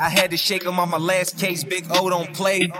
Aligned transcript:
I 0.00 0.10
had 0.10 0.30
to 0.32 0.36
shake 0.36 0.64
him 0.64 0.78
on 0.78 0.90
my 0.90 0.98
last 0.98 1.38
case. 1.38 1.64
Big 1.64 1.86
O 1.90 2.10
don't 2.10 2.32
play. 2.34 2.70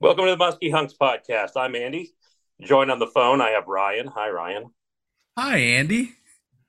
Welcome 0.00 0.24
to 0.26 0.30
the 0.30 0.36
Muskie 0.36 0.72
Hunks 0.72 0.94
podcast. 0.94 1.50
I'm 1.56 1.74
Andy. 1.74 2.14
Joined 2.60 2.90
on 2.90 2.98
the 2.98 3.06
phone, 3.06 3.40
I 3.40 3.50
have 3.50 3.66
Ryan. 3.66 4.06
Hi, 4.08 4.30
Ryan. 4.30 4.70
Hi, 5.38 5.58
Andy. 5.58 6.12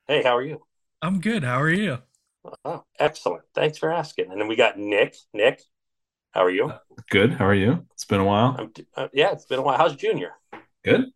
Hey, 0.06 0.22
how 0.22 0.36
are 0.36 0.42
you? 0.42 0.62
I'm 1.02 1.20
good. 1.20 1.44
How 1.44 1.60
are 1.60 1.70
you? 1.70 1.98
Oh, 2.64 2.84
excellent. 2.98 3.44
Thanks 3.54 3.78
for 3.78 3.92
asking. 3.92 4.30
And 4.30 4.40
then 4.40 4.48
we 4.48 4.56
got 4.56 4.78
Nick. 4.78 5.16
Nick, 5.32 5.62
how 6.32 6.42
are 6.44 6.50
you? 6.50 6.72
Good. 7.10 7.32
How 7.32 7.46
are 7.46 7.54
you? 7.54 7.86
It's 7.92 8.04
been 8.04 8.20
a 8.20 8.24
while. 8.24 8.56
I'm, 8.58 8.72
uh, 8.96 9.08
yeah, 9.12 9.32
it's 9.32 9.46
been 9.46 9.58
a 9.60 9.62
while. 9.62 9.78
How's 9.78 9.96
Junior? 9.96 10.32
Good. 10.84 11.06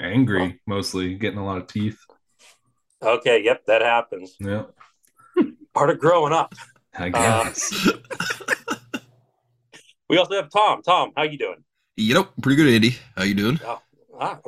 Angry, 0.00 0.60
mostly 0.66 1.14
getting 1.14 1.38
a 1.38 1.44
lot 1.44 1.58
of 1.58 1.66
teeth. 1.66 1.98
Okay. 3.02 3.42
Yep, 3.44 3.66
that 3.66 3.82
happens. 3.82 4.36
Yeah, 4.40 4.64
Part 5.74 5.90
of 5.90 5.98
growing 5.98 6.32
up. 6.32 6.54
I 6.98 7.08
Uh, 7.10 7.44
guess. 7.44 7.90
We 10.08 10.18
also 10.18 10.34
have 10.34 10.50
Tom. 10.50 10.82
Tom, 10.82 11.12
how 11.16 11.22
you 11.22 11.38
doing? 11.38 11.64
Yep, 11.96 12.32
pretty 12.42 12.56
good, 12.56 12.72
Andy. 12.72 12.96
How 13.16 13.24
you 13.24 13.34
doing? 13.34 13.58
Oh, 13.64 13.80
ah, 14.20 14.38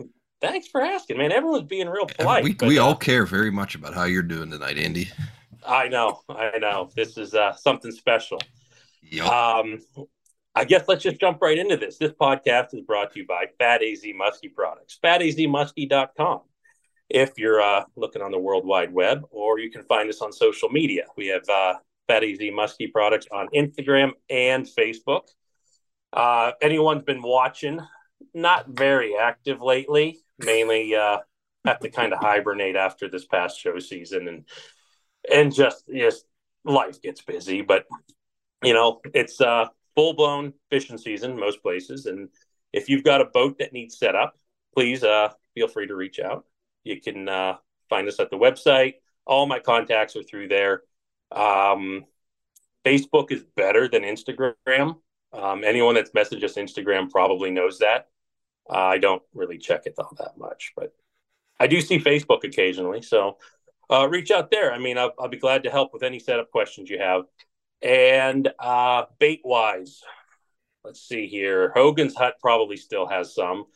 thanks 0.41 0.69
for 0.69 0.83
asking, 0.83 1.17
man. 1.17 1.33
Everyone's 1.33 1.65
being 1.67 1.89
real 1.89 2.05
polite. 2.07 2.45
we 2.45 2.53
but, 2.53 2.69
we 2.69 2.79
uh, 2.79 2.85
all 2.85 2.95
care 2.95 3.25
very 3.25 3.51
much 3.51 3.75
about 3.75 3.95
how 3.95 4.05
you're 4.05 4.23
doing 4.23 4.51
tonight, 4.51 4.77
Andy. 4.77 5.09
I 5.67 5.89
know. 5.89 6.21
I 6.29 6.59
know. 6.59 6.91
This 6.95 7.19
is 7.19 7.35
uh, 7.35 7.55
something 7.55 7.91
special. 7.91 8.41
Yep. 9.03 9.27
Um, 9.27 9.81
I 10.55 10.65
guess 10.65 10.85
let's 10.89 11.03
just 11.03 11.21
jump 11.21 11.43
right 11.43 11.59
into 11.59 11.77
this. 11.77 11.99
This 11.99 12.13
podcast 12.13 12.75
is 12.75 12.81
brought 12.81 13.13
to 13.13 13.21
you 13.21 13.27
by 13.27 13.47
Fat 13.59 13.83
AZ 13.83 14.03
Muskie 14.05 14.53
Products, 14.55 14.99
fatazmuskie.com. 15.05 16.41
If 17.09 17.33
you're 17.37 17.61
uh, 17.61 17.85
looking 17.95 18.23
on 18.23 18.33
the 18.33 18.39
World 18.39 18.67
Wide 18.67 18.93
Web, 18.93 19.25
or 19.31 19.59
you 19.59 19.71
can 19.71 19.83
find 19.83 20.09
us 20.09 20.23
on 20.23 20.33
social 20.33 20.71
media. 20.71 21.05
We 21.17 21.27
have 21.29 21.49
uh, 21.49 21.75
Fat 22.09 22.25
AZ 22.25 22.39
Muskie 22.39 22.91
Products 22.91 23.27
on 23.31 23.49
Instagram 23.55 24.13
and 24.31 24.67
Facebook. 24.67 25.29
Uh, 26.13 26.53
anyone's 26.63 27.05
been 27.05 27.23
watching, 27.23 27.81
not 28.33 28.67
very 28.69 29.15
active 29.15 29.61
lately, 29.61 30.21
mainly 30.39 30.97
uh, 30.97 31.19
have 31.67 31.81
to 31.81 31.91
kind 31.91 32.13
of 32.13 32.19
hibernate 32.19 32.77
after 32.77 33.09
this 33.09 33.27
past 33.27 33.61
show 33.61 33.79
season 33.79 34.27
and 34.27 34.45
and 35.33 35.55
just 35.55 35.85
just 35.95 36.25
life 36.65 37.01
gets 37.01 37.23
busy 37.23 37.63
but 37.63 37.87
you 38.63 38.75
know 38.75 39.01
it's 39.15 39.41
uh 39.41 39.67
full 39.95 40.13
blown 40.13 40.53
fishing 40.71 40.99
season 40.99 41.39
most 41.39 41.63
places. 41.63 42.07
And 42.07 42.29
if 42.73 42.89
you've 42.89 43.03
got 43.03 43.23
a 43.23 43.25
boat 43.25 43.59
that 43.59 43.73
needs 43.73 43.99
set 43.99 44.15
up 44.15 44.39
please 44.75 45.03
uh 45.03 45.31
feel 45.55 45.69
free 45.69 45.87
to 45.87 45.97
reach 45.97 46.21
out. 46.21 46.45
You 46.85 47.01
can 47.01 47.29
uh 47.29 47.57
find 47.89 48.07
us 48.07 48.21
at 48.21 48.31
the 48.31 48.37
website. 48.37 48.95
All 49.27 49.47
my 49.47 49.59
contacts 49.59 50.15
are 50.17 50.23
through 50.23 50.49
there. 50.49 50.83
Um 51.33 52.05
facebook 52.85 53.33
is 53.33 53.43
better 53.57 53.89
than 53.89 54.03
instagram. 54.03 54.97
Um 55.33 55.65
anyone 55.65 55.95
that's 55.95 56.11
messaged 56.11 56.45
us 56.45 56.55
instagram 56.55 57.11
probably 57.11 57.51
knows 57.51 57.79
that. 57.79 58.09
Uh, 58.69 58.79
i 58.79 58.99
don't 58.99 59.23
really 59.33 59.59
check 59.59 59.87
it 59.87 59.95
all 59.97 60.13
that 60.19 60.37
much 60.37 60.73
but 60.75 60.93
i 61.61 61.69
do 61.69 61.81
see 61.81 62.01
facebook 62.01 62.43
occasionally 62.43 63.01
so 63.01 63.39
uh, 63.91 64.09
reach 64.09 64.31
out 64.31 64.51
there. 64.51 64.73
I 64.73 64.79
mean, 64.79 64.99
I'll, 64.99 65.13
I'll 65.19 65.29
be 65.29 65.39
glad 65.39 65.65
to 65.65 65.71
help 65.71 65.93
with 65.93 66.03
any 66.03 66.19
setup 66.19 66.51
questions 66.51 66.91
you 66.91 66.99
have. 66.99 67.23
And 67.83 68.49
uh, 68.59 69.05
bait 69.19 69.43
wise, 69.45 70.03
let's 70.85 71.01
see 71.01 71.27
here. 71.27 71.73
Hogan's 71.75 72.15
Hut 72.15 72.35
probably 72.41 72.77
still 72.77 73.07
has 73.07 73.35
some 73.35 73.67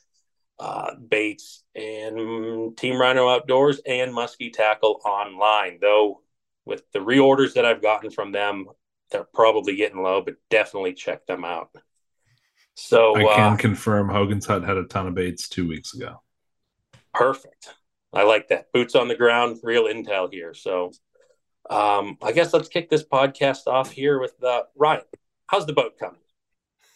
uh, 0.59 0.95
baits 0.97 1.65
and 1.75 2.77
Team 2.77 3.01
Rhino 3.01 3.29
Outdoors 3.29 3.81
and 3.87 4.13
Muskie 4.13 4.53
Tackle 4.53 5.01
online. 5.05 5.79
Though 5.81 6.23
with 6.65 6.83
the 6.93 6.99
reorders 6.99 7.55
that 7.55 7.65
I've 7.65 7.83
gotten 7.83 8.11
from 8.11 8.33
them, 8.33 8.67
they're 9.11 9.27
probably 9.35 9.77
getting 9.77 10.03
low, 10.03 10.23
but 10.23 10.37
definitely 10.51 10.95
check 10.95 11.27
them 11.27 11.45
out. 11.45 11.71
So 12.75 13.17
I 13.17 13.35
can 13.35 13.53
uh, 13.55 13.57
confirm 13.57 14.09
Hogan's 14.09 14.47
Hut 14.47 14.65
had 14.65 14.77
a 14.77 14.85
ton 14.85 15.07
of 15.07 15.15
baits 15.15 15.49
two 15.49 15.69
weeks 15.69 15.95
ago. 15.95 16.23
Perfect. 17.13 17.75
I 18.13 18.25
like 18.25 18.49
that. 18.49 18.73
Boots 18.73 18.95
on 18.95 19.09
the 19.09 19.15
ground, 19.15 19.59
real 19.63 19.85
intel 19.85 20.33
here. 20.33 20.53
So 20.53 20.93
um, 21.69 22.19
I 22.23 22.33
guess 22.33 22.53
let's 22.53 22.69
kick 22.69 22.91
this 22.91 23.05
podcast 23.05 23.67
off 23.67 23.93
here 23.93 24.19
with 24.19 24.35
uh, 24.43 24.63
Ryan. 24.77 25.03
How's 25.47 25.67
the 25.67 25.73
boat 25.73 25.99
coming? 25.99 26.19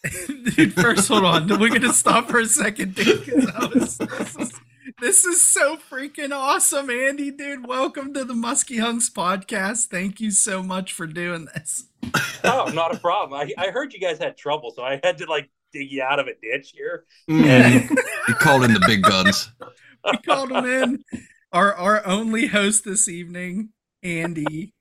dude, 0.55 0.73
first, 0.73 1.07
hold 1.07 1.23
on. 1.23 1.47
We're 1.47 1.69
going 1.69 1.81
to 1.81 1.93
stop 1.93 2.29
for 2.29 2.39
a 2.39 2.45
second, 2.45 2.95
dude. 2.95 3.25
Was- 3.73 3.97
this, 3.97 4.35
is, 4.37 4.53
this 4.99 5.25
is 5.25 5.41
so 5.41 5.77
freaking 5.77 6.31
awesome, 6.31 6.89
Andy, 6.89 7.31
dude. 7.31 7.65
Welcome 7.65 8.13
to 8.13 8.25
the 8.25 8.33
Muskie 8.33 8.81
Hunks 8.81 9.09
podcast. 9.09 9.85
Thank 9.85 10.19
you 10.19 10.31
so 10.31 10.61
much 10.61 10.91
for 10.93 11.07
doing 11.07 11.47
this. 11.53 11.85
Oh, 12.47 12.65
not 12.65 12.93
a 12.93 12.99
problem. 12.99 13.33
I, 13.39 13.51
I 13.57 13.71
heard 13.71 13.91
you 13.91 13.99
guys 13.99 14.19
had 14.19 14.37
trouble, 14.37 14.69
so 14.69 14.83
I 14.83 14.99
had 15.03 15.17
to 15.17 15.25
like 15.25 15.49
dig 15.73 15.91
you 15.91 16.03
out 16.03 16.19
of 16.19 16.27
a 16.27 16.33
ditch 16.39 16.73
here. 16.75 17.05
Mm, 17.27 17.89
you 18.27 18.33
called 18.35 18.63
in 18.63 18.71
the 18.71 18.83
big 18.85 19.01
guns. 19.01 19.51
We 20.11 20.17
called 20.19 20.51
him 20.51 20.65
in. 20.65 21.03
Our, 21.51 21.73
our 21.73 22.05
only 22.05 22.47
host 22.47 22.83
this 22.85 23.07
evening, 23.09 23.69
Andy. 24.03 24.73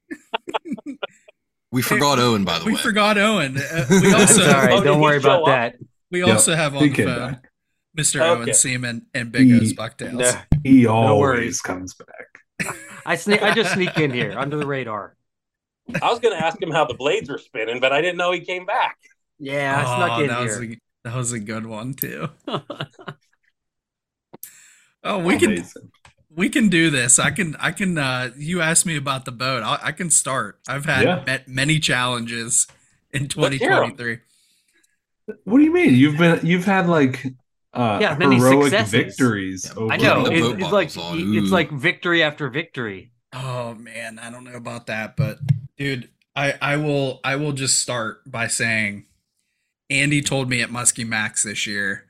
We 1.73 1.83
forgot 1.83 2.19
Owen, 2.19 2.45
by 2.45 2.59
the 2.59 2.65
We 2.67 2.73
way. 2.73 2.77
We 2.77 2.83
forgot 2.83 3.19
Owen. 3.19 3.57
Uh, 3.59 3.87
we 3.91 4.13
also, 4.13 4.45
all 4.47 4.53
right. 4.53 4.71
Oh, 4.73 4.83
Don't 4.85 4.97
he 4.97 5.03
worry 5.03 5.17
about 5.19 5.41
up? 5.43 5.47
that. 5.47 5.77
we 6.11 6.21
Yep, 6.21 6.29
also 6.29 6.55
have 6.55 6.75
on 6.77 6.83
he 6.83 6.89
the 6.91 7.05
phone 7.05 7.31
back. 7.33 7.49
Mr. 7.97 8.21
Okay. 8.21 8.29
Owen 8.29 8.55
Seaman 8.55 9.07
and 9.15 9.31
Big 9.33 9.51
O's 9.53 9.71
He- 9.71 9.75
Bucktails. 9.77 10.15
No, 10.15 10.33
He 10.63 10.87
always 10.87 11.21
worries. 11.21 11.61
comes 11.61 11.95
back. 11.95 12.77
I 13.07 13.17
sneak. 13.17 13.43
I 13.43 13.55
just 13.55 13.73
sneak 13.75 13.97
in 13.99 14.11
here 14.13 14.35
under 14.39 14.57
the 14.57 14.67
radar. 14.67 15.17
I 16.03 16.11
was 16.11 16.19
going 16.19 16.37
to 16.37 16.45
ask 16.45 16.61
him 16.63 16.71
how 16.71 16.87
the 16.87 16.95
blades 16.95 17.29
were 17.29 17.39
spinning, 17.39 17.79
but 17.81 17.93
I 17.93 18.01
didn't 18.01 18.17
know 18.17 18.33
he 18.33 18.41
came 18.41 18.67
back. 18.67 18.97
Yeah, 19.39 19.77
I 19.77 19.83
Oh, 19.83 19.97
snuck 19.97 20.21
in 20.21 20.27
that 20.29 20.41
was 20.41 20.59
here. 20.59 20.73
a, 20.73 21.09
that 21.09 21.15
was 21.17 21.33
a 21.33 21.39
good 21.41 21.67
one 21.67 21.95
too. 21.95 22.29
Oh, 25.05 25.19
we 25.19 25.39
can 25.39 25.65
we 26.35 26.49
can 26.49 26.69
do 26.69 26.91
this. 26.91 27.19
I 27.19 27.31
can 27.31 27.57
I 27.61 27.71
can. 27.71 27.99
uh 27.99 28.31
You 28.37 28.61
asked 28.61 28.87
me 28.87 28.97
about 28.97 29.25
the 29.25 29.33
boat. 29.33 29.63
I, 29.63 29.79
I 29.83 29.93
can 29.93 30.11
start. 30.11 30.59
I've 30.67 30.87
had 30.87 31.03
Yeah. 31.05 31.23
met 31.27 31.47
many 31.49 31.79
challenges 31.79 32.67
in 33.13 33.29
Let's 33.37 33.57
hear 33.57 33.73
'em. 33.73 33.91
2023. 33.97 34.19
What 35.45 35.59
do 35.59 35.65
you 35.65 35.73
mean? 35.73 35.95
You've 35.95 36.19
been 36.19 36.41
you've 36.45 36.65
had 36.65 36.89
like 36.89 37.25
uh 37.73 37.99
Yeah, 38.01 38.17
many 38.19 38.37
heroic 38.37 38.65
successes. 38.71 38.91
victories. 38.93 39.65
Yeah, 39.67 39.81
over 39.83 39.93
I 39.93 39.97
know. 39.97 40.25
The 40.25 40.33
It's, 40.33 40.63
it's 40.63 40.73
like 40.73 40.97
on, 40.97 41.37
it's 41.37 41.51
like 41.51 41.71
victory 41.71 42.23
after 42.23 42.49
victory. 42.49 43.11
Oh 43.33 43.75
man, 43.75 44.19
I 44.19 44.31
don't 44.31 44.45
know 44.45 44.55
about 44.55 44.87
that, 44.87 45.17
but 45.17 45.39
dude, 45.77 46.09
I 46.37 46.55
I 46.63 46.77
will 46.77 47.21
I 47.25 47.37
will 47.37 47.53
just 47.53 47.79
start 47.81 48.23
by 48.31 48.47
saying 48.49 49.07
Andy 49.91 50.21
told 50.23 50.49
me 50.49 50.63
at 50.63 50.71
Muskie 50.71 51.07
Max 51.07 51.43
this 51.43 51.67
year. 51.67 52.07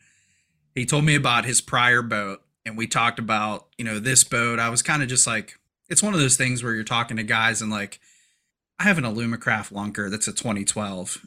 He 0.75 0.85
told 0.87 1.05
me 1.05 1.15
about 1.15 1.45
his 1.45 1.61
prior 1.61 2.03
boat 2.03 2.43
and 2.67 2.77
we 2.77 2.87
talked 2.87 3.19
about, 3.19 3.67
you 3.79 3.85
know, 3.85 3.99
this 3.99 4.25
boat. 4.25 4.59
I 4.59 4.69
was 4.69 4.83
kind 4.83 5.03
of 5.03 5.09
just 5.09 5.27
like 5.27 5.59
it's 5.89 6.03
one 6.03 6.15
of 6.15 6.21
those 6.21 6.37
things 6.37 6.63
where 6.63 6.75
you're 6.75 6.85
talking 6.85 7.17
to 7.17 7.23
guys 7.23 7.61
and 7.61 7.71
like 7.71 8.01
I 8.79 8.85
have 8.85 8.99
an 8.99 9.05
Alumacraft 9.05 9.73
Lunker 9.73 10.11
that's 10.11 10.29
a 10.29 10.33
2012. 10.33 11.27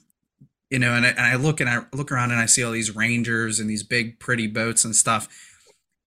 You 0.69 0.79
know, 0.79 0.93
and 0.95 1.05
I, 1.05 1.09
and 1.09 1.21
I 1.21 1.35
look 1.35 1.61
and 1.61 1.69
I 1.69 1.83
look 1.93 2.11
around 2.11 2.31
and 2.31 2.41
I 2.41 2.45
see 2.45 2.63
all 2.63 2.71
these 2.73 2.95
Rangers 2.95 3.59
and 3.59 3.69
these 3.69 3.83
big 3.83 4.19
pretty 4.19 4.47
boats 4.47 4.83
and 4.83 4.95
stuff. 4.95 5.29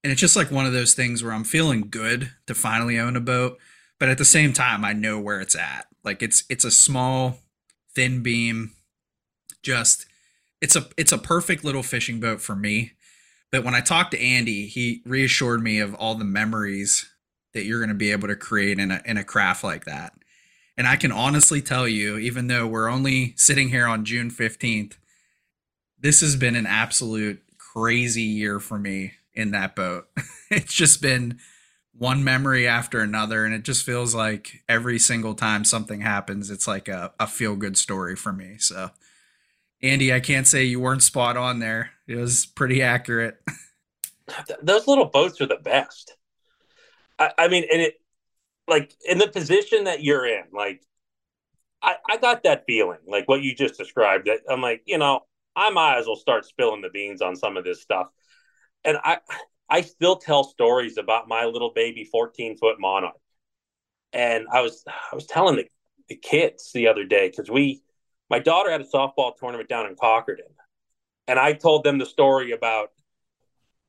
And 0.04 0.10
it's 0.10 0.20
just 0.20 0.36
like 0.36 0.50
one 0.50 0.66
of 0.66 0.72
those 0.72 0.92
things 0.92 1.22
where 1.22 1.32
I'm 1.32 1.44
feeling 1.44 1.86
good 1.88 2.32
to 2.46 2.54
finally 2.54 2.98
own 2.98 3.16
a 3.16 3.20
boat 3.20 3.58
but 4.00 4.08
at 4.08 4.18
the 4.18 4.24
same 4.24 4.52
time 4.52 4.84
i 4.84 4.92
know 4.92 5.20
where 5.20 5.40
it's 5.40 5.54
at 5.54 5.86
like 6.02 6.20
it's 6.20 6.42
it's 6.50 6.64
a 6.64 6.70
small 6.72 7.38
thin 7.94 8.24
beam 8.24 8.72
just 9.62 10.06
it's 10.60 10.74
a 10.74 10.88
it's 10.96 11.12
a 11.12 11.18
perfect 11.18 11.62
little 11.62 11.84
fishing 11.84 12.18
boat 12.18 12.40
for 12.40 12.56
me 12.56 12.92
but 13.50 13.64
when 13.64 13.74
i 13.74 13.80
talked 13.80 14.12
to 14.12 14.20
andy 14.20 14.66
he 14.66 15.02
reassured 15.04 15.62
me 15.62 15.78
of 15.78 15.94
all 15.94 16.14
the 16.14 16.24
memories 16.24 17.10
that 17.52 17.64
you're 17.64 17.80
going 17.80 17.88
to 17.88 17.94
be 17.94 18.12
able 18.12 18.28
to 18.28 18.36
create 18.36 18.78
in 18.78 18.90
a 18.90 19.02
in 19.04 19.16
a 19.16 19.24
craft 19.24 19.64
like 19.64 19.84
that. 19.84 20.12
And 20.76 20.86
i 20.86 20.96
can 20.96 21.12
honestly 21.12 21.60
tell 21.60 21.86
you 21.86 22.16
even 22.16 22.46
though 22.46 22.66
we're 22.66 22.88
only 22.88 23.34
sitting 23.36 23.68
here 23.68 23.86
on 23.86 24.04
june 24.04 24.30
15th 24.30 24.96
this 25.98 26.20
has 26.22 26.36
been 26.36 26.56
an 26.56 26.66
absolute 26.66 27.42
crazy 27.58 28.22
year 28.22 28.58
for 28.58 28.78
me 28.78 29.12
in 29.34 29.50
that 29.52 29.76
boat. 29.76 30.08
It's 30.52 30.74
just 30.74 31.00
been 31.00 31.38
one 31.92 32.24
memory 32.24 32.66
after 32.66 32.98
another 32.98 33.44
and 33.44 33.54
it 33.54 33.62
just 33.62 33.86
feels 33.86 34.16
like 34.16 34.64
every 34.68 34.98
single 34.98 35.34
time 35.34 35.64
something 35.64 36.00
happens 36.00 36.50
it's 36.50 36.66
like 36.66 36.88
a, 36.88 37.12
a 37.20 37.28
feel 37.28 37.54
good 37.54 37.76
story 37.76 38.16
for 38.16 38.32
me 38.32 38.56
so 38.58 38.90
andy 39.82 40.12
i 40.12 40.20
can't 40.20 40.46
say 40.46 40.64
you 40.64 40.80
weren't 40.80 41.02
spot 41.02 41.36
on 41.36 41.58
there 41.58 41.90
it 42.06 42.16
was 42.16 42.46
pretty 42.46 42.82
accurate 42.82 43.40
those 44.62 44.86
little 44.86 45.06
boats 45.06 45.40
are 45.40 45.46
the 45.46 45.56
best. 45.56 46.16
I, 47.18 47.32
I 47.38 47.48
mean, 47.48 47.64
and 47.72 47.82
it 47.82 47.94
like 48.68 48.94
in 49.08 49.18
the 49.18 49.28
position 49.28 49.84
that 49.84 50.02
you're 50.02 50.26
in, 50.26 50.44
like 50.52 50.82
I, 51.82 51.96
I 52.08 52.16
got 52.18 52.42
that 52.44 52.64
feeling, 52.66 52.98
like 53.06 53.28
what 53.28 53.42
you 53.42 53.54
just 53.54 53.78
described. 53.78 54.26
That 54.26 54.40
I'm 54.48 54.60
like, 54.60 54.82
you 54.86 54.98
know, 54.98 55.20
I 55.56 55.70
might 55.70 55.98
as 55.98 56.06
well 56.06 56.16
start 56.16 56.44
spilling 56.44 56.82
the 56.82 56.90
beans 56.90 57.22
on 57.22 57.36
some 57.36 57.56
of 57.56 57.64
this 57.64 57.82
stuff. 57.82 58.08
And 58.84 58.98
I, 59.02 59.18
I 59.68 59.82
still 59.82 60.16
tell 60.16 60.44
stories 60.44 60.98
about 60.98 61.28
my 61.28 61.44
little 61.44 61.72
baby 61.74 62.04
14 62.04 62.56
foot 62.56 62.76
monarch. 62.78 63.14
And 64.12 64.46
I 64.52 64.62
was, 64.62 64.84
I 64.86 65.14
was 65.14 65.26
telling 65.26 65.56
the, 65.56 65.64
the 66.08 66.16
kids 66.16 66.70
the 66.72 66.88
other 66.88 67.04
day 67.04 67.28
because 67.28 67.50
we, 67.50 67.82
my 68.30 68.38
daughter 68.38 68.70
had 68.70 68.80
a 68.80 68.84
softball 68.84 69.36
tournament 69.36 69.68
down 69.68 69.86
in 69.86 69.96
Cochranton, 69.96 70.52
and 71.28 71.38
I 71.38 71.52
told 71.52 71.84
them 71.84 71.98
the 71.98 72.06
story 72.06 72.52
about 72.52 72.90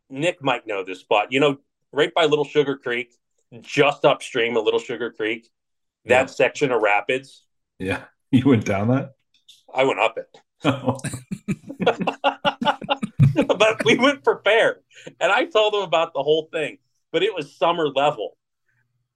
Nick 0.09 0.43
might 0.43 0.67
know 0.67 0.83
this 0.83 0.99
spot. 0.99 1.31
You 1.31 1.39
know, 1.39 1.57
right 1.93 2.13
by 2.13 2.25
Little 2.25 2.45
Sugar 2.45 2.75
Creek, 2.77 3.13
just 3.61 4.03
upstream 4.03 4.57
of 4.57 4.65
Little 4.65 4.79
Sugar 4.79 5.11
Creek, 5.11 5.47
that 6.05 6.21
Yeah. 6.21 6.25
section 6.25 6.71
of 6.71 6.81
rapids. 6.81 7.43
Yeah. 7.79 8.03
You 8.33 8.45
went 8.45 8.63
down 8.65 8.87
that? 8.87 9.15
I 9.75 9.83
went 9.83 9.99
up 9.99 10.17
it. 10.17 10.37
Oh, 10.63 10.97
but 13.57 13.83
we 13.83 13.97
went 13.97 14.23
prepared. 14.23 14.77
And 15.19 15.31
I 15.31 15.45
told 15.45 15.73
them 15.73 15.81
about 15.81 16.13
the 16.13 16.23
whole 16.23 16.47
thing. 16.51 16.77
But 17.11 17.23
it 17.23 17.33
was 17.35 17.55
summer 17.57 17.87
level. 17.89 18.37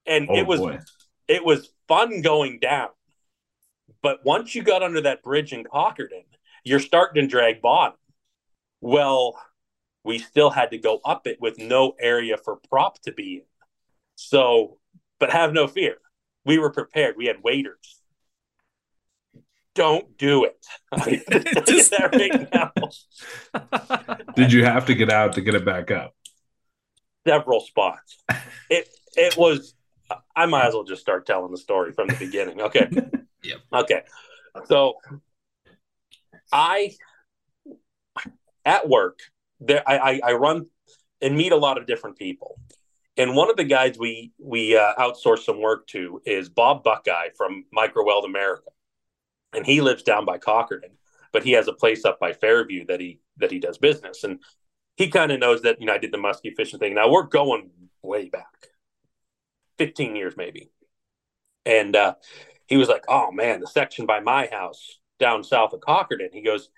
And 0.06 0.28
oh 0.28 0.36
it 0.36 0.46
was 0.46 0.60
boy. 0.60 0.78
it 1.28 1.44
was 1.44 1.70
fun 1.88 2.20
going 2.20 2.58
down. 2.58 2.88
But 4.02 4.24
once 4.24 4.54
you 4.54 4.62
got 4.62 4.82
under 4.82 5.00
that 5.02 5.22
bridge 5.22 5.52
in 5.52 5.64
Cochranton, 5.64 6.24
you're 6.64 6.80
starting 6.80 7.22
to 7.22 7.28
drag 7.28 7.60
bottom. 7.60 7.98
Well, 8.80 9.40
we 10.04 10.18
still 10.18 10.50
had 10.50 10.70
to 10.70 10.78
go 10.78 11.00
up 11.04 11.26
it 11.26 11.40
with 11.40 11.58
no 11.58 11.94
area 12.00 12.36
for 12.36 12.58
prop 12.68 13.00
to 13.02 13.12
be 13.12 13.36
in. 13.36 13.42
So, 14.14 14.78
but 15.18 15.30
have 15.30 15.52
no 15.52 15.66
fear. 15.66 15.96
We 16.44 16.58
were 16.58 16.70
prepared. 16.70 17.16
We 17.16 17.26
had 17.26 17.42
waders. 17.42 18.00
Don't 19.74 20.16
do 20.16 20.44
it. 20.44 20.64
I 20.92 21.16
can 21.16 21.44
tell 21.44 21.74
you 21.74 21.84
that 21.84 22.14
right 22.14 22.52
now. 24.14 24.24
Did 24.36 24.52
you 24.52 24.64
have 24.64 24.86
to 24.86 24.94
get 24.94 25.10
out 25.10 25.34
to 25.34 25.40
get 25.40 25.54
it 25.54 25.64
back 25.64 25.90
up? 25.90 26.14
several 27.26 27.60
spots. 27.60 28.24
It 28.70 28.88
it 29.16 29.36
was. 29.36 29.74
I 30.36 30.46
might 30.46 30.66
as 30.66 30.74
well 30.74 30.84
just 30.84 31.02
start 31.02 31.26
telling 31.26 31.50
the 31.50 31.58
story 31.58 31.92
from 31.92 32.08
the 32.08 32.16
beginning. 32.16 32.60
Okay. 32.60 32.88
Yep. 33.42 33.58
Okay. 33.72 34.02
So 34.66 34.94
I 36.52 36.92
at 38.64 38.88
work 38.88 39.20
there 39.60 39.82
I, 39.86 40.20
I 40.24 40.32
run 40.32 40.66
and 41.20 41.36
meet 41.36 41.52
a 41.52 41.56
lot 41.56 41.78
of 41.78 41.86
different 41.86 42.18
people. 42.18 42.60
And 43.16 43.34
one 43.34 43.48
of 43.50 43.56
the 43.56 43.64
guys 43.64 43.98
we 43.98 44.32
we 44.38 44.76
uh, 44.76 44.94
outsource 44.98 45.44
some 45.44 45.60
work 45.60 45.86
to 45.88 46.20
is 46.26 46.48
Bob 46.48 46.84
Buckeye 46.84 47.28
from 47.36 47.64
Microweld 47.74 48.26
America, 48.26 48.68
and 49.54 49.64
he 49.64 49.80
lives 49.80 50.02
down 50.02 50.26
by 50.26 50.36
Cochranton, 50.36 50.92
but 51.32 51.42
he 51.42 51.52
has 51.52 51.66
a 51.66 51.72
place 51.72 52.04
up 52.04 52.20
by 52.20 52.34
Fairview 52.34 52.84
that 52.86 53.00
he 53.00 53.20
that 53.38 53.50
he 53.50 53.58
does 53.58 53.78
business. 53.78 54.22
And 54.22 54.40
he 54.96 55.08
kind 55.08 55.32
of 55.32 55.40
knows 55.40 55.62
that 55.62 55.80
you 55.80 55.86
know 55.86 55.94
I 55.94 55.98
did 55.98 56.12
the 56.12 56.18
musky 56.18 56.52
fishing 56.54 56.78
thing. 56.78 56.94
Now 56.94 57.10
we're 57.10 57.22
going 57.22 57.70
way 58.02 58.28
back, 58.28 58.68
fifteen 59.78 60.14
years 60.14 60.34
maybe, 60.36 60.70
and 61.64 61.96
uh, 61.96 62.14
he 62.66 62.76
was 62.76 62.88
like, 62.88 63.04
"Oh 63.08 63.30
man, 63.32 63.60
the 63.60 63.66
section 63.66 64.06
by 64.06 64.20
my 64.20 64.48
house 64.50 64.98
down 65.18 65.44
south 65.44 65.72
of 65.72 65.80
Cochranton." 65.80 66.32
He 66.32 66.42
goes, 66.42 66.70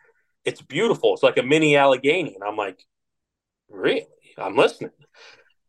"It's 0.44 0.62
beautiful. 0.62 1.14
It's 1.14 1.23
like 1.23 1.38
a 1.38 1.43
mini 1.43 1.76
Allegheny," 1.76 2.35
and 2.35 2.44
I'm 2.44 2.56
like, 2.56 2.85
"Really? 3.69 4.06
I'm 4.38 4.56
listening." 4.56 4.93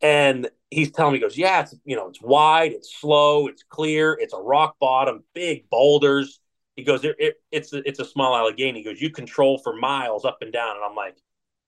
And 0.01 0.49
he's 0.69 0.91
telling 0.91 1.13
me, 1.13 1.19
he 1.19 1.23
goes, 1.23 1.37
"Yeah, 1.37 1.61
it's 1.61 1.75
you 1.85 1.95
know, 1.95 2.07
it's 2.09 2.21
wide, 2.21 2.73
it's 2.73 2.95
slow, 2.99 3.47
it's 3.47 3.63
clear, 3.63 4.17
it's 4.19 4.33
a 4.33 4.37
rock 4.41 4.77
bottom, 4.79 5.23
big 5.33 5.69
boulders." 5.69 6.39
He 6.75 6.83
goes, 6.83 7.03
it, 7.03 7.15
it, 7.19 7.35
"It's 7.51 7.73
a, 7.73 7.87
it's 7.87 7.99
a 7.99 8.05
small 8.05 8.35
Allegheny." 8.35 8.79
He 8.79 8.85
goes, 8.85 9.01
"You 9.01 9.09
control 9.11 9.57
for 9.59 9.75
miles 9.75 10.25
up 10.25 10.39
and 10.41 10.53
down," 10.53 10.75
and 10.77 10.85
I'm 10.85 10.95
like 10.95 11.17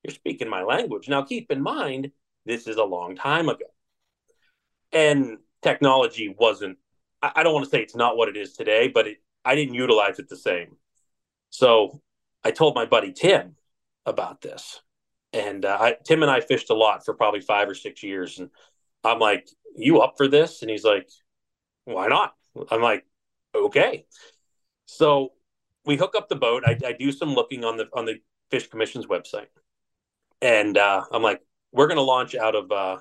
you're 0.04 0.14
speaking 0.14 0.50
my 0.50 0.64
language. 0.64 1.10
Now, 1.10 1.22
keep 1.24 1.52
in 1.52 1.62
mind, 1.62 2.12
this 2.46 2.68
is 2.68 2.78
a 2.78 2.84
long 2.84 3.16
time 3.16 3.50
ago. 3.50 3.66
And 4.92 5.38
technology 5.62 6.34
wasn't, 6.38 6.78
I, 7.22 7.44
don't 7.44 7.54
want 7.54 7.66
to 7.66 7.70
say 7.70 7.82
it's 7.82 7.96
not 7.96 8.18
what 8.18 8.30
it 8.30 8.38
is 8.38 8.54
today, 8.54 8.88
but 8.88 9.08
it, 9.08 9.18
I 9.46 9.56
didn't 9.56 9.76
utilize 9.76 10.20
it 10.20 10.30
the 10.30 10.38
same. 10.38 10.78
So 11.50 12.02
I 12.44 12.52
told 12.52 12.76
my 12.76 12.86
buddy 12.86 13.14
Tim 13.14 13.56
about 14.06 14.42
this. 14.42 14.82
And 15.34 15.64
uh, 15.64 15.78
I, 15.80 15.96
Tim 16.04 16.24
and 16.24 16.32
I 16.32 16.42
fished 16.42 16.70
a 16.70 16.76
lot 16.76 17.06
for 17.06 17.14
probably 17.14 17.42
five 17.42 17.70
or 17.70 17.76
six 17.76 18.04
years. 18.04 18.40
And 18.40 18.50
I'm 19.04 19.20
like, 19.20 19.48
you 19.76 20.02
up 20.02 20.16
for 20.18 20.28
this? 20.28 20.62
And 20.62 20.70
he's 20.70 20.84
like, 20.84 21.10
why 21.86 22.08
not? 22.08 22.34
I'm 22.70 22.82
like, 22.82 23.06
okay. 23.56 24.06
So 24.86 25.34
we 25.86 25.96
hook 25.96 26.16
up 26.18 26.28
the 26.28 26.36
boat. 26.36 26.64
I, 26.66 26.78
I 26.86 26.94
do 26.94 27.12
some 27.12 27.34
looking 27.34 27.64
on 27.64 27.78
the 27.78 27.88
on 27.94 28.06
the 28.06 28.20
Fish 28.50 28.68
Commission's 28.68 29.06
website 29.06 29.48
and 30.42 30.78
uh, 30.78 31.04
I'm 31.12 31.22
like, 31.22 31.42
we're 31.72 31.88
going 31.88 31.98
to 31.98 32.04
launch 32.04 32.36
out 32.36 32.56
of 32.56 32.72
uh, 32.72 32.98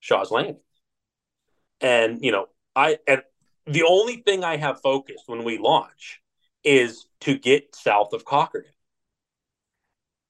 Shaw's 0.00 0.30
Landing. 0.30 0.58
And, 1.80 2.22
you 2.22 2.30
know, 2.30 2.46
I, 2.76 2.98
and 3.08 3.22
the 3.66 3.84
only 3.84 4.16
thing 4.16 4.44
I 4.44 4.56
have 4.56 4.80
focused 4.80 5.24
when 5.26 5.44
we 5.44 5.58
launch 5.58 6.20
is 6.64 7.06
to 7.20 7.38
get 7.38 7.74
south 7.74 8.12
of 8.12 8.24
Cochranton. 8.24 8.72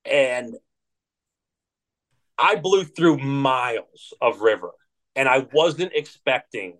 And 0.04 0.56
I 2.38 2.56
blew 2.56 2.84
through 2.84 3.18
miles 3.18 4.14
of 4.20 4.40
river 4.40 4.70
and 5.14 5.28
I 5.28 5.46
wasn't 5.52 5.92
expecting 5.94 6.78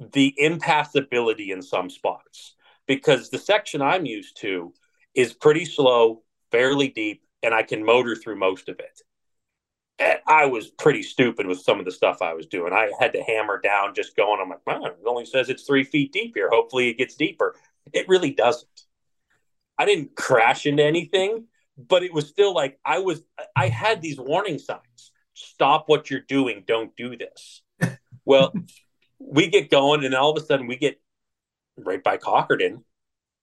the 0.00 0.34
impassability 0.40 1.48
in 1.50 1.62
some 1.62 1.90
spots 1.90 2.54
because 2.86 3.30
the 3.30 3.38
section 3.38 3.82
I'm 3.82 4.06
used 4.06 4.38
to 4.40 4.72
is 5.14 5.32
pretty 5.32 5.64
slow, 5.64 6.22
fairly 6.50 6.88
deep, 6.88 7.22
and 7.42 7.54
I 7.54 7.62
can 7.62 7.84
motor 7.84 8.16
through 8.16 8.36
most 8.36 8.68
of 8.68 8.78
it. 8.78 9.00
I 10.26 10.46
was 10.46 10.68
pretty 10.68 11.02
stupid 11.02 11.46
with 11.46 11.60
some 11.60 11.78
of 11.78 11.84
the 11.84 11.90
stuff 11.90 12.22
I 12.22 12.34
was 12.34 12.46
doing. 12.46 12.72
I 12.72 12.92
had 13.00 13.12
to 13.14 13.22
hammer 13.22 13.60
down 13.60 13.94
just 13.94 14.16
going. 14.16 14.40
I'm 14.40 14.48
like, 14.48 14.66
man, 14.66 14.84
it 14.84 14.96
only 15.06 15.24
says 15.24 15.48
it's 15.48 15.64
three 15.64 15.84
feet 15.84 16.12
deep 16.12 16.34
here. 16.34 16.48
Hopefully 16.50 16.88
it 16.88 16.98
gets 16.98 17.16
deeper. 17.16 17.56
It 17.92 18.08
really 18.08 18.30
doesn't. 18.30 18.68
I 19.76 19.86
didn't 19.86 20.14
crash 20.16 20.66
into 20.66 20.84
anything, 20.84 21.46
but 21.76 22.02
it 22.02 22.12
was 22.12 22.28
still 22.28 22.54
like 22.54 22.78
I 22.84 22.98
was, 22.98 23.22
I 23.56 23.68
had 23.68 24.02
these 24.02 24.18
warning 24.18 24.58
signs 24.58 25.12
stop 25.38 25.84
what 25.86 26.10
you're 26.10 26.20
doing. 26.20 26.64
Don't 26.66 26.94
do 26.96 27.16
this. 27.16 27.62
well, 28.24 28.52
we 29.18 29.48
get 29.48 29.70
going, 29.70 30.04
and 30.04 30.14
all 30.14 30.30
of 30.30 30.42
a 30.42 30.44
sudden 30.46 30.66
we 30.66 30.76
get 30.76 31.00
right 31.76 32.02
by 32.02 32.16
Cochranton. 32.18 32.82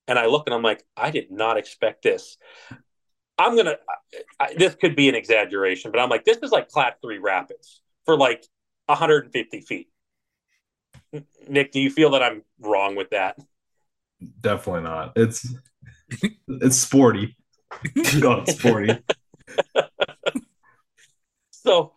And 0.07 0.19
I 0.19 0.27
look 0.27 0.45
and 0.45 0.53
I'm 0.53 0.61
like, 0.61 0.83
I 0.95 1.09
did 1.09 1.31
not 1.31 1.57
expect 1.57 2.03
this. 2.03 2.37
I'm 3.37 3.55
gonna. 3.55 3.75
I, 4.39 4.53
this 4.57 4.75
could 4.75 4.95
be 4.95 5.09
an 5.09 5.15
exaggeration, 5.15 5.91
but 5.91 5.99
I'm 5.99 6.09
like, 6.09 6.25
this 6.25 6.37
is 6.37 6.51
like 6.51 6.69
Class 6.69 6.93
Three 7.01 7.17
rapids 7.17 7.81
for 8.05 8.17
like 8.17 8.45
150 8.85 9.61
feet. 9.61 9.89
Nick, 11.47 11.71
do 11.71 11.79
you 11.79 11.89
feel 11.89 12.11
that 12.11 12.23
I'm 12.23 12.43
wrong 12.59 12.95
with 12.95 13.09
that? 13.11 13.37
Definitely 14.41 14.83
not. 14.83 15.13
It's 15.15 15.53
it's 16.47 16.77
sporty. 16.77 17.35
God, 18.21 18.47
it's 18.47 18.57
sporty. 18.57 18.97
So 21.65 21.93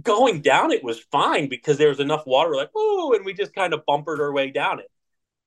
going 0.00 0.40
down 0.40 0.70
it 0.70 0.84
was 0.84 1.00
fine 1.00 1.48
because 1.48 1.78
there 1.78 1.88
was 1.88 2.00
enough 2.00 2.26
water, 2.26 2.54
like, 2.54 2.70
oh, 2.74 3.12
and 3.14 3.24
we 3.24 3.34
just 3.34 3.52
kind 3.52 3.74
of 3.74 3.84
bumpered 3.86 4.20
our 4.20 4.32
way 4.32 4.50
down 4.50 4.78
it. 4.78 4.90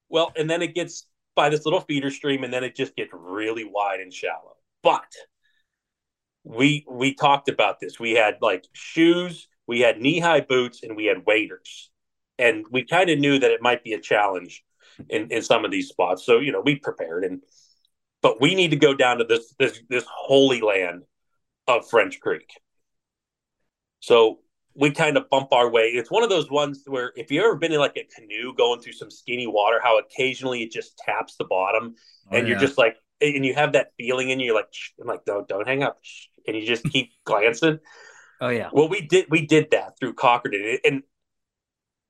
Well, 0.09 0.33
and 0.35 0.49
then 0.49 0.61
it 0.61 0.75
gets 0.75 1.07
by 1.33 1.49
this 1.49 1.65
little 1.65 1.79
feeder 1.79 2.11
stream, 2.11 2.43
and 2.43 2.53
then 2.53 2.63
it 2.63 2.75
just 2.75 2.95
gets 2.95 3.11
really 3.13 3.63
wide 3.63 4.01
and 4.01 4.13
shallow. 4.13 4.54
But 4.85 5.11
we 6.43 6.85
we 6.87 7.15
talked 7.15 7.49
about 7.49 7.79
this. 7.79 7.99
We 7.99 8.11
had 8.11 8.35
like 8.39 8.65
shoes, 8.71 9.47
we 9.65 9.79
had 9.79 9.99
knee 9.99 10.19
high 10.19 10.41
boots, 10.41 10.83
and 10.83 10.95
we 10.95 11.05
had 11.05 11.25
waders, 11.25 11.89
and 12.37 12.65
we 12.69 12.85
kind 12.85 13.09
of 13.09 13.17
knew 13.17 13.39
that 13.39 13.49
it 13.49 13.63
might 13.63 13.83
be 13.83 13.93
a 13.93 13.99
challenge 13.99 14.63
in 15.09 15.31
in 15.31 15.41
some 15.41 15.65
of 15.65 15.71
these 15.71 15.89
spots. 15.89 16.23
So 16.23 16.39
you 16.39 16.51
know, 16.51 16.61
we 16.61 16.75
prepared, 16.75 17.23
and 17.25 17.41
but 18.21 18.39
we 18.39 18.53
need 18.53 18.69
to 18.71 18.77
go 18.77 18.93
down 18.93 19.17
to 19.17 19.23
this 19.23 19.55
this 19.57 19.81
this 19.89 20.05
holy 20.07 20.61
land 20.61 21.01
of 21.67 21.89
French 21.89 22.19
Creek. 22.19 22.51
So 24.01 24.39
we 24.75 24.91
kind 24.91 25.17
of 25.17 25.29
bump 25.31 25.51
our 25.51 25.67
way. 25.67 25.85
It's 25.85 26.11
one 26.11 26.21
of 26.21 26.29
those 26.29 26.51
ones 26.51 26.83
where 26.85 27.11
if 27.15 27.31
you've 27.31 27.43
ever 27.43 27.55
been 27.55 27.71
in 27.71 27.79
like 27.79 27.97
a 27.97 28.07
canoe 28.15 28.53
going 28.55 28.81
through 28.81 28.93
some 28.93 29.09
skinny 29.09 29.47
water, 29.47 29.79
how 29.81 29.97
occasionally 29.97 30.61
it 30.61 30.71
just 30.71 30.95
taps 30.99 31.37
the 31.37 31.45
bottom, 31.45 31.95
Oh, 32.31 32.37
and 32.37 32.47
you're 32.47 32.59
just 32.59 32.77
like, 32.77 32.97
and 33.21 33.45
you 33.45 33.53
have 33.53 33.73
that 33.73 33.93
feeling 33.97 34.29
in 34.29 34.39
you, 34.39 34.47
you're 34.47 34.55
like, 34.55 34.71
Shh. 34.71 34.91
I'm 34.99 35.07
like, 35.07 35.25
don't 35.25 35.47
don't 35.47 35.67
hang 35.67 35.83
up, 35.83 35.99
Shh. 36.01 36.27
and 36.47 36.55
you 36.55 36.65
just 36.65 36.83
keep 36.91 37.11
glancing. 37.23 37.79
Oh 38.41 38.49
yeah. 38.49 38.69
Well, 38.71 38.89
we 38.89 39.01
did 39.01 39.27
we 39.29 39.45
did 39.45 39.71
that 39.71 39.97
through 39.99 40.13
Cochranton, 40.13 40.77
and 40.83 41.03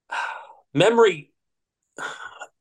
memory. 0.73 1.31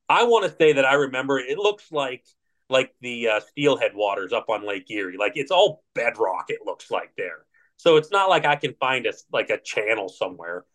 I 0.06 0.24
want 0.24 0.44
to 0.44 0.54
say 0.54 0.74
that 0.74 0.84
I 0.84 0.94
remember 0.94 1.38
it 1.38 1.56
looks 1.56 1.90
like 1.90 2.26
like 2.68 2.94
the 3.00 3.28
uh, 3.28 3.40
steelhead 3.40 3.92
waters 3.94 4.34
up 4.34 4.50
on 4.50 4.66
Lake 4.66 4.90
Erie. 4.90 5.16
Like 5.18 5.32
it's 5.36 5.50
all 5.50 5.82
bedrock. 5.94 6.46
It 6.48 6.60
looks 6.64 6.90
like 6.90 7.12
there, 7.16 7.46
so 7.78 7.96
it's 7.96 8.10
not 8.10 8.28
like 8.28 8.44
I 8.44 8.56
can 8.56 8.74
find 8.78 9.06
a 9.06 9.14
like 9.32 9.48
a 9.48 9.58
channel 9.58 10.08
somewhere. 10.08 10.66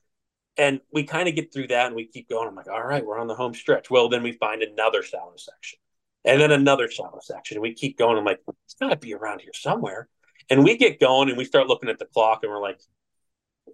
And 0.57 0.81
we 0.91 1.03
kind 1.03 1.29
of 1.29 1.35
get 1.35 1.53
through 1.53 1.67
that 1.67 1.85
and 1.85 1.95
we 1.95 2.07
keep 2.07 2.27
going. 2.27 2.47
I'm 2.47 2.55
like, 2.55 2.67
all 2.67 2.83
right, 2.83 3.05
we're 3.05 3.19
on 3.19 3.27
the 3.27 3.35
home 3.35 3.53
stretch. 3.53 3.89
Well, 3.89 4.09
then 4.09 4.23
we 4.23 4.33
find 4.33 4.61
another 4.61 5.03
shallow 5.03 5.35
section 5.37 5.79
and 6.25 6.41
then 6.41 6.51
another 6.51 6.89
shallow 6.89 7.19
section. 7.21 7.61
We 7.61 7.73
keep 7.73 7.97
going. 7.97 8.17
I'm 8.17 8.25
like, 8.25 8.41
it's 8.65 8.75
got 8.75 8.89
to 8.89 8.97
be 8.97 9.13
around 9.13 9.41
here 9.41 9.53
somewhere. 9.53 10.07
And 10.49 10.63
we 10.63 10.77
get 10.77 10.99
going 10.99 11.29
and 11.29 11.37
we 11.37 11.45
start 11.45 11.67
looking 11.67 11.89
at 11.89 11.99
the 11.99 12.05
clock 12.05 12.39
and 12.43 12.51
we're 12.51 12.61
like, 12.61 12.79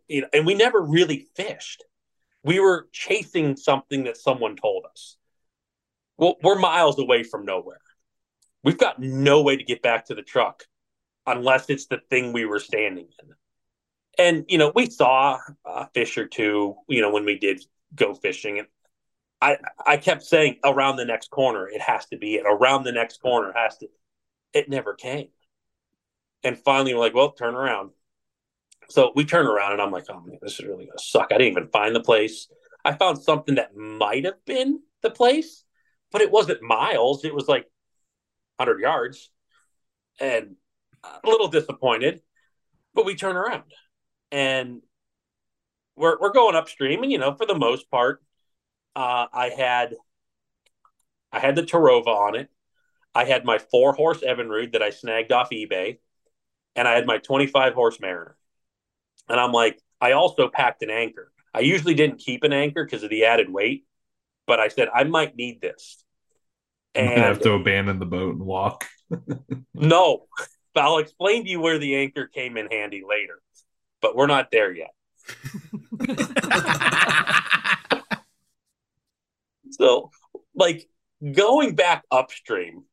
you 0.08 0.22
know, 0.22 0.28
and 0.34 0.46
we 0.46 0.56
never 0.56 0.82
really 0.82 1.28
fished. 1.36 1.84
We 2.44 2.60
were 2.60 2.88
chasing 2.92 3.56
something 3.56 4.04
that 4.04 4.18
someone 4.18 4.56
told 4.56 4.86
us. 4.90 5.18
Well, 6.18 6.36
we're 6.44 6.60
miles 6.60 7.00
away 7.00 7.24
from 7.24 7.46
nowhere. 7.46 7.80
We've 8.64 8.78
got 8.78 9.00
no 9.00 9.42
way 9.42 9.58
to 9.58 9.64
get 9.64 9.82
back 9.82 10.06
to 10.08 10.16
the 10.16 10.22
truck 10.22 10.64
unless 11.26 11.70
it's 11.70 11.88
the 11.88 12.00
thing 12.10 12.34
we 12.34 12.46
were 12.46 12.60
standing 12.60 13.08
in. 13.24 13.30
And, 14.18 14.46
you 14.48 14.58
know, 14.58 14.72
we 14.74 14.90
saw 14.90 15.40
a 15.66 15.88
fish 15.94 16.18
or 16.18 16.26
two, 16.26 16.76
you 16.88 17.02
know, 17.02 17.12
when 17.12 17.26
we 17.26 17.38
did 17.38 17.66
go 17.94 18.14
fishing. 18.14 18.60
And 18.60 18.68
I, 19.46 19.58
I 19.86 19.98
kept 19.98 20.24
saying 20.24 20.58
around 20.64 20.96
the 20.96 21.06
next 21.06 21.30
corner, 21.30 21.68
it 21.68 21.80
has 21.80 22.08
to 22.08 22.18
be 22.18 22.34
it. 22.34 22.46
Around 22.48 22.84
the 22.84 22.92
next 22.92 23.22
corner 23.22 23.54
has 23.56 23.78
to. 23.78 23.88
It 24.54 24.70
never 24.70 24.96
came. 24.96 25.28
And 26.44 26.58
finally, 26.58 26.96
we're 26.96 27.02
like, 27.02 27.14
well, 27.14 27.32
turn 27.32 27.54
around. 27.54 27.92
So 28.90 29.12
we 29.16 29.24
turn 29.24 29.46
around 29.46 29.74
and 29.74 29.82
I'm 29.84 29.92
like, 29.92 30.06
oh 30.10 30.20
man, 30.20 30.40
this 30.42 30.60
is 30.60 30.66
really 30.66 30.86
gonna 30.88 30.98
suck. 30.98 31.28
I 31.30 31.38
didn't 31.38 31.52
even 31.52 31.68
find 31.68 31.96
the 31.96 32.02
place. 32.02 32.48
I 32.84 32.94
found 32.94 33.22
something 33.22 33.56
that 33.56 33.76
might 33.76 34.26
have 34.26 34.44
been 34.46 34.80
the 35.04 35.12
place, 35.12 35.64
but 36.12 36.22
it 36.22 36.32
wasn't 36.32 36.64
miles. 36.64 37.24
It 37.24 37.34
was 37.34 37.48
like 37.48 37.70
100 38.58 38.80
yards, 38.80 39.30
and 40.20 40.56
a 41.04 41.30
little 41.30 41.50
disappointed. 41.50 42.22
But 42.96 43.06
we 43.06 43.14
turn 43.14 43.36
around, 43.36 43.64
and 44.32 44.82
we're 45.96 46.20
we're 46.20 46.34
going 46.34 46.56
upstream, 46.56 47.04
and 47.04 47.12
you 47.12 47.20
know, 47.20 47.36
for 47.36 47.46
the 47.46 47.58
most 47.58 47.92
part, 47.92 48.22
uh, 48.96 49.28
I 49.32 49.50
had 49.50 49.96
I 51.32 51.40
had 51.40 51.56
the 51.56 51.64
Terrova 51.64 52.08
on 52.08 52.36
it. 52.36 52.50
I 53.14 53.26
had 53.26 53.46
my 53.46 53.60
four 53.60 53.94
horse 53.94 54.22
Evinrude 54.22 54.74
that 54.74 54.82
I 54.82 54.90
snagged 54.90 55.32
off 55.32 55.50
eBay, 55.50 56.00
and 56.76 56.88
I 56.88 56.96
had 56.96 57.06
my 57.06 57.18
25 57.18 57.74
horse 57.74 58.00
Mariner. 58.00 58.38
And 59.28 59.40
I'm 59.40 59.52
like, 59.52 59.82
I 60.00 60.14
also 60.14 60.50
packed 60.50 60.82
an 60.84 60.90
anchor. 60.90 61.32
I 61.54 61.60
usually 61.60 61.94
didn't 61.94 62.20
keep 62.20 62.44
an 62.44 62.54
anchor 62.54 62.84
because 62.84 63.04
of 63.04 63.10
the 63.10 63.26
added 63.26 63.50
weight, 63.50 63.86
but 64.46 64.60
I 64.60 64.68
said 64.68 64.90
I 64.94 65.04
might 65.04 65.36
need 65.36 65.62
this. 65.62 66.04
And 66.94 67.10
And 67.10 67.22
have 67.22 67.42
to 67.42 67.54
abandon 67.54 68.00
the 68.00 68.06
boat 68.06 68.36
and 68.36 68.46
walk. 68.46 68.86
no, 69.74 70.28
but 70.74 70.84
I'll 70.84 70.98
explain 71.00 71.44
to 71.44 71.50
you 71.50 71.60
where 71.60 71.80
the 71.80 71.96
anchor 71.96 72.28
came 72.28 72.58
in 72.58 72.68
handy 72.68 73.04
later. 73.08 73.42
But 74.02 74.16
we're 74.16 74.28
not 74.28 74.52
there 74.52 74.74
yet. 74.74 74.92
So, 79.72 80.12
like 80.56 80.88
going 81.34 81.76
back 81.76 82.04
upstream 82.12 82.84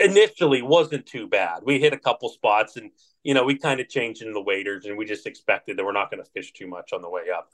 initially 0.00 0.62
wasn't 0.62 1.06
too 1.06 1.26
bad. 1.26 1.60
We 1.64 1.78
hit 1.78 1.92
a 1.92 1.98
couple 1.98 2.28
spots 2.28 2.76
and 2.76 2.90
you 3.24 3.34
know, 3.34 3.44
we 3.44 3.58
kind 3.58 3.80
of 3.80 3.88
changed 3.88 4.22
in 4.22 4.32
the 4.32 4.40
waders 4.40 4.86
and 4.86 4.96
we 4.96 5.04
just 5.04 5.26
expected 5.26 5.76
that 5.76 5.84
we're 5.84 5.92
not 5.92 6.10
going 6.10 6.22
to 6.22 6.30
fish 6.30 6.52
too 6.52 6.66
much 6.66 6.92
on 6.92 7.02
the 7.02 7.10
way 7.10 7.24
up. 7.34 7.50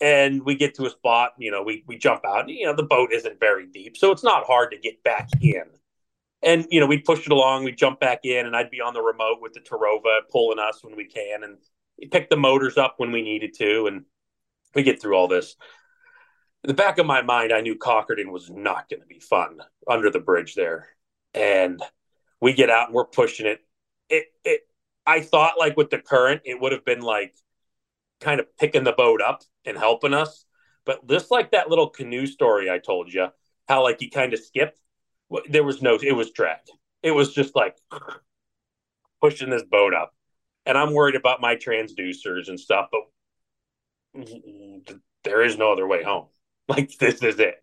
And 0.00 0.44
we 0.44 0.56
get 0.56 0.74
to 0.74 0.86
a 0.86 0.90
spot, 0.90 1.32
you 1.38 1.50
know, 1.50 1.62
we 1.62 1.84
we 1.86 1.96
jump 1.96 2.24
out, 2.26 2.48
you 2.48 2.66
know, 2.66 2.74
the 2.74 2.82
boat 2.82 3.12
isn't 3.12 3.38
very 3.40 3.66
deep, 3.66 3.96
so 3.96 4.10
it's 4.10 4.24
not 4.24 4.44
hard 4.44 4.72
to 4.72 4.78
get 4.78 5.02
back 5.02 5.28
in. 5.40 5.62
And 6.42 6.66
you 6.70 6.80
know, 6.80 6.86
we'd 6.86 7.04
push 7.04 7.20
it 7.20 7.32
along, 7.32 7.64
we'd 7.64 7.78
jump 7.78 8.00
back 8.00 8.20
in, 8.24 8.44
and 8.44 8.56
I'd 8.56 8.70
be 8.70 8.80
on 8.80 8.92
the 8.92 9.00
remote 9.00 9.38
with 9.40 9.54
the 9.54 9.60
Terrova 9.60 10.28
pulling 10.30 10.58
us 10.58 10.82
when 10.82 10.96
we 10.96 11.06
can, 11.06 11.44
and 11.44 12.10
pick 12.10 12.28
the 12.28 12.36
motors 12.36 12.76
up 12.76 12.94
when 12.98 13.12
we 13.12 13.22
needed 13.22 13.54
to, 13.58 13.86
and 13.86 14.04
we 14.74 14.82
get 14.82 15.00
through 15.00 15.14
all 15.14 15.28
this 15.28 15.56
in 16.64 16.68
the 16.68 16.74
back 16.74 16.96
of 16.96 17.04
my 17.04 17.20
mind, 17.20 17.52
I 17.52 17.60
knew 17.60 17.76
Cochranton 17.76 18.32
was 18.32 18.48
not 18.48 18.88
going 18.88 19.00
to 19.00 19.06
be 19.06 19.20
fun 19.20 19.58
under 19.86 20.10
the 20.10 20.18
bridge 20.18 20.54
there. 20.54 20.88
And 21.34 21.82
we 22.40 22.54
get 22.54 22.70
out 22.70 22.86
and 22.86 22.94
we're 22.94 23.04
pushing 23.04 23.44
it. 23.44 23.60
It, 24.08 24.24
it, 24.46 24.62
I 25.06 25.20
thought 25.20 25.58
like 25.58 25.76
with 25.76 25.90
the 25.90 25.98
current, 25.98 26.40
it 26.46 26.58
would 26.58 26.72
have 26.72 26.86
been 26.86 27.02
like 27.02 27.34
kind 28.20 28.40
of 28.40 28.46
picking 28.56 28.82
the 28.82 28.92
boat 28.92 29.20
up 29.20 29.42
and 29.66 29.76
helping 29.76 30.14
us. 30.14 30.46
But 30.86 31.06
just 31.06 31.30
like 31.30 31.50
that 31.50 31.68
little 31.68 31.90
canoe 31.90 32.26
story 32.26 32.70
I 32.70 32.78
told 32.78 33.12
you, 33.12 33.28
how 33.68 33.82
like 33.82 34.00
he 34.00 34.08
kind 34.08 34.32
of 34.32 34.40
skipped, 34.40 34.80
there 35.50 35.64
was 35.64 35.82
no, 35.82 35.98
it 36.02 36.16
was 36.16 36.30
drag. 36.30 36.60
It 37.02 37.10
was 37.10 37.34
just 37.34 37.54
like 37.54 37.76
pushing 39.20 39.50
this 39.50 39.64
boat 39.70 39.92
up. 39.92 40.14
And 40.64 40.78
I'm 40.78 40.94
worried 40.94 41.14
about 41.14 41.42
my 41.42 41.56
transducers 41.56 42.48
and 42.48 42.58
stuff, 42.58 42.88
but 42.90 44.26
there 45.24 45.42
is 45.42 45.58
no 45.58 45.70
other 45.70 45.86
way 45.86 46.02
home. 46.02 46.28
Like 46.68 46.96
this 46.96 47.22
is 47.22 47.38
it. 47.40 47.62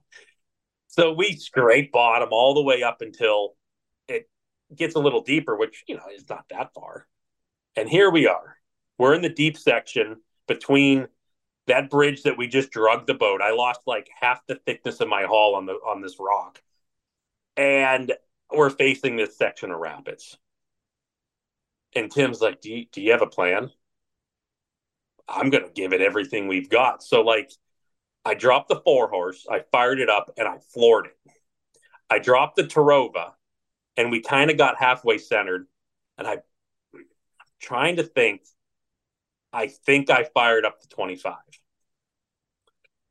So 0.86 1.14
we 1.14 1.36
scrape 1.36 1.92
bottom 1.92 2.30
all 2.32 2.54
the 2.54 2.62
way 2.62 2.84
up 2.84 3.02
until 3.02 3.56
it 4.08 4.30
gets 4.76 4.94
a 4.94 5.00
little 5.00 5.24
deeper, 5.24 5.56
which 5.56 5.84
you 5.88 5.96
know 5.96 6.04
is 6.14 6.30
not 6.30 6.46
that 6.52 6.74
far. 6.76 7.08
And 7.76 7.90
here 7.90 8.12
we 8.12 8.28
are. 8.28 8.58
We're 9.00 9.16
in 9.16 9.24
the 9.24 9.30
deep 9.30 9.58
section 9.58 10.18
between 10.48 11.08
that 11.68 11.90
bridge 11.90 12.24
that 12.24 12.38
we 12.38 12.48
just 12.48 12.70
drugged 12.70 13.08
the 13.08 13.14
boat. 13.14 13.42
I 13.42 13.54
lost 13.54 13.82
like 13.88 14.10
half 14.20 14.46
the 14.46 14.60
thickness 14.68 15.00
of 15.00 15.08
my 15.08 15.24
hull 15.24 15.56
on 15.56 15.66
the 15.66 15.74
on 15.74 16.02
this 16.02 16.18
rock. 16.20 16.62
And 17.58 18.14
we're 18.52 18.70
facing 18.70 19.16
this 19.16 19.38
section 19.38 19.72
of 19.72 19.80
rapids. 19.80 20.38
And 21.96 22.12
Tim's 22.12 22.42
like, 22.42 22.62
Do 22.62 22.70
you, 22.72 22.86
do 22.92 23.02
you 23.02 23.12
have 23.12 23.22
a 23.22 23.28
plan? 23.28 23.72
I'm 25.28 25.52
to 25.52 25.70
give 25.74 25.94
it 25.94 26.02
everything 26.02 26.48
we've 26.48 26.70
got. 26.70 27.04
So, 27.04 27.22
like, 27.22 27.52
I 28.24 28.34
dropped 28.36 28.70
the 28.70 28.82
four 28.82 29.10
horse, 29.10 29.48
I 29.50 29.64
fired 29.72 30.00
it 30.00 30.10
up, 30.10 30.32
and 30.38 30.48
I 30.48 30.58
floored 30.74 31.08
it. 31.08 31.34
I 32.10 32.20
dropped 32.20 32.56
the 32.56 32.64
Terrova, 32.64 33.32
and 33.98 34.12
we 34.12 34.22
kind 34.22 34.52
of 34.52 34.58
got 34.58 34.78
halfway 34.78 35.18
centered. 35.18 35.68
And 36.18 36.28
I, 36.28 36.34
am 36.34 37.06
trying 37.60 37.96
to 37.96 38.04
think, 38.04 38.42
I 39.52 39.68
think 39.68 40.10
I 40.10 40.26
fired 40.26 40.66
up 40.66 40.82
the 40.82 40.88
25. 40.88 41.34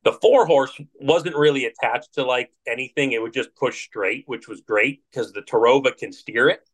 The 0.03 0.13
four 0.13 0.45
horse 0.45 0.79
wasn't 0.99 1.35
really 1.35 1.65
attached 1.65 2.13
to 2.13 2.23
like 2.23 2.51
anything. 2.65 3.11
It 3.11 3.21
would 3.21 3.33
just 3.33 3.55
push 3.55 3.83
straight, 3.85 4.23
which 4.27 4.47
was 4.47 4.61
great 4.61 5.03
because 5.11 5.31
the 5.31 5.41
Terrova 5.41 5.95
can 5.95 6.11
steer 6.11 6.49
it, 6.49 6.67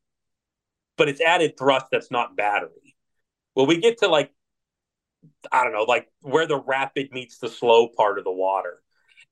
but 0.96 1.10
it's 1.10 1.22
added 1.22 1.58
thrust 1.58 1.88
that's 1.92 2.12
not 2.12 2.38
battery. 2.38 2.96
Well, 3.56 3.66
we 3.66 3.78
get 3.80 4.00
to 4.00 4.08
like 4.08 4.32
I 5.52 5.64
don't 5.64 5.74
know, 5.74 5.84
like 5.84 6.08
where 6.22 6.48
the 6.48 6.60
rapid 6.60 7.12
meets 7.12 7.38
the 7.40 7.50
slow 7.50 7.90
part 7.90 8.18
of 8.18 8.24
the 8.24 8.32
water. 8.32 8.82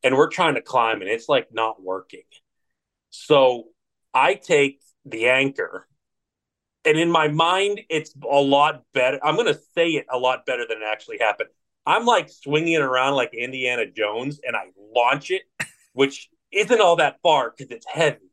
And 0.03 0.15
we're 0.15 0.29
trying 0.29 0.55
to 0.55 0.61
climb 0.61 1.01
and 1.01 1.09
it's 1.09 1.29
like 1.29 1.47
not 1.51 1.81
working. 1.81 2.23
So 3.09 3.65
I 4.13 4.35
take 4.35 4.81
the 5.05 5.29
anchor 5.29 5.87
and 6.85 6.99
in 6.99 7.09
my 7.09 7.27
mind, 7.27 7.81
it's 7.89 8.13
a 8.21 8.39
lot 8.39 8.83
better. 8.93 9.19
I'm 9.23 9.35
going 9.35 9.51
to 9.51 9.59
say 9.73 9.87
it 9.89 10.05
a 10.09 10.19
lot 10.19 10.45
better 10.45 10.65
than 10.69 10.77
it 10.77 10.85
actually 10.85 11.17
happened. 11.17 11.49
I'm 11.85 12.05
like 12.05 12.29
swinging 12.29 12.73
it 12.73 12.81
around 12.81 13.15
like 13.15 13.33
Indiana 13.33 13.85
Jones 13.89 14.39
and 14.45 14.55
I 14.55 14.65
launch 14.95 15.31
it, 15.31 15.41
which 15.93 16.29
isn't 16.51 16.79
all 16.79 16.97
that 16.97 17.17
far 17.23 17.51
because 17.51 17.71
it's 17.71 17.87
heavy. 17.87 18.31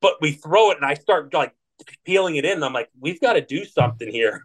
But 0.00 0.14
we 0.20 0.32
throw 0.32 0.70
it 0.70 0.78
and 0.78 0.86
I 0.86 0.94
start 0.94 1.32
like 1.34 1.54
peeling 2.04 2.36
it 2.36 2.46
in. 2.46 2.62
I'm 2.62 2.72
like, 2.72 2.88
we've 2.98 3.20
got 3.20 3.34
to 3.34 3.42
do 3.42 3.64
something 3.64 4.10
here 4.10 4.44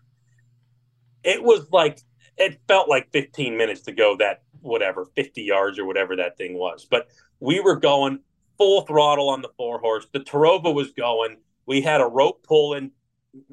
it 1.24 1.44
was 1.44 1.68
like 1.72 2.00
it 2.38 2.60
felt 2.68 2.90
like 2.90 3.12
15 3.12 3.58
minutes 3.58 3.82
to 3.82 3.92
go 3.92 4.16
that 4.18 4.44
whatever 4.62 5.06
50 5.16 5.42
yards 5.42 5.78
or 5.80 5.86
whatever 5.86 6.16
that 6.16 6.38
thing 6.38 6.58
was. 6.58 6.88
But 6.90 7.08
we 7.40 7.60
were 7.60 7.78
going 7.78 8.20
full 8.58 8.82
throttle 8.82 9.30
on 9.30 9.42
the 9.42 9.50
four 9.58 9.80
horse 9.80 10.08
the 10.12 10.20
terrova 10.20 10.74
was 10.74 10.92
going. 10.92 11.38
We 11.66 11.82
had 11.82 12.02
a 12.02 12.06
rope 12.06 12.44
pulling 12.44 12.92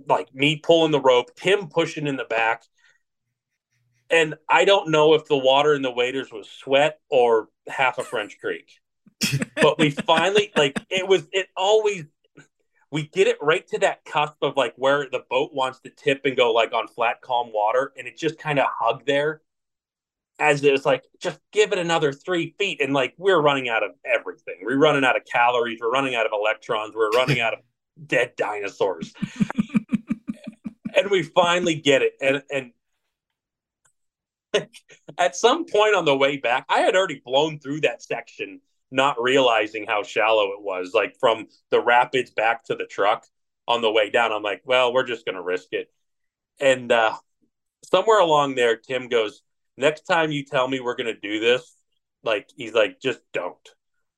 like 0.08 0.34
me 0.34 0.56
pulling 0.56 0.90
the 0.90 1.00
rope 1.00 1.34
tim 1.36 1.68
pushing 1.68 2.06
in 2.06 2.16
the 2.16 2.24
back. 2.24 2.64
And 4.08 4.36
i 4.48 4.64
don't 4.64 4.90
know 4.90 5.14
if 5.14 5.26
the 5.26 5.36
water 5.36 5.74
in 5.74 5.82
the 5.82 5.90
waders 5.90 6.32
was 6.32 6.48
sweat 6.48 7.00
or 7.10 7.48
half 7.68 7.98
a 7.98 8.04
french 8.04 8.38
creek. 8.40 8.70
But 9.56 9.78
we 9.78 9.90
finally 9.90 10.52
like 10.56 10.78
it 10.90 11.08
was 11.08 11.26
it 11.32 11.48
always 11.56 12.04
we 12.90 13.06
get 13.08 13.26
it 13.26 13.36
right 13.40 13.66
to 13.68 13.78
that 13.78 14.04
cusp 14.04 14.36
of 14.42 14.56
like 14.56 14.74
where 14.76 15.08
the 15.10 15.24
boat 15.28 15.52
wants 15.52 15.80
to 15.80 15.90
tip 15.90 16.22
and 16.24 16.36
go 16.36 16.52
like 16.52 16.72
on 16.72 16.86
flat 16.88 17.20
calm 17.20 17.52
water 17.52 17.92
and 17.96 18.06
it 18.06 18.16
just 18.16 18.38
kind 18.38 18.58
of 18.58 18.66
hugged 18.78 19.06
there 19.06 19.42
as 20.38 20.62
it's 20.62 20.84
like 20.84 21.04
just 21.20 21.40
give 21.52 21.72
it 21.72 21.78
another 21.78 22.12
three 22.12 22.54
feet 22.58 22.80
and 22.80 22.92
like 22.92 23.14
we're 23.16 23.40
running 23.40 23.68
out 23.68 23.82
of 23.82 23.92
everything. 24.04 24.56
We're 24.62 24.78
running 24.78 25.04
out 25.04 25.16
of 25.16 25.22
calories 25.24 25.80
we're 25.80 25.90
running 25.90 26.14
out 26.14 26.26
of 26.26 26.32
electrons 26.32 26.94
we're 26.94 27.10
running 27.10 27.40
out 27.40 27.54
of 27.54 27.60
dead 28.06 28.32
dinosaurs. 28.36 29.14
And 30.98 31.10
we 31.10 31.22
finally 31.24 31.74
get 31.74 32.00
it 32.00 32.14
and 32.22 32.42
and 32.50 32.72
at 35.18 35.36
some 35.36 35.66
point 35.66 35.94
on 35.94 36.06
the 36.06 36.16
way 36.16 36.38
back 36.38 36.64
i 36.70 36.78
had 36.78 36.96
already 36.96 37.20
blown 37.22 37.58
through 37.58 37.82
that 37.82 38.02
section 38.02 38.62
not 38.96 39.20
realizing 39.20 39.86
how 39.86 40.02
shallow 40.02 40.52
it 40.52 40.62
was 40.62 40.92
like 40.94 41.14
from 41.20 41.46
the 41.70 41.80
rapids 41.80 42.30
back 42.30 42.64
to 42.64 42.74
the 42.74 42.86
truck 42.86 43.24
on 43.68 43.82
the 43.82 43.90
way 43.90 44.10
down 44.10 44.32
i'm 44.32 44.42
like 44.42 44.62
well 44.64 44.92
we're 44.92 45.06
just 45.06 45.24
going 45.24 45.36
to 45.36 45.42
risk 45.42 45.68
it 45.72 45.88
and 46.60 46.90
uh 46.90 47.14
somewhere 47.84 48.20
along 48.20 48.54
there 48.54 48.76
tim 48.76 49.08
goes 49.08 49.42
next 49.76 50.02
time 50.02 50.32
you 50.32 50.44
tell 50.44 50.66
me 50.68 50.80
we're 50.80 50.96
gonna 50.96 51.14
do 51.14 51.40
this, 51.40 51.76
like 52.22 52.48
he's 52.56 52.74
like, 52.74 53.00
just 53.00 53.20
don't. 53.32 53.56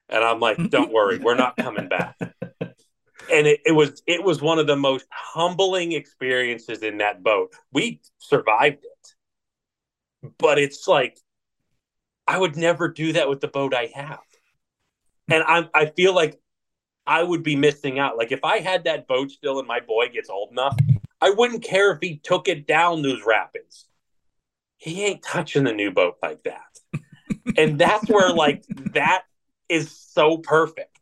And 0.09 0.25
I'm 0.25 0.41
like, 0.41 0.71
don't 0.71 0.93
worry, 0.93 1.19
we're 1.19 1.35
not 1.35 1.57
coming 1.57 1.89
back. 1.89 2.17
And 3.31 3.47
it, 3.47 3.61
it 3.67 3.73
was 3.73 4.03
it 4.07 4.25
was 4.25 4.41
one 4.41 4.59
of 4.59 4.67
the 4.67 4.77
most 4.77 5.05
humbling 5.11 5.93
experiences 5.93 6.83
in 6.83 6.99
that 6.99 7.23
boat. 7.23 7.53
We 7.73 8.01
survived 8.17 8.83
it. 8.83 10.33
But 10.39 10.59
it's 10.59 10.89
like 10.89 11.19
I 12.27 12.39
would 12.39 12.57
never 12.57 12.89
do 12.89 13.13
that 13.13 13.29
with 13.29 13.43
the 13.43 13.49
boat 13.49 13.75
I 13.75 13.91
have. 13.93 14.21
And 15.29 15.43
I'm 15.45 15.69
I 15.75 15.87
feel 15.87 16.15
like 16.15 16.41
I 17.07 17.23
would 17.23 17.43
be 17.43 17.57
missing 17.57 17.99
out. 17.99 18.17
Like 18.17 18.33
if 18.33 18.45
I 18.45 18.59
had 18.59 18.85
that 18.85 19.07
boat 19.07 19.31
still 19.31 19.59
and 19.59 19.69
my 19.69 19.81
boy 19.81 20.09
gets 20.09 20.29
old 20.29 20.51
enough, 20.53 20.77
I 21.21 21.31
wouldn't 21.31 21.63
care 21.63 21.93
if 21.93 21.99
he 22.01 22.19
took 22.19 22.49
it 22.49 22.67
down 22.67 23.03
those 23.03 23.23
rapids. 23.27 23.87
He 24.77 25.05
ain't 25.05 25.23
touching 25.23 25.65
the 25.65 25.73
new 25.73 25.91
boat 25.91 26.17
like 26.23 26.43
that. 26.45 27.03
and 27.57 27.79
that's 27.79 28.09
where 28.09 28.33
like 28.33 28.65
that 28.93 29.23
is 29.69 29.91
so 29.91 30.39
perfect 30.39 30.99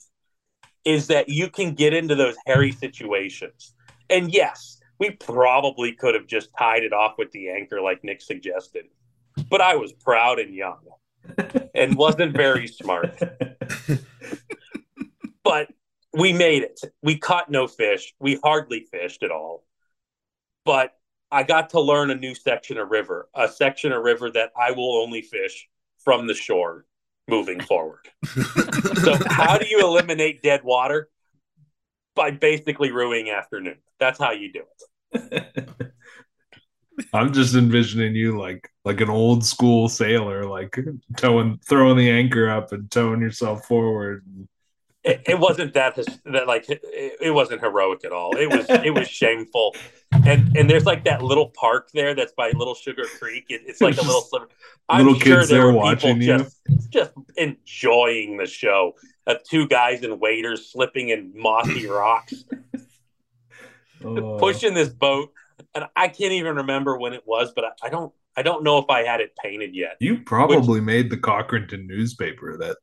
is 0.84 1.08
that 1.08 1.28
you 1.28 1.50
can 1.50 1.74
get 1.74 1.92
into 1.92 2.14
those 2.14 2.36
hairy 2.46 2.72
situations. 2.72 3.74
And 4.08 4.32
yes, 4.32 4.80
we 4.98 5.10
probably 5.10 5.92
could 5.92 6.14
have 6.14 6.26
just 6.26 6.50
tied 6.56 6.84
it 6.84 6.92
off 6.92 7.14
with 7.18 7.32
the 7.32 7.50
anchor 7.50 7.80
like 7.80 8.04
Nick 8.04 8.22
suggested. 8.22 8.86
But 9.50 9.60
I 9.60 9.74
was 9.74 9.92
proud 9.92 10.38
and 10.38 10.54
young 10.54 10.78
and 11.74 11.96
wasn't 11.96 12.36
very 12.36 12.66
smart. 12.66 13.18
But 15.44 15.68
we 16.12 16.32
made 16.32 16.64
it. 16.64 16.80
We 17.02 17.18
caught 17.18 17.48
no 17.48 17.68
fish. 17.68 18.12
We 18.18 18.40
hardly 18.42 18.80
fished 18.80 19.22
at 19.22 19.30
all. 19.30 19.64
But 20.64 20.92
I 21.30 21.44
got 21.44 21.70
to 21.70 21.80
learn 21.80 22.10
a 22.10 22.16
new 22.16 22.34
section 22.34 22.78
of 22.78 22.90
river, 22.90 23.28
a 23.32 23.46
section 23.46 23.92
of 23.92 24.02
river 24.02 24.30
that 24.32 24.50
I 24.58 24.72
will 24.72 24.96
only 24.96 25.22
fish 25.22 25.68
from 25.98 26.26
the 26.26 26.34
shore 26.34 26.84
moving 27.28 27.60
forward. 27.60 28.08
so, 28.24 29.16
how 29.26 29.56
do 29.56 29.66
you 29.68 29.80
eliminate 29.80 30.42
dead 30.42 30.62
water? 30.64 31.10
By 32.16 32.32
basically 32.32 32.90
ruining 32.90 33.30
afternoon. 33.30 33.76
That's 34.00 34.18
how 34.18 34.32
you 34.32 34.52
do 34.52 34.62
it. 35.12 35.92
I'm 37.12 37.32
just 37.32 37.54
envisioning 37.54 38.14
you 38.14 38.38
like 38.38 38.70
like 38.84 39.00
an 39.00 39.10
old 39.10 39.44
school 39.44 39.88
sailor, 39.88 40.44
like 40.44 40.76
towing, 41.16 41.58
throwing 41.68 41.96
the 41.98 42.10
anchor 42.10 42.48
up 42.48 42.72
and 42.72 42.90
towing 42.90 43.20
yourself 43.20 43.66
forward. 43.66 44.24
It, 45.04 45.22
it 45.28 45.38
wasn't 45.38 45.74
that 45.74 45.94
that 46.24 46.46
like 46.46 46.68
it, 46.68 46.80
it 47.20 47.30
wasn't 47.32 47.60
heroic 47.60 48.04
at 48.04 48.12
all. 48.12 48.36
It 48.36 48.48
was 48.48 48.66
it 48.68 48.92
was 48.94 49.08
shameful. 49.08 49.74
And 50.24 50.56
and 50.56 50.68
there's 50.70 50.86
like 50.86 51.04
that 51.04 51.22
little 51.22 51.50
park 51.50 51.90
there 51.92 52.14
that's 52.14 52.32
by 52.32 52.50
Little 52.50 52.74
Sugar 52.74 53.04
Creek. 53.18 53.44
It, 53.50 53.62
it's 53.66 53.80
like 53.80 53.98
a 53.98 54.02
little 54.02 54.22
sliver. 54.22 54.48
I'm 54.88 55.06
Little 55.06 55.20
sure 55.20 55.36
kids 55.38 55.48
there 55.50 55.58
there 55.58 55.66
were 55.66 55.72
watching 55.74 56.18
people 56.20 56.38
you. 56.38 56.44
just 56.44 56.90
just 56.90 57.12
enjoying 57.36 58.36
the 58.36 58.46
show 58.46 58.94
of 59.26 59.42
two 59.44 59.68
guys 59.68 60.02
and 60.02 60.18
waders 60.20 60.70
slipping 60.72 61.10
in 61.10 61.32
mossy 61.36 61.86
rocks, 61.86 62.44
Oh. 64.04 64.38
pushing 64.38 64.74
this 64.74 64.88
boat. 64.88 65.32
And 65.76 65.84
I 65.94 66.08
can't 66.08 66.32
even 66.32 66.56
remember 66.56 66.96
when 66.98 67.12
it 67.12 67.22
was, 67.26 67.52
but 67.54 67.66
I, 67.66 67.68
I 67.86 67.88
don't 67.90 68.10
I 68.34 68.40
don't 68.42 68.64
know 68.64 68.78
if 68.78 68.86
I 68.88 69.02
had 69.04 69.20
it 69.20 69.36
painted 69.36 69.74
yet. 69.74 69.96
You 70.00 70.20
probably 70.20 70.80
made 70.80 71.10
the 71.10 71.18
Cochranton 71.18 71.86
newspaper 71.86 72.56
that 72.56 72.78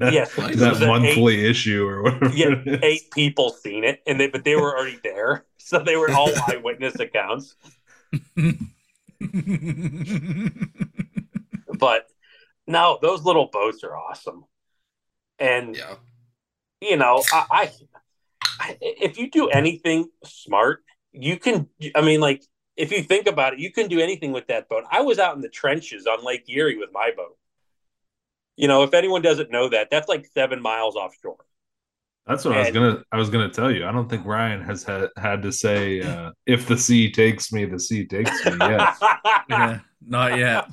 that, 0.00 0.12
Yes, 0.12 0.36
Nice. 0.36 0.56
that 0.56 0.70
was 0.70 0.82
an 0.82 0.88
monthly 0.88 1.46
issue 1.46 1.86
or 1.86 2.02
whatever. 2.02 2.34
yeah, 2.34 2.48
it 2.48 2.66
is. 2.66 2.78
eight 2.82 3.10
people 3.12 3.50
seen 3.50 3.84
it, 3.84 4.02
and 4.08 4.18
they 4.18 4.26
but 4.28 4.42
they 4.42 4.56
were 4.56 4.76
already 4.76 4.98
there, 5.04 5.44
so 5.58 5.78
they 5.78 5.94
were 5.96 6.10
all 6.10 6.32
eyewitness 6.48 6.98
accounts. 6.98 7.54
But 11.78 12.06
no, 12.66 12.98
those 13.02 13.22
little 13.22 13.46
boats 13.52 13.84
are 13.84 13.96
awesome, 13.96 14.44
and 15.38 15.76
Yeah. 15.76 15.94
you 16.80 16.96
know, 16.96 17.22
I, 17.32 17.44
I, 17.50 17.70
I 18.60 18.76
if 18.80 19.18
you 19.18 19.30
do 19.30 19.48
anything 19.48 20.08
smart, 20.24 20.82
you 21.18 21.38
can. 21.38 21.68
I 21.94 22.02
mean, 22.02 22.20
like 22.20 22.42
if 22.76 22.92
you 22.92 23.02
think 23.02 23.26
about 23.26 23.54
it, 23.54 23.58
you 23.58 23.72
can 23.72 23.88
do 23.88 24.00
anything 24.00 24.32
with 24.32 24.46
that 24.48 24.68
boat. 24.68 24.84
I 24.90 25.00
was 25.00 25.18
out 25.18 25.34
in 25.34 25.40
the 25.42 25.48
trenches 25.48 26.06
on 26.06 26.24
Lake 26.24 26.44
Erie 26.48 26.76
with 26.76 26.90
my 26.92 27.10
boat. 27.16 27.36
You 28.56 28.68
know, 28.68 28.82
if 28.82 28.94
anyone 28.94 29.22
doesn't 29.22 29.50
know 29.50 29.68
that, 29.68 29.88
that's 29.90 30.08
like 30.08 30.26
seven 30.32 30.62
miles 30.62 30.96
offshore. 30.96 31.44
That's 32.26 32.44
what 32.44 32.56
I 32.56 32.60
was 32.60 32.70
gonna. 32.70 33.02
I 33.12 33.16
was 33.18 33.30
gonna 33.30 33.50
tell 33.50 33.70
you. 33.70 33.86
I 33.86 33.92
don't 33.92 34.08
think 34.08 34.26
Ryan 34.26 34.60
has 34.62 34.82
had 34.82 35.10
had 35.16 35.42
to 35.42 35.52
say, 35.52 36.00
uh, 36.00 36.32
"If 36.44 36.66
the 36.66 36.76
sea 36.76 37.10
takes 37.12 37.52
me, 37.52 37.66
the 37.66 37.78
sea 37.78 38.04
takes 38.04 38.44
me." 38.44 38.56
Yet. 38.58 38.94
yeah, 39.48 39.80
not 40.04 40.36
yet. 40.36 40.68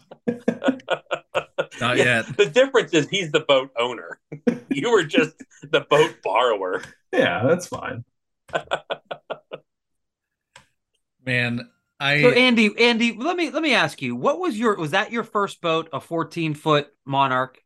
Not 1.80 1.98
Yeah, 1.98 2.04
yet. 2.04 2.38
The 2.38 2.46
difference 2.48 2.94
is 2.94 3.08
he's 3.10 3.32
the 3.32 3.42
boat 3.42 3.72
owner. 3.78 4.20
you 4.70 4.92
were 4.92 5.04
just 5.04 5.36
the 5.62 5.82
boat 5.82 6.16
borrower. 6.24 6.82
yeah, 7.12 7.44
that's 7.46 7.68
fine. 7.68 8.04
Man, 11.26 11.70
I 12.00 12.22
So 12.22 12.32
Andy, 12.32 12.72
Andy, 12.78 13.16
let 13.18 13.38
me 13.38 13.50
let 13.50 13.64
me 13.64 13.74
ask 13.74 14.02
you, 14.02 14.16
what 14.16 14.40
was 14.40 14.58
your 14.58 14.76
was 14.76 14.92
that 14.92 15.12
your 15.12 15.24
first 15.24 15.62
boat, 15.62 15.90
a 15.94 16.00
14 16.00 16.54
foot 16.54 16.88
Monarch? 17.06 17.60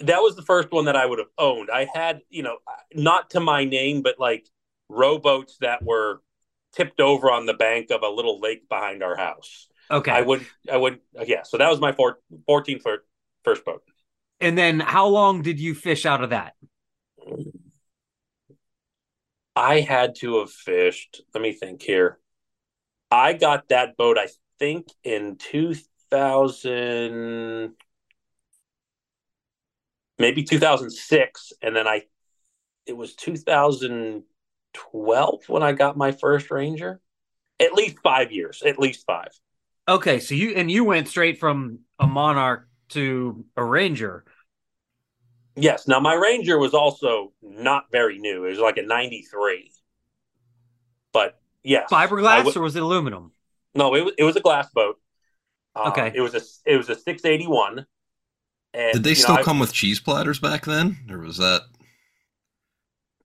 That 0.00 0.18
was 0.18 0.36
the 0.36 0.42
first 0.42 0.70
one 0.70 0.84
that 0.84 0.96
I 0.96 1.06
would 1.06 1.18
have 1.18 1.28
owned. 1.38 1.70
I 1.72 1.88
had, 1.92 2.20
you 2.30 2.42
know, 2.42 2.58
not 2.94 3.30
to 3.30 3.40
my 3.40 3.64
name, 3.64 4.02
but 4.02 4.16
like 4.18 4.46
rowboats 4.88 5.56
that 5.60 5.82
were 5.82 6.22
tipped 6.72 7.00
over 7.00 7.30
on 7.30 7.46
the 7.46 7.54
bank 7.54 7.90
of 7.90 8.02
a 8.02 8.08
little 8.08 8.40
lake 8.40 8.68
behind 8.68 9.02
our 9.02 9.16
house. 9.16 9.66
Okay. 9.90 10.12
I 10.12 10.20
would, 10.20 10.46
I 10.70 10.76
would, 10.76 11.00
yeah. 11.26 11.42
So 11.42 11.56
that 11.58 11.68
was 11.68 11.80
my 11.80 11.92
four, 11.92 12.18
14 12.46 12.78
foot 12.78 13.00
first 13.42 13.64
boat. 13.64 13.82
and 14.40 14.56
then 14.56 14.78
how 14.80 15.06
long 15.08 15.42
did 15.42 15.58
you 15.58 15.74
fish 15.74 16.06
out 16.06 16.22
of 16.22 16.30
that? 16.30 16.54
I 19.56 19.80
had 19.80 20.14
to 20.16 20.38
have 20.38 20.52
fished. 20.52 21.22
Let 21.34 21.42
me 21.42 21.52
think 21.52 21.82
here. 21.82 22.18
I 23.10 23.32
got 23.32 23.70
that 23.70 23.96
boat, 23.96 24.18
I 24.18 24.28
think, 24.58 24.88
in 25.02 25.36
2000, 25.36 27.72
maybe 30.18 30.42
2006. 30.42 31.52
And 31.62 31.74
then 31.74 31.88
I, 31.88 32.02
it 32.86 32.94
was 32.96 33.14
2012 33.14 35.48
when 35.48 35.62
I 35.62 35.72
got 35.72 35.96
my 35.96 36.12
first 36.12 36.50
Ranger. 36.50 37.00
At 37.60 37.72
least 37.72 37.96
five 38.04 38.30
years, 38.30 38.62
at 38.64 38.78
least 38.78 39.04
five. 39.04 39.30
Okay, 39.88 40.20
so 40.20 40.36
you 40.36 40.50
and 40.50 40.70
you 40.70 40.84
went 40.84 41.08
straight 41.08 41.38
from 41.38 41.80
a 41.98 42.06
Monarch 42.06 42.68
to 42.90 43.44
a 43.56 43.64
Ranger. 43.64 44.24
Yes. 45.56 45.88
Now, 45.88 45.98
my 45.98 46.14
Ranger 46.14 46.58
was 46.58 46.72
also 46.72 47.32
not 47.42 47.86
very 47.90 48.18
new. 48.18 48.44
It 48.44 48.50
was 48.50 48.58
like 48.58 48.76
a 48.76 48.82
93. 48.82 49.72
But 51.12 51.40
yes. 51.68 51.88
Fiberglass 51.90 52.44
would- 52.44 52.56
or 52.56 52.62
was 52.62 52.76
it 52.76 52.82
aluminum? 52.82 53.32
No, 53.74 53.94
it 53.94 54.04
was 54.04 54.14
it 54.18 54.24
was 54.24 54.36
a 54.36 54.40
glass 54.40 54.68
boat. 54.72 54.96
Um, 55.76 55.88
Okay. 55.92 56.12
It 56.14 56.20
was 56.20 56.34
a 56.34 56.40
it 56.70 56.76
was 56.76 56.88
a 56.88 56.94
six 56.98 57.24
eighty 57.24 57.46
one. 57.46 57.86
And 58.74 58.92
Did 58.92 59.04
they 59.04 59.10
you 59.10 59.16
know, 59.16 59.22
still 59.22 59.34
I- 59.36 59.42
come 59.42 59.58
with 59.58 59.72
cheese 59.72 60.00
platters 60.00 60.38
back 60.38 60.64
then, 60.64 60.98
or 61.10 61.18
was 61.18 61.36
that? 61.38 61.62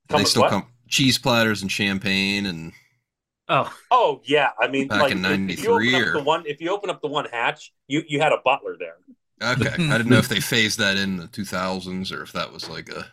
Come 0.09 0.17
they 0.17 0.23
with 0.23 0.27
still 0.29 0.43
what? 0.43 0.51
come 0.51 0.67
cheese 0.87 1.17
platters 1.17 1.61
and 1.61 1.71
champagne 1.71 2.45
and 2.45 2.73
Oh, 3.49 3.73
Oh 3.91 4.21
yeah, 4.23 4.51
I 4.59 4.67
mean, 4.67 4.87
Back 4.87 5.01
like 5.01 5.11
in 5.11 5.25
if- 5.25 5.59
if 5.59 5.63
you 5.63 5.71
open 5.73 5.91
93 5.91 5.95
up 6.07 6.13
the 6.13 6.23
one, 6.23 6.43
if 6.45 6.61
you 6.61 6.69
open 6.71 6.89
up 6.89 7.01
the 7.01 7.07
one 7.09 7.25
hatch, 7.25 7.73
you 7.87 8.03
you 8.07 8.19
had 8.21 8.31
a 8.31 8.37
butler 8.43 8.77
there. 8.79 8.97
okay, 9.53 9.69
I 9.73 9.97
didn't 9.97 10.09
know 10.09 10.17
if 10.17 10.29
they 10.29 10.39
phased 10.39 10.79
that 10.79 10.95
in 10.97 11.17
the 11.17 11.27
2000s 11.27 12.11
or 12.11 12.23
if 12.23 12.31
that 12.33 12.53
was 12.53 12.69
like 12.69 12.89
a 12.89 13.05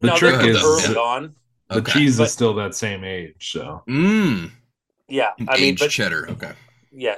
The 0.00 0.06
no, 0.08 0.16
trick 0.16 0.40
is- 0.46 0.62
early 0.62 0.94
yeah. 0.94 1.00
on. 1.00 1.34
the 1.68 1.76
okay. 1.78 1.92
cheese 1.92 2.16
But- 2.18 2.24
is 2.24 2.32
still 2.32 2.54
that 2.54 2.74
same 2.74 3.04
age. 3.04 3.50
So 3.52 3.82
Mm, 3.88 4.52
Yeah, 5.08 5.30
I 5.48 5.56
mean, 5.56 5.64
aged 5.64 5.80
but 5.80 5.90
cheddar. 5.90 6.28
Okay. 6.30 6.52
yeah. 6.92 7.16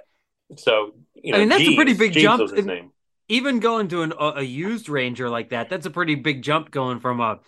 So 0.56 0.94
you 1.14 1.32
know, 1.32 1.38
I 1.38 1.40
mean, 1.40 1.48
that's 1.48 1.62
a 1.62 1.74
pretty 1.74 1.94
big 1.94 2.12
Jeeves 2.12 2.22
jump. 2.22 2.42
Was 2.42 2.52
his 2.52 2.66
name. 2.66 2.92
even 3.28 3.60
going 3.60 3.88
to 3.88 4.02
an, 4.02 4.12
a, 4.18 4.34
a 4.36 4.42
used 4.42 4.88
Ranger 4.88 5.28
like 5.28 5.50
that, 5.50 5.68
that's 5.68 5.86
a 5.86 5.90
pretty 5.90 6.14
big 6.14 6.42
jump 6.42 6.70
going 6.70 7.00
from 7.00 7.20
a 7.20 7.40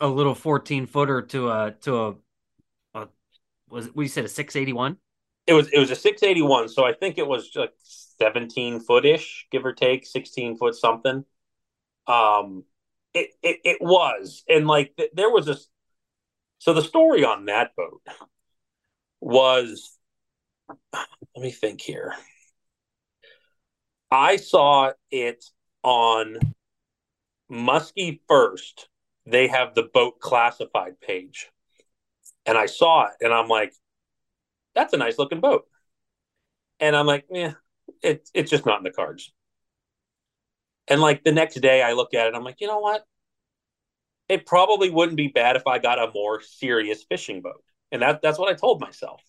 a 0.00 0.08
little 0.08 0.34
14 0.34 0.86
footer 0.86 1.22
to 1.22 1.50
a 1.50 1.74
to 1.82 1.96
a, 1.96 2.14
a 2.94 3.08
was 3.68 3.86
it, 3.86 3.96
what 3.96 4.02
you 4.02 4.08
said 4.08 4.24
a 4.24 4.28
681? 4.28 4.98
It 5.46 5.52
was 5.52 5.68
it 5.68 5.78
was 5.78 5.90
a 5.90 5.96
six 5.96 6.22
eighty 6.22 6.42
one. 6.42 6.68
So 6.68 6.84
I 6.84 6.94
think 6.94 7.18
it 7.18 7.26
was 7.26 7.50
like 7.54 7.72
seventeen 7.82 8.80
foot 8.80 9.04
ish, 9.04 9.46
give 9.50 9.66
or 9.66 9.74
take, 9.74 10.06
sixteen 10.06 10.56
foot 10.56 10.74
something. 10.74 11.24
Um, 12.06 12.64
it 13.12 13.30
it, 13.42 13.60
it 13.64 13.78
was, 13.80 14.42
and 14.48 14.66
like 14.66 14.96
th- 14.96 15.10
there 15.14 15.30
was 15.30 15.48
a. 15.48 15.56
So 16.60 16.72
the 16.72 16.80
story 16.80 17.24
on 17.24 17.44
that 17.44 17.72
boat 17.76 18.00
was, 19.24 19.96
let 20.68 21.42
me 21.42 21.50
think 21.50 21.80
here. 21.80 22.12
I 24.10 24.36
saw 24.36 24.92
it 25.10 25.44
on 25.82 26.38
Muskie 27.50 28.20
First. 28.28 28.88
They 29.26 29.48
have 29.48 29.74
the 29.74 29.82
boat 29.82 30.20
classified 30.20 31.00
page. 31.00 31.48
And 32.46 32.58
I 32.58 32.66
saw 32.66 33.06
it 33.06 33.14
and 33.22 33.32
I'm 33.32 33.48
like, 33.48 33.72
that's 34.74 34.92
a 34.92 34.98
nice 34.98 35.18
looking 35.18 35.40
boat. 35.40 35.64
And 36.78 36.94
I'm 36.94 37.06
like, 37.06 37.24
yeah, 37.30 37.54
it, 38.02 38.28
it's 38.34 38.50
just 38.50 38.66
not 38.66 38.78
in 38.78 38.84
the 38.84 38.90
cards. 38.90 39.32
And 40.86 41.00
like 41.00 41.24
the 41.24 41.32
next 41.32 41.54
day, 41.60 41.82
I 41.82 41.94
look 41.94 42.12
at 42.12 42.26
it, 42.26 42.34
I'm 42.34 42.44
like, 42.44 42.60
you 42.60 42.66
know 42.66 42.80
what? 42.80 43.04
It 44.28 44.44
probably 44.44 44.90
wouldn't 44.90 45.16
be 45.16 45.28
bad 45.28 45.56
if 45.56 45.66
I 45.66 45.78
got 45.78 45.98
a 45.98 46.10
more 46.12 46.42
serious 46.42 47.04
fishing 47.08 47.40
boat. 47.40 47.62
And 47.92 48.02
that, 48.02 48.22
that's 48.22 48.38
what 48.38 48.50
I 48.50 48.54
told 48.54 48.80
myself. 48.80 49.22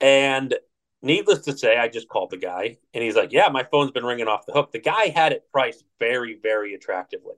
And 0.00 0.54
needless 1.02 1.40
to 1.40 1.56
say, 1.56 1.76
I 1.76 1.88
just 1.88 2.08
called 2.08 2.30
the 2.30 2.36
guy 2.36 2.78
and 2.94 3.04
he's 3.04 3.16
like, 3.16 3.32
Yeah, 3.32 3.48
my 3.48 3.64
phone's 3.64 3.90
been 3.90 4.04
ringing 4.04 4.28
off 4.28 4.46
the 4.46 4.52
hook. 4.52 4.72
The 4.72 4.80
guy 4.80 5.08
had 5.08 5.32
it 5.32 5.48
priced 5.52 5.84
very, 5.98 6.38
very 6.42 6.74
attractively. 6.74 7.36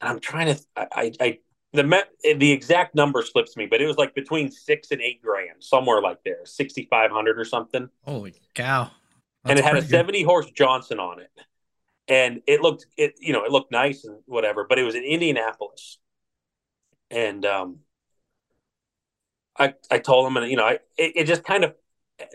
And 0.00 0.10
I'm 0.10 0.20
trying 0.20 0.54
to, 0.54 0.62
I, 0.76 1.12
I, 1.20 1.38
the 1.72 2.04
the 2.38 2.50
exact 2.50 2.94
number 2.94 3.22
slips 3.22 3.56
me, 3.56 3.66
but 3.66 3.80
it 3.80 3.86
was 3.86 3.96
like 3.96 4.14
between 4.14 4.50
six 4.50 4.90
and 4.90 5.00
eight 5.02 5.20
grand, 5.22 5.62
somewhere 5.62 6.00
like 6.00 6.18
there, 6.24 6.44
sixty 6.44 6.86
five 6.88 7.10
hundred 7.10 7.38
or 7.38 7.44
something. 7.44 7.88
Holy 8.04 8.34
cow! 8.54 8.90
That's 9.44 9.50
and 9.50 9.58
it 9.58 9.64
had 9.64 9.76
a 9.76 9.82
seventy 9.82 10.20
good. 10.20 10.26
horse 10.26 10.50
Johnson 10.50 10.98
on 10.98 11.20
it, 11.20 11.30
and 12.08 12.40
it 12.46 12.62
looked 12.62 12.86
it 12.96 13.14
you 13.20 13.34
know 13.34 13.44
it 13.44 13.52
looked 13.52 13.70
nice 13.70 14.04
and 14.04 14.18
whatever, 14.24 14.64
but 14.66 14.78
it 14.78 14.84
was 14.84 14.94
in 14.94 15.04
Indianapolis, 15.04 15.98
and 17.10 17.44
um, 17.44 17.80
I 19.58 19.74
I 19.90 19.98
told 19.98 20.26
him 20.26 20.36
and 20.36 20.50
you 20.50 20.56
know 20.56 20.66
I 20.66 20.78
it, 20.96 21.12
it 21.16 21.24
just 21.24 21.44
kind 21.44 21.64
of 21.64 21.74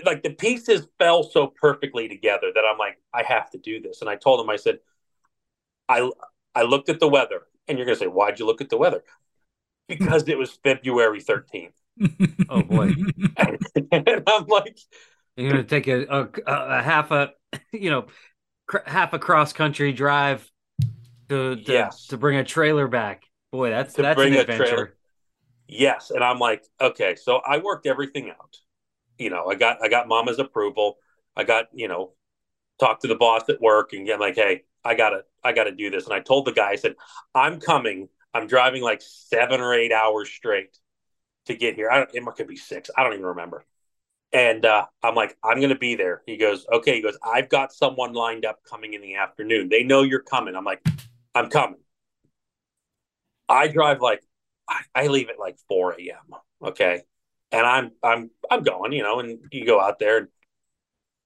like 0.05 0.23
the 0.23 0.29
pieces 0.29 0.87
fell 0.97 1.23
so 1.23 1.47
perfectly 1.47 2.07
together 2.07 2.51
that 2.53 2.63
I'm 2.69 2.77
like 2.77 2.99
I 3.13 3.23
have 3.23 3.49
to 3.51 3.57
do 3.57 3.81
this, 3.81 4.01
and 4.01 4.09
I 4.09 4.15
told 4.15 4.39
him 4.39 4.49
I 4.49 4.55
said 4.55 4.79
I 5.87 6.09
I 6.55 6.63
looked 6.63 6.89
at 6.89 6.99
the 6.99 7.07
weather 7.07 7.43
and 7.67 7.77
you're 7.77 7.85
going 7.85 7.97
to 7.97 8.03
say, 8.03 8.07
why'd 8.07 8.39
you 8.39 8.45
look 8.45 8.61
at 8.61 8.69
the 8.69 8.77
weather? 8.77 9.03
because 9.87 10.27
it 10.27 10.37
was 10.37 10.51
February 10.63 11.21
13th. 11.21 11.73
oh 12.49 12.63
boy. 12.63 12.93
and 13.91 14.23
I'm 14.27 14.45
like, 14.47 14.79
you're 15.35 15.51
going 15.51 15.63
to 15.63 15.69
take 15.69 15.87
a, 15.87 16.03
a, 16.03 16.29
a, 16.45 16.81
half 16.81 17.11
a, 17.11 17.31
you 17.71 17.89
know, 17.89 18.05
cr- 18.67 18.77
half 18.85 19.13
a 19.13 19.19
cross 19.19 19.53
country 19.53 19.91
drive 19.93 20.49
to, 21.29 21.55
to, 21.55 21.71
yes. 21.71 22.07
to 22.07 22.17
bring 22.17 22.37
a 22.37 22.43
trailer 22.43 22.87
back. 22.87 23.23
Boy, 23.51 23.69
that's, 23.69 23.93
to 23.95 24.01
that's 24.01 24.19
an 24.19 24.33
adventure. 24.33 24.95
Yes. 25.79 26.11
And 26.11 26.23
I'm 26.23 26.39
like, 26.39 26.63
okay, 26.79 27.15
so 27.15 27.37
I 27.37 27.57
worked 27.57 27.85
everything 27.87 28.29
out. 28.29 28.57
You 29.17 29.29
know, 29.29 29.47
I 29.47 29.55
got, 29.55 29.77
I 29.83 29.89
got 29.89 30.07
mama's 30.07 30.39
approval. 30.39 30.97
I 31.35 31.43
got, 31.43 31.65
you 31.73 31.87
know, 31.87 32.13
talked 32.79 33.03
to 33.03 33.07
the 33.07 33.15
boss 33.15 33.43
at 33.49 33.61
work 33.61 33.93
and 33.93 34.05
get 34.05 34.19
like, 34.19 34.35
Hey, 34.35 34.63
I 34.83 34.95
gotta, 34.95 35.23
I 35.43 35.53
gotta 35.53 35.71
do 35.71 35.89
this. 35.89 36.05
And 36.05 36.13
I 36.13 36.19
told 36.19 36.45
the 36.45 36.51
guy, 36.51 36.71
I 36.71 36.75
said, 36.75 36.95
I'm 37.35 37.59
coming 37.59 38.09
I'm 38.33 38.47
driving 38.47 38.81
like 38.81 39.01
seven 39.01 39.61
or 39.61 39.73
eight 39.73 39.91
hours 39.91 40.29
straight 40.29 40.77
to 41.45 41.55
get 41.55 41.75
here. 41.75 41.89
I 41.89 41.97
don't, 41.97 42.09
it 42.13 42.35
could 42.35 42.47
be 42.47 42.55
six. 42.55 42.89
I 42.97 43.03
don't 43.03 43.13
even 43.13 43.25
remember. 43.25 43.65
And 44.31 44.65
uh, 44.65 44.85
I'm 45.03 45.13
like, 45.13 45.37
I'm 45.43 45.61
to 45.61 45.75
be 45.75 45.95
there. 45.95 46.23
He 46.25 46.37
goes, 46.37 46.65
okay. 46.71 46.95
He 46.95 47.01
goes, 47.01 47.17
I've 47.23 47.49
got 47.49 47.71
someone 47.71 48.13
lined 48.13 48.45
up 48.45 48.61
coming 48.67 48.93
in 48.95 49.01
the 49.01 49.15
afternoon. 49.15 49.69
They 49.69 49.83
know 49.83 50.01
you're 50.01 50.21
coming. 50.21 50.55
I'm 50.55 50.63
like, 50.63 50.83
I'm 51.35 51.49
coming. 51.49 51.79
I 53.47 53.67
drive 53.67 54.01
like, 54.01 54.23
I, 54.67 54.81
I 54.95 55.07
leave 55.07 55.29
at 55.29 55.39
like 55.39 55.57
4 55.67 55.93
a.m. 55.99 56.35
Okay. 56.63 57.03
And 57.51 57.65
I'm, 57.65 57.91
I'm, 58.01 58.31
I'm 58.49 58.63
going, 58.63 58.93
you 58.93 59.03
know, 59.03 59.19
and 59.19 59.39
you 59.51 59.65
go 59.65 59.79
out 59.79 59.99
there 59.99 60.17
and 60.17 60.27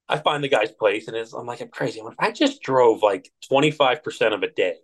I 0.10 0.18
find 0.18 0.44
the 0.44 0.50
guy's 0.50 0.72
place 0.72 1.08
and 1.08 1.16
it's, 1.16 1.34
I'm 1.34 1.46
like, 1.46 1.62
I'm 1.62 1.70
crazy. 1.70 2.00
I'm 2.00 2.06
like, 2.06 2.16
I 2.20 2.32
just 2.32 2.62
drove 2.62 3.02
like 3.02 3.32
25% 3.50 4.34
of 4.34 4.44
a 4.44 4.50
day 4.50 4.76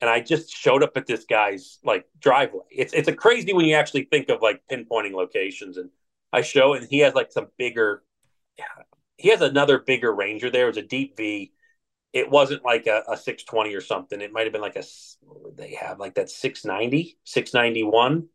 and 0.00 0.10
I 0.10 0.20
just 0.20 0.54
showed 0.54 0.82
up 0.82 0.96
at 0.96 1.06
this 1.06 1.24
guy's 1.24 1.78
like 1.84 2.06
driveway. 2.20 2.64
It's 2.70 2.92
it's 2.92 3.08
a 3.08 3.12
crazy 3.12 3.52
when 3.52 3.64
you 3.64 3.74
actually 3.74 4.04
think 4.04 4.28
of 4.28 4.42
like 4.42 4.62
pinpointing 4.70 5.12
locations. 5.12 5.76
And 5.78 5.90
I 6.32 6.42
show, 6.42 6.74
and 6.74 6.86
he 6.88 6.98
has 7.00 7.14
like 7.14 7.32
some 7.32 7.48
bigger. 7.56 8.02
He 9.18 9.30
has 9.30 9.40
another 9.40 9.78
bigger 9.78 10.14
Ranger 10.14 10.50
there. 10.50 10.64
It 10.64 10.76
was 10.76 10.76
a 10.76 10.82
deep 10.82 11.16
V. 11.16 11.52
It 12.16 12.30
wasn't 12.30 12.64
like 12.64 12.86
a, 12.86 13.02
a 13.08 13.14
620 13.14 13.74
or 13.74 13.82
something. 13.82 14.22
It 14.22 14.32
might 14.32 14.44
have 14.44 14.52
been 14.52 14.62
like 14.62 14.76
a 14.76 14.84
they 15.54 15.74
have 15.74 16.00
like 16.00 16.14
that 16.14 16.30
690, 16.30 17.18
691. 17.24 18.26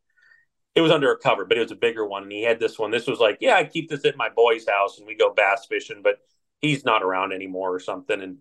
It 0.75 0.81
was 0.81 0.91
under 0.91 1.11
a 1.11 1.17
cover, 1.17 1.45
but 1.45 1.57
it 1.57 1.61
was 1.61 1.71
a 1.71 1.75
bigger 1.75 2.05
one. 2.05 2.21
And 2.21 2.31
he 2.31 2.43
had 2.43 2.59
this 2.59 2.77
one. 2.77 2.91
This 2.91 3.07
was 3.07 3.17
like, 3.17 3.39
yeah, 3.41 3.55
I 3.55 3.63
keep 3.63 3.89
this 3.89 4.05
at 4.05 4.15
my 4.15 4.29
boy's 4.29 4.69
house 4.69 4.99
and 4.99 5.07
we 5.07 5.15
go 5.15 5.33
bass 5.33 5.65
fishing, 5.67 6.01
but 6.03 6.19
he's 6.59 6.85
not 6.85 7.01
around 7.01 7.33
anymore 7.33 7.73
or 7.73 7.79
something. 7.79 8.21
And 8.21 8.37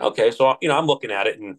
okay, 0.00 0.30
so 0.30 0.56
you 0.62 0.68
know, 0.68 0.78
I'm 0.78 0.86
looking 0.86 1.10
at 1.10 1.26
it 1.26 1.38
and 1.38 1.58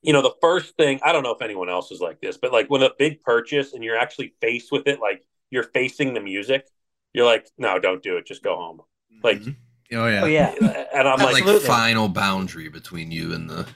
you 0.00 0.14
know, 0.14 0.22
the 0.22 0.34
first 0.40 0.76
thing, 0.76 1.00
I 1.02 1.12
don't 1.12 1.24
know 1.24 1.34
if 1.34 1.42
anyone 1.42 1.68
else 1.68 1.90
is 1.90 2.00
like 2.00 2.22
this, 2.22 2.38
but 2.38 2.54
like 2.54 2.70
when 2.70 2.82
a 2.82 2.90
big 2.98 3.20
purchase 3.20 3.74
and 3.74 3.84
you're 3.84 3.98
actually 3.98 4.32
faced 4.40 4.72
with 4.72 4.86
it, 4.86 4.98
like 4.98 5.26
you're 5.50 5.62
facing 5.62 6.14
the 6.14 6.20
music, 6.20 6.66
you're 7.12 7.26
like, 7.26 7.46
no, 7.58 7.78
don't 7.78 8.02
do 8.02 8.16
it. 8.16 8.26
Just 8.26 8.42
go 8.42 8.56
home. 8.56 8.80
Like, 9.22 9.40
mm-hmm. 9.40 9.50
Oh, 9.92 10.06
yeah. 10.06 10.22
Oh, 10.22 10.26
yeah. 10.26 10.54
And 10.94 11.08
I'm 11.08 11.18
like, 11.18 11.44
like 11.44 11.62
final 11.62 12.08
boundary 12.08 12.68
between 12.68 13.10
you 13.10 13.32
and 13.32 13.48
the. 13.48 13.66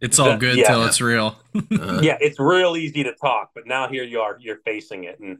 It's 0.00 0.18
all 0.18 0.36
good 0.36 0.56
yeah. 0.58 0.68
till 0.68 0.84
it's 0.84 1.00
real. 1.00 1.38
uh, 1.56 2.00
yeah, 2.02 2.18
it's 2.20 2.38
real 2.38 2.76
easy 2.76 3.02
to 3.04 3.14
talk, 3.14 3.52
but 3.54 3.66
now 3.66 3.88
here 3.88 4.04
you 4.04 4.20
are, 4.20 4.36
you're 4.38 4.58
facing 4.58 5.04
it. 5.04 5.18
And 5.20 5.38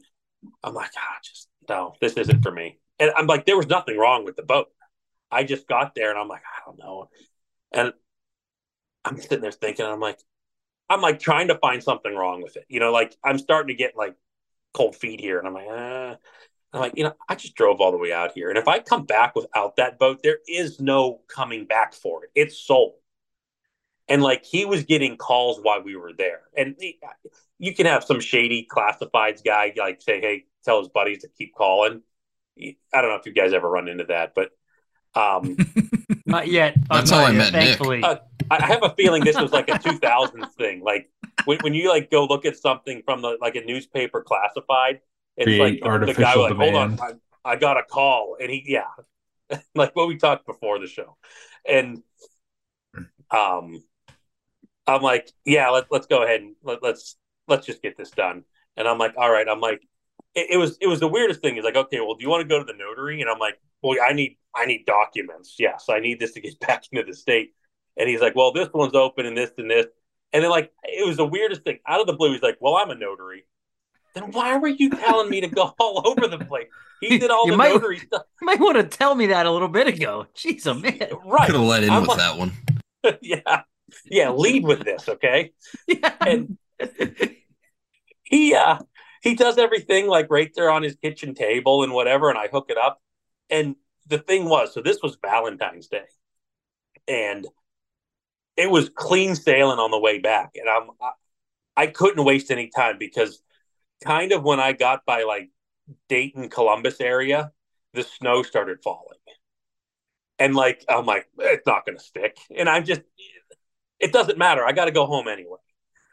I'm 0.63 0.73
like, 0.73 0.89
ah, 0.97 1.17
just 1.23 1.47
no, 1.69 1.93
this 2.01 2.13
isn't 2.13 2.41
for 2.41 2.51
me. 2.51 2.79
And 2.99 3.11
I'm 3.15 3.27
like, 3.27 3.45
there 3.45 3.55
was 3.55 3.67
nothing 3.67 3.97
wrong 3.97 4.25
with 4.25 4.35
the 4.35 4.43
boat. 4.43 4.67
I 5.29 5.43
just 5.43 5.67
got 5.67 5.93
there 5.93 6.09
and 6.09 6.17
I'm 6.17 6.27
like, 6.27 6.41
I 6.41 6.65
don't 6.65 6.79
know. 6.79 7.09
And 7.71 7.93
I'm 9.05 9.19
sitting 9.19 9.41
there 9.41 9.51
thinking, 9.51 9.85
I'm 9.85 9.99
like, 9.99 10.19
I'm 10.89 11.01
like 11.01 11.19
trying 11.19 11.49
to 11.49 11.57
find 11.59 11.83
something 11.83 12.13
wrong 12.13 12.41
with 12.41 12.55
it. 12.55 12.65
You 12.67 12.79
know, 12.79 12.91
like 12.91 13.15
I'm 13.23 13.37
starting 13.37 13.75
to 13.75 13.81
get 13.81 13.97
like 13.97 14.15
cold 14.73 14.95
feet 14.95 15.19
here, 15.19 15.39
and 15.39 15.47
I'm 15.47 15.53
like, 15.53 15.67
uh, 15.67 16.15
I'm 16.73 16.81
like, 16.81 16.93
you 16.95 17.03
know, 17.03 17.13
I 17.29 17.35
just 17.35 17.55
drove 17.55 17.79
all 17.79 17.91
the 17.91 17.97
way 17.97 18.11
out 18.11 18.33
here, 18.33 18.49
and 18.49 18.57
if 18.57 18.67
I 18.67 18.79
come 18.79 19.05
back 19.05 19.35
without 19.35 19.77
that 19.77 19.99
boat, 19.99 20.19
there 20.23 20.39
is 20.47 20.79
no 20.79 21.21
coming 21.27 21.65
back 21.65 21.93
for 21.93 22.25
it. 22.25 22.31
It's 22.35 22.57
sold. 22.57 22.95
And 24.09 24.21
like 24.21 24.45
he 24.45 24.65
was 24.65 24.83
getting 24.83 25.17
calls 25.17 25.59
while 25.61 25.83
we 25.83 25.95
were 25.95 26.13
there, 26.17 26.41
and 26.55 26.75
he, 26.79 26.99
you 27.59 27.73
can 27.73 27.85
have 27.85 28.03
some 28.03 28.19
shady 28.19 28.67
classifieds 28.69 29.43
guy 29.43 29.73
like 29.77 30.01
say, 30.01 30.19
hey, 30.21 30.45
tell 30.63 30.79
his 30.79 30.89
buddies 30.89 31.21
to 31.23 31.29
keep 31.37 31.55
calling. 31.55 32.01
I 32.59 33.01
don't 33.01 33.09
know 33.09 33.15
if 33.15 33.25
you 33.25 33.33
guys 33.33 33.53
ever 33.53 33.69
run 33.69 33.87
into 33.87 34.05
that, 34.05 34.33
but 34.35 34.51
um, 35.15 35.57
not 36.25 36.47
yet. 36.47 36.75
That's 36.89 37.09
how 37.09 37.23
I 37.23 37.31
met 37.31 37.51
thankfully. 37.51 37.97
Nick. 37.97 38.05
Uh, 38.05 38.17
I 38.49 38.65
have 38.65 38.83
a 38.83 38.93
feeling 38.95 39.23
this 39.23 39.39
was 39.39 39.51
like 39.51 39.69
a 39.69 39.73
2000s 39.73 40.53
thing. 40.53 40.81
Like 40.81 41.09
when, 41.45 41.59
when 41.59 41.73
you 41.73 41.89
like 41.89 42.09
go 42.11 42.25
look 42.25 42.45
at 42.45 42.57
something 42.57 43.01
from 43.05 43.21
the 43.21 43.37
like 43.41 43.55
a 43.55 43.61
newspaper 43.61 44.21
classified, 44.21 45.01
it's 45.37 45.59
like 45.59 46.05
the 46.05 46.13
guy 46.13 46.35
like, 46.35 46.55
hold 46.55 46.75
on, 46.75 46.99
I, 46.99 47.13
I 47.51 47.55
got 47.55 47.77
a 47.77 47.83
call, 47.83 48.37
and 48.41 48.49
he 48.49 48.63
yeah, 48.65 48.87
like 49.75 49.95
what 49.95 50.07
we 50.07 50.17
talked 50.17 50.45
before 50.45 50.79
the 50.79 50.87
show, 50.87 51.17
and 51.67 52.01
um, 53.31 53.83
I'm 54.87 55.01
like, 55.01 55.31
yeah, 55.45 55.69
let, 55.69 55.85
let's 55.91 56.07
go 56.07 56.23
ahead 56.23 56.41
and 56.41 56.55
let, 56.63 56.81
let's 56.81 57.17
let's 57.47 57.65
just 57.65 57.81
get 57.81 57.97
this 57.97 58.11
done. 58.11 58.43
And 58.75 58.87
I'm 58.87 58.97
like, 58.97 59.13
all 59.17 59.31
right, 59.31 59.47
I'm 59.47 59.59
like, 59.59 59.81
it, 60.33 60.51
it 60.51 60.57
was 60.57 60.77
it 60.81 60.87
was 60.87 60.99
the 60.99 61.07
weirdest 61.07 61.41
thing. 61.41 61.55
He's 61.55 61.63
like, 61.63 61.75
okay, 61.75 61.99
well, 61.99 62.15
do 62.15 62.23
you 62.23 62.29
want 62.29 62.41
to 62.41 62.47
go 62.47 62.59
to 62.59 62.65
the 62.65 62.77
notary? 62.77 63.21
And 63.21 63.29
I'm 63.29 63.39
like, 63.39 63.59
well, 63.81 63.97
I 64.03 64.13
need 64.13 64.37
I 64.55 64.65
need 64.65 64.85
documents. 64.85 65.55
Yes, 65.59 65.85
I 65.89 65.99
need 65.99 66.19
this 66.19 66.33
to 66.33 66.41
get 66.41 66.59
back 66.67 66.85
into 66.91 67.05
the 67.05 67.15
state. 67.15 67.53
And 67.97 68.07
he's 68.07 68.21
like, 68.21 68.35
well, 68.35 68.53
this 68.53 68.69
one's 68.73 68.95
open 68.95 69.25
and 69.25 69.37
this 69.37 69.51
and 69.57 69.69
this. 69.69 69.87
And 70.33 70.43
then 70.43 70.51
like 70.51 70.71
it 70.83 71.05
was 71.05 71.17
the 71.17 71.25
weirdest 71.25 71.63
thing. 71.63 71.79
Out 71.87 71.99
of 71.99 72.07
the 72.07 72.13
blue, 72.13 72.31
he's 72.31 72.41
like, 72.41 72.57
well, 72.59 72.75
I'm 72.75 72.89
a 72.89 72.95
notary. 72.95 73.45
Then 74.17 74.31
why 74.31 74.57
were 74.57 74.67
you 74.67 74.89
telling 74.89 75.29
me 75.29 75.41
to 75.41 75.47
go 75.47 75.75
all 75.79 76.01
over 76.05 76.27
the 76.27 76.43
place? 76.43 76.67
He 77.01 77.19
did 77.19 77.29
all 77.29 77.45
you 77.45 77.51
the 77.51 77.57
might, 77.57 77.69
notary 77.69 77.99
stuff. 77.99 78.23
You 78.41 78.45
might 78.45 78.59
want 78.59 78.77
to 78.77 78.83
tell 78.83 79.13
me 79.13 79.27
that 79.27 79.45
a 79.45 79.51
little 79.51 79.67
bit 79.67 79.87
ago. 79.87 80.25
Jeez, 80.35 80.65
a 80.65 80.73
man. 80.73 81.09
Right. 81.23 81.45
Could 81.45 81.55
have 81.55 81.63
let 81.63 81.83
in 81.83 81.91
I'm 81.91 82.01
with 82.01 82.09
like, 82.09 82.17
that 82.17 82.37
one. 82.37 82.53
yeah. 83.21 83.61
Yeah. 84.05 84.31
Lead 84.31 84.63
with 84.63 84.83
this, 84.83 85.07
okay? 85.07 85.51
Yeah. 85.87 86.15
And 86.21 86.57
he 88.23 88.55
uh 88.55 88.79
he 89.21 89.35
does 89.35 89.59
everything 89.59 90.07
like 90.07 90.27
right 90.31 90.51
there 90.55 90.71
on 90.71 90.81
his 90.81 90.95
kitchen 90.95 91.35
table 91.35 91.83
and 91.83 91.93
whatever, 91.93 92.29
and 92.29 92.39
I 92.39 92.47
hook 92.47 92.67
it 92.69 92.77
up. 92.77 92.99
And 93.51 93.75
the 94.07 94.17
thing 94.17 94.45
was, 94.45 94.73
so 94.73 94.81
this 94.81 94.99
was 95.03 95.17
Valentine's 95.21 95.87
Day, 95.87 96.05
and 97.07 97.45
it 98.55 98.71
was 98.71 98.89
clean 98.89 99.35
sailing 99.35 99.79
on 99.79 99.91
the 99.91 99.99
way 99.99 100.17
back, 100.17 100.51
and 100.55 100.67
I'm 100.67 100.89
I, 100.99 101.11
I 101.83 101.87
couldn't 101.87 102.25
waste 102.25 102.49
any 102.49 102.69
time 102.75 102.97
because 102.97 103.41
kind 104.03 104.31
of 104.31 104.43
when 104.43 104.59
I 104.59 104.73
got 104.73 105.05
by 105.05 105.23
like 105.23 105.49
Dayton, 106.09 106.49
Columbus 106.49 106.99
area, 106.99 107.51
the 107.93 108.03
snow 108.03 108.43
started 108.43 108.79
falling, 108.83 109.17
and 110.39 110.55
like 110.55 110.83
I'm 110.89 111.05
like 111.05 111.27
it's 111.37 111.65
not 111.65 111.85
going 111.85 111.97
to 111.97 112.03
stick, 112.03 112.37
and 112.55 112.69
I'm 112.69 112.85
just 112.85 113.01
it 113.99 114.13
doesn't 114.13 114.37
matter. 114.37 114.65
I 114.65 114.71
got 114.71 114.85
to 114.85 114.91
go 114.91 115.05
home 115.05 115.27
anyway. 115.27 115.57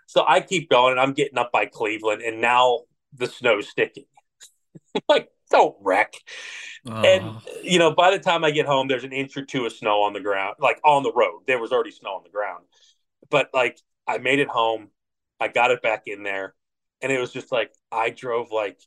So 0.06 0.24
I 0.26 0.40
keep 0.40 0.70
going, 0.70 0.92
and 0.92 1.00
I'm 1.00 1.12
getting 1.12 1.38
up 1.38 1.52
by 1.52 1.66
Cleveland, 1.66 2.22
and 2.22 2.40
now 2.40 2.80
the 3.12 3.26
snow's 3.26 3.68
sticking. 3.68 4.04
like, 5.08 5.28
don't 5.50 5.76
wreck. 5.80 6.14
And 7.04 7.36
you 7.62 7.78
know, 7.78 7.94
by 7.94 8.10
the 8.10 8.18
time 8.18 8.44
I 8.44 8.50
get 8.50 8.66
home, 8.66 8.88
there's 8.88 9.04
an 9.04 9.12
inch 9.12 9.36
or 9.36 9.44
two 9.44 9.64
of 9.64 9.72
snow 9.72 10.02
on 10.02 10.12
the 10.12 10.20
ground, 10.20 10.56
like 10.58 10.80
on 10.84 11.02
the 11.02 11.12
road. 11.12 11.42
There 11.46 11.58
was 11.58 11.72
already 11.72 11.90
snow 11.90 12.10
on 12.10 12.22
the 12.22 12.30
ground, 12.30 12.64
but 13.30 13.48
like 13.54 13.78
I 14.06 14.18
made 14.18 14.38
it 14.38 14.48
home. 14.48 14.88
I 15.40 15.48
got 15.48 15.70
it 15.70 15.82
back 15.82 16.02
in 16.06 16.22
there, 16.22 16.54
and 17.02 17.12
it 17.12 17.20
was 17.20 17.32
just 17.32 17.52
like 17.52 17.72
I 17.92 18.10
drove 18.10 18.50
like 18.52 18.80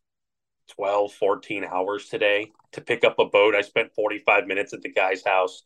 12, 0.70 1.14
14 1.14 1.66
hours 1.66 2.08
today 2.10 2.52
to 2.74 2.82
pick 2.82 3.04
up 3.04 3.20
a 3.20 3.26
boat. 3.26 3.56
I 3.56 3.62
spent 3.62 3.94
45 3.96 4.48
minutes 4.48 4.74
at 4.74 4.82
the 4.82 4.92
guy's 4.92 5.24
house. 5.26 5.64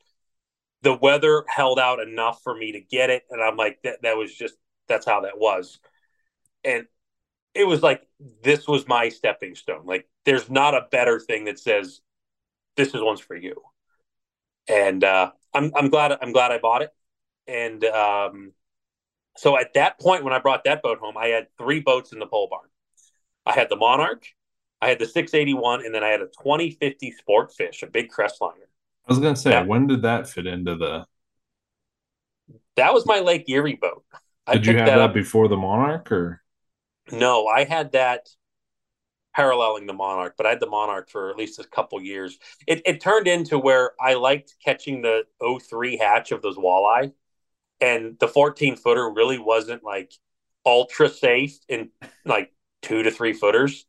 the 0.84 0.94
weather 0.96 1.44
held 1.48 1.80
out 1.80 2.00
enough 2.00 2.42
for 2.44 2.56
me 2.56 2.74
to 2.74 2.82
get 2.82 3.10
it, 3.10 3.24
and 3.30 3.42
I'm 3.42 3.58
like, 3.58 3.80
that 3.84 4.02
that 4.04 4.18
was 4.18 4.34
just 4.36 4.56
that's 4.88 5.06
how 5.06 5.22
that 5.22 5.38
was, 5.40 5.80
and 6.66 6.86
it 7.56 7.66
was 7.66 7.84
like 7.84 8.04
this 8.44 8.68
was 8.68 8.88
my 8.88 9.10
stepping 9.10 9.56
stone. 9.56 9.86
Like, 9.86 10.08
there's 10.26 10.50
not 10.50 10.76
a 10.76 10.88
better 10.92 11.20
thing 11.20 11.46
that 11.46 11.60
says 11.60 12.02
this 12.78 12.90
is 12.96 13.02
one's 13.02 13.22
for 13.22 13.36
you, 13.36 13.56
and 14.68 15.04
uh, 15.04 15.32
I'm 15.54 15.72
I'm 15.76 15.90
glad 15.90 16.18
I'm 16.22 16.32
glad 16.32 16.52
I 16.52 16.58
bought 16.60 16.82
it, 16.82 16.92
and 17.48 17.84
um, 17.86 18.54
so 19.38 19.58
at 19.58 19.74
that 19.76 20.00
point 20.00 20.24
when 20.24 20.34
I 20.34 20.40
brought 20.40 20.64
that 20.66 20.82
boat 20.82 21.00
home, 21.00 21.18
I 21.18 21.28
had 21.28 21.48
three 21.58 21.80
boats 21.80 22.12
in 22.14 22.20
the 22.20 22.28
pole 22.28 22.48
barn. 22.50 22.68
I 23.46 23.54
had 23.54 23.70
the 23.70 23.76
Monarch, 23.76 24.26
I 24.82 24.90
had 24.90 25.00
the 25.00 25.06
681, 25.06 25.86
and 25.86 25.94
then 25.94 26.04
I 26.04 26.10
had 26.10 26.22
a 26.22 26.26
2050 26.28 27.14
Sportfish, 27.28 27.84
a 27.84 27.88
big 27.88 28.10
Crestliner. 28.12 28.68
I 29.08 29.14
was 29.14 29.20
gonna 29.20 29.36
say, 29.36 29.52
Yeah. 29.52 29.64
when 29.64 29.88
did 29.88 30.04
that 30.04 30.28
fit 30.30 30.46
into 30.48 30.76
the? 30.76 31.06
That 32.76 32.94
was 32.94 33.06
my 33.06 33.20
Lake 33.20 33.50
Erie 33.50 33.76
boat. 33.82 34.04
I 34.48 34.54
Did 34.54 34.66
you 34.68 34.78
have 34.78 34.86
that, 34.88 35.00
up. 35.00 35.14
before 35.14 35.48
the 35.48 35.58
Monarch, 35.58 36.12
or 36.12 36.42
No, 37.12 37.48
I 37.48 37.64
had 37.64 37.92
that 37.94 38.30
paralleling 39.36 39.86
the 39.86 39.94
Monarch, 39.94 40.36
but 40.38 40.46
I 40.46 40.50
had 40.50 40.60
the 40.60 40.70
Monarch 40.70 41.10
for 41.10 41.30
at 41.30 41.38
least 41.38 41.60
a 41.60 41.64
couple 41.64 42.02
years. 42.02 42.38
It, 42.68 42.82
it 42.86 43.02
turned 43.02 43.28
into 43.28 43.58
where 43.58 43.92
I 44.00 44.16
liked 44.16 44.56
catching 44.64 45.02
the 45.02 45.24
03 45.70 45.98
hatch 45.98 46.32
of 46.32 46.42
those 46.42 46.58
walleye, 46.58 47.14
and 47.82 48.18
the 48.20 48.28
14 48.28 48.76
footer 48.76 49.10
really 49.10 49.40
wasn't 49.40 49.84
like 49.84 50.14
ultra 50.66 51.10
safe 51.10 51.58
in 51.68 51.90
like 52.24 52.54
two 52.82 53.04
to 53.04 53.12
three 53.12 53.34
footers. 53.34 53.86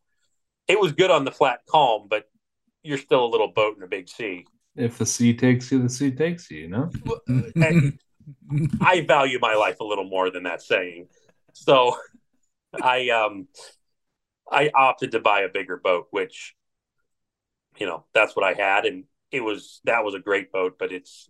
It 0.67 0.81
was 0.81 0.93
good 0.93 1.11
on 1.11 1.25
the 1.25 1.31
flat 1.31 1.61
calm, 1.69 2.07
but 2.09 2.29
you're 2.83 2.99
still 2.99 3.25
a 3.25 3.29
little 3.29 3.49
boat 3.49 3.77
in 3.77 3.83
a 3.83 3.87
big 3.87 4.09
sea. 4.09 4.47
if 4.75 4.99
the 4.99 5.07
sea 5.07 5.35
takes 5.35 5.71
you, 5.71 5.83
the 5.83 5.91
sea 5.91 6.11
takes 6.11 6.51
you. 6.51 6.61
You 6.63 6.69
know. 6.69 6.91
I 8.81 9.01
value 9.03 9.39
my 9.41 9.55
life 9.55 9.81
a 9.81 9.85
little 9.85 10.05
more 10.05 10.31
than 10.31 10.45
that 10.45 10.63
saying. 10.63 11.09
So 11.53 11.97
I 12.83 13.11
um 13.11 13.49
I 14.51 14.71
opted 14.75 15.13
to 15.13 15.21
buy 15.21 15.43
a 15.43 15.49
bigger 15.49 15.77
boat, 15.77 16.09
which 16.11 16.55
you 17.79 17.87
know, 17.87 18.05
that's 18.15 18.37
what 18.37 18.45
I 18.45 18.53
had 18.55 18.87
and 18.87 19.05
it 19.31 19.41
was 19.41 19.81
that 19.85 20.05
was 20.05 20.15
a 20.15 20.19
great 20.19 20.53
boat, 20.53 20.77
but 20.79 20.93
it's 20.93 21.29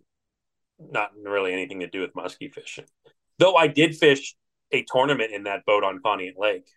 not 0.91 1.11
really 1.21 1.53
anything 1.53 1.79
to 1.81 1.87
do 1.87 2.01
with 2.01 2.13
muskie 2.13 2.51
fishing. 2.53 2.85
Though 3.39 3.55
I 3.55 3.67
did 3.67 3.95
fish 3.95 4.35
a 4.71 4.83
tournament 4.91 5.31
in 5.31 5.43
that 5.43 5.65
boat 5.65 5.83
on 5.83 6.01
Pontiac 6.01 6.35
Lake. 6.37 6.67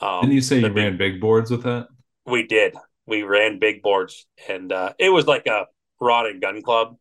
Um, 0.00 0.20
Didn't 0.22 0.34
you 0.34 0.40
say 0.40 0.56
you 0.60 0.68
big- 0.68 0.76
ran 0.76 0.96
big 0.96 1.20
boards 1.20 1.50
with 1.50 1.62
that? 1.64 1.88
we 2.26 2.46
did. 2.46 2.74
We 3.06 3.22
ran 3.22 3.58
big 3.58 3.80
boards, 3.82 4.26
and 4.48 4.70
uh, 4.70 4.92
it 4.98 5.08
was 5.08 5.26
like 5.26 5.46
a 5.46 5.66
rod 5.98 6.26
and 6.26 6.42
gun 6.42 6.60
club, 6.62 6.96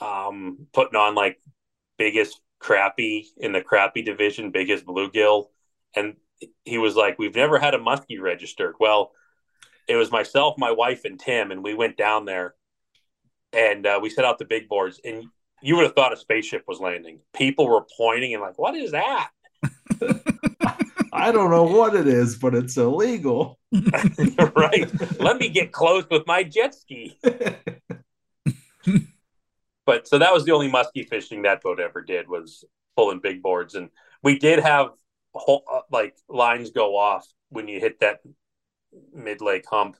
um, 0.00 0.66
putting 0.72 0.96
on 0.96 1.14
like 1.14 1.38
biggest 1.98 2.40
crappie 2.62 3.26
in 3.36 3.52
the 3.52 3.60
crappie 3.60 4.04
division, 4.04 4.50
biggest 4.50 4.86
bluegill, 4.86 5.46
and 5.94 6.16
he 6.64 6.78
was 6.78 6.96
like, 6.96 7.18
"We've 7.18 7.34
never 7.34 7.58
had 7.58 7.74
a 7.74 7.78
muskie 7.78 8.20
registered." 8.20 8.74
Well, 8.80 9.12
it 9.86 9.96
was 9.96 10.10
myself, 10.10 10.54
my 10.56 10.70
wife, 10.70 11.04
and 11.04 11.20
Tim, 11.20 11.50
and 11.50 11.62
we 11.62 11.74
went 11.74 11.96
down 11.98 12.24
there, 12.24 12.54
and 13.52 13.86
uh, 13.86 13.98
we 14.02 14.10
set 14.10 14.24
out 14.24 14.38
the 14.38 14.44
big 14.44 14.68
boards, 14.68 15.00
and 15.04 15.24
you 15.60 15.76
would 15.76 15.84
have 15.84 15.94
thought 15.94 16.12
a 16.12 16.16
spaceship 16.16 16.64
was 16.66 16.80
landing. 16.80 17.20
People 17.34 17.68
were 17.68 17.84
pointing 17.96 18.34
and 18.34 18.42
like, 18.42 18.58
"What 18.58 18.74
is 18.74 18.92
that?" 18.92 19.30
I 21.12 21.30
don't 21.30 21.50
know 21.50 21.64
what 21.64 21.94
it 21.94 22.08
is, 22.08 22.36
but 22.36 22.54
it's 22.54 22.78
illegal. 22.78 23.58
right? 24.56 25.20
Let 25.20 25.36
me 25.38 25.50
get 25.50 25.70
close 25.70 26.04
with 26.10 26.26
my 26.26 26.42
jet 26.42 26.74
ski. 26.74 27.18
but 29.84 30.08
so 30.08 30.18
that 30.18 30.32
was 30.32 30.44
the 30.46 30.52
only 30.52 30.70
muskie 30.70 31.06
fishing 31.06 31.42
that 31.42 31.62
boat 31.62 31.80
ever 31.80 32.00
did 32.00 32.28
was 32.28 32.64
pulling 32.96 33.20
big 33.20 33.42
boards 33.42 33.74
and 33.74 33.90
we 34.22 34.38
did 34.38 34.58
have 34.58 34.90
whole, 35.34 35.64
uh, 35.70 35.80
like 35.90 36.16
lines 36.28 36.70
go 36.70 36.96
off 36.96 37.26
when 37.50 37.68
you 37.68 37.80
hit 37.80 38.00
that 38.00 38.20
mid 39.14 39.40
lake 39.40 39.64
hump 39.68 39.96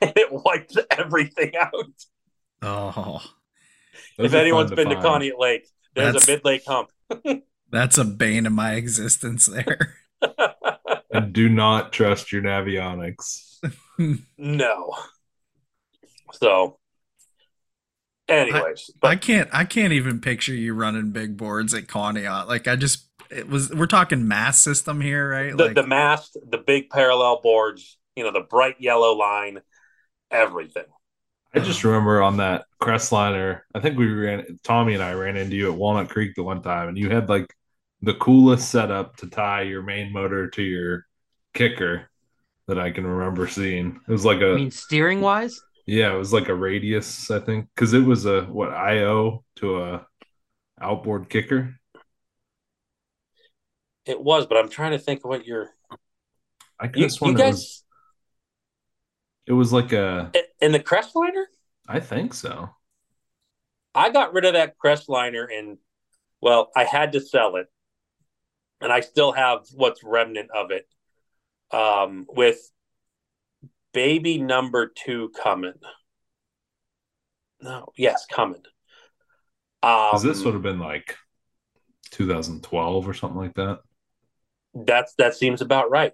and 0.00 0.12
it 0.16 0.28
wipes 0.30 0.76
everything 0.90 1.52
out 1.56 1.92
oh, 2.62 3.20
Those 4.18 4.26
if 4.26 4.34
are 4.34 4.38
anyone's 4.38 4.70
fun 4.70 4.76
been 4.76 4.88
to 4.90 4.94
find. 5.02 5.22
Conneaut 5.22 5.38
Lake 5.38 5.66
there's 5.94 6.14
That's- 6.14 6.28
a 6.28 6.30
mid 6.32 6.44
lake 6.44 6.62
hump 6.66 6.88
that's 7.70 7.98
a 7.98 8.04
bane 8.04 8.46
of 8.46 8.52
my 8.52 8.74
existence 8.74 9.46
there. 9.46 9.94
and 11.12 11.32
do 11.32 11.48
not 11.48 11.92
trust 11.92 12.32
your 12.32 12.42
navionics. 12.42 13.58
no 14.38 14.94
so 16.32 16.78
anyways 18.28 18.90
but 19.00 19.08
I 19.10 19.16
can't 19.16 19.48
I 19.52 19.64
can't 19.64 19.92
even 19.92 20.20
picture 20.20 20.54
you 20.54 20.74
running 20.74 21.10
big 21.10 21.36
boards 21.36 21.74
at 21.74 21.86
Conneaut. 21.86 22.44
Uh, 22.44 22.46
like 22.46 22.66
I 22.68 22.76
just 22.76 23.08
it 23.30 23.48
was 23.48 23.70
we're 23.70 23.86
talking 23.86 24.28
mast 24.28 24.62
system 24.62 25.00
here, 25.00 25.28
right? 25.30 25.56
the, 25.56 25.64
Like 25.66 25.74
the 25.74 25.86
mast, 25.86 26.36
the 26.50 26.58
big 26.58 26.90
parallel 26.90 27.40
boards, 27.42 27.98
you 28.14 28.24
know, 28.24 28.30
the 28.30 28.40
bright 28.48 28.76
yellow 28.78 29.14
line, 29.14 29.60
everything. 30.30 30.84
I 31.54 31.60
just 31.60 31.84
remember 31.84 32.22
on 32.22 32.38
that 32.38 32.64
Crestliner, 32.80 33.60
I 33.74 33.80
think 33.80 33.98
we 33.98 34.06
ran 34.06 34.58
Tommy 34.64 34.94
and 34.94 35.02
I 35.02 35.12
ran 35.12 35.36
into 35.36 35.56
you 35.56 35.70
at 35.70 35.78
Walnut 35.78 36.08
Creek 36.08 36.34
the 36.34 36.42
one 36.42 36.62
time, 36.62 36.88
and 36.88 36.96
you 36.98 37.10
had 37.10 37.28
like 37.28 37.54
the 38.00 38.14
coolest 38.14 38.70
setup 38.70 39.16
to 39.18 39.28
tie 39.28 39.62
your 39.62 39.82
main 39.82 40.12
motor 40.12 40.48
to 40.50 40.62
your 40.62 41.06
kicker 41.54 42.10
that 42.68 42.78
I 42.78 42.90
can 42.90 43.06
remember 43.06 43.46
seeing. 43.48 44.00
It 44.08 44.12
was 44.12 44.24
like 44.24 44.38
I 44.38 44.46
a 44.46 44.54
mean, 44.54 44.70
steering 44.70 45.20
wise, 45.20 45.60
yeah, 45.86 46.14
it 46.14 46.18
was 46.18 46.32
like 46.32 46.48
a 46.48 46.54
radius, 46.54 47.30
I 47.30 47.40
think, 47.40 47.68
because 47.74 47.92
it 47.92 48.04
was 48.04 48.24
a 48.24 48.42
what 48.42 48.70
IO 48.70 49.44
to 49.56 49.82
a 49.82 50.06
outboard 50.80 51.28
kicker. 51.28 51.74
It 54.06 54.20
was, 54.20 54.46
but 54.46 54.58
I'm 54.58 54.68
trying 54.68 54.92
to 54.92 54.98
think 54.98 55.20
of 55.24 55.28
what 55.30 55.46
you're. 55.46 55.70
I 56.78 56.86
guess 56.88 56.96
You, 56.96 57.02
have 57.04 57.12
sworn 57.12 57.32
you 57.32 57.38
guys 57.38 57.54
was 57.54 57.81
it 59.46 59.52
was 59.52 59.72
like 59.72 59.92
a 59.92 60.32
in 60.60 60.72
the 60.72 60.80
Crestliner. 60.80 61.44
I 61.88 62.00
think 62.00 62.34
so. 62.34 62.70
I 63.94 64.10
got 64.10 64.32
rid 64.32 64.44
of 64.44 64.54
that 64.54 64.76
Crestliner, 64.82 65.46
and 65.52 65.78
well, 66.40 66.70
I 66.74 66.84
had 66.84 67.12
to 67.12 67.20
sell 67.20 67.56
it, 67.56 67.66
and 68.80 68.92
I 68.92 69.00
still 69.00 69.32
have 69.32 69.60
what's 69.74 70.02
remnant 70.02 70.50
of 70.50 70.70
it, 70.70 70.86
um, 71.70 72.26
with 72.28 72.58
baby 73.92 74.38
number 74.38 74.86
two 74.94 75.30
coming. 75.42 75.74
No, 77.60 77.92
yes, 77.96 78.26
coming. 78.26 78.62
Um, 79.82 80.22
this 80.22 80.44
would 80.44 80.54
have 80.54 80.62
been 80.62 80.78
like 80.78 81.16
2012 82.12 83.08
or 83.08 83.14
something 83.14 83.38
like 83.38 83.54
that. 83.54 83.80
That's 84.74 85.14
that 85.14 85.34
seems 85.34 85.60
about 85.60 85.90
right. 85.90 86.12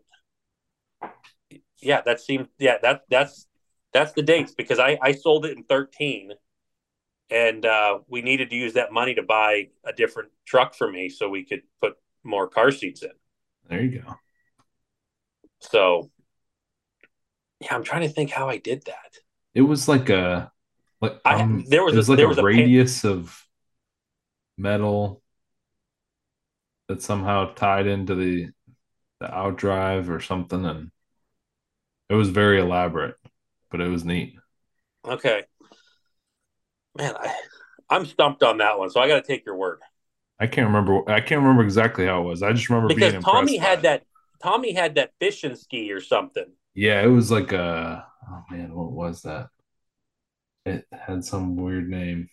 Yeah, 1.80 2.00
that 2.02 2.20
seems 2.20 2.48
yeah, 2.58 2.78
that 2.82 3.02
that's 3.10 3.46
that's 3.92 4.12
the 4.12 4.22
dates 4.22 4.54
because 4.54 4.78
I 4.78 4.98
I 5.02 5.12
sold 5.12 5.46
it 5.46 5.56
in 5.56 5.64
13 5.64 6.32
and 7.30 7.64
uh 7.66 7.98
we 8.08 8.22
needed 8.22 8.50
to 8.50 8.56
use 8.56 8.74
that 8.74 8.92
money 8.92 9.14
to 9.14 9.22
buy 9.22 9.68
a 9.84 9.92
different 9.92 10.30
truck 10.46 10.74
for 10.74 10.90
me 10.90 11.08
so 11.08 11.28
we 11.28 11.44
could 11.44 11.62
put 11.80 11.94
more 12.24 12.48
car 12.48 12.70
seats 12.70 13.02
in. 13.02 13.10
There 13.68 13.82
you 13.82 14.00
go. 14.00 14.14
So 15.60 16.10
yeah, 17.60 17.74
I'm 17.74 17.84
trying 17.84 18.02
to 18.02 18.08
think 18.08 18.30
how 18.30 18.48
I 18.48 18.58
did 18.58 18.84
that. 18.86 19.18
It 19.54 19.62
was 19.62 19.88
like 19.88 20.08
a 20.10 20.52
like 21.00 21.18
I- 21.24 21.42
um, 21.42 21.64
there 21.68 21.84
was 21.84 21.94
was 21.94 22.08
a- 22.08 22.12
like 22.12 22.18
there 22.18 22.26
a 22.26 22.28
was 22.28 22.38
a 22.38 22.42
radius 22.44 23.04
of 23.04 23.44
metal 24.56 25.22
that 26.88 27.02
somehow 27.02 27.52
tied 27.54 27.86
into 27.86 28.14
the 28.14 28.48
the 29.20 29.26
outdrive 29.26 30.08
or 30.08 30.20
something, 30.20 30.64
and 30.64 30.90
it 32.08 32.14
was 32.14 32.28
very 32.30 32.60
elaborate, 32.60 33.16
but 33.70 33.80
it 33.80 33.88
was 33.88 34.04
neat. 34.04 34.34
Okay. 35.04 35.44
Man, 36.96 37.14
I 37.16 37.34
I'm 37.90 38.04
stumped 38.06 38.42
on 38.42 38.58
that 38.58 38.78
one, 38.78 38.90
so 38.90 39.00
I 39.00 39.08
got 39.08 39.16
to 39.16 39.26
take 39.26 39.46
your 39.46 39.56
word. 39.56 39.80
I 40.38 40.46
can't 40.46 40.66
remember. 40.68 41.08
I 41.10 41.20
can't 41.20 41.40
remember 41.40 41.62
exactly 41.62 42.06
how 42.06 42.20
it 42.22 42.24
was. 42.24 42.42
I 42.42 42.52
just 42.52 42.68
remember 42.68 42.88
Because 42.88 43.12
being 43.12 43.22
Tommy 43.22 43.56
had 43.56 43.80
it. 43.80 43.82
that 43.82 44.02
Tommy 44.42 44.72
had 44.72 44.94
that 44.96 45.12
fishing 45.20 45.56
ski 45.56 45.90
or 45.92 46.00
something. 46.00 46.46
Yeah, 46.74 47.02
it 47.02 47.08
was 47.08 47.30
like 47.30 47.52
a. 47.52 48.06
Oh 48.30 48.42
man, 48.50 48.74
what 48.74 48.92
was 48.92 49.22
that? 49.22 49.48
It 50.66 50.86
had 50.92 51.24
some 51.24 51.56
weird 51.56 51.88
name, 51.88 52.28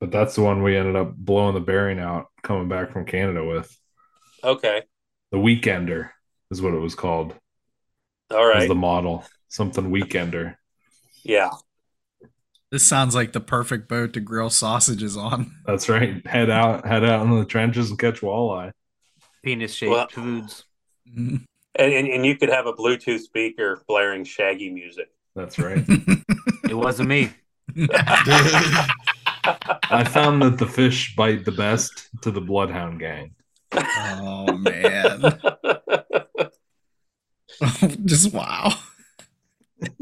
but 0.00 0.10
that's 0.10 0.34
the 0.34 0.42
one 0.42 0.62
we 0.62 0.76
ended 0.76 0.96
up 0.96 1.14
blowing 1.16 1.54
the 1.54 1.60
bearing 1.60 2.00
out 2.00 2.26
coming 2.42 2.68
back 2.68 2.90
from 2.92 3.06
Canada 3.06 3.44
with. 3.44 3.74
Okay. 4.42 4.82
The 5.30 5.38
Weekender 5.38 6.10
is 6.50 6.60
what 6.60 6.74
it 6.74 6.78
was 6.78 6.94
called. 6.94 7.34
All 8.32 8.46
Was 8.46 8.54
right. 8.56 8.68
the 8.68 8.74
model 8.74 9.24
something 9.48 9.90
Weekender? 9.90 10.56
Yeah. 11.24 11.50
this 12.70 12.86
sounds 12.86 13.14
like 13.14 13.32
the 13.32 13.40
perfect 13.40 13.88
boat 13.88 14.12
to 14.14 14.20
grill 14.20 14.50
sausages 14.50 15.16
on. 15.16 15.54
That's 15.66 15.88
right. 15.88 16.26
Head 16.26 16.50
out, 16.50 16.86
head 16.86 17.04
out 17.04 17.22
into 17.24 17.36
the 17.36 17.44
trenches 17.44 17.90
and 17.90 17.98
catch 17.98 18.20
walleye. 18.20 18.72
penis 19.44 19.74
shaped 19.74 19.90
Well- 19.92 20.08
foods. 20.08 20.64
And, 21.14 21.46
and 21.94 22.06
and 22.08 22.26
you 22.26 22.36
could 22.36 22.48
have 22.50 22.66
a 22.66 22.72
Bluetooth 22.72 23.20
speaker 23.20 23.82
blaring 23.88 24.24
Shaggy 24.24 24.70
music. 24.70 25.08
That's 25.34 25.58
right. 25.58 25.84
It 26.68 26.74
wasn't 26.74 27.08
me. 27.10 27.30
I 29.44 30.04
found 30.08 30.40
that 30.42 30.56
the 30.58 30.66
fish 30.66 31.14
bite 31.16 31.44
the 31.44 31.52
best 31.52 32.08
to 32.22 32.30
the 32.30 32.40
bloodhound 32.40 32.98
gang. 33.00 33.34
Oh 33.74 34.56
man. 34.56 35.20
just 38.04 38.32
wow. 38.32 38.72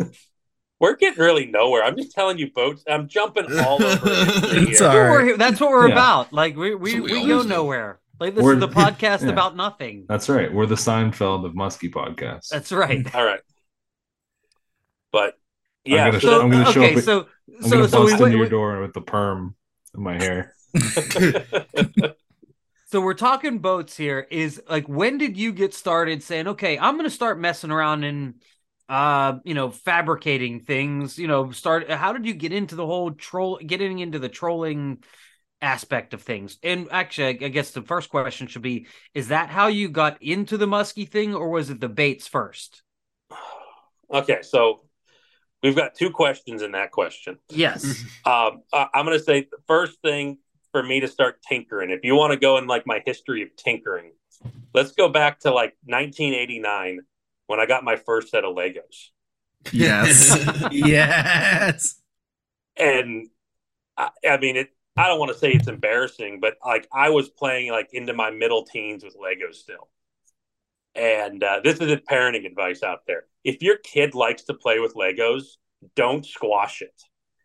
We're 0.81 0.97
getting 0.97 1.21
really 1.23 1.45
nowhere. 1.47 1.85
I'm 1.85 1.95
just 1.97 2.13
telling 2.13 2.39
you, 2.39 2.51
boats. 2.53 2.83
I'm 2.89 3.07
jumping 3.07 3.45
all 3.61 3.83
over. 3.83 4.01
It's 4.07 4.79
here. 4.81 4.89
all 4.89 4.95
That's 4.95 5.11
what 5.11 5.25
we're, 5.27 5.37
that's 5.37 5.61
what 5.61 5.71
we're 5.71 5.89
Yeah. 5.89 5.93
about. 5.95 6.33
Like 6.33 6.57
we 6.57 6.75
we, 6.75 6.93
That's 6.99 7.05
we, 7.13 7.21
we 7.23 7.27
go 7.29 7.43
do. 7.43 7.49
nowhere. 7.49 8.01
Like 8.19 8.35
this 8.35 8.43
We're- 8.45 8.57
is 8.57 8.61
the 8.61 8.69
podcast 8.69 9.23
yeah. 9.23 9.29
about 9.31 9.57
nothing. 9.57 10.07
That's 10.09 10.29
right. 10.31 10.53
We're 10.53 10.67
the 10.67 10.75
Seinfeld 10.77 11.45
of 11.45 11.53
Muskie 11.53 11.91
podcast. 11.91 12.49
That's 12.49 12.73
right. 12.73 13.15
All 13.15 13.25
right, 13.25 13.41
but 15.13 15.35
I'm 15.87 15.93
yeah. 15.93 16.07
gonna 16.11 16.21
so- 16.21 16.41
I'm 16.43 16.51
gonna 16.51 16.73
show 16.73 16.83
okay, 16.83 16.97
up- 16.97 17.03
so 17.03 17.27
I'm 17.63 17.63
so 17.69 17.77
gonna 17.77 17.89
so 17.89 18.01
we 18.05 18.11
bust 18.13 18.21
went, 18.23 18.33
into 18.33 18.37
your 18.39 18.49
door 18.49 18.81
with 18.81 18.95
the 18.95 19.01
perm 19.03 19.55
in 19.95 20.03
my 20.03 20.17
hair. 20.23 20.55
So 22.91 23.01
we're 23.01 23.15
talking 23.15 23.59
boats 23.59 23.97
here. 23.97 24.27
Is 24.31 24.61
like 24.69 24.89
when 24.89 25.19
did 25.19 25.37
you 25.37 25.53
get 25.53 25.75
started 25.75 26.23
saying, 26.23 26.49
okay, 26.49 26.79
I'm 26.79 26.97
gonna 26.97 27.11
start 27.11 27.39
messing 27.39 27.71
around 27.71 28.05
and 28.05 28.35
uh 28.89 29.39
you 29.45 29.55
know 29.55 29.71
fabricating 29.71 30.59
things 30.59 31.17
you 31.17 31.29
know 31.29 31.53
start 31.53 31.89
how 31.89 32.13
did 32.13 32.27
you 32.27 32.35
get 32.35 32.53
into 32.53 32.75
the 32.75 32.85
whole 32.85 33.13
troll 33.13 33.61
getting 33.65 34.01
into 34.01 34.19
the 34.19 34.29
trolling 34.29 34.99
aspect 35.63 36.13
of 36.13 36.23
things 36.23 36.59
and 36.65 36.89
actually 36.91 37.29
i 37.45 37.49
guess 37.49 37.71
the 37.71 37.83
first 37.83 38.11
question 38.11 38.49
should 38.49 38.63
be 38.63 38.89
is 39.15 39.29
that 39.29 39.49
how 39.49 39.69
you 39.69 39.89
got 39.89 40.21
into 40.21 40.57
the 40.57 40.67
muskie 40.67 41.09
thing 41.09 41.37
or 41.37 41.51
was 41.51 41.71
it 41.71 41.81
the 41.81 41.89
baits 41.89 42.27
first 42.27 42.83
okay, 44.13 44.43
so 44.43 44.81
we've 45.63 45.77
got 45.77 45.95
two 45.95 46.11
questions 46.11 46.61
in 46.61 46.73
that 46.73 46.91
question. 46.91 47.39
yes 47.49 48.05
Um, 48.27 48.63
I'm 48.73 49.07
going 49.07 49.17
to 49.17 49.23
say 49.23 49.43
the 49.43 49.59
first 49.69 50.01
thing 50.03 50.39
for 50.73 50.83
me 50.83 51.01
to 51.01 51.09
start 51.09 51.43
tinkering. 51.47 51.91
If 51.91 52.01
you 52.05 52.15
want 52.15 52.33
to 52.33 52.39
go 52.39 52.59
in 52.59 52.67
like 52.67 52.87
my 52.87 53.03
history 53.05 53.43
of 53.43 53.55
tinkering, 53.57 54.13
let's 54.75 54.93
go 54.93 55.09
back 55.09 55.41
to 55.41 55.51
like 55.51 55.77
1989 55.85 57.01
when 57.47 57.61
I 57.61 57.67
got 57.67 57.85
my 57.85 57.97
first 57.97 58.31
set 58.31 58.45
of 58.45 58.55
Legos. 58.55 59.11
Yes. 59.73 60.69
yes. 60.71 62.01
and 62.77 63.29
I, 63.97 64.11
I 64.29 64.37
mean 64.39 64.57
it 64.57 64.71
i 64.97 65.07
don't 65.07 65.19
want 65.19 65.33
to 65.33 65.39
say 65.39 65.51
it's 65.53 65.69
embarrassing 65.69 66.41
but 66.41 66.55
like 66.65 66.89
i 66.93 67.11
was 67.11 67.29
playing 67.29 67.71
like 67.71 67.91
into 67.93 68.13
my 68.13 68.31
middle 68.31 68.65
teens 68.65 69.05
with 69.05 69.17
legos 69.17 69.55
still 69.55 69.89
and 70.95 71.43
uh, 71.45 71.61
this 71.63 71.79
is 71.79 71.93
a 71.93 71.97
parenting 71.97 72.47
advice 72.47 72.83
out 72.83 73.01
there 73.07 73.25
if 73.45 73.63
your 73.63 73.77
kid 73.77 74.15
likes 74.15 74.43
to 74.43 74.55
play 74.55 74.81
with 74.81 74.95
legos 74.95 75.57
don't 75.95 76.27
squash 76.27 76.83
it 76.83 77.03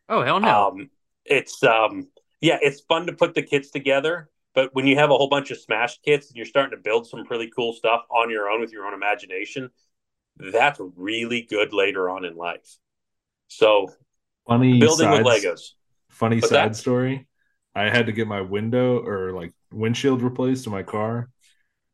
oh 0.09 0.21
hell 0.21 0.39
no 0.39 0.67
um, 0.69 0.89
it's 1.25 1.63
um, 1.63 2.07
yeah 2.41 2.57
it's 2.61 2.81
fun 2.81 3.07
to 3.07 3.13
put 3.13 3.33
the 3.33 3.41
kits 3.41 3.69
together 3.71 4.29
but 4.53 4.73
when 4.73 4.87
you 4.87 4.95
have 4.95 5.09
a 5.09 5.13
whole 5.17 5.29
bunch 5.29 5.51
of 5.51 5.57
smash 5.57 5.99
kits 6.01 6.27
and 6.27 6.37
you're 6.37 6.45
starting 6.45 6.77
to 6.77 6.83
build 6.83 7.07
some 7.07 7.25
really 7.29 7.49
cool 7.55 7.73
stuff 7.73 8.03
on 8.09 8.29
your 8.29 8.49
own 8.49 8.61
with 8.61 8.71
your 8.71 8.85
own 8.85 8.93
imagination 8.93 9.69
that's 10.37 10.79
really 10.95 11.41
good 11.43 11.73
later 11.73 12.09
on 12.09 12.25
in 12.25 12.35
life 12.35 12.77
so 13.47 13.87
Funny 14.47 14.79
building 14.79 15.09
with 15.11 15.23
legos 15.23 15.71
Funny 16.11 16.41
What's 16.41 16.51
side 16.51 16.75
that? 16.75 16.77
story. 16.77 17.27
I 17.75 17.89
had 17.89 18.05
to 18.07 18.13
get 18.13 18.27
my 18.27 18.41
window 18.41 18.99
or 19.05 19.33
like 19.33 19.53
windshield 19.71 20.21
replaced 20.21 20.65
in 20.65 20.71
my 20.71 20.83
car, 20.83 21.29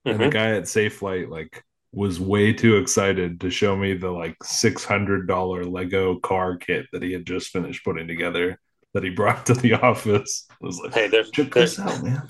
and 0.07 0.21
the 0.21 0.27
Mhm. 0.27 0.29
guy 0.29 0.55
at 0.57 0.67
Safe 0.67 0.99
Safelite 0.99 1.29
like 1.29 1.63
was 1.93 2.19
way 2.19 2.53
too 2.53 2.77
excited 2.77 3.41
to 3.41 3.51
show 3.51 3.75
me 3.77 3.95
the 3.95 4.11
like 4.11 4.37
six 4.43 4.85
hundred 4.85 5.27
dollar 5.27 5.65
Lego 5.65 6.19
car 6.19 6.57
kit 6.57 6.87
that 6.93 7.03
he 7.03 7.13
had 7.13 7.25
just 7.27 7.49
finished 7.49 7.83
putting 7.85 8.07
together 8.07 8.59
that 8.93 9.03
he 9.03 9.09
brought 9.09 9.45
to 9.45 9.53
the 9.53 9.73
office. 9.81 10.47
I 10.51 10.55
was 10.65 10.79
like, 10.79 10.93
Hey, 10.93 11.07
there's, 11.07 11.31
check 11.31 11.53
there's 11.53 11.77
this 11.77 11.85
out, 11.85 12.03
man. 12.03 12.27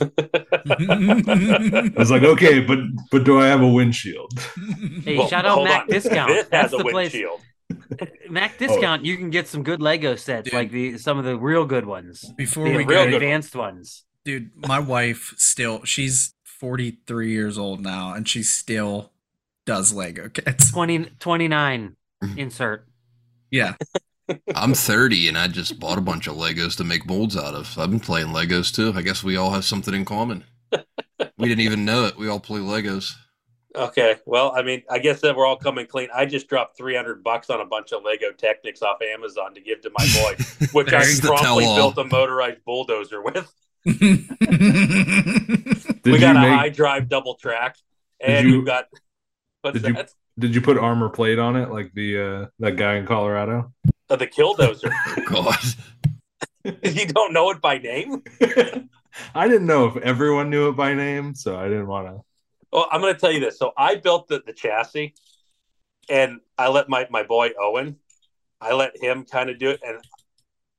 I 1.96 2.00
was 2.00 2.12
like, 2.12 2.24
okay, 2.24 2.60
but 2.62 2.80
but 3.12 3.24
do 3.24 3.40
I 3.40 3.48
have 3.48 3.62
a 3.62 3.68
windshield? 3.68 4.32
hey 5.04 5.18
Well, 5.18 5.28
shout 5.28 5.46
out 5.46 5.64
mac 5.64 5.84
on. 5.84 5.88
discount 5.88 6.30
This 6.30 6.48
that's 6.48 6.72
has 6.72 6.74
a 6.74 6.78
the 6.78 6.90
place 6.90 7.14
windshield. 7.14 7.42
mac 8.30 8.54
oh. 8.56 8.68
discount 8.68 9.06
you 9.06 9.16
can 9.18 9.30
get 9.30 9.48
some 9.48 9.64
good 9.64 9.82
lego 9.82 10.16
sets 10.16 10.46
Dude. 10.46 10.54
like 10.54 10.72
the 10.72 10.98
some 10.98 11.18
of 11.18 11.24
the 11.24 11.38
real 11.38 11.66
good 11.66 11.86
ones 11.86 12.30
Before 12.36 12.66
the 12.66 12.72
we 12.76 12.84
real 12.84 13.04
real 13.04 13.12
go, 13.12 13.16
advanced 13.16 13.56
ones 13.56 14.04
dude, 14.26 14.52
my 14.56 14.78
wife 14.78 15.34
still 15.38 15.84
she's 15.86 16.34
43 16.44 17.32
years 17.32 17.58
old 17.58 17.80
now 17.80 18.14
and 18.14 18.28
she 18.28 18.44
still 18.44 19.14
does 19.66 19.94
Lego 19.94 20.28
kits. 20.28 20.72
20 20.72 21.06
29 21.20 21.96
mm-hmm. 22.24 22.38
insert 22.38 22.88
Yeah. 23.50 23.76
I'm 24.56 24.74
30 24.74 25.28
and 25.30 25.38
I 25.38 25.48
just 25.48 25.80
bought 25.80 25.98
a 25.98 26.02
bunch 26.02 26.28
of 26.28 26.36
Legos 26.36 26.76
to 26.78 26.84
make 26.84 27.06
molds 27.06 27.36
out 27.38 27.54
of. 27.54 27.78
I've 27.78 27.90
been 27.90 28.00
playing 28.00 28.28
Legos 28.28 28.74
too. 28.74 28.94
I 28.96 29.02
guess 29.02 29.24
we 29.24 29.38
all 29.38 29.52
have 29.52 29.66
something 29.66 29.94
in 29.94 30.06
common. 30.06 30.44
we 31.38 31.48
didn't 31.48 31.62
even 31.62 31.86
know 31.86 32.06
it. 32.06 32.18
We 32.18 32.28
all 32.30 32.40
play 32.40 32.60
Legos. 32.60 33.14
Okay, 33.74 34.16
well, 34.26 34.52
I 34.54 34.64
mean, 34.64 34.84
I 34.90 35.00
guess 35.00 35.22
that 35.22 35.34
we're 35.36 35.46
all 35.46 35.56
coming 35.56 35.86
clean. 35.88 36.10
I 36.14 36.26
just 36.26 36.50
dropped 36.50 36.76
three 36.78 36.94
hundred 36.96 37.24
bucks 37.24 37.50
on 37.50 37.62
a 37.62 37.66
bunch 37.66 37.94
of 37.94 38.04
Lego 38.04 38.32
Technics 38.38 38.82
off 38.82 39.02
Amazon 39.02 39.54
to 39.54 39.62
give 39.62 39.80
to 39.82 39.92
my 39.98 40.06
boy, 40.14 40.44
which 40.74 40.92
I 40.92 41.06
promptly 41.22 41.64
built 41.64 41.98
a 41.98 42.04
motorized 42.04 42.66
bulldozer 42.66 43.22
with. 43.22 43.50
Did 43.86 44.28
Did 46.04 46.04
we 46.06 46.20
got 46.20 46.34
you 46.36 46.40
a 46.40 46.42
make 46.42 46.60
high 46.60 46.70
drive 46.70 47.08
double 47.08 47.36
track, 47.36 47.78
and 48.20 48.46
you- 48.48 48.58
we've 48.58 48.66
got 48.66 48.86
what's 49.62 49.80
did 49.82 49.96
you- 49.96 50.04
did 50.40 50.56
you 50.56 50.62
put 50.62 50.78
armor 50.78 51.08
plate 51.10 51.40
on 51.40 51.56
it 51.56 51.70
like 51.72 51.94
the 51.94 52.18
uh 52.20 52.48
that 52.60 52.76
guy 52.76 52.96
in 52.96 53.06
Colorado? 53.06 53.72
Uh, 54.12 54.18
the 54.18 54.28
Killdozer. 54.28 54.92
Oh, 55.34 55.44
God. 55.44 56.76
you 56.84 57.06
don't 57.08 57.32
know 57.32 57.50
it 57.52 57.62
by 57.62 57.78
name? 57.78 58.22
I 59.36 59.48
didn't 59.48 59.66
know 59.66 59.88
if 59.88 59.96
everyone 60.04 60.50
knew 60.50 60.68
it 60.68 60.74
by 60.74 60.94
name, 60.94 61.34
so 61.34 61.56
I 61.56 61.70
didn't 61.70 61.88
want 61.88 62.08
to. 62.08 62.22
Well, 62.74 62.88
I'm 62.92 63.00
going 63.00 63.14
to 63.14 63.20
tell 63.20 63.32
you 63.32 63.40
this. 63.40 63.58
So 63.58 63.72
I 63.78 63.96
built 63.96 64.28
the, 64.28 64.44
the 64.46 64.52
chassis, 64.52 65.14
and 66.10 66.42
I 66.58 66.68
let 66.68 66.90
my 66.90 67.08
my 67.10 67.24
boy 67.24 67.52
Owen, 67.60 67.96
I 68.60 68.74
let 68.74 69.02
him 69.02 69.24
kind 69.24 69.50
of 69.50 69.58
do 69.58 69.70
it, 69.70 69.80
and 69.86 69.98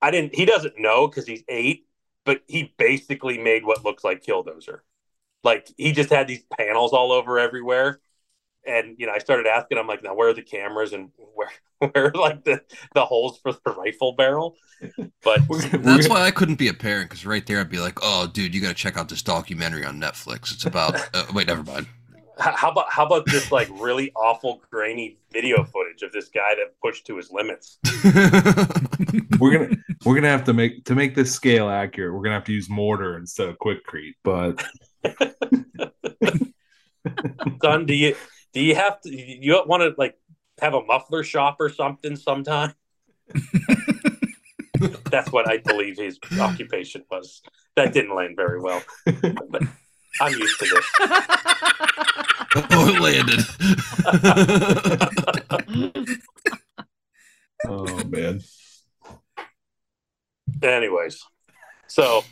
I 0.03 0.11
didn't. 0.11 0.35
He 0.35 0.45
doesn't 0.45 0.79
know 0.79 1.09
because 1.09 1.27
he's 1.27 1.43
eight, 1.49 1.87
but 2.25 2.43
he 2.47 2.75
basically 2.77 3.39
made 3.39 3.65
what 3.65 3.85
looks 3.85 4.05
like 4.05 4.23
Killdozer. 4.23 4.81
Like 5.43 5.69
he 5.77 5.93
just 5.93 6.11
had 6.11 6.29
these 6.29 6.45
panels 6.59 6.93
all 6.93 7.13
over 7.13 7.39
everywhere, 7.39 7.99
and 8.67 8.97
you 8.99 9.07
know 9.07 9.13
I 9.13 9.19
started 9.19 9.47
asking 9.47 9.79
I'm 9.79 9.87
like, 9.87 10.03
now 10.03 10.15
where 10.15 10.29
are 10.29 10.35
the 10.35 10.43
cameras 10.43 10.93
and 10.93 11.11
where 11.35 11.51
where 11.79 12.07
are 12.07 12.13
like 12.13 12.45
the 12.45 12.63
the 12.95 13.05
holes 13.05 13.39
for 13.43 13.53
the 13.53 13.73
rifle 13.73 14.13
barrel? 14.13 14.57
But 15.23 15.41
That's 15.73 16.09
why 16.09 16.23
I 16.23 16.31
couldn't 16.31 16.57
be 16.57 16.69
a 16.69 16.75
parent 16.75 17.11
because 17.11 17.25
right 17.25 17.47
there 17.47 17.61
I'd 17.61 17.71
be 17.71 17.79
like, 17.79 17.99
oh, 18.03 18.27
dude, 18.27 18.55
you 18.55 18.61
got 18.61 18.69
to 18.69 18.75
check 18.75 18.97
out 18.97 19.09
this 19.09 19.23
documentary 19.23 19.85
on 19.85 20.01
Netflix. 20.01 20.53
It's 20.53 20.67
about. 20.67 21.01
Uh, 21.15 21.27
wait, 21.35 21.47
never 21.47 21.63
mind. 21.63 21.87
how 22.39 22.71
about 22.71 22.91
how 22.91 23.05
about 23.05 23.27
this 23.27 23.53
like 23.53 23.69
really 23.73 24.11
awful 24.15 24.63
grainy 24.71 25.19
video 25.31 25.63
footage 25.63 26.03
of 26.03 26.11
this 26.13 26.29
guy 26.29 26.55
that 26.55 26.75
pushed 26.83 27.07
to 27.07 27.17
his 27.17 27.31
limits? 27.31 27.79
we're 29.39 29.53
gonna 29.53 29.77
we're 30.07 30.15
gonna 30.15 30.29
have 30.29 30.45
to 30.45 30.55
make 30.55 30.85
to 30.87 30.95
make 30.95 31.15
this 31.15 31.33
scale 31.35 31.69
accurate. 31.69 32.15
We're 32.15 32.23
gonna 32.23 32.37
have 32.37 32.45
to 32.45 32.53
use 32.53 32.71
mortar 32.71 33.19
instead 33.19 33.49
of 33.49 33.59
Quikrete. 33.59 34.15
But 34.25 34.65
son 37.63 37.85
do 37.85 37.95
you 37.95 38.15
do 38.53 38.61
you 38.61 38.75
have 38.75 39.01
to 39.03 39.11
you 39.11 39.63
want 39.67 39.83
to 39.83 39.95
like 39.99 40.19
have 40.61 40.75
a 40.75 40.83
muffler 40.85 41.23
shop 41.25 41.57
or 41.61 41.69
something 41.69 42.17
sometime? 42.17 42.75
That's 45.11 45.31
what 45.31 45.49
i 45.49 45.59
believe 45.59 45.97
his 45.97 46.19
occupation 46.41 47.05
was. 47.11 47.43
That 47.77 47.93
didn't 47.93 48.15
land 48.15 48.37
very 48.37 48.61
well. 48.61 48.83
But 49.05 49.63
i'm 50.21 50.33
used 50.33 50.59
to 50.61 50.67
this. 50.67 50.85
Oh, 52.55 52.87
it 52.87 53.01
landed. 53.01 53.41
oh 57.67 58.05
man, 58.05 58.41
anyways 60.63 61.25
so 61.87 62.25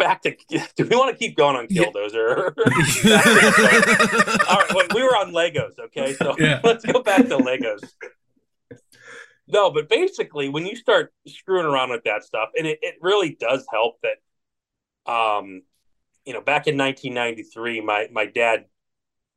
back 0.00 0.22
to 0.22 0.34
do 0.76 0.84
we 0.84 0.96
want 0.96 1.12
to 1.12 1.16
keep 1.16 1.36
going 1.36 1.54
on 1.56 1.68
killdozer? 1.68 2.52
All 4.48 4.56
right 4.56 4.74
well, 4.74 4.86
we 4.94 5.02
were 5.04 5.16
on 5.16 5.32
legos 5.32 5.78
okay 5.78 6.14
so 6.14 6.34
Yeah. 6.38 6.60
let's 6.64 6.84
go 6.84 7.02
back 7.02 7.22
to 7.28 7.36
legos. 7.38 7.82
No 9.46 9.70
but 9.70 9.88
basically 9.88 10.48
when 10.48 10.66
you 10.66 10.74
start 10.74 11.12
screwing 11.28 11.66
around 11.66 11.90
with 11.90 12.02
that 12.04 12.24
stuff 12.24 12.48
and 12.56 12.66
it, 12.66 12.78
it 12.82 12.96
really 13.00 13.36
does 13.38 13.64
help 13.70 13.98
that 14.02 15.12
um 15.12 15.62
you 16.24 16.32
know 16.32 16.40
back 16.40 16.66
in 16.66 16.76
1993 16.76 17.80
my 17.80 18.08
my 18.10 18.26
dad 18.26 18.64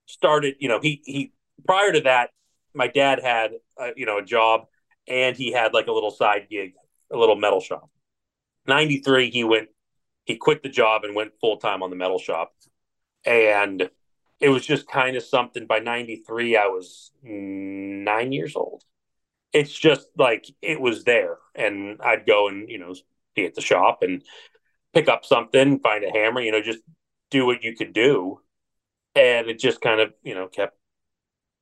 started 0.07 0.55
you 0.59 0.67
know 0.69 0.79
he 0.81 1.01
he 1.05 1.31
prior 1.65 1.91
to 1.91 2.01
that 2.01 2.29
my 2.73 2.87
dad 2.87 3.19
had 3.21 3.51
uh, 3.79 3.91
you 3.95 4.05
know 4.05 4.17
a 4.17 4.23
job 4.23 4.65
and 5.07 5.35
he 5.37 5.51
had 5.51 5.73
like 5.73 5.87
a 5.87 5.91
little 5.91 6.11
side 6.11 6.47
gig 6.49 6.73
a 7.11 7.17
little 7.17 7.35
metal 7.35 7.59
shop. 7.61 7.89
93 8.67 9.29
he 9.29 9.43
went 9.43 9.69
he 10.25 10.35
quit 10.35 10.63
the 10.63 10.69
job 10.69 11.03
and 11.03 11.15
went 11.15 11.39
full 11.39 11.57
time 11.57 11.83
on 11.83 11.89
the 11.89 11.95
metal 11.95 12.19
shop 12.19 12.53
and 13.25 13.89
it 14.39 14.49
was 14.49 14.65
just 14.65 14.87
kind 14.87 15.15
of 15.15 15.23
something 15.23 15.65
by 15.65 15.79
93 15.79 16.57
i 16.57 16.67
was 16.67 17.11
nine 17.23 18.31
years 18.31 18.55
old 18.55 18.83
it's 19.53 19.73
just 19.73 20.07
like 20.17 20.45
it 20.61 20.79
was 20.79 21.03
there 21.03 21.37
and 21.55 22.01
i'd 22.01 22.25
go 22.25 22.47
and 22.47 22.69
you 22.69 22.79
know 22.79 22.93
be 23.35 23.45
at 23.45 23.55
the 23.55 23.61
shop 23.61 24.03
and 24.03 24.23
pick 24.93 25.09
up 25.09 25.25
something, 25.25 25.79
find 25.79 26.03
a 26.03 26.11
hammer, 26.11 26.41
you 26.41 26.51
know, 26.51 26.61
just 26.61 26.81
do 27.31 27.45
what 27.45 27.63
you 27.63 27.75
could 27.75 27.93
do. 27.93 28.39
And 29.15 29.47
it 29.47 29.59
just 29.59 29.81
kind 29.81 29.99
of, 29.99 30.13
you 30.23 30.35
know, 30.35 30.47
kept 30.47 30.77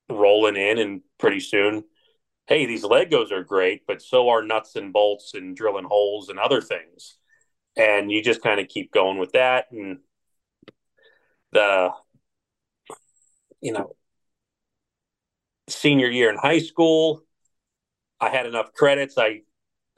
rolling 0.09 0.57
in 0.57 0.77
and 0.77 1.01
pretty 1.17 1.39
soon, 1.39 1.85
hey, 2.47 2.65
these 2.65 2.83
Legos 2.83 3.31
are 3.31 3.43
great, 3.43 3.87
but 3.87 4.01
so 4.01 4.29
are 4.29 4.43
nuts 4.43 4.75
and 4.75 4.93
bolts 4.93 5.33
and 5.33 5.55
drilling 5.55 5.85
holes 5.85 6.29
and 6.29 6.39
other 6.39 6.61
things. 6.61 7.17
And 7.77 8.11
you 8.11 8.21
just 8.21 8.41
kind 8.41 8.59
of 8.59 8.67
keep 8.67 8.91
going 8.91 9.17
with 9.17 9.31
that. 9.31 9.71
And 9.71 9.99
the, 11.51 11.89
you 13.61 13.71
know, 13.71 13.95
senior 15.69 16.09
year 16.09 16.29
in 16.29 16.37
high 16.37 16.59
school, 16.59 17.23
I 18.19 18.29
had 18.29 18.45
enough 18.45 18.73
credits. 18.73 19.17
I 19.17 19.41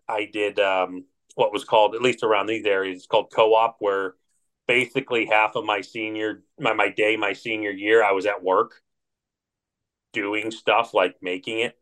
I 0.08 0.26
did 0.32 0.60
um, 0.60 1.06
what 1.36 1.54
was 1.54 1.64
called, 1.64 1.96
at 1.96 2.02
least 2.02 2.24
around 2.24 2.48
these 2.48 2.66
areas, 2.66 3.08
called 3.08 3.32
co-op, 3.34 3.78
where 3.80 4.16
basically 4.68 5.26
half 5.26 5.56
of 5.56 5.66
my 5.66 5.82
senior 5.82 6.44
my 6.60 6.74
my 6.74 6.90
day, 6.90 7.18
my 7.18 7.34
senior 7.34 7.72
year, 7.72 8.04
I 8.04 8.12
was 8.12 8.26
at 8.26 8.44
work 8.44 8.82
doing 10.14 10.52
stuff 10.52 10.94
like 10.94 11.16
making 11.22 11.60
it, 11.60 11.78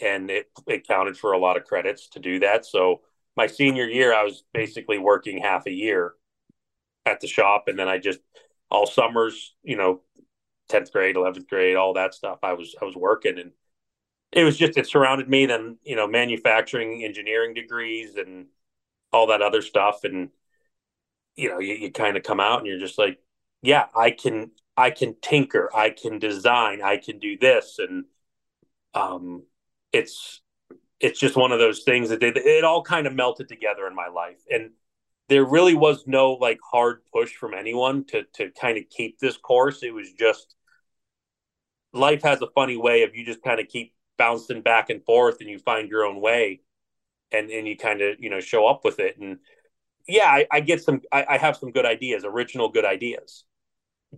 and 0.00 0.30
it 0.30 0.50
it 0.66 0.86
counted 0.86 1.16
for 1.16 1.32
a 1.32 1.38
lot 1.38 1.56
of 1.56 1.64
credits 1.64 2.08
to 2.10 2.20
do 2.20 2.40
that. 2.40 2.66
So 2.66 3.02
my 3.36 3.46
senior 3.46 3.86
year, 3.86 4.14
I 4.14 4.22
was 4.22 4.44
basically 4.54 4.98
working 4.98 5.38
half 5.38 5.66
a 5.66 5.72
year 5.72 6.14
at 7.04 7.20
the 7.20 7.26
shop, 7.26 7.68
and 7.68 7.78
then 7.78 7.88
I 7.88 7.98
just 7.98 8.20
all 8.70 8.86
summers, 8.86 9.54
you 9.62 9.76
know, 9.76 10.00
tenth 10.68 10.92
grade, 10.92 11.16
eleventh 11.16 11.48
grade, 11.48 11.76
all 11.76 11.94
that 11.94 12.14
stuff. 12.14 12.38
I 12.42 12.54
was 12.54 12.74
I 12.80 12.84
was 12.84 12.96
working, 12.96 13.38
and 13.38 13.52
it 14.32 14.44
was 14.44 14.56
just 14.56 14.76
it 14.78 14.86
surrounded 14.86 15.28
me. 15.28 15.46
Then 15.46 15.78
you 15.84 15.96
know, 15.96 16.06
manufacturing, 16.06 17.04
engineering 17.04 17.54
degrees, 17.54 18.16
and 18.16 18.46
all 19.12 19.28
that 19.28 19.42
other 19.42 19.62
stuff, 19.62 20.04
and 20.04 20.30
you 21.36 21.50
know, 21.50 21.58
you, 21.58 21.74
you 21.74 21.92
kind 21.92 22.16
of 22.16 22.22
come 22.22 22.40
out 22.40 22.58
and 22.58 22.66
you're 22.66 22.78
just 22.78 22.98
like, 22.98 23.18
yeah, 23.62 23.86
I 23.96 24.10
can 24.10 24.50
I 24.76 24.90
can 24.90 25.16
tinker, 25.20 25.70
I 25.74 25.90
can 25.90 26.18
design, 26.18 26.82
I 26.82 26.96
can 26.98 27.18
do 27.18 27.38
this, 27.38 27.78
and 27.78 28.04
um, 28.94 29.44
it's 29.92 30.40
it's 31.00 31.20
just 31.20 31.36
one 31.36 31.52
of 31.52 31.58
those 31.58 31.82
things 31.82 32.08
that 32.08 32.20
they, 32.20 32.28
it 32.28 32.64
all 32.64 32.82
kind 32.82 33.06
of 33.06 33.14
melted 33.14 33.48
together 33.48 33.86
in 33.86 33.94
my 33.94 34.08
life, 34.08 34.40
and 34.50 34.70
there 35.28 35.44
really 35.44 35.74
was 35.74 36.04
no 36.06 36.32
like 36.32 36.58
hard 36.70 37.00
push 37.12 37.34
from 37.34 37.54
anyone 37.54 38.04
to 38.06 38.24
to 38.34 38.50
kind 38.60 38.78
of 38.78 38.84
keep 38.90 39.18
this 39.18 39.36
course. 39.36 39.82
It 39.82 39.94
was 39.94 40.12
just 40.12 40.54
life 41.92 42.22
has 42.22 42.42
a 42.42 42.50
funny 42.54 42.76
way 42.76 43.02
of 43.02 43.14
you 43.14 43.24
just 43.24 43.42
kind 43.42 43.60
of 43.60 43.68
keep 43.68 43.94
bouncing 44.18 44.62
back 44.62 44.90
and 44.90 45.04
forth, 45.04 45.38
and 45.40 45.50
you 45.50 45.58
find 45.58 45.88
your 45.88 46.04
own 46.04 46.20
way, 46.20 46.60
and 47.32 47.50
and 47.50 47.66
you 47.66 47.76
kind 47.76 48.00
of 48.00 48.16
you 48.20 48.30
know 48.30 48.40
show 48.40 48.66
up 48.66 48.84
with 48.84 49.00
it 49.00 49.18
and 49.18 49.38
yeah, 50.08 50.26
I, 50.26 50.46
I 50.50 50.60
get 50.60 50.82
some. 50.82 51.02
I, 51.12 51.24
I, 51.30 51.38
have 51.38 51.56
some 51.56 51.72
good 51.72 51.84
ideas, 51.84 52.24
original 52.24 52.68
good 52.68 52.84
ideas, 52.84 53.44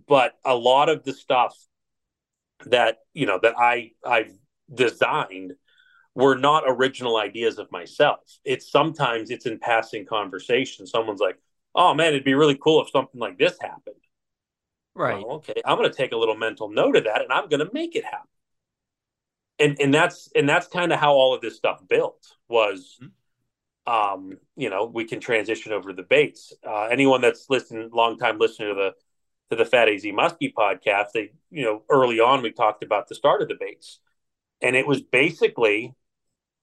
but 0.07 0.33
a 0.45 0.55
lot 0.55 0.89
of 0.89 1.03
the 1.03 1.13
stuff 1.13 1.55
that 2.65 2.99
you 3.13 3.25
know 3.25 3.39
that 3.41 3.55
I 3.57 3.91
I've 4.05 4.31
designed 4.73 5.53
were 6.15 6.35
not 6.35 6.63
original 6.67 7.17
ideas 7.17 7.59
of 7.59 7.71
myself. 7.71 8.19
It's 8.43 8.71
sometimes 8.71 9.29
it's 9.29 9.45
in 9.45 9.59
passing 9.59 10.05
conversation. 10.05 10.85
Someone's 10.85 11.21
like, 11.21 11.37
"Oh 11.75 11.93
man, 11.93 12.09
it'd 12.09 12.23
be 12.23 12.33
really 12.33 12.57
cool 12.57 12.81
if 12.81 12.89
something 12.89 13.19
like 13.19 13.37
this 13.37 13.57
happened." 13.61 13.95
Right. 14.95 15.25
Well, 15.25 15.37
okay, 15.37 15.61
I'm 15.65 15.77
going 15.77 15.89
to 15.89 15.95
take 15.95 16.11
a 16.11 16.17
little 16.17 16.35
mental 16.35 16.69
note 16.69 16.95
of 16.95 17.05
that, 17.05 17.21
and 17.21 17.31
I'm 17.31 17.47
going 17.47 17.65
to 17.65 17.71
make 17.73 17.95
it 17.95 18.03
happen. 18.03 18.27
And 19.59 19.79
and 19.79 19.93
that's 19.93 20.29
and 20.35 20.47
that's 20.47 20.67
kind 20.67 20.91
of 20.91 20.99
how 20.99 21.13
all 21.13 21.33
of 21.33 21.41
this 21.41 21.55
stuff 21.55 21.81
built 21.87 22.35
was. 22.47 22.97
Mm-hmm 23.01 23.09
um, 23.89 24.37
you 24.55 24.69
know, 24.69 24.85
we 24.85 25.03
can 25.05 25.19
transition 25.19 25.71
over 25.71 25.89
to 25.89 25.95
the 25.95 26.03
baits. 26.03 26.53
Uh, 26.65 26.85
anyone 26.85 27.21
that's 27.21 27.49
listened, 27.49 27.91
long 27.91 28.17
time 28.17 28.37
listener 28.37 28.69
to 28.69 28.75
the 28.75 28.91
to 29.49 29.55
the 29.55 29.65
Fat 29.65 29.89
AZ 29.89 30.03
Muskie 30.03 30.53
podcast, 30.53 31.07
they, 31.13 31.31
you 31.49 31.63
know, 31.63 31.81
early 31.89 32.19
on 32.19 32.43
we 32.43 32.51
talked 32.51 32.83
about 32.83 33.07
the 33.07 33.15
start 33.15 33.41
of 33.41 33.47
the 33.47 33.57
baits, 33.59 33.99
and 34.61 34.75
it 34.75 34.87
was 34.87 35.01
basically 35.01 35.93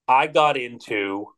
I 0.08 0.26
got 0.26 0.56
into 0.56 1.28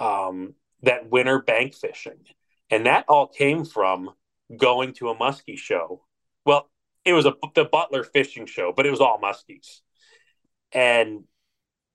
um, 0.00 0.54
that 0.82 1.08
winter 1.08 1.40
bank 1.40 1.74
fishing, 1.74 2.24
and 2.70 2.86
that 2.86 3.04
all 3.08 3.28
came 3.28 3.64
from 3.64 4.10
going 4.56 4.92
to 4.94 5.10
a 5.10 5.16
muskie 5.16 5.58
show. 5.58 6.02
Well, 6.44 6.70
it 7.04 7.12
was 7.12 7.26
a 7.26 7.34
the 7.54 7.64
Butler 7.64 8.04
fishing 8.04 8.46
show, 8.46 8.72
but 8.76 8.86
it 8.86 8.90
was 8.90 9.00
all 9.00 9.20
muskies, 9.20 9.80
and 10.72 11.24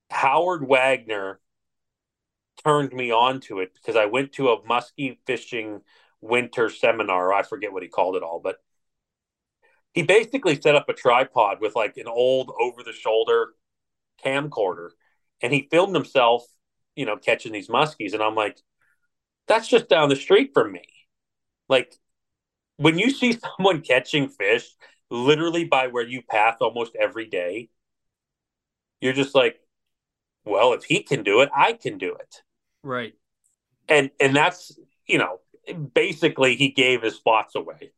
Howard 0.09 0.67
Wagner 0.67 1.39
turned 2.63 2.93
me 2.93 3.11
on 3.11 3.39
to 3.41 3.59
it 3.59 3.73
because 3.73 3.95
I 3.95 4.05
went 4.05 4.33
to 4.33 4.49
a 4.49 4.61
muskie 4.63 5.17
fishing 5.25 5.81
winter 6.21 6.69
seminar. 6.69 7.33
I 7.33 7.43
forget 7.43 7.73
what 7.73 7.83
he 7.83 7.89
called 7.89 8.15
it 8.15 8.23
all, 8.23 8.39
but 8.39 8.57
he 9.93 10.03
basically 10.03 10.59
set 10.61 10.75
up 10.75 10.87
a 10.87 10.93
tripod 10.93 11.57
with 11.59 11.75
like 11.75 11.97
an 11.97 12.07
old 12.07 12.51
over 12.59 12.83
the 12.83 12.93
shoulder 12.93 13.49
camcorder 14.23 14.89
and 15.41 15.53
he 15.53 15.67
filmed 15.69 15.95
himself, 15.95 16.43
you 16.95 17.05
know, 17.05 17.17
catching 17.17 17.51
these 17.51 17.67
muskies. 17.67 18.13
And 18.13 18.21
I'm 18.21 18.35
like, 18.35 18.57
that's 19.47 19.67
just 19.67 19.89
down 19.89 20.09
the 20.09 20.15
street 20.15 20.51
from 20.53 20.71
me. 20.71 20.83
Like 21.67 21.95
when 22.77 22.97
you 22.97 23.09
see 23.09 23.37
someone 23.57 23.81
catching 23.81 24.29
fish 24.29 24.67
literally 25.09 25.65
by 25.65 25.87
where 25.87 26.05
you 26.05 26.21
pass 26.21 26.57
almost 26.61 26.95
every 26.99 27.25
day, 27.25 27.69
you're 28.99 29.13
just 29.13 29.35
like, 29.35 29.59
well, 30.45 30.73
if 30.73 30.83
he 30.83 31.03
can 31.03 31.23
do 31.23 31.41
it, 31.41 31.49
I 31.55 31.73
can 31.73 31.97
do 31.97 32.15
it. 32.15 32.41
Right. 32.83 33.13
And 33.87 34.11
and 34.19 34.35
that's, 34.35 34.77
you 35.07 35.17
know, 35.17 35.39
basically 35.93 36.55
he 36.55 36.69
gave 36.69 37.01
his 37.01 37.15
spots 37.15 37.55
away. 37.55 37.91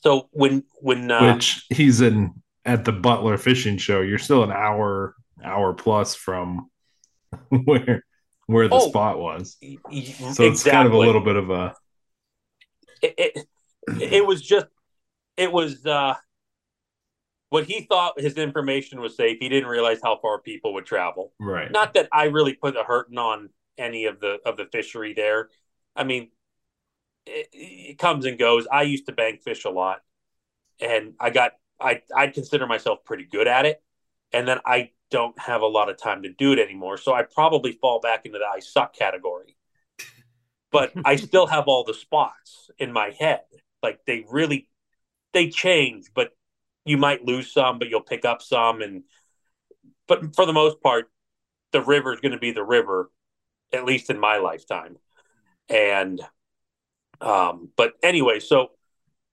So 0.00 0.28
when 0.32 0.64
when 0.80 1.10
uh, 1.10 1.34
which 1.34 1.64
he's 1.68 2.00
in 2.00 2.34
at 2.66 2.84
the 2.84 2.92
Butler 2.92 3.38
fishing 3.38 3.78
show, 3.78 4.02
you're 4.02 4.18
still 4.18 4.42
an 4.42 4.52
hour 4.52 5.14
hour 5.42 5.72
plus 5.72 6.14
from 6.14 6.68
where 7.64 8.04
where 8.46 8.68
the 8.68 8.74
oh, 8.74 8.88
spot 8.88 9.18
was. 9.18 9.56
So 9.60 9.78
exactly. 9.92 10.46
it's 10.48 10.64
kind 10.64 10.86
of 10.86 10.92
a 10.92 10.98
little 10.98 11.22
bit 11.22 11.36
of 11.36 11.50
a 11.50 11.74
it, 13.00 13.14
it, 13.16 13.46
it 14.00 14.26
was 14.26 14.42
just 14.42 14.66
it 15.36 15.50
was 15.50 15.86
uh 15.86 16.14
what 17.50 17.64
he 17.64 17.82
thought 17.82 18.20
his 18.20 18.34
information 18.34 19.00
was 19.00 19.16
safe, 19.16 19.38
he 19.40 19.48
didn't 19.48 19.68
realize 19.68 20.00
how 20.02 20.18
far 20.20 20.40
people 20.40 20.74
would 20.74 20.84
travel. 20.84 21.32
Right. 21.38 21.70
Not 21.70 21.94
that 21.94 22.08
I 22.12 22.24
really 22.24 22.54
put 22.54 22.76
a 22.76 22.82
hurting 22.82 23.18
on 23.18 23.50
any 23.78 24.06
of 24.06 24.20
the 24.20 24.38
of 24.44 24.56
the 24.56 24.66
fishery 24.66 25.14
there. 25.14 25.50
I 25.94 26.04
mean, 26.04 26.30
it, 27.24 27.48
it 27.52 27.98
comes 27.98 28.26
and 28.26 28.38
goes. 28.38 28.66
I 28.70 28.82
used 28.82 29.06
to 29.06 29.12
bank 29.12 29.42
fish 29.42 29.64
a 29.64 29.70
lot, 29.70 30.00
and 30.80 31.14
I 31.20 31.30
got 31.30 31.52
I 31.80 32.02
I'd 32.14 32.34
consider 32.34 32.66
myself 32.66 33.04
pretty 33.04 33.24
good 33.24 33.48
at 33.48 33.66
it, 33.66 33.82
and 34.32 34.46
then 34.46 34.58
I 34.64 34.90
don't 35.10 35.38
have 35.38 35.62
a 35.62 35.66
lot 35.66 35.88
of 35.88 35.96
time 35.96 36.22
to 36.22 36.32
do 36.32 36.52
it 36.52 36.58
anymore. 36.58 36.96
So 36.96 37.14
I 37.14 37.22
probably 37.22 37.72
fall 37.72 38.00
back 38.00 38.26
into 38.26 38.38
the 38.38 38.44
I 38.44 38.60
suck 38.60 38.94
category. 38.94 39.56
But 40.72 40.92
I 41.04 41.16
still 41.16 41.46
have 41.46 41.68
all 41.68 41.84
the 41.84 41.94
spots 41.94 42.70
in 42.78 42.92
my 42.92 43.14
head. 43.18 43.42
Like 43.82 44.00
they 44.04 44.26
really 44.28 44.68
they 45.32 45.48
change, 45.48 46.06
but 46.14 46.30
you 46.84 46.98
might 46.98 47.24
lose 47.24 47.52
some, 47.52 47.78
but 47.78 47.88
you'll 47.88 48.02
pick 48.02 48.24
up 48.24 48.42
some. 48.42 48.82
And 48.82 49.04
but 50.06 50.34
for 50.34 50.44
the 50.44 50.52
most 50.52 50.82
part, 50.82 51.10
the 51.72 51.82
river 51.82 52.12
is 52.12 52.20
going 52.20 52.32
to 52.32 52.38
be 52.38 52.52
the 52.52 52.64
river, 52.64 53.10
at 53.72 53.84
least 53.84 54.10
in 54.10 54.18
my 54.18 54.38
lifetime. 54.38 54.96
And 55.68 56.20
um, 57.20 57.70
but 57.76 57.94
anyway, 58.02 58.40
so 58.40 58.70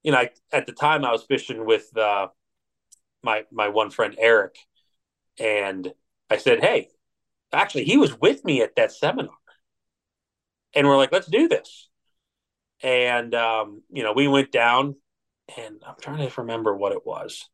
you 0.04 0.12
know, 0.12 0.20
I, 0.20 0.30
at 0.52 0.66
the 0.66 0.74
time 0.74 1.06
I 1.06 1.12
was 1.12 1.24
fishing 1.24 1.66
with 1.66 1.96
uh, 1.98 2.28
my 3.24 3.44
my 3.52 3.70
one 3.70 3.90
friend 3.90 4.16
Eric, 4.20 4.58
and 5.40 5.94
I 6.30 6.38
said, 6.38 6.62
"Hey, 6.62 6.90
actually, 7.52 7.86
he 7.86 7.98
was 7.98 8.20
with 8.20 8.44
me 8.46 8.62
at 8.62 8.76
that 8.76 8.92
seminar," 8.92 9.34
and 10.74 10.88
we're 10.88 10.98
like, 10.98 11.12
"Let's 11.12 11.28
do 11.28 11.48
this." 11.48 11.90
And 12.82 13.34
um, 13.34 13.82
you 13.92 14.04
know, 14.04 14.14
we 14.14 14.28
went 14.28 14.52
down 14.52 14.96
and 15.58 15.82
I'm 15.86 15.96
trying 16.02 16.28
to 16.28 16.42
remember 16.42 16.76
what 16.76 16.92
it 16.92 17.06
was. 17.06 17.50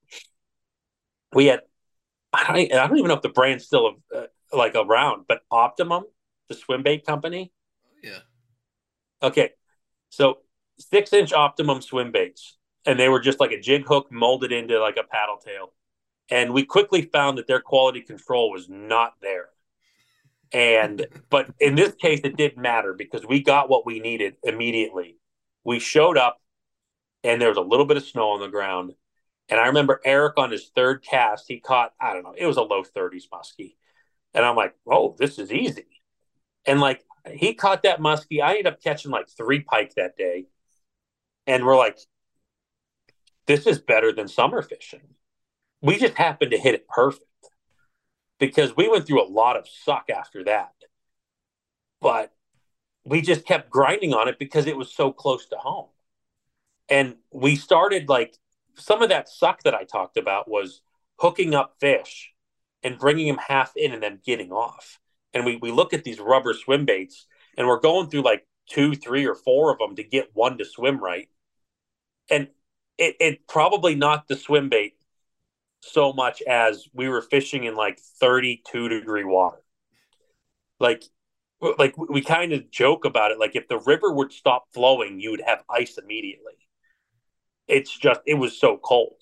We 1.33 1.47
had 1.47 1.61
I 2.33 2.45
don't, 2.45 2.73
I 2.73 2.87
don't 2.87 2.97
even 2.97 3.07
know 3.07 3.15
if 3.15 3.21
the 3.21 3.29
brand's 3.29 3.65
still 3.65 3.95
uh, 4.15 4.25
like 4.53 4.75
around, 4.75 5.25
but 5.27 5.41
Optimum, 5.49 6.03
the 6.47 6.55
swim 6.55 6.83
bait 6.83 7.05
company. 7.05 7.51
Yeah. 8.03 8.19
Okay, 9.21 9.51
so 10.09 10.39
six 10.79 11.13
inch 11.13 11.33
Optimum 11.33 11.81
swim 11.81 12.11
baits, 12.11 12.57
and 12.85 12.99
they 12.99 13.09
were 13.09 13.19
just 13.19 13.39
like 13.39 13.51
a 13.51 13.59
jig 13.59 13.85
hook 13.85 14.11
molded 14.11 14.51
into 14.51 14.79
like 14.79 14.97
a 14.97 15.03
paddle 15.03 15.37
tail, 15.37 15.73
and 16.29 16.53
we 16.53 16.65
quickly 16.65 17.03
found 17.03 17.37
that 17.37 17.47
their 17.47 17.61
quality 17.61 18.01
control 18.01 18.51
was 18.51 18.67
not 18.69 19.13
there. 19.21 19.49
And 20.51 21.05
but 21.29 21.47
in 21.59 21.75
this 21.75 21.93
case, 21.95 22.21
it 22.23 22.37
didn't 22.37 22.61
matter 22.61 22.93
because 22.93 23.25
we 23.25 23.41
got 23.41 23.69
what 23.69 23.85
we 23.85 23.99
needed 23.99 24.37
immediately. 24.43 25.17
We 25.63 25.79
showed 25.79 26.17
up 26.17 26.39
and 27.23 27.41
there 27.41 27.49
was 27.49 27.57
a 27.57 27.61
little 27.61 27.85
bit 27.85 27.97
of 27.97 28.03
snow 28.03 28.29
on 28.29 28.39
the 28.39 28.47
ground. 28.47 28.93
And 29.49 29.59
I 29.59 29.67
remember 29.67 29.99
Eric 30.05 30.37
on 30.37 30.51
his 30.51 30.69
third 30.75 31.03
cast, 31.03 31.45
he 31.47 31.59
caught, 31.59 31.93
I 31.99 32.13
don't 32.13 32.23
know, 32.23 32.35
it 32.37 32.45
was 32.45 32.57
a 32.57 32.61
low 32.61 32.83
30s 32.83 33.23
muskie. 33.33 33.75
And 34.33 34.45
I'm 34.45 34.55
like, 34.55 34.75
oh, 34.87 35.15
this 35.17 35.39
is 35.39 35.51
easy. 35.51 35.87
And 36.65 36.79
like, 36.79 37.03
he 37.31 37.53
caught 37.53 37.83
that 37.83 37.99
muskie. 37.99 38.41
I 38.41 38.51
ended 38.51 38.67
up 38.67 38.81
catching 38.81 39.11
like 39.11 39.27
three 39.27 39.61
pike 39.61 39.95
that 39.95 40.17
day, 40.17 40.45
and 41.49 41.65
we're 41.65 41.75
like, 41.75 41.97
this 43.47 43.65
is 43.65 43.79
better 43.79 44.13
than 44.13 44.27
summer 44.27 44.61
fishing. 44.61 45.15
We 45.81 45.97
just 45.97 46.13
happened 46.13 46.51
to 46.51 46.59
hit 46.59 46.75
it 46.75 46.87
perfect 46.87 47.25
because 48.39 48.77
we 48.77 48.87
went 48.87 49.07
through 49.07 49.23
a 49.23 49.27
lot 49.27 49.57
of 49.57 49.67
suck 49.67 50.11
after 50.15 50.43
that, 50.43 50.73
but 51.99 52.31
we 53.03 53.21
just 53.21 53.47
kept 53.47 53.71
grinding 53.71 54.13
on 54.13 54.27
it 54.27 54.37
because 54.37 54.67
it 54.67 54.77
was 54.77 54.93
so 54.93 55.11
close 55.11 55.47
to 55.47 55.55
home. 55.55 55.87
And 56.87 57.15
we 57.33 57.55
started 57.55 58.09
like 58.09 58.37
some 58.75 59.01
of 59.01 59.09
that 59.09 59.27
suck 59.27 59.63
that 59.63 59.73
I 59.73 59.85
talked 59.85 60.17
about 60.17 60.47
was 60.47 60.81
hooking 61.17 61.55
up 61.55 61.77
fish 61.79 62.31
and 62.83 62.99
bringing 62.99 63.25
them 63.25 63.39
half 63.47 63.73
in 63.75 63.91
and 63.91 64.03
then 64.03 64.19
getting 64.23 64.51
off. 64.51 64.99
And 65.33 65.45
we, 65.45 65.55
we 65.55 65.71
look 65.71 65.93
at 65.95 66.03
these 66.03 66.19
rubber 66.19 66.53
swim 66.53 66.85
baits 66.85 67.25
and 67.57 67.67
we're 67.67 67.79
going 67.79 68.09
through 68.09 68.21
like 68.21 68.45
two, 68.69 68.93
three, 68.93 69.25
or 69.25 69.33
four 69.33 69.71
of 69.71 69.79
them 69.79 69.95
to 69.95 70.03
get 70.03 70.29
one 70.33 70.59
to 70.59 70.65
swim 70.65 71.03
right. 71.03 71.27
And 72.29 72.47
it, 72.97 73.15
it 73.19 73.47
probably 73.47 73.95
not 73.95 74.27
the 74.27 74.35
swim 74.35 74.69
bait 74.69 74.95
so 75.81 76.13
much 76.13 76.41
as 76.41 76.87
we 76.93 77.07
were 77.07 77.21
fishing 77.21 77.63
in 77.63 77.75
like 77.75 77.99
32 77.99 78.89
degree 78.89 79.23
water. 79.23 79.61
Like, 80.79 81.03
like 81.77 81.97
we 81.97 82.21
kind 82.21 82.53
of 82.53 82.69
joke 82.71 83.05
about 83.05 83.31
it. 83.31 83.39
Like 83.39 83.55
if 83.55 83.67
the 83.67 83.79
river 83.79 84.11
would 84.11 84.31
stop 84.31 84.67
flowing, 84.73 85.19
you 85.19 85.31
would 85.31 85.41
have 85.45 85.63
ice 85.69 85.97
immediately. 85.97 86.53
It's 87.67 87.95
just, 87.97 88.21
it 88.25 88.35
was 88.35 88.57
so 88.57 88.77
cold. 88.77 89.15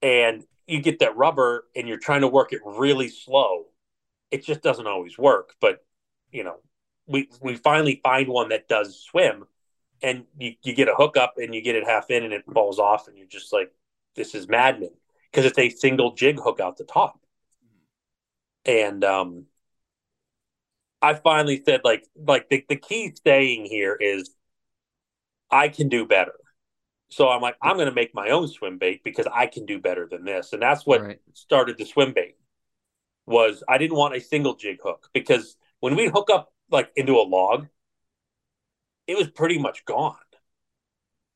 And 0.00 0.44
you 0.66 0.80
get 0.80 0.98
that 1.00 1.16
rubber 1.16 1.64
and 1.74 1.88
you're 1.88 1.98
trying 1.98 2.22
to 2.22 2.28
work 2.28 2.52
it 2.52 2.60
really 2.64 3.08
slow. 3.08 3.66
It 4.30 4.44
just 4.44 4.62
doesn't 4.62 4.86
always 4.86 5.18
work. 5.18 5.54
But, 5.60 5.84
you 6.30 6.44
know, 6.44 6.56
we, 7.06 7.28
we 7.40 7.56
finally 7.56 8.00
find 8.02 8.28
one 8.28 8.50
that 8.50 8.68
does 8.68 9.00
swim 9.00 9.44
and 10.02 10.24
you, 10.38 10.54
you 10.62 10.74
get 10.74 10.88
a 10.88 10.94
hookup 10.94 11.34
and 11.36 11.54
you 11.54 11.62
get 11.62 11.76
it 11.76 11.84
half 11.86 12.10
in 12.10 12.24
and 12.24 12.32
it 12.32 12.44
falls 12.52 12.78
off 12.78 13.08
and 13.08 13.16
you're 13.16 13.26
just 13.26 13.52
like, 13.52 13.72
this 14.16 14.34
is 14.34 14.48
maddening 14.48 14.94
because 15.30 15.44
it's 15.44 15.58
a 15.58 15.70
single 15.70 16.14
jig 16.14 16.38
hook 16.40 16.60
out 16.60 16.76
the 16.76 16.84
top. 16.84 17.20
And 18.64 19.04
um, 19.04 19.46
I 21.00 21.14
finally 21.14 21.62
said, 21.64 21.80
like, 21.84 22.04
like 22.16 22.48
the, 22.48 22.64
the 22.68 22.76
key 22.76 23.12
saying 23.24 23.66
here 23.66 23.96
is, 23.98 24.34
I 25.50 25.68
can 25.68 25.88
do 25.88 26.06
better. 26.06 26.32
So 27.10 27.28
I'm 27.28 27.42
like, 27.42 27.56
I'm 27.60 27.76
going 27.76 27.88
to 27.88 27.94
make 27.94 28.14
my 28.14 28.30
own 28.30 28.48
swim 28.48 28.78
bait 28.78 29.02
because 29.04 29.26
I 29.30 29.46
can 29.46 29.66
do 29.66 29.78
better 29.78 30.08
than 30.10 30.24
this, 30.24 30.54
and 30.54 30.62
that's 30.62 30.86
what 30.86 31.02
Right. 31.02 31.20
started 31.34 31.76
the 31.76 31.84
swim 31.84 32.12
bait. 32.14 32.36
Was 33.26 33.62
I 33.68 33.78
didn't 33.78 33.96
want 33.98 34.16
a 34.16 34.20
single 34.20 34.54
jig 34.54 34.78
hook 34.82 35.08
because 35.12 35.56
when 35.80 35.94
we 35.94 36.08
hook 36.08 36.30
up 36.30 36.52
like 36.70 36.90
into 36.96 37.16
a 37.16 37.22
log, 37.22 37.68
it 39.06 39.16
was 39.16 39.28
pretty 39.28 39.58
much 39.58 39.84
gone. 39.84 40.16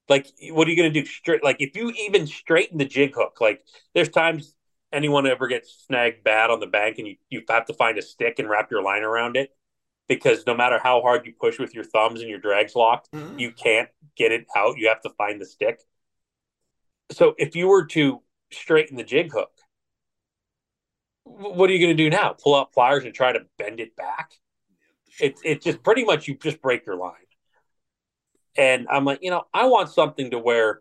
Like, 0.08 0.28
what 0.50 0.68
are 0.68 0.70
you 0.70 0.76
going 0.76 0.92
to 0.92 1.00
do? 1.00 1.06
Straight, 1.06 1.42
like, 1.42 1.56
if 1.58 1.76
you 1.76 1.90
even 1.90 2.26
straighten 2.26 2.78
the 2.78 2.84
jig 2.84 3.14
hook, 3.14 3.38
like, 3.40 3.62
there's 3.94 4.08
times 4.08 4.54
anyone 4.92 5.26
ever 5.26 5.48
gets 5.48 5.84
snagged 5.86 6.22
bad 6.22 6.50
on 6.50 6.60
the 6.60 6.66
bank 6.66 6.98
and 6.98 7.08
you, 7.08 7.16
you 7.28 7.42
have 7.48 7.66
to 7.66 7.74
find 7.74 7.98
a 7.98 8.02
stick 8.02 8.38
and 8.38 8.48
wrap 8.48 8.70
your 8.70 8.82
line 8.82 9.02
around 9.02 9.36
it 9.36 9.50
because 10.08 10.46
no 10.46 10.54
matter 10.54 10.78
how 10.80 11.00
hard 11.00 11.26
you 11.26 11.32
push 11.38 11.58
with 11.58 11.74
your 11.74 11.82
thumbs 11.82 12.20
and 12.20 12.30
your 12.30 12.38
drag's 12.38 12.76
locked, 12.76 13.10
mm-hmm. 13.10 13.38
you 13.38 13.50
can't 13.50 13.88
get 14.16 14.30
it 14.30 14.46
out. 14.56 14.78
You 14.78 14.88
have 14.88 15.02
to 15.02 15.10
find 15.10 15.40
the 15.40 15.46
stick. 15.46 15.80
So, 17.10 17.34
if 17.38 17.56
you 17.56 17.68
were 17.68 17.86
to 17.86 18.22
straighten 18.52 18.96
the 18.96 19.04
jig 19.04 19.32
hook, 19.32 19.50
what 21.24 21.68
are 21.68 21.72
you 21.72 21.84
going 21.84 21.96
to 21.96 22.02
do 22.02 22.10
now? 22.10 22.36
Pull 22.40 22.54
out 22.54 22.72
pliers 22.72 23.04
and 23.04 23.12
try 23.12 23.32
to 23.32 23.40
bend 23.58 23.80
it 23.80 23.96
back? 23.96 24.30
It's 25.18 25.40
it's 25.44 25.64
just 25.64 25.82
pretty 25.82 26.04
much 26.04 26.28
you 26.28 26.36
just 26.36 26.60
break 26.60 26.86
your 26.86 26.96
line. 26.96 27.14
And 28.56 28.86
I'm 28.90 29.04
like, 29.04 29.20
you 29.22 29.30
know, 29.30 29.44
I 29.52 29.66
want 29.66 29.90
something 29.90 30.30
to 30.30 30.38
where, 30.38 30.80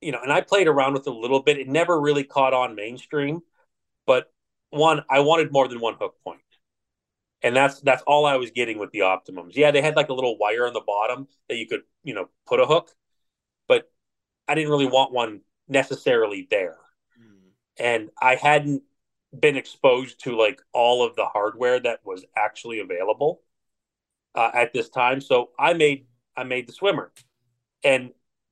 you 0.00 0.12
know, 0.12 0.20
and 0.22 0.32
I 0.32 0.40
played 0.40 0.68
around 0.68 0.94
with 0.94 1.06
it 1.06 1.12
a 1.12 1.16
little 1.16 1.42
bit. 1.42 1.58
It 1.58 1.68
never 1.68 2.00
really 2.00 2.24
caught 2.24 2.54
on 2.54 2.74
mainstream, 2.74 3.40
but 4.06 4.32
one, 4.70 5.04
I 5.10 5.20
wanted 5.20 5.52
more 5.52 5.66
than 5.68 5.80
one 5.80 5.94
hook 5.94 6.16
point. 6.22 6.40
And 7.42 7.56
that's 7.56 7.80
that's 7.80 8.02
all 8.06 8.26
I 8.26 8.36
was 8.36 8.50
getting 8.50 8.78
with 8.78 8.90
the 8.90 9.00
optimums. 9.00 9.56
Yeah, 9.56 9.70
they 9.70 9.80
had 9.80 9.96
like 9.96 10.10
a 10.10 10.14
little 10.14 10.36
wire 10.38 10.66
on 10.66 10.74
the 10.74 10.82
bottom 10.86 11.26
that 11.48 11.56
you 11.56 11.66
could, 11.66 11.82
you 12.04 12.14
know, 12.14 12.28
put 12.46 12.60
a 12.60 12.66
hook, 12.66 12.90
but 13.66 13.90
I 14.46 14.54
didn't 14.54 14.70
really 14.70 14.86
want 14.86 15.12
one 15.12 15.40
necessarily 15.66 16.46
there. 16.50 16.76
And 17.78 18.10
I 18.20 18.34
hadn't 18.34 18.82
been 19.38 19.56
exposed 19.56 20.22
to 20.24 20.36
like 20.36 20.60
all 20.72 21.02
of 21.02 21.16
the 21.16 21.24
hardware 21.24 21.80
that 21.80 22.00
was 22.04 22.24
actually 22.36 22.80
available 22.80 23.40
uh, 24.34 24.50
at 24.52 24.72
this 24.72 24.90
time. 24.90 25.20
So 25.20 25.50
I 25.58 25.72
made 25.72 26.06
I 26.36 26.44
made 26.44 26.68
the 26.68 26.72
swimmer, 26.72 27.12
and 27.82 28.10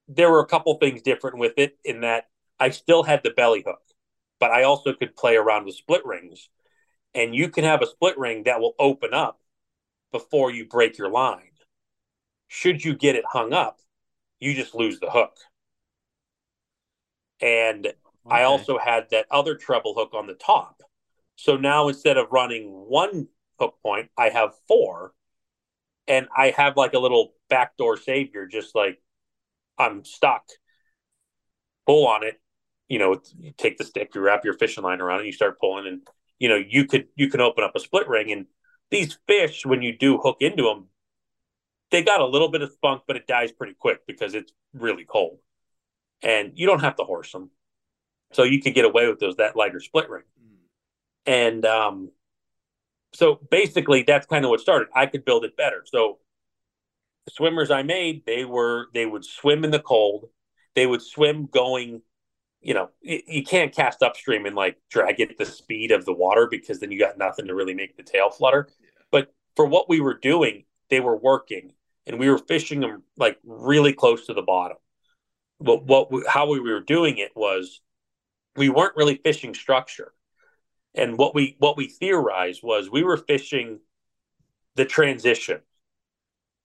there 0.09 0.31
were 0.31 0.41
a 0.41 0.47
couple 0.47 0.75
things 0.75 1.03
different 1.03 1.39
with 1.39 1.55
it 1.57 1.79
in 1.85 2.01
that 2.01 2.29
I 2.59 2.71
still 2.71 3.03
had 3.03 3.23
the 3.23 3.31
belly 3.31 3.63
hook, 3.67 3.81
but 4.41 4.51
I 4.51 4.65
also 4.65 4.93
could 4.93 5.17
play 5.17 5.37
around 5.37 5.67
with 5.67 5.75
split 5.77 6.05
rings, 6.05 6.49
and 7.15 7.35
you 7.35 7.49
can 7.49 7.65
have 7.65 7.83
a 7.83 7.87
split 7.87 8.19
ring 8.19 8.45
that 8.45 8.61
will 8.61 8.75
open 8.79 9.15
up 9.15 9.41
before 10.13 10.51
you 10.51 10.67
break 10.67 10.99
your 10.99 11.11
line. 11.11 11.51
Should 12.49 12.85
you 12.85 12.95
get 12.95 13.15
it 13.17 13.25
hung 13.31 13.53
up, 13.53 13.81
you 14.41 14.55
just 14.55 14.75
lose 14.75 14.99
the 15.01 15.11
hook. 15.11 15.37
And 17.41 17.93
I 18.29 18.43
also 18.43 18.79
had 18.79 19.09
that 19.11 19.27
other 19.31 19.55
treble 19.55 19.95
hook 19.95 20.13
on 20.15 20.27
the 20.27 20.35
top. 20.35 20.83
So 21.37 21.57
now 21.57 21.89
instead 21.89 22.17
of 22.17 22.33
running 22.33 22.71
one 22.71 23.29
hook 23.59 23.77
point, 23.83 24.11
I 24.17 24.31
have 24.31 24.55
four. 24.67 25.13
And 26.09 26.27
I 26.37 26.51
have 26.57 26.77
like 26.77 26.95
a 26.95 26.99
little 26.99 27.35
backdoor 27.51 27.99
savior, 27.99 28.47
just 28.47 28.75
like 28.75 29.01
I'm 29.79 30.05
stuck. 30.05 30.45
Pull 31.87 32.07
on 32.07 32.25
it, 32.25 32.41
you 32.89 32.99
know, 32.99 33.21
you 33.39 33.53
take 33.57 33.79
the 33.79 33.85
stick, 33.85 34.15
you 34.15 34.21
wrap 34.21 34.45
your 34.45 34.55
fishing 34.55 34.83
line 34.85 35.01
around 35.01 35.21
it, 35.21 35.27
you 35.27 35.33
start 35.33 35.61
pulling, 35.61 35.87
and 35.87 36.01
you 36.39 36.49
know, 36.49 36.57
you 36.57 36.87
could 36.87 37.09
you 37.17 37.29
can 37.29 37.41
open 37.41 37.65
up 37.65 37.73
a 37.75 37.81
split 37.81 38.09
ring. 38.09 38.33
And 38.33 38.47
these 38.91 39.19
fish, 39.27 39.65
when 39.65 39.83
you 39.83 39.97
do 39.97 40.19
hook 40.19 40.39
into 40.41 40.65
them, 40.65 40.87
they 41.91 42.03
got 42.03 42.21
a 42.21 42.27
little 42.27 42.51
bit 42.51 42.63
of 42.63 42.73
spunk, 42.73 43.03
but 43.07 43.17
it 43.17 43.27
dies 43.27 43.53
pretty 43.53 43.75
quick 43.79 44.07
because 44.07 44.35
it's 44.35 44.53
really 44.73 45.05
cold. 45.05 45.39
And 46.23 46.53
you 46.55 46.67
don't 46.67 46.81
have 46.81 46.97
to 46.97 47.05
horse 47.05 47.31
them 47.33 47.51
so 48.33 48.43
you 48.43 48.61
could 48.61 48.75
get 48.75 48.85
away 48.85 49.09
with 49.09 49.19
those 49.21 49.37
that 49.37 49.57
lighter 49.57 49.81
split 49.81 50.09
ring. 50.09 50.25
And 51.27 51.65
um, 51.65 52.11
so 53.13 53.41
basically, 53.51 54.03
that's 54.03 54.27
kind 54.27 54.45
of 54.45 54.51
what 54.51 54.61
started. 54.61 54.89
I 54.95 55.07
could 55.07 55.25
build 55.25 55.45
it 55.45 55.57
better. 55.57 55.85
So 55.87 56.19
the 57.25 57.31
swimmers 57.31 57.71
I 57.71 57.83
made, 57.83 58.25
they 58.27 58.45
were 58.45 58.89
they 58.95 59.07
would 59.07 59.25
swim 59.25 59.65
in 59.65 59.71
the 59.71 59.81
cold. 59.81 60.29
They 60.75 60.87
would 60.87 61.03
swim 61.03 61.47
going, 61.47 62.03
you 62.61 62.75
know, 62.75 62.91
you, 63.01 63.21
you 63.27 63.45
can't 63.45 63.75
cast 63.75 64.03
upstream 64.03 64.47
and 64.47 64.55
like 64.55 64.77
drag 64.91 65.21
it 65.21 65.39
the 65.39 65.47
speed 65.47 65.91
of 65.91 66.05
the 66.05 66.13
water 66.13 66.47
because 66.51 66.81
then 66.81 66.91
you 66.91 66.99
got 66.99 67.19
nothing 67.19 67.47
to 67.47 67.55
really 67.55 67.75
make 67.75 67.97
the 67.97 68.03
tail 68.03 68.31
flutter. 68.31 68.69
But 69.11 69.33
for 69.57 69.67
what 69.67 69.89
we 69.89 70.01
were 70.01 70.15
doing, 70.15 70.65
they 70.91 71.01
were 71.01 71.17
working, 71.17 71.73
and 72.07 72.19
we 72.19 72.31
were 72.31 72.39
fishing 72.39 72.81
them 72.81 73.03
like 73.17 73.39
really 73.45 73.93
close 73.93 74.27
to 74.27 74.35
the 74.35 74.43
bottom. 74.43 74.77
But 75.61 75.85
what 75.85 76.09
how 76.29 76.49
we 76.49 76.61
were 76.61 76.81
doing 76.81 77.19
it 77.19 77.33
was 77.35 77.81
we 78.57 78.69
weren't 78.69 78.97
really 78.97 79.17
fishing 79.17 79.55
structure. 79.55 80.13
And 80.95 81.19
what 81.19 81.35
we 81.35 81.57
what 81.59 81.77
we 81.77 81.87
theorized 81.87 82.63
was 82.63 82.91
we 82.91 83.03
were 83.03 83.17
fishing 83.17 83.81
the 84.75 84.85
transition 84.85 85.61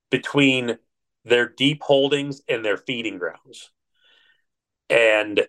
between 0.09 0.77
their 1.25 1.47
deep 1.47 1.81
holdings 1.81 2.41
and 2.47 2.63
their 2.63 2.77
feeding 2.77 3.17
grounds. 3.17 3.71
And 4.89 5.47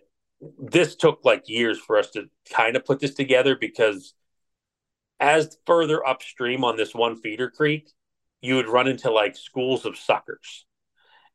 this 0.59 0.95
took 0.95 1.23
like 1.23 1.47
years 1.47 1.79
for 1.79 1.97
us 1.97 2.11
to 2.11 2.29
kind 2.53 2.75
of 2.75 2.85
put 2.85 2.99
this 2.99 3.13
together 3.13 3.55
because 3.55 4.13
as 5.19 5.57
further 5.65 6.05
upstream 6.05 6.63
on 6.63 6.77
this 6.77 6.93
one 6.93 7.15
feeder 7.15 7.49
creek, 7.49 7.89
you 8.41 8.55
would 8.55 8.67
run 8.67 8.87
into 8.87 9.11
like 9.11 9.35
schools 9.35 9.85
of 9.85 9.97
suckers. 9.97 10.65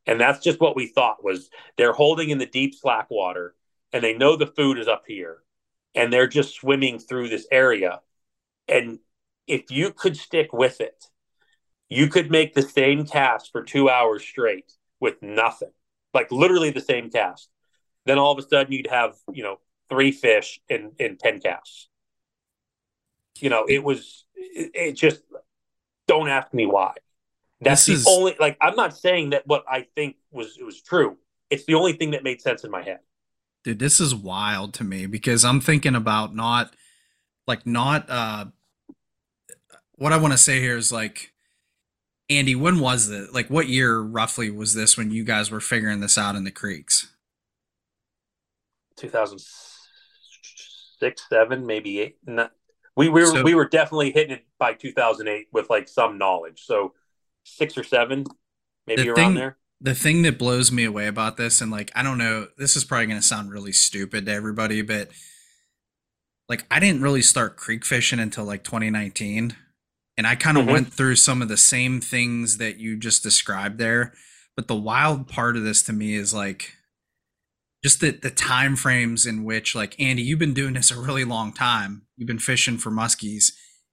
And 0.07 0.21
that's 0.21 0.43
just 0.43 0.61
what 0.61 0.77
we 0.77 0.87
thought 0.87 1.25
was 1.25 1.51
they're 1.77 1.93
holding 1.93 2.31
in 2.31 2.39
the 2.39 2.47
deep 2.47 2.75
slack 2.75 3.09
water 3.11 3.55
and 3.93 4.03
they 4.03 4.15
know 4.15 4.37
the 4.37 4.47
food 4.47 4.79
is 4.79 4.89
up 4.89 5.05
here 5.07 5.39
and 5.95 6.13
they're 6.13 6.27
just 6.29 6.55
swimming 6.55 6.99
through 6.99 7.29
this 7.29 7.47
area. 7.51 8.01
And 8.69 8.99
if 9.47 9.71
you 9.71 9.93
could 9.93 10.17
stick 10.17 10.53
with 10.53 10.81
it, 10.81 11.05
you 11.89 12.09
could 12.09 12.31
make 12.31 12.55
the 12.55 12.63
same 12.63 13.05
cast 13.05 13.51
for 13.51 13.63
two 13.65 13.91
hours 13.91 14.23
straight 14.23 14.73
with 15.01 15.21
nothing, 15.23 15.73
like 16.15 16.31
literally 16.31 16.71
the 16.71 16.81
same 16.81 17.11
cast. 17.11 17.49
Then 18.07 18.19
all 18.19 18.33
of 18.33 18.39
a 18.39 18.49
sudden 18.49 18.73
you'd 18.73 18.87
have, 18.87 19.17
you 19.33 19.43
know, 19.43 19.59
three 19.89 20.13
fish 20.13 20.61
in, 20.69 20.93
in 20.99 21.17
10 21.17 21.41
casts. 21.41 21.89
You 23.41 23.51
know, 23.51 23.65
it 23.69 23.83
was, 23.83 24.25
it, 24.37 24.71
it 24.75 24.93
just, 24.93 25.23
don't 26.07 26.29
ask 26.29 26.53
me 26.55 26.67
why. 26.67 26.95
That's 27.61 27.87
This 27.87 28.05
the 28.05 28.11
is- 28.11 28.17
only, 28.19 28.37
like, 28.39 28.57
I'm 28.61 28.77
not 28.77 28.97
saying 28.97 29.31
that 29.31 29.47
what 29.47 29.65
I 29.69 29.87
think 29.97 30.17
was, 30.31 30.57
it 30.59 30.65
was 30.65 30.81
true. 30.81 31.19
It's 31.51 31.65
the 31.65 31.75
only 31.75 31.95
thing 31.95 32.13
that 32.13 32.23
made 32.23 32.41
sense 32.41 32.63
in 32.63 32.71
my 32.71 32.83
head. 32.83 33.01
Dude 33.65 33.79
this 33.79 34.01
is 34.01 34.15
wild 34.15 34.73
to 34.75 34.85
me 34.85 35.07
because 35.07 35.45
i'm 35.45 35.61
thinking 35.61 35.95
about 35.95 36.35
not 36.35 36.75
like 37.47 37.67
not 37.67 38.09
uh 38.09 38.47
what 39.95 40.13
I 40.15 40.17
want 40.17 40.33
to 40.33 40.39
say 40.39 40.61
here 40.61 40.79
is 40.79 40.91
like, 40.91 41.31
Andy, 42.31 42.55
when 42.55 42.81
was 42.81 43.11
it? 43.11 43.35
Like, 43.35 43.51
what 43.51 43.69
year 43.69 44.01
roughly 44.01 44.51
was 44.51 44.73
this 44.75 44.97
when 44.97 45.11
you 45.11 45.25
guys 45.25 45.51
were 45.51 45.61
figuring 45.61 46.01
this 46.01 46.17
out 46.17 46.37
in 46.37 46.45
the 46.45 46.51
creeks? 46.51 47.13
2006, 48.97 51.27
seven, 51.29 51.67
maybe 51.67 52.01
eight. 52.01 52.17
Not, 52.27 52.53
we 52.97 53.11
we 53.11 53.21
were 53.21 53.27
So- 53.27 53.43
we 53.43 53.55
were 53.55 53.69
definitely 53.69 54.13
hitting 54.13 54.33
it 54.37 54.47
by 54.59 54.73
2008 54.73 55.49
with 55.53 55.69
like 55.69 55.87
some 55.87 56.17
knowledge. 56.17 56.63
So 56.65 56.95
six 57.45 57.77
or 57.77 57.85
seven, 57.85 58.25
maybe 58.87 59.03
The 59.03 59.09
around 59.11 59.17
thing- 59.17 59.35
there. 59.35 59.59
The 59.81 59.95
thing 59.95 60.23
that 60.23 60.39
blows 60.39 60.71
me 60.71 60.85
away 60.85 61.07
about 61.07 61.37
this 61.37 61.61
and 61.61 61.71
like 61.71 61.91
i 61.95 62.03
don't 62.03 62.19
know 62.19 62.49
this 62.59 62.77
is 62.77 62.85
probably 62.85 63.07
going 63.07 63.21
to 63.21 63.27
sound 63.27 63.51
really 63.51 63.73
stupid 63.73 64.27
to 64.27 64.33
everybody 64.33 64.83
but 64.83 65.11
like 66.49 66.65
i 66.71 66.79
didn't 66.81 67.03
really 67.03 67.23
start 67.23 67.57
creek 67.57 67.85
fishing 67.85 68.19
until 68.21 68.45
like 68.45 68.63
2019 68.65 69.57
and 70.17 70.27
i 70.27 70.35
kind 70.35 70.59
of 70.59 70.65
Mhm. 70.67 70.73
went 70.73 70.93
through 70.93 71.17
some 71.17 71.41
of 71.43 71.49
the 71.49 71.57
same 71.57 72.01
things 72.01 72.59
that 72.59 72.79
you 72.79 72.97
just 72.97 73.23
described 73.23 73.79
there 73.79 74.13
but 74.57 74.69
the 74.69 74.77
wild 74.77 75.29
part 75.29 75.57
of 75.57 75.63
this 75.63 75.83
to 75.85 75.93
me 75.93 76.15
is 76.15 76.35
like 76.35 76.75
just 77.83 78.01
the, 78.01 78.11
the 78.11 78.31
time 78.31 78.77
frames 78.77 79.25
in 79.25 79.45
which 79.45 79.75
like 79.75 79.99
andy 79.99 80.23
you've 80.23 80.39
been 80.39 80.55
doing 80.55 80.75
this 80.75 80.91
a 80.91 81.01
really 81.01 81.25
long 81.25 81.53
time 81.53 82.03
you've 82.17 82.27
been 82.29 82.39
fishing 82.39 82.77
for 82.77 82.91
muskies 82.91 83.53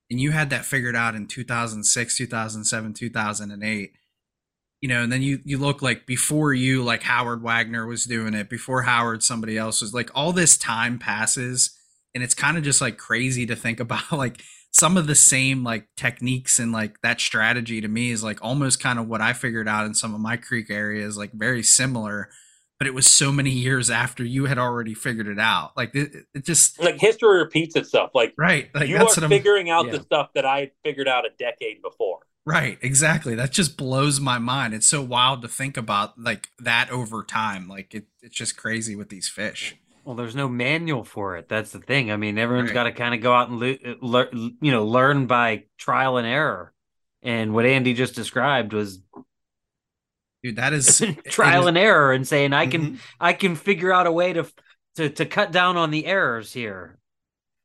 and 0.09 0.19
you 0.19 0.31
had 0.31 0.49
that 0.49 0.65
figured 0.65 0.95
out 0.95 1.15
in 1.15 1.27
2006 1.27 2.17
2007 2.17 2.93
2008 2.93 3.91
you 4.81 4.89
know, 4.89 5.01
and 5.01 5.11
then 5.11 5.21
you 5.21 5.39
you 5.43 5.57
look 5.57 5.81
like 5.81 6.05
before 6.05 6.53
you, 6.53 6.83
like 6.83 7.03
Howard 7.03 7.41
Wagner 7.41 7.87
was 7.87 8.05
doing 8.05 8.33
it, 8.33 8.49
before 8.49 8.83
Howard, 8.83 9.23
somebody 9.23 9.57
else 9.57 9.81
was 9.81 9.93
like 9.93 10.11
all 10.13 10.33
this 10.33 10.57
time 10.57 10.99
passes, 10.99 11.71
and 12.13 12.23
it's 12.23 12.35
kind 12.35 12.57
of 12.57 12.63
just 12.63 12.81
like 12.81 12.97
crazy 12.97 13.45
to 13.45 13.55
think 13.55 13.79
about 13.81 14.11
like 14.11 14.41
some 14.71 14.97
of 14.97 15.07
the 15.07 15.15
same 15.15 15.63
like 15.63 15.87
techniques 15.95 16.59
and 16.59 16.71
like 16.71 17.01
that 17.01 17.19
strategy 17.19 17.81
to 17.81 17.87
me 17.87 18.11
is 18.11 18.23
like 18.23 18.37
almost 18.43 18.79
kind 18.79 18.99
of 18.99 19.07
what 19.07 19.21
I 19.21 19.33
figured 19.33 19.67
out 19.67 19.85
in 19.85 19.95
some 19.95 20.13
of 20.13 20.19
my 20.19 20.37
creek 20.37 20.69
areas, 20.69 21.17
like 21.17 21.31
very 21.31 21.63
similar, 21.63 22.29
but 22.77 22.87
it 22.87 22.93
was 22.93 23.07
so 23.07 23.31
many 23.31 23.49
years 23.67 23.89
after 23.89 24.23
you 24.23 24.45
had 24.45 24.59
already 24.59 24.93
figured 24.93 25.27
it 25.27 25.39
out. 25.39 25.71
Like 25.75 25.95
it, 25.95 26.11
it 26.35 26.45
just 26.45 26.79
Like 26.79 26.99
history 26.99 27.39
repeats 27.39 27.75
itself. 27.75 28.11
Like, 28.13 28.33
right, 28.37 28.69
like 28.75 28.89
you 28.89 28.97
that's 28.99 29.17
are 29.17 29.27
figuring 29.27 29.71
out 29.71 29.87
yeah. 29.87 29.93
the 29.93 30.01
stuff 30.01 30.29
that 30.35 30.45
I 30.45 30.71
figured 30.83 31.07
out 31.07 31.25
a 31.25 31.29
decade 31.39 31.81
before. 31.81 32.19
Right, 32.49 32.77
exactly. 32.81 33.35
That 33.35 33.51
just 33.51 33.75
blows 33.75 34.21
my 34.21 34.37
mind. 34.39 34.73
It's 34.73 34.87
so 34.87 35.01
wild 35.01 35.41
to 35.41 35.49
think 35.49 35.75
about 35.75 36.17
like 36.17 36.47
that 36.59 36.89
over 36.89 37.21
time. 37.21 37.67
Like 37.67 37.93
it, 37.93 38.05
it's 38.21 38.35
just 38.37 38.55
crazy 38.55 38.95
with 38.95 39.09
these 39.09 39.27
fish. 39.27 39.75
Well, 40.05 40.15
there's 40.15 40.33
no 40.33 40.47
manual 40.47 41.03
for 41.03 41.35
it. 41.35 41.49
That's 41.49 41.71
the 41.73 41.79
thing. 41.79 42.09
I 42.09 42.15
mean, 42.15 42.37
everyone's 42.37 42.69
Right. 42.69 42.73
got 42.73 42.83
to 42.83 42.93
kind 42.93 43.13
of 43.13 43.19
go 43.19 43.33
out 43.33 43.49
and 43.49 43.59
le- 43.59 43.97
lear- 44.01 44.29
you 44.31 44.71
know 44.71 44.85
learn 44.85 45.27
by 45.27 45.65
trial 45.77 46.15
and 46.15 46.25
error. 46.25 46.71
And 47.21 47.53
what 47.53 47.65
Andy 47.65 47.93
just 47.93 48.15
described 48.15 48.71
was 48.71 49.01
Dude, 50.41 50.55
that 50.55 50.71
is 50.71 50.99
trial 51.27 51.57
it 51.57 51.61
is- 51.63 51.67
and 51.67 51.77
error, 51.77 52.13
and 52.13 52.25
saying 52.25 52.53
I 52.53 52.67
can 52.67 52.93
Mhm. 52.93 52.99
I 53.19 53.33
can 53.33 53.55
figure 53.57 53.91
out 53.91 54.07
a 54.07 54.11
way 54.11 54.31
to 54.31 54.47
to 54.95 55.09
to 55.09 55.25
cut 55.25 55.51
down 55.51 55.75
on 55.75 55.91
the 55.91 56.05
errors 56.05 56.53
here. 56.53 56.97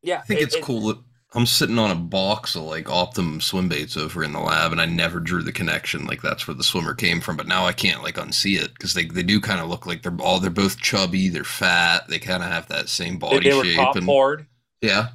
Yeah, 0.02 0.18
I 0.18 0.22
think 0.22 0.40
it- 0.40 0.42
it's 0.44 0.56
it- 0.56 0.64
cool 0.64 0.88
that 0.88 0.98
I'm 1.34 1.46
sitting 1.46 1.78
on 1.78 1.90
a 1.90 1.94
box 1.94 2.54
of 2.56 2.64
like 2.64 2.90
Optimum 2.90 3.40
swim 3.40 3.68
baits 3.68 3.96
over 3.96 4.22
in 4.22 4.32
the 4.32 4.40
lab, 4.40 4.70
and 4.72 4.80
I 4.80 4.84
never 4.86 5.18
drew 5.18 5.42
the 5.42 5.50
connection. 5.52 6.04
Like 6.04 6.20
that's 6.20 6.46
where 6.46 6.54
the 6.54 6.62
swimmer 6.62 6.94
came 6.94 7.20
from, 7.22 7.36
but 7.38 7.46
now 7.46 7.64
I 7.64 7.72
can't 7.72 8.02
like 8.02 8.16
unsee 8.16 8.60
it 8.62 8.74
because 8.74 8.92
they, 8.92 9.06
they 9.06 9.22
do 9.22 9.40
kind 9.40 9.60
of 9.60 9.68
look 9.68 9.86
like 9.86 10.02
they're 10.02 10.16
all 10.20 10.40
they're 10.40 10.50
both 10.50 10.78
chubby, 10.78 11.28
they're 11.28 11.44
fat, 11.44 12.06
they 12.08 12.18
kind 12.18 12.42
of 12.42 12.50
have 12.50 12.68
that 12.68 12.88
same 12.90 13.14
They, 13.14 13.18
body 13.18 13.48
they 13.50 13.56
were 13.56 13.64
shape, 13.64 13.76
top 13.76 13.96
and 13.96 14.06
board. 14.06 14.46
yeah. 14.82 15.08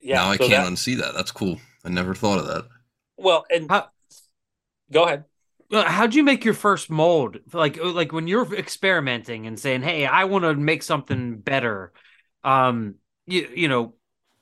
Yeah, 0.00 0.16
now 0.16 0.30
I 0.30 0.36
can't 0.36 0.50
that- 0.50 0.66
unsee 0.72 0.96
that. 0.98 1.14
That's 1.14 1.30
cool. 1.30 1.60
I 1.84 1.88
never 1.88 2.14
thought 2.14 2.40
of 2.40 2.46
that. 2.48 2.64
Well, 3.16 3.44
and 3.48 3.70
How- 3.70 3.90
go 4.90 5.04
ahead. 5.04 5.24
Well, 5.70 5.84
How'd 5.84 6.14
you 6.16 6.24
make 6.24 6.44
your 6.44 6.54
first 6.54 6.90
mold? 6.90 7.38
Like 7.52 7.78
uh, 7.78 7.92
like 7.92 8.12
when 8.12 8.26
you're 8.26 8.52
experimenting 8.54 9.46
and 9.46 9.58
saying, 9.58 9.82
"Hey, 9.82 10.04
I 10.04 10.24
want 10.24 10.42
to 10.44 10.54
make 10.54 10.82
something 10.82 11.38
better." 11.38 11.92
Um, 12.44 12.96
you 13.26 13.48
you 13.54 13.68
know, 13.68 13.94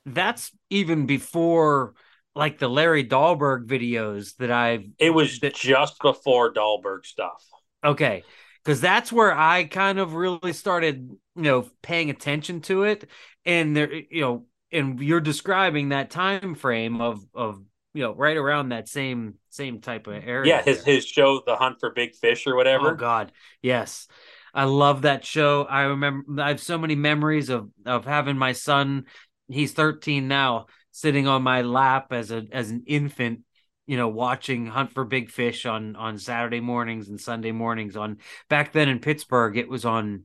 that's 0.05 0.51
even 0.69 1.05
before 1.05 1.93
like 2.35 2.59
the 2.59 2.69
Larry 2.69 3.03
Dahlberg 3.03 3.67
videos 3.67 4.35
that 4.37 4.51
I've 4.51 4.85
It 4.97 5.09
was 5.09 5.39
that- 5.39 5.55
just 5.55 5.99
before 6.01 6.53
Dahlberg 6.53 7.05
stuff. 7.05 7.43
Okay. 7.83 8.23
Because 8.63 8.79
that's 8.79 9.11
where 9.11 9.35
I 9.35 9.63
kind 9.63 9.97
of 9.99 10.13
really 10.13 10.53
started, 10.53 11.09
you 11.35 11.41
know, 11.41 11.67
paying 11.81 12.09
attention 12.09 12.61
to 12.61 12.83
it. 12.83 13.09
And 13.45 13.75
there, 13.75 13.91
you 13.91 14.21
know, 14.21 14.45
and 14.71 14.99
you're 15.01 15.19
describing 15.19 15.89
that 15.89 16.09
time 16.11 16.55
frame 16.55 17.01
of 17.01 17.19
of 17.33 17.61
you 17.93 18.03
know, 18.03 18.13
right 18.13 18.37
around 18.37 18.69
that 18.69 18.87
same 18.87 19.33
same 19.49 19.81
type 19.81 20.07
of 20.07 20.13
area. 20.13 20.47
Yeah, 20.55 20.61
his 20.61 20.83
there. 20.83 20.93
his 20.95 21.05
show, 21.05 21.41
The 21.45 21.57
Hunt 21.57 21.77
for 21.81 21.89
Big 21.89 22.15
Fish 22.15 22.47
or 22.47 22.55
whatever. 22.55 22.91
Oh 22.91 22.95
God. 22.95 23.31
Yes. 23.61 24.07
I 24.53 24.63
love 24.65 25.01
that 25.01 25.25
show. 25.25 25.63
I 25.63 25.83
remember 25.83 26.41
I 26.41 26.49
have 26.49 26.61
so 26.61 26.77
many 26.77 26.95
memories 26.95 27.49
of 27.49 27.69
of 27.85 28.05
having 28.05 28.37
my 28.37 28.53
son, 28.53 29.05
he's 29.53 29.73
13 29.73 30.27
now, 30.27 30.67
sitting 30.91 31.27
on 31.27 31.43
my 31.43 31.61
lap 31.61 32.11
as 32.11 32.31
a 32.31 32.45
as 32.51 32.69
an 32.69 32.83
infant, 32.87 33.41
you 33.87 33.97
know, 33.97 34.09
watching 34.09 34.65
Hunt 34.65 34.91
for 34.91 35.05
Big 35.05 35.29
Fish 35.29 35.65
on 35.65 35.95
on 35.95 36.17
Saturday 36.17 36.59
mornings 36.59 37.09
and 37.09 37.19
Sunday 37.19 37.51
mornings. 37.51 37.95
On 37.95 38.17
back 38.49 38.73
then 38.73 38.89
in 38.89 38.99
Pittsburgh 38.99 39.57
it 39.57 39.69
was 39.69 39.85
on 39.85 40.23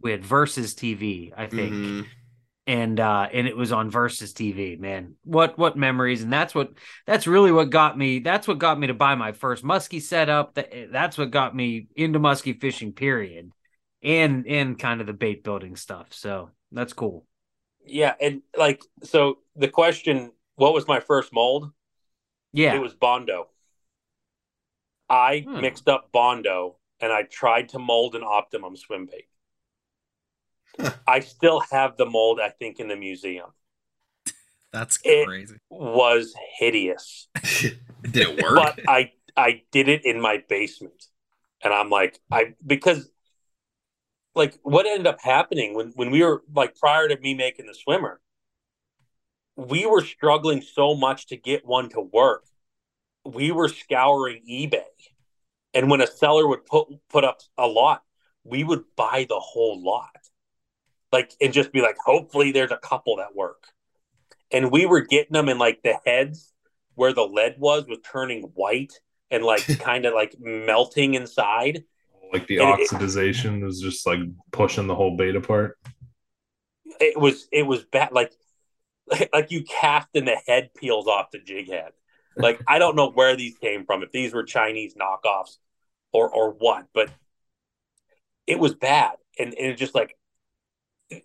we 0.00 0.10
had 0.10 0.24
Versus 0.24 0.74
TV, 0.74 1.32
I 1.36 1.46
think. 1.46 1.72
Mhm. 1.72 2.06
and 2.66 2.98
uh 2.98 3.28
and 3.32 3.46
it 3.46 3.56
was 3.56 3.72
on 3.72 3.90
versus 3.90 4.32
tv 4.32 4.78
man. 4.78 5.16
What 5.24 5.58
what 5.58 5.76
memories. 5.76 6.22
And 6.22 6.32
that's 6.32 6.54
what 6.54 6.72
that's 7.06 7.26
really 7.26 7.52
what 7.52 7.68
got 7.70 7.96
me 7.98 8.20
that's 8.20 8.48
what 8.48 8.58
got 8.58 8.78
me 8.78 8.86
to 8.86 8.94
buy 8.94 9.14
my 9.16 9.32
first 9.32 9.62
muskie 9.64 10.00
setup. 10.00 10.54
That 10.54 10.90
that's 10.90 11.18
what 11.18 11.30
got 11.30 11.54
me 11.54 11.88
into 11.94 12.18
muskie 12.18 12.58
fishing 12.58 12.92
period. 12.92 13.50
And 14.02 14.46
and 14.46 14.78
kind 14.78 15.00
of 15.00 15.06
the 15.06 15.12
bait 15.12 15.44
building 15.44 15.76
stuff. 15.76 16.08
So 16.12 16.50
that's 16.72 16.92
cool 16.92 17.26
Yeah, 17.84 18.14
and 18.20 18.42
like 18.56 18.82
so 19.02 19.38
the 19.56 19.68
question, 19.68 20.32
what 20.56 20.72
was 20.74 20.88
my 20.88 21.00
first 21.00 21.32
mold? 21.32 21.70
yeah 22.52 22.74
It 22.76 22.80
was 22.80 22.94
Bondo. 22.94 23.48
I 25.10 25.46
Hmm. 25.46 25.60
mixed 25.60 25.88
up 25.88 26.10
Bondo 26.12 26.76
and 27.00 27.12
I 27.12 27.22
tried 27.24 27.68
to 27.70 27.78
mold 27.78 28.14
an 28.14 28.22
optimum 28.24 28.76
swim 28.76 29.06
bait. 29.06 29.28
I 31.06 31.20
still 31.20 31.60
have 31.70 31.96
the 31.96 32.06
mold, 32.06 32.40
I 32.40 32.48
think, 32.48 32.80
in 32.80 32.88
the 32.88 32.96
museum. 32.96 33.50
That's 34.72 34.98
It- 34.98 35.26
crazy. 35.26 35.56
Was 35.70 36.34
hideous. 36.58 37.28
Did 38.12 38.16
it 38.16 38.40
work? 38.40 38.56
but 38.56 38.78
I 38.86 39.12
I 39.36 39.62
did 39.72 39.88
it 39.88 40.04
in 40.04 40.20
my 40.20 40.42
basement, 40.48 41.06
and 41.64 41.72
I'm 41.74 41.90
like 41.90 42.20
I 42.30 42.54
because 42.64 43.10
like 44.34 44.58
what 44.62 44.86
ended 44.86 45.06
up 45.06 45.20
happening 45.20 45.74
when 45.74 45.92
when 45.94 46.10
we 46.10 46.22
were 46.22 46.42
like 46.54 46.78
prior 46.78 47.08
to 47.08 47.18
me 47.18 47.34
making 47.34 47.66
the 47.66 47.74
swimmer, 47.74 48.20
we 49.56 49.86
were 49.86 50.02
struggling 50.02 50.62
so 50.62 50.94
much 50.94 51.26
to 51.28 51.36
get 51.36 51.66
one 51.66 51.88
to 51.90 52.00
work. 52.00 52.44
We 53.24 53.52
were 53.52 53.68
scouring 53.68 54.42
eBay, 54.48 54.82
and 55.72 55.90
when 55.90 56.00
a 56.00 56.06
seller 56.06 56.46
would 56.46 56.66
put 56.66 56.88
put 57.08 57.24
up 57.24 57.40
a 57.56 57.66
lot, 57.66 58.02
we 58.44 58.64
would 58.64 58.84
buy 58.96 59.26
the 59.28 59.40
whole 59.40 59.82
lot, 59.82 60.16
like 61.12 61.32
and 61.40 61.52
just 61.52 61.72
be 61.72 61.80
like, 61.80 61.96
hopefully 62.04 62.52
there's 62.52 62.72
a 62.72 62.76
couple 62.76 63.16
that 63.16 63.34
work. 63.34 63.68
And 64.50 64.70
we 64.70 64.86
were 64.86 65.00
getting 65.00 65.32
them 65.32 65.48
in 65.48 65.58
like 65.58 65.82
the 65.82 65.96
heads 66.04 66.52
where 66.94 67.12
the 67.12 67.26
lead 67.26 67.56
was 67.58 67.86
was 67.86 67.98
turning 68.04 68.42
white 68.54 68.92
and 69.30 69.44
like 69.44 69.66
kind 69.80 70.06
of 70.06 70.14
like 70.14 70.36
melting 70.38 71.14
inside. 71.14 71.84
Like 72.34 72.48
the 72.48 72.58
And 72.58 72.80
it- 72.80 72.90
oxidization 72.90 73.62
was 73.64 73.80
just 73.80 74.06
like 74.06 74.18
pushing 74.50 74.88
the 74.88 74.94
whole 74.94 75.16
bait 75.16 75.36
apart. 75.36 75.78
It 77.00 77.18
was 77.18 77.46
it 77.52 77.62
was 77.62 77.84
bad 77.84 78.10
like 78.12 78.32
like 79.32 79.50
you 79.52 79.62
cast 79.62 80.08
and 80.14 80.26
the 80.26 80.36
head 80.46 80.70
peels 80.74 81.06
off 81.06 81.30
the 81.30 81.38
jig 81.38 81.68
head. 81.70 81.92
Like 82.36 82.60
I 82.66 82.80
don't 82.80 82.96
know 82.96 83.10
where 83.12 83.36
these 83.36 83.56
came 83.58 83.86
from, 83.86 84.02
if 84.02 84.10
these 84.10 84.34
were 84.34 84.42
Chinese 84.42 84.94
knockoffs 84.94 85.58
or 86.12 86.28
or 86.28 86.50
what, 86.50 86.86
but 86.92 87.08
it 88.48 88.58
was 88.58 88.74
bad. 88.74 89.12
And, 89.38 89.54
and 89.54 89.68
it 89.72 89.76
just 89.76 89.94
like 89.94 90.16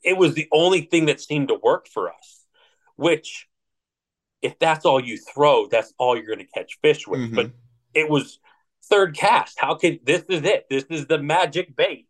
it 0.03 0.15
was 0.15 0.35
the 0.35 0.47
only 0.51 0.81
thing 0.81 1.07
that 1.07 1.19
seemed 1.19 1.47
to 1.47 1.55
work 1.55 1.87
for 1.87 2.09
us. 2.13 2.45
Which 2.97 3.47
if 4.43 4.59
that's 4.59 4.85
all 4.85 4.99
you 5.03 5.17
throw, 5.17 5.67
that's 5.67 5.91
all 5.97 6.15
you're 6.15 6.27
gonna 6.35 6.45
catch 6.45 6.77
fish 6.83 7.07
with. 7.07 7.19
Mhm. 7.21 7.35
But 7.35 7.51
it 7.95 8.07
was 8.07 8.39
third 8.89 9.15
cast. 9.15 9.59
How 9.59 9.75
can 9.75 9.99
this 10.03 10.23
is 10.29 10.43
it? 10.43 10.67
This 10.69 10.85
is 10.89 11.07
the 11.07 11.19
magic 11.19 11.75
bait. 11.75 12.07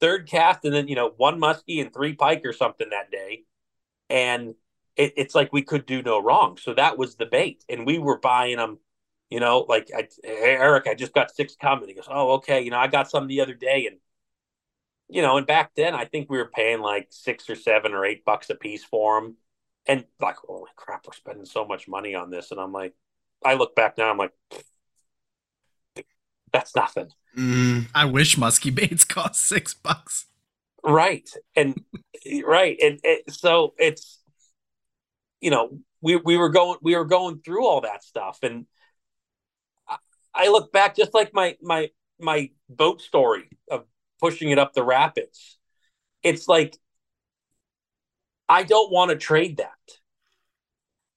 Third 0.00 0.28
cast, 0.28 0.64
and 0.64 0.74
then 0.74 0.88
you 0.88 0.94
know 0.94 1.12
one 1.16 1.40
muskie 1.40 1.80
and 1.80 1.92
three 1.92 2.14
pike 2.14 2.42
or 2.44 2.52
something 2.52 2.90
that 2.90 3.10
day, 3.10 3.44
and 4.10 4.54
it, 4.96 5.14
it's 5.16 5.34
like 5.34 5.52
we 5.52 5.62
could 5.62 5.86
do 5.86 6.02
no 6.02 6.22
wrong. 6.22 6.58
So 6.58 6.74
that 6.74 6.98
was 6.98 7.16
the 7.16 7.26
bait, 7.26 7.64
and 7.68 7.86
we 7.86 7.98
were 7.98 8.18
buying 8.18 8.56
them. 8.56 8.78
You 9.30 9.40
know, 9.40 9.66
like 9.68 9.90
I, 9.96 10.08
Eric, 10.24 10.86
I 10.86 10.94
just 10.94 11.12
got 11.12 11.34
six 11.34 11.56
coming. 11.56 11.88
He 11.88 11.94
goes, 11.94 12.08
oh 12.08 12.34
okay. 12.34 12.60
You 12.60 12.70
know, 12.70 12.78
I 12.78 12.86
got 12.86 13.10
some 13.10 13.26
the 13.26 13.40
other 13.40 13.54
day, 13.54 13.86
and 13.86 13.96
you 15.08 15.22
know, 15.22 15.36
and 15.36 15.46
back 15.46 15.72
then 15.76 15.94
I 15.94 16.04
think 16.04 16.30
we 16.30 16.38
were 16.38 16.50
paying 16.52 16.80
like 16.80 17.08
six 17.10 17.48
or 17.48 17.54
seven 17.56 17.92
or 17.92 18.04
eight 18.04 18.24
bucks 18.24 18.50
a 18.50 18.54
piece 18.54 18.84
for 18.84 19.20
them, 19.20 19.36
and 19.86 20.04
like, 20.20 20.36
holy 20.36 20.70
crap, 20.76 21.06
we're 21.06 21.12
spending 21.14 21.46
so 21.46 21.64
much 21.64 21.88
money 21.88 22.14
on 22.14 22.30
this. 22.30 22.50
And 22.50 22.60
I'm 22.60 22.72
like, 22.72 22.94
I 23.44 23.54
look 23.54 23.74
back 23.74 23.98
now, 23.98 24.10
I'm 24.10 24.18
like, 24.18 24.32
that's 26.56 26.74
nothing. 26.74 27.10
Mm, 27.36 27.88
I 27.94 28.06
wish 28.06 28.38
musky 28.38 28.70
baits 28.70 29.04
cost 29.16 29.46
six 29.46 29.74
bucks. 29.74 30.24
Right. 30.82 31.28
And 31.54 31.78
right. 32.46 32.78
And, 32.82 32.98
and 33.04 33.20
so 33.28 33.74
it's, 33.78 34.22
you 35.42 35.50
know, 35.50 35.78
we, 36.00 36.16
we 36.16 36.38
were 36.38 36.48
going, 36.48 36.78
we 36.80 36.96
were 36.96 37.04
going 37.04 37.40
through 37.40 37.66
all 37.66 37.82
that 37.82 38.02
stuff. 38.02 38.38
And 38.42 38.64
I, 39.86 39.96
I 40.34 40.48
look 40.48 40.72
back 40.72 40.96
just 40.96 41.12
like 41.12 41.34
my, 41.34 41.56
my, 41.60 41.90
my 42.18 42.50
boat 42.70 43.02
story 43.02 43.50
of 43.70 43.84
pushing 44.18 44.50
it 44.50 44.58
up 44.58 44.72
the 44.72 44.84
rapids. 44.84 45.58
It's 46.22 46.48
like, 46.48 46.78
I 48.48 48.62
don't 48.62 48.90
want 48.90 49.10
to 49.10 49.16
trade 49.16 49.58
that. 49.58 49.72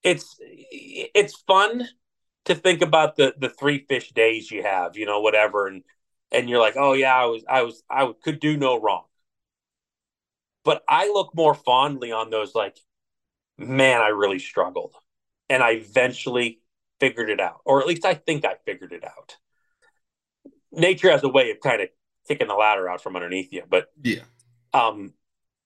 It's, 0.04 0.36
it's 0.42 1.36
fun 1.48 1.88
to 2.50 2.56
think 2.56 2.82
about 2.82 3.16
the, 3.16 3.34
the 3.38 3.50
three 3.50 3.86
fish 3.88 4.12
days 4.12 4.52
you 4.52 4.64
have, 4.64 4.98
you 4.98 5.06
know, 5.06 5.22
whatever. 5.22 5.68
And, 5.68 5.84
and 6.32 6.50
you're 6.50 6.60
like, 6.60 6.76
oh 6.78 6.94
yeah, 6.94 7.16
I 7.16 7.26
was, 7.26 7.44
I 7.50 7.62
was, 7.64 7.82
I 7.90 8.12
could 8.24 8.40
do 8.40 8.58
no 8.58 8.80
wrong. 8.80 9.06
But 10.66 10.84
I 10.88 11.08
look 11.08 11.34
more 11.34 11.56
fondly 11.56 12.12
on 12.12 12.30
those 12.30 12.54
like, 12.54 12.78
man, 13.58 14.02
I 14.02 14.10
really 14.10 14.40
struggled. 14.40 14.94
And 15.50 15.64
I 15.64 15.72
eventually 15.72 16.62
figured 17.00 17.30
it 17.30 17.40
out, 17.40 17.62
or 17.66 17.80
at 17.82 17.88
least 17.88 18.06
I 18.06 18.14
think 18.14 18.46
I 18.46 18.56
figured 18.66 18.92
it 18.92 19.04
out. 19.04 19.38
Nature 20.72 21.10
has 21.10 21.24
a 21.24 21.30
way 21.30 21.50
of 21.50 21.60
kind 21.60 21.82
of 21.82 21.90
kicking 22.28 22.48
the 22.48 22.54
ladder 22.54 22.88
out 22.88 23.02
from 23.02 23.16
underneath 23.16 23.52
you, 23.52 23.64
but 23.68 23.88
yeah. 24.04 24.22
um, 24.74 25.14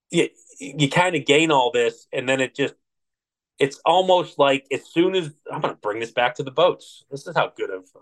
you, 0.10 0.30
you 0.60 0.90
kind 0.90 1.16
of 1.16 1.26
gain 1.26 1.52
all 1.52 1.72
this, 1.72 2.08
and 2.14 2.30
then 2.30 2.40
it 2.40 2.56
just, 2.56 2.76
it's 3.60 3.80
almost 3.86 4.40
like 4.40 4.66
as 4.72 4.86
soon 4.86 5.16
as 5.16 5.32
I'm 5.52 5.62
going 5.62 5.74
to 5.74 5.80
bring 5.80 6.00
this 6.00 6.12
back 6.12 6.36
to 6.36 6.44
the 6.44 6.52
boats. 6.52 7.04
This 7.12 7.28
is 7.28 7.36
how 7.36 7.52
good 7.56 7.70
of 7.70 7.84
a 7.96 8.00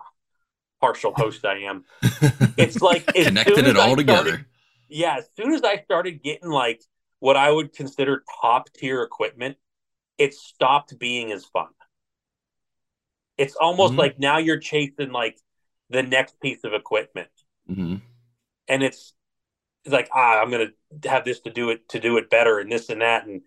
partial 0.79 1.13
host 1.13 1.45
I 1.45 1.59
am. 1.59 1.85
It's 2.57 2.81
like 2.81 3.11
Connected 3.13 3.67
it 3.67 3.77
all 3.77 3.95
together. 3.95 4.45
yeah, 4.89 5.17
as 5.17 5.29
soon 5.35 5.53
as 5.53 5.61
I 5.63 5.77
started 5.83 6.21
getting 6.23 6.49
like 6.49 6.81
what 7.19 7.37
I 7.37 7.51
would 7.51 7.73
consider 7.73 8.23
top 8.41 8.69
tier 8.73 9.03
equipment, 9.03 9.57
it 10.17 10.33
stopped 10.33 10.97
being 10.99 11.31
as 11.31 11.45
fun. 11.45 11.69
It's 13.37 13.55
almost 13.55 13.93
Mhm. 13.93 13.97
like 13.97 14.19
now 14.19 14.37
you're 14.37 14.59
chasing 14.59 15.11
like 15.11 15.39
the 15.89 16.03
next 16.03 16.39
piece 16.39 16.63
of 16.63 16.73
equipment, 16.73 17.29
hmm 17.67 17.95
and 18.67 18.83
it's, 18.83 19.13
it's 19.85 19.93
like 19.93 20.09
ah, 20.13 20.41
I'm 20.41 20.51
gonna 20.51 20.71
have 21.05 21.25
this 21.25 21.39
to 21.41 21.49
do 21.51 21.69
it 21.69 21.89
to 21.89 21.99
do 21.99 22.17
it 22.17 22.29
better, 22.29 22.59
and 22.59 22.71
this 22.71 22.89
and 22.89 23.01
that, 23.01 23.25
and 23.25 23.41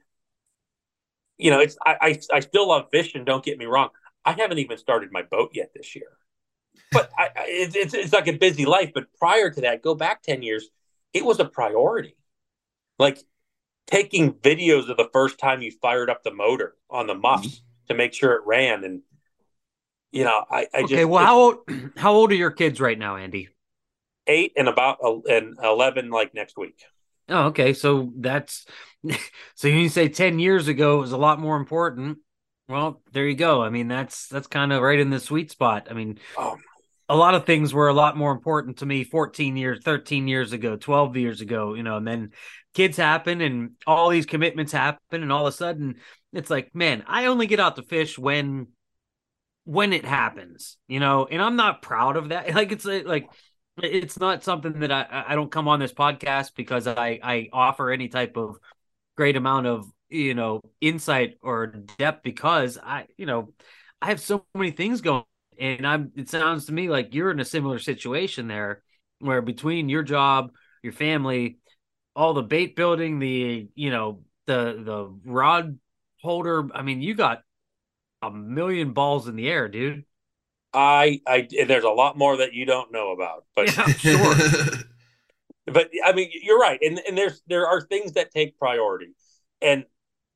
you 1.38 1.50
know, 1.50 1.60
it's 1.60 1.76
I 1.84 1.96
I, 2.00 2.20
I 2.32 2.40
still 2.40 2.68
love 2.68 2.86
fishing. 2.92 3.24
Don't 3.24 3.44
get 3.44 3.58
me 3.58 3.66
wrong. 3.66 3.90
I 4.24 4.32
haven't 4.32 4.58
even 4.58 4.78
started 4.78 5.10
my 5.12 5.22
boat 5.22 5.50
yet 5.52 5.72
this 5.74 5.94
year, 5.94 6.08
but 6.92 7.10
I, 7.18 7.24
I 7.24 7.44
it's, 7.46 7.76
it's 7.76 7.94
it's 7.94 8.12
like 8.12 8.28
a 8.28 8.32
busy 8.32 8.64
life. 8.64 8.92
But 8.94 9.06
prior 9.18 9.50
to 9.50 9.60
that, 9.62 9.82
go 9.82 9.94
back 9.94 10.22
ten 10.22 10.42
years, 10.42 10.68
it 11.12 11.24
was 11.24 11.40
a 11.40 11.44
priority. 11.44 12.16
Like 12.98 13.18
taking 13.86 14.32
videos 14.34 14.88
of 14.88 14.96
the 14.96 15.10
first 15.12 15.38
time 15.38 15.60
you 15.60 15.72
fired 15.82 16.08
up 16.08 16.22
the 16.22 16.32
motor 16.32 16.74
on 16.88 17.06
the 17.06 17.14
muffs 17.14 17.48
mm-hmm. 17.48 17.86
to 17.88 17.94
make 17.94 18.14
sure 18.14 18.32
it 18.32 18.42
ran, 18.46 18.84
and 18.84 19.02
you 20.12 20.24
know, 20.24 20.44
I, 20.50 20.66
I 20.72 20.82
just 20.82 20.92
okay, 20.94 21.04
well, 21.04 21.24
how 21.24 21.38
old 21.38 21.56
how 21.96 22.12
old 22.14 22.32
are 22.32 22.36
your 22.36 22.50
kids 22.50 22.80
right 22.80 22.98
now, 22.98 23.16
Andy? 23.16 23.48
eight 24.26 24.52
and 24.56 24.68
about 24.68 24.98
and 25.28 25.56
eleven 25.62 26.10
like 26.10 26.34
next 26.34 26.56
week. 26.56 26.82
Oh, 27.28 27.46
okay. 27.46 27.72
So 27.72 28.12
that's 28.16 28.66
so 29.54 29.68
you 29.68 29.88
say 29.88 30.08
ten 30.08 30.38
years 30.38 30.68
ago 30.68 30.98
it 30.98 31.02
was 31.02 31.12
a 31.12 31.18
lot 31.18 31.40
more 31.40 31.56
important. 31.56 32.18
Well, 32.68 33.02
there 33.12 33.26
you 33.26 33.36
go. 33.36 33.62
I 33.62 33.68
mean, 33.70 33.88
that's 33.88 34.28
that's 34.28 34.46
kind 34.46 34.72
of 34.72 34.82
right 34.82 34.98
in 34.98 35.10
the 35.10 35.20
sweet 35.20 35.50
spot. 35.50 35.88
I 35.90 35.94
mean, 35.94 36.18
Oh, 36.36 36.56
a 37.08 37.16
lot 37.16 37.34
of 37.34 37.44
things 37.44 37.74
were 37.74 37.88
a 37.88 37.94
lot 37.94 38.16
more 38.16 38.32
important 38.32 38.78
to 38.78 38.86
me 38.86 39.04
14 39.04 39.56
years, 39.56 39.80
13 39.84 40.28
years 40.28 40.52
ago, 40.52 40.76
12 40.76 41.16
years 41.16 41.40
ago, 41.40 41.74
you 41.74 41.82
know, 41.82 41.96
and 41.96 42.06
then 42.06 42.30
kids 42.72 42.96
happen 42.96 43.40
and 43.40 43.72
all 43.86 44.08
these 44.08 44.26
commitments 44.26 44.72
happen 44.72 45.22
and 45.22 45.30
all 45.30 45.46
of 45.46 45.52
a 45.52 45.56
sudden 45.56 45.96
it's 46.32 46.50
like, 46.50 46.74
man, 46.74 47.04
I 47.06 47.26
only 47.26 47.46
get 47.46 47.60
out 47.60 47.76
to 47.76 47.82
fish 47.82 48.18
when 48.18 48.68
when 49.64 49.92
it 49.92 50.04
happens, 50.04 50.76
you 50.88 51.00
know, 51.00 51.26
and 51.30 51.40
I'm 51.40 51.56
not 51.56 51.82
proud 51.82 52.16
of 52.16 52.30
that. 52.30 52.46
Like 52.54 52.72
it's 52.72 52.84
like 52.84 53.28
it's 53.78 54.18
not 54.18 54.44
something 54.44 54.80
that 54.80 54.92
I 54.92 55.24
I 55.28 55.34
don't 55.34 55.50
come 55.50 55.68
on 55.68 55.80
this 55.80 55.92
podcast 55.92 56.52
because 56.56 56.86
I 56.86 57.18
I 57.22 57.48
offer 57.52 57.90
any 57.90 58.08
type 58.08 58.36
of 58.36 58.58
great 59.16 59.36
amount 59.36 59.66
of 59.66 59.86
you 60.08 60.34
know 60.34 60.60
insight 60.80 61.38
or 61.42 61.66
depth 61.98 62.22
because 62.22 62.78
I 62.78 63.06
you 63.16 63.26
know 63.26 63.52
I 64.00 64.08
have 64.08 64.20
so 64.20 64.44
many 64.54 64.70
things 64.70 65.00
going 65.00 65.24
and 65.58 65.86
I'm 65.86 66.12
it 66.16 66.28
sounds 66.28 66.66
to 66.66 66.72
me 66.72 66.88
like 66.88 67.14
you're 67.14 67.30
in 67.30 67.40
a 67.40 67.44
similar 67.44 67.78
situation 67.78 68.48
there 68.48 68.82
where 69.20 69.42
between 69.42 69.88
your 69.88 70.02
job, 70.02 70.50
your 70.82 70.92
family, 70.92 71.58
all 72.14 72.34
the 72.34 72.42
bait 72.42 72.76
building, 72.76 73.18
the 73.18 73.68
you 73.74 73.90
know 73.90 74.22
the 74.46 74.82
the 74.84 75.18
rod 75.24 75.78
holder, 76.20 76.68
I 76.74 76.82
mean 76.82 77.00
you 77.00 77.14
got 77.14 77.42
a 78.22 78.30
million 78.30 78.92
balls 78.92 79.28
in 79.28 79.36
the 79.36 79.48
air, 79.48 79.68
dude. 79.68 80.04
I 80.74 81.20
I 81.26 81.48
there's 81.66 81.84
a 81.84 81.90
lot 81.90 82.18
more 82.18 82.36
that 82.38 82.52
you 82.52 82.66
don't 82.66 82.92
know 82.92 83.12
about, 83.12 83.44
but 83.54 83.74
Yeah, 83.74 83.86
sure. 83.86 84.34
but 85.66 85.90
I 86.04 86.12
mean 86.12 86.30
you're 86.42 86.58
right, 86.58 86.78
and 86.82 87.00
and 87.06 87.16
there's 87.16 87.40
there 87.46 87.66
are 87.66 87.80
things 87.80 88.12
that 88.12 88.32
take 88.32 88.58
priority, 88.58 89.14
and 89.62 89.84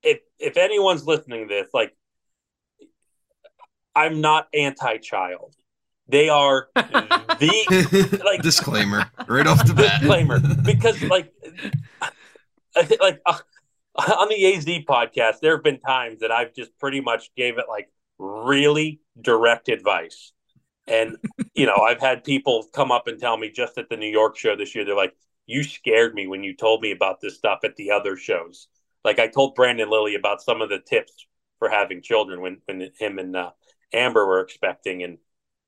if 0.03 0.21
if 0.39 0.57
anyone's 0.57 1.05
listening 1.07 1.49
to 1.49 1.55
this, 1.55 1.69
like 1.75 1.95
I'm 3.95 4.21
not 4.21 4.47
anti-child. 4.55 5.57
They 6.07 6.29
are 6.29 6.69
the 6.75 8.21
like 8.25 8.41
disclaimer 8.43 9.11
right 9.27 9.47
off 9.47 9.67
the 9.67 9.75
bat. 9.75 10.01
disclaimer 10.01 10.41
because 10.65 11.03
like 11.11 11.33
I 12.77 12.85
think 12.85 13.03
like 13.03 13.21
uh, 13.27 13.39
on 13.97 14.29
the 14.29 14.55
AZ 14.55 14.65
podcast, 14.89 15.41
there 15.43 15.57
have 15.57 15.65
been 15.65 15.81
times 15.81 16.21
that 16.21 16.31
I've 16.31 16.55
just 16.55 16.79
pretty 16.79 17.01
much 17.01 17.35
gave 17.37 17.59
it 17.59 17.67
like 17.69 17.91
really 18.19 19.01
direct 19.21 19.69
advice. 19.69 20.33
And 20.87 21.17
you 21.55 21.67
know, 21.67 21.77
I've 21.77 22.01
had 22.01 22.25
people 22.25 22.67
come 22.73 22.91
up 22.91 23.07
and 23.09 23.21
tell 23.21 23.37
me 23.37 23.51
just 23.51 23.79
at 23.79 23.89
the 23.89 23.97
New 23.97 24.09
York 24.09 24.37
show 24.37 24.57
this 24.57 24.75
year, 24.75 24.85
they're 24.85 24.97
like, 24.97 25.15
"You 25.47 25.63
scared 25.63 26.15
me 26.15 26.27
when 26.27 26.43
you 26.43 26.57
told 26.57 26.83
me 26.83 26.93
about 26.93 27.21
this 27.21 27.37
stuff 27.37 27.61
at 27.65 27.77
the 27.77 27.91
other 27.91 28.17
shows." 28.17 28.69
Like 29.05 29.19
I 29.19 29.29
told 29.29 29.55
Brandon 29.55 29.91
Lilly 29.91 30.15
about 30.15 30.43
some 30.43 30.63
of 30.63 30.69
the 30.71 30.81
tips 30.81 31.27
for 31.59 31.69
having 31.69 32.03
children 32.03 32.41
when 32.41 32.63
when 32.67 32.91
him 32.99 33.19
and 33.19 33.37
uh, 33.37 33.51
Amber 33.93 34.27
were 34.27 34.41
expecting, 34.41 35.03
and 35.03 35.19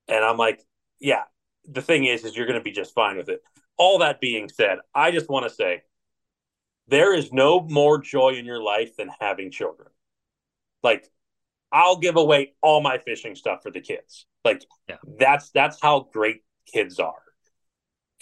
and 0.09 0.25
I'm 0.25 0.39
like, 0.39 0.65
"Yeah, 0.99 1.25
the 1.69 1.83
thing 1.83 2.07
is, 2.07 2.25
is 2.25 2.37
you're 2.37 2.47
going 2.47 2.59
to 2.59 2.65
be 2.65 2.73
just 2.73 2.95
fine 2.95 3.17
with 3.17 3.29
it." 3.29 3.43
All 3.77 3.99
that 3.99 4.21
being 4.21 4.49
said, 4.49 4.79
I 4.95 5.11
just 5.11 5.29
want 5.29 5.49
to 5.49 5.55
say 5.55 5.83
there 6.89 7.15
is 7.15 7.33
no 7.33 7.61
more 7.61 7.99
joy 7.99 8.31
in 8.31 8.45
your 8.45 8.63
life 8.63 8.97
than 8.97 9.11
having 9.21 9.51
children. 9.51 9.89
Like 10.83 11.11
I'll 11.73 11.99
give 11.99 12.17
away 12.17 12.55
all 12.63 12.81
my 12.81 12.99
fishing 12.99 13.35
stuff 13.35 13.63
for 13.63 13.71
the 13.71 13.81
kids. 13.81 14.27
Like 14.45 14.65
Yeah. 14.89 14.97
that's 15.19 15.51
that's 15.51 15.81
how 15.81 16.09
great 16.13 16.43
kids 16.67 16.99
are. 16.99 17.23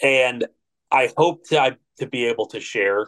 And 0.01 0.47
I 0.91 1.11
hope 1.17 1.47
to 1.49 1.77
to 1.99 2.07
be 2.07 2.25
able 2.25 2.47
to 2.47 2.59
share 2.59 3.07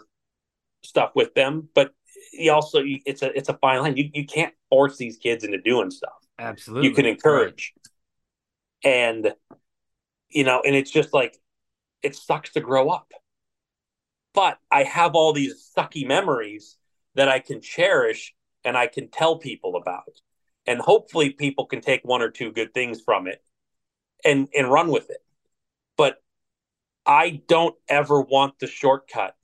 stuff 0.84 1.12
with 1.16 1.34
them, 1.36 1.70
but 1.76 1.94
you 2.34 2.52
also 2.52 2.80
you- 2.80 3.02
it's 3.06 3.22
a 3.22 3.36
it's 3.38 3.50
a 3.50 3.58
fine 3.58 3.82
line. 3.82 3.98
You 3.98 4.10
you 4.14 4.26
can't 4.26 4.54
force 4.70 4.98
these 4.98 5.18
kids 5.18 5.44
into 5.44 5.58
doing 5.60 5.92
stuff 5.92 6.14
Absolutely. 6.40 6.90
you 6.90 6.96
can 6.96 7.06
encourage 7.06 7.74
and 8.84 9.34
you 10.30 10.44
know 10.44 10.62
and 10.66 10.76
it's 10.76 10.90
just 10.90 11.14
like 11.14 11.38
it 12.02 12.16
sucks 12.16 12.54
to 12.54 12.62
grow 12.62 12.90
up 12.90 13.12
but 14.34 14.58
i 14.72 14.84
have 14.84 15.14
all 15.14 15.34
these 15.34 15.70
sucky 15.78 16.08
memories 16.08 16.78
that 17.16 17.28
i 17.28 17.38
can 17.40 17.62
cherish 17.62 18.34
and 18.64 18.78
i 18.78 18.88
can 18.88 19.10
tell 19.10 19.38
people 19.38 19.76
about 19.76 20.22
and 20.68 20.80
hopefully 20.80 21.30
people 21.30 21.66
can 21.66 21.82
take 21.82 22.02
one 22.04 22.22
or 22.22 22.30
two 22.30 22.52
good 22.52 22.74
things 22.74 23.02
from 23.02 23.28
it 23.28 23.42
and 24.24 24.48
and 24.56 24.72
run 24.72 24.90
with 24.90 25.10
it 25.10 25.24
but 25.98 26.22
i 27.06 27.42
don't 27.48 27.76
ever 27.88 28.22
want 28.22 28.58
the 28.60 28.68
shortcut 28.68 29.36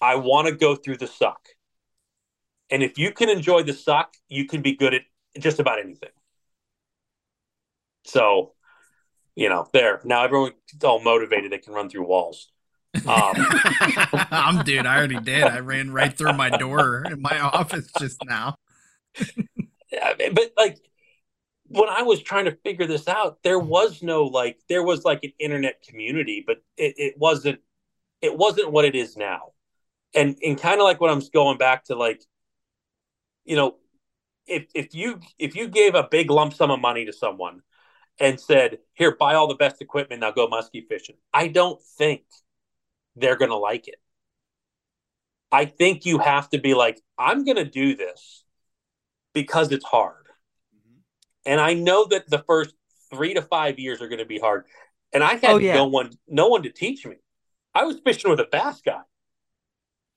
i 0.00 0.14
want 0.14 0.46
to 0.46 0.54
go 0.54 0.74
through 0.76 0.96
the 0.96 1.06
suck 1.06 1.48
and 2.70 2.82
if 2.82 2.98
you 2.98 3.10
can 3.10 3.28
enjoy 3.28 3.62
the 3.62 3.72
suck 3.72 4.14
you 4.28 4.46
can 4.46 4.62
be 4.62 4.74
good 4.74 4.94
at 4.94 5.02
just 5.38 5.58
about 5.58 5.80
anything 5.80 6.10
so, 8.04 8.52
you 9.34 9.48
know, 9.48 9.66
there 9.72 10.00
now 10.04 10.24
everyone's 10.24 10.54
all 10.82 11.00
motivated. 11.02 11.52
They 11.52 11.58
can 11.58 11.72
run 11.72 11.88
through 11.88 12.06
walls. 12.06 12.50
Um, 12.94 13.34
I'm 14.30 14.64
dude. 14.64 14.86
I 14.86 14.96
already 14.96 15.20
did. 15.20 15.44
I 15.44 15.60
ran 15.60 15.92
right 15.92 16.16
through 16.16 16.32
my 16.32 16.50
door 16.50 17.04
in 17.10 17.22
my 17.22 17.38
office 17.38 17.90
just 17.98 18.24
now. 18.24 18.56
But 19.90 20.52
like 20.56 20.78
when 21.68 21.88
I 21.88 22.02
was 22.02 22.20
trying 22.22 22.46
to 22.46 22.56
figure 22.64 22.86
this 22.86 23.08
out, 23.08 23.42
there 23.42 23.58
was 23.58 24.02
no 24.02 24.24
like 24.24 24.58
there 24.68 24.82
was 24.82 25.04
like 25.04 25.24
an 25.24 25.32
internet 25.38 25.82
community, 25.82 26.42
but 26.46 26.58
it, 26.76 26.94
it 26.96 27.14
wasn't 27.18 27.60
it 28.20 28.36
wasn't 28.36 28.72
what 28.72 28.84
it 28.84 28.94
is 28.94 29.16
now. 29.16 29.52
And 30.14 30.36
and 30.42 30.60
kind 30.60 30.80
of 30.80 30.84
like 30.84 31.00
what 31.00 31.10
I'm 31.10 31.22
going 31.32 31.58
back 31.58 31.84
to 31.84 31.96
like 31.96 32.22
you 33.44 33.56
know, 33.56 33.76
if 34.46 34.66
if 34.74 34.94
you 34.94 35.20
if 35.38 35.54
you 35.56 35.68
gave 35.68 35.94
a 35.94 36.08
big 36.10 36.30
lump 36.30 36.54
sum 36.54 36.70
of 36.70 36.80
money 36.80 37.04
to 37.06 37.12
someone 37.12 37.62
and 38.18 38.40
said, 38.40 38.78
"Here, 38.94 39.16
buy 39.16 39.34
all 39.34 39.46
the 39.48 39.54
best 39.54 39.80
equipment, 39.80 40.20
now 40.20 40.30
go 40.32 40.48
muskie 40.48 40.86
fishing," 40.86 41.16
I 41.32 41.48
don't 41.48 41.80
think 41.98 42.22
they're 43.16 43.36
to 43.50 43.56
like 43.56 43.88
it. 43.88 44.00
I 45.52 45.64
think 45.64 46.06
you 46.06 46.18
have 46.18 46.48
to 46.50 46.58
be 46.58 46.74
like, 46.74 47.00
"I'm 47.18 47.44
to 47.56 47.64
do 47.64 47.96
this 47.96 48.44
because 49.32 49.72
it's 49.72 49.84
hard," 49.84 50.26
mm-hmm. 50.74 51.00
and 51.46 51.60
I 51.60 51.74
know 51.74 52.06
that 52.06 52.28
the 52.28 52.42
first 52.46 52.74
three 53.10 53.34
to 53.34 53.42
five 53.42 53.78
years 53.78 54.00
are 54.00 54.08
going 54.08 54.20
to 54.20 54.24
be 54.24 54.38
hard. 54.38 54.64
And 55.12 55.22
I 55.22 55.32
had 55.32 55.44
Oh, 55.44 55.58
yeah. 55.58 55.74
no 55.74 55.86
one, 55.86 56.10
no 56.28 56.48
one 56.48 56.62
to 56.62 56.70
teach 56.70 57.04
me. 57.04 57.16
I 57.74 57.84
was 57.84 58.00
fishing 58.04 58.30
with 58.30 58.40
a 58.40 58.48
bass 58.50 58.80
guy. 58.80 59.02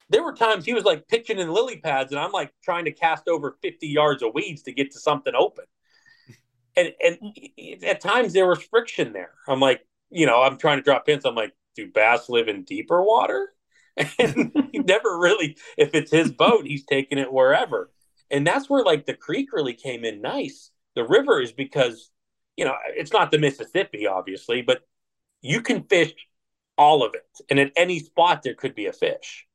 There 0.09 0.23
were 0.23 0.33
times 0.33 0.65
he 0.65 0.73
was 0.73 0.83
like 0.83 1.07
pitching 1.07 1.39
in 1.39 1.51
lily 1.51 1.77
pads, 1.77 2.11
and 2.11 2.19
I'm 2.19 2.31
like 2.31 2.53
trying 2.63 2.85
to 2.85 2.91
cast 2.91 3.27
over 3.27 3.57
50 3.61 3.87
yards 3.87 4.21
of 4.21 4.33
weeds 4.33 4.63
to 4.63 4.71
get 4.71 4.91
to 4.91 4.99
something 4.99 5.33
open. 5.35 5.65
And 6.75 6.91
and 6.99 7.83
at 7.83 8.01
times 8.01 8.33
there 8.33 8.47
was 8.47 8.63
friction 8.63 9.13
there. 9.13 9.35
I'm 9.47 9.59
like, 9.59 9.87
you 10.09 10.25
know, 10.25 10.41
I'm 10.41 10.57
trying 10.57 10.79
to 10.79 10.81
drop 10.81 11.05
pins. 11.05 11.23
I'm 11.23 11.35
like, 11.35 11.53
do 11.75 11.87
bass 11.87 12.29
live 12.29 12.47
in 12.47 12.63
deeper 12.63 13.03
water? 13.03 13.53
And 14.17 14.51
he 14.71 14.79
never 14.79 15.19
really, 15.19 15.55
if 15.77 15.93
it's 15.93 16.09
his 16.09 16.31
boat, 16.31 16.65
he's 16.65 16.83
taking 16.83 17.19
it 17.19 17.31
wherever. 17.31 17.91
And 18.31 18.45
that's 18.45 18.69
where 18.69 18.83
like 18.83 19.05
the 19.05 19.13
creek 19.13 19.53
really 19.53 19.73
came 19.73 20.03
in 20.03 20.21
nice. 20.21 20.71
The 20.95 21.03
river 21.03 21.41
is 21.41 21.51
because, 21.51 22.11
you 22.57 22.65
know, 22.65 22.75
it's 22.87 23.13
not 23.13 23.31
the 23.31 23.39
Mississippi, 23.39 24.07
obviously, 24.07 24.61
but 24.61 24.81
you 25.41 25.61
can 25.61 25.83
fish 25.83 26.13
all 26.77 27.03
of 27.03 27.13
it. 27.15 27.27
And 27.49 27.59
at 27.59 27.71
any 27.75 27.99
spot, 27.99 28.43
there 28.43 28.55
could 28.55 28.75
be 28.75 28.87
a 28.87 28.93
fish. 28.93 29.45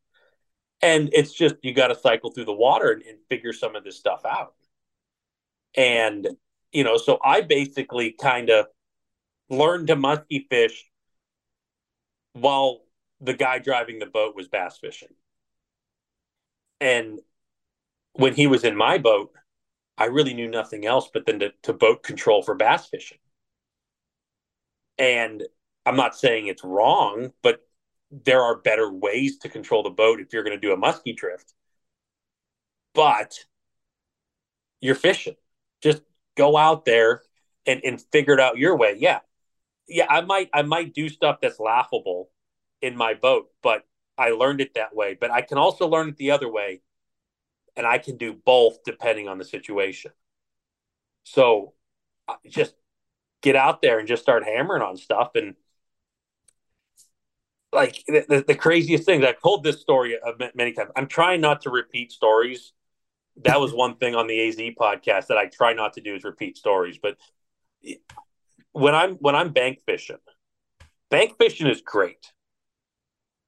And 0.81 1.11
it's 1.12 1.33
just, 1.33 1.57
you 1.62 1.75
got 1.75 1.89
to 1.89 1.97
cycle 1.97 2.31
through 2.31 2.45
the 2.45 2.53
water 2.53 2.91
and, 2.91 3.03
and 3.03 3.19
figure 3.29 3.53
some 3.53 3.75
of 3.75 3.85
this 3.85 3.99
stuff 3.99 4.25
out. 4.25 4.55
And, 5.75 6.29
you 6.73 6.85
know, 6.85 6.97
so 6.97 7.19
I 7.25 7.41
basically 7.41 8.12
kind 8.12 8.51
of 8.51 8.66
learned 9.51 9.89
to 9.89 9.97
musky 9.97 10.47
fish 10.49 10.85
while 12.33 12.83
the 13.21 13.35
guy 13.35 13.59
driving 13.59 13.99
the 13.99 14.07
boat 14.07 14.37
was 14.37 14.49
bass 14.49 14.79
fishing. 14.79 15.09
And 16.81 17.19
when 18.12 18.34
he 18.34 18.46
was 18.46 18.64
in 18.64 18.76
my 18.76 18.98
boat, 18.98 19.32
I 19.96 20.06
really 20.06 20.34
knew 20.34 20.48
nothing 20.48 20.86
else 20.86 21.11
but 21.12 21.26
then 21.26 21.40
to, 21.40 21.52
to 21.62 21.72
boat 21.72 22.02
control 22.02 22.42
for 22.42 22.54
bass 22.54 22.86
fishing. 22.86 23.18
And 24.96 25.42
I'm 25.86 25.96
not 25.96 26.16
saying 26.16 26.46
it's 26.46 26.64
wrong, 26.64 27.32
but 27.42 27.61
there 28.11 28.42
are 28.42 28.56
better 28.56 28.90
ways 28.92 29.38
to 29.38 29.48
control 29.48 29.82
the 29.82 29.90
boat 29.90 30.20
if 30.20 30.32
you're 30.32 30.42
going 30.44 30.56
to 30.56 30.66
do 30.66 30.72
a 30.72 30.76
musky 30.76 31.12
drift. 31.12 31.52
But 32.94 33.34
you're 34.80 34.94
fishing. 34.94 35.36
Just 35.82 36.02
go 36.36 36.56
out 36.56 36.84
there 36.84 37.22
and, 37.66 37.80
and 37.84 38.00
figure 38.12 38.34
it 38.34 38.40
out 38.40 38.59
your 38.59 38.76
way. 38.76 38.96
Yeah. 38.98 39.20
Yeah, 39.88 40.06
I 40.09 40.20
might 40.20 40.50
I 40.52 40.62
might 40.62 40.92
do 40.92 41.09
stuff 41.09 41.38
that's 41.40 41.59
laughable 41.59 42.28
in 42.82 42.94
my 42.96 43.14
boat, 43.14 43.48
but 43.62 43.86
I 44.18 44.30
learned 44.30 44.61
it 44.61 44.74
that 44.74 44.94
way. 44.94 45.16
But 45.18 45.30
I 45.30 45.40
can 45.40 45.56
also 45.56 45.88
learn 45.88 46.11
it 46.11 46.16
the 46.16 46.30
other 46.32 46.50
way, 46.50 46.82
and 47.77 47.87
I 47.87 47.99
can 47.99 48.16
do 48.16 48.33
both 48.33 48.83
depending 48.85 49.29
on 49.29 49.39
the 49.39 49.45
situation. 49.45 50.12
So 51.25 51.75
just 52.49 52.75
get 53.43 53.57
out 53.57 53.83
there 53.83 53.99
and 53.99 54.09
just 54.09 54.23
start 54.23 54.45
hammering 54.45 54.83
on 54.83 54.97
stuff. 54.97 55.31
And 55.35 55.55
like 57.73 58.03
the, 58.07 58.45
the, 58.47 58.55
craziest 58.55 59.05
things, 59.05 59.25
I've 59.25 59.41
told 59.41 59.62
this 59.62 59.81
story 59.81 60.16
many 60.55 60.73
times. 60.73 60.91
I'm 60.97 61.07
trying 61.07 61.41
not 61.41 61.62
to 61.62 61.71
repeat 61.71 62.12
stories. 62.12 62.73
That 63.45 63.61
was 63.61 63.73
one 63.73 63.97
thing 63.97 64.14
on 64.14 64.27
the 64.27 64.49
AZ 64.49 64.57
podcast 64.57 65.29
that 65.29 65.39
I 65.39 65.47
try 65.47 65.75
not 65.75 65.93
to 65.95 66.01
do 66.01 66.14
is 66.14 66.25
repeat 66.25 66.57
stories. 66.57 66.99
But 67.01 67.16
when 68.73 68.95
I'm 68.95 69.14
when 69.16 69.37
I'm 69.37 69.53
bank 69.53 69.81
fishing, 69.87 70.19
bank 71.11 71.37
fishing 71.39 71.69
is 71.69 71.81
great 71.81 72.33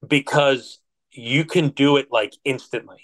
because 0.07 0.79
you 1.11 1.45
can 1.45 1.68
do 1.71 1.97
it 1.97 2.09
like 2.11 2.35
instantly. 2.45 3.01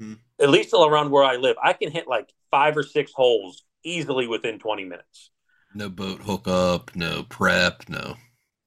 Mhm. 0.00 0.18
At 0.40 0.50
least 0.50 0.72
around 0.72 1.10
where 1.10 1.24
I 1.24 1.36
live, 1.36 1.56
I 1.62 1.72
can 1.74 1.90
hit 1.90 2.08
like 2.08 2.32
five 2.50 2.76
or 2.76 2.82
six 2.82 3.12
holes 3.12 3.64
easily 3.84 4.26
within 4.26 4.58
20 4.58 4.84
minutes. 4.84 5.30
No 5.74 5.88
boat 5.88 6.22
hookup, 6.22 6.96
no 6.96 7.24
prep, 7.24 7.88
no. 7.88 8.16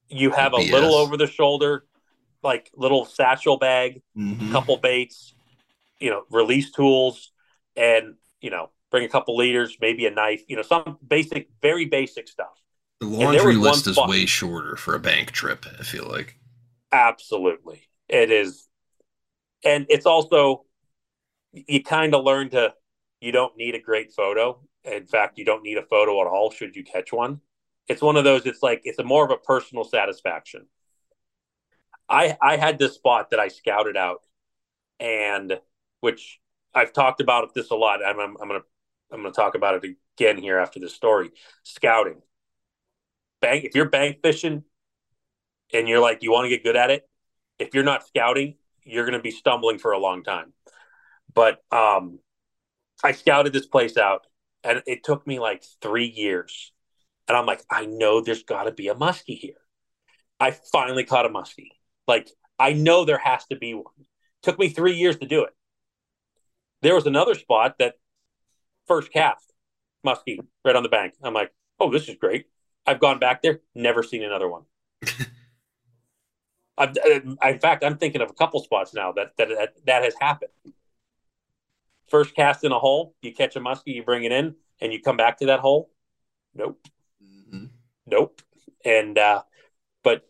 You 0.09 0.31
have 0.31 0.53
a 0.53 0.57
little 0.57 0.93
over 0.93 1.17
the 1.17 1.27
shoulder, 1.27 1.85
like 2.43 2.69
little 2.75 3.05
satchel 3.05 3.57
bag, 3.57 4.01
Mhm. 4.15 4.51
couple 4.51 4.77
baits, 4.77 5.33
you 5.99 6.09
know, 6.11 6.25
release 6.29 6.71
tools, 6.71 7.31
and 7.75 8.15
you 8.41 8.49
know, 8.49 8.69
bring 8.91 9.05
a 9.05 9.09
couple 9.09 9.35
liters, 9.37 9.77
maybe 9.79 10.05
a 10.05 10.11
knife, 10.11 10.43
you 10.47 10.55
know, 10.57 10.61
some 10.61 10.99
basic, 11.05 11.49
very 11.61 11.85
basic 11.85 12.27
stuff. 12.27 12.61
The 12.99 13.07
laundry 13.07 13.55
list 13.55 13.87
is 13.87 13.95
spot- 13.95 14.09
way 14.09 14.25
shorter 14.25 14.75
for 14.75 14.93
a 14.95 14.99
bank 14.99 15.31
trip. 15.31 15.65
I 15.79 15.83
feel 15.83 16.05
like. 16.05 16.37
Absolutely. 16.91 17.87
It 18.09 18.31
is. 18.31 18.67
And 19.63 19.85
it's 19.89 20.05
also, 20.05 20.65
you 21.53 21.83
kind 21.83 22.13
of 22.13 22.23
learn 22.23 22.49
to, 22.49 22.73
you 23.21 23.31
don't 23.31 23.55
need 23.57 23.75
a 23.75 23.79
great 23.79 24.11
photo. 24.11 24.59
In 24.83 25.05
fact, 25.05 25.37
you 25.37 25.45
don't 25.45 25.63
need 25.63 25.77
a 25.77 25.83
photo 25.83 26.19
at 26.21 26.27
all 26.27 26.51
should 26.51 26.75
you 26.75 26.83
catch 26.83 27.13
one. 27.13 27.39
It's 27.87 28.01
one 28.01 28.17
of 28.17 28.23
those, 28.23 28.45
it's 28.45 28.63
like, 28.63 28.81
it's 28.83 28.99
a 28.99 29.03
more 29.03 29.25
of 29.25 29.31
a 29.31 29.37
personal 29.37 29.83
satisfaction. 29.83 30.67
I, 32.09 32.37
I 32.41 32.57
had 32.57 32.79
this 32.79 32.95
spot 32.95 33.31
that 33.31 33.39
I 33.39 33.47
scouted 33.47 33.97
out 33.97 34.23
and 34.99 35.59
which 36.01 36.39
I've 36.73 36.93
talked 36.93 37.21
about 37.21 37.53
this 37.53 37.69
a 37.69 37.75
lot. 37.75 38.05
I'm, 38.05 38.19
I'm, 38.19 38.37
I'm 38.41 38.49
to, 38.49 38.61
I'm 39.11 39.23
to 39.23 39.31
talk 39.31 39.55
about 39.55 39.83
it 39.83 39.95
again 40.17 40.37
here 40.37 40.57
after 40.57 40.79
this 40.79 40.93
story. 40.93 41.31
Scouting. 41.63 42.21
Bank, 43.41 43.63
if 43.63 43.75
you're 43.75 43.89
bank 43.89 44.17
fishing, 44.21 44.63
and 45.73 45.89
you're 45.89 45.99
like 45.99 46.21
you 46.21 46.31
want 46.31 46.45
to 46.45 46.49
get 46.49 46.63
good 46.63 46.75
at 46.75 46.91
it 46.91 47.09
if 47.59 47.73
you're 47.73 47.83
not 47.83 48.05
scouting 48.05 48.55
you're 48.83 49.05
to 49.05 49.19
be 49.19 49.31
stumbling 49.31 49.77
for 49.77 49.91
a 49.91 49.97
long 49.97 50.23
time 50.23 50.53
but 51.33 51.63
um 51.71 52.19
i 53.03 53.11
scouted 53.11 53.53
this 53.53 53.65
place 53.65 53.97
out 53.97 54.27
and 54.63 54.81
it 54.85 55.03
took 55.03 55.27
me 55.27 55.39
like 55.39 55.63
three 55.81 56.05
years. 56.07 56.71
And 57.27 57.37
i'm 57.37 57.45
like 57.45 57.63
i 57.69 57.85
know 57.85 58.21
there's 58.21 58.43
got 58.43 58.63
to 58.63 58.71
be 58.71 58.87
a 58.87 58.95
muskie 58.95 59.37
here. 59.37 59.55
I 60.39 60.51
finally 60.51 61.03
caught 61.03 61.25
a 61.25 61.29
muskie. 61.29 61.69
Like 62.07 62.29
i 62.59 62.73
know 62.73 63.05
there 63.05 63.17
has 63.17 63.45
to 63.45 63.55
be 63.55 63.73
one. 63.73 63.85
Took 64.41 64.59
me 64.59 64.69
three 64.69 64.95
years 64.95 65.17
to 65.17 65.27
do 65.27 65.43
it. 65.43 65.53
There 66.81 66.95
was 66.95 67.07
another 67.07 67.35
spot 67.35 67.75
that 67.79 67.95
first 68.87 69.11
cast 69.11 69.53
muskie 70.05 70.39
right 70.65 70.75
on 70.75 70.83
the 70.83 70.89
bank. 70.89 71.13
I'm 71.23 71.33
like 71.33 71.51
oh 71.79 71.91
this 71.91 72.07
is 72.07 72.15
great. 72.15 72.45
I've 72.85 72.99
gone 72.99 73.19
back 73.19 73.41
there 73.41 73.61
never 73.73 74.03
seen 74.03 74.23
another 74.23 74.49
one. 74.49 74.63
I've, 76.77 76.97
uh, 76.97 77.19
in 77.49 77.59
fact, 77.59 77.83
I'm 77.83 77.97
thinking 77.97 78.21
of 78.21 78.29
a 78.29 78.33
couple 78.33 78.61
spots 78.63 78.93
now 78.93 79.11
that 79.13 79.33
that 79.37 79.49
that, 79.49 79.73
that 79.85 80.03
has 80.03 80.15
happened. 80.19 80.51
First 82.13 82.35
cast 82.35 82.63
in 82.63 82.71
a 82.71 82.77
hole, 82.77 83.15
you 83.23 83.33
catch 83.33 83.55
a 83.55 83.59
muskie, 83.59 83.87
you 83.95 84.03
bring 84.03 84.23
it 84.23 84.31
in, 84.31 84.53
and 84.79 84.93
you 84.93 85.01
come 85.01 85.17
back 85.17 85.39
to 85.39 85.47
that 85.47 85.61
hole. 85.61 85.89
Nope, 86.53 86.87
Mhm. 87.19 87.71
nope. 88.05 88.39
And 88.85 89.17
uh, 89.17 89.41
but 90.03 90.21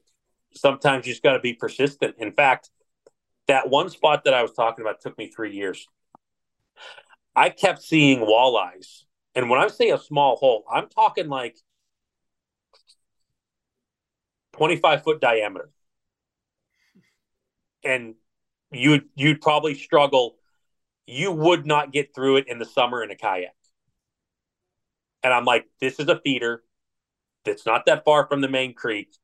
sometimes 0.54 1.06
you 1.06 1.12
just 1.12 1.22
got 1.22 1.34
to 1.34 1.42
be 1.42 1.54
persistent. 1.54 2.16
In 2.20 2.32
fact, 2.32 2.70
that 3.48 3.70
one 3.70 3.90
spot 3.90 4.24
that 4.24 4.34
I 4.34 4.42
was 4.44 4.54
talking 4.54 4.86
about 4.86 5.02
took 5.02 5.18
me 5.18 5.28
three 5.28 5.54
years. 5.54 5.86
I 7.36 7.50
kept 7.50 7.82
seeing 7.82 8.22
walleyes, 8.22 9.04
and 9.36 9.50
when 9.50 9.60
I 9.60 9.68
say 9.68 9.90
a 9.90 9.98
small 9.98 10.38
hole, 10.38 10.64
I'm 10.72 10.88
talking 10.88 11.28
like 11.28 11.58
25 14.54 15.04
foot 15.04 15.20
diameter 15.20 15.70
and 17.84 18.16
you'd 18.72 19.10
you'd 19.16 19.42
probably 19.42 19.76
struggle. 19.76 20.38
You 21.06 21.32
would 21.32 21.66
not 21.66 21.91
get 21.91 22.16
through 22.16 22.38
it 22.38 22.47
in 22.47 22.60
the 22.60 22.66
summer 22.66 23.04
in 23.04 23.12
a 23.12 23.16
kayak. 23.16 23.56
And 25.22 25.34
I'm 25.34 25.45
like, 25.45 25.68
this 25.80 25.99
is 25.99 26.08
a 26.08 26.20
feeder 26.20 26.64
that's 27.45 27.66
not 27.66 27.86
that 27.86 28.06
far 28.06 28.28
from 28.28 28.41
the 28.41 28.49
main 28.49 28.74
creek. 28.74 29.16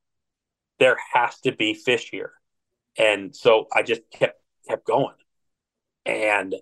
There 0.80 0.98
has 1.14 1.40
to 1.42 1.52
be 1.52 1.74
fish 1.74 2.10
here. 2.10 2.34
And 2.98 3.36
so 3.36 3.68
I 3.74 3.84
just 3.84 4.02
kept 4.12 4.42
kept 4.68 4.86
going. 4.86 5.16
And 6.06 6.56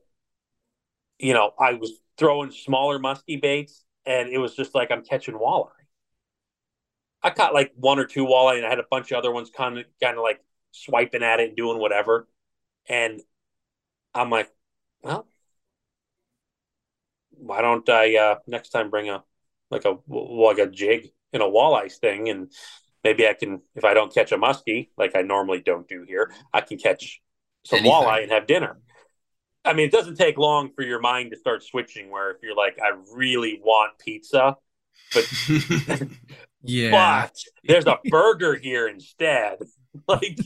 you 1.19 1.33
know, 1.33 1.51
I 1.59 1.73
was 1.73 1.99
throwing 2.17 2.51
smaller 2.51 2.99
musky 2.99 3.37
baits 3.37 3.83
and 4.05 4.29
it 4.29 4.37
was 4.37 4.55
just 4.55 4.75
like 4.75 4.91
I'm 4.91 5.03
catching 5.03 5.35
walleye. 5.35 5.69
I 7.23 7.31
caught 7.31 7.53
like 7.53 7.73
one 7.75 7.99
or 7.99 8.05
two 8.05 8.25
walleye 8.25 8.57
and 8.57 8.65
I 8.65 8.69
had 8.69 8.79
a 8.79 8.85
bunch 8.89 9.11
of 9.11 9.17
other 9.17 9.31
ones 9.31 9.49
kind 9.55 9.77
of 9.79 9.85
kind 10.01 10.17
of 10.17 10.23
like 10.23 10.41
swiping 10.71 11.23
at 11.23 11.39
it 11.39 11.49
and 11.49 11.57
doing 11.57 11.79
whatever. 11.79 12.27
And 12.87 13.21
I'm 14.13 14.29
like, 14.29 14.49
well, 15.01 15.27
why 17.31 17.61
don't 17.61 17.87
I 17.89 18.15
uh, 18.17 18.35
next 18.47 18.69
time 18.69 18.89
bring 18.89 19.09
a 19.09 19.23
like 19.69 19.85
a 19.85 19.97
like 20.09 20.57
a 20.59 20.67
jig 20.67 21.09
and 21.33 21.43
a 21.43 21.45
walleye 21.45 21.91
thing, 21.91 22.29
and 22.29 22.51
maybe 23.03 23.27
I 23.27 23.33
can 23.33 23.61
if 23.75 23.83
I 23.83 23.93
don't 23.93 24.13
catch 24.13 24.31
a 24.31 24.37
muskie 24.37 24.89
like 24.97 25.15
I 25.15 25.21
normally 25.21 25.61
don't 25.61 25.87
do 25.87 26.03
here, 26.07 26.31
I 26.53 26.61
can 26.61 26.77
catch 26.77 27.21
some 27.63 27.79
Anything. 27.79 28.07
walleye 28.07 28.23
and 28.23 28.31
have 28.31 28.47
dinner. 28.47 28.77
I 29.65 29.73
mean, 29.73 29.87
it 29.87 29.91
doesn't 29.91 30.17
take 30.17 30.37
long 30.37 30.71
for 30.75 30.83
your 30.83 30.99
mind 31.01 31.31
to 31.31 31.37
start 31.37 31.63
switching. 31.63 32.09
Where 32.11 32.31
if 32.31 32.37
you're 32.43 32.55
like, 32.55 32.79
I 32.81 32.91
really 33.13 33.59
want 33.63 33.99
pizza, 33.99 34.57
but 35.13 35.29
Yeah. 36.63 37.27
but 37.27 37.35
there's 37.67 37.87
a 37.87 37.99
burger 38.09 38.55
here 38.55 38.87
instead. 38.87 39.59
Like, 40.07 40.37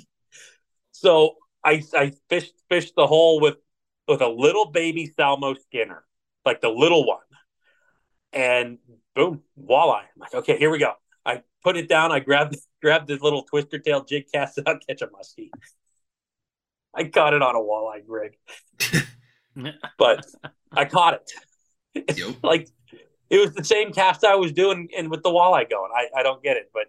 so 0.91 1.35
I 1.63 1.83
I 1.93 2.13
fished 2.29 2.53
fished 2.69 2.93
the 2.95 3.07
hole 3.07 3.39
with 3.41 3.57
with 4.11 4.21
a 4.21 4.27
little 4.27 4.65
baby 4.65 5.05
Salmo 5.05 5.53
Skinner, 5.53 6.03
like 6.45 6.59
the 6.59 6.69
little 6.69 7.05
one, 7.07 7.19
and 8.33 8.77
boom, 9.15 9.41
walleye. 9.57 10.03
I'm 10.03 10.19
like, 10.19 10.33
okay, 10.33 10.57
here 10.57 10.69
we 10.69 10.79
go. 10.79 10.93
I 11.25 11.43
put 11.63 11.77
it 11.77 11.87
down. 11.87 12.11
I 12.11 12.19
grabbed 12.19 12.57
grabbed 12.81 13.07
the 13.07 13.17
little 13.21 13.43
twister 13.43 13.79
tail 13.79 14.03
jig, 14.03 14.25
cast 14.33 14.57
it 14.57 14.67
out, 14.67 14.83
catch 14.87 15.01
a 15.01 15.07
muskie. 15.07 15.49
I 16.93 17.05
caught 17.05 17.33
it 17.33 17.41
on 17.41 17.55
a 17.55 17.59
walleye 17.59 18.03
rig, 18.05 18.37
but 19.97 20.25
I 20.71 20.85
caught 20.85 21.15
it. 21.15 21.31
Yep. 21.93 22.37
like 22.41 22.69
it 23.29 23.37
was 23.37 23.53
the 23.53 23.65
same 23.65 23.91
cast 23.91 24.23
I 24.23 24.35
was 24.35 24.53
doing 24.53 24.87
and 24.97 25.11
with 25.11 25.23
the 25.23 25.29
walleye 25.29 25.69
going. 25.69 25.91
I, 25.93 26.07
I 26.17 26.23
don't 26.23 26.41
get 26.41 26.55
it, 26.55 26.71
but 26.73 26.85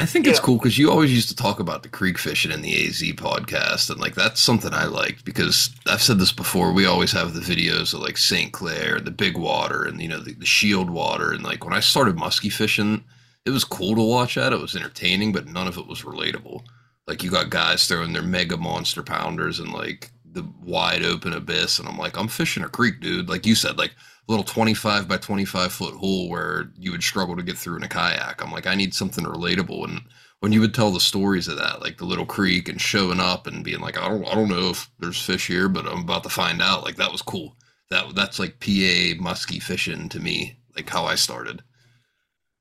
I 0.00 0.06
think 0.06 0.26
it's 0.26 0.38
cool 0.38 0.58
because 0.58 0.78
you 0.78 0.90
always 0.90 1.12
used 1.12 1.28
to 1.30 1.36
talk 1.36 1.58
about 1.58 1.82
the 1.82 1.88
creek 1.88 2.18
fishing 2.18 2.52
in 2.52 2.62
the 2.62 2.86
AZ 2.86 3.02
podcast, 3.14 3.90
and 3.90 4.00
like 4.00 4.14
that's 4.14 4.40
something 4.40 4.72
I 4.72 4.84
liked 4.84 5.24
because 5.24 5.70
I've 5.86 6.02
said 6.02 6.18
this 6.20 6.30
before. 6.30 6.72
We 6.72 6.86
always 6.86 7.10
have 7.12 7.34
the 7.34 7.40
videos 7.40 7.92
of 7.94 8.00
like 8.00 8.16
St. 8.16 8.52
Clair, 8.52 9.00
the 9.00 9.10
big 9.10 9.36
water, 9.36 9.84
and 9.84 10.00
you 10.00 10.08
know 10.08 10.20
the, 10.20 10.34
the 10.34 10.46
shield 10.46 10.88
water, 10.88 11.32
and 11.32 11.42
like 11.42 11.64
when 11.64 11.74
I 11.74 11.80
started 11.80 12.16
musky 12.16 12.48
fishing, 12.48 13.02
it 13.44 13.50
was 13.50 13.64
cool 13.64 13.96
to 13.96 14.02
watch 14.02 14.36
that. 14.36 14.52
It 14.52 14.60
was 14.60 14.76
entertaining, 14.76 15.32
but 15.32 15.48
none 15.48 15.66
of 15.66 15.78
it 15.78 15.88
was 15.88 16.02
relatable. 16.02 16.62
Like 17.08 17.24
you 17.24 17.30
got 17.30 17.50
guys 17.50 17.86
throwing 17.88 18.12
their 18.12 18.22
mega 18.22 18.56
monster 18.56 19.02
pounders 19.02 19.58
and 19.58 19.72
like 19.72 20.10
the 20.24 20.46
wide 20.62 21.02
open 21.02 21.32
abyss, 21.32 21.80
and 21.80 21.88
I'm 21.88 21.98
like, 21.98 22.16
I'm 22.16 22.28
fishing 22.28 22.62
a 22.62 22.68
creek, 22.68 23.00
dude. 23.00 23.28
Like 23.28 23.46
you 23.46 23.56
said, 23.56 23.78
like 23.78 23.96
little 24.28 24.44
25 24.44 25.08
by 25.08 25.16
25 25.16 25.72
foot 25.72 25.94
hole 25.94 26.28
where 26.28 26.70
you 26.78 26.90
would 26.92 27.02
struggle 27.02 27.36
to 27.36 27.42
get 27.42 27.58
through 27.58 27.76
in 27.76 27.82
a 27.82 27.88
kayak. 27.88 28.42
I'm 28.42 28.52
like, 28.52 28.66
I 28.66 28.74
need 28.74 28.94
something 28.94 29.24
relatable. 29.24 29.84
And 29.84 30.02
when 30.40 30.52
you 30.52 30.60
would 30.60 30.74
tell 30.74 30.90
the 30.92 31.00
stories 31.00 31.48
of 31.48 31.56
that, 31.58 31.80
like 31.80 31.98
the 31.98 32.04
little 32.04 32.26
creek 32.26 32.68
and 32.68 32.80
showing 32.80 33.20
up 33.20 33.46
and 33.46 33.64
being 33.64 33.80
like, 33.80 33.98
I 33.98 34.08
don't, 34.08 34.26
I 34.26 34.34
don't 34.34 34.48
know 34.48 34.70
if 34.70 34.90
there's 34.98 35.20
fish 35.20 35.46
here, 35.48 35.68
but 35.68 35.86
I'm 35.86 36.00
about 36.02 36.22
to 36.24 36.28
find 36.28 36.62
out. 36.62 36.84
Like 36.84 36.96
that 36.96 37.12
was 37.12 37.22
cool. 37.22 37.56
That 37.90 38.14
that's 38.14 38.38
like 38.38 38.60
PA 38.60 39.14
musky 39.22 39.60
fishing 39.60 40.08
to 40.10 40.20
me, 40.20 40.58
like 40.76 40.88
how 40.88 41.04
I 41.06 41.14
started. 41.14 41.62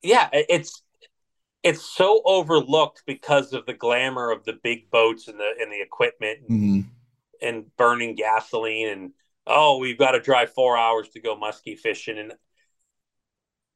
yeah, 0.04 0.30
it's 0.34 0.84
it's 1.64 1.84
so 1.84 2.22
overlooked 2.26 3.04
because 3.08 3.54
of 3.54 3.66
the 3.66 3.74
glamour 3.74 4.32
of 4.32 4.46
the 4.46 4.54
big 4.64 4.90
boats 4.92 5.28
and 5.28 5.40
the 5.40 5.52
and 5.62 5.72
the 5.72 5.82
equipment 5.82 6.40
and, 6.42 6.52
Mm-hmm. 6.52 6.82
and 7.42 7.76
burning 7.78 8.16
gasoline 8.16 8.90
and 8.90 9.12
oh 9.48 9.78
we've 9.78 9.98
got 9.98 10.12
to 10.12 10.20
drive 10.20 10.52
four 10.54 10.78
hours 10.78 11.10
to 11.10 11.20
go 11.20 11.36
musky 11.36 11.76
fishing 11.76 12.18
and 12.18 12.34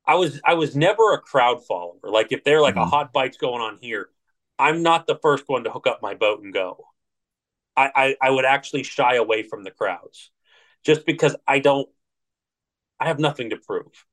I 0.05 0.15
was 0.15 0.41
I 0.43 0.55
was 0.55 0.75
never 0.75 1.13
a 1.13 1.19
crowd 1.19 1.65
follower. 1.65 1.99
Like 2.03 2.31
if 2.31 2.43
they're 2.43 2.61
like 2.61 2.75
a 2.75 2.85
Mhm. 2.85 2.89
hot 2.89 3.13
bite's 3.13 3.37
going 3.37 3.61
on 3.61 3.77
here, 3.81 4.09
I'm 4.59 4.83
not 4.83 5.07
the 5.07 5.17
first 5.21 5.47
one 5.47 5.63
to 5.63 5.71
hook 5.71 5.87
up 5.87 6.01
my 6.01 6.15
boat 6.15 6.41
and 6.43 6.53
go. 6.53 6.87
I, 7.77 7.91
I, 7.95 8.17
I 8.21 8.31
would 8.31 8.45
actually 8.45 8.83
shy 8.83 9.15
away 9.15 9.43
from 9.43 9.63
the 9.63 9.71
crowds 9.71 10.31
just 10.83 11.05
because 11.05 11.35
I 11.47 11.59
don't 11.59 11.89
I 12.99 13.07
have 13.07 13.19
nothing 13.19 13.49
to 13.49 13.57
prove. 13.57 14.05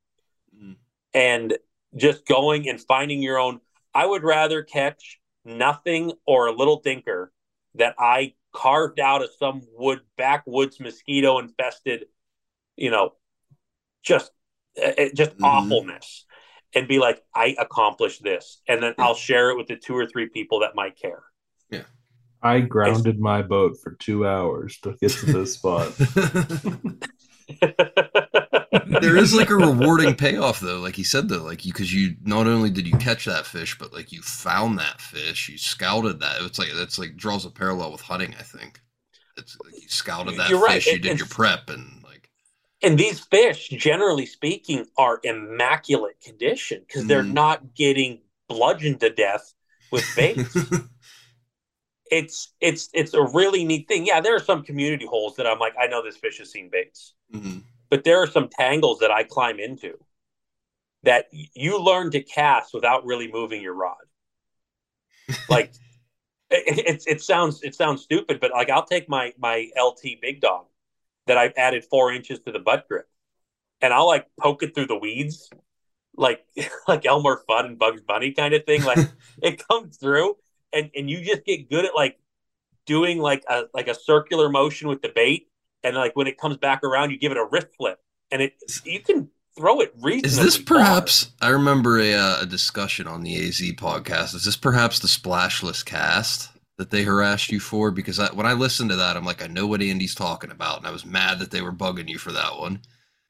Mhm. 0.54 0.76
And 1.14 1.58
just 1.96 2.26
going 2.26 2.68
and 2.68 2.80
finding 2.80 3.22
your 3.22 3.38
own 3.38 3.60
I 3.94 4.06
would 4.06 4.22
rather 4.22 4.62
catch 4.62 5.20
nothing 5.44 6.12
or 6.26 6.46
a 6.46 6.52
little 6.52 6.80
dinker 6.82 7.28
that 7.74 7.94
I 7.98 8.34
carved 8.52 9.00
out 9.00 9.22
of 9.22 9.30
some 9.38 9.62
wood 9.72 10.00
backwoods 10.16 10.80
mosquito 10.80 11.38
infested, 11.38 12.06
you 12.76 12.90
know, 12.90 13.14
just 14.02 14.30
it, 14.74 15.14
just 15.14 15.36
Mhm. 15.36 15.44
awfulness, 15.44 16.24
and 16.74 16.86
be 16.86 16.98
like, 16.98 17.24
I 17.34 17.56
accomplished 17.58 18.22
this, 18.22 18.60
and 18.68 18.82
then 18.82 18.94
I'll 18.98 19.14
share 19.14 19.50
it 19.50 19.56
with 19.56 19.66
the 19.66 19.76
two 19.76 19.96
or 19.96 20.06
three 20.06 20.28
people 20.28 20.60
that 20.60 20.74
might 20.74 20.96
care. 20.96 21.24
Yeah. 21.70 21.84
I 22.42 22.60
grounded 22.60 23.18
my 23.18 23.42
boat 23.42 23.78
for 23.82 23.92
two 23.92 24.26
hours 24.26 24.78
to 24.82 24.96
get 25.00 25.10
to 25.10 25.26
this 25.26 25.54
spot. 25.54 25.92
there 29.00 29.16
is 29.16 29.34
like 29.34 29.50
a 29.50 29.56
rewarding 29.56 30.14
payoff 30.14 30.60
though 30.60 30.78
like 30.78 30.94
he 30.96 31.02
said 31.02 31.28
though 31.28 31.42
like 31.42 31.64
you 31.64 31.72
because 31.72 31.92
you 31.92 32.14
not 32.22 32.46
only 32.46 32.70
did 32.70 32.86
you 32.86 32.96
catch 32.98 33.24
that 33.24 33.46
fish 33.46 33.78
but 33.78 33.92
like 33.92 34.12
you 34.12 34.20
found 34.22 34.78
that 34.78 35.00
fish 35.00 35.48
you 35.48 35.56
scouted 35.56 36.20
that 36.20 36.40
it's 36.42 36.58
like 36.58 36.68
that's 36.76 36.98
like 36.98 37.16
draws 37.16 37.44
a 37.46 37.50
parallel 37.50 37.90
with 37.92 38.00
hunting 38.02 38.34
i 38.38 38.42
think 38.42 38.80
it's 39.38 39.56
like 39.64 39.74
you 39.80 39.88
scouted 39.88 40.36
that 40.36 40.50
You're 40.50 40.60
right. 40.60 40.74
fish 40.82 40.86
you 40.88 40.92
It- 40.94 41.02
did 41.02 41.18
your 41.18 41.28
prep 41.28 41.70
and 41.70 42.02
like 42.02 42.28
and 42.80 42.96
these 42.96 43.18
fish, 43.18 43.70
generally 43.70 44.24
speaking, 44.24 44.86
are 44.96 45.18
immaculate 45.24 46.20
condition 46.20 46.84
because 46.86 47.06
they're 47.08 47.24
Mhm. 47.24 47.32
not 47.32 47.74
getting 47.74 48.20
bludgeoned 48.48 49.00
to 49.00 49.10
death 49.10 49.52
with 49.90 50.04
baits. 50.16 50.56
it's 52.10 52.54
it's 52.60 52.88
it's 52.94 53.14
a 53.14 53.22
really 53.34 53.64
neat 53.64 53.88
thing. 53.88 54.06
Yeah, 54.06 54.20
there 54.20 54.34
are 54.36 54.40
some 54.40 54.62
community 54.62 55.06
holes 55.06 55.34
that 55.36 55.46
I'm 55.46 55.58
like, 55.58 55.74
I 55.80 55.86
know 55.88 56.04
this 56.04 56.16
fish 56.18 56.38
has 56.38 56.50
seen 56.52 56.70
baits, 56.70 57.14
Mhm. 57.34 57.62
But 57.90 58.04
there 58.04 58.22
are 58.22 58.26
some 58.26 58.48
tangles 58.48 58.98
that 59.00 59.10
I 59.10 59.24
climb 59.24 59.58
into 59.58 59.98
that 61.04 61.26
you 61.32 61.82
learn 61.82 62.10
to 62.10 62.22
cast 62.22 62.74
without 62.74 63.04
really 63.04 63.30
moving 63.30 63.62
your 63.62 63.74
rod. 63.74 63.96
Like 65.48 65.72
it, 66.50 66.78
it, 66.86 67.04
it 67.06 67.22
sounds 67.22 67.62
it 67.62 67.74
sounds 67.74 68.02
stupid, 68.02 68.40
but 68.40 68.50
like 68.52 68.70
I'll 68.70 68.86
take 68.86 69.08
my 69.08 69.32
my 69.38 69.68
LT 69.78 70.20
big 70.22 70.40
dog 70.40 70.66
that 71.26 71.36
I've 71.36 71.52
added 71.56 71.84
four 71.84 72.12
inches 72.12 72.40
to 72.40 72.52
the 72.52 72.58
butt 72.58 72.88
grip, 72.88 73.06
and 73.80 73.92
I'll 73.92 74.06
like 74.06 74.26
poke 74.40 74.62
it 74.62 74.74
through 74.74 74.86
the 74.86 74.98
weeds, 74.98 75.50
like 76.16 76.44
like 76.88 77.04
Elmer 77.06 77.42
Fudd 77.48 77.66
and 77.66 77.78
Bugs 77.78 78.02
Bunny 78.02 78.32
kind 78.32 78.54
of 78.54 78.64
thing. 78.64 78.82
Like 78.84 78.98
it 79.42 79.66
comes 79.68 79.98
through, 79.98 80.36
and 80.72 80.90
and 80.96 81.10
you 81.10 81.22
just 81.22 81.44
get 81.44 81.68
good 81.68 81.84
at 81.84 81.94
like 81.94 82.18
doing 82.86 83.18
like 83.18 83.44
a 83.48 83.64
like 83.74 83.88
a 83.88 83.94
circular 83.94 84.48
motion 84.48 84.88
with 84.88 85.02
the 85.02 85.12
bait, 85.14 85.48
and 85.82 85.96
like 85.96 86.16
when 86.16 86.26
it 86.26 86.38
comes 86.38 86.56
back 86.56 86.82
around, 86.84 87.10
you 87.10 87.18
give 87.18 87.32
it 87.32 87.38
a 87.38 87.44
wrist 87.50 87.68
flip, 87.76 87.98
and 88.30 88.42
it 88.42 88.54
you 88.84 89.00
can 89.00 89.30
throw 89.56 89.80
it 89.80 89.92
reasonably. 90.00 90.28
is 90.28 90.38
this 90.38 90.56
far. 90.56 90.78
perhaps 90.78 91.32
i 91.40 91.48
remember 91.48 91.98
a, 91.98 92.14
uh, 92.14 92.42
a 92.42 92.46
discussion 92.46 93.06
on 93.06 93.22
the 93.22 93.34
az 93.36 93.60
podcast 93.76 94.34
is 94.34 94.44
this 94.44 94.56
perhaps 94.56 94.98
the 95.00 95.08
splashless 95.08 95.82
cast 95.82 96.50
that 96.76 96.90
they 96.90 97.02
harassed 97.02 97.50
you 97.50 97.58
for 97.58 97.90
because 97.90 98.20
I, 98.20 98.26
when 98.32 98.46
i 98.46 98.52
listened 98.52 98.90
to 98.90 98.96
that 98.96 99.16
i'm 99.16 99.24
like 99.24 99.42
i 99.42 99.46
know 99.48 99.66
what 99.66 99.82
andy's 99.82 100.14
talking 100.14 100.50
about 100.52 100.78
and 100.78 100.86
i 100.86 100.90
was 100.92 101.04
mad 101.04 101.38
that 101.40 101.50
they 101.50 101.62
were 101.62 101.72
bugging 101.72 102.08
you 102.08 102.18
for 102.18 102.32
that 102.32 102.56
one 102.58 102.80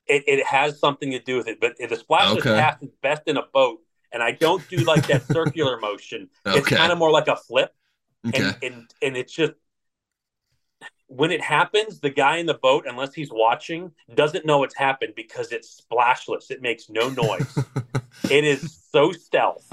it, 0.07 0.25
it 0.27 0.45
has 0.47 0.79
something 0.81 1.11
to 1.11 1.19
do 1.19 1.37
with 1.37 1.49
it, 1.49 1.61
but 1.61 1.77
the 1.79 1.95
splashless 1.97 2.41
Okay. 2.41 2.57
cast 2.57 2.83
is 2.83 2.89
best 3.03 3.23
in 3.27 3.37
a 3.37 3.43
boat, 3.53 3.81
and 4.11 4.23
I 4.23 4.33
don't 4.33 4.67
do 4.69 4.85
like 4.85 5.07
that 5.09 5.27
circular 5.27 5.79
motion. 5.81 6.31
It's 6.47 6.67
kind 6.67 6.91
of 6.93 6.99
more 6.99 7.11
like 7.11 7.29
a 7.29 7.37
flip, 7.37 7.75
okay 8.27 8.43
and, 8.45 8.57
and 8.63 8.95
and 9.03 9.17
it's 9.17 9.33
just 9.35 9.53
when 11.09 11.30
it 11.30 11.41
happens, 11.41 12.01
the 12.01 12.11
guy 12.11 12.36
in 12.36 12.47
the 12.47 12.55
boat, 12.55 12.84
unless 12.86 13.14
he's 13.14 13.30
watching, 13.32 13.91
doesn't 14.14 14.45
know 14.45 14.62
it's 14.62 14.76
happened 14.76 15.14
because 15.16 15.53
it's 15.53 15.68
splashless. 15.68 16.51
It 16.51 16.61
makes 16.61 16.91
no 16.91 17.09
noise. 17.09 17.59
it 18.30 18.45
is 18.45 18.78
so 18.93 19.12
stealth. 19.12 19.66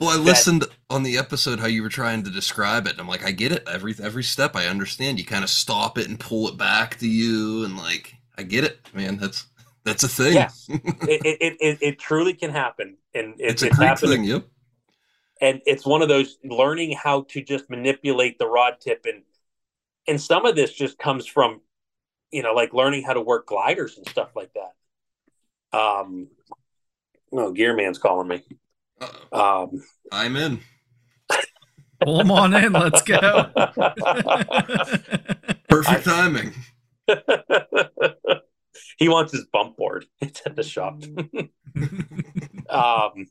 Well, 0.00 0.10
I 0.10 0.16
listened 0.16 0.64
on 0.90 1.04
the 1.04 1.16
episode 1.16 1.60
how 1.60 1.68
you 1.68 1.82
were 1.82 1.88
trying 1.88 2.24
to 2.24 2.30
describe 2.30 2.86
it, 2.86 2.92
and 2.92 3.00
I'm 3.00 3.06
like, 3.06 3.24
I 3.24 3.30
get 3.30 3.52
it. 3.52 3.66
Every 3.68 3.94
every 4.02 4.24
step, 4.24 4.56
I 4.56 4.66
understand. 4.66 5.20
You 5.20 5.24
kind 5.24 5.44
of 5.44 5.50
stop 5.50 5.96
it 5.96 6.08
and 6.08 6.18
pull 6.18 6.48
it 6.48 6.58
back 6.58 6.98
to 6.98 7.08
you, 7.08 7.64
and 7.64 7.76
like, 7.76 8.16
I 8.36 8.42
get 8.42 8.64
it, 8.64 8.80
man. 8.92 9.18
That's 9.18 9.46
that's 9.84 10.02
a 10.02 10.08
thing. 10.08 10.34
Yes. 10.34 10.68
It 11.02 11.20
it, 11.24 11.56
it, 11.60 11.78
it, 11.80 11.98
truly 11.98 12.34
can 12.34 12.50
happen, 12.50 12.96
and 13.14 13.40
it, 13.40 13.50
it's 13.50 13.62
a 13.62 13.66
it's 13.66 13.78
happened 13.78 14.12
thing. 14.12 14.24
Yep. 14.24 14.44
and 15.40 15.60
it's 15.66 15.86
one 15.86 16.02
of 16.02 16.08
those 16.08 16.38
learning 16.44 16.92
how 16.92 17.22
to 17.30 17.42
just 17.42 17.70
manipulate 17.70 18.38
the 18.38 18.46
rod 18.46 18.80
tip 18.80 19.06
and 19.08 19.22
and 20.08 20.20
some 20.20 20.44
of 20.46 20.56
this 20.56 20.72
just 20.72 20.98
comes 20.98 21.26
from 21.26 21.60
you 22.30 22.42
know 22.42 22.52
like 22.52 22.72
learning 22.74 23.02
how 23.02 23.12
to 23.12 23.20
work 23.20 23.46
gliders 23.46 23.96
and 23.98 24.08
stuff 24.08 24.30
like 24.34 24.50
that 24.54 25.78
um 25.78 26.28
no 27.30 27.52
gear 27.52 27.74
man's 27.74 27.98
calling 27.98 28.28
me 28.28 28.42
Uh-oh. 29.00 29.62
um 29.62 29.82
I'm 30.10 30.36
in. 30.36 30.60
Pull 32.04 32.18
them 32.18 32.30
on 32.32 32.52
in. 32.52 32.72
Let's 32.72 33.00
go. 33.02 33.18
Perfect 35.68 36.04
timing. 36.04 36.52
he 38.98 39.08
wants 39.08 39.32
his 39.32 39.46
bump 39.52 39.76
board 39.76 40.04
it's 40.20 40.42
at 40.46 40.54
the 40.56 40.62
shop 40.62 41.02
um 42.70 43.26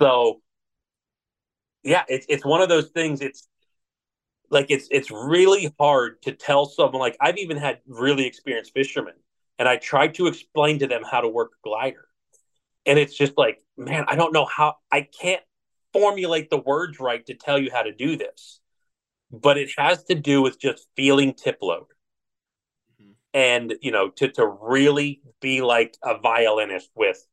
so 0.00 0.40
yeah 1.82 2.02
it's 2.08 2.26
it's 2.28 2.44
one 2.44 2.60
of 2.60 2.68
those 2.68 2.88
things 2.88 3.20
it's 3.20 3.46
like 4.50 4.66
it's 4.70 4.88
it's 4.90 5.10
really 5.10 5.74
hard 5.78 6.22
to 6.22 6.32
tell 6.32 6.66
someone 6.66 7.00
like 7.00 7.16
I've 7.20 7.38
even 7.38 7.56
had 7.56 7.80
really 7.86 8.26
experienced 8.26 8.72
fishermen 8.72 9.14
and 9.58 9.68
I 9.68 9.76
tried 9.76 10.14
to 10.14 10.26
explain 10.26 10.80
to 10.80 10.86
them 10.86 11.02
how 11.08 11.20
to 11.20 11.28
work 11.28 11.52
a 11.52 11.68
glider. 11.68 12.06
And 12.86 12.98
it's 12.98 13.14
just 13.14 13.34
like 13.36 13.62
man 13.76 14.04
I 14.08 14.16
don't 14.16 14.32
know 14.32 14.46
how 14.46 14.76
I 14.90 15.02
can't 15.20 15.42
formulate 15.92 16.50
the 16.50 16.58
words 16.58 17.00
right 17.00 17.24
to 17.26 17.34
tell 17.34 17.58
you 17.58 17.70
how 17.72 17.82
to 17.82 17.92
do 17.92 18.16
this 18.16 18.60
but 19.40 19.58
it 19.58 19.70
has 19.76 20.04
to 20.04 20.14
do 20.14 20.42
with 20.42 20.60
just 20.60 20.86
feeling 20.96 21.34
tip 21.34 21.58
load. 21.60 21.86
Mm-hmm. 23.00 23.12
And 23.32 23.74
you 23.80 23.90
know 23.90 24.10
to 24.10 24.28
to 24.28 24.46
really 24.46 25.22
be 25.40 25.62
like 25.62 25.96
a 26.02 26.18
violinist 26.18 26.90
with 26.94 27.24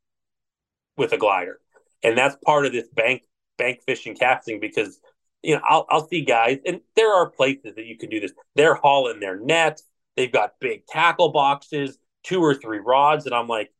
with 0.96 1.12
a 1.12 1.18
glider, 1.18 1.60
and 2.02 2.16
that's 2.16 2.36
part 2.44 2.66
of 2.66 2.72
this 2.72 2.88
bank 2.88 3.22
bank 3.58 3.80
fishing 3.86 4.14
casting 4.14 4.60
because 4.60 5.00
you 5.42 5.56
know 5.56 5.62
I'll 5.68 5.86
I'll 5.90 6.06
see 6.08 6.22
guys, 6.22 6.58
and 6.66 6.80
there 6.96 7.12
are 7.12 7.28
places 7.28 7.74
that 7.76 7.86
you 7.86 7.96
can 7.96 8.10
do 8.10 8.20
this. 8.20 8.32
They're 8.54 8.74
hauling 8.74 9.20
their 9.20 9.38
nets. 9.38 9.84
They've 10.16 10.32
got 10.32 10.54
big 10.60 10.86
tackle 10.86 11.30
boxes, 11.30 11.98
two 12.22 12.40
or 12.40 12.54
three 12.54 12.78
rods, 12.78 13.26
and 13.26 13.34
I'm 13.34 13.48
like, 13.48 13.72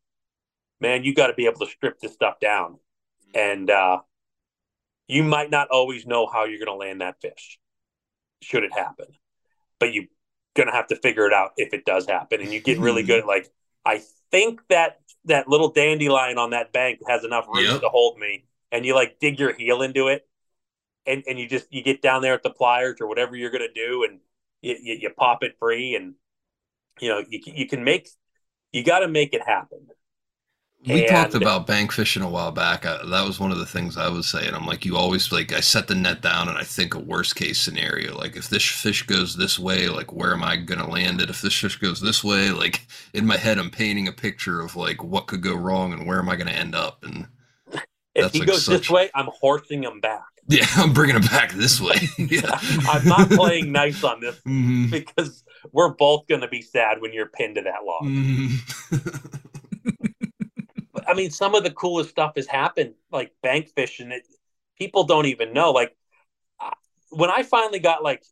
man, 0.80 1.04
you 1.04 1.14
got 1.14 1.26
to 1.28 1.34
be 1.34 1.46
able 1.46 1.60
to 1.60 1.70
strip 1.70 2.00
this 2.00 2.12
stuff 2.12 2.40
down, 2.40 2.78
and 3.34 3.70
uh, 3.70 4.00
you 5.08 5.22
might 5.22 5.50
not 5.50 5.68
always 5.68 6.06
know 6.06 6.26
how 6.26 6.44
you're 6.44 6.58
going 6.58 6.66
to 6.66 6.86
land 6.86 7.00
that 7.00 7.20
fish, 7.20 7.58
should 8.40 8.64
it 8.64 8.72
happen, 8.72 9.06
but 9.78 9.92
you're 9.92 10.06
going 10.54 10.68
to 10.68 10.72
have 10.72 10.86
to 10.88 10.96
figure 10.96 11.26
it 11.26 11.32
out 11.32 11.50
if 11.56 11.74
it 11.74 11.84
does 11.84 12.06
happen. 12.06 12.40
And 12.40 12.52
you 12.52 12.60
get 12.60 12.78
really 12.78 13.02
good 13.02 13.20
at 13.20 13.26
like, 13.26 13.50
I 13.84 14.02
think 14.30 14.60
that 14.68 15.00
that 15.26 15.48
little 15.48 15.70
dandelion 15.70 16.38
on 16.38 16.50
that 16.50 16.72
bank 16.72 17.00
has 17.08 17.24
enough 17.24 17.46
room 17.48 17.64
Yep. 17.64 17.80
to 17.82 17.88
hold 17.88 18.18
me. 18.18 18.44
And 18.70 18.86
you 18.86 18.94
like 18.94 19.18
dig 19.20 19.38
your 19.38 19.52
heel 19.52 19.82
into 19.82 20.08
it. 20.08 20.26
And, 21.06 21.24
and 21.26 21.38
you 21.38 21.48
just, 21.48 21.66
you 21.70 21.82
get 21.82 22.02
down 22.02 22.22
there 22.22 22.34
at 22.34 22.42
the 22.42 22.50
pliers 22.50 22.98
or 23.00 23.08
whatever 23.08 23.36
you're 23.36 23.50
going 23.50 23.66
to 23.66 23.72
do. 23.72 24.04
And 24.08 24.20
you, 24.60 24.76
you, 24.80 24.98
you 25.02 25.10
pop 25.10 25.42
it 25.42 25.56
free 25.58 25.96
and, 25.96 26.14
you 27.00 27.08
know, 27.08 27.24
you, 27.28 27.42
can- 27.42 27.56
you 27.56 27.66
can 27.66 27.84
make, 27.84 28.08
you 28.72 28.84
got 28.84 29.00
to 29.00 29.08
make 29.08 29.34
it 29.34 29.42
happen. 29.46 29.88
We 30.84 31.04
talked 31.04 31.34
about 31.34 31.66
bank 31.68 31.92
fishing 31.92 32.24
a 32.24 32.28
while 32.28 32.50
back. 32.50 32.84
I, 32.84 32.98
that 33.06 33.24
was 33.24 33.38
one 33.38 33.52
of 33.52 33.58
the 33.58 33.66
things 33.66 33.96
I 33.96 34.08
was 34.08 34.26
saying. 34.26 34.52
I'm 34.52 34.66
like, 34.66 34.84
you 34.84 34.96
always 34.96 35.30
like, 35.30 35.52
I 35.52 35.60
set 35.60 35.86
the 35.86 35.94
net 35.94 36.22
down 36.22 36.48
and 36.48 36.58
I 36.58 36.64
think 36.64 36.94
a 36.94 36.98
worst 36.98 37.36
case 37.36 37.60
scenario. 37.60 38.18
Like, 38.18 38.34
if 38.36 38.48
this 38.48 38.68
fish 38.68 39.04
goes 39.04 39.36
this 39.36 39.60
way, 39.60 39.88
like, 39.88 40.12
where 40.12 40.32
am 40.32 40.42
I 40.42 40.56
going 40.56 40.80
to 40.80 40.90
land 40.90 41.20
it? 41.20 41.30
If 41.30 41.40
this 41.40 41.54
fish 41.56 41.76
goes 41.76 42.00
this 42.00 42.24
way, 42.24 42.50
like, 42.50 42.84
in 43.14 43.26
my 43.26 43.36
head, 43.36 43.58
I'm 43.58 43.70
painting 43.70 44.08
a 44.08 44.12
picture 44.12 44.60
of 44.60 44.74
like 44.74 45.04
what 45.04 45.28
could 45.28 45.40
go 45.42 45.54
wrong 45.54 45.92
and 45.92 46.04
where 46.04 46.18
am 46.18 46.28
I 46.28 46.34
going 46.34 46.48
to 46.48 46.52
end 46.52 46.74
up. 46.74 47.04
And 47.04 47.28
If 48.14 48.22
That's 48.24 48.34
he 48.34 48.40
like 48.40 48.48
goes 48.48 48.66
this 48.66 48.90
way, 48.90 49.10
I'm 49.14 49.28
horsing 49.40 49.82
him 49.82 50.00
back. 50.00 50.24
yeah, 50.48 50.66
I'm 50.76 50.92
bringing 50.92 51.16
him 51.16 51.22
back 51.22 51.52
this 51.52 51.80
way. 51.80 51.96
yeah. 52.18 52.58
I'm 52.88 53.06
not 53.06 53.30
playing 53.30 53.72
nice 53.72 54.04
on 54.04 54.20
this 54.20 54.38
Mhm. 54.46 54.90
because 54.90 55.44
we're 55.72 55.94
both 55.94 56.26
going 56.26 56.40
to 56.42 56.48
be 56.48 56.60
sad 56.62 57.00
when 57.00 57.12
you're 57.12 57.28
pinned 57.28 57.54
to 57.54 57.62
that 57.62 57.84
log. 57.84 58.02
Mhm. 58.04 59.40
But, 60.92 61.08
I 61.08 61.14
mean, 61.14 61.30
some 61.30 61.54
of 61.54 61.64
the 61.64 61.70
coolest 61.70 62.10
stuff 62.10 62.32
has 62.36 62.46
happened, 62.46 62.94
like 63.10 63.32
bank 63.42 63.70
fishing. 63.74 64.10
It, 64.12 64.26
people 64.78 65.04
don't 65.04 65.26
even 65.26 65.52
know. 65.52 65.70
Like 65.70 65.96
I- 66.60 66.74
when 67.10 67.30
I 67.30 67.42
finally 67.44 67.78
got 67.78 68.02
like 68.02 68.22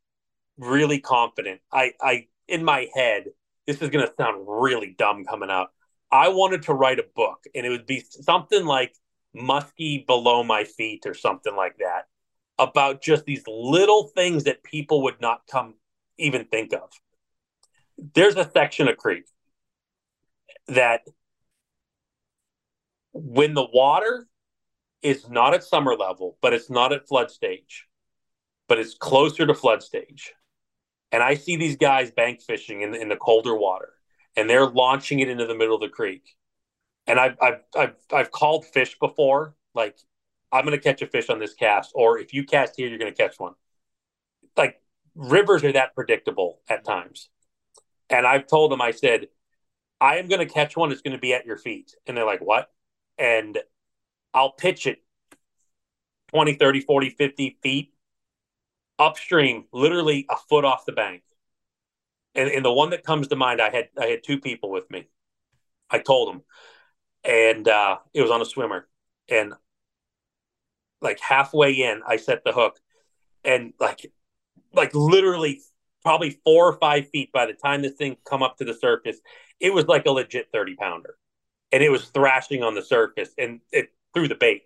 really 0.59 1.01
confident, 1.01 1.61
I, 1.73 1.93
I 2.01 2.27
in 2.49 2.65
my 2.65 2.89
head, 2.95 3.25
this 3.67 3.81
is 3.81 3.89
going 3.89 4.07
to 4.07 4.13
sound 4.19 4.45
really 4.47 4.95
dumb 4.99 5.25
coming 5.25 5.51
out. 5.51 5.69
I 6.13 6.29
wanted 6.29 6.63
to 6.65 6.75
write 6.75 6.99
a 6.99 7.05
book, 7.15 7.45
and 7.55 7.65
it 7.65 7.71
would 7.71 7.87
be 7.87 8.01
something 8.01 8.65
like 8.67 8.95
"Muskie 9.35 10.07
Below 10.07 10.43
My 10.43 10.65
Feet" 10.65 11.07
or 11.07 11.15
something 11.15 11.55
like 11.55 11.79
that, 11.79 12.09
about 12.59 13.03
just 13.03 13.25
these 13.25 13.45
little 13.47 14.09
things 14.09 14.45
that 14.45 14.63
people 14.63 15.03
would 15.03 15.21
not 15.21 15.43
come 15.51 15.75
even 16.19 16.45
think 16.45 16.73
of. 16.73 16.91
There's 18.15 18.37
a 18.37 18.51
section 18.51 18.89
of 18.89 18.97
creek 18.97 19.25
that 20.69 21.03
when 23.13 23.55
the 23.55 23.67
water 23.73 24.27
is 25.03 25.29
not 25.29 25.55
at 25.55 25.65
summer 25.65 25.95
level, 25.95 26.37
but 26.43 26.53
it's 26.53 26.71
not 26.71 26.93
at 26.93 27.09
flood 27.09 27.31
stage, 27.31 27.87
but 28.69 28.79
it's 28.79 28.95
closer 28.95 29.47
to 29.47 29.55
flood 29.55 29.83
stage. 29.83 30.33
And 31.13 31.23
I 31.23 31.35
see 31.35 31.57
these 31.57 31.77
guys 31.77 32.11
bank 32.11 32.41
fishing 32.43 32.83
in, 32.83 32.95
in 32.95 33.09
the 33.09 33.17
colder 33.17 33.57
water 33.57 33.95
and 34.37 34.49
they're 34.49 34.67
launching 34.67 35.21
it 35.21 35.29
into 35.29 35.47
the 35.47 35.55
middle 35.55 35.75
of 35.75 35.81
the 35.81 35.89
creek. 35.89 36.37
And 37.07 37.19
I've, 37.19 37.37
I've, 37.41 37.61
I've, 37.77 37.95
I've 38.13 38.31
called 38.31 38.67
fish 38.67 38.99
before, 38.99 39.55
like, 39.75 39.99
I'm 40.53 40.65
going 40.65 40.77
to 40.77 40.83
catch 40.83 41.03
a 41.03 41.07
fish 41.07 41.29
on 41.29 41.39
this 41.39 41.55
cast, 41.55 41.93
or 41.95 42.19
if 42.19 42.33
you 42.35 42.45
cast 42.45 42.75
here, 42.77 42.89
you're 42.89 42.99
going 42.99 43.13
to 43.13 43.17
catch 43.17 43.39
one. 43.39 43.55
Like, 44.57 44.81
rivers 45.15 45.65
are 45.65 45.73
that 45.73 45.95
predictable 45.95 46.61
at 46.69 46.85
times. 46.85 47.29
And 48.09 48.27
I've 48.27 48.47
told 48.47 48.73
them, 48.73 48.81
I 48.81 48.91
said, 48.91 49.29
I 50.01 50.17
am 50.19 50.29
going 50.29 50.47
to 50.47 50.53
catch 50.53 50.77
one 50.77 50.89
that's 50.91 51.03
going 51.03 51.17
to 51.17 51.21
be 51.21 51.35
at 51.35 51.47
your 51.47 51.59
feet. 51.59 51.95
And 52.07 52.17
they're 52.17 52.27
like, 52.27 52.41
what? 52.41 52.69
and 53.21 53.59
I'll 54.35 54.53
pitch 54.53 54.87
it 54.87 54.99
20, 56.29 56.55
30, 56.55 56.81
40, 56.81 57.11
50 57.11 57.59
feet 57.63 57.93
upstream, 58.99 59.65
literally 59.73 60.27
a 60.29 60.37
foot 60.37 60.65
off 60.65 60.87
the 60.87 60.93
bank. 60.93 61.23
And, 62.35 62.49
and 62.49 62.65
the 62.65 62.73
one 62.73 62.91
that 62.91 63.05
comes 63.05 63.29
to 63.29 63.37
mind, 63.37 63.61
I 63.61 63.71
had 63.71 63.89
I 64.01 64.07
had 64.07 64.23
two 64.25 64.41
people 64.41 64.71
with 64.71 64.91
me. 64.91 65.09
I 65.91 65.99
told 65.99 66.33
them, 66.33 66.43
and 67.25 67.67
uh, 67.69 67.99
it 68.15 68.23
was 68.23 68.31
on 68.31 68.43
a 68.43 68.45
swimmer. 68.45 68.89
And 69.29 69.55
like 71.01 71.21
halfway 71.21 71.73
in, 71.73 72.03
I 72.07 72.17
set 72.17 72.45
the 72.45 72.53
hook, 72.53 72.79
and 73.45 73.73
like 73.81 74.13
like 74.73 74.95
literally 74.95 75.61
probably 76.03 76.39
four 76.45 76.69
or 76.69 76.79
five 76.79 77.09
feet 77.11 77.33
by 77.33 77.47
the 77.47 77.53
time 77.53 77.83
this 77.83 77.95
thing 77.95 78.17
come 78.29 78.43
up 78.43 78.57
to 78.59 78.65
the 78.65 78.75
surface, 78.75 79.19
it 79.61 79.73
was 79.73 79.87
like 79.87 80.07
a 80.07 80.11
legit 80.11 80.49
thirty 80.53 80.75
pounder 80.75 81.17
and 81.73 81.83
it 81.83 81.91
was 81.91 82.07
thrashing 82.07 82.63
on 82.63 82.75
the 82.75 82.83
surface 82.83 83.31
and 83.39 83.61
it 83.73 83.93
threw 84.15 84.29
the 84.29 84.35
bait. 84.35 84.63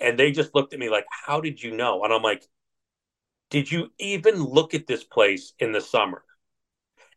And 0.00 0.18
they 0.18 0.30
just 0.30 0.54
looked 0.54 0.72
at 0.72 0.78
me 0.78 0.90
like, 0.90 1.06
How 1.10 1.40
did 1.40 1.62
you 1.62 1.72
know? 1.76 2.04
And 2.04 2.12
I'm 2.12 2.22
like, 2.22 2.44
Did 3.50 3.70
you 3.70 3.92
even 3.98 4.42
look 4.42 4.74
at 4.74 4.86
this 4.86 5.04
place 5.04 5.52
in 5.58 5.72
the 5.72 5.80
summer? 5.80 6.22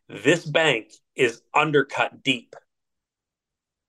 This 0.08 0.44
bank 0.44 0.92
is 1.14 1.42
undercut 1.54 2.22
deep. 2.22 2.54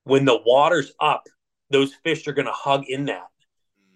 When 0.03 0.25
the 0.25 0.39
water's 0.45 0.91
up, 0.99 1.27
those 1.69 1.93
fish 1.93 2.27
are 2.27 2.33
going 2.33 2.45
to 2.45 2.51
hug 2.51 2.85
in 2.87 3.05
that. 3.05 3.27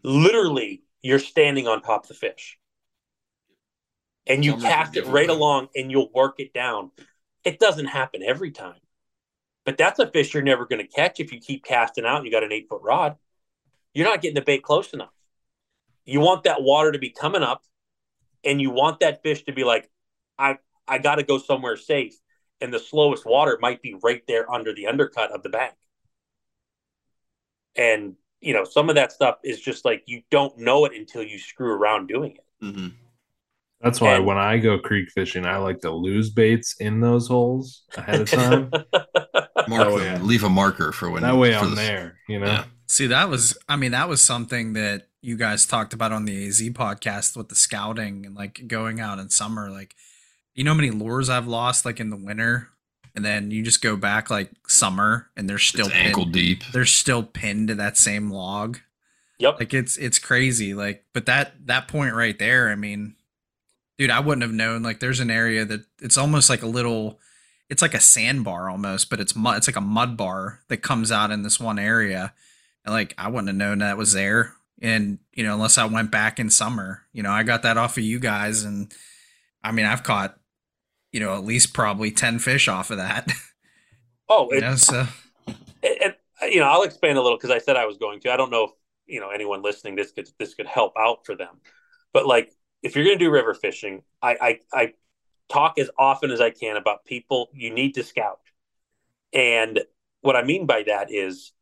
Literally, 0.03 0.83
you're 1.01 1.19
standing 1.19 1.67
on 1.67 1.81
top 1.81 2.03
of 2.03 2.07
the 2.09 2.13
fish. 2.13 2.57
And 4.25 4.43
you 4.43 4.57
cast 4.57 4.97
it 4.97 5.05
right 5.05 5.27
though. 5.27 5.35
along 5.35 5.69
and 5.75 5.89
you'll 5.89 6.11
work 6.13 6.39
it 6.39 6.53
down. 6.53 6.91
It 7.43 7.59
doesn't 7.59 7.85
happen 7.85 8.21
every 8.23 8.51
time. 8.51 8.79
But 9.65 9.77
that's 9.77 9.99
a 9.99 10.07
fish 10.07 10.33
you're 10.33 10.43
never 10.43 10.65
going 10.65 10.85
to 10.85 10.87
catch 10.87 11.19
if 11.19 11.31
you 11.31 11.39
keep 11.39 11.63
casting 11.63 12.05
out 12.05 12.17
and 12.17 12.25
you 12.25 12.31
got 12.31 12.43
an 12.43 12.51
eight 12.51 12.67
foot 12.69 12.81
rod. 12.83 13.15
You're 13.93 14.07
not 14.07 14.21
getting 14.21 14.35
the 14.35 14.41
bait 14.41 14.63
close 14.63 14.93
enough. 14.93 15.13
You 16.05 16.19
want 16.19 16.43
that 16.43 16.61
water 16.61 16.91
to 16.91 16.99
be 16.99 17.09
coming 17.09 17.43
up 17.43 17.63
and 18.43 18.61
you 18.61 18.69
want 18.69 19.01
that 19.01 19.23
fish 19.23 19.43
to 19.43 19.53
be 19.53 19.63
like, 19.63 19.89
I, 20.39 20.57
I 20.87 20.99
got 20.99 21.15
to 21.15 21.23
go 21.23 21.37
somewhere 21.37 21.77
safe. 21.77 22.15
And 22.59 22.73
the 22.73 22.79
slowest 22.79 23.25
water 23.25 23.57
might 23.61 23.81
be 23.81 23.95
right 24.01 24.23
there 24.27 24.51
under 24.51 24.73
the 24.73 24.87
undercut 24.87 25.31
of 25.31 25.43
the 25.43 25.49
bank. 25.49 25.73
And, 27.77 28.15
you 28.41 28.53
know, 28.53 28.63
some 28.63 28.89
of 28.89 28.95
that 28.95 29.11
stuff 29.11 29.37
is 29.43 29.59
just 29.59 29.85
like 29.85 30.03
you 30.05 30.21
don't 30.31 30.57
know 30.57 30.85
it 30.85 30.93
until 30.95 31.23
you 31.23 31.37
screw 31.39 31.71
around 31.71 32.07
doing 32.07 32.35
it. 32.35 32.65
Mhm. 32.65 32.93
That's 33.81 34.01
why 34.01 34.15
And- 34.15 34.25
when 34.25 34.37
I 34.37 34.57
go 34.57 34.79
creek 34.79 35.09
fishing, 35.11 35.45
I 35.45 35.57
like 35.57 35.81
to 35.81 35.91
lose 35.91 36.29
baits 36.31 36.75
in 36.79 36.99
those 36.99 37.27
holes 37.27 37.83
ahead 37.95 38.21
of 38.21 38.29
time. 38.31 38.71
Mark 39.67 39.87
Oh, 39.87 39.97
yeah. 39.99 40.19
Leave 40.21 40.43
a 40.43 40.49
marker 40.49 40.91
for 40.91 41.09
when 41.11 41.23
that 41.23 41.35
way 41.37 41.51
for 41.53 41.59
I'm 41.59 41.69
the- 41.71 41.75
there, 41.75 42.17
you 42.27 42.39
know. 42.39 42.47
Yeah. 42.47 42.65
See, 42.87 43.07
that 43.07 43.29
was, 43.29 43.57
I 43.67 43.75
mean, 43.75 43.91
that 43.91 44.07
was 44.07 44.23
something 44.23 44.73
that 44.73 45.07
you 45.21 45.35
guys 45.35 45.65
talked 45.65 45.93
about 45.93 46.11
on 46.13 46.23
the 46.25 46.47
AZ 46.47 46.61
podcast 46.69 47.35
with 47.35 47.49
the 47.49 47.55
scouting 47.55 48.25
and 48.25 48.33
like 48.33 48.65
going 48.67 48.99
out 49.01 49.19
in 49.19 49.29
summer. 49.29 49.69
Like, 49.69 49.93
you 50.53 50.63
know 50.63 50.71
how 50.71 50.77
many 50.77 50.89
lures 50.91 51.29
I've 51.29 51.47
lost 51.47 51.85
like 51.85 51.99
in 51.99 52.09
the 52.09 52.15
winter? 52.15 52.69
And 53.17 53.25
then 53.25 53.49
you 53.49 53.63
just 53.63 53.81
go 53.81 53.95
back 53.95 54.29
like 54.29 54.51
summer 54.67 55.27
and 55.35 55.49
they're 55.49 55.57
still 55.57 55.87
It's 55.87 55.95
ankle 55.95 56.25
pinned, 56.25 56.33
deep. 56.33 56.63
they're 56.71 56.85
still 56.85 57.23
pinned 57.23 57.69
to 57.69 57.75
that 57.75 57.97
same 57.97 58.29
log. 58.29 58.77
Yep. 59.39 59.59
Like 59.59 59.73
it's 59.73 59.97
it's 59.97 60.19
crazy. 60.19 60.75
Like, 60.75 61.03
but 61.13 61.25
that 61.25 61.53
that 61.65 61.87
point 61.87 62.13
right 62.13 62.37
there, 62.37 62.69
I 62.69 62.75
mean, 62.75 63.15
dude, 63.97 64.11
I 64.11 64.19
wouldn't 64.19 64.43
have 64.43 64.53
known. 64.53 64.83
Like, 64.83 64.99
there's 64.99 65.19
an 65.19 65.31
area 65.31 65.65
that 65.65 65.81
it's 65.99 66.15
almost 66.17 66.47
like 66.47 66.61
a 66.61 66.67
little, 66.67 67.19
it's 67.71 67.81
like 67.81 67.95
a 67.95 67.99
sandbar 67.99 68.69
almost, 68.69 69.09
but 69.09 69.19
it's 69.19 69.35
mud. 69.35 69.57
It's 69.57 69.67
like 69.67 69.75
a 69.75 69.81
mud 69.81 70.15
bar 70.15 70.59
that 70.67 70.77
comes 70.77 71.11
out 71.11 71.31
in 71.31 71.41
this 71.41 71.59
one 71.59 71.79
area, 71.79 72.33
and 72.85 72.93
like 72.93 73.15
I 73.17 73.29
wouldn't 73.29 73.47
have 73.47 73.57
known 73.57 73.79
that 73.79 73.97
was 73.97 74.13
there. 74.13 74.53
And 74.79 75.17
you 75.33 75.43
know, 75.43 75.55
unless 75.55 75.79
I 75.79 75.85
went 75.85 76.11
back 76.11 76.39
in 76.39 76.51
summer, 76.51 77.01
you 77.13 77.23
know, 77.23 77.31
I 77.31 77.41
got 77.41 77.63
that 77.63 77.77
off 77.77 77.97
of 77.97 78.03
you 78.03 78.19
guys, 78.19 78.63
and 78.63 78.93
I 79.63 79.71
mean, 79.71 79.87
I've 79.87 80.03
caught, 80.03 80.37
you 81.11 81.19
know, 81.19 81.35
at 81.35 81.43
least 81.43 81.73
probably 81.73 82.11
ten 82.11 82.39
fish 82.39 82.67
off 82.67 82.91
of 82.91 82.97
that. 82.97 83.31
oh, 84.29 84.51
you 84.51 84.61
know, 84.61 84.75
so 84.75 85.07
and, 85.83 85.95
and, 86.03 86.15
you 86.51 86.59
know, 86.59 86.67
I'll 86.67 86.83
expand 86.83 87.17
a 87.17 87.21
little 87.21 87.37
because 87.37 87.51
I 87.51 87.59
said 87.59 87.75
I 87.75 87.85
was 87.85 87.97
going 87.97 88.19
to. 88.21 88.31
I 88.31 88.37
don't 88.37 88.51
know 88.51 88.65
if 88.65 88.71
you 89.05 89.19
know 89.19 89.29
anyone 89.29 89.61
listening 89.61 89.95
this 89.95 90.11
could 90.11 90.29
this 90.39 90.53
could 90.53 90.67
help 90.67 90.93
out 90.97 91.25
for 91.25 91.35
them, 91.35 91.61
but 92.13 92.25
like 92.25 92.51
if 92.83 92.95
you're 92.95 93.05
going 93.05 93.17
to 93.17 93.23
do 93.23 93.31
river 93.31 93.53
fishing, 93.53 94.03
I, 94.21 94.37
I 94.41 94.59
I 94.73 94.93
talk 95.49 95.79
as 95.79 95.89
often 95.97 96.31
as 96.31 96.41
I 96.41 96.51
can 96.51 96.77
about 96.77 97.05
people 97.05 97.49
you 97.53 97.71
need 97.73 97.95
to 97.95 98.03
scout, 98.03 98.39
and 99.33 99.79
what 100.21 100.35
I 100.35 100.43
mean 100.43 100.65
by 100.65 100.83
that 100.83 101.11
is, 101.11 101.53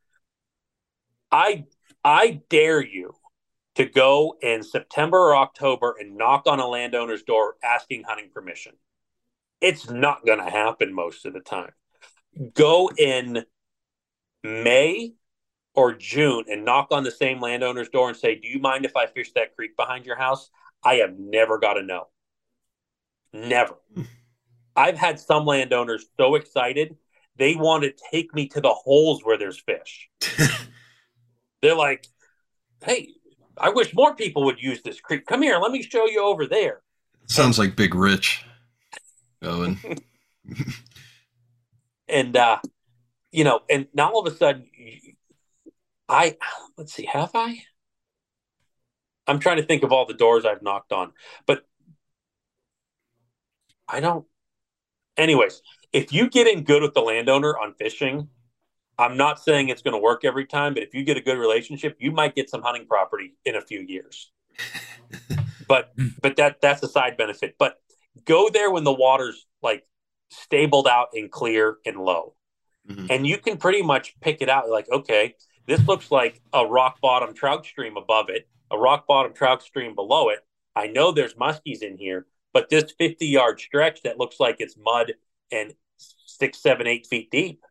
I 1.32 1.66
I 2.04 2.42
dare 2.50 2.84
you 2.84 3.16
to 3.76 3.86
go 3.86 4.38
in 4.42 4.64
September 4.64 5.18
or 5.18 5.36
October 5.36 5.96
and 6.00 6.18
knock 6.18 6.44
on 6.48 6.60
a 6.60 6.68
landowner's 6.68 7.24
door 7.24 7.56
asking 7.64 8.04
hunting 8.04 8.30
permission. 8.34 8.74
It's 9.66 9.90
not 9.90 10.24
going 10.28 10.38
to 10.38 10.52
happen 10.52 10.94
most 10.94 11.26
of 11.26 11.34
the 11.34 11.40
time. 11.40 11.72
Go 12.54 12.92
in 12.96 13.44
May 14.44 15.16
or 15.74 15.94
June 15.96 16.46
and 16.52 16.64
knock 16.64 16.90
on 16.92 17.04
the 17.04 17.10
same 17.10 17.42
landowner's 17.42 17.90
door 17.90 18.08
and 18.08 18.16
say, 18.16 18.36
Do 18.36 18.48
you 18.48 18.60
mind 18.60 18.86
if 18.86 18.96
I 18.96 19.08
fish 19.08 19.32
that 19.34 19.56
creek 19.56 19.76
behind 19.76 20.06
your 20.06 20.18
house? 20.18 20.52
I 20.84 20.96
have 20.96 21.18
never 21.18 21.58
got 21.58 21.80
a 21.80 21.82
no. 21.82 22.10
Never. 23.34 23.74
I've 24.76 25.00
had 25.00 25.20
some 25.20 25.48
landowners 25.48 26.06
so 26.16 26.36
excited 26.36 26.96
they 27.36 27.56
want 27.56 27.86
to 27.86 27.94
take 28.12 28.36
me 28.36 28.48
to 28.50 28.62
the 28.62 28.70
holes 28.70 29.22
where 29.24 29.40
there's 29.40 29.60
fish. 29.60 30.12
They're 31.64 31.76
like, 31.76 32.06
Hey, 32.84 33.16
I 33.58 33.70
wish 33.70 33.96
more 33.96 34.16
people 34.16 34.46
would 34.46 34.62
use 34.62 34.84
this 34.84 35.02
creek. 35.02 35.26
Come 35.26 35.42
here, 35.42 35.58
let 35.58 35.72
me 35.72 35.82
show 35.82 36.06
you 36.06 36.24
over 36.24 36.46
there. 36.46 36.82
Sounds 37.26 37.58
like 37.58 37.76
Big 37.76 37.96
Rich. 37.96 38.46
Owen. 39.41 39.80
and 42.07 42.38
uh 42.38 42.60
you 43.32 43.44
know 43.44 43.62
and 43.70 43.88
now 43.94 44.12
all 44.12 44.26
of 44.26 44.32
a 44.32 44.36
sudden 44.36 44.68
i 46.07 46.38
let's 46.78 46.94
see 46.94 47.06
have 47.06 47.32
i? 47.34 47.64
I'm 49.28 49.40
trying 49.40 49.57
to 49.57 49.64
think 49.64 49.82
of 49.84 49.91
all 49.91 50.06
the 50.06 50.14
doors 50.14 50.45
i've 50.45 50.62
knocked 50.62 50.91
on 50.91 51.14
but 51.48 51.66
i 53.88 53.99
don't 53.99 54.26
anyways 55.18 55.62
if 55.91 56.14
you 56.14 56.30
get 56.30 56.48
in 56.48 56.64
good 56.64 56.84
with 56.84 56.94
the 56.94 57.02
landowner 57.02 57.57
on 57.57 57.74
fishing 57.74 58.30
i'm 58.99 59.18
not 59.18 59.40
saying 59.40 59.70
it's 59.70 59.82
going 59.82 59.95
to 59.95 60.02
work 60.02 60.24
every 60.24 60.45
time 60.45 60.76
but 60.76 60.84
if 60.84 60.94
you 60.94 61.03
get 61.03 61.18
a 61.18 61.22
good 61.22 61.40
relationship 61.40 61.98
you 61.99 62.12
might 62.12 62.36
get 62.36 62.52
some 62.52 62.62
hunting 62.62 62.86
property 62.86 63.34
in 63.45 63.56
a 63.56 63.62
few 63.62 63.82
years. 63.82 64.32
But 65.68 65.94
but 66.22 66.36
that 66.36 66.62
that's 66.62 66.84
a 66.84 66.88
side 66.88 67.18
benefit. 67.18 67.56
But 67.57 67.82
go 68.24 68.50
there 68.50 68.72
when 68.72 68.84
the 68.84 68.94
water's 68.94 69.46
like 69.62 69.86
stabled 70.30 70.88
out 70.88 71.10
and 71.14 71.32
clear 71.32 71.78
and 71.86 71.98
low. 71.98 72.36
Mhm. 72.90 73.10
And 73.10 73.28
you 73.28 73.38
can 73.38 73.58
pretty 73.58 73.82
much 73.82 74.16
pick 74.20 74.42
it 74.42 74.50
out 74.50 74.70
like, 74.70 74.90
okay, 74.90 75.36
this 75.66 75.86
looks 75.88 76.12
like 76.12 76.42
a 76.54 76.66
rock 76.66 77.02
bottom 77.02 77.34
trout 77.34 77.66
stream 77.66 77.98
above 77.98 78.30
it, 78.30 78.48
a 78.72 78.78
rock 78.78 79.08
bottom 79.08 79.34
trout 79.34 79.64
stream 79.64 79.96
below 79.96 80.30
it. 80.30 80.40
I 80.76 80.88
know 80.88 81.12
there's 81.12 81.34
muskies 81.36 81.82
in 81.82 81.98
here, 81.98 82.28
but 82.54 82.70
this 82.70 82.94
50 82.98 83.28
yard 83.28 83.60
stretch 83.60 84.04
that 84.04 84.18
looks 84.20 84.40
like 84.40 84.58
it's 84.60 84.78
mud 84.78 85.14
and 85.52 85.74
six, 85.98 86.60
seven, 86.60 86.88
eight 86.88 87.08
feet 87.08 87.32
deep, 87.32 87.64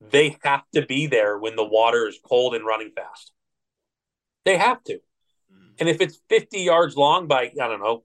they 0.00 0.36
have 0.42 0.64
to 0.74 0.84
be 0.84 1.06
there 1.06 1.38
when 1.38 1.56
the 1.56 1.64
water 1.64 2.08
is 2.08 2.18
cold 2.22 2.54
and 2.54 2.66
running 2.66 2.90
fast. 2.90 3.32
They 4.44 4.56
have 4.56 4.82
to. 4.84 4.98
And 5.78 5.88
if 5.88 6.00
it's 6.00 6.20
50 6.28 6.60
yards 6.60 6.96
long 6.96 7.28
by, 7.28 7.52
I 7.60 7.68
don't 7.68 7.80
know, 7.80 8.04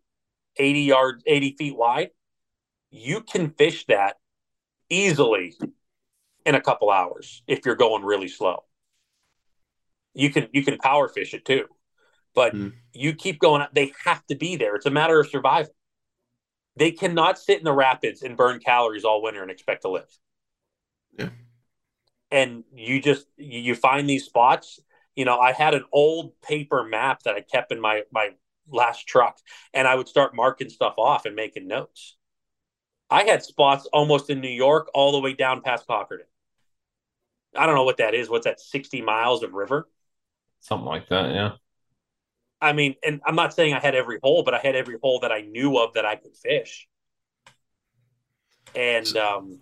80 0.60 0.82
yards, 0.82 1.24
80 1.26 1.56
feet 1.58 1.76
wide, 1.76 2.10
you 2.90 3.22
can 3.22 3.52
fish 3.52 3.86
that 3.88 4.18
easily 4.90 5.56
in 6.46 6.56
a 6.56 6.62
couple 6.62 6.90
hours 6.90 7.44
if 7.48 7.66
you're 7.66 7.76
going 7.76 8.04
really 8.04 8.28
slow. 8.28 8.64
You 10.14 10.32
can 10.32 10.48
you 10.52 10.64
can 10.64 10.78
power 10.78 11.08
fish 11.08 11.34
it 11.34 11.46
too. 11.46 11.66
But 12.34 12.54
Mm. 12.54 12.74
you 12.94 13.14
keep 13.14 13.40
going 13.40 13.66
they 13.74 13.94
have 14.06 14.26
to 14.28 14.36
be 14.36 14.56
there. 14.56 14.76
It's 14.76 14.86
a 14.86 14.92
matter 14.92 15.20
of 15.20 15.28
survival. 15.28 15.74
They 16.76 16.92
cannot 16.92 17.40
sit 17.40 17.58
in 17.58 17.64
the 17.64 17.74
rapids 17.74 18.22
and 18.22 18.38
burn 18.38 18.60
calories 18.60 19.04
all 19.04 19.22
winter 19.22 19.42
and 19.42 19.52
expect 19.52 19.82
to 19.82 19.90
live. 19.90 20.10
Yeah. 21.18 21.30
And 22.32 22.64
you 22.74 23.02
just 23.02 23.28
you 23.38 23.76
find 23.76 24.10
these 24.10 24.26
spots. 24.26 24.80
You 25.16 25.26
know, 25.26 25.40
I 25.40 25.52
had 25.52 25.74
an 25.74 25.86
old 25.92 26.40
paper 26.42 26.84
map 26.84 27.24
that 27.24 27.36
I 27.36 27.42
kept 27.42 27.72
in 27.72 27.80
my 27.80 28.04
my 28.12 28.32
last 28.72 29.08
truck 29.08 29.38
and 29.74 29.88
I 29.88 29.96
would 29.96 30.08
start 30.08 30.36
marking 30.36 30.70
stuff 30.70 30.96
off 30.98 31.26
and 31.26 31.36
making 31.36 31.68
notes. 31.68 32.16
I 33.10 33.24
had 33.24 33.44
spots 33.44 33.86
almost 33.94 34.30
in 34.30 34.42
New 34.42 34.50
York 34.50 34.90
all 34.94 35.14
the 35.14 35.20
way 35.20 35.34
down 35.34 35.62
past 35.62 35.88
Cochranton. 35.88 36.28
I 37.56 37.66
don't 37.66 37.76
know 37.76 37.84
what 37.86 37.98
that 37.98 38.14
is. 38.14 38.30
What's 38.30 38.46
that? 38.46 38.60
60 38.60 39.02
miles 39.02 39.44
of 39.44 39.54
river? 39.54 39.88
Something 40.60 40.86
like 40.88 41.08
that, 41.10 41.34
yeah. 41.34 41.52
I 42.60 42.74
mean, 42.74 42.96
and 43.04 43.22
I'm 43.26 43.36
not 43.36 43.54
saying 43.54 43.74
I 43.74 43.80
had 43.80 43.96
every 43.96 44.20
hole, 44.22 44.44
but 44.44 44.54
I 44.54 44.60
had 44.60 44.76
every 44.76 44.98
hole 45.02 45.20
that 45.22 45.32
I 45.32 45.42
knew 45.42 45.78
of 45.78 45.94
that 45.94 46.06
I 46.06 46.16
could 46.16 46.36
fish. 46.36 46.88
And 48.76 49.16
um, 49.18 49.60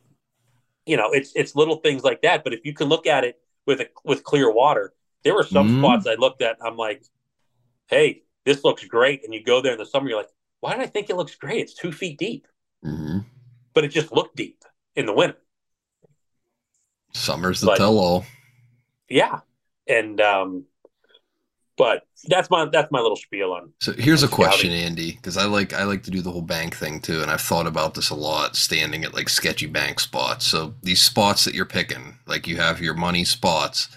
you 0.86 0.98
know, 0.98 1.11
it's 1.11 1.34
it's 1.36 1.56
little 1.56 1.77
things 1.77 2.03
like 2.03 2.22
that. 2.23 2.44
But 2.44 2.53
if 2.53 2.65
you 2.65 2.73
can 2.73 2.90
look 2.90 3.07
at 3.07 3.23
it 3.23 3.40
with 3.65 3.82
a 3.82 3.90
with 4.03 4.23
clear 4.23 4.52
water, 4.52 4.94
there 5.23 5.36
were 5.36 5.44
some 5.44 5.68
Mm. 5.68 5.77
spots 5.80 6.07
I 6.07 6.15
looked 6.15 6.41
at. 6.41 6.57
I'm 6.61 6.77
like, 6.77 7.03
hey, 7.88 8.23
this 8.45 8.63
looks 8.63 8.85
great. 8.85 9.23
And 9.23 9.34
you 9.34 9.43
go 9.43 9.61
there 9.61 9.73
in 9.73 9.80
the 9.80 9.85
summer, 9.85 10.09
you're 10.09 10.17
like, 10.17 10.30
why 10.61 10.73
did 10.73 10.81
I 10.81 10.88
think 10.88 11.09
it 11.09 11.15
looks 11.17 11.35
great? 11.35 11.61
It's 11.61 11.73
two 11.73 11.91
feet 11.91 12.17
deep, 12.17 12.47
hmm 12.84 13.26
but 13.73 13.84
it 13.84 13.89
just 13.89 14.11
looked 14.11 14.35
deep 14.35 14.63
in 14.95 15.05
the 15.05 15.13
winter. 15.13 15.38
Summer's 17.13 17.61
the 17.61 17.72
tell 17.72 17.97
all. 17.97 18.26
Yeah, 19.09 19.41
and 19.88 20.19
um, 20.22 20.65
but 21.77 22.03
that's 22.27 22.49
my 22.49 22.65
that's 22.65 22.91
my 22.91 22.99
little 22.99 23.15
spiel 23.17 23.51
on. 23.53 23.73
So 23.81 23.93
here's 23.93 24.23
a 24.23 24.27
Scouting. 24.27 24.35
question, 24.35 24.72
Andy, 24.72 25.11
because 25.11 25.38
I 25.38 25.45
like 25.45 25.73
I 25.73 25.84
like 25.84 26.03
to 26.03 26.11
do 26.11 26.22
the 26.22 26.31
whole 26.31 26.41
bank 26.41 26.76
thing 26.76 26.99
too, 27.01 27.22
and 27.22 27.30
I've 27.30 27.41
thought 27.41 27.67
about 27.67 27.93
this 27.93 28.09
a 28.09 28.15
lot, 28.15 28.55
standing 28.55 29.03
at 29.03 29.13
like 29.13 29.30
sketchy 29.30 29.67
bank 29.67 29.99
spots. 29.99 30.45
So 30.47 30.73
these 30.81 31.01
spots 31.03 31.43
that 31.45 31.53
you're 31.53 31.65
picking, 31.65 32.17
like 32.26 32.47
you 32.47 32.57
have 32.57 32.81
your 32.81 32.93
money 32.93 33.26
spots. 33.26 33.89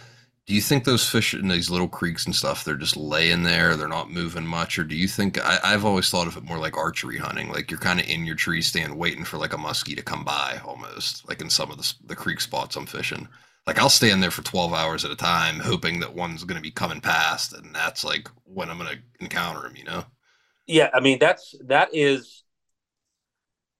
Do 0.48 0.54
you 0.54 0.62
think 0.62 0.84
those 0.84 1.08
fish 1.08 1.34
in 1.34 1.46
these 1.48 1.70
little 1.70 1.88
creeks 1.88 2.24
and 2.26 2.34
stuff, 2.34 2.64
they're 2.64 2.74
just 2.76 2.96
laying 2.96 3.42
there, 3.44 3.76
they're 3.76 3.86
not 3.86 4.10
moving 4.10 4.46
much, 4.46 4.78
or 4.78 4.84
do 4.84 4.96
you 4.96 5.06
think 5.06 5.38
I, 5.38 5.60
I've 5.62 5.84
always 5.84 6.08
thought 6.10 6.26
of 6.26 6.36
it 6.38 6.42
more 6.42 6.58
like 6.58 6.76
archery 6.76 7.18
hunting, 7.18 7.50
like 7.50 7.70
you're 7.70 7.78
kind 7.78 8.00
of 8.00 8.08
in 8.08 8.24
your 8.24 8.34
tree 8.34 8.62
stand 8.62 8.96
waiting 8.98 9.24
for 9.24 9.36
like 9.36 9.52
a 9.52 9.58
muskie 9.58 9.94
to 9.94 10.02
come 10.02 10.24
by, 10.24 10.58
almost 10.64 11.28
like 11.28 11.42
in 11.42 11.50
some 11.50 11.70
of 11.70 11.76
the 11.76 11.94
the 12.06 12.16
creek 12.16 12.40
spots 12.40 12.76
I'm 12.76 12.86
fishing. 12.86 13.28
Like 13.66 13.78
I'll 13.78 13.90
stand 13.90 14.22
there 14.22 14.30
for 14.30 14.42
12 14.42 14.72
hours 14.72 15.04
at 15.04 15.10
a 15.10 15.16
time, 15.16 15.60
hoping 15.60 16.00
that 16.00 16.14
one's 16.14 16.44
going 16.44 16.56
to 16.56 16.62
be 16.62 16.70
coming 16.70 17.02
past, 17.02 17.52
and 17.52 17.74
that's 17.74 18.02
like 18.02 18.28
when 18.44 18.70
I'm 18.70 18.78
going 18.78 18.96
to 18.96 19.02
encounter 19.20 19.66
him, 19.66 19.76
you 19.76 19.84
know. 19.84 20.04
Yeah, 20.66 20.90
I 20.94 21.00
mean 21.00 21.18
that's 21.18 21.54
that 21.66 21.90
is 21.92 22.44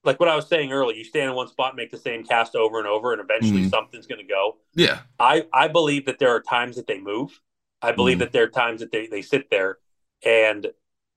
like 0.09 0.19
what 0.19 0.27
I 0.27 0.35
was 0.35 0.47
saying 0.47 0.71
earlier. 0.73 0.97
You 0.97 1.03
stand 1.03 1.29
in 1.29 1.35
one 1.35 1.47
spot, 1.47 1.75
make 1.75 1.91
the 1.91 1.97
same 1.97 2.23
cast 2.23 2.55
over 2.55 2.79
and 2.79 2.87
over, 2.87 3.13
and 3.13 3.21
eventually 3.21 3.61
Mhm. 3.61 3.69
something's 3.69 4.07
going 4.07 4.19
to 4.19 4.27
go. 4.27 4.57
Yeah. 4.73 5.01
I 5.19 5.45
I 5.53 5.67
believe 5.67 6.05
that 6.07 6.17
there 6.17 6.29
are 6.35 6.41
times 6.41 6.75
that 6.77 6.87
they 6.87 6.99
move. 6.99 7.39
I 7.83 7.91
believe 7.91 8.17
Mhm. 8.17 8.21
that 8.21 8.31
there 8.31 8.43
are 8.45 8.49
times 8.49 8.81
that 8.81 8.91
they 8.91 9.05
they 9.05 9.21
sit 9.21 9.51
there, 9.51 9.77
and 10.25 10.71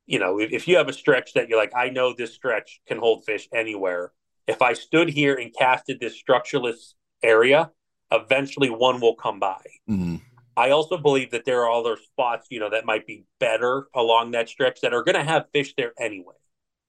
you 0.05 0.19
know 0.19 0.39
if, 0.39 0.53
if 0.53 0.69
you 0.69 0.77
have 0.77 0.89
a 0.91 0.93
stretch 0.93 1.33
that 1.33 1.49
you're 1.49 1.59
like, 1.59 1.73
I 1.75 1.89
know 1.89 2.13
this 2.13 2.35
stretch 2.35 2.83
can 2.87 2.99
hold 2.99 3.25
fish 3.25 3.49
anywhere. 3.55 4.13
If 4.47 4.61
I 4.61 4.75
stood 4.75 5.09
here 5.09 5.35
and 5.37 5.55
casted 5.55 5.99
this 5.99 6.15
structureless 6.23 6.95
area, 7.23 7.71
eventually 8.11 8.69
one 8.69 9.01
will 9.01 9.15
come 9.15 9.41
by. 9.41 9.63
hmm 9.87 10.17
I 10.55 10.69
also 10.69 10.99
believe 10.99 11.31
that 11.31 11.47
there 11.47 11.63
are 11.65 11.71
other 11.71 11.97
spots, 11.97 12.49
you 12.51 12.61
know, 12.61 12.69
that 12.69 12.85
might 12.85 13.07
be 13.07 13.25
better 13.41 13.89
along 13.95 14.33
that 14.33 14.51
stretch 14.51 14.83
that 14.83 14.93
are 14.93 15.03
going 15.03 15.15
to 15.15 15.25
have 15.25 15.47
fish 15.51 15.73
there 15.79 15.95
anyway. 15.99 16.35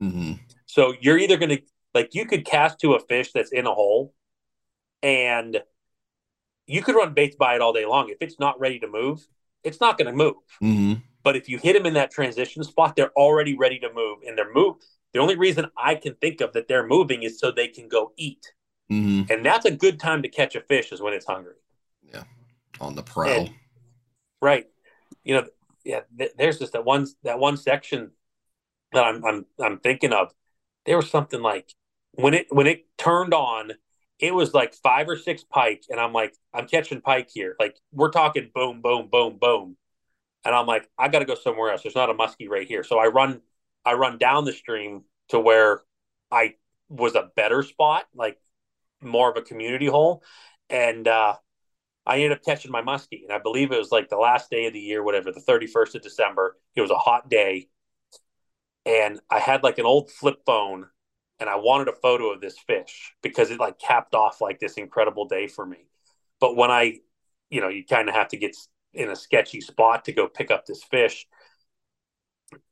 hmm 0.01 0.33
So 0.65 0.93
you're 0.99 1.17
either 1.17 1.37
going 1.37 1.55
to 1.57 1.61
like 1.93 2.13
you 2.15 2.25
could 2.25 2.45
cast 2.45 2.79
to 2.79 2.93
a 2.93 2.99
fish 2.99 3.31
that's 3.31 3.51
in 3.51 3.65
a 3.67 3.73
hole, 3.73 4.13
and 5.01 5.61
you 6.67 6.81
could 6.81 6.95
run 6.95 7.13
baits 7.13 7.35
by 7.35 7.55
it 7.55 7.61
all 7.61 7.73
day 7.73 7.85
long. 7.85 8.09
If 8.09 8.17
it's 8.21 8.39
not 8.39 8.59
ready 8.59 8.79
to 8.79 8.87
move, 8.87 9.25
it's 9.63 9.81
not 9.81 9.97
going 9.97 10.07
to 10.07 10.13
move. 10.15 10.35
hmm 10.59 10.93
But 11.23 11.35
if 11.35 11.47
you 11.49 11.57
hit 11.57 11.73
them 11.73 11.85
in 11.85 11.93
that 11.95 12.11
transition 12.11 12.63
spot, 12.63 12.95
they're 12.95 13.11
already 13.11 13.55
ready 13.57 13.79
to 13.79 13.93
move, 13.93 14.19
and 14.25 14.37
they're 14.37 14.53
move. 14.53 14.75
The 15.13 15.19
only 15.19 15.35
reason 15.35 15.67
I 15.77 15.95
can 15.95 16.15
think 16.15 16.41
of 16.41 16.53
that 16.53 16.67
they're 16.67 16.87
moving 16.87 17.23
is 17.23 17.39
so 17.39 17.51
they 17.51 17.67
can 17.67 17.87
go 17.87 18.13
eat, 18.17 18.53
hmm 18.89 19.23
and 19.29 19.45
that's 19.45 19.65
a 19.65 19.71
good 19.71 19.99
time 19.99 20.21
to 20.23 20.29
catch 20.29 20.55
a 20.55 20.61
fish 20.61 20.91
is 20.91 21.01
when 21.01 21.13
it's 21.13 21.25
hungry. 21.25 21.55
Yeah. 22.01 22.23
On 22.81 22.95
the 22.95 23.03
prowl. 23.03 23.29
And- 23.31 23.49
Right. 24.41 24.67
You 25.23 25.35
know, 25.35 25.47
yeah. 25.85 26.01
Th- 26.17 26.33
there's 26.37 26.59
just 26.59 26.73
that 26.73 26.83
one 26.83 27.07
that 27.23 27.39
one 27.39 27.55
section 27.55 28.11
that 28.91 29.05
I'm 29.05 29.23
I'm 29.23 29.45
I'm 29.57 29.79
thinking 29.79 30.11
of. 30.11 30.33
There 30.85 30.97
was 30.97 31.09
something 31.09 31.41
like 31.41 31.73
when 32.13 32.33
it 32.33 32.47
when 32.49 32.67
it 32.67 32.85
turned 32.97 33.33
on, 33.33 33.71
it 34.19 34.33
was 34.33 34.53
like 34.53 34.73
five 34.75 35.09
or 35.09 35.17
six 35.17 35.43
pike, 35.43 35.83
and 35.89 35.99
I'm 35.99 36.13
like, 36.13 36.35
I'm 36.53 36.67
catching 36.67 37.01
pike 37.01 37.29
here. 37.33 37.55
Like 37.59 37.77
we're 37.91 38.11
talking 38.11 38.51
boom, 38.53 38.81
boom, 38.81 39.09
boom, 39.11 39.37
boom, 39.39 39.77
and 40.45 40.55
I'm 40.55 40.67
like, 40.67 40.89
I 40.97 41.07
got 41.07 41.19
to 41.19 41.25
go 41.25 41.35
somewhere 41.35 41.71
else. 41.71 41.83
There's 41.83 41.95
not 41.95 42.09
a 42.09 42.13
muskie 42.13 42.49
right 42.49 42.67
here, 42.67 42.83
so 42.83 42.99
I 42.99 43.07
run 43.07 43.41
I 43.85 43.93
run 43.93 44.17
down 44.17 44.45
the 44.45 44.53
stream 44.53 45.03
to 45.29 45.39
where 45.39 45.81
I 46.31 46.55
was 46.89 47.15
a 47.15 47.29
better 47.35 47.63
spot, 47.63 48.05
like 48.15 48.37
more 49.01 49.29
of 49.29 49.37
a 49.37 49.41
community 49.41 49.87
hole, 49.87 50.23
and 50.69 51.07
uh, 51.07 51.35
I 52.05 52.15
ended 52.15 52.33
up 52.33 52.43
catching 52.43 52.71
my 52.71 52.81
muskie, 52.81 53.23
and 53.23 53.31
I 53.31 53.39
believe 53.39 53.71
it 53.71 53.77
was 53.77 53.91
like 53.91 54.09
the 54.09 54.17
last 54.17 54.49
day 54.49 54.67
of 54.67 54.73
the 54.73 54.79
year, 54.79 55.03
whatever, 55.03 55.31
the 55.31 55.41
31st 55.41 55.95
of 55.95 56.01
December. 56.01 56.57
It 56.75 56.81
was 56.81 56.91
a 56.91 56.95
hot 56.95 57.29
day, 57.29 57.69
and 58.85 59.19
I 59.29 59.39
had 59.39 59.63
like 59.63 59.79
an 59.79 59.85
old 59.85 60.11
flip 60.11 60.41
phone, 60.45 60.87
and 61.43 61.49
I 61.49 61.57
wanted 61.57 61.89
a 61.89 61.93
photo 61.93 62.31
of 62.31 62.39
this 62.39 62.57
fish 62.57 63.13
because 63.21 63.51
it 63.51 63.59
like 63.59 63.77
capped 63.77 64.15
off 64.15 64.39
like 64.39 64.59
this 64.59 64.75
incredible 64.75 65.27
day 65.27 65.47
for 65.47 65.65
me. 65.65 65.89
But 66.39 66.55
when 66.55 66.71
I, 66.71 66.99
you 67.49 67.59
know, 67.59 67.67
you 67.67 67.83
kind 67.85 68.07
of 68.07 68.15
have 68.15 68.29
to 68.29 68.37
get 68.37 68.55
in 68.93 69.09
a 69.09 69.15
sketchy 69.17 69.59
spot 69.59 70.05
to 70.05 70.13
go 70.13 70.29
pick 70.29 70.51
up 70.51 70.65
this 70.65 70.81
fish. 70.85 71.27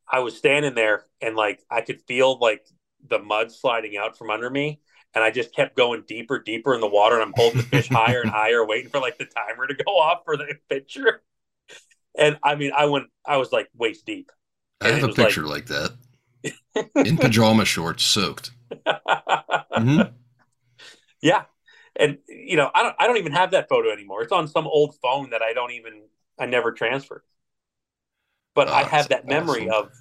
I 0.10 0.19
was 0.19 0.38
standing 0.38 0.73
there, 0.73 1.03
and 1.19 1.35
like 1.35 1.60
I 1.69 1.81
could 1.81 2.02
feel 2.07 2.39
like 2.39 2.65
the 3.10 3.19
mud 3.19 3.52
sliding 3.52 3.98
out 3.98 4.18
from 4.18 4.30
under 4.30 4.49
me. 4.49 4.80
And 5.14 5.22
I 5.22 5.31
just 5.31 5.53
kept 5.53 5.76
going 5.76 6.06
deeper, 6.07 6.39
deeper 6.39 6.73
in 6.73 6.80
the 6.80 6.88
water, 6.88 7.15
and 7.15 7.23
I'm 7.26 7.34
holding 7.35 7.57
the 7.57 7.64
fish 7.68 7.89
higher 7.89 8.22
and 8.22 8.30
higher, 8.39 8.65
waiting 8.65 8.89
for 8.89 9.02
like 9.02 9.18
the 9.18 9.26
timer 9.26 9.68
to 9.68 9.73
go 9.73 9.91
off 9.98 10.19
for 10.23 10.38
the 10.38 10.56
picture. 10.69 11.22
And 12.18 12.39
I 12.41 12.56
mean, 12.56 12.72
I 12.73 12.85
went, 12.85 13.07
I 13.26 13.35
was 13.35 13.52
like 13.52 13.68
waist 13.76 14.06
deep. 14.06 14.31
I 14.80 14.85
And 14.88 14.93
have 14.95 15.03
a 15.03 15.07
was 15.07 15.18
like- 15.18 15.27
picture 15.27 15.45
like, 15.45 15.65
that 15.65 15.91
in 17.03 17.18
pajama 17.18 17.65
shorts, 17.65 18.03
soaked. 18.03 18.51
Mhm. 19.76 20.13
yeah, 21.22 21.43
and 21.95 22.18
you 22.27 22.57
know, 22.57 22.72
I 22.73 22.84
don't, 22.84 22.95
I 22.99 23.07
don't 23.07 23.18
even 23.18 23.31
have 23.34 23.51
that 23.51 23.69
photo 23.69 23.91
anymore. 23.91 24.23
It's 24.23 24.31
on 24.31 24.47
some 24.47 24.68
old 24.68 24.95
phone 25.01 25.31
that 25.31 25.41
I 25.41 25.53
don't 25.53 25.72
even, 25.72 26.03
I 26.39 26.45
never 26.45 26.72
transferred. 26.72 27.23
But 28.55 28.68
Oh, 28.68 28.72
I 28.73 28.84
have 28.84 29.09
that 29.09 29.27
memory 29.27 29.69
awesome. 29.69 29.69
of, 29.69 29.91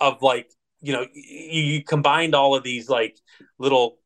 of 0.00 0.22
like, 0.22 0.50
you 0.82 0.92
know, 0.92 1.06
you, 1.14 1.62
you 1.62 1.84
combined 1.84 2.34
all 2.34 2.54
of 2.54 2.62
these 2.62 2.88
like 2.88 3.18
little 3.58 3.98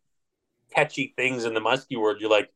catchy 0.74 1.14
things 1.16 1.44
in 1.44 1.54
the 1.54 1.60
musky 1.60 1.96
world. 1.96 2.18
You're 2.20 2.30
like, 2.30 2.50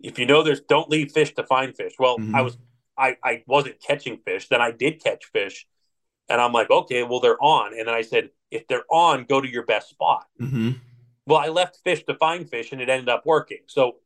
if 0.00 0.18
you 0.18 0.26
know 0.26 0.42
there's, 0.42 0.60
don't 0.62 0.90
leave 0.90 1.12
fish 1.12 1.34
to 1.36 1.44
find 1.44 1.76
fish. 1.76 1.94
Well, 1.98 2.18
Mhm. 2.18 2.34
I 2.34 2.42
was, 2.42 2.58
I, 2.98 3.16
I 3.24 3.44
wasn't 3.46 3.80
catching 3.82 4.18
fish. 4.18 4.48
Then 4.48 4.62
I 4.62 4.72
did 4.72 5.02
catch 5.02 5.26
fish, 5.26 5.66
and 6.28 6.40
I'm 6.40 6.52
like, 6.52 6.70
okay, 6.70 7.02
well 7.04 7.20
they're 7.20 7.42
on. 7.42 7.78
And 7.78 7.88
then 7.88 7.94
I 7.94 8.02
said, 8.02 8.30
if 8.50 8.66
they're 8.68 8.84
on, 8.90 9.24
go 9.24 9.40
to 9.40 9.48
your 9.48 9.64
best 9.64 9.90
spot. 9.90 10.26
Mhm. 10.40 10.76
Well, 11.26 11.38
I 11.38 11.48
left 11.48 11.80
fish 11.84 12.04
to 12.04 12.14
find 12.14 12.48
fish 12.48 12.72
and 12.72 12.80
it 12.80 12.88
ended 12.88 13.08
up 13.08 13.26
working. 13.26 13.60
So 13.66 13.96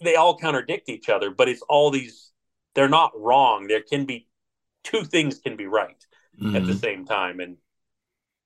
they 0.00 0.16
all 0.16 0.36
contradict 0.36 0.88
each 0.88 1.08
other, 1.08 1.30
but 1.30 1.48
it's 1.48 1.62
all 1.68 1.90
these, 1.90 2.32
they're 2.74 2.88
not 2.88 3.12
wrong. 3.18 3.66
There 3.66 3.82
can 3.82 4.04
be 4.04 4.28
two 4.84 5.04
things 5.04 5.38
can 5.38 5.56
be 5.56 5.66
right 5.66 6.04
at 6.54 6.66
the 6.66 6.72
Mhm. 6.72 6.80
same 6.80 7.04
time. 7.06 7.40
And 7.40 7.56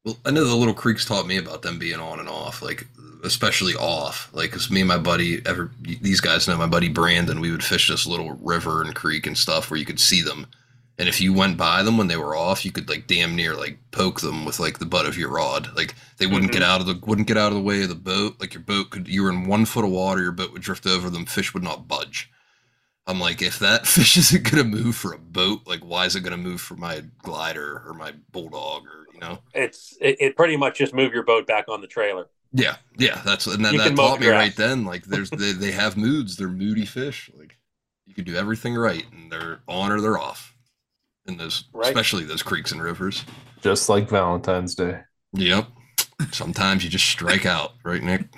Well, 0.05 0.19
I 0.25 0.31
know 0.31 0.45
the 0.45 0.57
little 0.57 0.75
creeks 0.75 1.05
taught 1.05 1.27
me 1.27 1.37
about 1.37 1.63
them 1.63 1.79
being 1.79 2.01
on 2.01 2.19
and 2.19 2.29
off, 2.29 2.61
like 2.63 2.87
especially 3.23 3.75
off. 3.75 4.29
Like, 4.33 4.51
cause 4.51 4.71
me 4.71 4.81
and 4.81 4.89
my 4.89 4.99
buddy, 4.99 5.45
ever 5.47 5.71
these 5.81 6.21
guys 6.21 6.49
know 6.49 6.57
my 6.57 6.67
buddy 6.67 6.89
Brandon. 6.89 7.41
We 7.41 7.53
would 7.53 7.63
fish 7.65 7.89
this 7.89 8.07
little 8.07 8.33
river 8.35 8.83
and 8.83 8.95
creek 8.95 9.27
and 9.27 9.39
stuff 9.39 9.71
where 9.71 9.79
you 9.79 9.87
could 9.87 10.01
see 10.01 10.21
them, 10.23 10.47
and 10.99 11.09
if 11.09 11.21
you 11.21 11.33
went 11.33 11.57
by 11.57 11.83
them 11.83 11.97
when 11.97 12.07
they 12.09 12.17
were 12.17 12.37
off, 12.37 12.65
you 12.65 12.71
could 12.73 12.89
like 12.89 13.07
damn 13.07 13.35
near 13.35 13.55
like 13.55 13.79
poke 13.91 14.21
them 14.21 14.45
with 14.45 14.61
like 14.61 14.79
the 14.79 14.87
butt 14.87 15.07
of 15.07 15.17
your 15.19 15.31
rod. 15.31 15.75
Like 15.77 15.95
they 16.19 16.27
wouldn't 16.27 16.51
Mhm. 16.51 16.55
get 16.55 16.63
out 16.63 16.81
of 16.81 16.87
the 16.87 17.01
wouldn't 17.07 17.29
get 17.29 17.37
out 17.39 17.49
of 17.53 17.55
the 17.55 17.63
way 17.63 17.83
of 17.83 17.89
the 17.89 17.95
boat. 17.95 18.37
Like 18.41 18.55
your 18.55 18.63
boat 18.63 18.91
could 18.91 19.09
you 19.09 19.23
were 19.23 19.31
in 19.31 19.47
one 19.47 19.65
foot 19.65 19.85
of 19.85 19.91
water, 19.91 20.23
your 20.23 20.33
boat 20.33 20.53
would 20.53 20.63
drift 20.63 20.87
over 20.87 21.11
them. 21.11 21.27
Fish 21.27 21.55
would 21.55 21.63
not 21.63 21.89
budge. 21.89 22.31
I'm 23.07 23.19
like, 23.19 23.43
if 23.43 23.59
that 23.59 23.87
fish 23.97 24.17
isn't 24.17 24.49
gonna 24.51 24.65
move 24.65 24.95
for 24.95 25.13
a 25.13 25.19
boat, 25.19 25.63
like 25.67 25.81
why 25.81 26.05
is 26.07 26.15
it 26.15 26.21
gonna 26.23 26.37
move 26.37 26.61
for 26.61 26.77
my 26.77 27.03
glider 27.23 27.83
or 27.87 27.95
my 27.95 28.13
bulldog 28.31 28.85
or 28.87 29.07
you 29.13 29.21
know? 29.21 29.39
it's, 29.55 29.97
it, 30.01 30.17
it 30.21 30.37
pretty 30.37 30.57
much 30.57 30.79
just 30.79 30.95
move 30.95 31.13
your 31.13 31.23
boat 31.25 31.47
back 31.47 31.69
on 31.69 31.81
the 31.81 31.87
trailer. 31.87 32.29
Yeah, 32.53 32.77
yeah, 32.99 33.23
that's 33.25 33.47
and 33.47 33.65
that, 33.65 33.75
that 33.79 33.97
taught 33.97 34.21
me 34.21 34.27
grass. 34.27 34.39
right 34.39 34.57
then. 34.57 34.85
Like, 34.85 35.05
there's 35.05 35.31
they, 35.41 35.53
they 35.53 35.71
have 35.73 35.97
moods. 35.97 36.37
They're 36.37 36.49
moody 36.49 36.85
fish. 36.85 37.31
Like, 37.35 37.57
you 38.07 38.15
can 38.15 38.25
do 38.25 38.37
everything 38.37 38.75
right, 38.75 39.05
and 39.11 39.33
they're 39.33 39.61
on 39.67 39.91
or 39.91 40.01
they're 40.03 40.19
off. 40.19 40.52
In 41.27 41.37
those, 41.37 41.65
Right. 41.73 41.89
especially 41.89 42.25
those 42.25 42.43
creeks 42.43 42.73
and 42.73 42.83
rivers. 42.83 43.25
Just 43.63 43.89
like 43.89 44.09
Valentine's 44.09 44.75
Day. 44.75 45.01
Yep. 45.35 45.69
Sometimes 46.33 46.83
you 46.85 46.91
just 46.91 47.07
strike 47.07 47.47
out, 47.47 47.73
right, 47.85 48.03
Nick? 48.03 48.29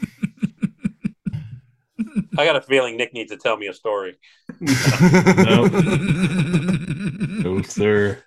I 2.37 2.45
got 2.45 2.57
a 2.57 2.61
feeling 2.61 2.97
Nick 2.97 3.15
needs 3.15 3.31
to 3.31 3.37
tell 3.39 3.57
me 3.57 3.69
a 3.69 3.73
story. 3.75 4.17
No, 4.61 5.67
no, 7.45 7.63
sir. 7.63 8.23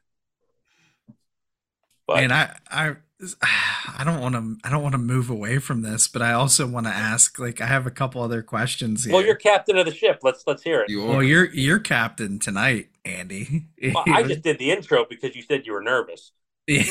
But 2.07 2.23
and 2.23 2.31
I, 2.33 2.55
I, 2.71 2.95
I 3.41 4.03
don't 4.03 4.21
want 4.21 4.35
to, 4.35 4.57
I 4.63 4.71
don't 4.71 4.83
want 4.83 4.93
to 4.93 4.99
move 4.99 5.29
away 5.29 5.59
from 5.59 5.81
this, 5.81 6.07
but 6.07 6.21
I 6.21 6.33
also 6.33 6.67
want 6.67 6.85
to 6.85 6.93
ask. 6.93 7.39
Like, 7.39 7.61
I 7.61 7.65
have 7.65 7.87
a 7.87 7.91
couple 7.91 8.21
other 8.21 8.43
questions 8.43 9.05
here. 9.05 9.13
well, 9.13 9.25
you're 9.25 9.35
captain 9.35 9.77
of 9.77 9.85
the 9.85 9.93
ship. 9.93 10.19
Let's 10.23 10.43
let's 10.45 10.63
hear 10.63 10.81
it. 10.81 10.89
You 10.89 11.05
well, 11.05 11.23
you're 11.23 11.51
you're 11.53 11.79
captain 11.79 12.39
tonight, 12.39 12.89
Andy. 13.05 13.67
Well, 13.93 14.03
I 14.07 14.23
just 14.23 14.41
did 14.41 14.59
the 14.59 14.71
intro 14.71 15.05
because 15.09 15.35
you 15.35 15.41
said 15.41 15.65
you 15.65 15.73
were 15.73 15.81
nervous. 15.81 16.31
yeah, 16.67 16.83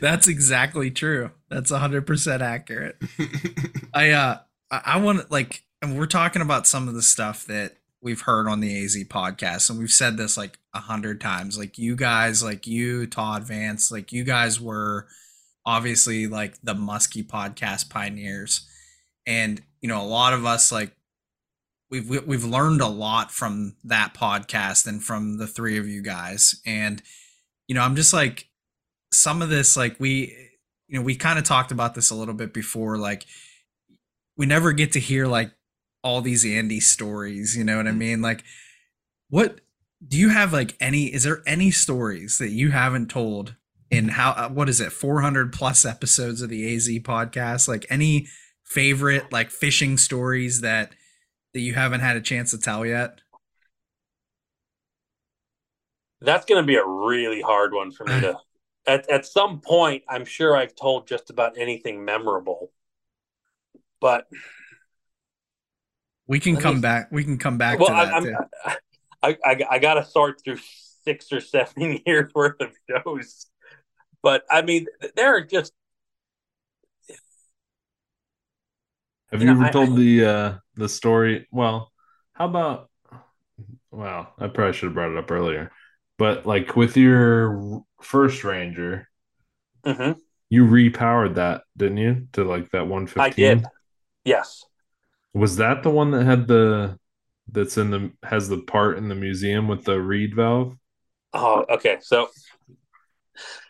that's 0.00 0.28
exactly 0.28 0.90
true. 0.90 1.30
That's 1.50 1.70
hundred 1.70 2.06
percent 2.06 2.42
accurate. 2.42 2.96
I 3.94 4.10
uh 4.10 4.38
I, 4.70 4.82
I 4.86 4.96
want 4.98 5.30
like 5.30 5.64
and 5.82 5.98
we're 5.98 6.06
talking 6.06 6.42
about 6.42 6.66
some 6.66 6.88
of 6.88 6.94
the 6.94 7.02
stuff 7.02 7.44
that 7.46 7.76
we've 8.02 8.22
heard 8.22 8.48
on 8.48 8.60
the 8.60 8.84
AZ 8.84 8.96
podcast 9.04 9.68
and 9.68 9.78
we've 9.78 9.92
said 9.92 10.16
this 10.16 10.36
like 10.36 10.58
a 10.74 10.80
hundred 10.80 11.20
times. 11.20 11.58
Like 11.58 11.78
you 11.78 11.96
guys, 11.96 12.42
like 12.42 12.66
you, 12.66 13.06
Todd 13.06 13.44
Vance, 13.44 13.90
like 13.90 14.12
you 14.12 14.24
guys 14.24 14.60
were 14.60 15.06
obviously 15.66 16.26
like 16.26 16.60
the 16.62 16.74
musky 16.74 17.22
podcast 17.22 17.90
pioneers. 17.90 18.66
And 19.26 19.60
you 19.80 19.88
know, 19.88 20.00
a 20.00 20.04
lot 20.06 20.32
of 20.32 20.46
us 20.46 20.72
like 20.72 20.92
we've 21.90 22.08
we- 22.08 22.20
we've 22.20 22.44
learned 22.44 22.80
a 22.80 22.88
lot 22.88 23.30
from 23.30 23.76
that 23.84 24.14
podcast 24.14 24.86
and 24.86 25.02
from 25.02 25.36
the 25.38 25.46
three 25.46 25.76
of 25.78 25.86
you 25.86 26.02
guys. 26.02 26.60
And 26.64 27.02
you 27.68 27.74
know, 27.74 27.82
I'm 27.82 27.96
just 27.96 28.12
like 28.12 28.48
some 29.12 29.42
of 29.42 29.50
this 29.50 29.76
like 29.76 29.98
we 30.00 30.34
you 30.88 30.98
know, 30.98 31.02
we 31.02 31.14
kind 31.14 31.38
of 31.38 31.44
talked 31.44 31.70
about 31.70 31.94
this 31.94 32.10
a 32.10 32.14
little 32.14 32.34
bit 32.34 32.52
before 32.52 32.96
like 32.96 33.24
we 34.36 34.46
never 34.46 34.72
get 34.72 34.92
to 34.92 35.00
hear 35.00 35.26
like 35.26 35.52
all 36.02 36.20
these 36.20 36.44
Andy 36.44 36.80
stories, 36.80 37.56
you 37.56 37.64
know 37.64 37.76
what 37.76 37.86
I 37.86 37.92
mean? 37.92 38.22
Like 38.22 38.44
what 39.30 39.60
do 40.06 40.18
you 40.18 40.28
have 40.28 40.52
like 40.52 40.76
any 40.80 41.04
is 41.04 41.22
there 41.22 41.42
any 41.46 41.70
stories 41.70 42.38
that 42.38 42.50
you 42.50 42.70
haven't 42.70 43.10
told 43.10 43.54
in 43.90 44.08
how 44.08 44.30
uh, 44.32 44.48
what 44.48 44.68
is 44.68 44.80
it 44.80 44.92
400 44.92 45.52
plus 45.52 45.84
episodes 45.84 46.42
of 46.42 46.50
the 46.50 46.74
AZ 46.74 46.88
podcast 47.00 47.68
like 47.68 47.86
any 47.88 48.26
favorite 48.64 49.32
like 49.32 49.50
fishing 49.50 49.96
stories 49.96 50.60
that 50.60 50.92
that 51.54 51.60
you 51.60 51.74
haven't 51.74 52.00
had 52.00 52.16
a 52.16 52.20
chance 52.20 52.50
to 52.50 52.58
tell 52.58 52.84
yet? 52.84 53.20
That's 56.20 56.44
going 56.44 56.62
to 56.62 56.66
be 56.66 56.76
a 56.76 56.86
really 56.86 57.40
hard 57.40 57.72
one 57.72 57.90
for 57.90 58.04
me 58.04 58.20
to. 58.20 58.36
At 58.86 59.08
at 59.10 59.26
some 59.26 59.60
point, 59.60 60.04
I'm 60.08 60.24
sure 60.24 60.56
I've 60.56 60.74
told 60.74 61.06
just 61.06 61.30
about 61.30 61.58
anything 61.58 62.04
memorable, 62.04 62.72
but 64.00 64.26
We 66.30 66.38
can 66.38 66.54
Let 66.54 66.62
come 66.62 66.74
me- 66.76 66.80
back 66.80 67.08
we 67.10 67.24
can 67.24 67.38
come 67.38 67.58
back 67.58 67.80
well, 67.80 67.88
to 67.88 67.94
that 67.94 68.14
I, 68.14 68.16
I'm, 68.16 68.22
too. 68.22 68.36
I, 69.22 69.36
I 69.44 69.60
I 69.72 69.78
got 69.80 69.94
to 69.94 70.04
sort 70.04 70.40
through 70.44 70.58
six 71.04 71.32
or 71.32 71.40
seven 71.40 71.98
years 72.06 72.30
worth 72.34 72.60
of 72.60 72.70
shows, 72.88 73.46
but 74.22 74.44
I 74.48 74.62
mean, 74.62 74.86
there 75.16 75.34
are 75.36 75.40
just 75.44 75.72
Have 79.32 79.42
You 79.42 79.48
you, 79.48 79.54
know, 79.54 79.60
ever 79.60 79.68
I- 79.68 79.72
told 79.72 79.96
the 79.96 80.24
uh 80.24 80.54
the 80.76 80.88
story? 80.88 81.48
Well, 81.50 81.90
how 82.32 82.46
about 82.46 82.90
well, 83.90 84.32
I 84.38 84.46
probably 84.46 84.72
should 84.72 84.86
have 84.86 84.94
brought 84.94 85.10
it 85.10 85.18
up 85.18 85.30
earlier. 85.32 85.72
But 86.16 86.46
like 86.46 86.76
with 86.76 86.96
your 86.96 87.82
first 88.02 88.44
Ranger, 88.44 89.08
Mhm. 89.84 90.16
you 90.48 90.64
repowered 90.64 91.34
that, 91.34 91.64
didn't 91.76 91.96
you? 91.96 92.28
To 92.34 92.44
like 92.44 92.70
that 92.70 92.86
115. 92.86 93.20
I 93.20 93.30
did. 93.30 93.66
Yes. 94.24 94.64
Was 95.32 95.56
that 95.56 95.82
the 95.82 95.90
one 95.90 96.10
that 96.10 96.24
had 96.24 96.48
the 96.48 96.98
that's 97.52 97.76
in 97.76 97.90
the 97.90 98.12
has 98.22 98.48
the 98.48 98.58
part 98.58 98.98
in 98.98 99.08
the 99.08 99.14
museum 99.14 99.68
with 99.68 99.84
the 99.84 100.00
reed 100.00 100.34
valve? 100.34 100.76
Oh, 101.32 101.64
okay. 101.70 101.98
So 102.00 102.28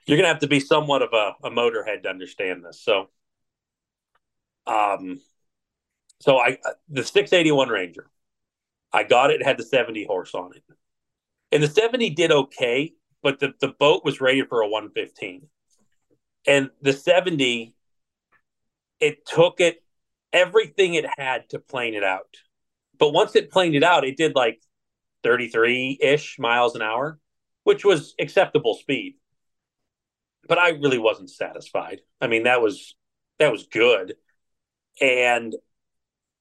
you're 0.07 0.16
gonna 0.16 0.28
have 0.28 0.41
to 0.41 0.49
be 0.49 0.61
somewhat 0.61 1.03
of 1.03 1.11
a, 1.12 1.35
a 1.45 1.51
motorhead 1.51 2.03
to 2.03 2.09
understand 2.09 2.65
this. 2.65 2.81
So, 2.82 3.09
um, 4.66 5.20
so 6.20 6.39
I 6.39 6.59
the 6.89 7.05
681 7.05 7.69
Ranger, 7.69 8.11
I 8.93 9.05
got 9.05 9.31
it. 9.31 9.41
it 9.41 9.47
had 9.47 9.59
the 9.59 9.65
70 9.65 10.05
horse 10.05 10.35
on 10.35 10.53
it, 10.55 10.62
and 11.53 11.62
the 11.62 11.69
70 11.69 12.11
did 12.11 12.32
okay, 12.32 12.95
but 13.23 13.39
the 13.39 13.53
the 13.61 13.69
boat 13.69 14.05
was 14.05 14.20
rated 14.20 14.49
for 14.49 14.62
a 14.62 14.69
115, 14.69 15.47
and 16.47 16.70
the 16.81 16.93
70, 16.93 17.74
it 19.01 19.27
took 19.27 19.61
it 19.61 19.82
everything 20.32 20.94
it 20.94 21.07
had 21.19 21.48
to 21.51 21.59
plane 21.59 21.94
it 21.94 22.05
out, 22.05 22.36
but 22.98 23.12
once 23.12 23.35
it 23.36 23.51
planed 23.51 23.74
it 23.74 23.82
out, 23.85 24.05
it 24.05 24.16
did 24.16 24.35
like 24.35 24.61
33 25.23 25.98
ish 26.01 26.39
miles 26.39 26.74
an 26.74 26.82
hour 26.82 27.19
which 27.65 27.85
was 27.85 28.15
acceptable 28.19 28.74
speed. 28.74 29.16
But 30.48 30.59
I 30.59 30.70
really 30.70 30.98
wasn't 30.98 31.31
satisfied. 31.31 32.01
I 32.20 32.27
mean, 32.27 32.44
that 32.44 32.61
was 32.61 32.94
that 33.39 33.52
was 33.52 33.66
good. 33.66 34.15
And 35.01 35.55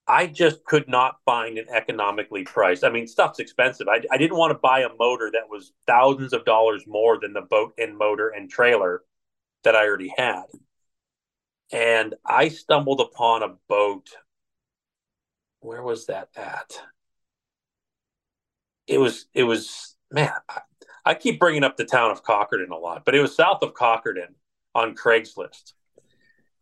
I 0.07 0.25
just 0.25 0.63
could 0.65 0.89
not 0.89 1.17
find 1.23 1.57
an 1.59 1.67
economically 1.69 2.43
priced. 2.43 2.83
I 2.83 2.89
mean, 2.89 3.07
stuff's 3.07 3.39
expensive. 3.39 3.87
I, 3.87 4.01
I 4.11 4.17
didn't 4.17 4.37
want 4.37 4.51
to 4.51 4.57
buy 4.57 4.81
a 4.81 4.95
motor 4.97 5.29
that 5.33 5.49
was 5.49 5.71
thousands 5.85 6.33
of 6.33 6.45
dollars 6.45 6.83
more 6.87 7.19
than 7.19 7.33
the 7.33 7.41
boat 7.41 7.73
and 7.77 7.95
motor 7.95 8.29
and 8.29 8.49
trailer 8.49 9.03
that 9.63 9.75
I 9.75 9.85
already 9.85 10.11
had. 10.17 10.45
And 11.71 12.15
I 12.25 12.49
stumbled 12.49 12.99
upon 12.99 13.43
a 13.43 13.55
boat. 13.67 14.09
Where 15.59 15.83
was 15.83 16.07
that 16.07 16.29
at? 16.35 16.81
It 18.87 18.97
was, 18.97 19.25
it 19.33 19.43
was, 19.43 19.95
man, 20.11 20.31
I, 20.49 20.61
I 21.05 21.13
keep 21.13 21.39
bringing 21.39 21.63
up 21.63 21.77
the 21.77 21.85
town 21.85 22.11
of 22.11 22.23
Cochranton 22.23 22.71
a 22.71 22.75
lot, 22.77 23.05
but 23.05 23.15
it 23.15 23.21
was 23.21 23.35
south 23.35 23.61
of 23.61 23.73
Cochranton. 23.73 24.35
on 24.75 24.95
Craigslist, 24.95 25.73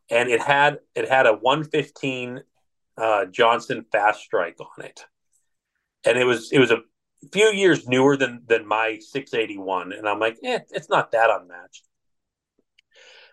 and 0.09 0.29
it 0.29 0.41
had 0.41 0.79
it 0.95 1.09
had 1.09 1.25
a 1.25 1.33
115 1.33 2.41
uh, 2.97 3.25
Johnson 3.25 3.85
Fast 3.91 4.21
Strike 4.21 4.59
on 4.59 4.85
it, 4.85 5.05
and 6.05 6.17
it 6.17 6.25
was 6.25 6.51
it 6.51 6.59
was 6.59 6.71
a 6.71 6.81
few 7.31 7.47
years 7.47 7.87
newer 7.87 8.17
than 8.17 8.43
than 8.47 8.65
my 8.67 8.99
681, 8.99 9.93
and 9.93 10.07
I'm 10.07 10.19
like, 10.19 10.37
eh, 10.43 10.59
it's 10.71 10.89
not 10.89 11.11
that 11.11 11.29
unmatched. 11.29 11.83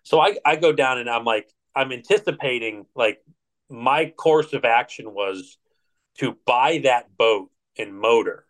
So 0.02 0.20
I 0.20 0.36
I 0.44 0.56
go 0.56 0.72
down 0.72 0.98
and 0.98 1.08
I'm 1.08 1.24
like, 1.24 1.48
I'm 1.74 1.92
anticipating 1.92 2.86
like 2.94 3.22
my 3.68 4.12
course 4.16 4.52
of 4.52 4.64
action 4.64 5.12
was 5.12 5.58
to 6.18 6.36
buy 6.46 6.80
that 6.84 7.16
boat 7.16 7.50
and 7.78 7.94
motor, 7.94 8.46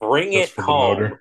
bring 0.00 0.32
Just 0.32 0.52
it 0.52 0.60
home, 0.60 1.18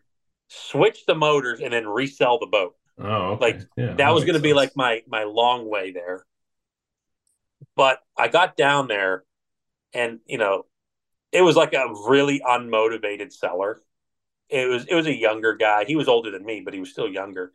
switch 0.47 1.05
the 1.05 1.15
motors, 1.15 1.61
and 1.61 1.73
then 1.73 1.87
resell 1.87 2.39
the 2.39 2.47
boat. 2.47 2.75
Oh, 2.99 3.33
okay. 3.33 3.45
Like, 3.45 3.61
yeah, 3.77 3.93
that 3.95 4.13
was 4.13 4.23
going 4.25 4.35
to 4.35 4.41
be 4.41 4.53
like 4.53 4.75
my 4.75 5.01
my 5.07 5.23
long 5.23 5.69
way 5.69 5.91
there. 5.91 6.25
But 7.75 7.99
I 8.17 8.27
got 8.27 8.57
down 8.57 8.87
there, 8.87 9.23
and 9.93 10.19
you 10.25 10.37
know, 10.37 10.65
it 11.31 11.41
was 11.41 11.55
like 11.55 11.73
a 11.73 11.87
really 12.07 12.41
unmotivated 12.41 13.31
seller. 13.31 13.81
It 14.49 14.67
was 14.67 14.85
it 14.85 14.95
was 14.95 15.07
a 15.07 15.15
younger 15.15 15.55
guy. 15.55 15.85
He 15.85 15.95
was 15.95 16.07
older 16.07 16.29
than 16.29 16.45
me, 16.45 16.61
but 16.63 16.73
he 16.73 16.79
was 16.79 16.91
still 16.91 17.07
younger. 17.07 17.51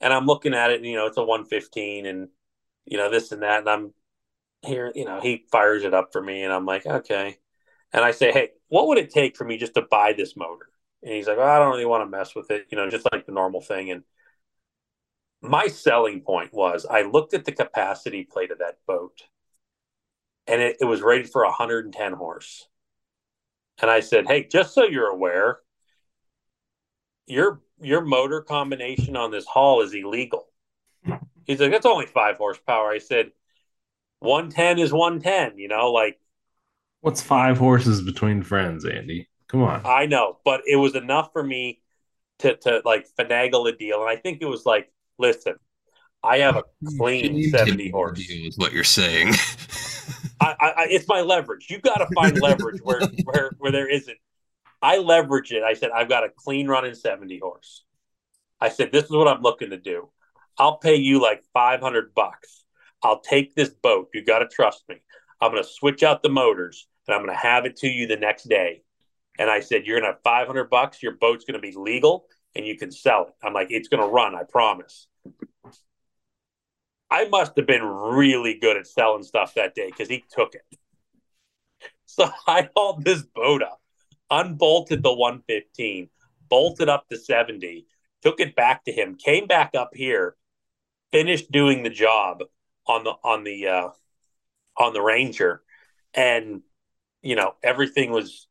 And 0.00 0.12
I'm 0.12 0.26
looking 0.26 0.54
at 0.54 0.70
it, 0.70 0.76
and 0.76 0.86
you 0.86 0.96
know, 0.96 1.06
it's 1.06 1.16
a 1.16 1.24
115, 1.24 2.06
and 2.06 2.28
you 2.90 2.98
know 2.98 3.10
this 3.10 3.32
and 3.32 3.42
that, 3.42 3.60
and 3.60 3.68
I'm 3.68 3.94
here. 4.62 4.92
You 4.94 5.04
know, 5.04 5.20
he 5.20 5.46
fires 5.50 5.84
it 5.84 5.94
up 5.94 6.10
for 6.12 6.22
me, 6.22 6.42
and 6.42 6.52
I'm 6.52 6.66
like, 6.66 6.86
okay. 6.86 7.38
And 7.92 8.04
I 8.04 8.10
say, 8.10 8.32
hey, 8.32 8.50
what 8.68 8.88
would 8.88 8.98
it 8.98 9.10
take 9.10 9.36
for 9.36 9.44
me 9.44 9.56
just 9.56 9.74
to 9.74 9.82
buy 9.82 10.12
this 10.12 10.36
motor? 10.36 10.66
And 11.02 11.12
he's 11.12 11.26
like, 11.26 11.38
oh, 11.38 11.42
I 11.42 11.58
don't 11.58 11.70
really 11.70 11.86
want 11.86 12.02
to 12.02 12.16
mess 12.16 12.34
with 12.34 12.50
it, 12.50 12.66
you 12.70 12.76
know, 12.76 12.90
just 12.90 13.06
like 13.12 13.24
the 13.24 13.32
normal 13.32 13.60
thing. 13.60 13.90
And 13.90 14.02
my 15.40 15.68
selling 15.68 16.20
point 16.20 16.52
was 16.52 16.84
I 16.84 17.02
looked 17.02 17.34
at 17.34 17.44
the 17.44 17.52
capacity 17.52 18.24
plate 18.24 18.50
of 18.50 18.58
that 18.58 18.78
boat 18.86 19.22
and 20.46 20.60
it, 20.60 20.78
it 20.80 20.84
was 20.84 21.02
rated 21.02 21.30
for 21.30 21.44
110 21.44 22.12
horse. 22.14 22.66
And 23.80 23.90
I 23.90 24.00
said, 24.00 24.26
Hey, 24.26 24.44
just 24.44 24.74
so 24.74 24.84
you're 24.84 25.10
aware, 25.10 25.60
your 27.26 27.60
your 27.80 28.00
motor 28.00 28.40
combination 28.40 29.16
on 29.16 29.30
this 29.30 29.46
hull 29.46 29.82
is 29.82 29.94
illegal. 29.94 30.47
He's 31.48 31.60
like, 31.60 31.72
It's 31.72 31.86
only 31.86 32.06
five 32.06 32.36
horsepower. 32.36 32.90
I 32.90 32.98
said, 32.98 33.32
110 34.20 34.78
is 34.78 34.92
110, 34.92 35.58
you 35.58 35.66
know, 35.66 35.90
like 35.90 36.20
What's 37.00 37.22
five 37.22 37.58
horses 37.58 38.02
between 38.02 38.42
friends, 38.42 38.84
Andy? 38.84 39.28
Come 39.48 39.62
on. 39.62 39.82
I 39.84 40.06
know, 40.06 40.38
but 40.44 40.62
it 40.66 40.76
was 40.76 40.94
enough 40.94 41.32
for 41.32 41.42
me 41.42 41.80
to 42.40 42.56
to 42.56 42.82
like 42.84 43.06
finagle 43.18 43.68
a 43.68 43.76
deal. 43.76 44.00
And 44.00 44.10
I 44.10 44.16
think 44.16 44.38
it 44.40 44.46
was 44.46 44.66
like, 44.66 44.92
listen, 45.18 45.54
I 46.22 46.38
have 46.38 46.56
a 46.56 46.64
clean 46.96 47.50
70 47.50 47.90
horse. 47.90 48.18
Is 48.18 48.58
what 48.58 48.72
you're 48.72 48.84
saying. 48.84 49.34
I, 50.40 50.54
I, 50.60 50.86
it's 50.90 51.08
my 51.08 51.20
leverage. 51.20 51.66
You 51.68 51.78
got 51.78 51.98
to 51.98 52.06
find 52.14 52.40
leverage 52.40 52.80
where, 52.82 53.00
where 53.24 53.50
where 53.58 53.72
there 53.72 53.88
isn't. 53.88 54.18
I 54.82 54.98
leverage 54.98 55.52
it. 55.52 55.62
I 55.62 55.74
said 55.74 55.90
I've 55.90 56.08
got 56.08 56.24
a 56.24 56.28
clean 56.28 56.68
running 56.68 56.94
seventy 56.94 57.38
horse. 57.38 57.84
I 58.60 58.68
said 58.68 58.92
this 58.92 59.04
is 59.04 59.10
what 59.10 59.28
I'm 59.28 59.42
looking 59.42 59.70
to 59.70 59.78
do. 59.78 60.10
I'll 60.58 60.78
pay 60.78 60.96
you 60.96 61.20
like 61.20 61.44
five 61.52 61.80
hundred 61.80 62.14
bucks. 62.14 62.64
I'll 63.02 63.20
take 63.20 63.54
this 63.54 63.70
boat. 63.70 64.08
You 64.12 64.24
got 64.24 64.40
to 64.40 64.48
trust 64.48 64.84
me. 64.88 64.96
I'm 65.40 65.52
going 65.52 65.62
to 65.62 65.68
switch 65.68 66.02
out 66.02 66.22
the 66.22 66.28
motors 66.28 66.88
and 67.06 67.14
I'm 67.14 67.24
going 67.24 67.34
to 67.34 67.40
have 67.40 67.64
it 67.64 67.76
to 67.78 67.88
you 67.88 68.08
the 68.08 68.16
next 68.16 68.48
day. 68.48 68.82
And 69.38 69.48
I 69.48 69.60
said 69.60 69.86
you're 69.86 70.00
going 70.00 70.10
to 70.10 70.14
have 70.14 70.22
five 70.22 70.46
hundred 70.46 70.68
bucks. 70.68 71.02
Your 71.02 71.12
boat's 71.12 71.44
going 71.44 71.60
to 71.60 71.66
be 71.66 71.74
legal 71.76 72.26
and 72.56 72.66
you 72.66 72.76
can 72.76 72.90
sell 72.90 73.28
it. 73.28 73.46
I'm 73.46 73.52
like 73.52 73.68
it's 73.70 73.88
going 73.88 74.02
to 74.02 74.08
run. 74.08 74.34
I 74.34 74.42
promise. 74.42 75.06
I 77.10 77.28
must 77.28 77.56
have 77.56 77.66
been 77.66 77.84
really 77.84 78.58
good 78.58 78.76
at 78.76 78.86
selling 78.86 79.22
stuff 79.22 79.54
that 79.54 79.74
day 79.74 79.86
because 79.86 80.08
he 80.08 80.24
took 80.30 80.54
it. 80.54 80.62
So 82.10 82.28
I 82.46 82.68
hauled 82.74 83.04
this 83.04 83.22
boat 83.22 83.62
up, 83.62 83.80
unbolted 84.30 85.02
the 85.02 85.12
115, 85.12 86.08
bolted 86.48 86.88
up 86.88 87.04
the 87.08 87.18
70, 87.18 87.86
took 88.22 88.40
it 88.40 88.56
back 88.56 88.84
to 88.86 88.92
him, 88.92 89.14
came 89.14 89.46
back 89.46 89.74
up 89.76 89.90
here, 89.94 90.34
finished 91.12 91.50
doing 91.50 91.82
the 91.82 91.90
job 91.90 92.42
on 92.86 93.04
the 93.04 93.12
on 93.24 93.44
the 93.44 93.66
uh, 93.68 93.88
on 94.76 94.92
the 94.92 95.02
Ranger, 95.02 95.62
and 96.14 96.62
you 97.22 97.36
know 97.36 97.54
everything 97.62 98.10
was 98.10 98.46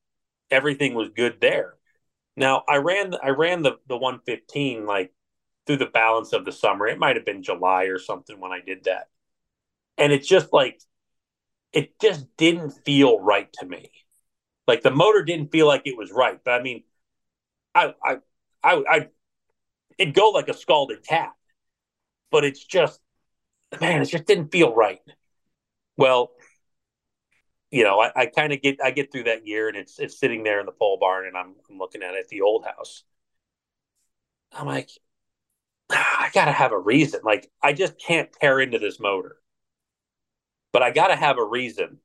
everything 0.52 0.94
was 0.94 1.10
good 1.10 1.40
there. 1.42 1.76
Now 2.36 2.64
I 2.70 2.78
ran 2.78 3.14
I 3.22 3.30
ran 3.30 3.64
the 3.64 3.78
the 3.88 3.98
115 3.98 4.86
like 4.86 5.12
through 5.68 5.78
the 5.78 5.86
balance 5.86 6.34
of 6.34 6.46
the 6.46 6.52
summer. 6.52 6.88
It 6.88 6.98
might 6.98 7.18
have 7.18 7.26
been 7.26 7.44
July 7.44 7.84
or 7.84 8.00
something 8.00 8.40
when 8.40 8.52
I 8.52 8.62
did 8.66 8.86
that. 8.86 9.10
And 9.98 10.14
it's 10.14 10.28
just 10.28 10.54
like, 10.54 10.82
it 11.74 12.00
just 12.00 12.26
didn't 12.38 12.72
feel 12.86 13.20
right 13.20 13.52
to 13.60 13.66
me. 13.66 13.92
Like 14.66 14.82
the 14.82 14.92
motor 14.92 15.24
didn't 15.24 15.52
feel 15.52 15.68
like 15.68 15.84
it 15.86 15.98
was 15.98 16.12
right. 16.12 16.40
But 16.44 16.60
I 16.60 16.64
mean, 16.64 16.84
I, 17.76 17.94
I, 18.04 18.18
I, 18.64 18.84
I 18.90 19.08
it'd 19.98 20.16
go 20.16 20.30
like 20.30 20.48
a 20.48 20.54
scalded 20.54 21.06
cat, 21.06 21.34
but 22.32 22.44
it's 22.44 22.64
just, 22.64 23.00
man, 23.82 24.02
it 24.02 24.06
just 24.08 24.26
didn't 24.26 24.52
feel 24.52 24.74
right. 24.76 25.02
Well, 25.98 26.32
you 27.72 27.84
know, 27.84 28.00
I, 28.00 28.12
I 28.16 28.26
kind 28.28 28.54
of 28.54 28.62
get, 28.62 28.78
I 28.84 28.92
get 28.92 29.12
through 29.12 29.26
that 29.26 29.46
year 29.46 29.68
and 29.68 29.78
it's, 29.78 30.00
it's 30.00 30.20
sitting 30.20 30.44
there 30.44 30.60
in 30.60 30.66
the 30.66 30.72
pole 30.72 30.98
barn 31.00 31.28
and 31.28 31.36
I'm, 31.38 31.56
I'm 31.70 31.78
looking 31.78 32.02
at 32.04 32.14
it 32.16 32.20
at 32.20 32.28
the 32.30 32.42
old 32.42 32.66
house. 32.66 33.04
I'm 34.52 34.66
like, 34.68 34.90
ah, 35.92 36.24
I 36.26 36.30
gotta 36.34 36.52
have 36.52 36.72
a 36.72 36.80
reason. 36.80 37.22
Like 37.24 37.50
I 37.62 37.74
just 37.74 37.98
can't 38.00 38.32
tear 38.34 38.60
into 38.60 38.80
this 38.80 39.00
motor, 39.00 39.38
but 40.72 40.84
I 40.84 40.92
gotta 40.92 41.16
have 41.16 41.38
a 41.38 41.44
reason 41.44 42.00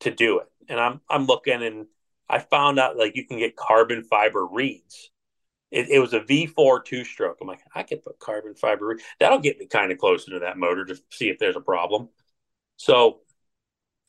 to 0.00 0.10
do 0.10 0.38
it. 0.40 0.46
And 0.68 0.78
I'm 0.78 1.00
I'm 1.08 1.26
looking, 1.26 1.62
and 1.62 1.86
I 2.28 2.38
found 2.38 2.78
out 2.78 2.96
like 2.96 3.16
you 3.16 3.26
can 3.26 3.38
get 3.38 3.56
carbon 3.56 4.02
fiber 4.04 4.46
reeds. 4.46 5.10
It, 5.70 5.88
it 5.90 5.98
was 5.98 6.14
a 6.14 6.20
V4 6.20 6.80
two 6.80 7.04
stroke. 7.04 7.38
I'm 7.40 7.48
like, 7.48 7.60
I 7.74 7.82
could 7.82 8.02
put 8.02 8.18
carbon 8.18 8.54
fiber. 8.54 8.98
That'll 9.20 9.38
get 9.38 9.58
me 9.58 9.66
kind 9.66 9.92
of 9.92 9.98
closer 9.98 10.32
to 10.32 10.38
that 10.40 10.58
motor 10.58 10.84
to 10.86 10.96
see 11.10 11.28
if 11.28 11.38
there's 11.38 11.56
a 11.56 11.60
problem. 11.60 12.08
So 12.76 13.20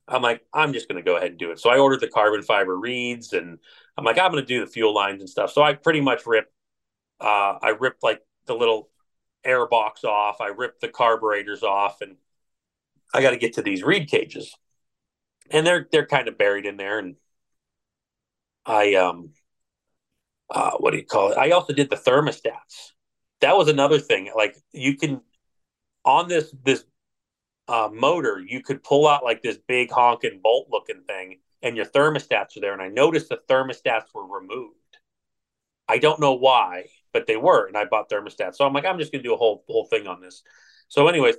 I'm 0.07 0.21
like, 0.21 0.43
I'm 0.53 0.73
just 0.73 0.87
going 0.87 1.03
to 1.03 1.07
go 1.07 1.17
ahead 1.17 1.31
and 1.31 1.39
do 1.39 1.51
it. 1.51 1.59
So 1.59 1.69
I 1.69 1.77
ordered 1.77 1.99
the 1.99 2.07
carbon 2.07 2.41
fiber 2.41 2.77
reeds, 2.77 3.33
and 3.33 3.59
I'm 3.97 4.03
like, 4.05 4.17
I'm 4.17 4.31
going 4.31 4.43
to 4.43 4.47
do 4.47 4.61
the 4.65 4.71
fuel 4.71 4.93
lines 4.93 5.21
and 5.21 5.29
stuff. 5.29 5.51
So 5.51 5.61
I 5.61 5.73
pretty 5.73 6.01
much 6.01 6.25
ripped. 6.25 6.51
Uh, 7.21 7.57
I 7.61 7.75
ripped 7.79 8.03
like 8.03 8.21
the 8.47 8.55
little 8.55 8.89
air 9.43 9.67
box 9.67 10.03
off. 10.03 10.41
I 10.41 10.47
ripped 10.47 10.81
the 10.81 10.89
carburetors 10.89 11.63
off, 11.63 12.01
and 12.01 12.17
I 13.13 13.21
got 13.21 13.31
to 13.31 13.37
get 13.37 13.53
to 13.53 13.61
these 13.61 13.83
reed 13.83 14.09
cages, 14.09 14.53
and 15.51 15.65
they're 15.65 15.87
they're 15.91 16.05
kind 16.07 16.27
of 16.27 16.37
buried 16.37 16.65
in 16.65 16.77
there. 16.77 16.99
And 16.99 17.15
I 18.65 18.93
um, 18.95 19.33
uh, 20.51 20.71
what 20.77 20.91
do 20.91 20.97
you 20.97 21.05
call 21.05 21.31
it? 21.31 21.37
I 21.37 21.51
also 21.51 21.73
did 21.73 21.89
the 21.89 21.95
thermostats. 21.95 22.91
That 23.41 23.55
was 23.55 23.67
another 23.67 23.99
thing. 23.99 24.31
Like 24.35 24.57
you 24.71 24.97
can 24.97 25.21
on 26.05 26.27
this 26.27 26.53
this 26.63 26.83
uh, 27.67 27.89
motor, 27.91 28.39
you 28.39 28.61
could 28.61 28.83
pull 28.83 29.07
out 29.07 29.23
like 29.23 29.41
this 29.41 29.57
big 29.67 29.91
honking 29.91 30.39
bolt 30.43 30.67
looking 30.71 31.03
thing, 31.07 31.39
and 31.61 31.75
your 31.77 31.85
thermostats 31.85 32.57
are 32.57 32.61
there. 32.61 32.73
And 32.73 32.81
I 32.81 32.89
noticed 32.89 33.29
the 33.29 33.39
thermostats 33.49 34.05
were 34.13 34.27
removed. 34.27 34.75
I 35.87 35.97
don't 35.97 36.19
know 36.19 36.33
why 36.33 36.85
but 37.13 37.27
they 37.27 37.37
were, 37.37 37.67
and 37.67 37.77
I 37.77 37.85
bought 37.85 38.09
thermostats. 38.09 38.55
So 38.55 38.65
I'm 38.65 38.73
like, 38.73 38.85
I'm 38.85 38.99
just 38.99 39.11
gonna 39.11 39.23
do 39.23 39.33
a 39.33 39.37
whole 39.37 39.63
whole 39.67 39.85
thing 39.85 40.07
on 40.07 40.21
this. 40.21 40.43
So, 40.87 41.07
anyways, 41.07 41.35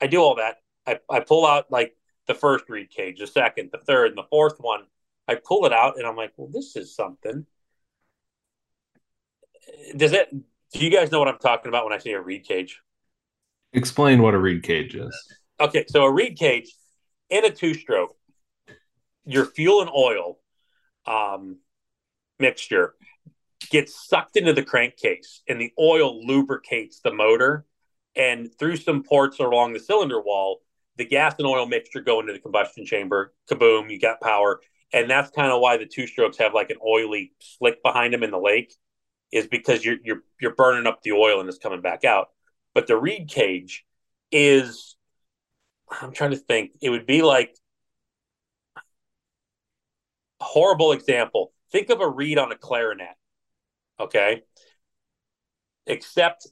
I 0.00 0.06
do 0.06 0.20
all 0.20 0.36
that. 0.36 0.56
I, 0.86 0.98
I 1.10 1.20
pull 1.20 1.46
out 1.46 1.70
like 1.70 1.96
the 2.26 2.34
first 2.34 2.68
reed 2.68 2.90
cage, 2.90 3.18
the 3.18 3.26
second, 3.26 3.70
the 3.72 3.78
third, 3.78 4.08
and 4.08 4.18
the 4.18 4.26
fourth 4.30 4.56
one. 4.58 4.84
I 5.26 5.36
pull 5.36 5.64
it 5.64 5.72
out, 5.72 5.96
and 5.96 6.06
I'm 6.06 6.16
like, 6.16 6.32
well, 6.36 6.50
this 6.52 6.76
is 6.76 6.94
something. 6.94 7.46
Does 9.96 10.12
it? 10.12 10.30
Do 10.30 10.84
you 10.84 10.90
guys 10.90 11.12
know 11.12 11.18
what 11.18 11.28
I'm 11.28 11.38
talking 11.38 11.68
about 11.68 11.84
when 11.84 11.92
I 11.92 11.98
say 11.98 12.12
a 12.12 12.20
reed 12.20 12.44
cage? 12.46 12.80
Explain 13.72 14.22
what 14.22 14.34
a 14.34 14.38
reed 14.38 14.62
cage 14.62 14.94
is. 14.94 15.14
Okay, 15.60 15.84
so 15.88 16.04
a 16.04 16.12
reed 16.12 16.36
cage 16.36 16.74
in 17.30 17.44
a 17.44 17.50
two-stroke, 17.50 18.14
your 19.24 19.46
fuel 19.46 19.80
and 19.80 19.90
oil 19.90 20.38
um, 21.06 21.58
mixture 22.38 22.94
gets 23.70 24.08
sucked 24.08 24.36
into 24.36 24.52
the 24.52 24.62
crankcase 24.62 25.42
and 25.48 25.60
the 25.60 25.72
oil 25.78 26.24
lubricates 26.26 27.00
the 27.00 27.12
motor 27.12 27.64
and 28.16 28.48
through 28.58 28.76
some 28.76 29.02
ports 29.02 29.38
along 29.38 29.72
the 29.72 29.80
cylinder 29.80 30.20
wall 30.20 30.60
the 30.96 31.04
gas 31.04 31.34
and 31.38 31.46
oil 31.46 31.66
mixture 31.66 32.00
go 32.00 32.20
into 32.20 32.32
the 32.32 32.38
combustion 32.38 32.84
chamber 32.84 33.32
kaboom 33.50 33.90
you 33.90 33.98
got 33.98 34.20
power 34.20 34.60
and 34.92 35.10
that's 35.10 35.30
kind 35.30 35.50
of 35.50 35.60
why 35.60 35.76
the 35.76 35.86
two 35.86 36.06
strokes 36.06 36.36
have 36.38 36.54
like 36.54 36.70
an 36.70 36.76
oily 36.86 37.32
slick 37.40 37.82
behind 37.82 38.12
them 38.12 38.22
in 38.22 38.30
the 38.30 38.38
lake 38.38 38.74
is 39.32 39.46
because 39.46 39.84
you're 39.84 39.98
you're 40.04 40.22
you're 40.40 40.54
burning 40.54 40.86
up 40.86 41.02
the 41.02 41.12
oil 41.12 41.40
and 41.40 41.48
it's 41.48 41.58
coming 41.58 41.80
back 41.80 42.04
out 42.04 42.28
but 42.74 42.86
the 42.86 42.96
reed 42.96 43.28
cage 43.28 43.84
is 44.30 44.96
i'm 46.00 46.12
trying 46.12 46.30
to 46.30 46.36
think 46.36 46.72
it 46.80 46.90
would 46.90 47.06
be 47.06 47.22
like 47.22 47.56
a 50.40 50.44
horrible 50.44 50.92
example 50.92 51.52
think 51.72 51.90
of 51.90 52.00
a 52.00 52.08
reed 52.08 52.38
on 52.38 52.52
a 52.52 52.56
clarinet 52.56 53.16
okay? 53.98 54.42
Except 55.86 56.46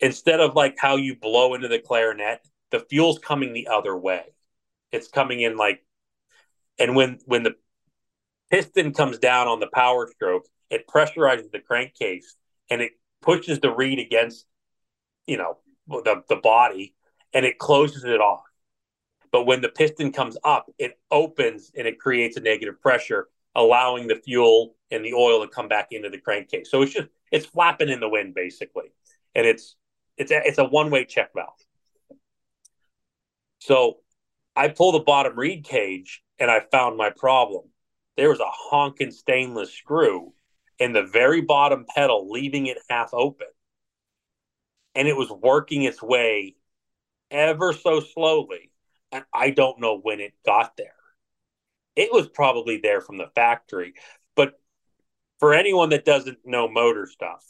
instead 0.00 0.40
of 0.40 0.54
like 0.54 0.76
how 0.78 0.96
you 0.96 1.16
blow 1.16 1.54
into 1.54 1.68
the 1.68 1.78
clarinet, 1.78 2.40
the 2.70 2.80
fuel's 2.80 3.18
coming 3.18 3.52
the 3.52 3.68
other 3.68 3.96
way. 3.96 4.22
It's 4.92 5.08
coming 5.08 5.40
in 5.40 5.56
like, 5.56 5.84
and 6.78 6.94
when 6.94 7.18
when 7.26 7.42
the 7.42 7.54
piston 8.50 8.92
comes 8.92 9.18
down 9.18 9.48
on 9.48 9.60
the 9.60 9.68
power 9.72 10.08
stroke, 10.08 10.46
it 10.74 10.88
pressurizes 10.88 11.50
the 11.52 11.60
crankcase 11.60 12.36
and 12.68 12.82
it 12.82 12.92
pushes 13.22 13.60
the 13.60 13.70
reed 13.70 13.98
against, 13.98 14.44
you 15.26 15.36
know, 15.36 15.58
the 15.86 16.22
the 16.28 16.36
body, 16.36 16.94
and 17.32 17.46
it 17.46 17.58
closes 17.58 18.04
it 18.04 18.20
off. 18.20 18.42
But 19.30 19.46
when 19.46 19.60
the 19.60 19.68
piston 19.68 20.12
comes 20.12 20.36
up, 20.44 20.66
it 20.78 20.98
opens 21.10 21.70
and 21.76 21.86
it 21.86 21.98
creates 21.98 22.36
a 22.36 22.40
negative 22.40 22.80
pressure, 22.80 23.28
allowing 23.54 24.08
the 24.08 24.16
fuel 24.16 24.76
and 24.90 25.04
the 25.04 25.14
oil 25.14 25.42
to 25.42 25.48
come 25.48 25.68
back 25.68 25.88
into 25.90 26.10
the 26.10 26.18
crankcase. 26.18 26.70
So 26.70 26.82
it's 26.82 26.92
just 26.92 27.08
it's 27.30 27.46
flapping 27.46 27.88
in 27.88 28.00
the 28.00 28.08
wind 28.08 28.34
basically, 28.34 28.92
and 29.34 29.46
it's 29.46 29.76
it's 30.16 30.32
a, 30.32 30.40
it's 30.44 30.58
a 30.58 30.64
one 30.64 30.90
way 30.90 31.04
check 31.04 31.30
valve. 31.34 31.48
So 33.60 33.98
I 34.56 34.68
pull 34.68 34.92
the 34.92 35.00
bottom 35.00 35.38
reed 35.38 35.64
cage 35.64 36.22
and 36.38 36.50
I 36.50 36.60
found 36.60 36.96
my 36.96 37.10
problem. 37.10 37.64
There 38.16 38.28
was 38.28 38.40
a 38.40 38.46
honking 38.46 39.10
stainless 39.10 39.72
screw 39.72 40.32
in 40.78 40.92
the 40.92 41.02
very 41.02 41.40
bottom 41.40 41.86
pedal, 41.94 42.30
leaving 42.30 42.66
it 42.66 42.78
half 42.88 43.10
open. 43.12 43.46
And 44.94 45.08
it 45.08 45.16
was 45.16 45.30
working 45.30 45.82
its 45.82 46.02
way 46.02 46.56
ever 47.30 47.72
so 47.72 48.00
slowly. 48.00 48.70
And 49.12 49.24
I 49.32 49.50
don't 49.50 49.80
know 49.80 49.98
when 49.98 50.20
it 50.20 50.34
got 50.44 50.76
there. 50.76 50.94
It 51.96 52.12
was 52.12 52.28
probably 52.28 52.78
there 52.78 53.00
from 53.00 53.18
the 53.18 53.28
factory. 53.34 53.94
But 54.34 54.60
for 55.40 55.54
anyone 55.54 55.90
that 55.90 56.04
doesn't 56.04 56.38
know 56.44 56.68
motor 56.68 57.06
stuff, 57.06 57.44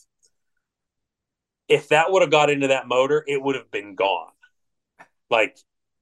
if 1.68 1.88
that 1.88 2.10
would 2.10 2.22
have 2.22 2.30
got 2.30 2.50
into 2.50 2.68
that 2.68 2.86
motor, 2.88 3.24
it 3.26 3.42
would 3.42 3.56
have 3.56 3.70
been 3.70 3.94
gone. 3.94 4.32
Like 5.30 5.56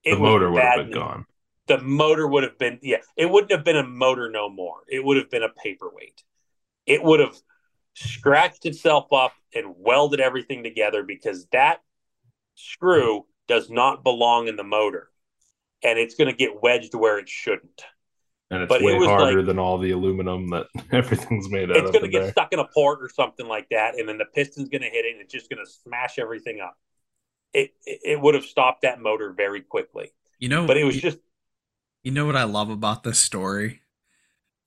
the 0.04 0.16
motor 0.16 0.50
would 0.50 0.62
have 0.62 0.76
been 0.76 0.90
gone. 0.90 1.26
The 1.68 1.78
motor 1.78 2.26
would 2.26 2.42
have 2.42 2.58
been 2.58 2.80
yeah. 2.82 2.98
It 3.16 3.30
wouldn't 3.30 3.52
have 3.52 3.64
been 3.64 3.76
a 3.76 3.86
motor 3.86 4.28
no 4.28 4.48
more. 4.48 4.78
It 4.88 5.04
would 5.04 5.16
have 5.16 5.30
been 5.30 5.44
a 5.44 5.48
paperweight. 5.48 6.22
It 6.86 7.02
would 7.02 7.20
have 7.20 7.36
scratched 7.94 8.66
itself 8.66 9.12
up 9.12 9.32
and 9.54 9.74
welded 9.78 10.20
everything 10.20 10.62
together 10.62 11.02
because 11.02 11.46
that 11.52 11.80
screw 12.54 13.26
does 13.48 13.70
not 13.70 14.02
belong 14.04 14.48
in 14.48 14.56
the 14.56 14.64
motor, 14.64 15.08
and 15.82 15.98
it's 15.98 16.14
going 16.14 16.28
to 16.28 16.36
get 16.36 16.62
wedged 16.62 16.94
where 16.94 17.18
it 17.18 17.28
shouldn't. 17.28 17.84
And 18.50 18.62
it's 18.62 18.68
But 18.68 18.82
it 18.82 18.84
way 18.84 18.94
was 18.98 19.08
harder 19.08 19.38
like- 19.38 19.46
than 19.46 19.58
all 19.58 19.78
the 19.78 19.92
aluminum 19.92 20.50
that 20.50 20.66
everything's 20.92 21.48
made 21.48 21.70
out 21.70 21.76
It's 21.76 21.80
of. 21.80 21.84
It's 21.86 21.92
going 21.98 22.04
to 22.04 22.10
get 22.10 22.22
there. 22.22 22.30
stuck 22.32 22.52
in 22.52 22.58
a 22.58 22.66
port 22.68 23.02
or 23.02 23.08
something 23.08 23.46
like 23.48 23.68
that, 23.70 23.98
and 23.98 24.08
then 24.08 24.18
the 24.18 24.26
piston's 24.26 24.68
going 24.68 24.82
to 24.82 24.88
hit 24.90 25.04
it, 25.06 25.12
and 25.12 25.20
it's 25.22 25.32
just 25.32 25.48
going 25.50 25.64
to 25.64 25.70
smash 25.70 26.18
everything 26.18 26.60
up. 26.60 26.76
It 27.54 27.74
it 27.86 28.00
it 28.04 28.20
would 28.20 28.34
have 28.34 28.44
stopped 28.44 28.82
that 28.82 29.00
motor 29.00 29.32
very 29.32 29.60
quickly, 29.62 30.12
You 30.38 30.48
know, 30.48 30.66
but 30.66 30.76
it 30.76 30.84
was 30.84 30.96
you- 30.96 31.02
just 31.02 31.18
You 32.02 32.10
know 32.12 32.26
what 32.26 32.36
I 32.36 32.44
love 32.44 32.70
about 32.70 33.02
this 33.04 33.18
story? 33.18 33.80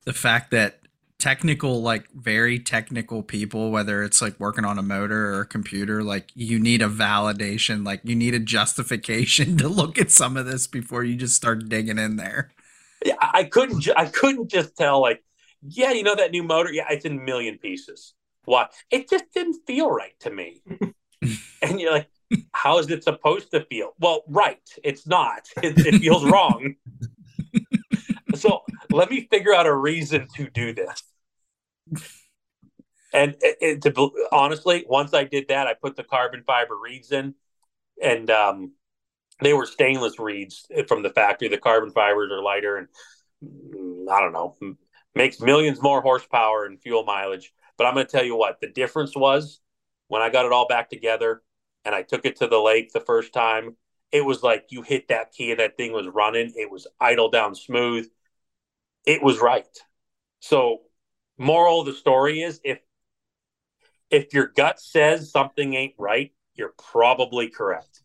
The 0.06 0.14
fact 0.14 0.52
that 0.52 0.80
technical, 1.26 1.82
like 1.82 2.08
very 2.14 2.60
technical 2.60 3.24
people, 3.24 3.72
whether 3.72 4.04
it's 4.04 4.22
like 4.22 4.40
working 4.40 4.64
on 4.64 4.78
a 4.78 4.84
motor 4.84 5.34
or 5.34 5.42
a 5.42 5.46
computer, 5.48 6.04
like 6.04 6.30
you 6.36 6.60
need 6.60 6.84
a 6.84 6.88
validation, 6.88 7.84
like 7.84 8.00
you 8.04 8.16
need 8.16 8.36
a 8.36 8.40
justification 8.40 9.58
to 9.58 9.68
look 9.68 9.98
at 9.98 10.12
some 10.12 10.38
of 10.38 10.46
this 10.46 10.68
before 10.68 11.04
you 11.04 11.16
just 11.16 11.36
start 11.36 11.68
digging 11.68 11.98
in 11.98 12.18
there. 12.18 12.52
Yeah, 13.04 13.16
I 13.20 13.46
couldn't. 13.46 13.82
Ju- 13.82 13.96
I 13.98 14.06
couldn't 14.06 14.52
just 14.52 14.78
tell. 14.78 15.02
Like, 15.02 15.24
yeah, 15.68 15.94
you 15.94 16.04
know 16.04 16.14
that 16.14 16.30
new 16.30 16.44
motor. 16.44 16.72
Yeah, 16.72 16.86
it's 16.92 17.06
in 17.06 17.14
a 17.14 17.22
million 17.22 17.58
pieces. 17.58 18.14
Why? 18.44 18.68
It 18.92 19.10
just 19.10 19.26
didn't 19.34 19.66
feel 19.66 19.90
right 19.90 20.14
to 20.20 20.30
me. 20.30 20.62
and 21.64 21.82
you're 21.82 21.92
like, 21.92 22.10
how 22.52 22.78
is 22.78 22.88
it 22.92 23.04
supposed 23.04 23.50
to 23.50 23.66
feel? 23.66 23.94
Well, 24.00 24.22
right. 24.28 24.62
It's 24.84 25.08
not. 25.08 25.50
It, 25.64 25.74
it 25.88 26.02
feels 26.02 26.24
wrong. 26.24 26.76
so 28.36 28.62
let 28.92 29.10
me 29.10 29.28
figure 29.32 29.56
out 29.56 29.66
a 29.66 29.74
reason 29.74 30.28
to 30.36 30.52
do 30.52 30.72
this. 30.72 31.02
And 33.14 33.36
it, 33.42 33.58
it, 33.62 33.82
to 33.84 34.12
honestly, 34.32 34.86
once 34.88 35.14
I 35.14 35.24
did 35.24 35.48
that, 35.48 35.68
I 35.68 35.74
put 35.74 35.96
the 35.96 36.04
carbon 36.04 36.44
fiber 36.46 36.76
reeds 36.78 37.12
in, 37.12 37.34
and 38.04 38.30
um, 38.32 38.74
they 39.42 39.54
were 39.54 39.66
stainless 39.66 40.20
reeds 40.20 40.68
from 40.88 41.04
the 41.04 41.12
factory. 41.12 41.50
The 41.50 41.58
carbon 41.58 41.92
fibers 41.92 42.32
are 42.32 42.42
lighter, 42.44 42.78
and 42.78 42.88
mm, 43.44 44.10
I 44.10 44.22
don't 44.22 44.34
know, 44.34 44.56
makes 45.16 45.42
millions 45.42 45.82
more 45.82 46.02
horsepower 46.02 46.66
and 46.66 46.82
fuel 46.82 47.06
mileage. 47.06 47.54
But 47.78 47.88
I'm 47.88 47.96
going 47.96 48.06
to 48.06 48.12
tell 48.12 48.26
you 48.26 48.38
what 48.38 48.62
the 48.62 48.70
difference 48.70 49.16
was 49.16 49.62
when 50.08 50.22
I 50.22 50.30
got 50.30 50.46
it 50.46 50.52
all 50.54 50.68
back 50.68 50.90
together, 50.90 51.44
and 51.86 51.96
I 51.96 52.04
took 52.04 52.26
it 52.26 52.38
to 52.38 52.48
the 52.48 52.60
lake 52.60 52.94
the 52.94 53.02
first 53.02 53.34
time. 53.34 53.78
It 54.12 54.26
was 54.26 54.44
like 54.44 54.68
you 54.70 54.82
hit 54.82 55.10
that 55.10 55.34
key 55.34 55.52
and 55.52 55.60
that 55.60 55.78
thing 55.78 55.94
was 55.94 56.08
running. 56.08 56.54
It 56.56 56.72
was 56.72 56.88
idle 57.02 57.30
down 57.30 57.56
smooth. 57.56 58.08
It 59.06 59.24
was 59.24 59.40
right. 59.40 59.68
So, 60.42 60.82
moral 61.38 61.82
of 61.82 61.86
the 61.86 61.94
story 61.94 62.42
is 62.42 62.60
if 62.64 62.80
if 64.10 64.34
your 64.34 64.48
gut 64.48 64.80
says 64.80 65.32
something 65.32 65.74
ain't 65.74 65.96
right, 65.98 66.32
you're 66.54 66.74
probably 66.78 67.50
correct. 67.50 68.02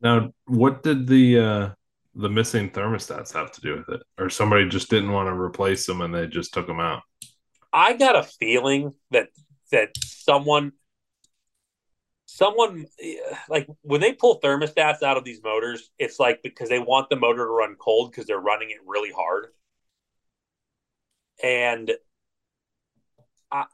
Now, 0.00 0.32
what 0.46 0.82
did 0.82 1.06
the 1.06 1.38
uh 1.38 1.70
the 2.14 2.30
missing 2.30 2.70
thermostats 2.70 3.32
have 3.32 3.50
to 3.52 3.60
do 3.60 3.76
with 3.76 3.88
it? 3.88 4.02
Or 4.18 4.30
somebody 4.30 4.68
just 4.68 4.90
didn't 4.90 5.12
want 5.12 5.28
to 5.28 5.34
replace 5.34 5.86
them 5.86 6.00
and 6.00 6.14
they 6.14 6.26
just 6.26 6.54
took 6.54 6.66
them 6.66 6.80
out? 6.80 7.02
I 7.72 7.94
got 7.94 8.16
a 8.16 8.22
feeling 8.22 8.94
that 9.10 9.28
that 9.72 9.90
someone 9.98 10.72
someone 12.26 12.86
like 13.48 13.68
when 13.82 14.00
they 14.00 14.12
pull 14.12 14.40
thermostats 14.40 15.02
out 15.02 15.16
of 15.16 15.24
these 15.24 15.42
motors, 15.42 15.90
it's 15.98 16.18
like 16.18 16.42
because 16.42 16.68
they 16.68 16.78
want 16.78 17.08
the 17.08 17.16
motor 17.16 17.44
to 17.44 17.50
run 17.50 17.76
cold 17.78 18.10
because 18.10 18.26
they're 18.26 18.38
running 18.40 18.70
it 18.70 18.78
really 18.86 19.12
hard. 19.12 19.48
And 21.42 21.90
I, 23.50 23.64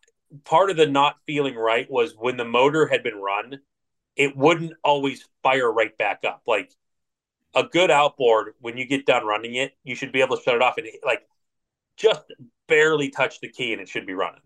part 0.44 0.70
of 0.70 0.76
the 0.76 0.86
not 0.86 1.16
feeling 1.26 1.54
right 1.54 1.90
was 1.90 2.14
when 2.16 2.36
the 2.36 2.44
motor 2.44 2.86
had 2.86 3.02
been 3.02 3.16
run, 3.16 3.60
it 4.16 4.36
wouldn't 4.36 4.72
always 4.84 5.28
fire 5.42 5.70
right 5.70 5.96
back 5.96 6.24
up. 6.24 6.42
Like 6.46 6.72
a 7.54 7.64
good 7.64 7.90
outboard, 7.90 8.54
when 8.60 8.76
you 8.76 8.86
get 8.86 9.06
done 9.06 9.24
running 9.26 9.54
it, 9.54 9.72
you 9.84 9.94
should 9.94 10.12
be 10.12 10.20
able 10.20 10.36
to 10.36 10.42
shut 10.42 10.54
it 10.54 10.62
off 10.62 10.78
and 10.78 10.86
like 11.04 11.22
just 11.96 12.22
barely 12.68 13.10
touch 13.10 13.40
the 13.40 13.48
key 13.48 13.72
and 13.72 13.80
it 13.80 13.88
should 13.88 14.06
be 14.06 14.14
running. 14.14 14.42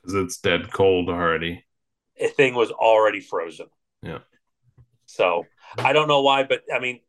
Because 0.00 0.14
it's 0.14 0.38
dead 0.38 0.72
cold 0.72 1.08
already. 1.08 1.64
The 2.18 2.28
thing 2.28 2.54
was 2.54 2.70
already 2.70 3.20
frozen. 3.20 3.66
Yeah. 4.02 4.20
So 5.06 5.44
I 5.78 5.92
don't 5.92 6.08
know 6.08 6.22
why, 6.22 6.44
but 6.44 6.62
I 6.74 6.78
mean, 6.78 7.00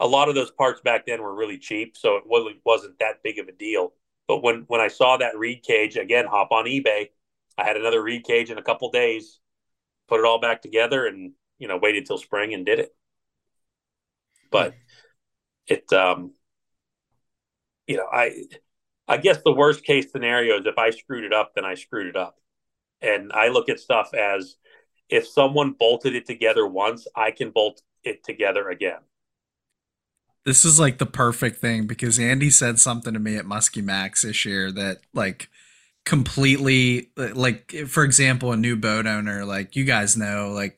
a 0.00 0.06
lot 0.06 0.28
of 0.28 0.34
those 0.34 0.50
parts 0.50 0.80
back 0.80 1.06
then 1.06 1.22
were 1.22 1.34
really 1.34 1.58
cheap, 1.58 1.96
so 1.96 2.16
it 2.16 2.24
really 2.28 2.60
wasn't 2.64 2.98
that 2.98 3.22
big 3.22 3.38
of 3.38 3.48
a 3.48 3.52
deal. 3.52 3.92
But 4.28 4.42
when 4.42 4.64
when 4.68 4.80
I 4.80 4.88
saw 4.88 5.16
that 5.16 5.36
reed 5.36 5.62
cage 5.62 5.96
again, 5.96 6.26
hop 6.26 6.52
on 6.52 6.64
eBay, 6.64 7.08
I 7.58 7.64
had 7.64 7.76
another 7.76 8.02
reed 8.02 8.24
cage 8.24 8.50
in 8.50 8.58
a 8.58 8.62
couple 8.62 8.90
days, 8.90 9.40
put 10.08 10.20
it 10.20 10.26
all 10.26 10.40
back 10.40 10.62
together, 10.62 11.06
and 11.06 11.32
you 11.58 11.68
know 11.68 11.76
waited 11.76 12.06
till 12.06 12.18
spring 12.18 12.54
and 12.54 12.64
did 12.64 12.78
it. 12.78 12.94
But 14.50 14.74
it, 15.66 15.92
um, 15.92 16.32
you 17.86 17.96
know, 17.96 18.06
I 18.10 18.44
I 19.08 19.16
guess 19.16 19.38
the 19.42 19.52
worst 19.52 19.84
case 19.84 20.10
scenario 20.10 20.58
is 20.58 20.66
if 20.66 20.78
I 20.78 20.90
screwed 20.90 21.24
it 21.24 21.32
up, 21.32 21.52
then 21.54 21.64
I 21.64 21.74
screwed 21.74 22.06
it 22.06 22.16
up. 22.16 22.36
And 23.00 23.32
I 23.32 23.48
look 23.48 23.68
at 23.68 23.80
stuff 23.80 24.14
as 24.14 24.56
if 25.08 25.26
someone 25.26 25.74
bolted 25.78 26.14
it 26.14 26.26
together 26.26 26.66
once, 26.66 27.06
I 27.14 27.32
can 27.32 27.50
bolt 27.50 27.82
it 28.04 28.24
together 28.24 28.68
again. 28.70 29.00
This 30.44 30.64
is 30.64 30.80
like 30.80 30.98
the 30.98 31.06
perfect 31.06 31.60
thing 31.60 31.86
because 31.86 32.18
Andy 32.18 32.50
said 32.50 32.80
something 32.80 33.14
to 33.14 33.20
me 33.20 33.36
at 33.36 33.44
Muskie 33.44 33.84
Max 33.84 34.22
this 34.22 34.44
year 34.44 34.72
that 34.72 34.98
like 35.14 35.48
completely 36.04 37.10
like 37.16 37.72
for 37.86 38.02
example 38.02 38.50
a 38.50 38.56
new 38.56 38.74
boat 38.74 39.06
owner 39.06 39.44
like 39.44 39.76
you 39.76 39.84
guys 39.84 40.16
know 40.16 40.50
like 40.52 40.76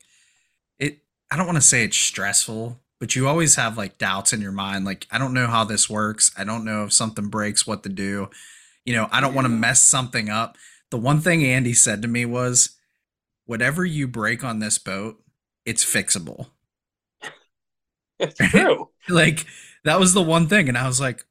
it 0.77 0.99
I 1.31 1.35
don't 1.35 1.47
want 1.47 1.57
to 1.57 1.61
say 1.61 1.83
it's 1.83 1.97
stressful 1.97 2.79
but 2.99 3.15
you 3.15 3.27
always 3.27 3.55
have 3.55 3.75
like 3.75 3.97
doubts 3.97 4.33
in 4.33 4.41
your 4.41 4.51
mind 4.51 4.85
like 4.85 5.07
I 5.11 5.17
don't 5.17 5.33
know 5.33 5.47
how 5.47 5.63
this 5.63 5.89
works. 5.89 6.31
I 6.37 6.43
don't 6.43 6.63
know 6.63 6.83
if 6.83 6.93
something 6.93 7.27
breaks 7.27 7.65
what 7.65 7.81
to 7.83 7.89
do. 7.89 8.29
You 8.85 8.95
know 8.95 9.07
I 9.11 9.19
don't 9.19 9.33
want 9.33 9.45
to 9.45 9.49
mess 9.49 9.81
something 9.81 10.29
up. 10.29 10.57
The 10.91 10.97
one 10.97 11.21
thing 11.21 11.43
Andy 11.43 11.73
said 11.73 12.03
to 12.03 12.07
me 12.07 12.25
was 12.25 12.77
whatever 13.45 13.83
you 13.83 14.07
break 14.07 14.43
on 14.43 14.59
this 14.59 14.77
boat 14.77 15.21
it's 15.65 15.83
fixable 15.83 16.47
It's 18.19 18.37
true. 18.51 18.89
like 19.09 19.45
that 19.83 19.99
was 19.99 20.13
the 20.13 20.21
one 20.21 20.47
thing 20.47 20.69
and 20.69 20.77
i 20.77 20.87
was 20.87 20.99
like 21.01 21.25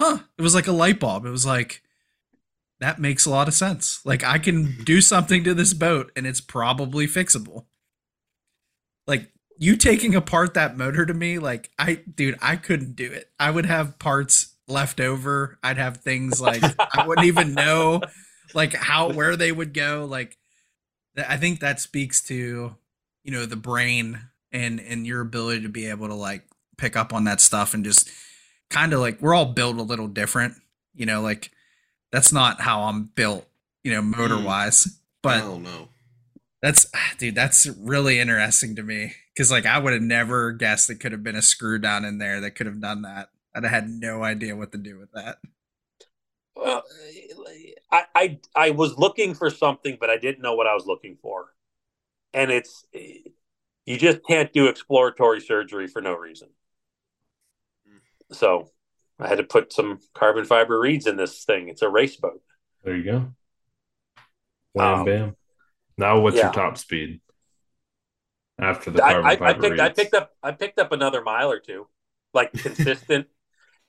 huh 0.00 0.18
it 0.38 0.42
was 0.42 0.54
like 0.54 0.66
a 0.66 0.72
light 0.72 0.98
bulb. 0.98 1.26
It 1.26 1.30
was 1.30 1.46
like 1.46 1.82
that 2.80 2.98
makes 2.98 3.26
a 3.26 3.30
lot 3.30 3.48
of 3.48 3.54
sense. 3.54 4.04
Like 4.04 4.24
i 4.24 4.38
can 4.38 4.82
do 4.84 5.00
something 5.00 5.44
to 5.44 5.54
this 5.54 5.74
boat 5.74 6.10
and 6.16 6.26
it's 6.26 6.40
probably 6.40 7.06
fixable. 7.06 7.66
Like 9.06 9.30
you 9.58 9.76
taking 9.76 10.14
apart 10.14 10.54
that 10.54 10.76
motor 10.76 11.06
to 11.06 11.14
me 11.14 11.38
like 11.38 11.70
i 11.78 11.94
dude 11.94 12.38
i 12.40 12.56
couldn't 12.56 12.96
do 12.96 13.10
it. 13.12 13.30
I 13.38 13.50
would 13.50 13.66
have 13.66 13.98
parts 13.98 14.54
left 14.68 15.00
over. 15.00 15.58
I'd 15.62 15.78
have 15.78 15.98
things 15.98 16.40
like 16.40 16.62
i 16.96 17.06
wouldn't 17.06 17.26
even 17.26 17.54
know 17.62 18.00
like 18.54 18.74
how 18.74 19.12
where 19.12 19.36
they 19.36 19.52
would 19.52 19.74
go. 19.74 20.06
Like 20.08 20.38
i 21.28 21.36
think 21.36 21.60
that 21.60 21.78
speaks 21.78 22.22
to 22.24 22.74
you 23.22 23.32
know 23.32 23.46
the 23.46 23.56
brain 23.56 24.20
and 24.52 24.80
and 24.80 25.06
your 25.06 25.20
ability 25.20 25.62
to 25.62 25.68
be 25.68 25.86
able 25.86 26.08
to 26.08 26.14
like 26.14 26.44
pick 26.76 26.96
up 26.96 27.12
on 27.12 27.24
that 27.24 27.40
stuff 27.40 27.74
and 27.74 27.84
just 27.84 28.10
kind 28.70 28.92
of 28.92 29.00
like 29.00 29.20
we're 29.20 29.34
all 29.34 29.46
built 29.46 29.76
a 29.76 29.82
little 29.82 30.08
different 30.08 30.54
you 30.94 31.06
know 31.06 31.20
like 31.20 31.50
that's 32.10 32.32
not 32.32 32.60
how 32.60 32.82
i'm 32.82 33.04
built 33.14 33.46
you 33.84 33.92
know 33.92 34.00
mm. 34.00 34.16
motor 34.16 34.40
wise 34.40 34.98
but 35.22 35.42
oh 35.42 35.58
no. 35.58 35.88
that's 36.60 36.86
dude 37.18 37.34
that's 37.34 37.66
really 37.78 38.18
interesting 38.18 38.74
to 38.74 38.82
me 38.82 39.14
because 39.34 39.50
like 39.50 39.66
i 39.66 39.78
would 39.78 39.92
have 39.92 40.02
never 40.02 40.52
guessed 40.52 40.90
it 40.90 41.00
could 41.00 41.12
have 41.12 41.22
been 41.22 41.36
a 41.36 41.42
screw 41.42 41.78
down 41.78 42.04
in 42.04 42.18
there 42.18 42.40
that 42.40 42.52
could 42.52 42.66
have 42.66 42.80
done 42.80 43.02
that. 43.02 43.28
I'd 43.54 43.64
have 43.64 43.72
had 43.72 43.88
no 43.88 44.22
idea 44.22 44.56
what 44.56 44.72
to 44.72 44.78
do 44.78 44.98
with 44.98 45.12
that. 45.12 45.38
Well, 46.56 46.82
I, 47.90 48.04
I 48.14 48.38
I 48.54 48.70
was 48.70 48.96
looking 48.98 49.34
for 49.34 49.50
something, 49.50 49.98
but 50.00 50.10
I 50.10 50.16
didn't 50.16 50.42
know 50.42 50.54
what 50.54 50.66
I 50.66 50.74
was 50.74 50.86
looking 50.86 51.16
for, 51.20 51.52
and 52.32 52.50
it's 52.50 52.86
eh, 52.94 53.30
you 53.86 53.96
just 53.98 54.20
can't 54.26 54.52
do 54.52 54.66
exploratory 54.68 55.40
surgery 55.40 55.86
for 55.86 56.00
no 56.02 56.14
reason. 56.14 56.48
So 58.30 58.70
I 59.18 59.28
had 59.28 59.38
to 59.38 59.44
put 59.44 59.72
some 59.72 59.98
carbon 60.14 60.44
fiber 60.44 60.78
reeds 60.80 61.06
in 61.06 61.16
this 61.16 61.44
thing. 61.44 61.68
It's 61.68 61.82
a 61.82 61.88
race 61.88 62.16
boat. 62.16 62.40
There 62.84 62.96
you 62.96 63.04
go. 63.04 63.32
Wham 64.72 65.00
Um, 65.00 65.04
bam. 65.04 65.36
Now 65.98 66.20
what's 66.20 66.36
yeah. 66.36 66.44
your 66.44 66.52
top 66.52 66.78
speed? 66.78 67.20
After 68.58 68.90
the 68.90 69.00
carbon 69.00 69.24
I, 69.26 69.28
I, 69.28 69.32
I 69.32 69.36
fiber 69.36 69.60
picked 69.60 69.80
I 69.80 69.88
picked 69.90 70.14
up 70.14 70.30
I 70.42 70.52
picked 70.52 70.78
up 70.78 70.92
another 70.92 71.22
mile 71.22 71.50
or 71.50 71.58
two, 71.58 71.88
like 72.32 72.52
consistent, 72.54 73.26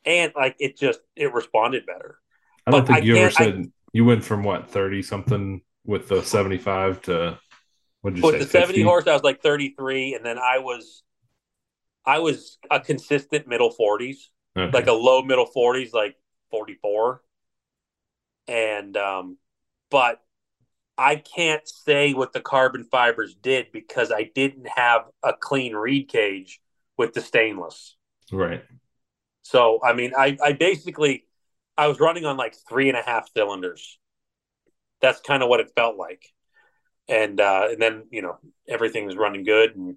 and 0.05 0.33
like 0.35 0.55
it 0.59 0.77
just 0.77 0.99
it 1.15 1.33
responded 1.33 1.85
better. 1.85 2.17
I 2.65 2.71
don't 2.71 2.81
but 2.81 2.87
think 2.87 2.99
I 2.99 3.01
you 3.05 3.15
ever 3.17 3.29
can't- 3.31 3.41
I- 3.41 3.51
said 3.61 3.71
you 3.93 4.05
went 4.05 4.23
from 4.23 4.43
what 4.43 4.69
thirty 4.69 5.01
something 5.03 5.61
with 5.85 6.07
the 6.09 6.23
seventy 6.23 6.57
five 6.57 7.01
to 7.03 7.37
what 8.03 8.15
did 8.15 8.19
you 8.19 8.23
With 8.23 8.33
say? 8.33 8.39
the 8.39 8.47
seventy 8.47 8.79
50? 8.79 8.83
horse, 8.83 9.07
I 9.07 9.13
was 9.13 9.23
like 9.23 9.41
thirty 9.41 9.69
three, 9.77 10.15
and 10.15 10.25
then 10.25 10.37
I 10.39 10.59
was 10.59 11.03
I 12.05 12.19
was 12.19 12.57
a 12.69 12.79
consistent 12.79 13.47
middle 13.47 13.71
forties. 13.71 14.29
Okay. 14.55 14.71
like 14.71 14.87
a 14.87 14.93
low 14.93 15.23
middle 15.23 15.47
40s 15.47 15.93
like 15.93 16.15
44 16.51 17.23
and 18.47 18.95
um 18.97 19.37
but 19.89 20.21
i 20.97 21.15
can't 21.15 21.67
say 21.67 22.13
what 22.13 22.33
the 22.33 22.41
carbon 22.41 22.83
fibers 22.85 23.35
did 23.35 23.71
because 23.73 24.11
i 24.11 24.23
didn't 24.35 24.67
have 24.75 25.03
a 25.23 25.33
clean 25.33 25.73
reed 25.75 26.09
cage 26.09 26.61
with 26.97 27.13
the 27.13 27.21
stainless 27.21 27.95
right. 28.31 28.63
so 29.43 29.79
i 29.83 29.93
mean 29.93 30.13
i 30.17 30.37
i 30.43 30.53
basically 30.53 31.25
i 31.77 31.87
was 31.87 31.99
running 31.99 32.25
on 32.25 32.37
like 32.37 32.55
three 32.69 32.89
and 32.89 32.97
a 32.97 33.01
half 33.01 33.29
cylinders 33.35 33.99
that's 35.01 35.19
kind 35.21 35.43
of 35.43 35.49
what 35.49 35.59
it 35.59 35.71
felt 35.75 35.97
like 35.97 36.32
and 37.07 37.39
uh 37.39 37.67
and 37.71 37.81
then 37.81 38.03
you 38.11 38.21
know 38.21 38.37
everything 38.67 39.05
was 39.05 39.15
running 39.15 39.43
good 39.43 39.75
and 39.75 39.95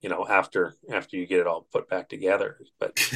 you 0.00 0.08
know 0.08 0.26
after 0.28 0.74
after 0.90 1.16
you 1.16 1.26
get 1.26 1.40
it 1.40 1.46
all 1.46 1.66
put 1.72 1.88
back 1.88 2.08
together. 2.08 2.58
But 2.78 2.98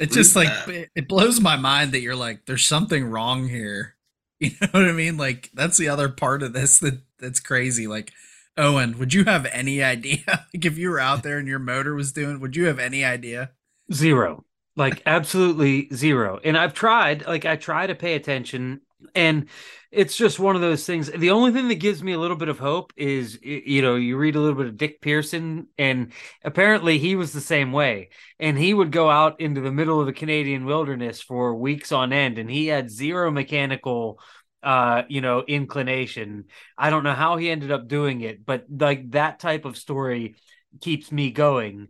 it's 0.00 0.14
just 0.14 0.30
Screw 0.30 0.44
like 0.44 0.68
it, 0.68 0.90
it 0.94 1.08
blows 1.08 1.40
my 1.40 1.56
mind 1.56 1.92
that 1.92 2.00
you're 2.00 2.16
like 2.16 2.46
there's 2.46 2.66
something 2.66 3.04
wrong 3.04 3.48
here. 3.48 3.92
You 4.40 4.50
know 4.60 4.68
what 4.72 4.88
i 4.88 4.92
mean? 4.92 5.16
Like 5.16 5.48
that's 5.54 5.78
the 5.78 5.88
other 5.88 6.08
part 6.08 6.42
of 6.42 6.52
this 6.52 6.78
that 6.80 7.00
that's 7.18 7.40
crazy. 7.40 7.86
Like 7.86 8.12
owen 8.58 8.98
would 8.98 9.14
you 9.14 9.24
have 9.24 9.46
any 9.46 9.82
idea? 9.82 10.18
Like 10.26 10.64
if 10.66 10.76
you 10.76 10.90
were 10.90 11.00
out 11.00 11.22
there 11.22 11.38
and 11.38 11.48
your 11.48 11.60
motor 11.60 11.94
was 11.94 12.12
doing 12.12 12.40
would 12.40 12.56
you 12.56 12.66
have 12.66 12.80
any 12.80 13.04
idea? 13.04 13.52
Zero. 13.92 14.44
Like 14.76 15.02
absolutely 15.06 15.88
zero. 15.94 16.40
And 16.42 16.58
I've 16.58 16.74
tried, 16.74 17.26
like 17.26 17.46
I 17.46 17.56
try 17.56 17.86
to 17.86 17.94
pay 17.94 18.14
attention 18.14 18.80
and 19.14 19.48
it's 19.90 20.16
just 20.16 20.38
one 20.38 20.56
of 20.56 20.62
those 20.62 20.84
things. 20.84 21.10
The 21.10 21.30
only 21.30 21.52
thing 21.52 21.68
that 21.68 21.76
gives 21.76 22.02
me 22.02 22.12
a 22.12 22.18
little 22.18 22.36
bit 22.36 22.48
of 22.48 22.58
hope 22.58 22.92
is 22.96 23.38
you 23.42 23.80
know, 23.82 23.94
you 23.94 24.16
read 24.16 24.36
a 24.36 24.40
little 24.40 24.56
bit 24.56 24.66
of 24.66 24.76
Dick 24.76 25.00
Pearson 25.00 25.68
and 25.78 26.12
apparently 26.44 26.98
he 26.98 27.16
was 27.16 27.32
the 27.32 27.40
same 27.40 27.72
way. 27.72 28.10
And 28.40 28.58
he 28.58 28.74
would 28.74 28.90
go 28.90 29.08
out 29.08 29.40
into 29.40 29.60
the 29.60 29.72
middle 29.72 30.00
of 30.00 30.06
the 30.06 30.12
Canadian 30.12 30.64
wilderness 30.64 31.20
for 31.20 31.54
weeks 31.54 31.92
on 31.92 32.12
end 32.12 32.38
and 32.38 32.50
he 32.50 32.66
had 32.66 32.90
zero 32.90 33.30
mechanical 33.30 34.20
uh 34.62 35.02
you 35.10 35.20
know 35.20 35.44
inclination 35.46 36.44
i 36.78 36.88
don't 36.88 37.04
know 37.04 37.12
how 37.12 37.36
he 37.36 37.50
ended 37.50 37.70
up 37.70 37.86
doing 37.86 38.22
it 38.22 38.46
but 38.46 38.64
like 38.70 39.10
that 39.10 39.38
type 39.38 39.66
of 39.66 39.76
story 39.76 40.36
keeps 40.80 41.12
me 41.12 41.30
going 41.30 41.88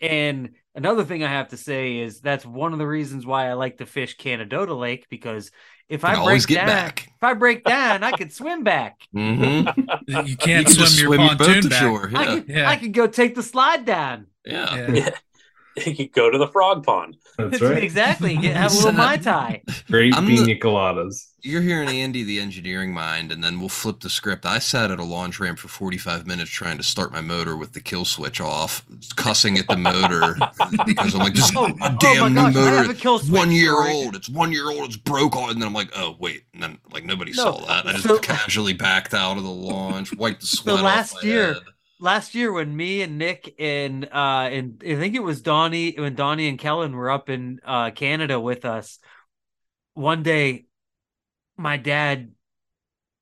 and 0.00 0.54
another 0.74 1.04
thing 1.04 1.24
I 1.24 1.28
have 1.28 1.48
to 1.48 1.56
say 1.56 1.98
is 1.98 2.20
that's 2.20 2.44
one 2.46 2.72
of 2.72 2.78
the 2.78 2.86
reasons 2.86 3.26
why 3.26 3.48
I 3.48 3.54
like 3.54 3.78
to 3.78 3.86
fish 3.86 4.16
Canadohta 4.16 4.78
Lake 4.78 5.06
because 5.08 5.50
if 5.88 6.04
Can 6.04 6.14
I 6.14 6.16
always 6.16 6.46
break 6.46 6.46
get 6.46 6.64
down, 6.66 6.66
back. 6.66 7.08
if 7.16 7.22
I 7.22 7.34
break 7.34 7.64
down, 7.64 8.02
I 8.02 8.12
could 8.12 8.32
swim 8.32 8.62
back. 8.64 9.00
hmm 9.12 9.68
you 10.06 10.36
You 10.36 10.36
can't 10.36 10.66
can 10.66 10.74
swim 10.74 10.76
just 10.76 10.98
your 10.98 11.08
swim 11.08 11.20
your 11.22 11.34
boat 11.36 11.38
pontoon 11.38 11.62
to 11.62 11.68
back 11.68 11.80
shore. 11.80 12.10
I 12.14 12.24
Yeah. 12.24 12.34
could, 12.34 12.48
Yeah. 12.48 12.68
I 12.68 12.76
could 12.76 12.92
go 12.92 13.06
take 13.06 13.34
the 13.34 13.42
slide 13.42 13.84
down. 13.84 14.28
Yeah. 14.44 14.78
Yeah. 14.92 15.10
yeah 15.76 15.84
you 15.88 16.08
go 16.08 16.30
to 16.30 16.38
the 16.38 16.48
frog 16.48 16.84
pond 16.84 17.16
That's 17.36 17.60
right. 17.60 17.82
exactly. 17.82 18.36
Get, 18.36 18.56
have 18.56 18.72
a 18.72 18.76
little 18.76 18.92
mai 18.92 19.16
tai. 19.16 19.62
Great 19.90 20.14
I'm 20.14 20.26
the- 20.26 20.36
pina 20.36 20.58
coladas. 20.60 21.30
You're 21.46 21.60
hearing 21.60 21.90
Andy, 21.90 22.22
the 22.22 22.40
engineering 22.40 22.94
mind, 22.94 23.30
and 23.30 23.44
then 23.44 23.60
we'll 23.60 23.68
flip 23.68 24.00
the 24.00 24.08
script. 24.08 24.46
I 24.46 24.58
sat 24.58 24.90
at 24.90 24.98
a 24.98 25.04
launch 25.04 25.38
ramp 25.38 25.58
for 25.58 25.68
45 25.68 26.26
minutes 26.26 26.50
trying 26.50 26.78
to 26.78 26.82
start 26.82 27.12
my 27.12 27.20
motor 27.20 27.54
with 27.54 27.72
the 27.74 27.80
kill 27.82 28.06
switch 28.06 28.40
off, 28.40 28.82
cussing 29.16 29.58
at 29.58 29.66
the 29.68 29.76
motor 29.76 30.36
because 30.86 31.12
I'm 31.12 31.20
like, 31.20 31.34
this 31.34 31.52
Oh, 31.54 31.66
damn 32.00 32.22
oh 32.22 32.28
my 32.30 32.48
new 32.48 32.54
gosh, 32.54 32.56
I 32.56 32.60
have 32.70 32.86
motor. 32.86 32.90
a 32.92 32.94
kill 32.94 33.16
It's 33.16 33.26
switch 33.26 33.38
one 33.38 33.50
year 33.52 33.72
story. 33.74 33.90
old. 33.92 34.16
It's 34.16 34.28
one 34.30 34.52
year 34.52 34.70
old. 34.70 34.84
It's 34.86 34.96
broke. 34.96 35.36
all- 35.36 35.50
And 35.50 35.60
then 35.60 35.68
I'm 35.68 35.74
like, 35.74 35.90
oh 35.94 36.16
wait. 36.18 36.44
And 36.54 36.62
then 36.62 36.78
like 36.94 37.04
nobody 37.04 37.32
No, 37.32 37.42
saw 37.42 37.66
that. 37.66 37.86
I 37.88 37.92
just 37.92 38.04
so- 38.04 38.18
casually 38.20 38.72
backed 38.72 39.12
out 39.12 39.36
of 39.36 39.42
the 39.42 39.50
launch, 39.50 40.16
wiped 40.16 40.40
the 40.40 40.46
sweat 40.56 40.76
off 40.76 40.82
last 40.82 41.14
my 41.22 41.28
year- 41.28 41.52
head. 41.54 41.62
Last 42.00 42.34
year 42.34 42.52
when 42.52 42.76
me 42.76 43.02
and 43.02 43.18
Nick 43.18 43.54
and 43.58 44.04
uh 44.04 44.48
and 44.50 44.82
I 44.84 44.96
think 44.96 45.14
it 45.14 45.22
was 45.22 45.42
Donnie 45.42 45.94
when 45.96 46.14
Donnie 46.14 46.48
and 46.48 46.58
Kellen 46.58 46.94
were 46.94 47.10
up 47.10 47.28
in 47.28 47.60
uh 47.64 47.90
Canada 47.90 48.40
with 48.40 48.64
us 48.64 48.98
one 49.94 50.22
day 50.22 50.66
my 51.56 51.76
dad 51.76 52.32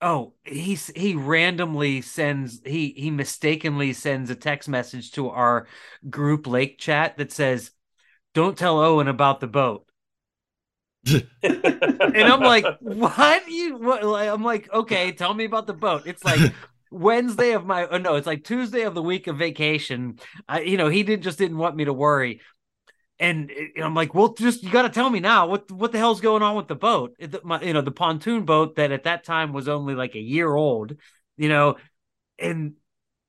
oh 0.01 0.35
he's 0.44 0.89
he 0.97 1.15
randomly 1.15 2.01
sends 2.01 2.61
he 2.65 2.94
he 2.97 3.11
mistakenly 3.11 3.93
sends 3.93 4.31
a 4.31 4.35
text 4.35 4.69
message 4.69 5.12
to 5.12 5.28
our 5.28 5.66
group 6.09 6.47
lake 6.47 6.78
chat 6.78 7.16
that 7.19 7.31
says 7.31 7.70
don't 8.35 8.57
tell 8.57 8.81
Owen 8.81 9.09
about 9.09 9.40
the 9.40 9.47
boat 9.47 9.86
and 11.43 12.28
I'm 12.28 12.43
like, 12.43 12.65
what 12.78 13.49
you? 13.49 13.77
What? 13.77 14.05
I'm 14.05 14.44
like, 14.44 14.73
okay, 14.73 15.11
tell 15.11 15.35
me 15.35 15.44
about 15.44 15.66
the 15.66 15.74
boat. 15.74 16.03
It's 16.07 16.24
like 16.24 16.53
Wednesday 16.93 17.52
of 17.52 17.64
my, 17.66 17.86
oh 17.86 17.98
no, 17.98 18.16
it's 18.16 18.27
like 18.27 18.44
Tuesday 18.44 18.82
of 18.82 18.94
the 18.94 19.02
week 19.02 19.27
of 19.27 19.39
vacation. 19.39 20.19
I, 20.48 20.60
you 20.60 20.77
know, 20.77 20.89
he 20.89 21.02
didn't 21.02 21.23
just 21.23 21.39
didn't 21.39 21.59
want 21.59 21.77
me 21.77 21.86
to 21.86 21.93
worry, 21.93 22.40
and, 23.19 23.51
uh, 23.51 23.82
I'm 23.82 23.94
like, 23.94 24.14
well, 24.14 24.35
just 24.35 24.62
you 24.62 24.70
got 24.70 24.82
to 24.82 24.89
tell 24.89 25.09
me 25.09 25.20
now 25.20 25.47
what 25.47 25.70
what 25.70 25.93
the 25.93 25.98
hell's 25.98 26.20
going 26.20 26.43
on 26.43 26.56
with 26.56 26.69
the 26.69 26.74
boat? 26.74 27.14
Eh, 27.20 27.28
the- 27.28 27.40
my, 27.44 27.60
you 27.62 27.73
know, 27.73 27.81
the 27.81 27.90
pontoon 27.90 28.44
boat 28.44 28.77
that 28.77 28.93
at 28.93 29.05
that 29.05 29.24
time 29.24 29.52
was 29.52 29.69
only 29.69 29.94
like 29.94 30.14
a 30.14 30.20
year 30.20 30.52
old, 30.55 30.97
you 31.36 31.48
know, 31.48 31.77
and 32.39 32.74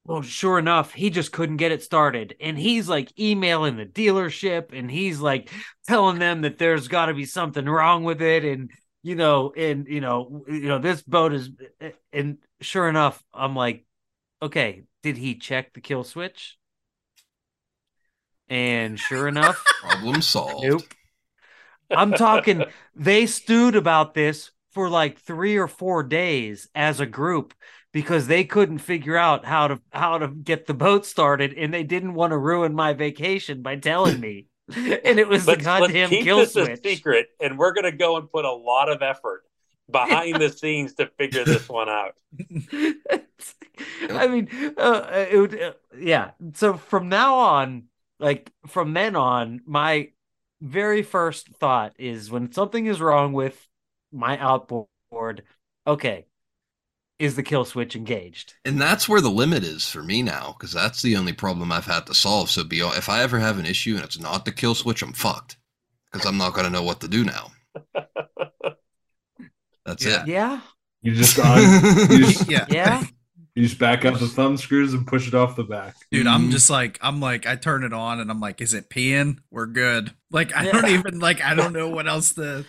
well, 0.06 0.22
sure 0.22 0.60
enough, 0.60 0.94
he 0.94 1.10
just 1.10 1.32
couldn't 1.32 1.58
get 1.58 1.72
it 1.72 1.82
started. 1.82 2.36
And 2.42 2.58
he's 2.58 2.90
like 2.90 3.18
emailing 3.18 3.78
the 3.78 3.86
dealership 3.86 4.78
and 4.78 4.92
he's 4.92 5.20
like 5.20 5.50
telling 5.88 6.20
them 6.20 6.42
that 6.42 6.58
there's 6.58 6.90
got 6.90 7.06
to 7.06 7.14
be 7.14 7.26
something 7.26 7.66
wrong 7.66 8.04
with 8.04 8.22
it. 8.22 8.44
And, 8.44 8.70
you 9.02 9.16
know, 9.16 9.54
and, 9.56 9.88
you 9.88 10.02
know, 10.02 10.44
you 10.48 10.68
know, 10.68 10.80
this 10.80 11.02
boat 11.02 11.34
is, 11.34 11.52
eh, 11.80 11.92
and 12.12 12.38
sure 12.64 12.90
enough, 12.90 13.24
I'm 13.34 13.56
like, 13.56 13.86
okay, 14.42 14.84
did 15.04 15.18
he 15.18 15.36
check 15.36 15.74
the 15.74 15.82
kill 15.82 16.04
switch? 16.04 16.58
And 18.50 19.00
sure 19.00 19.28
enough, 19.28 19.64
Problem 19.82 20.22
solved. 20.22 20.66
Nope. 20.66 20.82
I'm 21.90 22.14
talking 22.14 22.66
they 22.96 23.26
stewed 23.26 23.76
about 23.76 24.14
this 24.14 24.52
for 24.72 24.90
like 24.90 25.20
3 25.20 25.58
or 25.58 25.68
4 25.68 26.04
days 26.04 26.68
as 26.74 27.00
a 27.00 27.06
group 27.06 27.54
because 27.92 28.28
they 28.28 28.44
couldn't 28.44 28.80
figure 28.80 29.16
out 29.16 29.46
how 29.46 29.68
to 29.68 29.82
how 29.92 30.18
to 30.18 30.28
get 30.28 30.66
the 30.66 30.74
boat 30.74 31.06
started 31.06 31.54
and 31.54 31.74
they 31.74 31.84
didn't 31.84 32.16
want 32.16 32.32
to 32.32 32.38
ruin 32.38 32.74
my 32.74 32.94
vacation 32.94 33.62
by 33.62 33.76
telling 33.76 34.20
me. 34.20 34.48
and 34.76 35.20
it 35.20 35.28
was 35.28 35.46
the 35.46 35.52
let's, 35.52 35.66
let's 35.66 35.80
goddamn 35.80 36.10
keep 36.10 36.24
kill 36.24 36.38
this 36.38 36.54
switch. 36.54 36.70
a 36.70 36.78
secret 36.78 37.28
and 37.40 37.58
we're 37.58 37.74
gonna 37.74 37.92
go 37.92 38.18
and 38.18 38.32
put 38.32 38.46
a 38.46 38.52
lot 38.52 38.90
of 38.90 39.02
effort 39.02 39.44
behind 39.92 40.42
the 40.42 40.50
scenes 40.50 40.94
to 40.96 41.08
figure 41.18 41.44
this 41.44 41.68
one 41.70 41.90
out 41.90 42.16
I 44.10 44.28
mean, 44.28 44.50
uh, 44.78 45.26
it 45.32 45.38
would, 45.38 45.62
uh, 45.62 45.74
yeah. 45.98 46.32
So 46.54 46.78
from 46.78 47.10
now 47.10 47.38
on, 47.38 47.84
like 48.20 48.52
from 48.68 48.94
then 48.94 49.16
on, 49.16 49.62
my 49.66 50.10
very 50.62 51.04
first 51.04 51.50
thought 51.56 51.94
is 51.98 52.32
when 52.32 52.52
something 52.52 52.86
is 52.86 53.02
wrong 53.02 53.34
with 53.34 53.68
my 54.12 54.38
outboard, 54.38 55.44
okay, 55.86 56.26
is 57.20 57.36
the 57.36 57.44
kill 57.44 57.66
switch 57.66 57.96
engaged? 57.96 58.54
And 58.66 58.80
that's 58.82 59.08
where 59.08 59.22
the 59.22 59.30
limit 59.30 59.64
is 59.64 59.90
for 59.90 60.04
me 60.04 60.22
now, 60.22 60.56
because 60.58 60.72
that's 60.72 61.02
the 61.02 61.16
only 61.16 61.34
problem 61.34 61.72
I've 61.72 61.86
had 61.86 62.06
to 62.08 62.14
solve. 62.14 62.50
So 62.50 62.64
be 62.64 62.80
if 62.80 63.10
I 63.10 63.22
ever 63.22 63.40
have 63.40 63.60
an 63.60 63.66
issue 63.66 63.96
and 63.96 64.04
it's 64.04 64.20
not 64.20 64.46
the 64.46 64.52
kill 64.52 64.76
switch, 64.76 65.02
I'm 65.02 65.14
fucked. 65.14 65.58
Because 66.12 66.28
I'm 66.28 66.38
not 66.38 66.54
gonna 66.54 66.70
know 66.70 66.84
what 66.84 67.02
to 67.02 67.08
do 67.08 67.24
now. 67.24 67.52
That's 69.86 70.06
Yeah. 70.06 70.22
it. 70.24 70.28
Yeah, 70.28 70.62
You 71.02 71.14
just 71.16 71.38
un- 71.40 71.62
you 72.12 72.20
just, 72.26 72.50
yeah 72.50 72.66
yeah. 72.70 73.04
You 73.56 73.64
just 73.64 73.78
back 73.78 74.04
out 74.04 74.20
the 74.20 74.28
thumb 74.28 74.58
screws 74.58 74.94
and 74.96 75.06
push 75.06 75.28
it 75.28 75.36
off 75.36 75.56
the 75.56 75.64
back. 75.64 75.96
Dude, 76.12 76.26
I'm 76.26 76.48
Mhm. 76.48 76.52
just 76.52 76.70
like 76.72 76.98
I'm 77.02 77.20
like 77.20 77.46
I 77.46 77.56
turn 77.56 77.84
it 77.84 77.94
on 77.94 78.20
and 78.20 78.32
I'm 78.32 78.40
like, 78.40 78.62
is 78.62 78.74
it 78.74 78.90
peeing? 78.90 79.38
We're 79.52 79.68
good. 79.68 80.12
Like 80.32 80.56
I 80.56 80.66
don't 80.72 80.88
even 80.88 81.20
like 81.20 81.42
I 81.44 81.54
don't 81.54 81.74
know 81.74 81.90
what 81.90 82.08
else 82.08 82.34
to 82.34 82.66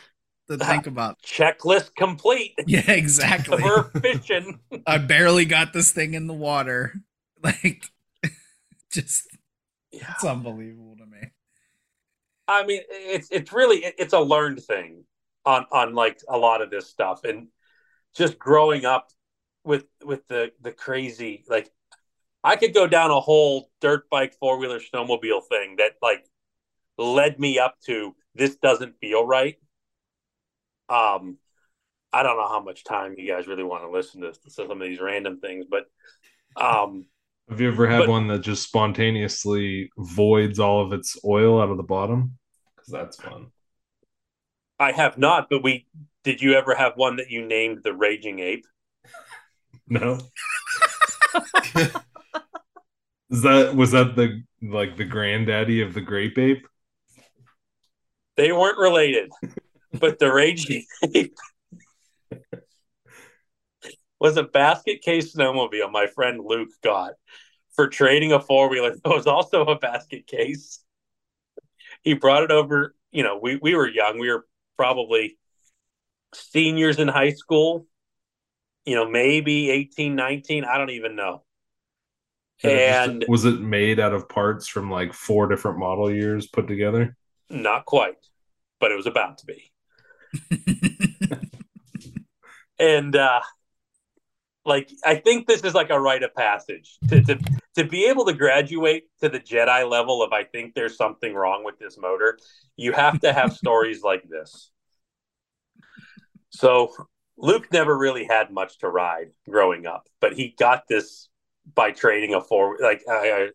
to 0.51 0.59
think 0.59 0.87
about. 0.87 1.23
Checklist 1.23 1.95
complete. 1.95 2.53
Yeah, 2.67 2.91
exactly. 2.91 3.63
We're 3.63 3.85
fishing. 3.85 4.61
I 4.87 4.99
barely 4.99 5.47
got 5.47 5.73
this 5.73 5.91
thing 5.93 6.13
in 6.15 6.27
the 6.27 6.35
water. 6.35 6.95
Like 7.43 7.85
just 8.91 9.27
Yeah. 9.91 10.13
it's 10.15 10.25
unbelievable 10.25 10.97
to 10.99 11.07
me. 11.07 11.29
I 12.47 12.65
mean, 12.67 12.83
it's 12.91 13.29
it's 13.31 13.53
really 13.53 13.79
it's 13.79 14.13
a 14.13 14.21
learned 14.21 14.63
thing 14.63 15.05
on 15.45 15.67
on 15.73 15.95
like 15.95 16.21
a 16.29 16.37
lot 16.39 16.63
of 16.63 16.71
this 16.71 16.89
stuff, 16.89 17.25
and 17.25 17.49
just 18.15 18.39
growing 18.39 18.85
up 18.85 19.11
with 19.65 19.85
with 20.05 20.27
the 20.29 20.53
the 20.61 20.73
crazy 20.73 21.45
like, 21.49 21.71
I 22.43 22.57
could 22.57 22.75
go 22.75 22.87
down 22.87 23.11
a 23.11 23.21
whole 23.21 23.71
dirt 23.81 24.09
bike, 24.11 24.35
four 24.39 24.59
wheeler, 24.59 24.81
snowmobile 24.81 25.47
thing 25.49 25.77
that 25.79 25.93
like 26.03 26.27
led 26.99 27.39
me 27.41 27.59
up 27.59 27.77
to 27.87 28.15
this 28.35 28.57
doesn't 28.57 28.97
feel 29.01 29.27
right. 29.27 29.57
Um, 30.89 31.39
I 32.13 32.23
don't 32.23 32.37
know 32.37 32.49
how 32.49 32.61
much 32.63 32.85
time 32.85 33.15
you 33.19 33.27
guys 33.27 33.47
really 33.47 33.65
want 33.65 33.83
to 33.85 33.91
listen 33.91 34.21
to 34.21 34.33
some 34.49 34.71
of 34.71 34.81
these 34.81 35.01
random 35.01 35.41
things, 35.41 35.67
but 35.69 35.87
um, 36.57 37.07
Have 37.49 37.61
you 37.61 37.69
ever 37.69 37.87
had 37.87 38.01
But- 38.01 38.09
one 38.09 38.29
that 38.29 38.41
just 38.43 38.63
spontaneously 38.63 39.91
voids 39.99 40.59
all 40.61 40.85
of 40.85 40.93
its 40.93 41.19
oil 41.25 41.61
out 41.61 41.71
of 41.71 41.77
the 41.77 41.83
bottom? 41.83 42.39
Because 42.77 42.93
that's 42.93 43.17
fun. 43.17 43.47
I 44.79 44.93
have 44.93 45.19
not. 45.19 45.49
But 45.51 45.63
we 45.63 45.87
did. 46.23 46.41
You 46.41 46.55
ever 46.55 46.75
have 46.75 46.93
one 46.97 47.17
that 47.17 47.31
you 47.31 47.47
named 47.47 47.81
the 47.83 47.93
Raging 47.93 48.41
Ape? 48.41 48.67
No. 49.87 50.19
Is 53.31 53.43
that 53.43 53.75
was 53.75 53.91
that 53.93 54.15
the 54.15 54.43
like 54.63 54.97
the 54.97 55.05
granddaddy 55.05 55.83
of 55.83 55.93
the 55.93 56.01
grape 56.01 56.39
ape? 56.39 56.67
They 58.37 58.53
weren't 58.53 58.79
related, 58.79 59.31
but 59.93 60.19
the 60.19 60.33
Raging 60.33 60.85
Ape 61.03 61.35
was 64.21 64.37
a 64.37 64.45
basket 64.45 65.03
case 65.03 65.35
snowmobile 65.35 65.91
my 65.91 66.07
friend 66.07 66.41
Luke 66.45 66.71
got 66.83 67.15
for 67.75 67.89
trading 67.89 68.33
a 68.33 68.41
four 68.41 68.69
wheeler 68.69 68.95
that 69.03 69.09
was 69.09 69.27
also 69.27 69.65
a 69.65 69.79
basket 69.79 70.27
case. 70.27 70.81
He 72.03 72.15
brought 72.15 72.45
it 72.45 72.51
over. 72.51 72.95
You 73.11 73.23
know, 73.23 73.39
we, 73.41 73.57
we 73.57 73.75
were 73.75 73.89
young. 73.89 74.19
We 74.19 74.31
were 74.31 74.47
probably 74.77 75.39
seniors 76.35 76.99
in 76.99 77.09
high 77.09 77.31
school, 77.33 77.87
you 78.85 78.95
know, 78.95 79.09
maybe 79.09 79.71
18, 79.71 80.15
19. 80.15 80.65
I 80.65 80.79
don't 80.79 80.91
even 80.91 81.17
know. 81.17 81.43
it 82.63 82.69
just- 82.69 83.09
And 83.11 83.25
was 83.29 83.45
it 83.45 83.61
made 83.61 83.99
out 84.01 84.13
of 84.13 84.29
parts 84.29 84.67
from 84.69 84.91
like 84.91 85.13
four 85.13 85.47
different 85.49 85.79
model 85.79 86.11
years 86.11 86.47
put 86.47 86.67
together? 86.67 87.17
not 87.51 87.85
quite, 87.85 88.17
but 88.81 88.91
it 88.91 88.97
was 88.97 89.07
about 89.07 89.39
to 89.39 89.47
be. 89.47 89.71
and 92.79 93.15
uh 93.15 93.41
like 94.65 94.91
I 95.05 95.17
think 95.17 95.47
this 95.47 95.63
is 95.63 95.75
like 95.75 95.91
a 95.91 96.01
rite 96.01 96.23
of 96.23 96.35
passage 96.35 96.99
to, 97.09 97.23
to 97.23 97.39
to 97.77 97.85
be 97.85 98.07
able 98.07 98.25
to 98.27 98.33
graduate 98.33 99.05
to 99.21 99.29
the 99.29 99.41
Jedi 99.41 99.89
level 99.89 100.23
of 100.23 100.33
I 100.33 100.45
think 100.45 100.75
there's 100.75 100.97
something 100.97 101.35
wrong 101.35 101.65
with 101.65 101.79
this 101.79 101.99
motor. 101.99 102.39
You 102.77 102.93
have 102.93 103.21
to 103.21 103.33
have 103.33 103.53
stories 103.57 104.03
like 104.03 104.29
this. 104.29 104.71
So 106.51 106.93
Luke 107.37 107.73
never 107.73 107.97
really 107.97 108.25
had 108.25 108.51
much 108.51 108.79
to 108.79 108.89
ride 108.89 109.33
growing 109.49 109.87
up, 109.87 110.09
but 110.21 110.35
he 110.35 110.55
got 110.59 110.85
this 110.89 111.29
by 111.75 111.91
trading 111.91 112.35
a 112.35 112.41
four. 112.41 112.79
Like 112.81 113.03
I, 113.09 113.13
I, 113.13 113.49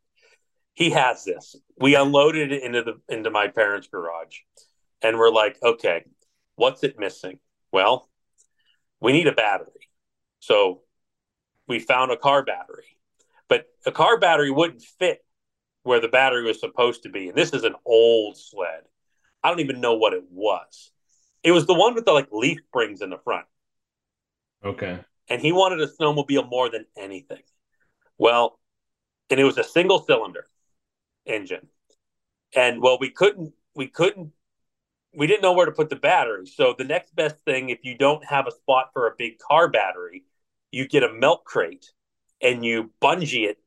he 0.74 0.92
has 0.92 1.24
this. 1.24 1.56
We 1.80 1.96
unloaded 1.96 2.52
it 2.52 2.64
into 2.64 2.84
the 2.84 3.14
into 3.14 3.32
my 3.32 3.48
parents' 3.48 3.88
garage, 3.88 4.38
and 5.02 5.18
we're 5.18 5.32
like, 5.32 5.58
okay, 5.64 6.04
what's 6.56 6.84
it 6.84 7.00
missing? 7.00 7.40
Well, 7.72 8.10
we 9.00 9.12
need 9.12 9.28
a 9.28 9.34
battery. 9.34 9.90
So 10.40 10.82
we 11.70 11.80
found 11.80 12.12
a 12.12 12.18
car 12.18 12.44
battery, 12.44 12.98
but 13.48 13.68
a 13.86 13.92
car 13.92 14.20
battery 14.20 14.52
wouldn't 14.52 14.82
fit 14.82 15.24
where 15.84 16.02
the 16.02 16.08
battery 16.10 16.44
was 16.44 16.60
supposed 16.60 17.04
to 17.04 17.10
be. 17.10 17.30
And 17.30 17.38
this 17.38 17.54
is 17.54 17.64
an 17.64 17.76
old 17.86 18.38
sled. 18.38 18.82
I 19.44 19.50
don't 19.50 19.62
even 19.62 19.80
know 19.80 19.94
what 19.94 20.14
it 20.14 20.24
was. 20.30 20.92
It 21.44 21.52
was 21.52 21.66
the 21.66 21.74
one 21.74 21.96
with 21.96 22.06
the 22.06 22.12
like 22.12 22.28
leaf 22.32 22.60
springs 22.68 23.02
in 23.02 23.10
the 23.10 23.18
front. 23.18 23.46
Okay. 24.66 25.00
And 25.30 25.42
he 25.42 25.52
wanted 25.52 25.80
a 25.80 25.88
snowmobile 25.88 26.50
more 26.50 26.70
than 26.70 26.86
anything. 26.98 27.44
Well, 28.18 28.60
and 29.30 29.40
it 29.40 29.46
was 29.46 29.58
a 29.58 29.64
single 29.64 30.04
cylinder 30.06 30.48
engine. 31.26 31.68
And 32.56 32.82
well, 32.82 32.98
we 33.00 33.12
couldn't 33.12 33.54
we 33.76 33.88
couldn't 33.88 34.32
we 35.14 35.28
didn't 35.28 35.42
know 35.42 35.54
where 35.54 35.66
to 35.66 35.72
put 35.72 35.90
the 35.90 35.96
battery. 35.96 36.46
So 36.46 36.76
the 36.78 36.84
next 36.84 37.16
best 37.16 37.38
thing, 37.46 37.70
if 37.70 37.80
you 37.84 37.98
don't 37.98 38.24
have 38.26 38.48
a 38.48 38.52
spot 38.52 38.90
for 38.94 39.08
a 39.08 39.16
big 39.18 39.40
car 39.40 39.68
battery, 39.70 40.24
you 40.72 40.88
get 40.88 41.04
a 41.04 41.14
milk 41.14 41.46
crate 41.46 41.92
and 42.42 42.64
you 42.64 42.92
bungee 43.02 43.48
it 43.48 43.58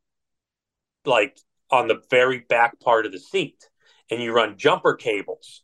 like 1.04 1.38
on 1.70 1.88
the 1.88 2.00
very 2.10 2.40
back 2.48 2.78
part 2.80 3.06
of 3.06 3.12
the 3.12 3.18
seat, 3.18 3.68
and 4.10 4.22
you 4.22 4.32
run 4.32 4.56
jumper 4.58 4.94
cables 4.94 5.62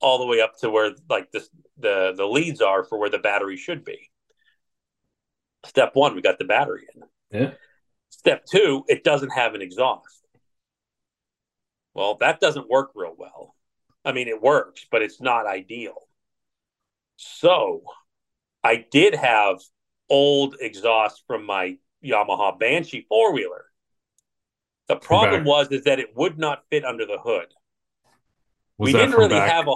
all 0.00 0.18
the 0.18 0.26
way 0.26 0.40
up 0.40 0.56
to 0.58 0.70
where 0.70 0.92
like 1.08 1.30
the 1.32 1.44
the 1.78 2.12
the 2.16 2.26
leads 2.26 2.60
are 2.60 2.84
for 2.84 2.98
where 2.98 3.10
the 3.10 3.18
battery 3.18 3.56
should 3.56 3.84
be. 3.84 4.10
Step 5.64 5.92
one, 5.94 6.14
we 6.14 6.20
got 6.20 6.38
the 6.38 6.44
battery 6.44 6.86
in. 6.94 7.40
Yeah. 7.40 7.50
Step 8.10 8.44
two, 8.44 8.84
it 8.86 9.02
doesn't 9.02 9.30
have 9.30 9.54
an 9.54 9.62
exhaust. 9.62 10.26
Well, 11.94 12.16
that 12.20 12.40
doesn't 12.40 12.68
work 12.68 12.90
real 12.94 13.14
well. 13.16 13.54
I 14.04 14.12
mean, 14.12 14.28
it 14.28 14.42
works, 14.42 14.86
but 14.90 15.02
it's 15.02 15.20
not 15.20 15.46
ideal. 15.46 15.94
So 17.16 17.82
I 18.62 18.84
did 18.90 19.14
have 19.14 19.60
old 20.14 20.56
exhaust 20.60 21.24
from 21.26 21.44
my 21.44 21.76
Yamaha 22.04 22.56
Banshee 22.56 23.04
four 23.08 23.32
wheeler. 23.32 23.64
The 24.86 24.96
problem 24.96 25.40
back- 25.40 25.48
was 25.48 25.72
is 25.72 25.82
that 25.84 25.98
it 25.98 26.16
would 26.16 26.38
not 26.38 26.62
fit 26.70 26.84
under 26.84 27.04
the 27.04 27.18
hood. 27.18 27.48
Was 28.78 28.92
we 28.92 28.98
didn't 28.98 29.16
really 29.16 29.30
back, 29.30 29.50
have 29.50 29.66
a 29.68 29.74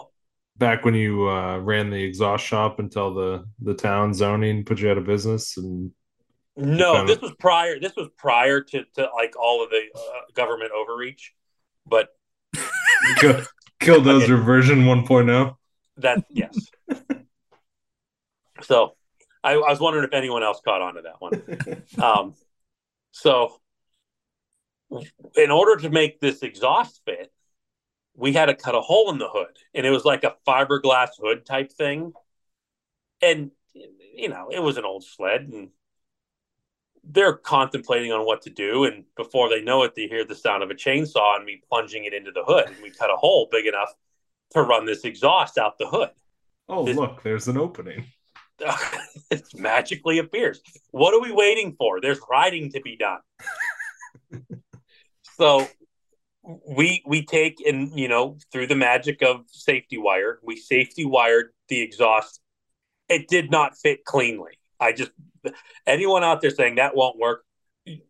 back 0.56 0.84
when 0.84 0.94
you 0.94 1.28
uh, 1.28 1.58
ran 1.58 1.90
the 1.90 2.02
exhaust 2.02 2.44
shop 2.44 2.78
until 2.78 3.14
the 3.14 3.44
the 3.60 3.74
town 3.74 4.14
zoning 4.14 4.64
put 4.64 4.78
you 4.80 4.90
out 4.90 4.98
of 4.98 5.06
business 5.06 5.56
and 5.56 5.90
no. 6.56 7.06
This 7.06 7.16
it? 7.16 7.22
was 7.22 7.32
prior. 7.38 7.80
This 7.80 7.94
was 7.96 8.08
prior 8.16 8.60
to, 8.60 8.84
to 8.94 9.08
like 9.14 9.34
all 9.36 9.62
of 9.64 9.70
the 9.70 9.82
uh, 9.94 10.20
government 10.34 10.70
overreach. 10.72 11.32
But 11.86 12.08
kill, 13.18 13.42
Killdozer 13.80 14.44
version 14.44 14.86
oh? 14.86 14.96
1.0. 14.96 15.56
that 15.98 16.24
yes. 16.30 16.56
so 18.62 18.94
I, 19.44 19.52
I 19.52 19.70
was 19.70 19.80
wondering 19.80 20.04
if 20.04 20.12
anyone 20.12 20.42
else 20.42 20.60
caught 20.64 20.82
on 20.82 20.94
to 20.94 21.02
that 21.02 21.20
one. 21.20 21.82
Um, 22.02 22.34
so, 23.10 23.60
in 25.36 25.50
order 25.50 25.80
to 25.82 25.90
make 25.90 26.20
this 26.20 26.42
exhaust 26.42 27.02
fit, 27.04 27.32
we 28.14 28.32
had 28.32 28.46
to 28.46 28.54
cut 28.54 28.74
a 28.74 28.80
hole 28.80 29.10
in 29.10 29.18
the 29.18 29.28
hood, 29.28 29.56
and 29.74 29.86
it 29.86 29.90
was 29.90 30.04
like 30.04 30.24
a 30.24 30.36
fiberglass 30.46 31.10
hood 31.20 31.46
type 31.46 31.72
thing. 31.72 32.12
And 33.22 33.50
you 34.14 34.28
know, 34.28 34.48
it 34.50 34.60
was 34.62 34.76
an 34.76 34.84
old 34.84 35.04
sled, 35.04 35.48
and 35.52 35.70
they're 37.04 37.34
contemplating 37.34 38.12
on 38.12 38.26
what 38.26 38.42
to 38.42 38.50
do. 38.50 38.84
And 38.84 39.04
before 39.16 39.48
they 39.48 39.62
know 39.62 39.82
it, 39.84 39.94
they 39.94 40.06
hear 40.08 40.24
the 40.24 40.34
sound 40.34 40.62
of 40.62 40.70
a 40.70 40.74
chainsaw 40.74 41.36
and 41.36 41.44
me 41.44 41.62
plunging 41.68 42.04
it 42.04 42.12
into 42.12 42.30
the 42.32 42.44
hood, 42.44 42.66
and 42.68 42.76
we 42.82 42.90
cut 42.90 43.10
a 43.10 43.16
hole 43.16 43.48
big 43.50 43.66
enough 43.66 43.94
to 44.50 44.62
run 44.62 44.84
this 44.84 45.04
exhaust 45.04 45.58
out 45.58 45.78
the 45.78 45.88
hood. 45.88 46.10
Oh, 46.68 46.84
This- 46.84 46.96
look, 46.96 47.22
there's 47.22 47.48
an 47.48 47.56
opening. 47.56 48.06
It 49.30 49.44
magically 49.54 50.18
appears. 50.18 50.60
What 50.90 51.14
are 51.14 51.20
we 51.20 51.32
waiting 51.32 51.74
for? 51.78 52.00
There's 52.00 52.20
riding 52.30 52.70
to 52.72 52.80
be 52.80 52.96
done. 52.96 53.20
so 55.38 55.68
we 56.66 57.02
we 57.06 57.24
take 57.24 57.56
and 57.66 57.98
you 57.98 58.08
know 58.08 58.38
through 58.52 58.66
the 58.66 58.74
magic 58.74 59.22
of 59.22 59.44
safety 59.48 59.98
wire, 59.98 60.38
we 60.42 60.56
safety 60.56 61.04
wired 61.04 61.50
the 61.68 61.80
exhaust. 61.80 62.40
It 63.08 63.28
did 63.28 63.50
not 63.50 63.76
fit 63.76 64.04
cleanly. 64.04 64.58
I 64.80 64.92
just 64.92 65.12
anyone 65.86 66.24
out 66.24 66.40
there 66.40 66.50
saying 66.50 66.76
that 66.76 66.94
won't 66.94 67.18
work, 67.18 67.44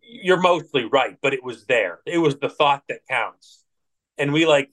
you're 0.03 0.41
mostly 0.41 0.85
right, 0.85 1.17
but 1.23 1.35
it 1.35 1.45
was 1.45 1.67
there. 1.67 2.01
It 2.07 2.19
was 2.19 2.39
the 2.39 2.49
thought 2.49 2.83
that 2.89 3.07
counts. 3.09 3.65
And 4.17 4.33
we 4.33 4.47
like, 4.47 4.71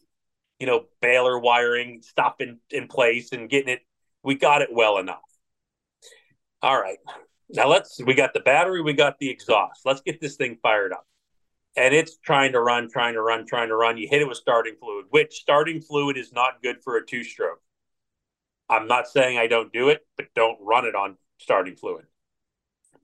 you 0.60 0.66
know, 0.66 0.86
baler 1.02 1.38
wiring 1.38 2.02
stuff 2.02 2.36
in, 2.40 2.58
in 2.72 2.88
place 2.88 3.32
and 3.32 3.50
getting 3.50 3.70
it 3.70 3.82
we 4.26 4.36
got 4.36 4.62
it 4.62 4.70
well 4.74 4.98
enough. 4.98 5.22
All 6.62 6.80
right. 6.80 6.98
Now 7.50 7.68
let's 7.68 8.02
we 8.04 8.14
got 8.16 8.34
the 8.34 8.40
battery, 8.40 8.82
we 8.82 8.94
got 8.94 9.20
the 9.20 9.30
exhaust. 9.30 9.82
Let's 9.86 10.02
get 10.02 10.20
this 10.20 10.36
thing 10.36 10.58
fired 10.62 10.94
up. 10.94 11.06
And 11.78 11.94
it's 11.94 12.18
trying 12.18 12.54
to 12.54 12.62
run, 12.62 12.90
trying 12.90 13.14
to 13.14 13.22
run, 13.22 13.46
trying 13.46 13.68
to 13.68 13.76
run. 13.76 13.98
You 13.98 14.08
hit 14.10 14.22
it 14.22 14.28
with 14.28 14.38
starting 14.38 14.76
fluid, 14.80 15.06
which 15.10 15.34
starting 15.34 15.82
fluid 15.82 16.18
is 16.18 16.32
not 16.32 16.64
good 16.64 16.78
for 16.84 16.98
a 16.98 17.06
two 17.06 17.24
stroke. 17.24 17.62
I'm 18.70 18.88
not 18.88 19.08
saying 19.08 19.38
I 19.38 19.48
don't 19.48 19.72
do 19.72 19.90
it, 19.90 20.06
but 20.18 20.28
don't 20.34 20.58
run 20.62 20.86
it 20.86 20.96
on 20.96 21.18
starting 21.38 21.76
fluid. 21.76 22.06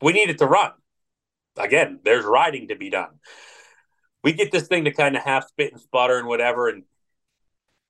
We 0.02 0.14
need 0.14 0.30
it 0.30 0.40
to 0.40 0.46
run. 0.46 0.72
again, 1.58 2.00
there's 2.04 2.26
riding 2.26 2.70
to 2.70 2.76
be 2.76 2.90
done. 2.90 3.20
We 4.24 4.34
get 4.34 4.52
this 4.52 4.68
thing 4.68 4.86
to 4.86 4.92
kind 4.92 5.16
of 5.16 5.24
half 5.24 5.48
spit 5.48 5.72
and 5.72 5.82
sputter 5.82 6.18
and 6.18 6.28
whatever, 6.28 6.70
and 6.70 6.84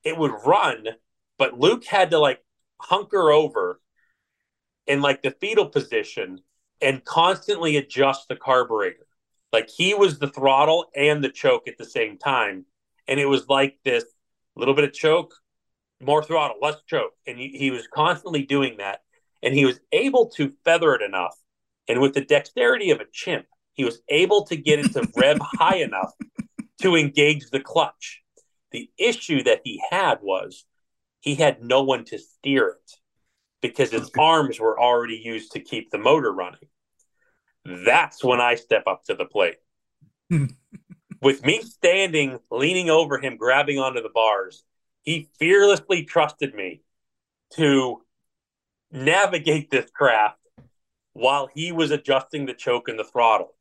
it 0.04 0.18
would 0.18 0.32
run, 0.46 0.88
but 1.38 1.60
Luke 1.60 1.86
had 1.86 2.12
to 2.12 2.20
like 2.20 2.44
hunker 2.80 3.32
over 3.32 3.80
in 4.92 5.02
like 5.02 5.22
the 5.22 5.32
fetal 5.40 5.68
position 5.68 6.42
and 6.82 7.06
constantly 7.06 7.78
adjust 7.78 8.28
the 8.28 8.36
carburetor. 8.36 9.08
Like 9.54 9.70
he 9.70 9.94
was 9.94 10.20
the 10.20 10.28
throttle 10.28 10.88
and 10.94 11.24
the 11.24 11.30
choke 11.30 11.70
at 11.70 11.78
the 11.78 11.86
same 11.86 12.18
time. 12.18 12.66
And 13.08 13.18
it 13.18 13.26
was 13.26 13.48
like 13.48 13.78
this 13.86 14.04
little 14.54 14.74
bit 14.74 14.84
of 14.84 14.92
choke, 14.92 15.34
more 16.02 16.22
throttle, 16.22 16.58
less 16.62 16.76
choke. 16.88 17.14
And 17.26 17.40
he, 17.40 17.56
he 17.58 17.72
was 17.72 17.88
constantly 17.88 18.44
doing 18.44 18.78
that. 18.80 19.00
And 19.42 19.54
he 19.54 19.64
was 19.64 19.80
able 19.94 20.28
to 20.32 20.52
feather 20.66 20.94
it 20.94 21.02
enough. 21.02 21.36
And 21.88 22.02
with 22.02 22.14
the 22.14 22.26
dexterity 22.26 22.92
of 22.92 23.00
a 23.00 23.06
chimp, 23.14 23.46
he 23.72 23.86
was 23.86 24.02
able 24.10 24.46
to 24.48 24.58
get 24.58 24.80
it 24.80 24.92
to 24.92 25.08
rev 25.16 25.40
high 25.40 25.78
enough 25.78 26.12
to 26.82 26.98
engage 26.98 27.50
the 27.50 27.62
clutch. 27.62 28.22
The 28.72 28.90
issue 28.98 29.42
that 29.44 29.62
he 29.64 29.82
had 29.90 30.20
was 30.22 30.66
he 31.22 31.36
had 31.36 31.64
no 31.64 31.82
one 31.82 32.04
to 32.06 32.20
steer 32.20 32.68
it 32.68 33.01
because 33.62 33.92
his 33.92 34.10
arms 34.18 34.60
were 34.60 34.80
already 34.80 35.22
used 35.24 35.52
to 35.54 35.60
keep 35.60 35.92
the 35.92 35.98
motor 35.98 36.32
running. 36.32 36.60
That's 37.66 38.24
when 38.24 38.42
I 38.42 38.56
step 38.56 38.84
up 38.88 39.04
to 39.06 39.14
the 39.14 39.26
plate. 39.26 39.58
With 41.22 41.46
me 41.46 41.62
standing, 41.62 42.40
leaning 42.50 42.90
over 42.90 43.20
him, 43.20 43.38
grabbing 43.38 43.78
onto 43.78 44.02
the 44.02 44.10
bars, 44.10 44.64
he 45.04 45.30
fearlessly 45.38 46.04
trusted 46.04 46.56
me 46.56 46.82
to 47.54 48.02
navigate 48.92 49.70
this 49.70 49.90
craft 49.92 50.40
while 51.14 51.48
he 51.54 51.72
was 51.72 51.92
adjusting 51.92 52.46
the 52.46 52.54
choke 52.54 52.88
and 52.88 52.98
the 52.98 53.04
throttle. 53.04 53.54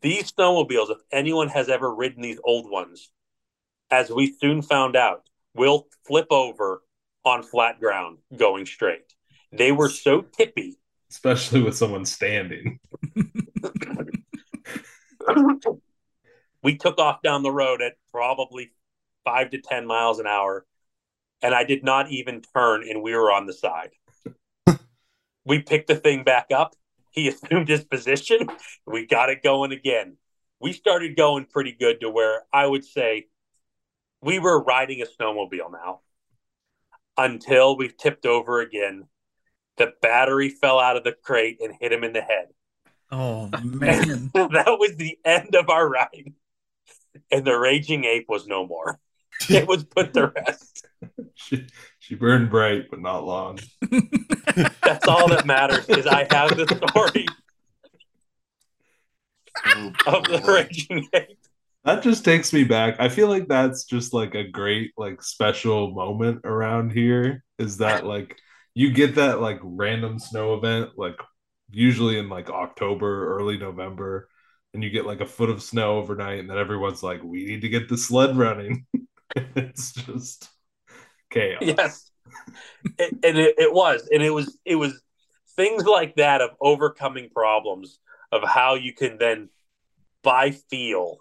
These 0.00 0.32
snowmobiles, 0.32 0.90
if 0.90 0.98
anyone 1.12 1.48
has 1.48 1.68
ever 1.68 1.92
ridden 1.92 2.22
these 2.22 2.40
old 2.44 2.70
ones, 2.70 3.10
as 3.90 4.08
we 4.08 4.32
soon 4.40 4.62
found 4.62 4.96
out, 4.96 5.28
will 5.54 5.88
flip 6.06 6.28
over 6.30 6.82
on 7.24 7.42
flat 7.42 7.80
ground 7.80 8.18
going 8.36 8.66
straight. 8.66 9.14
They 9.52 9.72
were 9.72 9.88
so 9.88 10.22
tippy, 10.22 10.78
especially 11.10 11.62
with 11.62 11.76
someone 11.76 12.04
standing. 12.04 12.78
we 16.62 16.76
took 16.76 16.98
off 16.98 17.22
down 17.22 17.42
the 17.42 17.50
road 17.50 17.82
at 17.82 17.94
probably 18.12 18.70
five 19.24 19.50
to 19.50 19.58
10 19.60 19.86
miles 19.86 20.18
an 20.18 20.26
hour, 20.26 20.64
and 21.42 21.54
I 21.54 21.64
did 21.64 21.84
not 21.84 22.10
even 22.10 22.42
turn, 22.54 22.88
and 22.88 23.02
we 23.02 23.14
were 23.14 23.32
on 23.32 23.46
the 23.46 23.52
side. 23.52 23.90
we 25.44 25.60
picked 25.60 25.88
the 25.88 25.96
thing 25.96 26.22
back 26.24 26.46
up. 26.54 26.74
He 27.10 27.28
assumed 27.48 27.68
his 27.68 27.84
position. 27.84 28.48
We 28.86 29.06
got 29.06 29.30
it 29.30 29.42
going 29.42 29.72
again. 29.72 30.16
We 30.60 30.72
started 30.72 31.16
going 31.16 31.46
pretty 31.46 31.72
good 31.72 32.00
to 32.02 32.10
where 32.10 32.42
I 32.52 32.66
would 32.66 32.84
say 32.84 33.26
we 34.20 34.38
were 34.38 34.62
riding 34.62 35.02
a 35.02 35.06
snowmobile 35.06 35.72
now 35.72 36.00
until 37.24 37.76
we 37.76 37.88
tipped 37.88 38.26
over 38.26 38.60
again. 38.60 39.04
The 39.76 39.92
battery 40.02 40.48
fell 40.50 40.78
out 40.78 40.96
of 40.96 41.04
the 41.04 41.12
crate 41.12 41.58
and 41.60 41.74
hit 41.80 41.92
him 41.92 42.04
in 42.04 42.12
the 42.12 42.20
head. 42.20 42.48
Oh 43.10 43.46
man. 43.64 44.30
that 44.34 44.76
was 44.78 44.96
the 44.96 45.18
end 45.24 45.54
of 45.54 45.68
our 45.68 45.88
ride. 45.88 46.32
And 47.30 47.44
the 47.44 47.58
raging 47.58 48.04
ape 48.04 48.26
was 48.28 48.46
no 48.46 48.66
more. 48.66 48.98
It 49.48 49.66
was 49.66 49.84
put 49.84 50.12
to 50.14 50.26
rest. 50.36 50.86
she, 51.34 51.66
she 51.98 52.14
burned 52.14 52.50
bright, 52.50 52.90
but 52.90 53.00
not 53.00 53.24
long. 53.24 53.58
That's 54.82 55.08
all 55.08 55.28
that 55.28 55.46
matters 55.46 55.88
is 55.88 56.06
I 56.06 56.26
have 56.30 56.54
the 56.56 56.66
story 56.88 57.26
Oh, 59.66 59.92
of 60.06 60.24
the 60.24 60.40
raging 60.46 61.08
ape. 61.14 61.38
That 61.84 62.02
just 62.02 62.24
takes 62.24 62.52
me 62.52 62.64
back. 62.64 62.96
I 62.98 63.08
feel 63.08 63.28
like 63.28 63.48
that's 63.48 63.84
just 63.84 64.12
like 64.12 64.34
a 64.34 64.48
great 64.48 64.92
like 64.96 65.22
special 65.22 65.92
moment 65.92 66.42
around 66.44 66.92
here 66.92 67.42
is 67.58 67.78
that 67.78 68.04
like 68.14 68.36
you 68.74 68.90
get 68.90 69.14
that 69.14 69.40
like 69.40 69.58
random 69.62 70.18
snow 70.18 70.54
event 70.54 70.90
like 70.96 71.18
usually 71.70 72.18
in 72.18 72.28
like 72.28 72.50
October, 72.50 73.36
early 73.36 73.56
November 73.56 74.28
and 74.74 74.84
you 74.84 74.90
get 74.90 75.06
like 75.06 75.20
a 75.20 75.26
foot 75.26 75.50
of 75.50 75.62
snow 75.62 75.98
overnight 75.98 76.38
and 76.38 76.50
then 76.50 76.58
everyone's 76.58 77.02
like 77.02 77.22
we 77.22 77.44
need 77.44 77.62
to 77.62 77.68
get 77.68 77.88
the 77.88 77.96
sled 77.96 78.36
running. 78.36 78.86
it's 79.36 79.92
just 79.92 80.48
chaos. 81.30 81.62
Yes. 81.62 82.10
It, 82.98 83.18
and 83.24 83.38
it, 83.38 83.54
it 83.58 83.72
was. 83.72 84.08
And 84.12 84.22
it 84.22 84.30
was 84.30 84.58
it 84.64 84.76
was 84.76 85.00
things 85.56 85.84
like 85.84 86.16
that 86.16 86.42
of 86.42 86.50
overcoming 86.60 87.30
problems 87.30 87.98
of 88.32 88.42
how 88.44 88.74
you 88.74 88.92
can 88.92 89.18
then 89.18 89.48
by 90.22 90.50
feel 90.50 91.18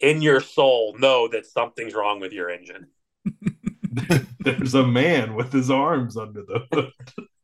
in 0.00 0.22
your 0.22 0.40
soul 0.40 0.96
know 0.98 1.28
that 1.28 1.46
something's 1.46 1.94
wrong 1.94 2.20
with 2.20 2.32
your 2.32 2.50
engine. 2.50 2.88
There's 4.40 4.74
a 4.74 4.86
man 4.86 5.34
with 5.34 5.52
his 5.52 5.70
arms 5.70 6.16
under 6.16 6.42
the 6.42 6.66
hood. 6.72 6.92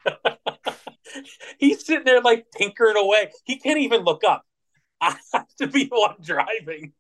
He's 1.58 1.84
sitting 1.84 2.04
there 2.04 2.20
like 2.20 2.46
tinkering 2.56 2.96
away. 2.96 3.30
He 3.44 3.58
can't 3.58 3.78
even 3.80 4.02
look 4.02 4.22
up. 4.26 4.44
I 5.00 5.16
have 5.32 5.54
to 5.58 5.66
be 5.66 5.84
the 5.84 5.96
one 5.96 6.16
driving. 6.22 6.92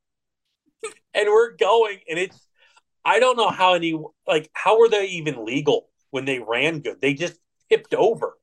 And 1.14 1.28
we're 1.28 1.56
going, 1.56 2.00
and 2.08 2.18
it's 2.18 2.48
I 3.04 3.20
don't 3.20 3.36
know 3.36 3.50
how 3.50 3.74
any 3.74 3.98
like 4.26 4.50
how 4.52 4.78
were 4.78 4.88
they 4.88 5.06
even 5.06 5.44
legal 5.44 5.88
when 6.10 6.24
they 6.24 6.40
ran 6.40 6.80
good? 6.80 7.00
They 7.00 7.14
just 7.14 7.38
tipped 7.70 7.94
over. 7.94 8.34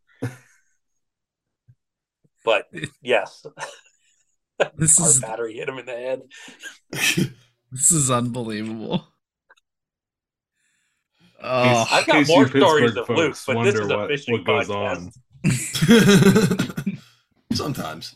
But 2.43 2.67
yes, 3.01 3.45
This 4.77 4.99
our 4.99 5.07
is 5.09 5.19
battery 5.19 5.55
hit 5.55 5.67
him 5.69 5.77
in 5.79 5.85
the 5.85 5.91
head. 5.91 6.21
this 7.71 7.91
is 7.91 8.09
unbelievable. 8.11 9.07
Oh, 11.45 11.85
I've 11.91 12.05
got 12.07 12.25
more 12.27 12.47
stories 12.47 12.93
Pittsburgh 12.93 13.09
of 13.09 13.17
Luke, 13.17 13.35
but 13.47 13.63
this 13.63 13.75
is 13.75 13.89
a 13.89 13.97
what- 13.97 14.07
fishing 14.09 14.33
what 14.33 14.45
goes 14.45 14.67
podcast. 14.69 15.11
on. 16.85 16.97
Sometimes. 17.53 18.15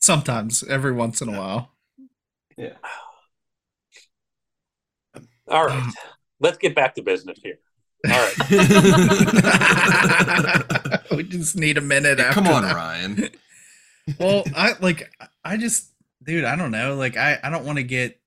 sometimes 0.00 0.64
every 0.64 0.92
once 0.92 1.20
in 1.20 1.28
a 1.28 1.38
while. 1.38 1.70
Yeah. 2.56 2.76
All 5.48 5.66
right, 5.66 5.92
let's 6.40 6.56
get 6.58 6.74
back 6.74 6.94
to 6.94 7.02
business 7.02 7.38
here. 7.42 7.58
All 8.10 8.12
right, 8.12 8.34
we 11.16 11.22
just 11.24 11.54
need 11.56 11.76
a 11.78 11.82
minute 11.82 12.18
Yeah, 12.18 12.24
after 12.28 12.40
come 12.40 12.48
on, 12.48 12.62
that. 12.62 12.74
Ryan. 12.74 13.28
Well 14.18 14.44
i 14.54 14.74
like 14.80 15.12
i 15.44 15.56
just 15.56 15.88
dude 16.22 16.44
i 16.44 16.56
don't 16.56 16.70
know. 16.70 16.94
Like 16.94 17.16
i 17.16 17.38
i 17.42 17.50
don't 17.50 17.64
want 17.64 17.78
to 17.78 17.84
get 17.84 18.20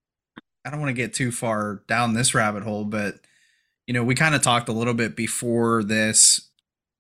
i 0.66 0.70
don't 0.70 0.80
want 0.80 0.90
to 0.90 1.02
get 1.02 1.14
too 1.14 1.32
far 1.32 1.82
down 1.88 2.14
this 2.14 2.34
rabbit 2.34 2.64
hole 2.64 2.86
but 2.86 3.16
you 3.88 3.94
know 3.94 4.04
we 4.04 4.16
kind 4.16 4.36
of 4.36 4.42
talked 4.42 4.70
a 4.70 4.74
little 4.74 4.94
bit 4.94 5.16
before 5.16 5.84
this 5.84 6.50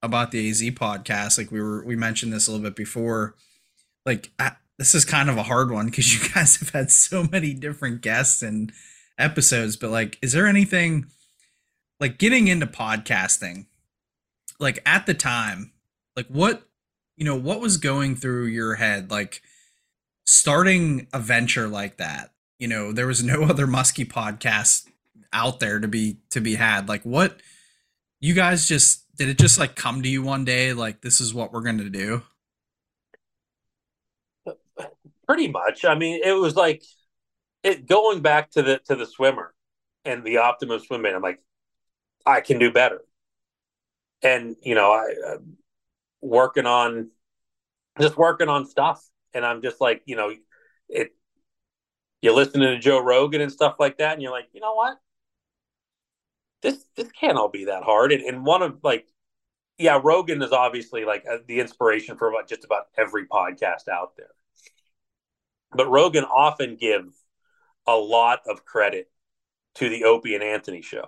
about 0.06 0.32
the 0.32 0.50
az 0.50 0.62
podcast. 0.62 1.38
Like 1.38 1.52
we 1.52 1.62
were 1.62 1.84
we 1.84 1.96
mentioned 1.96 2.32
this 2.32 2.48
a 2.48 2.52
little 2.52 2.64
bit 2.64 2.76
before. 2.76 3.36
Like 4.06 4.32
I, 4.40 4.52
this 4.78 4.96
is 4.96 5.04
kind 5.04 5.30
of 5.30 5.38
a 5.38 5.44
hard 5.44 5.72
one 5.72 5.88
because 5.88 6.14
you 6.24 6.30
guys 6.34 6.58
have 6.58 6.70
had 6.70 6.92
so 6.92 7.28
many 7.30 7.54
different 7.54 8.02
guests 8.02 8.42
and 8.42 8.72
episodes 9.18 9.78
but 9.78 9.90
like 9.90 10.18
is 10.22 10.34
there 10.34 10.46
anything 10.46 11.06
like 12.02 12.18
getting 12.18 12.50
into 12.50 12.68
podcasting 12.68 13.66
like 14.60 14.78
at 14.86 15.06
the 15.06 15.14
time 15.14 15.72
like 16.18 16.28
what 16.28 16.68
you 17.18 17.26
know 17.26 17.36
what 17.36 17.60
was 17.60 17.78
going 17.78 18.16
through 18.16 18.46
your 18.46 18.76
head 18.76 19.12
like 19.12 19.42
starting 20.26 21.08
a 21.14 21.20
venture 21.20 21.68
like 21.68 21.98
that 21.98 22.32
you 22.60 22.68
know 22.68 22.92
there 22.92 23.08
was 23.08 23.24
no 23.24 23.44
other 23.44 23.68
muskie 23.68 24.08
podcast 24.08 24.88
out 25.34 25.60
there 25.60 25.80
to 25.80 25.88
be 25.88 26.18
to 26.30 26.40
be 26.40 26.56
had 26.56 26.88
like 26.88 27.04
what 27.04 27.40
you 28.20 28.34
guys 28.34 28.68
just 28.68 29.04
did 29.18 29.30
it 29.30 29.38
just 29.38 29.60
like 29.60 29.76
come 29.76 30.02
to 30.02 30.10
you 30.10 30.22
one 30.24 30.46
day 30.46 30.74
like 30.74 31.02
this 31.02 31.20
is 31.20 31.34
what 31.34 31.52
we're 31.52 31.62
gonna 31.62 31.90
do 31.90 32.22
pretty 35.26 35.48
much. 35.48 35.86
I 35.86 35.96
mean, 35.96 36.22
it 36.24 36.34
was 36.34 36.56
like 36.56 36.84
it 37.64 37.88
going 37.88 38.22
back 38.22 38.52
to 38.52 38.62
the 38.62 38.80
to 38.86 38.96
the 38.96 39.06
swimmer 39.06 39.54
and 40.04 40.24
the 40.24 40.38
optimum 40.38 40.80
swim 40.80 41.04
bait. 41.04 41.14
I'm 41.14 41.22
like, 41.22 41.42
I 42.26 42.42
can 42.42 42.60
do 42.60 42.72
better, 42.72 43.02
and 44.22 44.56
you 44.62 44.76
know, 44.76 44.92
I 44.92 45.14
uh, 45.28 45.38
working 46.26 46.66
on 46.66 47.10
just 48.00 48.18
working 48.18 48.50
on 48.50 48.66
stuff, 48.66 49.04
and 49.34 49.46
I'm 49.46 49.62
just 49.62 49.82
like, 49.82 50.02
you 50.06 50.16
know, 50.16 50.34
it. 50.90 51.12
You 52.22 52.34
listening 52.34 52.74
to 52.74 52.80
Joe 52.80 53.00
Rogan 53.00 53.42
and 53.42 53.52
stuff 53.52 53.76
like 53.80 54.00
that, 54.00 54.14
and 54.14 54.22
you're 54.22 54.32
like, 54.32 54.48
you 54.54 54.62
know 54.62 54.74
what? 54.74 54.98
This 56.62 56.84
this 56.96 57.12
can't 57.12 57.38
all 57.38 57.50
be 57.50 57.66
that 57.66 57.84
hard. 57.84 58.12
And, 58.12 58.24
and 58.24 58.46
one 58.46 58.64
of 58.64 58.80
like, 58.84 59.08
yeah, 59.78 60.00
Rogan 60.04 60.42
is 60.42 60.52
obviously 60.52 61.06
like 61.06 61.24
uh, 61.32 61.38
the 61.48 61.60
inspiration 61.60 62.18
for 62.18 62.30
about 62.30 62.50
just 62.50 62.66
about 62.66 62.86
every 62.98 63.28
podcast 63.28 63.88
out 63.88 64.16
there 64.18 64.32
but 65.76 65.90
Rogan 65.90 66.24
often 66.24 66.78
gives 66.78 67.16
a 67.86 67.96
lot 67.96 68.42
of 68.48 68.66
credit 68.66 69.12
to 69.76 69.90
the 69.90 70.06
Opie 70.06 70.34
and 70.34 70.44
Anthony 70.44 70.82
show. 70.82 71.06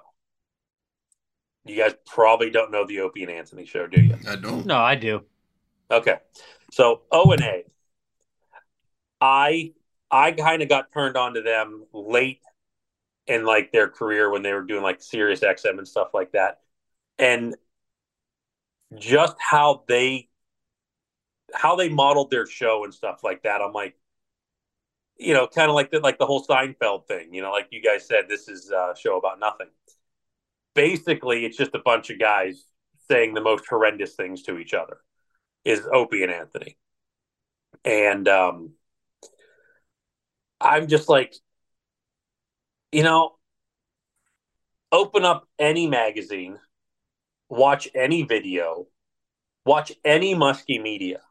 You 1.67 1.77
guys 1.77 1.95
probably 2.05 2.49
don't 2.49 2.71
know 2.71 2.85
the 2.85 3.01
Opie 3.01 3.23
and 3.23 3.31
Anthony 3.31 3.65
show, 3.65 3.87
do 3.87 4.01
you? 4.01 4.15
I 4.27 4.35
don't. 4.35 4.65
No, 4.65 4.77
I 4.77 4.95
do. 4.95 5.23
Okay. 5.91 6.17
So 6.71 7.01
O 7.11 7.31
and 7.31 7.41
A, 7.41 7.63
I 9.21 9.73
I 10.11 10.31
kind 10.31 10.61
of 10.61 10.69
got 10.69 10.91
turned 10.91 11.17
on 11.17 11.33
to 11.33 11.41
them 11.41 11.85
late 11.93 12.41
in 13.27 13.45
like 13.45 13.71
their 13.71 13.89
career 13.89 14.29
when 14.29 14.41
they 14.41 14.53
were 14.53 14.63
doing 14.63 14.83
like 14.83 15.01
Sirius 15.01 15.41
XM 15.41 15.77
and 15.77 15.87
stuff 15.87 16.09
like 16.13 16.31
that, 16.31 16.61
and 17.19 17.55
just 18.97 19.35
how 19.39 19.83
they 19.87 20.29
how 21.53 21.75
they 21.75 21.89
modeled 21.89 22.31
their 22.31 22.45
show 22.45 22.83
and 22.83 22.93
stuff 22.93 23.23
like 23.23 23.43
that. 23.43 23.61
I'm 23.61 23.73
like, 23.73 23.95
you 25.17 25.33
know, 25.33 25.47
kind 25.47 25.69
of 25.69 25.75
like 25.75 25.91
the 25.91 25.99
like 25.99 26.19
the 26.19 26.25
whole 26.25 26.45
Seinfeld 26.45 27.07
thing. 27.07 27.33
You 27.33 27.41
know, 27.41 27.51
like 27.51 27.67
you 27.71 27.81
guys 27.81 28.07
said, 28.07 28.25
this 28.29 28.47
is 28.47 28.71
a 28.71 28.93
show 28.97 29.17
about 29.17 29.39
nothing. 29.39 29.67
Basically, 30.77 31.43
it's 31.43 31.57
just 31.57 31.73
a 31.73 31.79
bunch 31.79 32.11
of 32.11 32.19
guys 32.19 32.63
saying 33.09 33.33
the 33.33 33.41
most 33.41 33.65
horrendous 33.67 34.13
things 34.13 34.43
to 34.43 34.59
each 34.59 34.75
other. 34.75 34.99
Is 35.65 35.87
Opie 35.91 36.21
and 36.21 36.31
Anthony, 36.31 36.77
and 37.83 38.27
um, 38.27 38.73
I'm 40.61 40.87
just 40.87 41.09
like, 41.09 41.33
you 42.91 43.01
know, 43.01 43.37
open 44.91 45.25
up 45.25 45.47
any 45.57 45.87
magazine, 45.87 46.59
watch 47.49 47.89
any 47.95 48.21
video, 48.21 48.85
watch 49.65 49.91
any 50.05 50.35
musky 50.35 50.77
media. 50.77 51.21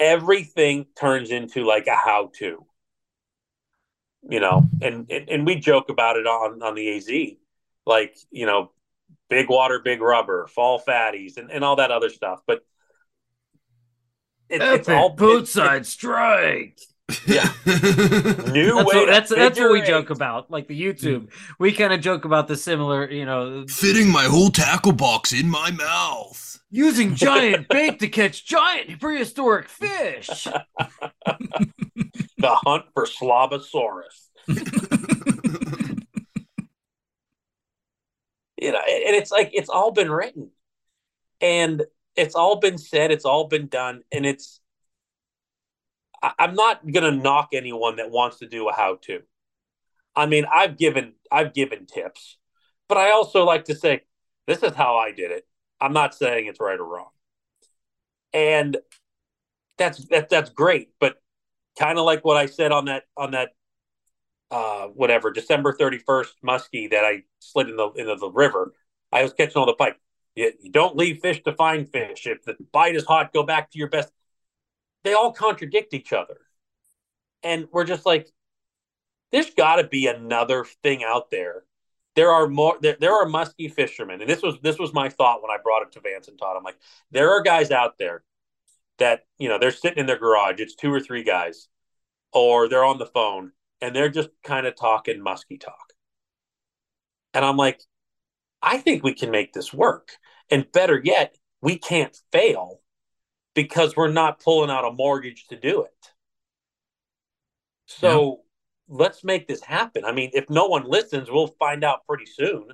Everything 0.00 0.86
turns 0.98 1.30
into 1.30 1.66
like 1.66 1.86
a 1.86 1.94
how 1.94 2.30
to. 2.38 2.64
You 4.28 4.40
know, 4.40 4.70
and, 4.80 5.06
and 5.10 5.28
and 5.28 5.46
we 5.46 5.56
joke 5.56 5.90
about 5.90 6.16
it 6.16 6.26
on 6.26 6.62
on 6.62 6.74
the 6.74 6.96
AZ, 6.96 7.36
like 7.86 8.16
you 8.30 8.46
know, 8.46 8.70
big 9.28 9.48
water, 9.48 9.80
big 9.82 10.00
rubber, 10.00 10.46
fall 10.48 10.80
fatties, 10.80 11.36
and, 11.36 11.50
and 11.50 11.64
all 11.64 11.76
that 11.76 11.90
other 11.90 12.10
stuff. 12.10 12.40
But 12.46 12.64
it, 14.48 14.62
it's 14.62 14.88
all 14.88 15.16
bootside 15.16 15.80
it, 15.80 15.86
strike. 15.86 16.80
Yeah, 17.24 17.48
new 17.64 18.74
that's 18.74 18.92
way. 18.92 18.96
What, 18.96 19.06
that's 19.06 19.30
that's 19.30 19.60
what 19.60 19.70
we 19.70 19.80
eight. 19.80 19.86
joke 19.86 20.10
about, 20.10 20.50
like 20.50 20.66
the 20.66 20.80
YouTube. 20.80 21.20
Mm. 21.20 21.28
We 21.60 21.72
kind 21.72 21.92
of 21.92 22.00
joke 22.00 22.24
about 22.24 22.48
the 22.48 22.56
similar, 22.56 23.08
you 23.08 23.24
know, 23.24 23.64
fitting 23.68 24.10
my 24.10 24.24
whole 24.24 24.50
tackle 24.50 24.90
box 24.90 25.32
in 25.32 25.48
my 25.48 25.70
mouth, 25.70 26.60
using 26.68 27.14
giant 27.14 27.68
bait 27.70 28.00
to 28.00 28.08
catch 28.08 28.44
giant 28.44 28.98
prehistoric 29.00 29.68
fish. 29.68 30.26
the 32.38 32.58
hunt 32.64 32.86
for 32.92 33.06
Slobosaurus. 33.06 34.30
You 38.56 38.72
know, 38.72 38.78
and 38.78 39.16
it's 39.16 39.30
like 39.30 39.50
it's 39.52 39.68
all 39.68 39.90
been 39.92 40.10
written, 40.10 40.50
and 41.40 41.84
it's 42.16 42.34
all 42.34 42.56
been 42.56 42.78
said, 42.78 43.10
it's 43.10 43.24
all 43.24 43.48
been 43.48 43.66
done, 43.66 44.02
and 44.12 44.24
it's 44.24 44.60
I'm 46.38 46.54
not 46.54 46.90
gonna 46.90 47.12
knock 47.12 47.50
anyone 47.52 47.96
that 47.96 48.10
wants 48.10 48.38
to 48.38 48.46
do 48.46 48.68
a 48.68 48.72
how 48.72 48.96
to. 49.02 49.22
I 50.14 50.26
mean, 50.26 50.46
I've 50.52 50.78
given 50.78 51.14
I've 51.30 51.52
given 51.54 51.86
tips, 51.86 52.38
but 52.88 52.98
I 52.98 53.10
also 53.10 53.44
like 53.44 53.66
to 53.66 53.74
say 53.74 54.02
this 54.46 54.62
is 54.62 54.74
how 54.74 54.96
I 54.96 55.12
did 55.12 55.30
it. 55.30 55.46
I'm 55.80 55.92
not 55.92 56.14
saying 56.14 56.46
it's 56.46 56.60
right 56.60 56.78
or 56.78 56.86
wrong, 56.86 57.10
and 58.32 58.78
that's 59.76 60.06
that, 60.08 60.28
that's 60.30 60.50
great. 60.50 60.90
But 60.98 61.20
kind 61.78 61.98
of 61.98 62.04
like 62.06 62.24
what 62.24 62.36
I 62.38 62.46
said 62.46 62.72
on 62.72 62.86
that 62.86 63.04
on 63.16 63.32
that 63.32 63.50
uh, 64.50 64.86
whatever 64.86 65.30
December 65.30 65.72
31st 65.72 66.32
muskie 66.44 66.90
that 66.90 67.04
I 67.04 67.22
slid 67.40 67.68
in 67.68 67.76
the 67.76 67.90
into 67.90 68.16
the 68.16 68.30
river. 68.30 68.72
I 69.12 69.22
was 69.22 69.32
catching 69.32 69.56
all 69.56 69.66
the 69.66 69.74
pike. 69.74 69.98
You, 70.34 70.52
you 70.60 70.70
don't 70.70 70.96
leave 70.96 71.20
fish 71.20 71.42
to 71.44 71.52
find 71.52 71.88
fish. 71.88 72.26
If 72.26 72.44
the 72.44 72.56
bite 72.72 72.96
is 72.96 73.04
hot, 73.04 73.32
go 73.32 73.42
back 73.42 73.70
to 73.70 73.78
your 73.78 73.88
best 73.88 74.12
they 75.06 75.14
all 75.14 75.32
contradict 75.32 75.94
each 75.94 76.12
other. 76.12 76.38
And 77.44 77.68
we're 77.72 77.84
just 77.84 78.04
like, 78.04 78.28
there's 79.30 79.54
got 79.54 79.76
to 79.76 79.84
be 79.84 80.08
another 80.08 80.64
thing 80.82 81.04
out 81.04 81.30
there. 81.30 81.62
There 82.16 82.32
are 82.32 82.48
more. 82.48 82.76
There, 82.80 82.96
there 82.98 83.12
are 83.12 83.26
musky 83.26 83.68
fishermen, 83.68 84.22
and 84.22 84.28
this 84.28 84.42
was 84.42 84.56
this 84.62 84.78
was 84.78 84.94
my 84.94 85.10
thought 85.10 85.42
when 85.42 85.50
I 85.50 85.62
brought 85.62 85.82
it 85.82 85.92
to 85.92 86.00
Vance 86.00 86.28
and 86.28 86.38
Todd. 86.38 86.56
I'm 86.56 86.64
like, 86.64 86.78
there 87.10 87.30
are 87.30 87.42
guys 87.42 87.70
out 87.70 87.98
there 87.98 88.24
that 88.98 89.26
you 89.38 89.50
know 89.50 89.58
they're 89.58 89.70
sitting 89.70 89.98
in 89.98 90.06
their 90.06 90.18
garage. 90.18 90.58
It's 90.58 90.74
two 90.74 90.90
or 90.90 90.98
three 90.98 91.22
guys, 91.22 91.68
or 92.32 92.68
they're 92.70 92.86
on 92.86 92.96
the 92.98 93.04
phone 93.04 93.52
and 93.80 93.94
they're 93.94 94.08
just 94.08 94.30
kind 94.44 94.66
of 94.66 94.76
talking 94.76 95.22
musky 95.22 95.58
talk. 95.58 95.92
And 97.34 97.44
I'm 97.44 97.56
like, 97.56 97.80
I 98.62 98.78
think 98.78 99.02
we 99.02 99.14
can 99.14 99.30
make 99.30 99.52
this 99.52 99.72
work. 99.72 100.12
And 100.50 100.70
better 100.72 101.00
yet, 101.02 101.36
we 101.60 101.78
can't 101.78 102.16
fail 102.32 102.80
because 103.54 103.96
we're 103.96 104.12
not 104.12 104.40
pulling 104.40 104.70
out 104.70 104.84
a 104.84 104.92
mortgage 104.92 105.46
to 105.48 105.56
do 105.56 105.82
it. 105.82 106.12
So 107.86 108.42
yeah. 108.88 108.96
let's 108.96 109.24
make 109.24 109.48
this 109.48 109.62
happen. 109.62 110.04
I 110.04 110.12
mean, 110.12 110.30
if 110.34 110.48
no 110.50 110.66
one 110.66 110.84
listens, 110.88 111.30
we'll 111.30 111.54
find 111.58 111.84
out 111.84 112.06
pretty 112.08 112.26
soon. 112.26 112.68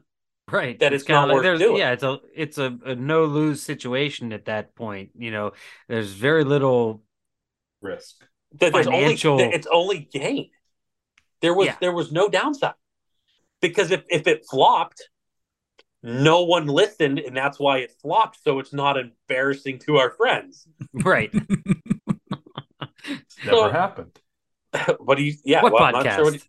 Right. 0.51 0.79
That 0.81 0.93
it's, 0.93 1.03
it's 1.03 1.09
not 1.09 1.29
like, 1.29 1.37
worth 1.43 1.59
doing. 1.59 1.79
Yeah, 1.79 1.93
it's 1.93 2.03
a 2.03 2.19
it's 2.35 2.59
a, 2.59 2.77
a 2.85 2.95
no 2.95 3.25
lose 3.25 3.63
situation 3.63 4.33
at 4.33 4.47
that 4.47 4.75
point. 4.75 5.11
You 5.17 5.31
know, 5.31 5.53
there's 5.89 6.13
very 6.13 6.45
little 6.45 7.03
risk. 7.81 8.17
There's 8.53 8.73
financial... 8.73 9.35
only 9.35 9.55
it's 9.55 9.69
only 9.71 10.09
gain. 10.13 10.51
There 11.43 11.53
was 11.53 11.67
yeah. 11.67 11.77
there 11.81 11.93
was 11.93 12.11
no 12.13 12.29
downside. 12.29 12.75
Because 13.61 13.91
if, 13.91 14.03
if 14.09 14.27
it 14.27 14.45
flopped, 14.49 15.09
no 16.03 16.43
one 16.43 16.67
listened 16.67 17.21
and 17.21 17.37
that's 17.37 17.61
why 17.61 17.79
it 17.79 17.93
flopped. 18.01 18.39
So 18.43 18.59
it's 18.59 18.73
not 18.73 18.97
embarrassing 18.97 19.81
to 19.87 19.99
our 19.99 20.11
friends. 20.11 20.67
Right. 20.95 21.33
Never 23.45 23.57
so, 23.57 23.71
happened. 23.71 24.17
what 24.99 25.17
do 25.17 25.25
you 25.25 25.35
yeah 25.45 25.63
what 25.63 25.73
well, 25.73 25.93
podcast? 25.93 26.17
Sure 26.17 26.25
what 26.25 26.35
you, 26.35 26.41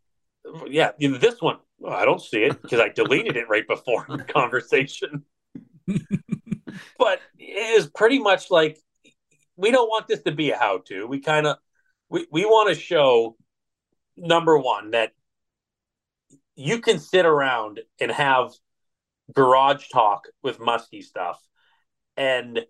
yeah 0.69 0.91
this 0.99 1.41
one. 1.41 1.57
Well, 1.79 1.93
i 1.93 2.05
don't 2.05 2.21
see 2.21 2.43
it 2.43 2.61
because 2.61 2.79
i 2.79 2.89
deleted 2.89 3.35
it 3.35 3.49
right 3.49 3.67
before 3.67 4.05
the 4.07 4.23
conversation. 4.23 5.23
But 5.87 7.21
it 7.39 7.79
is 7.79 7.87
pretty 7.87 8.19
much 8.19 8.51
like 8.51 8.79
we 9.55 9.71
don't 9.71 9.87
want 9.87 10.07
this 10.07 10.21
to 10.23 10.31
be 10.31 10.51
a 10.51 10.57
how 10.57 10.79
to 10.87 11.07
we 11.07 11.19
kind 11.19 11.47
of 11.47 11.57
we, 12.09 12.27
we 12.31 12.45
want 12.45 12.69
to 12.69 12.75
show 12.79 13.35
number 14.17 14.57
one 14.57 14.91
that 14.91 15.11
you 16.55 16.79
can 16.79 16.99
sit 16.99 17.25
around 17.25 17.79
and 17.99 18.11
have 18.11 18.51
garage 19.33 19.87
talk 19.89 20.27
with 20.43 20.59
musky 20.59 21.01
stuff. 21.01 21.41
And 22.15 22.61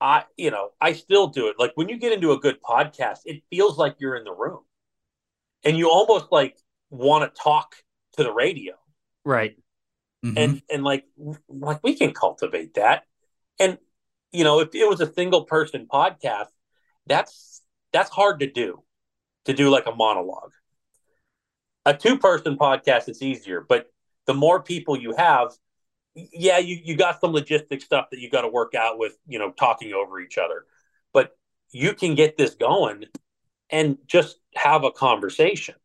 I, 0.00 0.24
you 0.36 0.50
know, 0.50 0.70
I 0.80 0.94
still 0.94 1.28
do 1.28 1.48
it. 1.48 1.56
Like 1.58 1.72
when 1.74 1.88
you 1.88 1.98
get 1.98 2.12
into 2.12 2.32
a 2.32 2.38
good 2.38 2.60
podcast, 2.62 3.20
it 3.26 3.42
feels 3.50 3.78
like 3.78 3.96
you're 3.98 4.16
in 4.16 4.24
the 4.24 4.34
room 4.34 4.60
and 5.62 5.76
you 5.76 5.90
almost 5.90 6.32
like 6.32 6.56
want 6.88 7.22
to 7.22 7.40
talk 7.40 7.76
to 8.16 8.24
the 8.24 8.32
radio. 8.32 8.74
Right. 9.24 9.56
Mm-hmm. 10.24 10.38
And, 10.38 10.62
and 10.70 10.82
like, 10.82 11.04
like 11.48 11.80
we 11.82 11.94
can 11.94 12.12
cultivate 12.12 12.74
that. 12.74 13.04
And, 13.58 13.78
you 14.32 14.42
know, 14.42 14.60
if 14.60 14.74
it 14.74 14.88
was 14.88 15.00
a 15.00 15.12
single 15.12 15.44
person 15.44 15.86
podcast, 15.90 16.48
that's, 17.06 17.62
that's 17.92 18.10
hard 18.10 18.40
to 18.40 18.50
do, 18.50 18.82
to 19.44 19.52
do 19.52 19.68
like 19.70 19.86
a 19.86 19.94
monologue. 19.94 20.52
A 21.86 21.94
two 21.94 22.18
person 22.18 22.56
podcast, 22.56 23.08
it's 23.08 23.22
easier, 23.22 23.64
but 23.66 23.90
the 24.26 24.34
more 24.34 24.62
people 24.62 24.96
you 24.96 25.14
have, 25.16 25.52
yeah, 26.14 26.58
you, 26.58 26.78
you 26.82 26.96
got 26.96 27.20
some 27.20 27.32
logistic 27.32 27.82
stuff 27.82 28.06
that 28.10 28.20
you 28.20 28.28
got 28.28 28.42
to 28.42 28.48
work 28.48 28.74
out 28.74 28.98
with, 28.98 29.16
you 29.26 29.38
know, 29.38 29.50
talking 29.52 29.92
over 29.92 30.20
each 30.20 30.38
other. 30.38 30.66
But 31.12 31.36
you 31.70 31.94
can 31.94 32.14
get 32.14 32.36
this 32.36 32.54
going 32.54 33.06
and 33.70 33.98
just 34.06 34.38
have 34.54 34.84
a 34.84 34.90
conversation. 34.90 35.76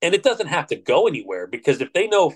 And 0.00 0.14
it 0.14 0.22
doesn't 0.22 0.48
have 0.48 0.66
to 0.68 0.76
go 0.76 1.06
anywhere 1.06 1.46
because 1.46 1.80
if 1.80 1.92
they 1.92 2.08
know 2.08 2.34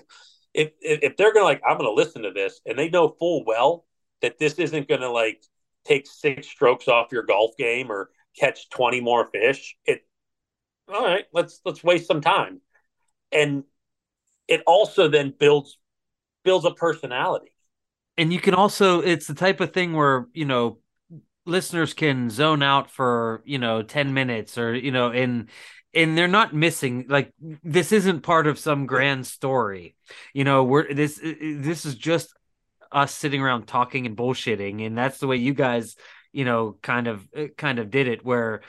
if 0.53 0.71
if, 0.81 1.17
they're 1.17 1.33
gonna 1.33 1.45
like, 1.45 1.61
I'm 1.67 1.77
gonna 1.77 1.91
listen 1.91 2.23
to 2.23 2.31
this 2.31 2.61
and 2.65 2.79
they 2.79 2.89
know 2.89 3.09
full 3.09 3.43
well 3.45 3.85
that 4.21 4.39
this 4.39 4.53
isn't 4.53 4.87
gonna 4.87 5.09
like 5.09 5.43
take 5.85 6.07
six 6.07 6.47
strokes 6.47 6.87
off 6.87 7.11
your 7.11 7.23
golf 7.23 7.57
game 7.57 7.91
or 7.91 8.09
catch 8.39 8.69
20 8.69 9.01
more 9.01 9.29
fish, 9.31 9.75
it 9.85 10.06
all 10.87 11.03
right, 11.03 11.25
let's 11.33 11.61
let's 11.65 11.83
waste 11.83 12.07
some 12.07 12.21
time. 12.21 12.61
And 13.31 13.63
it 14.47 14.61
also 14.65 15.07
then 15.07 15.33
builds 15.37 15.77
builds 16.43 16.65
a 16.65 16.71
personality. 16.71 17.51
And 18.17 18.33
you 18.33 18.39
can 18.39 18.55
also, 18.55 19.01
it's 19.01 19.27
the 19.27 19.35
type 19.35 19.59
of 19.61 19.73
thing 19.73 19.93
where, 19.93 20.27
you 20.33 20.45
know, 20.45 20.79
listeners 21.45 21.93
can 21.93 22.31
zone 22.31 22.63
out 22.63 22.89
for, 22.89 23.43
you 23.45 23.59
know, 23.59 23.83
10 23.83 24.13
minutes 24.13 24.57
or, 24.57 24.73
you 24.73 24.91
know, 24.91 25.11
and, 25.11 25.49
and 25.93 26.17
they're 26.17 26.27
not 26.27 26.53
missing 26.53 27.05
like 27.09 27.33
this 27.63 27.91
isn't 27.91 28.21
part 28.21 28.47
of 28.47 28.59
some 28.59 28.85
grand 28.85 29.25
story 29.25 29.95
you 30.33 30.43
know 30.43 30.63
we're 30.63 30.93
this 30.93 31.19
this 31.21 31.85
is 31.85 31.95
just 31.95 32.35
us 32.91 33.13
sitting 33.13 33.41
around 33.41 33.67
talking 33.67 34.05
and 34.05 34.15
bullshitting 34.15 34.85
and 34.85 34.97
that's 34.97 35.17
the 35.17 35.27
way 35.27 35.37
you 35.37 35.53
guys 35.53 35.95
you 36.31 36.45
know 36.45 36.77
kind 36.81 37.07
of 37.07 37.27
eh, 37.33 37.47
kind 37.57 37.79
of 37.79 37.89
did 37.89 38.07
it 38.07 38.23
where 38.23 38.61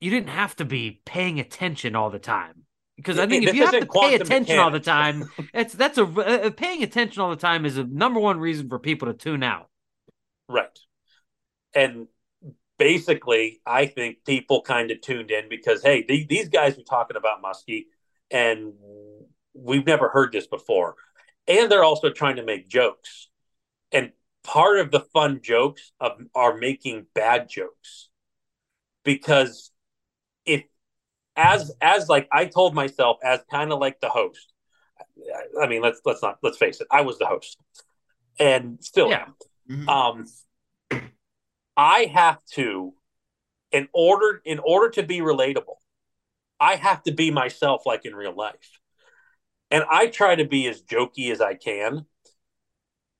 you 0.00 0.10
didn't 0.10 0.30
have 0.30 0.56
to 0.56 0.64
be 0.64 1.00
paying 1.04 1.40
attention 1.40 1.96
all 1.96 2.10
the 2.10 2.18
time. 2.18 2.64
Because 2.96 3.18
I 3.18 3.26
think 3.26 3.46
if 3.46 3.54
you 3.54 3.66
have 3.66 3.78
to 3.78 3.86
pay 3.86 4.14
attention 4.14 4.56
mechanics. 4.56 4.58
all 4.58 4.70
the 4.70 4.80
time, 4.80 5.30
it's 5.52 5.74
that's 5.74 5.98
a 5.98 6.04
uh, 6.04 6.50
paying 6.50 6.82
attention 6.82 7.20
all 7.20 7.28
the 7.28 7.36
time 7.36 7.66
is 7.66 7.76
a 7.76 7.84
number 7.84 8.18
one 8.18 8.40
reason 8.40 8.70
for 8.70 8.78
people 8.78 9.08
to 9.08 9.14
tune 9.14 9.42
out. 9.42 9.68
Right, 10.48 10.78
and 11.74 12.06
basically, 12.78 13.60
I 13.66 13.86
think 13.86 14.24
people 14.24 14.62
kind 14.62 14.90
of 14.90 15.02
tuned 15.02 15.30
in 15.30 15.50
because 15.50 15.82
hey, 15.82 16.06
the, 16.08 16.24
these 16.26 16.48
guys 16.48 16.78
are 16.78 16.84
talking 16.84 17.18
about 17.18 17.42
Muskie, 17.42 17.84
and 18.30 18.72
we've 19.52 19.86
never 19.86 20.08
heard 20.08 20.32
this 20.32 20.46
before, 20.46 20.94
and 21.46 21.70
they're 21.70 21.84
also 21.84 22.08
trying 22.08 22.36
to 22.36 22.44
make 22.44 22.66
jokes, 22.66 23.28
and 23.92 24.12
part 24.42 24.78
of 24.78 24.90
the 24.90 25.00
fun 25.00 25.40
jokes 25.42 25.92
of 26.00 26.12
are 26.34 26.56
making 26.56 27.06
bad 27.14 27.50
jokes. 27.50 28.08
Because 29.04 29.70
as 31.36 31.72
as 31.80 32.08
like 32.08 32.28
I 32.32 32.46
told 32.46 32.74
myself 32.74 33.18
as 33.22 33.40
kind 33.50 33.72
of 33.72 33.78
like 33.78 34.00
the 34.00 34.08
host. 34.08 34.52
I 35.60 35.66
mean, 35.66 35.82
let's 35.82 36.00
let's 36.04 36.22
not 36.22 36.38
let's 36.42 36.58
face 36.58 36.80
it. 36.80 36.86
I 36.90 37.02
was 37.02 37.18
the 37.18 37.26
host, 37.26 37.58
and 38.38 38.82
still 38.82 39.08
Yeah. 39.08 39.26
am. 39.68 39.86
Mhm. 39.86 39.88
Um, 39.88 41.02
I 41.76 42.10
have 42.14 42.42
to, 42.52 42.94
in 43.70 43.88
order 43.92 44.40
in 44.44 44.58
order 44.60 44.90
to 44.90 45.02
be 45.02 45.20
relatable, 45.20 45.76
I 46.58 46.76
have 46.76 47.02
to 47.04 47.12
be 47.12 47.30
myself 47.30 47.82
like 47.84 48.06
in 48.06 48.14
real 48.14 48.34
life, 48.34 48.80
and 49.70 49.84
I 49.90 50.06
try 50.06 50.36
to 50.36 50.44
be 50.44 50.66
as 50.68 50.82
jokey 50.82 51.30
as 51.30 51.40
I 51.40 51.54
can. 51.54 52.06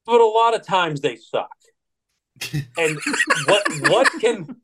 But 0.06 0.20
a 0.20 0.26
lot 0.26 0.55
of 0.55 0.62
times 0.62 1.01
they 1.01 1.16
suck. 1.16 1.51
And 2.78 2.98
what 3.47 3.62
what 3.88 4.10
can 4.20 4.55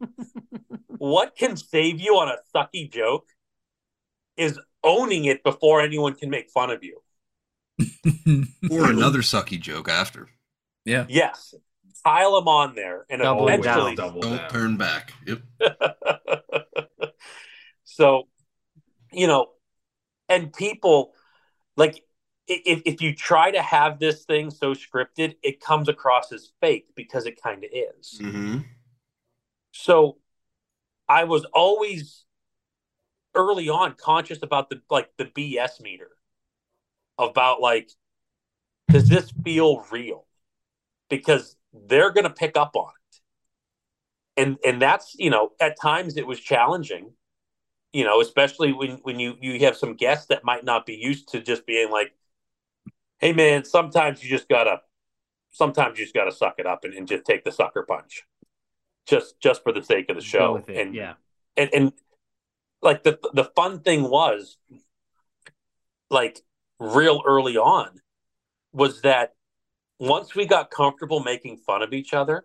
what 0.98 1.34
can 1.36 1.56
save 1.56 2.00
you 2.00 2.16
on 2.18 2.28
a 2.28 2.36
sucky 2.54 2.92
joke 2.92 3.26
is 4.36 4.58
owning 4.82 5.26
it 5.26 5.42
before 5.44 5.80
anyone 5.80 6.14
can 6.14 6.30
make 6.30 6.50
fun 6.50 6.70
of 6.70 6.82
you. 6.82 7.02
or 8.70 8.90
another 8.90 9.20
sucky 9.20 9.60
joke 9.60 9.88
after. 9.88 10.28
yeah. 10.84 11.06
Yes, 11.08 11.54
pile 12.04 12.34
them 12.36 12.48
on 12.48 12.74
there, 12.74 13.06
and 13.10 13.22
Doubling 13.22 13.60
eventually, 13.60 13.96
down. 13.96 14.08
double 14.08 14.20
Don't 14.20 14.36
down. 14.36 14.50
turn 14.50 14.76
back. 14.76 15.12
Yep. 15.26 15.42
so, 17.84 18.28
you 19.12 19.26
know, 19.26 19.48
and 20.28 20.52
people 20.52 21.12
like 21.76 22.02
if 22.46 22.82
if 22.84 23.00
you 23.00 23.14
try 23.14 23.50
to 23.50 23.62
have 23.62 23.98
this 23.98 24.24
thing 24.24 24.50
so 24.50 24.74
scripted, 24.74 25.36
it 25.42 25.60
comes 25.60 25.88
across 25.88 26.32
as 26.32 26.52
fake 26.60 26.86
because 26.94 27.26
it 27.26 27.40
kind 27.42 27.64
of 27.64 27.70
is. 27.72 28.18
hmm 28.20 28.58
So 29.72 30.18
I 31.08 31.24
was 31.24 31.44
always 31.52 32.24
early 33.34 33.68
on 33.68 33.94
conscious 33.94 34.42
about 34.42 34.70
the 34.70 34.80
like 34.90 35.10
the 35.16 35.24
BS 35.24 35.80
meter 35.80 36.10
about 37.18 37.60
like 37.60 37.90
does 38.90 39.08
this 39.08 39.32
feel 39.44 39.84
real? 39.90 40.26
Because 41.08 41.56
they're 41.72 42.10
going 42.10 42.24
to 42.24 42.30
pick 42.30 42.56
up 42.56 42.76
on 42.76 42.90
it. 42.90 43.20
And 44.42 44.58
and 44.64 44.80
that's, 44.80 45.14
you 45.18 45.30
know, 45.30 45.50
at 45.60 45.80
times 45.80 46.16
it 46.16 46.26
was 46.26 46.40
challenging. 46.40 47.12
You 47.92 48.04
know, 48.04 48.20
especially 48.20 48.72
when 48.72 48.98
when 49.02 49.18
you 49.18 49.36
you 49.40 49.60
have 49.60 49.76
some 49.76 49.94
guests 49.94 50.26
that 50.26 50.44
might 50.44 50.64
not 50.64 50.86
be 50.86 50.94
used 50.94 51.28
to 51.32 51.40
just 51.40 51.66
being 51.66 51.90
like 51.90 52.14
hey 53.18 53.32
man, 53.32 53.64
sometimes 53.64 54.22
you 54.22 54.28
just 54.28 54.48
got 54.48 54.64
to 54.64 54.80
sometimes 55.52 55.98
you 55.98 56.04
just 56.04 56.14
got 56.14 56.24
to 56.24 56.32
suck 56.32 56.54
it 56.58 56.66
up 56.66 56.84
and, 56.84 56.92
and 56.94 57.06
just 57.06 57.24
take 57.24 57.44
the 57.44 57.52
sucker 57.52 57.84
punch 57.84 58.24
just 59.06 59.40
just 59.40 59.62
for 59.62 59.72
the 59.72 59.82
sake 59.82 60.08
of 60.10 60.16
the 60.16 60.22
show. 60.22 60.56
it. 60.56 60.76
And, 60.76 60.94
yeah. 60.94 61.14
and 61.56 61.70
and 61.72 61.92
like 62.82 63.04
the 63.04 63.18
the 63.32 63.44
fun 63.44 63.80
thing 63.80 64.02
was 64.08 64.58
like 66.10 66.40
real 66.78 67.22
early 67.26 67.56
on 67.56 68.00
was 68.72 69.02
that 69.02 69.34
once 69.98 70.34
we 70.34 70.46
got 70.46 70.70
comfortable 70.70 71.20
making 71.20 71.56
fun 71.58 71.82
of 71.82 71.92
each 71.92 72.12
other, 72.12 72.44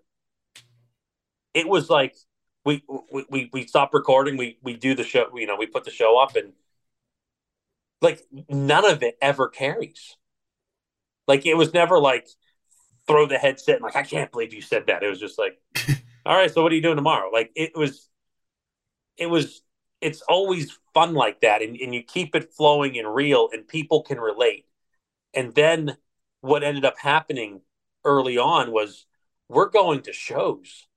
it 1.53 1.67
was 1.67 1.89
like 1.89 2.15
we 2.63 2.83
we 3.11 3.49
we, 3.51 3.65
stop 3.65 3.93
recording, 3.93 4.37
we 4.37 4.59
we 4.61 4.75
do 4.75 4.93
the 4.93 5.03
show, 5.03 5.27
you 5.35 5.47
know, 5.47 5.55
we 5.55 5.65
put 5.65 5.85
the 5.85 5.91
show 5.91 6.19
up 6.19 6.35
and 6.35 6.53
like 8.01 8.21
none 8.49 8.89
of 8.89 9.01
it 9.01 9.17
ever 9.21 9.47
carries. 9.47 10.17
Like 11.27 11.45
it 11.45 11.55
was 11.55 11.73
never 11.73 11.99
like 11.99 12.27
throw 13.07 13.25
the 13.25 13.37
headset 13.37 13.75
and 13.75 13.83
like 13.83 13.95
I 13.95 14.03
can't 14.03 14.31
believe 14.31 14.53
you 14.53 14.61
said 14.61 14.87
that. 14.87 15.01
It 15.01 15.09
was 15.09 15.19
just 15.19 15.39
like, 15.39 15.59
all 16.25 16.35
right, 16.35 16.51
so 16.51 16.61
what 16.61 16.71
are 16.71 16.75
you 16.75 16.81
doing 16.81 16.97
tomorrow? 16.97 17.29
Like 17.31 17.51
it 17.55 17.75
was 17.75 18.07
it 19.17 19.27
was 19.27 19.61
it's 20.01 20.21
always 20.21 20.77
fun 20.93 21.13
like 21.13 21.41
that 21.41 21.61
and, 21.61 21.75
and 21.77 21.93
you 21.93 22.03
keep 22.03 22.35
it 22.35 22.53
flowing 22.53 22.97
and 22.97 23.13
real 23.13 23.49
and 23.51 23.67
people 23.67 24.03
can 24.03 24.19
relate. 24.19 24.65
And 25.33 25.53
then 25.55 25.97
what 26.41 26.63
ended 26.63 26.85
up 26.85 26.97
happening 26.99 27.61
early 28.03 28.37
on 28.37 28.71
was 28.71 29.05
we're 29.49 29.69
going 29.69 30.01
to 30.01 30.13
shows 30.13 30.87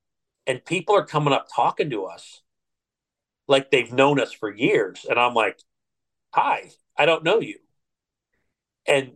and 0.46 0.64
people 0.64 0.94
are 0.94 1.04
coming 1.04 1.32
up 1.32 1.48
talking 1.54 1.90
to 1.90 2.04
us 2.04 2.42
like 3.48 3.70
they've 3.70 3.92
known 3.92 4.20
us 4.20 4.32
for 4.32 4.54
years. 4.54 5.06
And 5.08 5.18
I'm 5.18 5.34
like, 5.34 5.58
hi, 6.32 6.70
I 6.96 7.06
don't 7.06 7.24
know 7.24 7.40
you. 7.40 7.58
And 8.86 9.12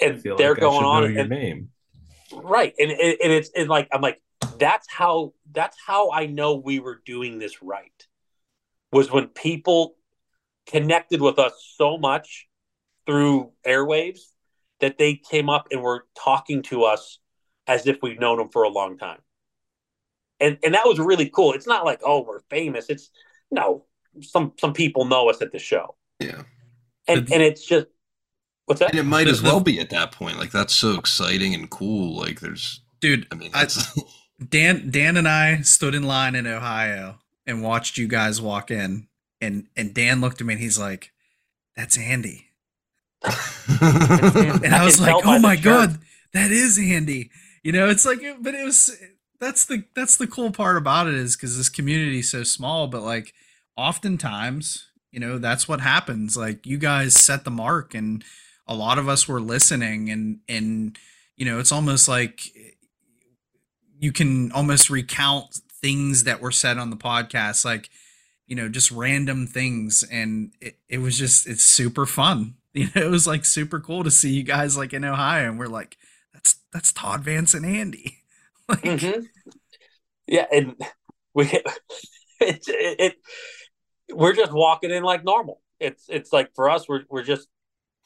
and 0.00 0.22
they're 0.22 0.50
like 0.50 0.60
going 0.60 0.84
on 0.84 1.02
know 1.02 1.08
your 1.08 1.28
name. 1.28 1.68
right 2.32 2.74
and, 2.78 2.90
and 2.90 3.16
and 3.22 3.32
it's 3.32 3.50
and 3.54 3.68
like 3.68 3.88
i'm 3.92 4.00
like 4.00 4.20
that's 4.58 4.90
how 4.90 5.32
that's 5.52 5.76
how 5.86 6.10
i 6.10 6.26
know 6.26 6.56
we 6.56 6.80
were 6.80 7.00
doing 7.04 7.38
this 7.38 7.62
right 7.62 8.06
was 8.92 9.10
when 9.10 9.26
people 9.28 9.96
connected 10.66 11.20
with 11.20 11.38
us 11.38 11.52
so 11.76 11.98
much 11.98 12.48
through 13.06 13.50
airwaves 13.66 14.20
that 14.80 14.98
they 14.98 15.14
came 15.14 15.48
up 15.48 15.68
and 15.70 15.82
were 15.82 16.06
talking 16.16 16.62
to 16.62 16.84
us 16.84 17.18
as 17.66 17.86
if 17.86 17.98
we've 18.02 18.20
known 18.20 18.38
them 18.38 18.48
for 18.50 18.62
a 18.62 18.68
long 18.68 18.96
time 18.98 19.18
and 20.40 20.58
and 20.62 20.74
that 20.74 20.86
was 20.86 20.98
really 20.98 21.28
cool 21.28 21.52
it's 21.52 21.66
not 21.66 21.84
like 21.84 22.00
oh 22.04 22.22
we're 22.22 22.40
famous 22.50 22.86
it's 22.88 23.10
no 23.50 23.84
some 24.20 24.52
some 24.60 24.72
people 24.72 25.04
know 25.04 25.28
us 25.30 25.40
at 25.42 25.50
the 25.52 25.58
show 25.58 25.96
Yeah. 26.20 26.42
and 27.08 27.24
But- 27.26 27.32
and 27.34 27.42
it's 27.42 27.64
just 27.66 27.86
what's 28.66 28.78
that 28.80 28.90
And 28.90 28.98
it 29.00 29.04
might 29.04 29.26
as 29.28 29.42
well 29.42 29.60
be 29.60 29.80
at 29.80 29.90
that 29.90 30.12
point. 30.12 30.38
Like 30.38 30.52
that's 30.52 30.72
so 30.74 30.92
exciting 30.98 31.54
and 31.54 31.68
cool. 31.70 32.16
Like 32.16 32.40
there's 32.40 32.80
Dude, 33.00 33.26
I 33.32 33.34
mean 33.34 33.50
I- 33.54 33.66
Dan 34.48 34.90
Dan 34.90 35.16
and 35.16 35.26
I 35.28 35.60
stood 35.62 35.94
in 35.94 36.02
line 36.04 36.34
in 36.36 36.46
Ohio 36.46 37.18
and 37.46 37.62
watched 37.62 37.98
you 37.98 38.06
guys 38.06 38.40
walk 38.40 38.70
in 38.70 39.08
and 39.40 39.66
and 39.76 39.92
Dan 39.92 40.20
looked 40.20 40.40
at 40.40 40.46
me 40.46 40.54
and 40.54 40.62
he's 40.62 40.78
like, 40.78 41.12
"That's 41.76 41.98
Andy." 41.98 42.46
And 43.24 44.74
I 44.74 44.82
I 44.82 44.84
was 44.84 44.96
tell 44.96 45.16
like, 45.16 45.26
"Oh 45.26 45.38
my 45.38 45.56
god, 45.56 45.98
that 46.32 46.50
is 46.50 46.78
Andy." 46.78 47.30
You 47.62 47.72
know, 47.72 47.88
it's 47.88 48.06
like 48.06 48.20
but 48.40 48.54
it 48.54 48.64
was 48.64 48.96
that's 49.40 49.64
the 49.64 49.84
that's 49.94 50.16
the 50.16 50.26
cool 50.26 50.52
part 50.52 50.76
about 50.76 51.08
it 51.08 51.14
is 51.14 51.36
cuz 51.36 51.56
this 51.56 51.68
community 51.68 52.20
is 52.20 52.30
so 52.30 52.44
small, 52.44 52.86
but 52.86 53.02
like 53.02 53.34
oftentimes, 53.76 54.86
you 55.10 55.20
know, 55.20 55.38
that's 55.38 55.68
what 55.68 55.80
happens. 55.80 56.36
Like 56.36 56.66
you 56.66 56.78
guys 56.78 57.14
set 57.14 57.44
the 57.44 57.50
mark 57.50 57.94
and 57.94 58.24
a 58.66 58.74
lot 58.74 58.98
of 58.98 59.08
us 59.08 59.26
were 59.26 59.40
listening 59.40 60.10
and 60.10 60.40
and 60.48 60.98
you 61.36 61.44
know, 61.44 61.58
it's 61.58 61.72
almost 61.72 62.08
like 62.08 62.42
you 63.98 64.12
can 64.12 64.52
almost 64.52 64.90
recount 64.90 65.60
things 65.82 66.24
that 66.24 66.40
were 66.40 66.52
said 66.52 66.78
on 66.78 66.90
the 66.90 66.96
podcast 66.96 67.64
like 67.64 67.90
you 68.46 68.54
know 68.56 68.68
just 68.68 68.90
random 68.92 69.46
things 69.46 70.04
and 70.10 70.52
it, 70.60 70.78
it 70.88 70.98
was 70.98 71.18
just 71.18 71.46
it's 71.46 71.64
super 71.64 72.06
fun 72.06 72.54
you 72.72 72.86
know 72.94 73.02
it 73.02 73.10
was 73.10 73.26
like 73.26 73.44
super 73.44 73.80
cool 73.80 74.04
to 74.04 74.10
see 74.10 74.30
you 74.30 74.42
guys 74.44 74.76
like 74.76 74.92
in 74.94 75.04
ohio 75.04 75.48
and 75.48 75.58
we're 75.58 75.66
like 75.66 75.96
that's 76.32 76.56
that's 76.72 76.92
todd 76.92 77.20
vance 77.22 77.52
and 77.52 77.66
andy 77.66 78.18
like 78.68 78.80
Mhm. 78.82 79.26
Yeah, 80.28 80.46
and 80.52 80.76
we 81.34 81.46
it, 81.46 81.66
it, 82.40 82.60
it 82.68 83.14
we're 84.14 84.34
just 84.34 84.52
walking 84.52 84.90
in 84.92 85.02
like 85.02 85.24
normal. 85.24 85.60
It's 85.80 86.04
it's 86.08 86.32
like 86.32 86.54
for 86.54 86.70
us, 86.70 86.88
we're 86.88 87.02
we're 87.10 87.24
just 87.24 87.48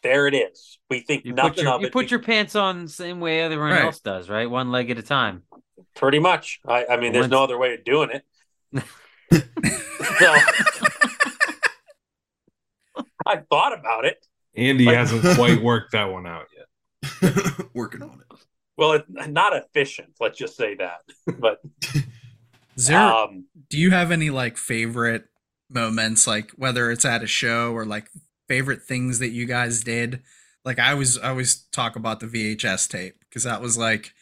there. 0.02 0.26
It 0.26 0.34
is. 0.34 0.78
We 0.88 1.00
think 1.00 1.24
You 1.26 1.34
put 1.34 1.42
nothing 1.44 1.64
your 1.64 1.74
of 1.74 1.80
you 1.82 1.86
it. 1.88 1.92
put 1.92 2.10
your 2.10 2.20
pants 2.20 2.54
on 2.56 2.84
the 2.84 2.88
same 2.88 3.20
way 3.20 3.40
everyone 3.42 3.70
Right. 3.72 3.82
else 3.84 4.00
does, 4.00 4.30
right? 4.30 4.48
One 4.50 4.72
leg 4.72 4.90
at 4.90 4.98
a 4.98 5.02
time. 5.02 5.42
Pretty 5.94 6.18
much. 6.18 6.60
I, 6.66 6.86
I 6.90 6.96
mean, 6.96 7.12
there's 7.12 7.28
no 7.28 7.42
other 7.44 7.58
way 7.58 7.74
of 7.74 7.84
doing 7.84 8.10
it. 8.10 8.24
so 9.32 10.34
I 13.26 13.38
thought 13.50 13.78
about 13.78 14.04
it. 14.04 14.24
Andy 14.54 14.84
Like- 14.84 14.96
hasn't 14.96 15.22
quite 15.36 15.60
worked 15.62 15.92
that 15.92 16.04
one 16.10 16.26
out 16.26 16.46
yet. 16.56 16.66
working 17.74 18.02
on 18.02 18.20
it. 18.30 18.38
Well, 18.76 18.92
it's 18.92 19.06
not 19.08 19.56
efficient. 19.56 20.14
Let's 20.20 20.38
just 20.38 20.56
say 20.56 20.74
that. 20.76 21.00
But 21.38 21.60
is 22.76 22.86
there 22.88 23.00
um, 23.00 23.46
do 23.70 23.78
you 23.78 23.90
have 23.90 24.10
any 24.10 24.28
like 24.30 24.56
favorite 24.58 25.24
moments 25.70 26.26
like 26.26 26.50
whether 26.52 26.90
it's 26.90 27.04
at 27.04 27.22
a 27.22 27.26
show 27.26 27.72
or 27.72 27.84
like 27.86 28.08
favorite 28.48 28.82
things 28.82 29.18
that 29.18 29.30
you 29.30 29.46
guys 29.46 29.82
did 29.82 30.22
like 30.64 30.78
i 30.78 30.94
was 30.94 31.18
i 31.18 31.30
always 31.30 31.62
talk 31.72 31.96
about 31.96 32.20
the 32.20 32.26
vhs 32.26 32.88
tape 32.88 33.16
because 33.28 33.42
that 33.42 33.60
was 33.60 33.76
like 33.76 34.12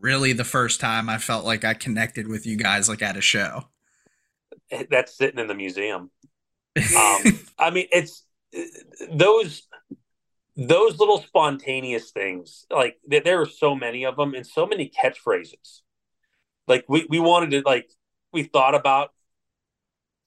really 0.00 0.32
the 0.32 0.44
first 0.44 0.80
time 0.80 1.08
i 1.08 1.18
felt 1.18 1.44
like 1.44 1.64
i 1.64 1.74
connected 1.74 2.28
with 2.28 2.46
you 2.46 2.56
guys 2.56 2.88
like 2.88 3.02
at 3.02 3.16
a 3.16 3.20
show 3.20 3.64
that's 4.90 5.16
sitting 5.16 5.38
in 5.38 5.46
the 5.46 5.54
museum. 5.54 6.10
um, 6.76 7.22
I 7.58 7.70
mean, 7.72 7.86
it's 7.92 8.24
those 9.10 9.66
those 10.56 10.98
little 10.98 11.20
spontaneous 11.22 12.10
things. 12.10 12.66
Like 12.70 12.98
there, 13.06 13.40
are 13.40 13.46
so 13.46 13.74
many 13.74 14.04
of 14.04 14.16
them, 14.16 14.34
and 14.34 14.46
so 14.46 14.66
many 14.66 14.90
catchphrases. 14.90 15.80
Like 16.66 16.84
we 16.88 17.06
we 17.08 17.20
wanted 17.20 17.50
to 17.52 17.62
like 17.64 17.90
we 18.32 18.42
thought 18.42 18.74
about 18.74 19.12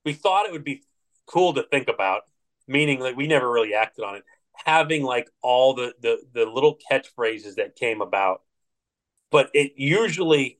we 0.06 0.14
thought 0.14 0.46
it 0.46 0.52
would 0.52 0.64
be 0.64 0.84
cool 1.28 1.54
to 1.54 1.64
think 1.64 1.88
about, 1.88 2.24
meaning 2.68 3.00
that 3.02 3.16
we 3.16 3.28
never 3.28 3.50
really 3.50 3.74
acted 3.74 4.04
on 4.04 4.16
it. 4.16 4.24
Having 4.66 5.04
like 5.04 5.30
all 5.42 5.74
the 5.74 5.94
the 6.02 6.20
the 6.34 6.46
little 6.46 6.78
catchphrases 6.92 7.56
that 7.56 7.76
came 7.76 8.02
about, 8.02 8.42
but 9.32 9.50
it 9.54 9.74
usually 9.78 10.60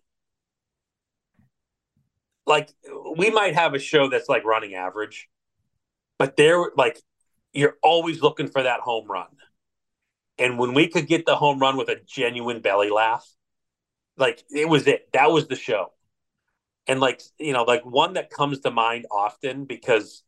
like 2.46 2.70
we 3.18 3.30
might 3.30 3.56
have 3.56 3.74
a 3.74 3.80
show 3.80 4.10
that's 4.10 4.30
like 4.30 4.44
running 4.46 4.76
average, 4.76 5.30
but 6.18 6.36
they're 6.36 6.72
like 6.76 7.00
you're 7.54 7.78
always 7.84 8.22
looking 8.22 8.48
for 8.48 8.64
that 8.64 8.80
home 8.82 9.10
run. 9.10 9.28
And 10.38 10.58
when 10.58 10.74
we 10.74 10.88
could 10.88 11.08
get 11.08 11.26
the 11.26 11.36
home 11.36 11.60
run 11.60 11.78
with 11.78 11.90
a 11.90 12.00
genuine 12.06 12.62
belly 12.62 12.90
laugh, 12.90 13.28
like 14.18 14.44
it 14.50 14.68
was 14.68 14.88
it. 14.88 15.10
That 15.14 15.32
was 15.32 15.48
the 15.48 15.56
show. 15.56 15.92
And 16.88 17.00
like, 17.00 17.22
you 17.40 17.54
know, 17.54 17.64
like 17.64 17.86
one 17.86 18.14
that 18.14 18.30
comes 18.30 18.60
to 18.62 18.72
mind 18.72 19.06
often 19.12 19.66
because 19.66 20.24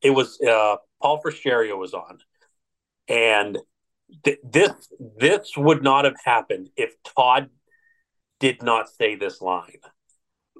it 0.00 0.10
was 0.10 0.40
uh 0.40 0.76
Paul 1.00 1.20
Friscario 1.22 1.76
was 1.78 1.94
on. 1.94 2.18
And 3.08 3.58
th- 4.24 4.38
this 4.44 4.72
this 5.18 5.52
would 5.56 5.82
not 5.82 6.04
have 6.04 6.16
happened 6.24 6.70
if 6.76 6.94
Todd 7.02 7.50
did 8.40 8.62
not 8.62 8.88
say 8.88 9.14
this 9.14 9.40
line. 9.40 9.78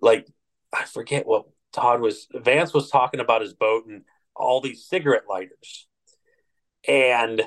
Like 0.00 0.26
I 0.72 0.84
forget 0.84 1.26
what 1.26 1.46
Todd 1.72 2.00
was 2.00 2.26
Vance 2.32 2.72
was 2.72 2.90
talking 2.90 3.20
about 3.20 3.42
his 3.42 3.54
boat 3.54 3.86
and 3.86 4.02
all 4.34 4.60
these 4.60 4.86
cigarette 4.86 5.24
lighters. 5.28 5.86
And 6.88 7.42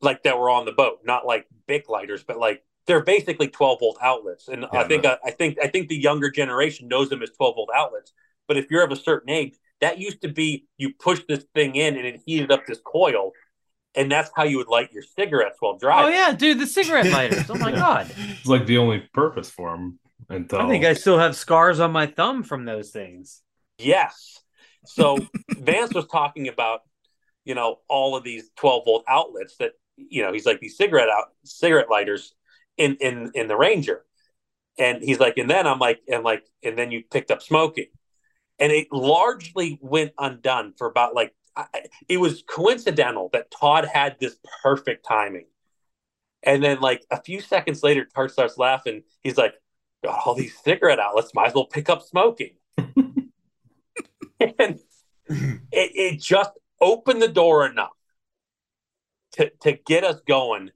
like 0.00 0.22
that 0.24 0.38
were 0.38 0.50
on 0.50 0.64
the 0.64 0.72
boat, 0.72 1.00
not 1.04 1.26
like 1.26 1.46
big 1.66 1.88
lighters, 1.88 2.24
but 2.24 2.38
like 2.38 2.62
they're 2.86 3.04
basically 3.04 3.48
12 3.48 3.80
volt 3.80 3.98
outlets. 4.02 4.48
And 4.48 4.66
Yeah, 4.72 4.80
I 4.80 4.84
think 4.84 5.04
I, 5.04 5.10
uh, 5.10 5.16
I 5.24 5.30
think 5.30 5.58
I 5.62 5.68
think 5.68 5.88
the 5.88 5.96
younger 5.96 6.30
generation 6.30 6.88
knows 6.88 7.08
them 7.08 7.22
as 7.22 7.30
12 7.30 7.54
volt 7.54 7.70
outlets. 7.74 8.12
But 8.48 8.56
if 8.56 8.70
you're 8.70 8.84
of 8.84 8.90
a 8.90 8.96
certain 8.96 9.30
age, 9.30 9.54
that 9.80 9.98
used 9.98 10.22
to 10.22 10.28
be 10.28 10.66
you 10.76 10.92
push 10.98 11.20
this 11.28 11.44
thing 11.54 11.76
in 11.76 11.96
and 11.96 12.06
it 12.06 12.20
heated 12.26 12.50
up 12.50 12.66
this 12.66 12.80
coil, 12.84 13.32
and 13.94 14.10
that's 14.10 14.30
how 14.34 14.44
you 14.44 14.58
would 14.58 14.68
light 14.68 14.92
your 14.92 15.02
cigarettes 15.02 15.56
while 15.60 15.74
oh, 15.74 15.78
driving. 15.78 16.14
Oh 16.14 16.16
yeah, 16.16 16.32
dude, 16.32 16.58
the 16.58 16.66
cigarette 16.66 17.06
lighters. 17.06 17.48
Oh 17.48 17.54
my 17.54 17.72
god. 17.72 18.10
It's 18.16 18.46
like 18.46 18.66
the 18.66 18.78
only 18.78 19.00
purpose 19.12 19.50
for 19.50 19.70
them 19.70 19.98
until 20.28 20.60
I 20.60 20.68
think 20.68 20.84
I 20.84 20.94
still 20.94 21.18
have 21.18 21.36
scars 21.36 21.80
on 21.80 21.92
my 21.92 22.06
thumb 22.06 22.42
from 22.42 22.64
those 22.64 22.90
things. 22.90 23.42
Yes. 23.78 24.40
So 24.84 25.18
Vance 25.50 25.92
was 25.94 26.06
talking 26.06 26.48
about, 26.48 26.80
you 27.44 27.54
know, 27.54 27.76
all 27.88 28.16
of 28.16 28.24
these 28.24 28.50
12 28.56 28.84
volt 28.84 29.04
outlets 29.08 29.56
that, 29.58 29.72
you 29.96 30.22
know, 30.22 30.32
he's 30.32 30.46
like 30.46 30.60
these 30.60 30.76
cigarette 30.76 31.08
out 31.08 31.26
cigarette 31.44 31.90
lighters 31.90 32.34
in 32.76 32.96
in 32.96 33.30
in 33.34 33.48
the 33.48 33.56
Ranger. 33.56 34.04
And 34.78 35.02
he's 35.02 35.20
like, 35.20 35.36
and 35.36 35.50
then 35.50 35.66
I'm 35.66 35.78
like, 35.78 36.00
and 36.08 36.24
like, 36.24 36.44
and 36.62 36.78
then 36.78 36.90
you 36.90 37.02
picked 37.10 37.30
up 37.30 37.42
smoking. 37.42 37.88
And 38.58 38.72
it 38.72 38.88
largely 38.90 39.78
went 39.82 40.12
undone 40.18 40.72
for 40.78 40.86
about 40.86 41.14
like 41.14 41.34
I, 41.56 41.66
it 42.08 42.18
was 42.18 42.42
coincidental 42.42 43.30
that 43.32 43.50
Todd 43.50 43.84
had 43.84 44.16
this 44.20 44.36
perfect 44.62 45.06
timing. 45.06 45.46
And 46.42 46.62
then 46.62 46.80
like 46.80 47.04
a 47.10 47.22
few 47.22 47.40
seconds 47.40 47.82
later, 47.82 48.04
Todd 48.04 48.30
starts 48.30 48.58
laughing. 48.58 49.02
He's 49.22 49.36
like, 49.36 49.54
got 50.04 50.26
all 50.26 50.34
these 50.34 50.56
cigarette 50.64 50.98
outlets, 50.98 51.34
might 51.34 51.48
as 51.48 51.54
well 51.54 51.66
pick 51.66 51.88
up 51.88 52.02
smoking. 52.02 52.56
and 52.76 53.30
it, 55.28 55.60
it 55.72 56.20
just 56.20 56.50
opened 56.80 57.22
the 57.22 57.28
door 57.28 57.66
enough 57.66 57.90
to, 59.32 59.50
to 59.62 59.72
get 59.72 60.04
us 60.04 60.20
going. 60.26 60.70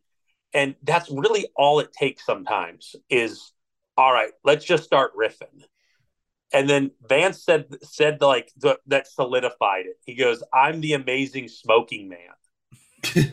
And 0.53 0.77
that's 0.82 1.11
really 1.11 1.48
all 1.57 1.81
it 1.81 1.93
takes 1.93 2.24
sometimes 2.24 2.97
is, 3.11 3.53
all 3.97 4.12
right, 4.12 4.31
let's 4.44 4.65
just 4.65 4.85
start 4.85 5.12
riffing. 5.16 5.65
And 6.52 6.68
then 6.68 6.93
Vance 7.09 7.43
said, 7.43 7.66
said 7.82 8.20
like 8.20 8.52
the, 8.56 8.78
that 8.86 9.09
solidified 9.09 9.86
it. 9.86 9.98
He 10.05 10.14
goes, 10.14 10.43
I'm 10.55 10.81
the 10.81 10.93
amazing 10.94 11.48
smoking 11.48 12.09
man. 12.09 13.32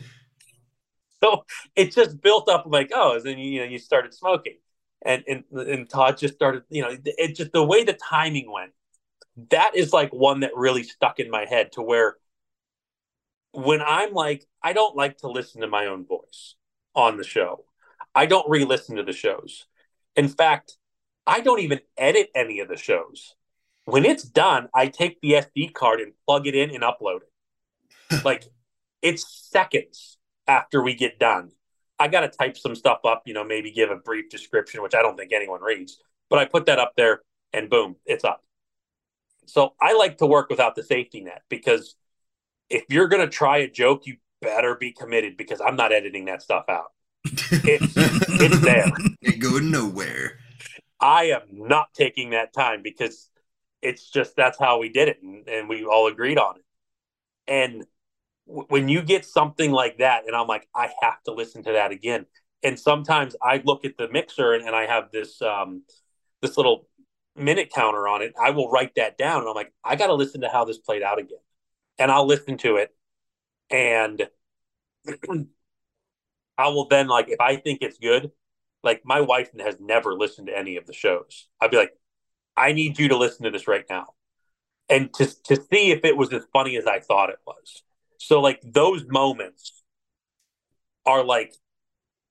so 1.22 1.44
it 1.76 1.92
just 1.92 2.20
built 2.20 2.48
up 2.48 2.64
like, 2.66 2.90
oh, 2.92 3.16
and 3.16 3.24
then, 3.24 3.38
you 3.38 3.60
know, 3.60 3.66
you 3.66 3.78
started 3.78 4.12
smoking. 4.14 4.58
And, 5.06 5.22
and, 5.28 5.44
and 5.52 5.88
Todd 5.88 6.18
just 6.18 6.34
started, 6.34 6.62
you 6.70 6.82
know, 6.82 6.96
it 7.04 7.36
just 7.36 7.52
the 7.52 7.64
way 7.64 7.84
the 7.84 7.92
timing 7.92 8.50
went 8.50 8.72
that 9.50 9.72
is 9.74 9.92
like 9.92 10.12
one 10.12 10.40
that 10.40 10.52
really 10.54 10.82
stuck 10.82 11.18
in 11.18 11.30
my 11.30 11.44
head 11.44 11.72
to 11.72 11.82
where 11.82 12.16
when 13.52 13.80
I'm 13.82 14.12
like, 14.12 14.46
I 14.62 14.72
don't 14.72 14.96
like 14.96 15.18
to 15.18 15.28
listen 15.28 15.60
to 15.60 15.68
my 15.68 15.86
own 15.86 16.06
voice 16.06 16.54
on 16.94 17.16
the 17.16 17.24
show. 17.24 17.64
I 18.14 18.26
don't 18.26 18.48
re 18.48 18.64
listen 18.64 18.96
to 18.96 19.02
the 19.02 19.12
shows. 19.12 19.66
In 20.16 20.28
fact, 20.28 20.76
I 21.26 21.40
don't 21.40 21.60
even 21.60 21.80
edit 21.96 22.30
any 22.34 22.60
of 22.60 22.68
the 22.68 22.76
shows. 22.76 23.34
When 23.86 24.04
it's 24.04 24.22
done, 24.22 24.68
I 24.74 24.88
take 24.88 25.20
the 25.20 25.32
SD 25.32 25.74
card 25.74 26.00
and 26.00 26.12
plug 26.26 26.46
it 26.46 26.54
in 26.54 26.70
and 26.70 26.82
upload 26.82 27.20
it. 27.22 28.24
like 28.24 28.44
it's 29.02 29.48
seconds 29.50 30.18
after 30.46 30.82
we 30.82 30.94
get 30.94 31.18
done. 31.18 31.50
I 31.98 32.08
got 32.08 32.20
to 32.20 32.28
type 32.28 32.56
some 32.56 32.74
stuff 32.74 33.00
up, 33.04 33.22
you 33.26 33.34
know, 33.34 33.44
maybe 33.44 33.70
give 33.70 33.90
a 33.90 33.96
brief 33.96 34.28
description, 34.28 34.82
which 34.82 34.94
I 34.94 35.02
don't 35.02 35.16
think 35.16 35.32
anyone 35.32 35.62
reads, 35.62 35.98
but 36.28 36.38
I 36.38 36.44
put 36.44 36.66
that 36.66 36.78
up 36.78 36.92
there 36.96 37.20
and 37.52 37.70
boom, 37.70 37.96
it's 38.04 38.24
up. 38.24 38.42
So 39.46 39.74
I 39.80 39.94
like 39.94 40.18
to 40.18 40.26
work 40.26 40.50
without 40.50 40.74
the 40.74 40.82
safety 40.82 41.20
net 41.20 41.42
because 41.48 41.94
if 42.70 42.84
you're 42.88 43.08
going 43.08 43.22
to 43.22 43.30
try 43.30 43.58
a 43.58 43.70
joke, 43.70 44.06
you 44.06 44.16
better 44.40 44.74
be 44.74 44.92
committed 44.92 45.36
because 45.36 45.60
I'm 45.60 45.76
not 45.76 45.92
editing 45.92 46.24
that 46.26 46.42
stuff 46.42 46.64
out. 46.68 46.86
It's, 47.66 47.94
it's 47.96 48.60
there. 48.60 48.90
It 49.22 49.38
go 49.38 49.58
nowhere. 49.58 50.38
I 51.04 51.24
am 51.24 51.42
not 51.50 51.92
taking 51.92 52.30
that 52.30 52.54
time 52.54 52.82
because 52.82 53.28
it's 53.82 54.10
just 54.10 54.36
that's 54.36 54.58
how 54.58 54.78
we 54.78 54.88
did 54.88 55.08
it 55.08 55.22
and, 55.22 55.46
and 55.46 55.68
we 55.68 55.84
all 55.84 56.06
agreed 56.06 56.38
on 56.38 56.56
it. 56.56 56.64
And 57.46 57.84
w- 58.48 58.66
when 58.68 58.88
you 58.88 59.02
get 59.02 59.26
something 59.26 59.72
like 59.72 59.98
that, 59.98 60.26
and 60.26 60.36
I'm 60.36 60.46
like, 60.48 60.68
I 60.74 60.90
have 61.02 61.22
to 61.24 61.32
listen 61.32 61.62
to 61.64 61.72
that 61.72 61.92
again. 61.92 62.26
And 62.62 62.80
sometimes 62.80 63.36
I 63.42 63.62
look 63.64 63.84
at 63.84 63.98
the 63.98 64.08
mixer 64.10 64.54
and, 64.54 64.66
and 64.66 64.76
I 64.76 64.86
have 64.86 65.10
this 65.12 65.42
um, 65.42 65.82
this 66.42 66.56
little 66.56 66.88
minute 67.36 67.70
counter 67.74 68.08
on 68.08 68.22
it. 68.22 68.34
I 68.42 68.50
will 68.50 68.70
write 68.70 68.94
that 68.96 69.18
down, 69.18 69.40
and 69.40 69.48
I'm 69.48 69.54
like, 69.54 69.72
I 69.84 69.96
got 69.96 70.08
to 70.08 70.14
listen 70.14 70.42
to 70.42 70.48
how 70.48 70.64
this 70.64 70.78
played 70.78 71.02
out 71.02 71.18
again, 71.20 71.38
and 71.98 72.10
I'll 72.10 72.26
listen 72.26 72.56
to 72.58 72.76
it, 72.76 72.94
and 73.70 74.28
I 76.58 76.68
will 76.68 76.86
then 76.88 77.08
like 77.08 77.28
if 77.28 77.40
I 77.40 77.56
think 77.56 77.80
it's 77.82 77.98
good, 77.98 78.30
like 78.84 79.02
my 79.04 79.20
wife 79.20 79.50
has 79.58 79.76
never 79.80 80.14
listened 80.14 80.48
to 80.48 80.58
any 80.58 80.76
of 80.76 80.86
the 80.86 80.92
shows. 80.92 81.48
I'd 81.60 81.70
be 81.70 81.76
like, 81.76 81.92
I 82.56 82.72
need 82.72 82.98
you 82.98 83.08
to 83.08 83.16
listen 83.16 83.44
to 83.44 83.50
this 83.50 83.66
right 83.66 83.84
now. 83.88 84.08
And 84.88 85.12
to 85.14 85.26
to 85.44 85.56
see 85.56 85.90
if 85.90 86.04
it 86.04 86.16
was 86.16 86.32
as 86.32 86.44
funny 86.52 86.76
as 86.76 86.86
I 86.86 87.00
thought 87.00 87.30
it 87.30 87.38
was. 87.46 87.82
So 88.18 88.40
like 88.40 88.60
those 88.62 89.06
moments 89.08 89.82
are 91.06 91.24
like 91.24 91.54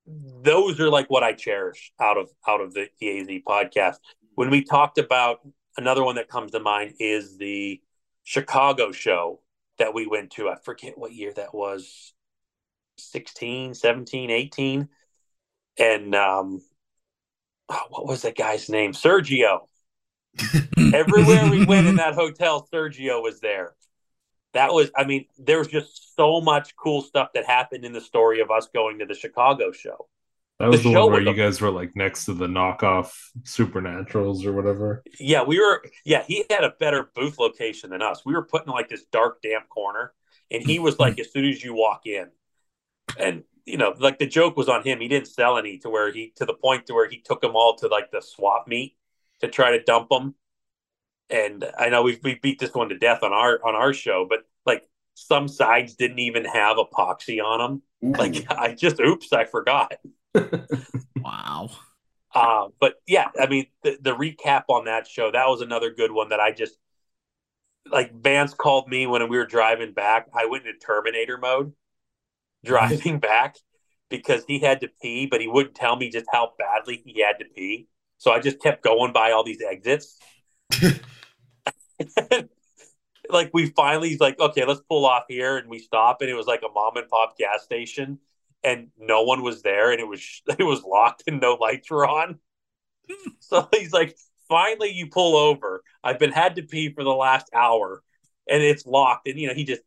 those 0.05 0.79
are 0.79 0.89
like 0.89 1.09
what 1.09 1.23
I 1.23 1.33
cherish 1.33 1.91
out 1.99 2.17
of 2.17 2.29
out 2.47 2.61
of 2.61 2.73
the, 2.73 2.87
the 2.99 3.19
AZ 3.19 3.27
podcast. 3.47 3.97
When 4.35 4.49
we 4.49 4.63
talked 4.63 4.97
about 4.97 5.39
another 5.77 6.03
one 6.03 6.15
that 6.15 6.29
comes 6.29 6.51
to 6.51 6.59
mind 6.59 6.93
is 6.99 7.37
the 7.37 7.81
Chicago 8.23 8.91
show 8.91 9.41
that 9.79 9.93
we 9.93 10.05
went 10.05 10.31
to. 10.31 10.49
I 10.49 10.55
forget 10.63 10.97
what 10.97 11.13
year 11.13 11.33
that 11.33 11.53
was. 11.53 12.13
16, 12.97 13.73
17, 13.73 14.29
18 14.29 14.87
and 15.77 16.15
um, 16.15 16.61
oh, 17.69 17.85
what 17.89 18.07
was 18.07 18.23
that 18.23 18.37
guy's 18.37 18.69
name? 18.69 18.93
Sergio. 18.93 19.67
Everywhere 20.93 21.49
we 21.49 21.65
went 21.65 21.87
in 21.87 21.97
that 21.97 22.15
hotel, 22.15 22.67
Sergio 22.73 23.21
was 23.21 23.39
there. 23.39 23.73
That 24.53 24.73
was, 24.73 24.91
I 24.95 25.03
mean, 25.03 25.25
there 25.37 25.59
was 25.59 25.67
just 25.67 26.15
so 26.15 26.41
much 26.41 26.75
cool 26.75 27.01
stuff 27.01 27.29
that 27.33 27.45
happened 27.45 27.85
in 27.85 27.93
the 27.93 28.01
story 28.01 28.39
of 28.39 28.51
us 28.51 28.67
going 28.73 28.99
to 28.99 29.05
the 29.05 29.15
Chicago 29.15 29.71
show. 29.71 30.07
That 30.59 30.69
was 30.69 30.83
The 30.83 30.91
the, 30.91 30.99
one 30.99 31.11
where 31.11 31.21
you 31.21 31.33
guys 31.33 31.59
were 31.59 31.71
like 31.71 31.95
next 31.95 32.25
to 32.25 32.33
the 32.33 32.47
knockoff 32.47 33.11
Supernaturals 33.41 34.45
or 34.45 34.53
whatever. 34.53 35.03
Yeah, 35.19 35.43
we 35.43 35.59
were, 35.59 35.83
yeah, 36.05 36.23
he 36.23 36.45
had 36.49 36.63
a 36.63 36.73
better 36.79 37.09
booth 37.15 37.39
location 37.39 37.89
than 37.89 38.01
us. 38.01 38.23
We 38.25 38.33
were 38.33 38.45
put 38.45 38.65
in 38.65 38.71
like 38.71 38.89
this 38.89 39.03
dark, 39.11 39.41
damp 39.41 39.67
corner, 39.69 40.13
and 40.51 40.63
he 40.63 40.79
was 40.79 40.99
like, 40.99 41.19
as 41.19 41.31
soon 41.31 41.45
as 41.45 41.63
you 41.63 41.73
walk 41.73 42.05
in, 42.05 42.29
and 43.19 43.43
you 43.65 43.77
know, 43.77 43.93
like 43.99 44.19
the 44.19 44.27
joke 44.27 44.57
was 44.57 44.69
on 44.69 44.83
him. 44.83 44.99
He 44.99 45.07
didn't 45.07 45.27
sell 45.27 45.57
any 45.57 45.77
to 45.79 45.89
where 45.89 46.11
he, 46.11 46.33
to 46.35 46.45
the 46.45 46.53
point 46.53 46.87
to 46.87 46.93
where 46.93 47.09
he 47.09 47.19
took 47.19 47.41
them 47.41 47.55
all 47.55 47.75
to 47.77 47.87
like 47.87 48.11
the 48.11 48.21
swap 48.21 48.67
meet 48.67 48.95
to 49.41 49.47
try 49.47 49.71
to 49.71 49.83
dump 49.83 50.09
them. 50.09 50.35
And 51.29 51.65
I 51.77 51.89
know 51.89 52.03
we 52.03 52.19
we 52.23 52.35
beat 52.35 52.59
this 52.59 52.73
one 52.73 52.89
to 52.89 52.97
death 52.97 53.23
on 53.23 53.31
our 53.31 53.59
on 53.65 53.75
our 53.75 53.93
show, 53.93 54.25
but 54.29 54.39
like 54.65 54.87
some 55.15 55.47
sides 55.47 55.95
didn't 55.95 56.19
even 56.19 56.45
have 56.45 56.77
epoxy 56.77 57.41
on 57.41 57.81
them. 58.01 58.17
Like 58.17 58.45
I 58.51 58.73
just, 58.73 58.99
oops, 58.99 59.31
I 59.33 59.45
forgot. 59.45 59.93
Wow. 61.23 61.69
Uh, 62.35 62.67
but 62.79 62.95
yeah, 63.07 63.27
I 63.39 63.47
mean, 63.47 63.67
the, 63.83 63.97
the 64.01 64.15
recap 64.15 64.63
on 64.67 64.85
that 64.85 65.07
show, 65.07 65.31
that 65.31 65.47
was 65.47 65.61
another 65.61 65.93
good 65.93 66.11
one 66.11 66.29
that 66.29 66.41
I 66.41 66.51
just 66.51 66.77
like. 67.89 68.13
Vance 68.13 68.53
called 68.53 68.89
me 68.89 69.07
when 69.07 69.27
we 69.29 69.37
were 69.37 69.45
driving 69.45 69.93
back. 69.93 70.27
I 70.33 70.47
went 70.47 70.65
into 70.65 70.77
Terminator 70.79 71.37
mode 71.37 71.71
driving 72.65 73.19
back 73.19 73.57
because 74.09 74.43
he 74.47 74.59
had 74.59 74.81
to 74.81 74.89
pee, 75.01 75.25
but 75.25 75.41
he 75.41 75.47
wouldn't 75.47 75.75
tell 75.75 75.95
me 75.95 76.09
just 76.09 76.27
how 76.31 76.51
badly 76.57 77.01
he 77.05 77.21
had 77.21 77.39
to 77.39 77.45
pee. 77.45 77.87
So 78.17 78.31
I 78.31 78.39
just 78.39 78.61
kept 78.61 78.83
going 78.83 79.11
by 79.11 79.31
all 79.31 79.43
these 79.43 79.61
exits. 79.61 80.17
like 83.29 83.49
we 83.53 83.67
finally 83.71 84.17
like 84.17 84.39
okay 84.39 84.65
let's 84.65 84.81
pull 84.89 85.05
off 85.05 85.23
here 85.27 85.57
and 85.57 85.69
we 85.69 85.79
stop 85.79 86.21
and 86.21 86.29
it 86.29 86.33
was 86.33 86.45
like 86.45 86.61
a 86.61 86.71
mom 86.73 86.97
and 86.97 87.07
pop 87.07 87.37
gas 87.37 87.63
station 87.63 88.19
and 88.63 88.89
no 88.97 89.23
one 89.23 89.43
was 89.43 89.61
there 89.61 89.91
and 89.91 89.99
it 89.99 90.07
was 90.07 90.41
it 90.59 90.63
was 90.63 90.83
locked 90.83 91.23
and 91.27 91.41
no 91.41 91.53
lights 91.55 91.89
were 91.89 92.07
on 92.07 92.39
so 93.39 93.67
he's 93.73 93.93
like 93.93 94.17
finally 94.47 94.91
you 94.91 95.07
pull 95.07 95.35
over 95.35 95.83
i've 96.03 96.19
been 96.19 96.31
had 96.31 96.55
to 96.55 96.63
pee 96.63 96.93
for 96.93 97.03
the 97.03 97.09
last 97.09 97.49
hour 97.53 98.03
and 98.47 98.61
it's 98.61 98.85
locked 98.85 99.27
and 99.27 99.39
you 99.39 99.47
know 99.47 99.53
he 99.53 99.63
just 99.63 99.81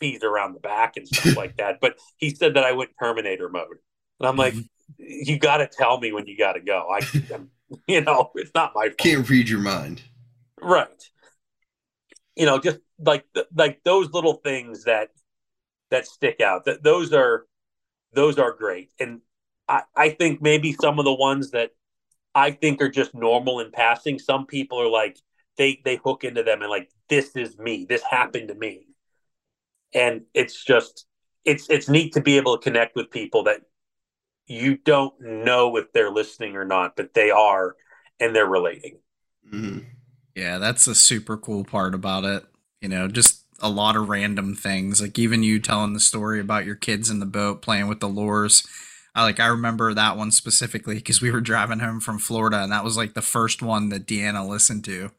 pees 0.00 0.22
around 0.24 0.54
the 0.54 0.60
back 0.60 0.96
and 0.96 1.06
stuff 1.06 1.36
like 1.36 1.56
that 1.56 1.78
but 1.80 1.96
he 2.16 2.30
said 2.30 2.54
that 2.54 2.64
i 2.64 2.72
went 2.72 2.90
terminator 2.98 3.48
mode. 3.48 3.78
And 4.18 4.28
i'm 4.28 4.36
like 4.36 4.54
mm-hmm. 4.54 4.64
you 4.98 5.38
got 5.38 5.58
to 5.58 5.68
tell 5.68 5.98
me 6.00 6.12
when 6.12 6.26
you 6.26 6.36
got 6.36 6.54
to 6.54 6.60
go. 6.60 6.88
I 6.90 7.00
I'm, 7.34 7.50
you 7.86 8.00
know 8.00 8.30
it's 8.34 8.52
not 8.54 8.72
my 8.74 8.86
fault. 8.86 8.98
Can't 8.98 9.28
read 9.28 9.48
your 9.48 9.60
mind. 9.60 10.02
right. 10.60 10.88
You 12.36 12.46
know 12.46 12.58
just 12.58 12.78
like 12.98 13.24
like 13.54 13.80
those 13.84 14.10
little 14.10 14.34
things 14.34 14.84
that 14.84 15.10
that 15.90 16.06
stick 16.06 16.40
out 16.40 16.64
that 16.64 16.82
those 16.82 17.12
are 17.12 17.46
those 18.12 18.38
are 18.38 18.52
great. 18.52 18.90
And 18.98 19.20
i 19.68 19.82
i 19.94 20.08
think 20.10 20.42
maybe 20.42 20.72
some 20.72 20.98
of 20.98 21.04
the 21.04 21.14
ones 21.14 21.50
that 21.50 21.70
i 22.34 22.50
think 22.50 22.80
are 22.80 22.88
just 22.88 23.14
normal 23.14 23.60
in 23.60 23.70
passing 23.70 24.18
some 24.18 24.46
people 24.46 24.80
are 24.80 24.88
like 24.88 25.18
they 25.56 25.80
they 25.84 25.96
hook 25.96 26.24
into 26.24 26.42
them 26.42 26.62
and 26.62 26.70
like 26.70 26.90
this 27.10 27.36
is 27.36 27.58
me. 27.58 27.84
This 27.86 28.02
happened 28.02 28.48
to 28.48 28.54
me 28.54 28.86
and 29.94 30.22
it's 30.34 30.64
just 30.64 31.06
it's 31.44 31.68
it's 31.70 31.88
neat 31.88 32.12
to 32.14 32.20
be 32.20 32.36
able 32.36 32.56
to 32.56 32.62
connect 32.62 32.96
with 32.96 33.10
people 33.10 33.44
that 33.44 33.62
you 34.46 34.76
don't 34.78 35.14
know 35.20 35.76
if 35.76 35.92
they're 35.92 36.10
listening 36.12 36.56
or 36.56 36.64
not 36.64 36.96
but 36.96 37.14
they 37.14 37.30
are 37.30 37.76
and 38.20 38.34
they're 38.34 38.46
relating 38.46 38.98
Mhm. 39.52 39.86
Yeah, 40.34 40.58
that's 40.58 40.86
a 40.86 40.94
super 40.94 41.36
cool 41.36 41.64
part 41.64 41.94
about 41.94 42.24
it. 42.24 42.44
You 42.80 42.88
know, 42.88 43.08
just 43.08 43.44
a 43.60 43.68
lot 43.68 43.96
of 43.96 44.08
random 44.08 44.54
things. 44.54 45.00
Like 45.00 45.18
even 45.18 45.42
you 45.42 45.58
telling 45.60 45.92
the 45.92 46.00
story 46.00 46.40
about 46.40 46.64
your 46.66 46.76
kids 46.76 47.10
in 47.10 47.20
the 47.20 47.26
boat 47.26 47.62
playing 47.62 47.88
with 47.88 48.00
the 48.00 48.08
lures. 48.08 48.66
I 49.14 49.24
like 49.24 49.40
I 49.40 49.46
remember 49.46 49.92
that 49.92 50.16
one 50.16 50.30
specifically 50.30 50.96
because 50.96 51.20
we 51.20 51.30
were 51.30 51.40
driving 51.40 51.80
home 51.80 52.00
from 52.00 52.18
Florida 52.18 52.62
and 52.62 52.72
that 52.72 52.84
was 52.84 52.96
like 52.96 53.14
the 53.14 53.22
first 53.22 53.60
one 53.60 53.88
that 53.90 54.06
Deanna 54.06 54.46
listened 54.48 54.84
to. 54.84 55.10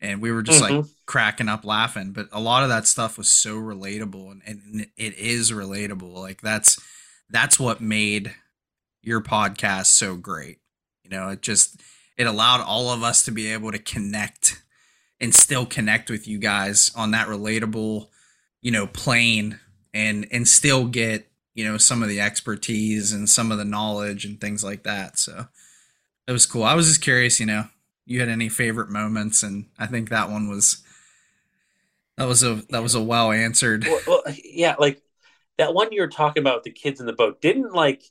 And 0.00 0.22
we 0.22 0.32
were 0.32 0.42
just 0.42 0.60
like 0.60 0.76
Mhm. 0.76 0.88
Cracking 1.08 1.48
up 1.48 1.64
laughing. 1.64 2.12
But 2.12 2.28
a 2.30 2.40
lot 2.40 2.62
of 2.62 2.68
that 2.68 2.86
stuff 2.86 3.16
was 3.18 3.30
so 3.30 3.56
relatable 3.56 4.30
and, 4.30 4.42
and 4.46 4.86
it 4.96 5.18
is 5.18 5.50
relatable. 5.50 6.14
Like 6.14 6.42
that's 6.42 6.78
that's 7.30 7.58
what 7.58 7.80
made 7.80 8.34
your 9.02 9.22
podcast 9.22 9.86
so 9.86 10.16
great. 10.16 10.58
You 11.02 11.10
know, 11.10 11.30
it 11.30 11.42
just 11.42 11.80
it 12.18 12.26
allowed 12.26 12.60
all 12.60 12.90
of 12.90 13.02
us 13.02 13.24
to 13.24 13.32
be 13.32 13.50
able 13.50 13.72
to 13.72 13.78
connect 13.78 14.62
and 15.18 15.34
still 15.34 15.64
connect 15.64 16.10
with 16.10 16.28
you 16.28 16.38
guys 16.38 16.92
on 16.94 17.10
that 17.12 17.26
relatable, 17.26 18.08
you 18.60 18.70
know, 18.70 18.86
plane 18.86 19.58
and 19.94 20.28
and 20.30 20.46
still 20.46 20.84
get, 20.84 21.26
you 21.54 21.64
know, 21.64 21.78
some 21.78 22.02
of 22.02 22.10
the 22.10 22.20
expertise 22.20 23.14
and 23.14 23.30
some 23.30 23.50
of 23.50 23.56
the 23.56 23.64
knowledge 23.64 24.26
and 24.26 24.38
things 24.42 24.62
like 24.62 24.82
that. 24.82 25.18
So 25.18 25.46
it 26.26 26.32
was 26.32 26.44
cool. 26.44 26.64
I 26.64 26.74
was 26.74 26.86
just 26.86 27.00
curious, 27.00 27.40
you 27.40 27.46
know, 27.46 27.64
you 28.04 28.20
had 28.20 28.28
any 28.28 28.50
favorite 28.50 28.90
moments 28.90 29.42
and 29.42 29.70
I 29.78 29.86
think 29.86 30.10
that 30.10 30.28
one 30.28 30.50
was 30.50 30.84
that 32.18 32.26
was 32.28 32.42
a 32.42 32.56
that 32.70 32.82
was 32.82 32.94
a 32.94 33.02
well 33.02 33.32
answered. 33.32 33.84
well, 33.84 34.00
well, 34.06 34.22
yeah, 34.44 34.74
like 34.78 35.00
that 35.56 35.72
one 35.74 35.90
you 35.92 36.00
were 36.02 36.08
talking 36.08 36.42
about 36.42 36.64
the 36.64 36.70
kids 36.70 37.00
in 37.00 37.06
the 37.06 37.12
boat. 37.12 37.40
Didn't 37.40 37.72
like 37.72 38.02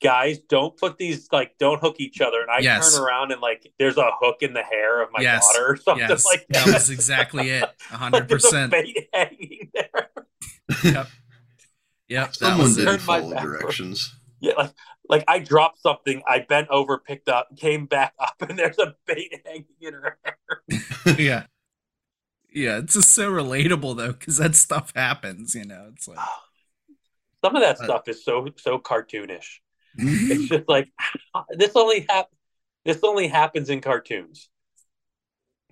guys 0.00 0.38
don't 0.38 0.76
put 0.76 0.96
these 0.96 1.26
like 1.32 1.56
don't 1.58 1.80
hook 1.80 1.96
each 1.98 2.20
other, 2.20 2.40
and 2.40 2.50
I 2.50 2.60
Yes. 2.60 2.94
turn 2.94 3.02
around 3.04 3.32
and 3.32 3.40
like 3.40 3.72
there's 3.78 3.96
a 3.96 4.10
hook 4.20 4.36
in 4.42 4.52
the 4.52 4.62
hair 4.62 5.02
of 5.02 5.08
my 5.12 5.20
Yes. 5.22 5.44
daughter 5.46 5.72
or 5.72 5.76
something 5.76 6.08
Yes, 6.08 6.24
like 6.24 6.46
that. 6.50 6.66
that 6.66 6.74
was 6.74 6.90
exactly 6.90 7.50
it. 7.50 7.62
A 7.64 7.66
Like, 7.90 7.98
hundred 8.00 8.28
there's 8.28 8.44
a 8.44 8.48
percent. 8.48 8.70
bait 8.72 9.08
hanging 9.12 9.70
there. 9.74 10.10
Yep. 10.84 11.08
Yep. 12.08 12.26
That 12.28 12.34
Someone 12.36 12.58
was 12.60 12.78
it. 12.78 12.84
didn't 12.84 12.98
Turn 12.98 13.06
my 13.06 13.20
follow 13.20 13.34
back. 13.34 13.42
directions. 13.42 14.14
Yeah, 14.40 14.52
like 14.56 14.72
like 15.08 15.24
I 15.26 15.40
dropped 15.40 15.80
something, 15.80 16.22
I 16.28 16.38
bent 16.48 16.68
over, 16.68 16.98
picked 16.98 17.28
up, 17.28 17.48
came 17.56 17.86
back 17.86 18.14
up, 18.20 18.36
and 18.48 18.56
there's 18.58 18.78
a 18.78 18.94
bait 19.06 19.40
hanging 19.44 19.66
in 19.80 19.94
her 19.94 20.18
hair. 20.24 21.16
yeah. 21.18 21.46
Yeah, 22.58 22.78
it's 22.78 22.94
just 22.94 23.12
so 23.12 23.30
relatable 23.30 23.96
though, 23.96 24.12
because 24.12 24.38
that 24.38 24.54
stuff 24.56 24.92
happens, 24.94 25.54
you 25.54 25.64
know. 25.64 25.90
It's 25.94 26.08
like 26.08 26.18
Some 27.44 27.56
of 27.56 27.62
that 27.62 27.78
Uh, 27.80 27.84
stuff 27.84 28.08
is 28.08 28.24
so 28.24 28.48
so 28.56 28.78
cartoonish. 28.78 29.58
It's 30.28 30.48
just 30.48 30.68
like 30.68 30.90
this 31.52 31.72
only 31.76 32.06
hap- 32.08 32.30
this 32.84 33.00
only 33.04 33.28
happens 33.28 33.70
in 33.70 33.80
cartoons. 33.80 34.50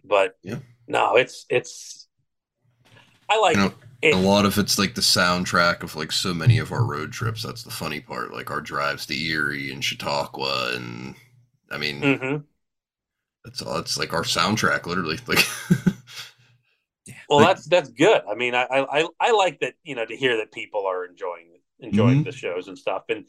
But 0.05 0.37
Yeah. 0.43 0.59
no, 0.87 1.17
it's 1.17 1.45
it's 1.51 2.09
I 3.29 3.39
like 3.41 3.57
You 3.57 3.61
know, 3.61 3.75
it. 4.03 4.15
a 4.15 4.17
lot 4.17 4.45
of 4.45 4.59
it's 4.59 4.79
like 4.79 4.95
the 4.95 5.01
soundtrack 5.01 5.83
of 5.83 5.97
like 5.97 6.13
so 6.13 6.33
many 6.35 6.59
of 6.59 6.73
our 6.73 6.85
road 6.85 7.13
trips. 7.13 7.43
That's 7.43 7.63
the 7.63 7.71
funny 7.71 8.01
part. 8.01 8.33
Like 8.33 8.51
our 8.51 8.61
drives 8.61 9.07
to 9.07 9.15
Erie 9.19 9.73
and 9.73 9.85
Chautauqua, 9.85 10.73
and 10.75 11.17
I 11.71 11.79
mean, 11.79 12.01
Mhm. 12.01 12.47
that's 13.45 13.63
all. 13.63 13.79
It's 13.79 13.99
like 13.99 14.13
our 14.13 14.23
soundtrack, 14.23 14.87
literally. 14.87 15.19
Like, 15.27 15.45
Well, 17.29 17.39
Like- 17.41 17.49
that's 17.57 17.67
that's 17.67 17.91
good. 17.91 18.23
I 18.31 18.35
mean, 18.35 18.55
I, 18.55 18.63
I 18.65 19.01
I- 19.01 19.09
I 19.21 19.31
like 19.33 19.61
that 19.61 19.75
you 19.85 19.95
know 19.95 20.05
to 20.07 20.17
hear 20.17 20.37
that 20.39 20.53
people 20.53 20.87
are 20.87 21.05
enjoying 21.05 21.59
enjoying 21.81 22.21
Mhm. 22.23 22.25
the 22.27 22.33
shows 22.33 22.69
and 22.69 22.79
stuff, 22.79 23.05
and 23.09 23.27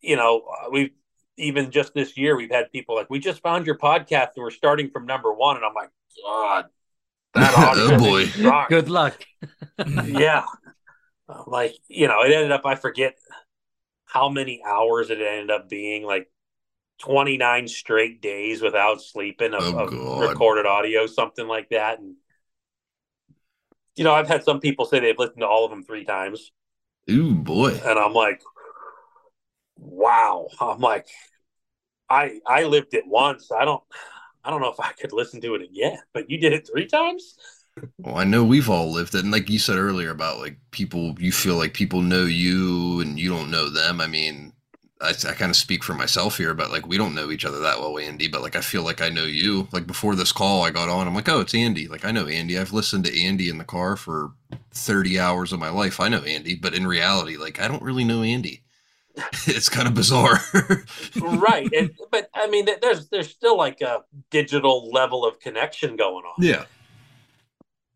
you 0.00 0.16
know 0.16 0.44
we've 0.70 0.90
even 1.36 1.70
just 1.70 1.94
this 1.94 2.16
year 2.16 2.36
we've 2.36 2.50
had 2.50 2.70
people 2.72 2.96
like 2.96 3.08
we 3.10 3.18
just 3.20 3.40
found 3.42 3.64
your 3.66 3.78
podcast 3.78 4.30
and 4.34 4.42
we're 4.42 4.50
starting 4.50 4.90
from 4.90 5.06
number 5.06 5.32
one, 5.32 5.56
and 5.56 5.64
I'm 5.64 5.74
like, 5.74 5.90
God, 6.24 6.64
that 7.34 7.54
Oh, 7.76 7.98
boy. 7.98 8.26
Good 8.68 8.88
luck. 8.88 9.24
yeah, 10.04 10.44
like 11.46 11.74
you 11.86 12.08
know, 12.08 12.22
it 12.22 12.32
ended 12.32 12.50
up 12.52 12.66
I 12.66 12.74
forget 12.74 13.16
how 14.06 14.28
many 14.28 14.62
hours 14.66 15.10
it 15.10 15.20
ended 15.20 15.50
up 15.50 15.68
being, 15.68 16.02
like 16.02 16.30
29 17.00 17.68
straight 17.68 18.20
days 18.20 18.60
without 18.62 19.00
sleeping 19.02 19.54
of, 19.54 19.62
Oh, 19.62 19.78
of 20.22 20.28
recorded 20.30 20.66
audio, 20.66 21.06
something 21.06 21.46
like 21.46 21.68
that. 21.68 22.00
And 22.00 22.16
you 23.98 24.04
know, 24.04 24.14
I've 24.14 24.28
had 24.28 24.44
some 24.44 24.60
people 24.60 24.84
say 24.84 25.00
they've 25.00 25.18
listened 25.18 25.40
to 25.40 25.46
all 25.46 25.64
of 25.64 25.70
them 25.70 25.84
three 25.84 26.04
times, 26.04 26.52
ooh 27.10 27.34
boy, 27.34 27.72
and 27.84 27.98
I'm 27.98 28.14
like, 28.14 28.40
wow. 29.76 30.48
I'm 30.60 30.80
like, 30.80 31.06
I 32.08 32.40
I 32.46 32.64
lived 32.64 32.94
it 32.94 33.04
once. 33.06 33.50
I 33.50 33.64
don't. 33.64 33.82
I 34.44 34.50
don't 34.50 34.62
know 34.62 34.70
if 34.70 34.80
I 34.80 34.92
could 34.92 35.12
listen 35.12 35.40
to 35.42 35.56
it 35.56 35.62
again, 35.62 35.98
but 36.14 36.30
you 36.30 36.38
did 36.38 36.52
it 36.52 36.66
three 36.70 36.86
times. 36.86 37.34
Well, 37.98 38.16
I 38.16 38.24
know 38.24 38.44
we've 38.44 38.70
all 38.70 38.90
lived 38.90 39.14
it, 39.14 39.22
and 39.22 39.32
like 39.32 39.50
you 39.50 39.58
said 39.58 39.76
earlier 39.76 40.10
about 40.10 40.38
like 40.38 40.58
people, 40.70 41.14
you 41.18 41.32
feel 41.32 41.56
like 41.56 41.74
people 41.74 42.00
know 42.00 42.24
you 42.24 43.00
and 43.00 43.18
you 43.18 43.28
don't 43.28 43.50
know 43.50 43.68
them. 43.68 44.00
I 44.00 44.06
mean, 44.06 44.52
I, 45.00 45.10
I 45.10 45.32
kind 45.34 45.50
of 45.50 45.56
speak 45.56 45.84
for 45.84 45.94
myself 45.94 46.38
here, 46.38 46.54
but 46.54 46.70
like 46.70 46.86
we 46.86 46.98
don't 46.98 47.14
know 47.14 47.30
each 47.30 47.44
other 47.44 47.60
that 47.60 47.78
well, 47.78 47.98
Andy. 47.98 48.28
But 48.28 48.42
like 48.42 48.56
I 48.56 48.60
feel 48.60 48.82
like 48.82 49.00
I 49.00 49.08
know 49.08 49.24
you. 49.24 49.68
Like 49.72 49.86
before 49.86 50.14
this 50.14 50.32
call, 50.32 50.64
I 50.64 50.70
got 50.70 50.88
on. 50.88 51.06
I'm 51.06 51.14
like, 51.14 51.28
oh, 51.28 51.40
it's 51.40 51.54
Andy. 51.54 51.86
Like 51.88 52.04
I 52.04 52.10
know 52.10 52.26
Andy. 52.26 52.58
I've 52.58 52.72
listened 52.72 53.04
to 53.04 53.22
Andy 53.22 53.48
in 53.48 53.58
the 53.58 53.64
car 53.64 53.96
for 53.96 54.32
30 54.72 55.18
hours 55.18 55.52
of 55.52 55.60
my 55.60 55.70
life. 55.70 56.00
I 56.00 56.08
know 56.08 56.22
Andy, 56.22 56.54
but 56.54 56.74
in 56.74 56.86
reality, 56.86 57.36
like 57.36 57.60
I 57.60 57.68
don't 57.68 57.82
really 57.82 58.04
know 58.04 58.22
Andy. 58.22 58.62
it's 59.46 59.68
kind 59.68 59.88
of 59.88 59.94
bizarre. 59.94 60.40
right 61.20 61.68
and, 61.72 61.90
but 62.10 62.30
i 62.34 62.46
mean 62.46 62.66
there's 62.80 63.08
there's 63.08 63.28
still 63.28 63.56
like 63.56 63.80
a 63.80 64.04
digital 64.30 64.90
level 64.92 65.26
of 65.26 65.40
connection 65.40 65.96
going 65.96 66.24
on 66.24 66.34
yeah. 66.38 66.64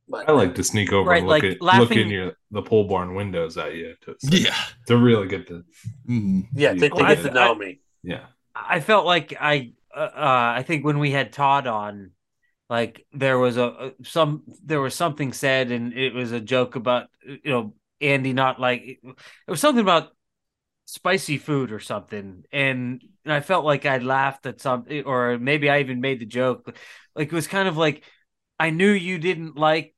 But 0.08 0.28
I 0.28 0.32
like 0.32 0.54
to 0.56 0.64
sneak 0.64 0.92
over 0.92 1.10
Right, 1.10 1.18
and 1.18 1.28
look 1.28 1.42
like 1.44 1.56
at 1.56 1.62
look 1.62 1.90
in 1.92 2.08
your 2.08 2.32
the 2.50 2.62
pole 2.62 2.84
barn 2.88 3.14
windows 3.14 3.56
at 3.56 3.74
you 3.74 3.94
to, 4.02 4.16
Yeah. 4.22 4.54
to 4.86 4.96
really 4.96 5.28
get 5.28 5.46
the 5.48 5.64
Mhm. 6.08 6.48
yeah 6.54 6.72
to, 6.74 6.88
to 6.88 6.94
Well, 6.94 7.06
get 7.14 7.22
to 7.22 7.30
know 7.30 7.54
me 7.54 7.80
yeah. 8.02 8.26
I 8.54 8.80
felt 8.80 9.06
like 9.06 9.34
I, 9.40 9.72
uh, 9.96 10.00
uh, 10.00 10.52
I 10.58 10.62
think 10.62 10.84
when 10.84 10.98
we 10.98 11.10
had 11.10 11.32
Todd 11.32 11.66
on, 11.66 12.10
like 12.68 13.06
there 13.12 13.38
was 13.38 13.56
a 13.56 13.64
a- 13.64 14.04
some 14.04 14.42
there 14.64 14.80
was 14.80 14.94
something 14.94 15.32
said, 15.32 15.70
and 15.70 15.92
it 15.94 16.14
was 16.14 16.32
a 16.32 16.40
joke 16.40 16.76
about 16.76 17.08
you 17.26 17.40
know 17.44 17.74
Andy 18.00 18.32
not 18.32 18.60
like 18.60 18.82
it 18.84 19.50
was 19.50 19.60
something 19.60 19.82
about 19.82 20.10
spicy 20.86 21.38
food 21.38 21.72
or 21.72 21.80
something, 21.80 22.44
and, 22.52 23.02
and 23.24 23.32
I 23.32 23.40
felt 23.40 23.64
like 23.64 23.86
I 23.86 23.98
laughed 23.98 24.46
at 24.46 24.60
something, 24.60 25.04
or 25.04 25.38
maybe 25.38 25.70
I 25.70 25.80
even 25.80 26.00
made 26.00 26.20
the 26.20 26.26
joke, 26.26 26.76
like 27.14 27.28
it 27.28 27.32
was 27.32 27.46
kind 27.46 27.68
of 27.68 27.76
like 27.76 28.04
I 28.62 28.70
knew 28.70 28.90
you 28.90 29.18
didn't 29.18 29.56
like. 29.56 29.94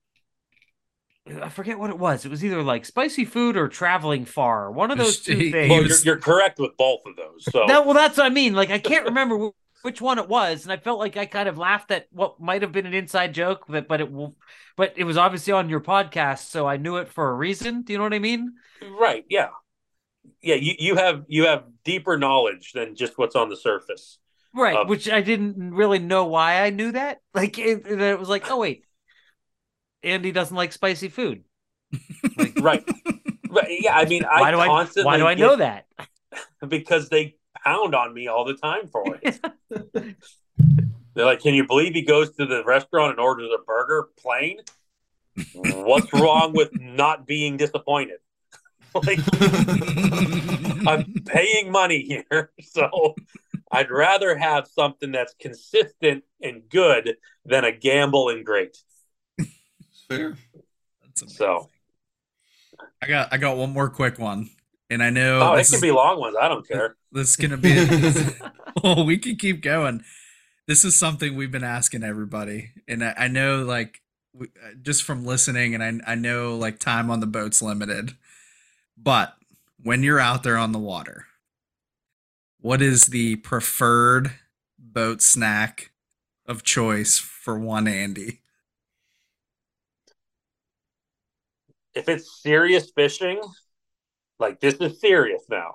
I 1.43 1.49
forget 1.49 1.79
what 1.79 1.91
it 1.91 1.99
was. 1.99 2.25
It 2.25 2.31
was 2.31 2.45
either 2.45 2.63
like 2.63 2.85
spicy 2.85 3.25
food 3.25 3.57
or 3.57 3.69
traveling 3.69 4.25
far. 4.25 4.71
One 4.71 4.91
of 4.91 4.99
those 4.99 5.21
two 5.21 5.37
He- 5.37 5.45
he 5.47 5.53
things. 5.53 5.71
well, 5.71 5.83
you're, 5.87 5.99
you're 6.05 6.17
correct 6.19 6.59
with 6.59 6.77
both 6.77 7.01
of 7.07 7.17
those 7.17 7.45
so 7.51 7.65
That, 7.67 7.85
well, 7.85 7.95
that's 7.95 8.17
what 8.19 8.27
I 8.27 8.31
mean. 8.31 8.55
Like, 8.55 8.71
I 8.71 8.79
can't 8.79 9.07
remember 9.07 9.51
which 9.83 10.01
one 10.01 10.19
it 10.19 10.29
was, 10.29 10.65
and 10.65 10.73
I 10.73 10.79
felt 10.79 10.99
like 10.99 11.17
I 11.19 11.27
kind 11.27 11.49
of 11.49 11.59
laughed 11.59 11.91
at 11.91 12.07
what 12.11 12.41
might 12.41 12.63
have 12.63 12.73
been 12.73 12.87
an 12.87 12.95
inside 12.95 13.35
joke, 13.35 13.65
but 13.69 13.87
but 13.87 14.01
it 14.01 14.09
but 14.77 14.95
it 14.97 15.05
was 15.05 15.17
obviously 15.19 15.53
on 15.53 15.69
your 15.69 15.81
podcast, 15.81 16.49
so 16.49 16.67
I 16.67 16.79
knew 16.79 16.97
it 16.97 17.09
for 17.09 17.29
a 17.31 17.35
reason. 17.35 17.83
Do 17.83 17.93
you 17.93 17.99
know 17.99 18.05
what 18.05 18.15
I 18.15 18.19
mean? 18.19 18.55
right 18.99 19.25
yeah 19.31 19.49
yeah 20.43 20.57
you, 20.57 20.75
you 20.79 20.97
have 20.97 21.25
you 21.29 21.47
have 21.47 21.65
deeper 21.85 22.19
knowledge 22.19 22.73
than 22.73 22.95
just 22.97 23.17
what's 23.17 23.35
on 23.37 23.49
the 23.49 23.57
surface 23.57 24.19
Right, 24.55 24.77
Um, 24.77 24.87
which 24.89 25.11
I 25.11 25.21
didn't 25.21 25.75
really 25.75 25.99
know 25.99 26.27
why 26.27 26.63
I 26.63 26.71
knew 26.71 26.93
that. 26.93 27.21
Like 27.35 27.59
it, 27.59 27.87
it 27.87 28.19
was 28.19 28.29
like, 28.29 28.51
oh 28.51 28.59
wait, 28.59 28.85
Andy 30.03 30.31
doesn't 30.33 30.57
like 30.57 30.73
spicy 30.73 31.09
food. 31.09 31.45
Like, 32.37 32.59
Right. 32.61 32.85
But 33.51 33.67
yeah, 33.69 33.97
I 33.97 34.05
mean, 34.05 34.25
I 34.25 34.41
why 34.41 34.51
do 34.51 34.61
I 34.61 34.67
constantly 34.67 35.07
why 35.07 35.17
do 35.19 35.27
I 35.27 35.35
get- 35.35 35.41
know 35.47 35.57
that? 35.57 35.87
because 36.69 37.09
they 37.09 37.37
pound 37.65 37.95
on 37.95 38.13
me 38.15 38.29
all 38.29 38.45
the 38.45 38.55
time 38.55 38.89
for 38.89 39.19
it. 39.23 39.41
They're 41.15 41.25
like, 41.25 41.41
"Can 41.41 41.55
you 41.55 41.67
believe 41.67 41.95
he 41.95 42.03
goes 42.03 42.33
to 42.37 42.47
the 42.47 42.65
restaurant 42.65 43.13
and 43.13 43.21
orders 43.21 43.49
a 43.55 43.63
burger 43.63 44.09
plain? 44.19 44.59
What's 45.55 46.13
wrong 46.13 46.53
with 46.53 46.71
not 46.81 47.27
being 47.27 47.57
disappointed? 47.57 48.19
Like, 48.95 49.19
I'm 50.87 51.15
paying 51.27 51.71
money 51.73 52.03
here, 52.03 52.51
so 52.61 53.15
I'd 53.71 53.91
rather 53.91 54.37
have 54.37 54.67
something 54.69 55.13
that's 55.13 55.35
consistent 55.41 56.25
and 56.43 56.63
good 56.69 57.17
than 57.45 57.65
a 57.65 57.73
gamble 57.73 58.29
and 58.29 58.45
great. 58.45 58.77
Fair. 60.09 60.37
That's. 61.03 61.37
So, 61.37 61.71
I 63.03 63.07
got 63.07 63.33
I 63.33 63.37
got 63.39 63.57
one 63.57 63.73
more 63.73 63.89
quick 63.89 64.19
one, 64.19 64.51
and 64.91 65.03
I 65.03 65.11
know 65.11 65.41
oh, 65.41 65.55
it 65.55 65.59
this 65.59 65.71
can 65.71 65.77
is, 65.77 65.83
be 65.83 65.91
long 65.91 66.21
ones. 66.21 66.37
I 66.41 66.49
don't 66.49 66.67
care. 66.67 66.97
this 67.13 67.31
is 67.31 67.37
gonna 67.37 67.57
be. 67.57 67.87
well, 68.83 69.05
we 69.05 69.19
can 69.19 69.37
keep 69.37 69.63
going. 69.63 70.05
This 70.67 70.85
is 70.85 70.99
something 70.99 71.35
we've 71.35 71.53
been 71.53 71.65
asking 71.65 72.03
everybody, 72.03 72.71
and 72.89 73.05
I, 73.05 73.15
I 73.17 73.29
know 73.29 73.65
like 73.65 74.01
uh, 74.41 74.47
just 74.83 75.05
from 75.05 75.25
listening, 75.25 75.75
and 75.75 75.83
I 76.07 76.13
I 76.13 76.15
know 76.15 76.57
like 76.57 76.79
time 76.79 77.11
on 77.11 77.21
the 77.21 77.27
boat's 77.27 77.63
limited, 77.63 78.17
but 78.97 79.35
when 79.83 80.03
you're 80.03 80.21
out 80.21 80.43
there 80.43 80.57
on 80.57 80.73
the 80.73 80.79
water, 80.79 81.27
what 82.61 82.81
is 82.81 83.07
the 83.07 83.37
preferred 83.37 84.33
boat 84.79 85.21
snack 85.21 85.91
of 86.47 86.63
choice 86.63 87.19
for 87.19 87.59
one 87.59 87.87
Andy? 87.89 88.41
If 91.95 92.09
it's 92.09 92.41
serious 92.43 92.91
fishing, 92.91 93.41
like 94.39 94.61
this 94.61 94.75
is 94.75 95.01
serious 95.01 95.43
now. 95.49 95.75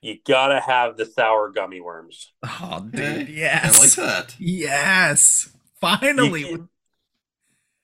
You 0.00 0.18
gotta 0.26 0.58
have 0.60 0.96
the 0.96 1.06
sour 1.06 1.50
gummy 1.50 1.80
worms. 1.80 2.32
Oh, 2.42 2.80
dude, 2.90 3.00
Okay. 3.00 3.32
yes, 3.32 3.78
I 3.78 3.82
like 3.82 3.92
that. 3.92 4.34
Yes, 4.38 5.48
finally. 5.80 6.40
You, 6.50 6.68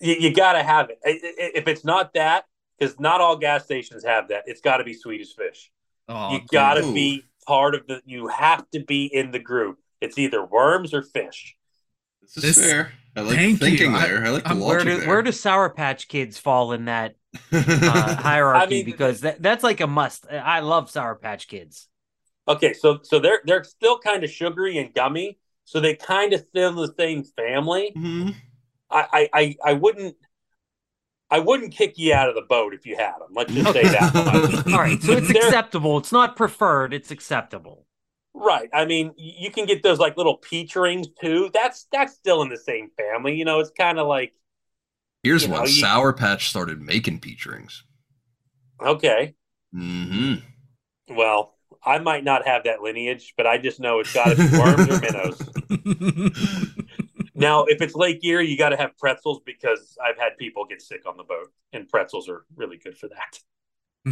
you, 0.01 0.15
you 0.15 0.35
gotta 0.35 0.63
have 0.63 0.91
it. 0.91 0.99
I- 1.05 1.11
I- 1.23 1.53
If 1.55 1.69
it's 1.69 1.85
not 1.85 2.15
that, 2.15 2.45
because 2.79 2.99
not 3.01 3.21
all 3.21 3.37
gas 3.37 3.65
stations 3.65 4.05
have 4.05 4.29
that, 4.29 4.45
it's 4.47 4.61
got 4.61 4.79
to 4.79 4.85
be 4.85 4.95
Swedish 4.95 5.35
fish. 5.35 5.71
oh, 6.09 6.33
you 6.33 6.41
gotta 6.51 6.83
be 6.93 7.25
part 7.47 7.75
of 7.75 7.87
the. 7.87 8.01
You 8.07 8.29
have 8.29 8.69
to 8.71 8.81
be 8.81 9.07
in 9.07 9.31
the 9.31 9.39
group. 9.39 9.79
It's 10.01 10.19
either 10.19 10.45
worms 10.45 10.95
or 10.95 11.03
fish. 11.03 11.57
This 12.23 12.37
is 12.37 12.43
This- 12.57 12.71
fair. 12.71 12.93
I 13.17 13.23
like 13.23 13.37
thank 13.37 13.59
thinking 13.59 13.93
you. 13.93 13.99
There. 13.99 14.25
I 14.25 14.29
like 14.31 14.45
the 14.45 14.51
I'm- 14.51 14.61
Where 14.61 14.85
do 14.85 14.99
there. 14.99 15.09
where 15.09 15.23
do 15.23 15.33
Sour 15.33 15.71
Patch 15.71 16.07
Kids 16.07 16.39
fall 16.39 16.71
in 16.73 16.85
that 16.85 17.17
uh, 17.51 18.15
hierarchy? 18.23 18.63
I 18.63 18.67
mean- 18.69 18.85
because 18.85 19.23
that, 19.23 19.43
that's 19.43 19.65
like 19.65 19.81
a 19.81 19.87
must. 19.89 20.27
I 20.31 20.61
love 20.61 20.89
Sour 20.89 21.17
Patch 21.17 21.49
Kids. 21.49 21.89
Okay, 22.47 22.73
so 22.75 23.01
so 23.03 23.19
they're 23.19 23.41
they're 23.45 23.65
still 23.65 23.99
kind 23.99 24.23
of 24.23 24.31
sugary 24.31 24.79
and 24.79 24.95
gummy, 24.95 25.39
so 25.65 25.81
they 25.81 25.95
kind 25.97 26.33
of 26.33 26.41
still 26.49 26.71
in 26.71 26.77
the 26.77 26.95
same 26.97 27.25
family. 27.25 27.93
Mhm. 27.97 28.35
I, 28.91 29.07
I 29.13 29.29
I 29.35 29.57
I 29.65 29.73
wouldn't. 29.75 30.15
I 31.31 31.39
wouldn't 31.41 31.73
kick 31.73 31.99
you 31.99 32.15
out 32.15 32.29
of 32.29 32.35
the 32.35 32.43
boat 32.43 32.73
if 32.75 32.87
you 32.87 32.97
had 32.97 33.15
them. 33.15 33.29
Let's 33.33 33.53
just 33.53 33.73
say 33.73 33.83
that. 33.83 34.63
All 34.73 34.79
right, 34.81 35.03
so 35.03 35.13
it's 35.13 35.29
acceptable. 35.31 35.99
It's 35.99 36.13
not 36.13 36.37
preferred. 36.37 36.95
It's 36.95 37.11
acceptable. 37.11 37.85
Right. 38.35 38.69
I 38.73 38.85
mean, 38.87 39.13
you 39.17 39.51
can 39.51 39.67
get 39.67 39.83
those 39.83 39.99
like 39.99 40.17
little 40.17 40.37
peach 40.37 40.75
rings 40.77 41.09
too. 41.21 41.51
That's 41.53 41.87
that's 41.93 42.15
still 42.15 42.41
in 42.43 42.49
the 42.49 42.57
same 42.57 42.91
family. 42.97 43.35
You 43.35 43.45
know, 43.45 43.59
it's 43.61 43.71
kind 43.71 43.99
of 43.99 44.07
like 44.07 44.33
Here's 45.25 45.43
You 45.45 45.51
when 45.51 45.61
know, 45.61 45.67
you- 45.67 45.73
Sour 45.81 46.13
Patch 46.13 46.49
started 46.49 46.81
making 46.81 47.19
peach 47.21 47.45
rings. 47.47 47.83
okay. 48.81 49.35
hmm 49.73 50.35
Well, 51.11 51.57
I 51.85 51.99
might 51.99 52.25
not 52.25 52.47
have 52.47 52.65
that 52.65 52.81
lineage, 52.81 53.35
but 53.37 53.47
I 53.47 53.59
just 53.59 53.81
know 53.81 53.99
it's 54.01 54.13
got 54.15 54.29
to 54.29 54.37
be 54.37 54.57
worms 54.57 54.89
or 54.89 55.01
minnows. 55.01 56.73
Now, 57.39 57.65
if 57.65 57.81
it's 57.81 57.95
Lake 57.95 58.23
Erie, 58.25 58.49
you 58.49 58.59
got 58.59 58.71
to 58.71 58.77
have 58.77 58.97
pretzels 58.99 59.41
because 59.47 59.97
I've 60.05 60.19
had 60.19 60.37
people 60.39 60.65
get 60.67 60.83
sick 60.83 61.03
on 61.07 61.17
the 61.17 61.23
boat, 61.25 61.53
and 61.73 61.89
pretzels 61.89 62.29
are 62.29 62.45
really 62.57 62.77
good 62.79 62.97
for 62.99 63.09
that. 63.09 63.41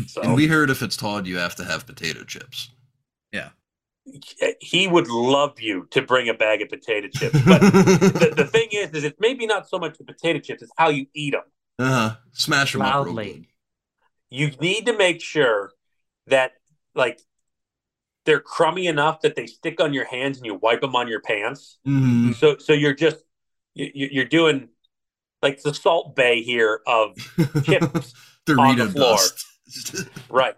So 0.08 0.22
And 0.22 0.34
we 0.34 0.46
heard 0.46 0.70
if 0.70 0.82
it's 0.82 0.96
Todd, 0.96 1.26
you 1.26 1.38
have 1.38 1.54
to 1.56 1.64
have 1.64 1.86
potato 1.86 2.22
chips. 2.24 2.70
Yeah. 3.32 3.50
He 4.60 4.86
would 4.86 5.08
love 5.08 5.60
you 5.60 5.86
to 5.90 6.02
bring 6.02 6.28
a 6.28 6.34
bag 6.34 6.62
of 6.62 6.68
potato 6.68 7.08
chips, 7.08 7.40
but 7.44 7.60
the, 7.72 8.32
the 8.36 8.46
thing 8.46 8.68
is, 8.72 8.90
is 8.92 9.02
it's 9.04 9.18
maybe 9.18 9.46
not 9.46 9.68
so 9.68 9.78
much 9.78 9.98
the 9.98 10.04
potato 10.04 10.38
chips; 10.38 10.62
it's 10.62 10.72
how 10.76 10.90
you 10.90 11.06
eat 11.14 11.32
them. 11.32 11.42
uh-huh. 11.80 12.16
Smash 12.32 12.72
them 12.74 12.84
up 12.84 13.00
real 13.00 13.14
Loudly. 13.14 13.32
good. 13.32 13.46
you 14.30 14.50
need 14.60 14.86
to 14.86 14.96
make 14.96 15.20
sure 15.20 15.72
that 16.28 16.52
like 16.94 17.20
they're 18.26 18.40
crummy 18.40 18.86
enough 18.88 19.22
that 19.22 19.34
they 19.36 19.46
stick 19.46 19.80
on 19.80 19.92
your 19.94 20.04
hands 20.04 20.36
and 20.36 20.44
you 20.46 20.54
wipe 20.54 20.82
them 20.82 20.94
on 20.94 21.08
your 21.08 21.20
pants. 21.20 21.78
Mhm. 21.86 22.34
So 22.34 22.58
so 22.58 22.72
you're 22.74 22.92
just 22.94 23.16
you, 23.74 23.90
you're 24.12 24.24
doing 24.26 24.68
like 25.42 25.62
the 25.62 25.72
Salt 25.72 26.14
Bae 26.16 26.42
here 26.44 26.80
of 26.86 27.16
Chips 27.64 28.12
on 28.48 28.76
the 28.76 28.88
floor. 28.90 29.18
right. 30.30 30.56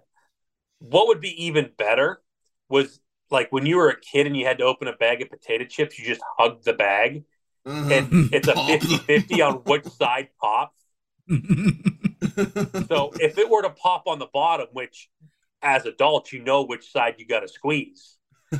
What 0.81 1.09
would 1.09 1.21
be 1.21 1.45
even 1.47 1.71
better 1.79 2.23
was 2.69 3.01
like 3.31 3.51
when 3.53 3.67
you 3.67 3.77
were 3.77 3.89
a 3.91 4.01
kid 4.01 4.27
and 4.27 4.37
you 4.37 4.47
had 4.47 4.59
to 4.59 4.65
open 4.65 4.89
a 4.89 4.93
bag 4.97 5.21
of 5.23 5.31
potato 5.31 5.65
chips, 5.65 5.99
you 5.99 6.05
just 6.07 6.21
hugged 6.39 6.65
the 6.65 6.73
bag 6.73 7.25
Uh-huh. 7.67 7.89
and 7.93 8.33
it's 8.33 8.49
a 8.49 8.53
Pop. 8.55 8.71
50-50 8.71 9.47
on 9.47 9.55
which 9.65 9.85
side 9.87 10.29
pops. 10.41 10.75
So 12.89 13.11
if 13.21 13.37
it 13.39 13.49
were 13.51 13.63
to 13.63 13.71
pop 13.71 14.05
on 14.07 14.19
the 14.19 14.27
bottom, 14.33 14.69
which 14.73 15.11
as 15.63 15.87
adults 15.87 16.33
you 16.33 16.43
know 16.43 16.65
which 16.65 16.91
side 16.91 17.17
you 17.19 17.27
got 17.27 17.41
to 17.41 17.49
squeeze. 17.49 18.17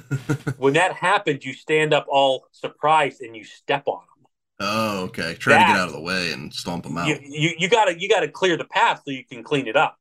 When 0.59 0.75
that 0.75 0.93
happens, 0.93 1.45
you 1.45 1.55
stand 1.55 1.95
up 1.95 2.07
all 2.09 2.47
surprised 2.53 3.23
and 3.23 3.35
you 3.37 3.45
step 3.45 3.85
on 3.87 4.01
them. 4.01 4.27
oh, 4.61 5.05
okay. 5.05 5.35
Try 5.35 5.55
to 5.55 5.73
get 5.73 5.77
out 5.77 5.89
of 5.89 5.95
the 5.95 6.01
way 6.01 6.33
and 6.33 6.53
stomp 6.53 6.85
them 6.85 6.99
out. 6.99 7.07
You, 7.07 7.19
you 7.23 7.55
you 7.59 7.69
gotta 7.69 7.99
you 7.99 8.09
gotta 8.09 8.29
clear 8.29 8.57
the 8.57 8.65
path 8.65 9.03
so 9.05 9.13
you 9.13 9.25
can 9.25 9.43
clean 9.43 9.69
it 9.69 9.77
up. 9.77 9.97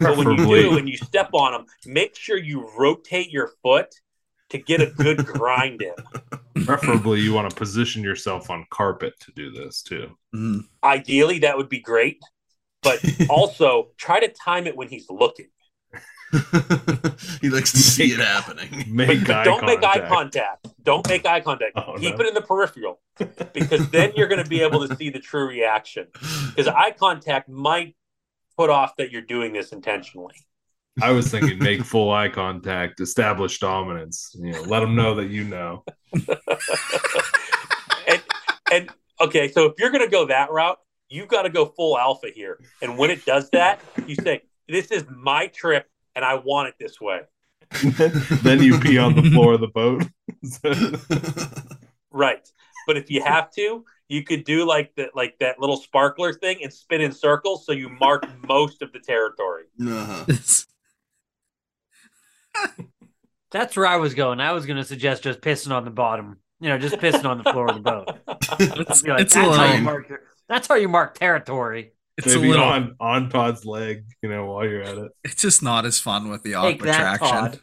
But 0.00 0.16
when 0.16 0.30
you 0.30 0.46
do 0.46 0.78
and 0.78 0.88
you 0.88 0.96
step 0.96 1.30
on 1.32 1.52
them, 1.52 1.66
make 1.86 2.16
sure 2.16 2.36
you 2.36 2.70
rotate 2.76 3.30
your 3.30 3.52
foot 3.62 3.94
to 4.48 4.58
get 4.58 4.80
a 4.80 4.86
good 4.86 5.24
grind 5.26 5.82
in. 5.82 6.64
Preferably, 6.64 7.20
you 7.20 7.32
want 7.32 7.48
to 7.48 7.56
position 7.56 8.02
yourself 8.02 8.50
on 8.50 8.66
carpet 8.70 9.14
to 9.20 9.32
do 9.32 9.50
this 9.50 9.82
too. 9.82 10.16
Mm. 10.34 10.64
Ideally, 10.82 11.40
that 11.40 11.56
would 11.56 11.68
be 11.68 11.80
great. 11.80 12.20
But 12.82 13.04
also 13.28 13.90
try 13.96 14.20
to 14.20 14.28
time 14.28 14.66
it 14.66 14.76
when 14.76 14.88
he's 14.88 15.08
looking. 15.10 15.48
he 17.40 17.50
likes 17.50 17.72
to 17.72 17.78
see 17.78 18.12
it 18.12 18.20
happening. 18.20 18.84
Make 18.94 19.28
eye 19.28 19.42
don't 19.42 19.64
make 19.64 19.82
eye 19.82 19.98
contact. 20.08 20.62
contact. 20.62 20.68
Don't 20.84 21.08
make 21.08 21.26
eye 21.26 21.40
contact. 21.40 21.72
Oh, 21.74 21.96
Keep 21.98 22.18
no. 22.18 22.24
it 22.24 22.28
in 22.28 22.34
the 22.34 22.40
peripheral 22.40 23.00
because 23.52 23.90
then 23.90 24.12
you're 24.14 24.28
going 24.28 24.42
to 24.42 24.48
be 24.48 24.62
able 24.62 24.86
to 24.86 24.94
see 24.94 25.10
the 25.10 25.18
true 25.18 25.48
reaction. 25.48 26.06
Because 26.12 26.68
eye 26.68 26.92
contact 26.92 27.48
might 27.48 27.96
put 28.56 28.70
off 28.70 28.94
that 28.96 29.10
you're 29.10 29.22
doing 29.22 29.52
this 29.52 29.72
intentionally. 29.72 30.36
I 31.02 31.10
was 31.12 31.28
thinking 31.28 31.58
make 31.58 31.82
full 31.82 32.10
eye 32.12 32.28
contact, 32.28 33.00
establish 33.00 33.58
dominance. 33.58 34.34
You 34.38 34.52
know, 34.52 34.62
let 34.62 34.80
them 34.80 34.94
know 34.94 35.14
that 35.16 35.30
you 35.30 35.44
know. 35.44 35.84
and, 38.08 38.22
and 38.72 38.90
okay, 39.20 39.50
so 39.50 39.66
if 39.66 39.74
you're 39.78 39.90
going 39.90 40.04
to 40.04 40.10
go 40.10 40.26
that 40.26 40.50
route, 40.50 40.78
you've 41.08 41.28
got 41.28 41.42
to 41.42 41.50
go 41.50 41.66
full 41.66 41.98
alpha 41.98 42.28
here. 42.34 42.58
And 42.82 42.96
when 42.98 43.10
it 43.10 43.24
does 43.24 43.50
that, 43.50 43.80
you 44.06 44.14
say, 44.14 44.42
"This 44.70 44.90
is 44.90 45.04
my 45.10 45.48
trip, 45.48 45.86
and 46.14 46.24
I 46.24 46.34
want 46.36 46.68
it 46.68 46.74
this 46.78 47.00
way." 47.00 47.22
then 48.42 48.62
you 48.62 48.78
pee 48.80 48.98
on 48.98 49.14
the 49.14 49.30
floor 49.30 49.54
of 49.54 49.60
the 49.60 49.68
boat. 49.68 50.04
Right. 52.10 52.46
But 52.86 52.96
if 52.96 53.10
you 53.10 53.22
have 53.22 53.50
to, 53.52 53.84
you 54.08 54.24
could 54.24 54.44
do 54.44 54.66
like 54.66 54.94
that, 54.96 55.10
like 55.14 55.38
that 55.38 55.60
little 55.60 55.76
sparkler 55.76 56.32
thing, 56.32 56.58
and 56.62 56.72
spin 56.72 57.00
in 57.00 57.12
circles, 57.12 57.64
so 57.64 57.72
you 57.72 57.88
mark 57.88 58.24
most 58.48 58.82
of 58.82 58.92
the 58.92 58.98
territory. 58.98 59.64
uh-huh. 59.80 60.24
That's 63.52 63.76
where 63.76 63.86
I 63.86 63.96
was 63.96 64.14
going. 64.14 64.40
I 64.40 64.52
was 64.52 64.66
going 64.66 64.76
to 64.76 64.84
suggest 64.84 65.24
just 65.24 65.40
pissing 65.40 65.72
on 65.72 65.84
the 65.84 65.90
bottom. 65.90 66.38
You 66.60 66.68
know, 66.68 66.78
just 66.78 66.96
pissing 66.96 67.24
on 67.24 67.38
the 67.38 67.44
floor 67.44 67.68
of 67.68 67.76
the 67.76 67.80
boat. 67.80 68.08
It's, 68.60 69.02
Be 69.02 69.10
like, 69.10 69.22
it's 69.22 69.34
a 69.34 69.40
that's, 69.40 69.56
how 69.56 69.72
you 69.72 69.82
mark 69.82 70.08
your, 70.08 70.20
that's 70.48 70.68
how 70.68 70.74
you 70.74 70.88
mark 70.88 71.18
territory. 71.18 71.92
It's 72.24 72.34
a 72.34 72.36
Maybe 72.38 72.48
little. 72.48 72.64
on 72.64 72.96
on 73.00 73.28
Todd's 73.30 73.64
leg, 73.64 74.04
you 74.22 74.28
know, 74.28 74.46
while 74.46 74.66
you're 74.66 74.82
at 74.82 74.98
it. 74.98 75.12
It's 75.24 75.40
just 75.42 75.62
not 75.62 75.84
as 75.86 75.98
fun 75.98 76.28
with 76.30 76.42
the 76.42 76.52
Take 76.52 76.74
aqua 76.76 76.86
that, 76.86 77.18
traction. 77.18 77.28
Todd. 77.28 77.60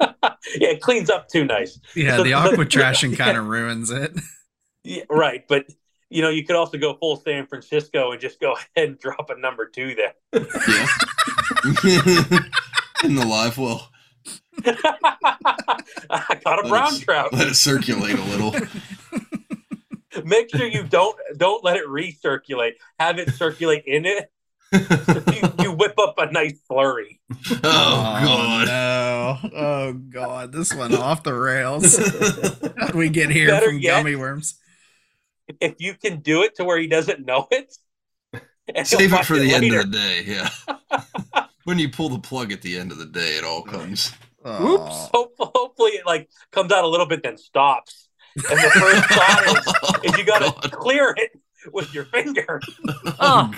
yeah, 0.58 0.68
it 0.68 0.80
cleans 0.80 1.10
up 1.10 1.28
too 1.28 1.44
nice. 1.44 1.78
Yeah, 1.94 2.16
the 2.18 2.22
the- 2.24 2.32
aqua 2.34 2.64
traction 2.64 3.14
kind 3.16 3.36
of 3.38 3.46
ruins 3.46 3.90
it. 3.90 4.12
Yeah, 4.82 5.02
right. 5.10 5.44
But 5.48 5.66
you 6.10 6.22
know, 6.22 6.28
you 6.30 6.44
could 6.44 6.56
also 6.56 6.78
go 6.78 6.94
full 6.94 7.16
San 7.16 7.46
Francisco 7.46 8.12
and 8.12 8.20
just 8.20 8.40
go 8.40 8.52
ahead 8.76 8.88
and 8.90 8.98
drop 8.98 9.30
a 9.30 9.38
number 9.38 9.66
two 9.66 9.94
there. 9.94 10.14
Yeah. 10.32 10.86
In 13.04 13.14
the 13.16 13.26
live 13.26 13.58
well. 13.58 13.90
I 14.66 16.38
caught 16.42 16.58
a 16.58 16.62
Let 16.62 16.68
brown 16.68 16.94
it- 16.94 17.02
trout. 17.02 17.32
Let 17.32 17.48
it 17.48 17.54
circulate 17.54 18.18
a 18.18 18.22
little. 18.24 18.54
Make 20.24 20.50
sure 20.54 20.66
you 20.66 20.84
don't 20.84 21.16
don't 21.36 21.64
let 21.64 21.76
it 21.76 21.86
recirculate. 21.86 22.72
Have 22.98 23.18
it 23.18 23.30
circulate 23.30 23.84
in 23.86 24.04
it. 24.06 24.30
You, 24.72 25.52
you 25.60 25.72
whip 25.72 25.94
up 25.98 26.14
a 26.18 26.30
nice 26.32 26.60
flurry. 26.68 27.20
Oh, 27.50 27.60
oh 27.62 28.24
god. 28.24 28.66
no! 28.66 29.50
Oh 29.56 29.92
god! 29.92 30.52
This 30.52 30.74
went 30.74 30.94
off 30.94 31.22
the 31.22 31.34
rails. 31.34 31.96
How 31.98 32.86
did 32.86 32.94
we 32.94 33.08
get 33.10 33.30
here 33.30 33.48
Better 33.48 33.66
from 33.66 33.78
yet- 33.78 33.98
gummy 33.98 34.16
worms? 34.16 34.58
If 35.60 35.74
you 35.78 35.94
can 35.94 36.20
do 36.20 36.42
it 36.42 36.54
to 36.56 36.64
where 36.64 36.78
he 36.78 36.86
doesn't 36.86 37.24
know 37.26 37.46
it, 37.50 37.76
Save 38.86 38.88
he'll 38.88 39.00
it 39.00 39.10
find 39.10 39.26
for 39.26 39.38
the 39.38 39.52
end 39.52 39.72
of 39.74 39.90
the 39.90 39.98
day. 39.98 40.22
Yeah. 40.26 40.48
when 41.64 41.78
you 41.78 41.90
pull 41.90 42.08
the 42.08 42.18
plug 42.18 42.50
at 42.50 42.62
the 42.62 42.78
end 42.78 42.92
of 42.92 42.98
the 42.98 43.04
day, 43.06 43.36
it 43.36 43.44
all 43.44 43.62
comes. 43.62 44.12
Oh. 44.44 44.74
Oops. 44.74 45.10
Hope, 45.12 45.34
hopefully, 45.38 45.92
it 45.92 46.06
like 46.06 46.30
comes 46.50 46.72
out 46.72 46.84
a 46.84 46.88
little 46.88 47.06
bit, 47.06 47.22
then 47.22 47.36
stops. 47.36 48.03
And 48.36 48.58
the 48.58 48.70
first 48.70 49.04
thought 49.10 50.04
is, 50.04 50.12
is 50.12 50.18
you 50.18 50.24
got 50.24 50.62
to 50.62 50.68
clear 50.70 51.14
it 51.16 51.30
with 51.72 51.94
your 51.94 52.04
finger. 52.06 52.60
Oh, 53.20 53.50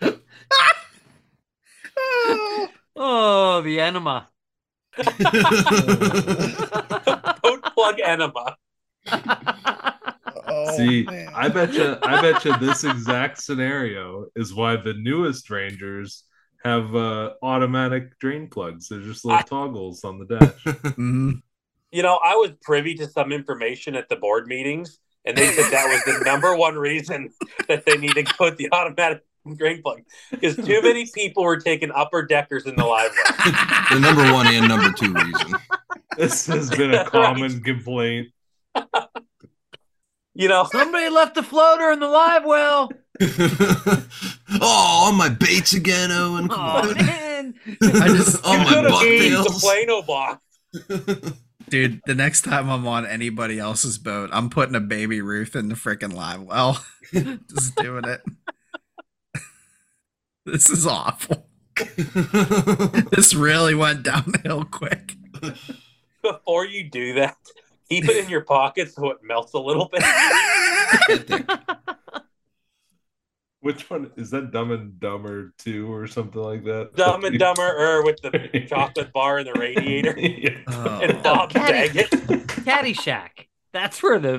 God. 0.00 0.20
oh, 2.96 3.60
the 3.62 3.80
enema. 3.80 4.28
Boat 7.42 7.62
plug 7.74 8.00
enema. 8.04 8.56
Oh, 10.48 10.76
See, 10.76 11.02
man. 11.04 11.28
I 11.34 11.48
bet 11.48 11.72
you, 11.74 11.96
I 12.02 12.20
bet 12.22 12.44
you 12.44 12.56
this 12.58 12.84
exact 12.84 13.42
scenario 13.42 14.26
is 14.36 14.54
why 14.54 14.76
the 14.76 14.94
newest 14.94 15.50
Rangers 15.50 16.22
have 16.64 16.94
uh, 16.94 17.32
automatic 17.42 18.18
drain 18.18 18.48
plugs. 18.48 18.88
They're 18.88 19.00
just 19.00 19.24
little 19.24 19.40
I- 19.40 19.42
toggles 19.42 20.04
on 20.04 20.18
the 20.18 20.26
dash. 20.38 20.64
Mhm. 20.64 21.42
You 21.96 22.02
know, 22.02 22.20
I 22.22 22.34
was 22.34 22.50
privy 22.60 22.94
to 22.96 23.08
some 23.08 23.32
information 23.32 23.94
at 23.94 24.10
the 24.10 24.16
board 24.16 24.46
meetings, 24.48 24.98
and 25.24 25.34
they 25.34 25.46
said 25.46 25.72
that 25.72 25.86
was 25.88 26.02
the 26.18 26.22
number 26.30 26.54
one 26.54 26.74
reason 26.76 27.30
that 27.68 27.86
they 27.86 27.96
need 27.96 28.12
to 28.12 28.24
put 28.36 28.58
the 28.58 28.68
automatic 28.70 29.22
drain 29.56 29.80
plug 29.80 30.02
because 30.30 30.56
too 30.56 30.82
many 30.82 31.06
people 31.14 31.42
were 31.42 31.56
taking 31.58 31.90
upper 31.92 32.22
deckers 32.26 32.66
in 32.66 32.76
the 32.76 32.84
live 32.84 33.10
well. 33.16 33.52
the 33.92 33.98
number 33.98 34.30
one 34.30 34.46
and 34.46 34.68
number 34.68 34.92
two 34.92 35.10
reason. 35.14 35.54
This 36.18 36.44
has 36.48 36.68
been 36.68 36.92
a 36.92 37.06
common 37.08 37.62
complaint. 37.62 38.28
You 40.34 40.48
know, 40.48 40.68
Somebody 40.70 41.08
left 41.08 41.38
a 41.38 41.42
floater 41.42 41.92
in 41.92 42.00
the 42.00 42.08
live 42.08 42.44
well. 42.44 42.90
oh, 44.60 45.04
on 45.08 45.14
my 45.16 45.30
baits 45.30 45.72
again, 45.72 46.12
Owen. 46.12 46.48
Come 46.50 46.60
Oh 46.60 46.90
on. 46.90 46.94
man. 46.94 47.54
I 47.82 48.08
just- 48.08 48.44
on 48.44 48.58
my 48.58 48.64
could 48.66 48.84
have 48.84 49.02
used 49.02 49.32
the 49.32 49.50
bucktails. 49.50 49.62
Plano 49.62 50.02
box. 50.02 50.42
Dude, 51.68 52.00
the 52.06 52.14
next 52.14 52.42
time 52.42 52.70
I'm 52.70 52.86
on 52.86 53.04
anybody 53.06 53.58
else's 53.58 53.98
boat, 53.98 54.30
I'm 54.32 54.50
putting 54.50 54.74
a 54.76 54.80
baby 54.80 55.20
Ruth 55.20 55.56
in 55.56 55.68
the 55.68 55.74
freaking 55.74 56.12
live 56.12 56.42
well. 56.42 56.84
Just 57.12 57.74
doing 57.76 58.04
it. 58.04 58.22
this 60.46 60.70
is 60.70 60.86
awful. 60.86 61.48
This 63.10 63.34
really 63.34 63.74
went 63.74 64.02
downhill 64.02 64.64
quick. 64.64 65.14
Before 66.22 66.64
you 66.64 66.88
do 66.88 67.14
that, 67.14 67.36
keep 67.88 68.08
it 68.08 68.24
in 68.24 68.30
your 68.30 68.42
pocket 68.42 68.92
so 68.92 69.10
it 69.10 69.18
melts 69.22 69.52
a 69.52 69.58
little 69.58 69.90
bit. 69.90 70.02
Which 73.66 73.90
one 73.90 74.10
is 74.16 74.30
that? 74.30 74.52
Dumb 74.52 74.70
and 74.70 75.00
Dumber 75.00 75.52
Two 75.58 75.92
or 75.92 76.06
something 76.06 76.40
like 76.40 76.62
that? 76.64 76.90
Dumb 76.94 77.24
and 77.24 77.36
Dumber, 77.38 77.66
or 77.76 78.04
with 78.04 78.20
the 78.22 78.64
chocolate 78.68 79.12
bar 79.12 79.38
and 79.38 79.46
the 79.48 79.54
radiator, 79.54 80.14
Yeah. 80.18 80.50
Oh. 80.68 81.00
and 81.02 81.12
Oh, 81.18 81.22
Bob 81.22 81.50
Caddy. 81.50 81.88
Daggett. 81.88 82.10
Caddyshack. 82.46 83.46
That's 83.72 84.02
where 84.02 84.18
the 84.20 84.38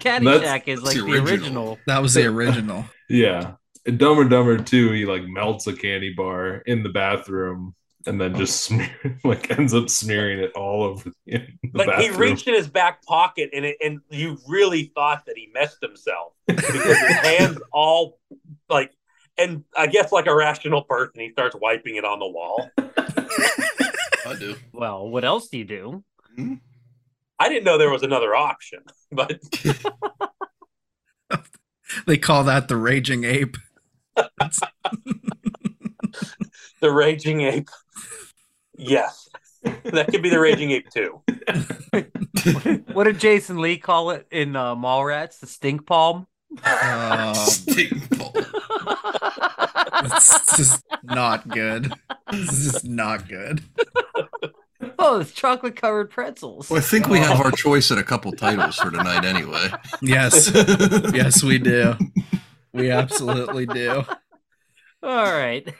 Caddyshack 0.00 0.68
is 0.68 0.82
like 0.82 0.94
the 0.96 1.02
the 1.02 1.10
original. 1.12 1.28
original. 1.32 1.78
that 1.86 2.00
was 2.00 2.14
the 2.14 2.26
original. 2.26 2.84
Yeah. 3.08 3.54
In 3.84 3.96
Dumb 3.98 4.18
and 4.20 4.30
Dumber 4.30 4.58
2, 4.58 4.92
he 4.92 5.06
like 5.06 5.22
melts 5.26 5.66
a 5.66 5.72
candy 5.72 6.12
bar 6.16 6.56
in 6.66 6.82
the 6.82 6.88
bathroom 6.88 7.74
and 8.08 8.20
then 8.20 8.36
just 8.36 8.62
smear 8.62 8.90
like 9.24 9.50
ends 9.58 9.74
up 9.74 9.88
smearing 9.88 10.40
it 10.40 10.52
all 10.52 10.82
over 10.82 11.10
the, 11.26 11.38
the 11.62 11.70
Like 11.74 11.98
he 12.00 12.10
reached 12.10 12.48
in 12.48 12.54
his 12.54 12.68
back 12.68 13.02
pocket, 13.04 13.50
and 13.52 13.64
it, 13.64 13.76
and 13.82 14.00
you 14.10 14.38
really 14.48 14.90
thought 14.94 15.24
that 15.26 15.36
he 15.36 15.48
messed 15.52 15.78
himself 15.82 16.32
because 16.46 16.74
his 16.74 17.18
hands 17.18 17.58
all 17.72 18.18
like. 18.68 18.92
And 19.40 19.62
I 19.76 19.86
guess, 19.86 20.10
like 20.10 20.26
a 20.26 20.34
rational 20.34 20.82
person, 20.82 21.20
he 21.20 21.30
starts 21.30 21.54
wiping 21.54 21.94
it 21.94 22.04
on 22.04 22.18
the 22.18 22.26
wall. 22.26 22.68
I 22.76 24.34
do. 24.36 24.56
Well, 24.72 25.08
what 25.08 25.24
else 25.24 25.46
do 25.46 25.58
you 25.58 25.64
do? 25.64 26.02
Hmm? 26.34 26.54
I 27.38 27.48
didn't 27.48 27.62
know 27.62 27.78
there 27.78 27.88
was 27.88 28.02
another 28.02 28.34
option, 28.34 28.80
but 29.12 29.40
They 32.06 32.18
call 32.18 32.42
that 32.44 32.66
the 32.66 32.76
raging 32.76 33.22
ape. 33.22 33.56
the 36.80 36.90
Raging 36.90 37.42
Ape. 37.42 37.68
Yes, 38.76 39.28
that 39.62 40.08
could 40.08 40.22
be 40.22 40.30
the 40.30 40.38
Raging 40.40 40.70
Ape 40.72 40.90
too. 40.90 41.20
What 42.92 43.04
did 43.04 43.18
Jason 43.18 43.60
Lee 43.60 43.78
call 43.78 44.10
it 44.10 44.26
in 44.30 44.54
uh, 44.56 44.74
Mallrats? 44.76 45.40
The 45.40 45.46
stink 45.46 45.86
palm. 45.86 46.26
Oh, 46.64 47.32
Stink 47.48 48.18
ball. 48.18 48.32
it's 50.04 50.56
just 50.56 50.84
not 51.02 51.48
good. 51.48 51.92
This 52.30 52.52
is 52.52 52.72
just 52.72 52.84
not 52.84 53.28
good. 53.28 53.62
oh, 54.98 55.20
it's 55.20 55.32
chocolate 55.32 55.76
covered 55.76 56.10
pretzels. 56.10 56.70
Well, 56.70 56.78
I 56.78 56.82
think 56.82 57.08
we 57.08 57.18
have 57.18 57.40
our 57.40 57.50
choice 57.50 57.90
at 57.90 57.98
a 57.98 58.02
couple 58.04 58.32
titles 58.32 58.76
for 58.76 58.90
tonight 58.90 59.24
anyway. 59.24 59.68
Yes. 60.00 60.50
Yes, 61.14 61.42
we 61.42 61.58
do. 61.58 61.94
We 62.72 62.90
absolutely 62.90 63.66
do. 63.66 64.04
All 65.02 65.32
right. 65.32 65.72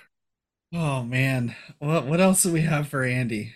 Oh 0.73 1.03
man. 1.03 1.55
What 1.79 2.07
what 2.07 2.21
else 2.21 2.43
do 2.43 2.53
we 2.53 2.63
have 2.63 2.89
for 2.89 3.03
Andy? 3.03 3.53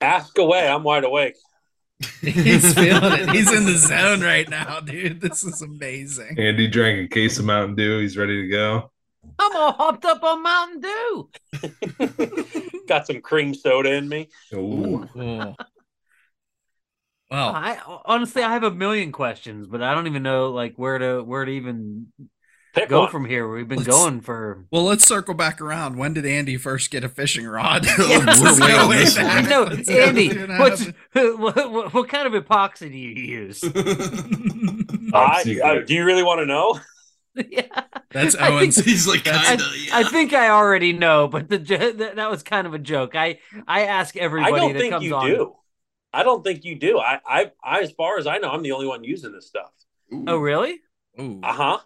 Ask 0.00 0.36
away. 0.38 0.68
I'm 0.68 0.82
wide 0.82 1.04
awake. 1.04 1.36
He's 2.20 2.74
feeling 2.74 3.12
it. 3.12 3.30
He's 3.30 3.52
in 3.52 3.64
the 3.64 3.74
zone 3.76 4.20
right 4.20 4.48
now, 4.48 4.80
dude. 4.80 5.20
This 5.20 5.44
is 5.44 5.62
amazing. 5.62 6.38
Andy 6.38 6.66
drank 6.66 7.06
a 7.06 7.14
case 7.14 7.38
of 7.38 7.44
Mountain 7.44 7.76
Dew. 7.76 8.00
He's 8.00 8.16
ready 8.16 8.42
to 8.42 8.48
go. 8.48 8.90
I'm 9.38 9.56
all 9.56 9.72
hopped 9.72 10.04
up 10.04 10.22
on 10.22 10.42
Mountain 10.42 10.80
Dew. 10.80 11.30
Got 12.88 13.06
some 13.06 13.20
cream 13.20 13.54
soda 13.54 13.92
in 13.92 14.08
me. 14.08 14.28
Ooh. 14.52 15.08
Oh. 15.16 15.54
Well, 17.30 17.48
I 17.48 17.80
honestly, 18.04 18.42
I 18.42 18.52
have 18.52 18.64
a 18.64 18.70
million 18.70 19.10
questions, 19.10 19.66
but 19.66 19.82
I 19.82 19.94
don't 19.94 20.06
even 20.06 20.22
know 20.22 20.50
like 20.50 20.74
where 20.76 20.98
to 20.98 21.22
where 21.22 21.44
to 21.44 21.50
even 21.50 22.12
Pick 22.74 22.88
go 22.88 23.00
one. 23.02 23.10
from 23.10 23.24
here. 23.24 23.48
We've 23.48 23.68
been 23.68 23.78
Let's- 23.78 23.88
going 23.88 24.20
for. 24.20 24.64
well, 24.70 24.82
let's 24.82 25.04
circle 25.06 25.34
back 25.34 25.60
around. 25.60 25.96
When 25.96 26.12
did 26.14 26.26
Andy 26.26 26.56
first 26.56 26.90
get 26.90 27.04
a 27.04 27.08
fishing 27.08 27.46
rod? 27.46 27.86
Let's 27.98 28.40
we're 28.40 28.60
way 28.66 28.72
go 28.72 28.78
on 28.82 28.88
way 28.90 28.96
this 28.98 29.16
one. 29.16 29.48
No, 29.48 29.62
Let's 29.70 29.88
Andy, 29.88 30.28
two 30.30 30.42
and 30.44 30.52
a 30.54 30.58
what's 30.58 30.86
what, 31.12 31.70
what, 31.72 31.94
what 31.94 32.08
kind 32.08 32.26
of 32.32 32.44
epoxy 32.44 32.90
do 32.90 32.98
you 32.98 33.10
use? 33.10 33.62
I. 35.12 35.42
I- 35.64 35.82
do 35.86 35.94
you 35.94 36.04
really 36.04 36.22
want 36.22 36.40
to 36.40 36.46
know? 36.46 36.78
yeah, 37.48 37.62
That's 38.10 38.36
I 38.36 38.46
think- 38.48 38.60
Owen's. 38.60 38.84
He's 38.84 39.08
like, 39.08 39.24
kinda, 39.24 39.40
yeah. 39.76 39.96
I 39.96 40.04
think 40.04 40.32
I 40.32 40.50
already 40.50 40.92
know, 40.92 41.26
but 41.28 41.48
the 41.48 41.58
jo- 41.58 41.92
that, 41.92 42.16
that 42.16 42.30
was 42.30 42.42
kind 42.44 42.66
of 42.66 42.74
a 42.74 42.78
joke. 42.78 43.16
I 43.16 43.38
I 43.66 43.86
ask 43.86 44.16
everybody 44.16 44.52
I 44.54 44.58
don't 44.58 44.72
that 44.72 44.78
think 44.78 44.92
comes 44.92 45.04
you 45.04 45.14
on. 45.16 45.26
do. 45.26 45.56
I 46.12 46.22
don't 46.22 46.44
think 46.44 46.64
you 46.64 46.76
do. 46.76 47.00
I, 47.00 47.18
I, 47.26 47.50
I, 47.62 47.80
as 47.80 47.90
far 47.90 48.18
as 48.18 48.28
I 48.28 48.38
know, 48.38 48.48
I'm 48.50 48.62
the 48.62 48.70
only 48.70 48.86
one 48.86 49.02
using 49.02 49.32
this 49.32 49.48
stuff. 49.48 49.72
Oh, 50.28 50.36
really? 50.36 50.78
Uh 51.18 51.52
huh. 51.52 51.78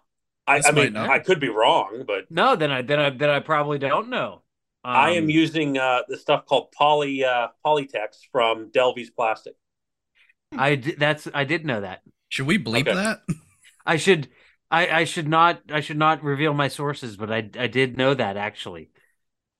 I, 0.49 0.63
I 0.67 0.73
mean, 0.73 0.93
not. 0.95 1.11
I 1.11 1.19
could 1.19 1.41
be 1.41 1.49
wrong, 1.49 2.05
but 2.07 2.31
No, 2.31 2.57
then 2.57 2.71
I 2.71 2.83
then 2.83 2.99
I 2.99 3.11
then 3.11 3.31
I 3.31 3.41
probably 3.41 3.79
don't 3.79 4.09
know. 4.09 4.43
I 4.85 5.11
am 5.13 5.25
Um, 5.25 5.31
using 5.31 5.77
uh, 5.77 6.03
the 6.09 6.17
stuff 6.17 6.47
called 6.47 6.73
poly 6.73 7.25
uh, 7.25 7.49
Polytex 7.65 8.19
from 8.33 8.71
Delvie's 8.71 9.11
Plastic. 9.11 9.55
I 10.57 10.77
that's 10.77 11.29
I 11.35 11.45
did 11.45 11.67
know 11.67 11.81
that. 11.83 12.01
Should 12.31 12.47
we 12.47 12.59
bleep 12.59 12.83
Okay. 12.89 12.95
that? 12.95 13.21
I 13.85 13.97
should 13.97 14.29
I 14.71 14.89
I 15.01 15.05
should 15.05 15.29
not 15.29 15.61
I 15.71 15.81
should 15.81 15.99
not 15.99 16.23
reveal 16.23 16.55
my 16.55 16.69
sources, 16.69 17.17
but 17.17 17.31
I 17.31 17.51
I 17.59 17.67
did 17.67 17.97
know 17.99 18.15
that 18.15 18.37
actually. 18.37 18.91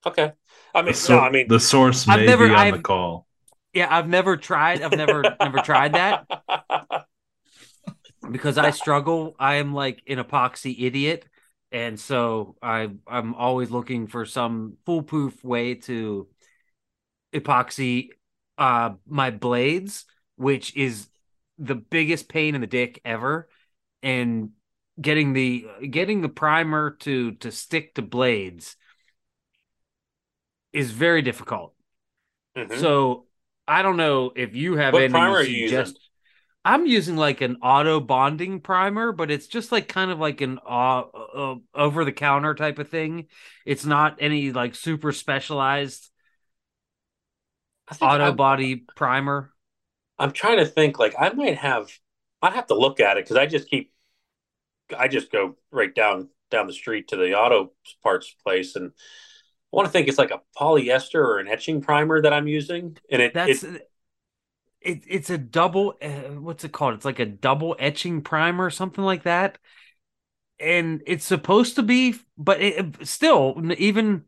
Okay. 0.07 0.33
I 0.75 0.83
mean, 0.83 0.93
The, 0.93 0.95
sor- 0.95 1.17
no, 1.17 1.23
I 1.23 1.31
mean, 1.31 1.49
the 1.49 1.61
source 1.61 2.09
I've 2.09 2.21
may 2.21 2.27
never- 2.27 2.47
be 2.49 2.55
on 2.55 2.59
I've- 2.61 2.77
the 2.79 2.83
call. 2.83 3.27
Yeah, 3.75 3.89
I've 3.95 4.09
never 4.09 4.37
tried. 4.39 4.81
I've 4.83 4.97
never 4.97 5.23
never 5.41 5.59
tried 5.59 5.93
that 5.95 6.27
because 8.31 8.59
I 8.59 8.71
struggle. 8.71 9.35
I 9.39 9.57
am 9.57 9.75
like 9.75 10.03
an 10.07 10.19
epoxy 10.19 10.75
idiot, 10.85 11.27
and 11.73 11.99
so 11.99 12.57
I 12.63 12.91
I'm 13.07 13.35
always 13.35 13.71
looking 13.71 14.07
for 14.07 14.25
some 14.25 14.77
foolproof 14.85 15.43
way 15.45 15.75
to 15.75 16.29
epoxy 17.33 18.09
uh 18.57 18.91
my 19.07 19.31
blades, 19.31 20.05
which 20.37 20.75
is 20.77 21.09
the 21.59 21.75
biggest 21.75 22.29
pain 22.29 22.55
in 22.55 22.61
the 22.61 22.67
dick 22.67 23.01
ever, 23.05 23.49
and 24.03 24.51
getting 25.01 25.33
the 25.33 25.67
getting 25.91 26.21
the 26.23 26.29
primer 26.29 26.93
to 26.93 27.33
to 27.33 27.53
stick 27.53 27.95
to 27.95 28.03
blades 28.03 28.77
is 30.73 30.91
very 30.91 31.23
difficult. 31.23 31.75
Mhm. 32.57 32.81
So 32.81 33.27
I 33.67 33.83
don't 33.83 33.97
know 33.97 34.33
if 34.35 34.55
you 34.55 34.77
have 34.77 34.95
What 34.95 35.03
any 35.03 35.11
primer 35.13 35.43
using? 35.43 35.95
I'm 36.65 36.87
using 36.87 37.17
like 37.17 37.41
an 37.41 37.57
auto 37.63 38.01
bonding 38.01 38.61
primer, 38.61 39.13
but 39.13 39.31
it's 39.31 39.47
just 39.47 39.73
like 39.73 39.89
kind 39.89 40.11
of 40.11 40.19
like 40.19 40.41
an 40.41 40.59
uh, 40.69 41.01
uh, 41.01 41.55
over 41.75 42.05
the 42.05 42.13
counter 42.13 42.55
type 42.55 42.79
of 42.79 42.89
thing. 42.89 43.27
It's 43.65 43.87
not 43.87 44.19
any 44.21 44.53
like 44.53 44.75
super 44.75 45.13
specialized 45.13 46.11
auto 48.01 48.25
I'm- 48.25 48.37
body 48.37 48.85
primer. 48.97 49.53
I'm 50.19 50.33
trying 50.33 50.59
to 50.59 50.67
think. 50.67 50.99
Like 50.99 51.15
I 51.19 51.31
might 51.31 51.59
have. 51.59 51.91
I'd 52.43 52.53
have 52.53 52.67
to 52.69 52.75
look 52.75 53.01
at 53.01 53.17
it 53.17 53.25
because 53.25 53.37
I 53.37 53.47
just 53.47 53.69
keep. 53.69 53.93
I 54.97 55.09
just 55.09 55.31
go 55.31 55.57
right 55.71 55.95
down 55.95 56.29
down 56.51 56.67
the 56.67 56.73
street 56.73 57.09
to 57.09 57.17
the 57.17 57.35
auto 57.39 57.73
parts 58.03 58.35
place, 58.43 58.75
and 58.75 58.91
I 58.91 59.77
want 59.77 59.87
to 59.87 59.93
think 59.93 60.09
it's 60.09 60.19
like 60.19 60.33
a 60.33 60.41
polyester 60.59 61.21
or 61.21 61.39
an 61.39 61.47
etching 61.47 61.83
primer 61.83 62.21
that 62.23 62.33
I'm 62.33 62.49
using, 62.49 62.97
and 63.11 63.23
it, 63.23 63.35
That's 63.35 63.63
it 63.63 63.89
it, 64.81 65.03
it's 65.07 65.31
a 65.31 65.39
double 65.39 65.95
uh, 66.01 66.09
what's 66.41 66.65
it 66.65 66.73
called? 66.73 66.95
It's 66.95 67.05
like 67.05 67.19
a 67.19 67.27
double 67.27 67.77
etching 67.79 68.23
primer, 68.23 68.67
or 68.67 68.71
something 68.71 69.05
like 69.05 69.25
that. 69.25 69.59
And 70.61 71.03
it's 71.07 71.25
supposed 71.25 71.77
to 71.77 71.83
be, 71.83 72.17
but 72.37 72.61
it, 72.61 73.07
still, 73.07 73.61
even 73.79 74.25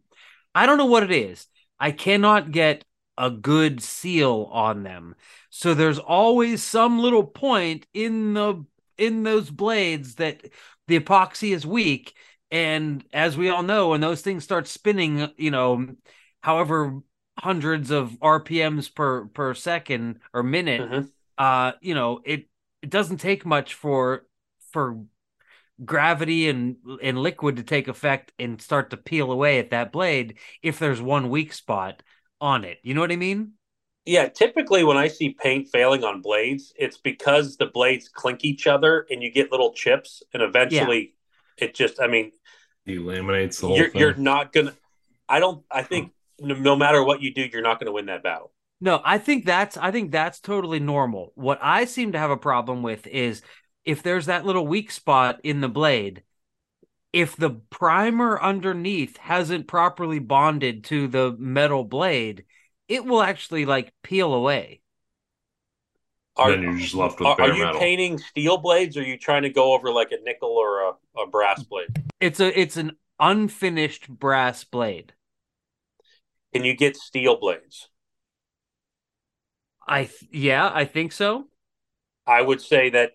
I 0.55 0.67
don't 0.67 0.79
know 0.79 0.87
what 0.87 1.03
it 1.03 1.11
is. 1.11 1.47
I 1.79 1.93
cannot 1.93 2.53
get 2.53 2.85
a 3.19 3.31
good 3.31 3.83
seal 3.83 4.49
on 4.53 4.83
them. 4.83 5.15
So 5.51 5.75
there's 5.75 5.99
always 5.99 6.63
some 6.63 6.99
little 7.01 7.25
point 7.25 7.87
in 7.93 8.35
the 8.35 8.65
in 8.97 9.23
those 9.23 9.51
blades 9.51 10.17
that 10.17 10.45
the 10.87 10.99
epoxy 11.01 11.55
is 11.55 11.67
weak. 11.67 12.15
And 12.51 13.05
as 13.13 13.37
we 13.37 13.49
all 13.49 13.63
know, 13.63 13.91
when 13.91 14.01
those 14.01 14.23
things 14.23 14.45
start 14.45 14.69
spinning, 14.69 15.31
you 15.37 15.51
know, 15.51 15.97
however 16.43 17.01
hundreds 17.39 17.91
of 17.91 18.11
RPMs 18.21 18.95
per 18.95 19.27
per 19.27 19.55
second 19.55 20.21
or 20.33 20.43
minute, 20.43 20.81
Mhm. 20.91 21.11
uh, 21.39 21.73
you 21.81 21.95
know, 21.95 22.21
it 22.25 22.49
it 22.83 22.91
doesn't 22.91 23.19
take 23.19 23.45
much 23.47 23.75
for 23.75 24.27
for 24.73 25.05
gravity 25.85 26.49
and 26.49 26.77
and 27.03 27.19
liquid 27.19 27.57
to 27.57 27.63
take 27.63 27.89
effect 27.89 28.33
and 28.39 28.61
start 28.61 28.91
to 28.91 28.97
peel 28.97 29.33
away 29.33 29.59
at 29.59 29.71
that 29.71 29.93
blade 29.93 30.39
if 30.63 30.79
there's 30.79 31.01
one 31.01 31.31
weak 31.31 31.53
spot 31.53 32.03
on 32.41 32.65
it. 32.65 32.79
You 32.83 32.95
know 32.95 33.01
what 33.01 33.13
I 33.13 33.17
mean? 33.17 33.53
Yeah, 34.07 34.29
typically 34.29 34.83
when 34.83 34.97
I 34.97 35.09
see 35.09 35.31
paint 35.31 35.69
failing 35.73 36.05
on 36.05 36.23
blades, 36.23 36.73
it's 36.77 36.97
because 36.99 37.57
the 37.57 37.67
blades 37.67 38.09
clink 38.09 38.45
each 38.45 38.67
other 38.67 39.07
and 39.11 39.23
you 39.23 39.31
get 39.31 39.51
little 39.53 39.73
chips, 39.73 40.23
and 40.33 40.43
eventually 40.43 41.15
it 41.59 41.75
just. 41.75 42.01
I 42.01 42.07
mean, 42.07 42.33
Delaminates 42.87 43.61
the 43.61 43.69
whole 43.69 43.77
you're 43.77 43.91
thing. 43.91 44.01
you're 44.01 44.15
not 44.15 44.53
gonna. 44.53 44.75
I 45.29 45.39
don't. 45.39 45.65
I 45.71 45.83
think 45.83 46.13
no, 46.41 46.55
no 46.55 46.77
matter 46.77 47.03
what 47.05 47.23
you 47.23 47.33
do, 47.33 47.49
you're 47.53 47.63
not 47.63 47.79
gonna 47.79 47.93
win 47.93 48.07
that 48.07 48.23
battle. 48.23 48.53
No, 48.81 49.01
I 49.05 49.19
think 49.19 49.45
that's 49.45 49.77
I 49.77 49.91
think 49.91 50.11
that's 50.11 50.41
totally 50.41 50.81
normal. 50.81 51.33
What 51.35 51.59
I 51.61 51.85
seem 51.85 52.13
to 52.13 52.19
have 52.19 52.31
a 52.31 52.37
problem 52.37 52.83
with 52.83 53.07
is 53.07 53.43
if 53.85 54.03
there's 54.03 54.27
that 54.27 54.47
little 54.47 54.67
weak 54.67 54.91
spot 54.91 55.41
in 55.45 55.61
the 55.61 55.69
blade, 55.69 56.23
if 57.13 57.37
the 57.37 57.51
primer 57.51 58.41
underneath 58.41 59.17
hasn't 59.19 59.67
properly 59.67 60.19
bonded 60.19 60.85
to 60.85 61.09
the 61.09 61.37
metal 61.39 61.85
blade, 61.85 62.45
it 62.89 63.05
will 63.05 63.23
actually 63.23 63.67
like 63.67 63.93
peel 64.03 64.33
away. 64.33 64.81
Are, 66.37 66.51
then 66.51 66.63
you're 66.63 66.79
just 66.79 66.95
left 66.95 67.19
with 67.19 67.29
are, 67.29 67.37
bare 67.37 67.51
are 67.51 67.55
you 67.55 67.65
metal. 67.65 67.81
painting 67.81 68.19
steel 68.19 68.57
blades, 68.57 68.97
or 68.97 69.01
are 69.01 69.05
you 69.05 69.19
trying 69.19 69.43
to 69.43 69.51
go 69.51 69.75
over 69.75 69.93
like 69.93 70.13
a 70.13 70.23
nickel 70.25 70.51
or 70.51 70.89
a, 70.89 71.21
a 71.23 71.27
brass 71.27 71.63
blade? 71.65 71.89
It's 72.21 72.41
a 72.41 72.59
it's 72.59 72.77
an 72.77 72.93
unfinished 73.19 74.09
brass 74.09 74.65
blade. 74.65 75.13
Can 76.53 76.65
you 76.65 76.75
get 76.77 76.97
steel 76.97 77.37
blades? 77.41 77.89
I 79.87 80.05
th- 80.05 80.31
yeah, 80.33 80.71
I 80.73 80.85
think 80.87 81.13
so. 81.13 81.49
I 82.27 82.41
would 82.43 82.61
say 82.61 82.91
that 82.91 83.13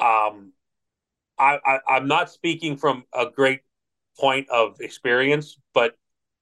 um, 0.00 0.52
I, 1.38 1.58
I 1.66 1.80
I'm 1.88 2.08
not 2.08 2.30
speaking 2.30 2.76
from 2.76 3.04
a 3.14 3.26
great 3.30 3.62
point 4.18 4.48
of 4.50 4.80
experience, 4.80 5.58
but 5.74 5.96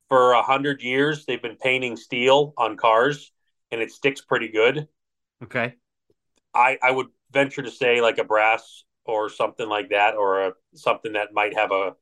for 0.08 0.32
a 0.32 0.42
hundred 0.42 0.82
years 0.82 1.26
they've 1.26 1.42
been 1.42 1.56
painting 1.56 1.96
steel 1.96 2.54
on 2.58 2.76
cars, 2.76 3.32
and 3.70 3.80
it 3.82 3.92
sticks 3.92 4.20
pretty 4.22 4.48
good. 4.48 4.88
Okay. 5.42 5.76
I 6.54 6.78
I 6.82 6.90
would 6.90 7.08
venture 7.30 7.62
to 7.62 7.70
say 7.70 8.00
like 8.00 8.18
a 8.18 8.24
brass 8.24 8.84
or 9.04 9.28
something 9.28 9.68
like 9.68 9.90
that, 9.90 10.14
or 10.16 10.42
a 10.48 10.52
something 10.74 11.12
that 11.12 11.32
might 11.32 11.54
have 11.54 11.70
a 11.72 11.94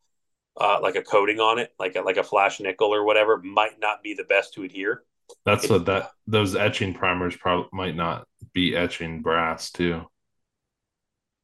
uh, 0.61 0.79
like 0.83 0.97
a 0.97 1.03
coating 1.03 1.41
on 1.41 1.59
it, 1.59 1.73
like 1.79 1.97
a, 1.97 2.01
like 2.01 2.17
a 2.17 2.23
flash 2.25 2.61
nickel 2.61 2.95
or 2.95 3.05
whatever, 3.05 3.39
might 3.39 3.79
not 3.81 4.03
be 4.03 4.15
the 4.15 4.25
best 4.25 4.55
to 4.55 4.63
adhere. 4.63 5.03
That's 5.45 5.69
what 5.71 5.87
that 5.87 6.11
those 6.27 6.55
etching 6.55 6.95
primers 6.95 7.35
probably 7.37 7.69
might 7.73 7.97
not 7.97 8.27
be 8.53 8.77
etching 8.77 9.23
brass 9.23 9.71
too. 9.71 10.03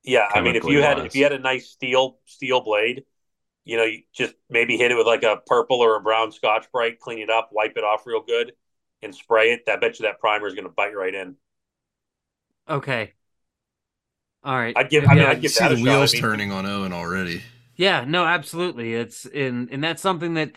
Yeah, 0.04 0.28
I 0.32 0.40
mean, 0.40 0.56
if 0.56 0.64
you 0.64 0.82
had 0.82 0.98
if 0.98 1.14
you 1.14 1.22
had 1.24 1.32
a 1.32 1.38
nice 1.38 1.68
steel 1.70 2.18
steel 2.26 2.60
blade, 2.62 3.04
you 3.64 3.76
know, 3.76 3.84
you 3.84 4.02
just 4.14 4.34
maybe 4.48 4.76
hit 4.76 4.90
it 4.90 4.96
with 4.96 5.06
like 5.06 5.22
a 5.22 5.38
purple 5.46 5.80
or 5.80 5.96
a 5.96 6.00
brown 6.00 6.30
Scotch 6.32 6.70
Brite, 6.72 6.98
clean 7.00 7.18
it 7.20 7.30
up, 7.30 7.50
wipe 7.52 7.76
it 7.76 7.84
off 7.84 8.06
real 8.06 8.22
good, 8.22 8.52
and 9.02 9.14
spray 9.14 9.52
it. 9.52 9.62
I 9.68 9.76
bet 9.76 9.98
you 9.98 10.04
that 10.06 10.20
primer 10.20 10.46
is 10.46 10.54
going 10.54 10.64
to 10.64 10.70
bite 10.72 10.94
right 10.96 11.14
in. 11.14 11.36
Okay. 12.68 13.12
All 14.42 14.56
right. 14.56 14.74
I'd 14.76 14.88
give- 14.88 15.04
I 15.04 15.08
mean, 15.14 15.18
Yeah. 15.18 15.30
I'd 15.30 15.42
give 15.42 15.50
see 15.50 15.64
that 15.64 15.72
a 15.72 15.74
the 15.74 15.80
shot. 15.82 15.88
I 15.90 15.96
wheels 15.98 16.12
mean- 16.14 16.22
turning 16.22 16.52
on 16.52 16.64
Owen 16.66 16.92
already. 16.92 17.42
Yeah, 17.80 18.04
no, 18.06 18.26
absolutely. 18.26 18.92
It's 18.92 19.24
in 19.24 19.70
and 19.72 19.82
that's 19.82 20.02
something 20.02 20.34
that 20.34 20.52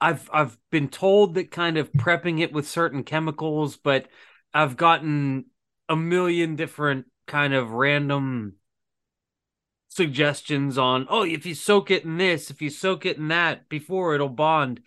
I've 0.00 0.28
I've 0.32 0.58
been 0.72 0.88
told 0.88 1.34
that 1.34 1.52
kind 1.52 1.78
of 1.78 1.92
prepping 1.92 2.40
it 2.40 2.52
with 2.52 2.66
certain 2.66 3.04
chemicals, 3.04 3.76
but 3.76 4.08
I've 4.52 4.76
gotten 4.76 5.44
a 5.88 5.94
million 5.94 6.56
different 6.56 7.06
kind 7.28 7.54
of 7.54 7.70
random 7.70 8.56
suggestions 9.88 10.76
on, 10.76 11.06
oh, 11.08 11.22
if 11.22 11.46
you 11.46 11.54
soak 11.54 11.90
it 11.90 12.04
in 12.04 12.16
this, 12.18 12.50
if 12.50 12.60
you 12.60 12.70
soak 12.70 13.06
it 13.06 13.16
in 13.16 13.28
that 13.28 13.68
before 13.68 14.14
it'll 14.14 14.28
bond. 14.28 14.80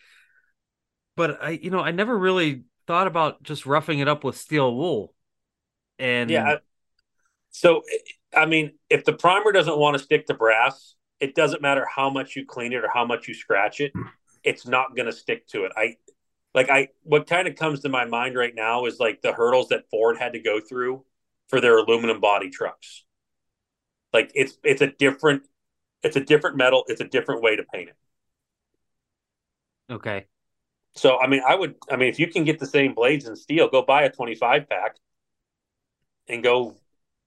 But 1.16 1.42
I 1.42 1.50
you 1.52 1.70
know, 1.72 1.80
I 1.80 1.92
never 1.92 2.18
really 2.18 2.64
thought 2.86 3.08
about 3.08 3.44
just 3.44 3.66
roughing 3.66 4.00
it 4.00 4.08
up 4.08 4.24
with 4.24 4.38
steel 4.38 4.76
wool. 4.76 5.14
And 6.00 6.32
Yeah. 6.32 6.44
I- 6.56 6.60
so, 7.52 7.84
I 8.36 8.48
mean, 8.48 8.80
if 8.90 9.06
the 9.06 9.14
primer 9.14 9.52
doesn't 9.54 9.78
want 9.80 9.98
to 9.98 10.04
stick 10.04 10.28
to 10.28 10.36
brass, 10.36 10.97
it 11.20 11.36
doesn't 11.36 11.62
matter 11.62 11.86
how 11.94 12.10
much 12.10 12.36
you 12.36 12.46
clean 12.46 12.74
it 12.74 12.84
or 12.84 12.90
how 12.94 13.06
much 13.06 13.28
you 13.28 13.34
scratch 13.34 13.80
it. 13.82 13.96
Mm. 13.96 14.10
It's 14.44 14.68
not 14.68 14.96
going 14.96 15.08
to 15.08 15.12
stick 15.12 15.48
to 15.50 15.66
it. 15.66 15.72
I 15.76 15.98
like 16.56 16.70
I 16.70 16.90
what 17.04 17.28
kind 17.28 17.48
of 17.48 17.56
comes 17.56 17.82
to 17.82 17.90
my 17.90 18.06
mind 18.06 18.36
right 18.36 18.56
now 18.56 18.86
is 18.86 19.00
like 19.00 19.22
the 19.22 19.34
hurdles 19.34 19.70
that 19.70 19.90
Ford 19.92 20.18
had 20.18 20.34
to 20.34 20.40
go 20.40 20.60
through 20.62 21.06
for 21.50 21.62
their 21.62 21.78
aluminum 21.80 22.20
body 22.22 22.50
trucks. 22.50 23.06
Like 24.14 24.32
it's 24.36 24.58
it's 24.64 24.82
a 24.82 24.88
different 24.88 25.44
it's 26.04 26.16
a 26.18 26.22
different 26.22 26.58
metal, 26.58 26.84
it's 26.88 27.02
a 27.02 27.08
different 27.08 27.42
way 27.44 27.56
to 27.58 27.64
paint 27.64 27.90
it. 27.90 27.96
okay. 29.90 30.28
So 30.96 31.20
I 31.20 31.28
mean, 31.28 31.42
I 31.48 31.56
would 31.56 31.76
I 31.92 31.96
mean 31.96 32.10
if 32.10 32.20
you 32.20 32.28
can 32.28 32.44
get 32.44 32.60
the 32.60 32.66
same 32.66 32.94
blades 32.94 33.26
and 33.26 33.38
steel, 33.38 33.70
go 33.70 33.84
buy 33.84 34.04
a 34.04 34.10
25 34.12 34.68
pack 34.70 34.96
and 36.28 36.44
go 36.44 36.76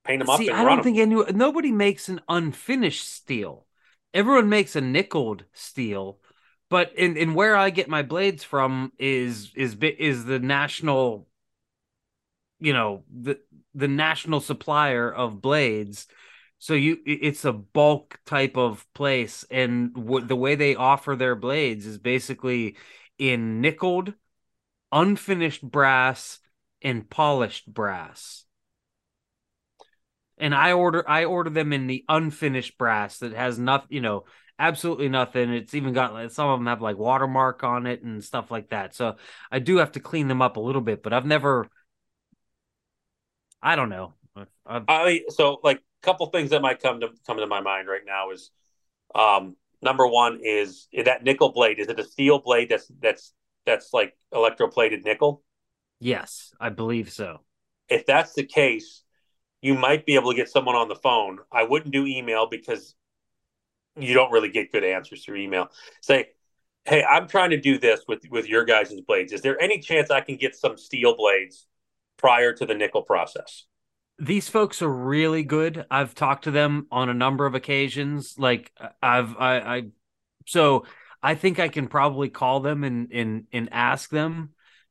paint 0.04 0.20
them 0.20 0.30
up 0.30 0.44
See, 0.44 0.48
and 0.48 0.58
I 0.58 0.64
run 0.64 0.78
don't 0.78 0.80
'em. 0.80 0.84
think 0.84 0.98
any 0.98 1.14
nobody 1.32 1.72
makes 1.72 2.08
an 2.08 2.20
unfinished 2.28 3.06
steel. 3.08 3.66
Everyone 4.12 4.48
makes 4.48 4.74
a 4.74 4.80
nickeled 4.80 5.44
steel, 5.52 6.18
but 6.68 6.92
in, 6.96 7.16
in 7.16 7.34
where 7.34 7.56
I 7.56 7.70
get 7.70 7.88
my 7.88 8.02
blades 8.02 8.42
from 8.42 8.92
is 8.98 9.52
is 9.54 9.76
is 9.80 10.24
the 10.24 10.38
national, 10.38 11.28
you 12.58 12.72
know 12.72 13.04
the 13.10 13.38
the 13.74 13.88
national 13.88 14.40
supplier 14.40 15.12
of 15.12 15.40
blades. 15.40 16.06
So 16.58 16.74
you 16.74 16.98
it's 17.06 17.44
a 17.44 17.52
bulk 17.52 18.18
type 18.26 18.56
of 18.56 18.86
place, 18.94 19.44
and 19.50 19.94
w- 19.94 20.26
the 20.26 20.36
way 20.36 20.56
they 20.56 20.74
offer 20.74 21.16
their 21.16 21.36
blades 21.36 21.86
is 21.86 21.98
basically 21.98 22.76
in 23.18 23.60
nickeled, 23.60 24.12
unfinished 24.92 25.62
brass, 25.62 26.40
and 26.82 27.08
polished 27.08 27.72
brass 27.72 28.44
and 30.40 30.54
I 30.54 30.72
order 30.72 31.08
I 31.08 31.24
order 31.24 31.50
them 31.50 31.72
in 31.72 31.86
the 31.86 32.04
unfinished 32.08 32.76
brass 32.78 33.18
that 33.18 33.32
has 33.32 33.58
nothing, 33.58 33.88
you 33.90 34.00
know, 34.00 34.24
absolutely 34.58 35.08
nothing. 35.08 35.50
It's 35.50 35.74
even 35.74 35.92
got 35.92 36.12
like 36.12 36.30
some 36.30 36.48
of 36.48 36.58
them 36.58 36.66
have 36.66 36.82
like 36.82 36.98
watermark 36.98 37.64
on 37.64 37.86
it 37.86 38.02
and 38.02 38.22
stuff 38.22 38.50
like 38.50 38.70
that. 38.70 38.94
So 38.94 39.16
I 39.50 39.58
do 39.58 39.78
have 39.78 39.92
to 39.92 40.00
clean 40.00 40.28
them 40.28 40.42
up 40.42 40.56
a 40.56 40.60
little 40.60 40.82
bit, 40.82 41.02
but 41.02 41.12
I've 41.12 41.26
never. 41.26 41.68
I 43.62 43.76
don't 43.76 43.90
know. 43.90 44.14
I've, 44.36 44.48
I've, 44.66 44.84
I 44.88 45.20
so 45.28 45.60
like 45.62 45.78
a 45.78 46.06
couple 46.06 46.26
things 46.26 46.50
that 46.50 46.62
might 46.62 46.80
come 46.80 47.00
to 47.00 47.08
come 47.26 47.38
to 47.38 47.46
my 47.46 47.60
mind 47.60 47.88
right 47.88 48.02
now 48.06 48.30
is 48.30 48.50
um 49.14 49.56
number 49.82 50.06
one 50.06 50.40
is 50.42 50.88
that 51.04 51.24
nickel 51.24 51.52
blade 51.52 51.78
is 51.78 51.88
it 51.88 51.98
a 51.98 52.04
steel 52.04 52.38
blade 52.38 52.68
that's 52.68 52.90
that's 53.00 53.32
that's 53.66 53.92
like 53.92 54.16
electroplated 54.32 55.04
nickel 55.04 55.42
yes, 55.98 56.52
I 56.60 56.70
believe 56.70 57.10
so. 57.10 57.40
if 57.88 58.06
that's 58.06 58.34
the 58.34 58.44
case 58.44 59.02
you 59.62 59.74
might 59.74 60.06
be 60.06 60.14
able 60.14 60.30
to 60.30 60.36
get 60.36 60.48
someone 60.48 60.76
on 60.76 60.88
the 60.88 60.96
phone 60.96 61.38
i 61.52 61.62
wouldn't 61.62 61.92
do 61.92 62.06
email 62.06 62.48
because 62.48 62.94
you 63.96 64.14
don't 64.14 64.32
really 64.32 64.48
get 64.48 64.72
good 64.72 64.84
answers 64.84 65.24
through 65.24 65.36
email 65.36 65.68
say 66.00 66.26
hey, 66.86 67.04
I'm 67.04 67.28
trying 67.28 67.50
to 67.50 67.60
do 67.60 67.78
this 67.78 68.00
with 68.08 68.22
with 68.30 68.48
your 68.48 68.64
guys' 68.64 68.98
blades. 69.06 69.32
Is 69.32 69.42
there 69.42 69.60
any 69.60 69.80
chance 69.80 70.10
I 70.10 70.22
can 70.22 70.36
get 70.36 70.56
some 70.56 70.78
steel 70.78 71.14
blades 71.14 71.66
prior 72.16 72.54
to 72.54 72.64
the 72.64 72.74
nickel 72.74 73.02
process? 73.02 73.66
these 74.20 74.50
folks 74.50 74.82
are 74.82 74.88
really 74.88 75.42
good. 75.42 75.86
I've 75.90 76.14
talked 76.14 76.44
to 76.44 76.50
them 76.50 76.86
on 76.92 77.08
a 77.08 77.14
number 77.14 77.46
of 77.46 77.54
occasions. 77.54 78.34
Like 78.38 78.70
I've 79.02 79.34
I, 79.38 79.60
I 79.60 79.82
so 80.46 80.84
I 81.22 81.34
think 81.34 81.58
I 81.58 81.68
can 81.68 81.88
probably 81.88 82.28
call 82.28 82.60
them 82.60 82.84
and 82.84 83.10
and 83.12 83.44
and 83.52 83.68
ask 83.72 84.10
them. 84.10 84.50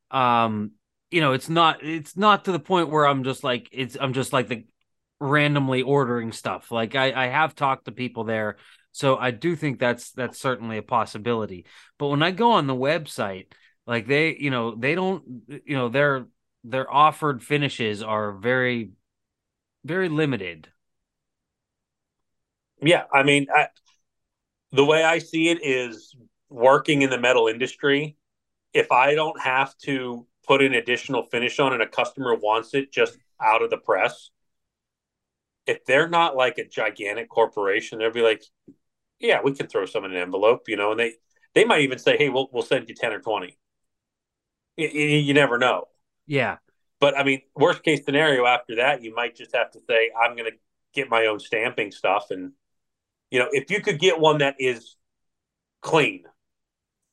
Um, 0.09 0.71
you 1.11 1.21
know, 1.21 1.33
it's 1.33 1.49
not 1.49 1.83
it's 1.83 2.15
not 2.15 2.45
to 2.45 2.51
the 2.51 2.59
point 2.59 2.89
where 2.89 3.07
I'm 3.07 3.23
just 3.23 3.43
like 3.43 3.69
it's 3.71 3.97
I'm 3.99 4.13
just 4.13 4.33
like 4.33 4.47
the 4.47 4.65
randomly 5.19 5.81
ordering 5.81 6.31
stuff. 6.31 6.71
Like 6.71 6.95
I 6.95 7.25
I 7.25 7.27
have 7.27 7.55
talked 7.55 7.85
to 7.85 7.91
people 7.91 8.23
there. 8.23 8.57
So 8.91 9.17
I 9.17 9.31
do 9.31 9.55
think 9.55 9.79
that's 9.79 10.11
that's 10.11 10.39
certainly 10.39 10.77
a 10.77 10.83
possibility. 10.83 11.65
But 11.97 12.07
when 12.07 12.23
I 12.23 12.31
go 12.31 12.53
on 12.53 12.67
the 12.67 12.75
website, 12.75 13.47
like 13.87 14.07
they, 14.07 14.35
you 14.35 14.51
know, 14.51 14.75
they 14.75 14.95
don't 14.95 15.43
you 15.65 15.75
know, 15.75 15.89
their 15.89 16.27
their 16.63 16.91
offered 16.91 17.43
finishes 17.43 18.03
are 18.03 18.33
very 18.33 18.91
very 19.83 20.09
limited. 20.09 20.69
Yeah, 22.81 23.03
I 23.13 23.23
mean, 23.23 23.47
I, 23.53 23.67
the 24.71 24.85
way 24.85 25.03
I 25.03 25.19
see 25.19 25.49
it 25.49 25.59
is 25.61 26.15
working 26.49 27.01
in 27.01 27.09
the 27.09 27.19
metal 27.19 27.47
industry. 27.47 28.15
If 28.73 28.91
I 28.91 29.15
don't 29.15 29.39
have 29.41 29.75
to 29.79 30.27
put 30.49 30.63
an 30.63 30.73
additional 30.73 31.21
finish 31.21 31.59
on 31.59 31.73
and 31.73 31.83
a 31.83 31.87
customer 31.87 32.33
wants 32.33 32.73
it 32.73 32.91
just 32.91 33.19
out 33.39 33.61
of 33.61 33.69
the 33.69 33.77
press, 33.77 34.31
if 35.67 35.85
they're 35.85 36.09
not 36.09 36.35
like 36.35 36.57
a 36.57 36.67
gigantic 36.67 37.29
corporation, 37.29 37.99
they'll 37.99 38.11
be 38.11 38.23
like, 38.23 38.43
"Yeah, 39.19 39.41
we 39.43 39.53
can 39.53 39.67
throw 39.67 39.85
some 39.85 40.05
in 40.05 40.11
an 40.11 40.17
envelope," 40.17 40.67
you 40.67 40.75
know, 40.75 40.89
and 40.89 40.99
they 40.99 41.13
they 41.53 41.65
might 41.65 41.81
even 41.81 41.99
say, 41.99 42.17
"Hey, 42.17 42.29
we'll 42.29 42.49
we'll 42.51 42.63
send 42.63 42.89
you 42.89 42.95
ten 42.95 43.13
or 43.13 43.19
20. 43.19 43.59
You, 44.75 44.87
you 44.87 45.33
never 45.35 45.59
know. 45.59 45.85
Yeah. 46.25 46.57
But 46.99 47.15
I 47.15 47.23
mean, 47.23 47.41
worst 47.55 47.83
case 47.83 48.03
scenario 48.03 48.45
after 48.45 48.77
that, 48.77 49.03
you 49.03 49.13
might 49.13 49.35
just 49.35 49.55
have 49.55 49.71
to 49.71 49.79
say, 49.87 50.09
I'm 50.19 50.35
going 50.35 50.51
to 50.51 50.57
get 50.93 51.09
my 51.09 51.27
own 51.27 51.39
stamping 51.39 51.91
stuff. 51.91 52.31
And, 52.31 52.53
you 53.29 53.39
know, 53.39 53.47
if 53.51 53.69
you 53.69 53.81
could 53.81 53.99
get 53.99 54.19
one 54.19 54.39
that 54.39 54.55
is 54.59 54.95
clean, 55.81 56.23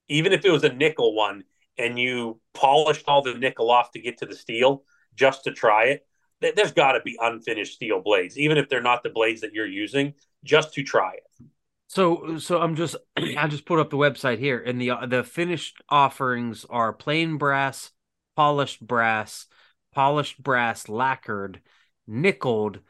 even 0.09 0.33
if 0.33 0.45
it 0.45 0.51
was 0.51 0.65
a 0.65 0.73
nickel 0.73 1.15
one 1.15 1.45
and 1.79 1.99
you 1.99 2.41
polished 2.55 3.05
all 3.07 3.23
the 3.23 3.35
nickel 3.35 3.71
off 3.71 3.93
to 3.93 4.01
get 4.01 4.19
to 4.19 4.27
the 4.27 4.35
steel 4.35 4.85
just 5.15 5.45
to 5.45 5.53
try 5.53 5.85
it, 5.85 6.07
there's 6.41 6.73
got 6.73 6.93
to 6.93 7.01
be 7.01 7.17
unfinished 7.21 7.75
steel 7.75 8.01
blades, 8.01 8.39
even 8.39 8.59
if 8.59 8.69
they're 8.69 8.83
not 8.83 9.03
the 9.03 9.11
blades 9.11 9.41
that 9.41 9.53
you're 9.53 9.67
using, 9.67 10.15
just 10.45 10.75
to 10.75 10.83
try 10.83 11.15
it. 11.15 11.47
So, 11.89 12.39
so 12.39 12.61
I'm 12.61 12.77
just 12.77 12.97
I 13.17 13.47
just 13.49 13.67
put 13.67 13.79
up 13.79 13.91
the 13.91 13.97
website 13.97 14.39
here, 14.39 14.61
and 14.61 14.81
the 14.81 14.93
the 15.07 15.25
finished 15.25 15.83
offerings 15.89 16.65
are 16.69 16.93
plain 16.93 17.39
brass, 17.39 17.93
polished 18.35 18.87
brass, 18.87 19.47
polished 19.95 20.43
brass 20.43 20.89
lacquered, 20.89 21.61
nickeled, 22.07 22.81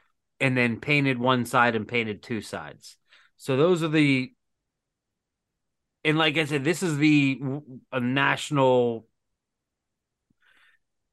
and 0.41 0.57
then 0.57 0.81
painted 0.81 1.19
one 1.19 1.45
side 1.45 1.77
and 1.77 1.87
painted 1.87 2.23
two 2.23 2.41
sides. 2.41 2.97
So 3.37 3.57
those 3.57 3.83
are 3.83 3.89
the 3.89 4.33
and 6.07 6.17
like 6.17 6.39
I 6.39 6.45
said, 6.45 6.63
this 6.63 6.85
is 6.85 6.99
the 6.99 7.41
a 7.91 7.99
national. 7.99 9.09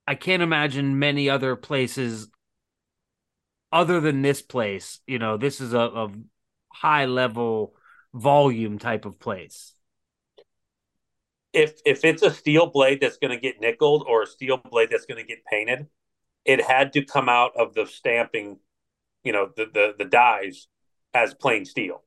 I 0.05 0.13
can't 0.13 0.43
imagine 0.43 0.99
many 0.99 1.31
other 1.31 1.55
places 1.55 2.27
other 3.71 3.99
than 3.99 4.21
this 4.21 4.43
place. 4.43 4.99
You 5.07 5.17
know, 5.17 5.37
this 5.37 5.61
is 5.61 5.73
a, 5.73 5.79
a 5.79 6.11
high 6.71 7.05
level 7.05 7.75
volume 8.13 8.77
type 8.77 9.05
of 9.05 9.17
place. 9.17 9.73
If 11.53 11.81
if 11.87 12.05
it's 12.05 12.21
a 12.21 12.31
steel 12.31 12.67
blade 12.67 12.99
that's 13.01 13.17
going 13.17 13.31
to 13.35 13.41
get 13.41 13.59
nickeled 13.59 14.05
or 14.07 14.21
a 14.21 14.27
steel 14.27 14.57
blade 14.57 14.89
that's 14.91 15.07
going 15.07 15.19
to 15.19 15.27
get 15.27 15.43
painted, 15.45 15.87
it 16.45 16.61
had 16.61 16.93
to 16.93 17.03
come 17.03 17.29
out 17.29 17.53
of 17.57 17.73
the 17.73 17.87
stamping, 17.87 18.59
you 19.23 19.33
know, 19.33 19.49
the 19.57 19.65
the 19.73 19.95
the 19.97 20.05
dies 20.05 20.67
as 21.15 21.33
plain 21.33 21.65
steel. 21.65 22.03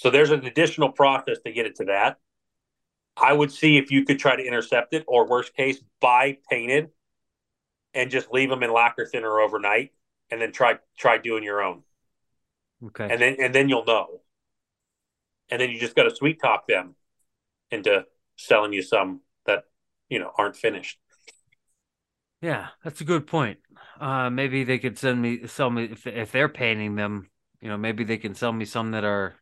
So 0.00 0.08
there's 0.08 0.30
an 0.30 0.46
additional 0.46 0.88
process 0.88 1.40
to 1.44 1.52
get 1.52 1.66
it 1.66 1.76
to 1.76 1.84
that. 1.84 2.16
I 3.18 3.34
would 3.34 3.52
see 3.52 3.76
if 3.76 3.90
you 3.90 4.06
could 4.06 4.18
try 4.18 4.34
to 4.34 4.42
intercept 4.42 4.94
it, 4.94 5.04
or 5.06 5.28
worst 5.28 5.54
case, 5.54 5.78
buy 6.00 6.38
painted 6.48 6.88
and 7.92 8.10
just 8.10 8.32
leave 8.32 8.48
them 8.48 8.62
in 8.62 8.72
lacquer 8.72 9.04
thinner 9.04 9.40
overnight, 9.40 9.92
and 10.30 10.40
then 10.40 10.52
try 10.52 10.78
try 10.96 11.18
doing 11.18 11.44
your 11.44 11.60
own. 11.60 11.82
Okay. 12.86 13.08
And 13.10 13.20
then 13.20 13.36
and 13.40 13.54
then 13.54 13.68
you'll 13.68 13.84
know. 13.84 14.22
And 15.50 15.60
then 15.60 15.68
you 15.68 15.78
just 15.78 15.94
got 15.94 16.04
to 16.04 16.16
sweet 16.16 16.40
talk 16.40 16.66
them 16.66 16.94
into 17.70 18.06
selling 18.36 18.72
you 18.72 18.80
some 18.80 19.20
that 19.44 19.64
you 20.08 20.18
know 20.18 20.32
aren't 20.38 20.56
finished. 20.56 20.98
Yeah, 22.40 22.68
that's 22.82 23.02
a 23.02 23.04
good 23.04 23.26
point. 23.26 23.58
Uh, 24.00 24.30
maybe 24.30 24.64
they 24.64 24.78
could 24.78 24.96
send 24.96 25.20
me 25.20 25.46
sell 25.46 25.68
me 25.68 25.90
if 25.92 26.06
if 26.06 26.32
they're 26.32 26.48
painting 26.48 26.96
them. 26.96 27.28
You 27.60 27.68
know, 27.68 27.76
maybe 27.76 28.04
they 28.04 28.16
can 28.16 28.34
sell 28.34 28.54
me 28.54 28.64
some 28.64 28.92
that 28.92 29.04
are 29.04 29.34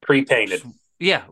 pre-painted. 0.00 0.62
Yeah, 0.98 1.22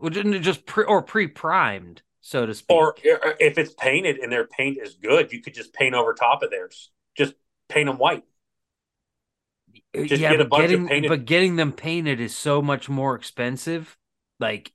just 0.41 0.65
pre 0.65 0.83
or 0.83 1.01
pre-primed, 1.01 2.01
so 2.21 2.45
to 2.45 2.53
speak. 2.53 2.75
Or 2.75 2.95
uh, 2.95 3.33
if 3.39 3.57
it's 3.57 3.73
painted 3.73 4.17
and 4.17 4.31
their 4.31 4.47
paint 4.47 4.77
is 4.81 4.95
good, 4.95 5.31
you 5.31 5.41
could 5.41 5.53
just 5.53 5.73
paint 5.73 5.93
over 5.95 6.13
top 6.13 6.41
of 6.41 6.49
theirs. 6.49 6.89
Just 7.15 7.35
paint 7.67 7.87
them 7.87 7.97
white. 7.97 8.23
Uh, 9.95 10.03
just 10.03 10.21
yeah, 10.21 10.35
but 10.37 10.57
getting 10.57 11.07
but 11.07 11.25
getting 11.25 11.55
them 11.55 11.71
painted 11.71 12.19
is 12.19 12.35
so 12.35 12.61
much 12.61 12.89
more 12.89 13.15
expensive. 13.15 13.97
Like 14.39 14.71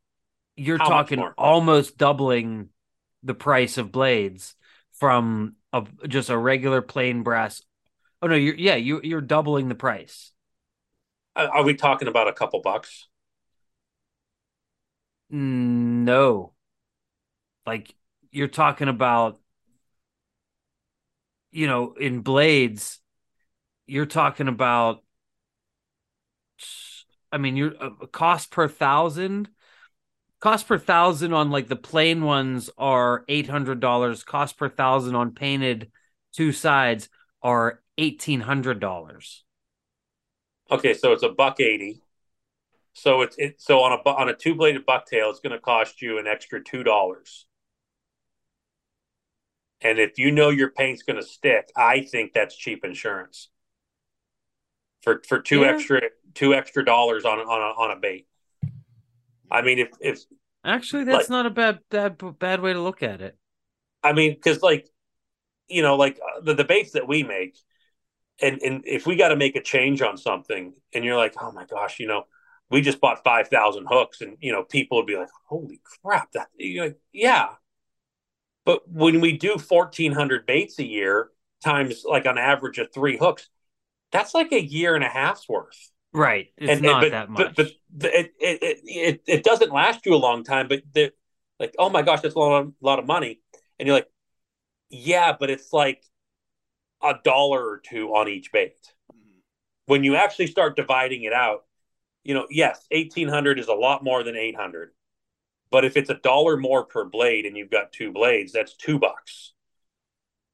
you're 0.57 0.79
How 0.79 0.89
talking 0.89 1.21
almost 1.37 1.99
doubling 1.99 2.69
the 3.23 3.35
price 3.35 3.79
of 3.79 3.91
blades 3.91 4.55
from 4.93 5.57
a 5.73 5.85
just 6.07 6.31
a 6.31 6.39
regular 6.39 6.83
plain 6.83 7.23
brass. 7.23 7.63
Oh 8.23 8.27
no, 8.27 8.37
you're 8.37 8.55
yeah, 8.55 8.77
you 8.77 9.01
you're 9.03 9.21
doubling 9.21 9.69
the 9.69 9.75
price. 9.75 10.33
Uh, 11.37 11.49
are 11.53 11.65
we 11.65 11.75
talking 11.75 12.09
about 12.09 12.29
a 12.29 12.33
couple 12.33 12.61
bucks? 12.61 13.09
No. 15.35 16.53
Like 17.67 17.93
you're 18.31 18.47
talking 18.47 18.89
about 18.89 19.41
you 21.51 21.67
know, 21.67 21.95
in 21.95 22.21
blades, 22.21 23.01
you're 23.87 24.07
talking 24.07 24.47
about 24.47 25.03
I 27.33 27.39
mean, 27.39 27.57
you're 27.57 27.75
uh, 27.81 28.07
cost 28.13 28.53
per 28.53 28.69
thousand. 28.69 29.49
Cost 30.39 30.69
per 30.69 30.79
thousand 30.79 31.33
on 31.33 31.51
like 31.51 31.67
the 31.67 31.75
plain 31.75 32.23
ones 32.23 32.71
are 32.79 33.25
eight 33.29 33.49
hundred 33.49 33.81
dollars. 33.81 34.23
Cost 34.23 34.57
per 34.57 34.69
thousand 34.69 35.17
on 35.17 35.33
painted 35.33 35.91
two 36.33 36.53
sides 36.53 37.09
are 37.43 37.83
eighteen 37.99 38.41
hundred 38.41 38.79
dollars. 38.79 39.43
Okay, 40.71 40.95
so 40.95 41.13
it's 41.13 41.25
a 41.25 41.29
buck 41.29 41.59
eighty. 41.59 42.04
So 42.95 43.23
it's 43.23 43.37
it 43.39 43.61
so 43.61 43.81
on 43.81 43.93
a 43.93 44.09
on 44.09 44.29
a 44.29 44.35
two 44.35 44.55
bladed 44.55 44.87
bucktail, 44.87 45.31
it's 45.31 45.41
going 45.41 45.53
to 45.53 45.59
cost 45.59 46.01
you 46.01 46.19
an 46.19 46.27
extra 46.27 46.63
two 46.63 46.83
dollars. 46.83 47.47
And 49.81 49.99
if 49.99 50.19
you 50.19 50.31
know 50.31 50.49
your 50.49 50.71
paint's 50.71 51.03
going 51.03 51.21
to 51.21 51.27
stick, 51.27 51.71
I 51.77 52.03
think 52.03 52.33
that's 52.33 52.57
cheap 52.57 52.85
insurance 52.85 53.51
for 55.03 55.21
for 55.29 55.41
two 55.41 55.61
yeah. 55.61 55.73
extra 55.73 56.01
two 56.35 56.55
extra 56.55 56.85
dollars 56.85 57.25
on 57.25 57.41
on 57.41 57.47
a, 57.61 57.81
on 57.83 57.91
a 57.91 58.01
bait. 58.01 58.27
I 59.51 59.63
mean, 59.63 59.81
if 59.81 59.89
if 60.01 60.21
actually 60.65 61.05
that's 61.05 61.29
like, 61.29 61.31
not 61.31 61.47
a 61.47 61.51
bad 61.51 61.81
bad 61.91 62.39
bad 62.39 62.61
way 62.61 62.73
to 62.73 62.81
look 62.81 63.03
at 63.03 63.21
it. 63.21 63.37
I 64.05 64.13
mean, 64.13 64.35
because 64.35 64.63
like 64.63 64.89
you 65.69 65.83
know, 65.83 65.97
like 65.97 66.19
uh, 66.19 66.43
the 66.43 66.55
debates 66.55 66.93
that 66.93 67.09
we 67.09 67.25
make, 67.25 67.59
and 68.41 68.63
and 68.63 68.85
if 68.87 69.05
we 69.05 69.17
got 69.17 69.29
to 69.29 69.37
make 69.37 69.57
a 69.57 69.63
change 69.63 70.01
on 70.01 70.17
something, 70.17 70.75
and 70.93 71.05
you're 71.05 71.17
like, 71.17 71.35
oh 71.41 71.51
my 71.51 71.65
gosh, 71.67 71.99
you 71.99 72.07
know, 72.07 72.25
we 72.71 72.81
just 72.81 73.01
bought 73.01 73.23
five 73.25 73.49
thousand 73.49 73.87
hooks, 73.89 74.21
and 74.21 74.37
you 74.41 74.53
know, 74.53 74.65
people 74.65 74.99
would 74.99 75.07
be 75.07 75.17
like, 75.17 75.29
holy 75.47 75.81
crap, 76.03 76.33
that 76.33 76.49
you're 76.57 76.87
like, 76.87 76.99
yeah. 77.13 77.49
But 78.65 78.89
when 78.91 79.21
we 79.21 79.37
do 79.37 79.59
fourteen 79.59 80.13
hundred 80.13 80.47
baits 80.47 80.79
a 80.79 80.85
year 80.85 81.31
times 81.63 82.05
like 82.05 82.27
on 82.27 82.39
average 82.39 82.79
of 82.79 82.93
three 82.93 83.17
hooks, 83.17 83.49
that's 84.13 84.35
like 84.35 84.53
a 84.53 84.63
year 84.63 84.95
and 84.95 85.05
a 85.05 85.09
half's 85.09 85.49
worth. 85.49 85.91
Right. 86.13 86.49
It's 86.57 86.71
and, 86.71 86.83
not 86.83 87.03
and, 87.03 87.11
but, 87.11 87.11
that 87.11 87.31
much. 87.31 87.57
But, 87.57 87.71
but 87.91 88.11
it, 88.13 88.33
it, 88.39 88.81
it, 88.85 89.23
it, 89.27 89.45
doesn't 89.45 89.73
last 89.73 90.07
you 90.07 90.15
a 90.15 90.17
long 90.17 90.45
time, 90.45 90.69
but 90.69 90.83
the, 90.93 91.13
like, 91.59 91.75
oh 91.77 91.91
my 91.91 92.03
gosh, 92.03 92.21
that's 92.21 92.37
a 92.37 92.39
lot, 92.39 92.63
of, 92.63 92.69
a 92.69 92.73
lot 92.81 93.01
of 93.01 93.07
money. 93.07 93.41
And 93.79 93.89
you're 93.89 93.97
like, 93.97 94.09
yeah, 94.91 95.35
but 95.39 95.51
it's 95.51 95.73
like 95.73 96.05
a 97.03 97.15
dollar 97.25 97.61
or 97.61 97.81
two 97.85 98.11
on 98.11 98.29
each 98.29 98.53
bait. 98.53 98.77
Mm-hmm. 99.13 99.39
When 99.87 100.05
you 100.05 100.15
actually 100.15 100.47
start 100.47 100.77
dividing 100.77 101.25
it 101.25 101.33
out, 101.33 101.65
you 102.25 102.35
know, 102.35 102.47
yes, 102.51 102.85
1800 102.91 103.59
is 103.59 103.69
a 103.69 103.75
lot 103.75 104.03
more 104.03 104.23
than 104.23 104.37
800. 104.37 104.91
But 105.71 105.85
if 105.85 105.97
it's 105.97 106.11
a 106.11 106.15
dollar 106.15 106.57
more 106.57 106.85
per 106.85 107.05
blade 107.05 107.47
and 107.47 107.57
you've 107.57 107.71
got 107.71 107.93
two 107.93 108.13
blades, 108.13 108.53
that's 108.53 108.75
two 108.75 108.99
bucks. 108.99 109.53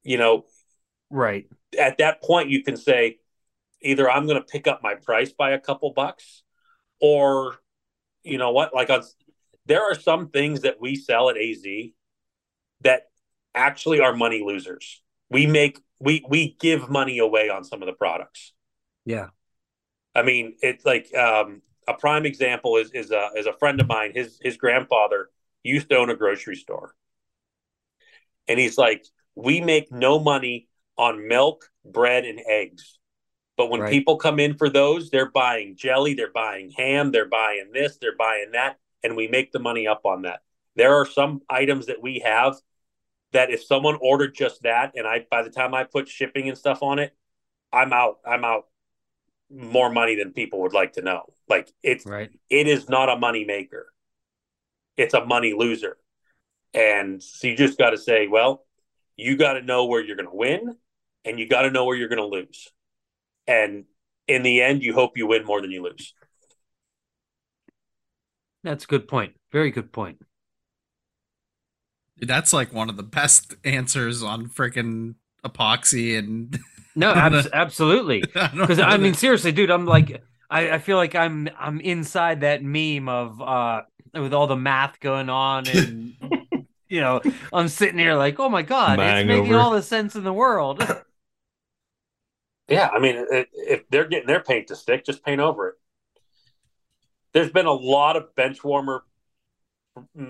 You 0.03 0.19
know, 0.19 0.47
right. 1.11 1.47
At 1.79 1.99
that 1.99 2.23
point, 2.23 2.51
you 2.51 2.63
can 2.63 2.77
say, 2.77 3.19
either 3.83 4.11
I'm 4.11 4.27
going 4.27 4.39
to 4.39 4.47
pick 4.47 4.67
up 4.67 4.83
my 4.83 4.95
price 4.95 5.33
by 5.33 5.53
a 5.53 5.61
couple 5.61 5.93
bucks 5.93 6.43
or 7.01 7.57
you 8.23 8.37
know 8.39 8.51
what 8.53 8.75
like 8.75 8.91
on 8.91 9.03
there 9.67 9.83
are 9.83 9.95
some 9.95 10.29
things 10.29 10.63
that 10.63 10.81
we 10.81 10.97
sell 10.97 11.31
at 11.31 11.37
AZ 11.37 11.65
that 12.83 13.03
actually 13.55 14.01
are 14.01 14.15
money 14.15 14.43
losers. 14.45 15.03
We 15.31 15.47
make 15.47 15.81
we 15.99 16.25
we 16.29 16.57
give 16.61 16.91
money 16.91 17.19
away 17.19 17.49
on 17.51 17.65
some 17.65 17.83
of 17.83 17.87
the 17.87 17.93
products. 17.93 18.53
Yeah. 19.05 19.29
I 20.15 20.23
mean, 20.23 20.57
it's 20.61 20.85
like 20.85 21.15
um, 21.15 21.63
a 21.89 21.95
prime 21.95 22.27
example 22.27 22.77
is 22.77 22.91
is 22.93 23.11
a 23.11 23.31
is 23.37 23.47
a 23.47 23.53
friend 23.55 23.81
of 23.81 23.89
mine. 23.89 24.13
His 24.15 24.39
his 24.43 24.57
grandfather 24.57 25.31
used 25.63 25.89
to 25.91 25.97
own 25.97 26.11
a 26.11 26.17
grocery 26.17 26.57
store, 26.57 26.95
and 28.49 28.59
he's 28.59 28.79
like, 28.79 29.05
we 29.35 29.61
make 29.61 29.93
no 29.93 30.19
money 30.19 30.69
on 30.99 31.29
milk, 31.29 31.71
bread, 31.85 32.25
and 32.25 32.41
eggs. 32.47 32.99
But 33.57 33.71
when 33.71 33.83
Right. 33.83 33.87
people 33.87 34.17
come 34.19 34.41
in 34.41 34.57
for 34.57 34.69
those, 34.71 35.11
they're 35.11 35.31
buying 35.31 35.77
jelly, 35.77 36.15
they're 36.15 36.33
buying 36.33 36.71
ham, 36.73 37.13
they're 37.13 37.29
buying 37.29 37.71
this, 37.73 37.99
they're 38.01 38.17
buying 38.17 38.53
that, 38.53 38.79
and 39.05 39.17
we 39.17 39.29
make 39.29 39.53
the 39.53 39.61
money 39.61 39.87
up 39.87 40.03
on 40.07 40.23
that. 40.23 40.41
There 40.77 40.95
are 40.97 41.07
some 41.07 41.43
items 41.51 41.87
that 41.87 42.03
we 42.03 42.21
have 42.25 42.57
that 43.33 43.51
if 43.51 43.65
someone 43.65 43.99
ordered 44.03 44.35
just 44.35 44.63
that, 44.65 44.93
and 44.97 45.07
I 45.07 45.27
by 45.31 45.43
the 45.43 45.51
time 45.51 45.75
I 45.75 45.85
put 45.85 46.09
shipping 46.09 46.49
and 46.49 46.59
stuff 46.59 46.83
on 46.83 46.99
it, 47.01 47.15
I'm 47.73 47.93
out. 47.93 48.19
I'm 48.27 48.45
out 48.45 48.67
more 49.51 49.91
money 49.91 50.17
than 50.17 50.33
people 50.33 50.61
would 50.63 50.73
like 50.73 50.95
to 50.95 51.03
know. 51.03 51.25
Like 51.49 51.71
it's 51.83 52.07
Right. 52.07 52.31
it 52.49 52.67
is 52.67 52.89
not 52.89 53.09
a 53.09 53.17
money 53.17 53.45
maker. 53.45 53.93
It's 54.97 55.15
a 55.15 55.25
money 55.25 55.55
loser. 55.57 55.97
And 56.73 57.23
so 57.23 57.49
you 57.49 57.57
just 57.57 57.79
got 57.79 57.91
to 57.91 57.99
say, 57.99 58.29
well, 58.29 58.65
you 59.17 59.37
got 59.37 59.55
to 59.55 59.63
know 59.63 59.87
where 59.87 60.03
you're 60.03 60.17
going 60.17 60.29
to 60.29 60.37
win 60.37 60.77
and 61.25 61.39
you 61.39 61.49
got 61.49 61.63
to 61.63 61.71
know 61.71 61.85
where 61.85 61.97
you're 61.97 62.09
going 62.09 62.19
to 62.21 62.27
lose. 62.27 62.69
And 63.47 63.85
in 64.29 64.43
the 64.43 64.63
end, 64.63 64.83
you 64.83 64.95
hope 64.95 65.17
you 65.17 65.27
win 65.27 65.45
more 65.45 65.61
than 65.61 65.71
you 65.71 65.83
lose. 65.83 66.15
That's 68.63 68.85
a 68.85 68.87
good 68.87 69.09
point. 69.09 69.35
Very 69.53 69.71
good 69.71 69.93
point. 69.93 70.19
That's 72.19 72.53
like 72.53 72.73
one 72.73 72.91
of 72.91 72.97
the 72.97 73.03
best 73.03 73.57
answers 73.65 74.23
on 74.23 74.49
freaking 74.49 75.15
epoxy 75.45 76.19
and 76.19 76.59
No, 77.01 77.13
I'm 77.13 77.35
abs- 77.35 77.49
absolutely. 77.53 78.23
Because 78.33 78.79
know 78.79 78.85
I 78.85 78.97
mean, 78.99 79.15
seriously, 79.15 79.53
dude, 79.53 79.71
I'm 79.71 79.87
like, 79.87 80.23
I, 80.51 80.73
I 80.73 80.79
feel 80.79 80.97
like 80.97 81.15
I'm 81.15 81.49
I'm 81.59 81.81
inside 81.81 82.41
that 82.43 82.63
meme 82.63 83.09
of 83.09 83.41
uh 83.41 83.83
with 84.15 84.35
all 84.35 84.47
the 84.47 84.57
math 84.57 85.01
going 85.01 85.29
on, 85.31 85.69
and 85.69 86.15
you 86.89 87.01
know, 87.01 87.21
I'm 87.53 87.69
sitting 87.69 87.99
here 87.99 88.15
like, 88.15 88.39
oh 88.39 88.49
my 88.49 88.63
god, 88.63 88.99
it's 89.01 89.27
making 89.27 89.47
Hangover. 89.47 89.59
all 89.59 89.71
the 89.71 89.83
sense 89.83 90.15
in 90.17 90.25
the 90.25 90.33
world. 90.33 90.83
Yeah. 92.69 92.89
I 92.89 93.01
mean, 93.01 93.25
if 93.53 93.89
they're 93.91 94.07
getting 94.07 94.27
their 94.29 94.43
paint 94.43 94.69
to 94.69 94.77
stick, 94.77 95.05
just 95.05 95.25
paint 95.25 95.41
over 95.41 95.69
it. 95.71 95.75
There's 97.33 97.51
been 97.51 97.67
a 97.67 97.73
lot 97.73 98.17
of 98.17 98.35
bench 98.35 98.63
warmer, 98.63 99.05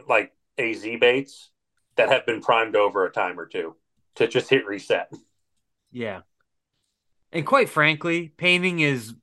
like 0.09 0.33
AZ 0.59 0.83
baits 1.01 1.51
that 1.97 2.09
have 2.11 2.27
been 2.27 2.41
primed 2.41 2.77
over 2.77 3.07
a 3.07 3.11
time 3.11 3.39
or 3.39 3.47
two 3.47 3.77
to 4.17 4.27
just 4.29 4.51
hit 4.51 4.67
reset. 4.67 5.13
yeah, 5.93 6.21
and 7.33 7.47
quite 7.47 7.69
frankly, 7.69 8.33
painting 8.37 8.81
is 8.81 9.15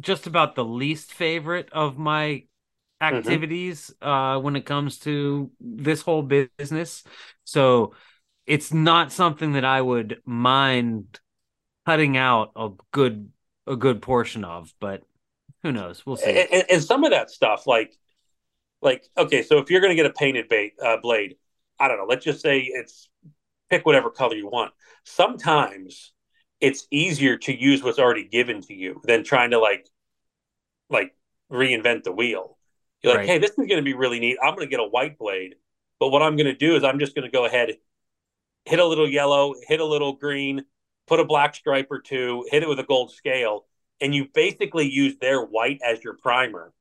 just 0.00 0.26
about 0.26 0.54
the 0.54 0.64
least 0.64 1.12
favorite 1.12 1.68
of 1.72 1.98
my 1.98 2.44
activities 3.02 3.92
uh 4.02 4.38
when 4.38 4.56
it 4.56 4.66
comes 4.66 4.98
to 4.98 5.50
this 5.60 6.02
whole 6.02 6.22
business. 6.22 7.04
So 7.44 7.94
it's 8.46 8.72
not 8.72 9.12
something 9.12 9.52
that 9.52 9.64
i 9.64 9.80
would 9.80 10.20
mind 10.26 11.20
cutting 11.86 12.16
out 12.16 12.52
a 12.56 12.70
good 12.92 13.30
a 13.66 13.76
good 13.76 14.02
portion 14.02 14.44
of 14.44 14.72
but 14.80 15.02
who 15.62 15.72
knows? 15.72 16.06
We'll 16.06 16.16
see. 16.16 16.30
And, 16.30 16.48
and- 16.52 16.70
and 16.70 16.84
some 16.84 17.04
of 17.04 17.10
that 17.12 17.30
stuff 17.30 17.66
like 17.66 17.96
like 18.82 19.04
okay 19.16 19.42
so 19.42 19.58
if 19.58 19.70
you're 19.70 19.80
going 19.80 19.90
to 19.90 19.96
get 20.02 20.06
a 20.06 20.14
painted 20.14 20.48
bait 20.48 20.74
uh, 20.82 20.96
blade 20.98 21.36
i 21.78 21.88
don't 21.88 21.98
know 21.98 22.06
let's 22.06 22.24
just 22.24 22.40
say 22.40 22.60
it's 22.60 23.08
pick 23.70 23.86
whatever 23.86 24.10
color 24.10 24.34
you 24.34 24.48
want. 24.48 24.72
Sometimes 25.04 26.12
it's 26.60 26.86
easier 26.90 27.36
to 27.38 27.58
use 27.58 27.82
what's 27.82 27.98
already 27.98 28.24
given 28.24 28.60
to 28.62 28.74
you 28.74 29.00
than 29.04 29.24
trying 29.24 29.50
to 29.50 29.58
like 29.58 29.88
like 30.88 31.14
reinvent 31.50 32.04
the 32.04 32.12
wheel 32.12 32.56
you're 33.02 33.12
like 33.12 33.20
Right. 33.20 33.28
hey 33.28 33.38
this 33.38 33.50
is 33.50 33.56
going 33.56 33.76
to 33.76 33.82
be 33.82 33.94
really 33.94 34.20
neat 34.20 34.38
i'm 34.42 34.54
going 34.54 34.66
to 34.66 34.70
get 34.70 34.80
a 34.80 34.88
white 34.88 35.18
blade 35.18 35.56
but 35.98 36.08
what 36.10 36.22
i'm 36.22 36.36
going 36.36 36.46
to 36.46 36.54
do 36.54 36.76
is 36.76 36.84
i'm 36.84 36.98
just 36.98 37.14
going 37.14 37.24
to 37.24 37.30
go 37.30 37.44
ahead 37.46 37.70
hit 38.64 38.78
a 38.78 38.84
little 38.86 39.08
yellow 39.08 39.54
hit 39.66 39.80
a 39.80 39.84
little 39.84 40.12
green 40.14 40.64
put 41.06 41.18
a 41.20 41.24
black 41.24 41.54
stripe 41.54 41.88
or 41.90 42.00
two 42.00 42.46
hit 42.50 42.62
it 42.62 42.68
with 42.68 42.78
a 42.78 42.84
gold 42.84 43.10
scale 43.12 43.66
and 44.00 44.14
you 44.14 44.26
basically 44.32 44.88
use 44.90 45.16
their 45.18 45.42
white 45.44 45.78
as 45.84 46.02
your 46.02 46.14
primer. 46.14 46.72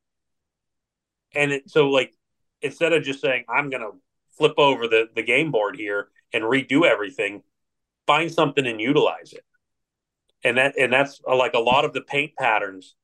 And 1.35 1.51
it, 1.51 1.69
so, 1.69 1.89
like, 1.89 2.13
instead 2.61 2.93
of 2.93 3.03
just 3.03 3.21
saying, 3.21 3.45
I'm 3.49 3.69
going 3.69 3.81
to 3.83 3.91
flip 4.37 4.53
over 4.57 4.87
the, 4.87 5.09
the 5.15 5.23
game 5.23 5.51
board 5.51 5.75
here 5.75 6.07
and 6.33 6.43
redo 6.43 6.85
everything, 6.85 7.43
find 8.07 8.31
something 8.31 8.65
and 8.65 8.79
utilize 8.79 9.33
it. 9.33 9.43
And 10.43 10.57
that, 10.57 10.77
and 10.77 10.91
that's 10.91 11.21
uh, 11.27 11.35
like 11.35 11.53
a 11.53 11.59
lot 11.59 11.85
of 11.85 11.93
the 11.93 12.01
paint 12.01 12.31
patterns. 12.37 12.95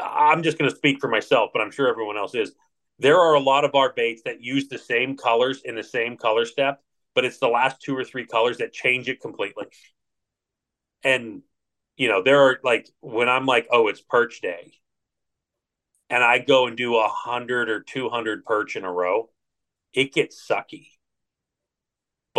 I'm 0.00 0.42
just 0.42 0.58
going 0.58 0.70
to 0.70 0.76
speak 0.76 1.00
for 1.00 1.08
myself, 1.08 1.50
but 1.52 1.62
I'm 1.62 1.70
sure 1.70 1.88
everyone 1.88 2.16
else 2.16 2.34
is. 2.34 2.52
There 2.98 3.18
are 3.18 3.34
a 3.34 3.40
lot 3.40 3.64
of 3.64 3.74
our 3.74 3.92
baits 3.92 4.22
that 4.24 4.42
use 4.42 4.68
the 4.68 4.78
same 4.78 5.16
colors 5.16 5.62
in 5.64 5.74
the 5.74 5.82
same 5.82 6.16
color 6.16 6.44
step, 6.44 6.82
but 7.14 7.24
it's 7.24 7.38
the 7.38 7.48
last 7.48 7.80
two 7.80 7.96
or 7.96 8.04
three 8.04 8.26
colors 8.26 8.58
that 8.58 8.72
change 8.72 9.08
it 9.08 9.20
completely. 9.20 9.66
And 11.02 11.42
you 11.96 12.08
know, 12.08 12.22
there 12.22 12.40
are 12.40 12.60
like 12.62 12.88
when 13.00 13.28
I'm 13.28 13.46
like, 13.46 13.68
oh, 13.70 13.88
it's 13.88 14.00
perch 14.00 14.40
day, 14.40 14.72
and 16.08 16.22
I 16.22 16.38
go 16.38 16.66
and 16.66 16.76
do 16.76 16.96
a 16.96 17.08
hundred 17.08 17.68
or 17.68 17.80
two 17.80 18.08
hundred 18.08 18.44
perch 18.44 18.76
in 18.76 18.84
a 18.84 18.92
row, 18.92 19.30
it 19.92 20.12
gets 20.12 20.46
sucky. 20.46 20.88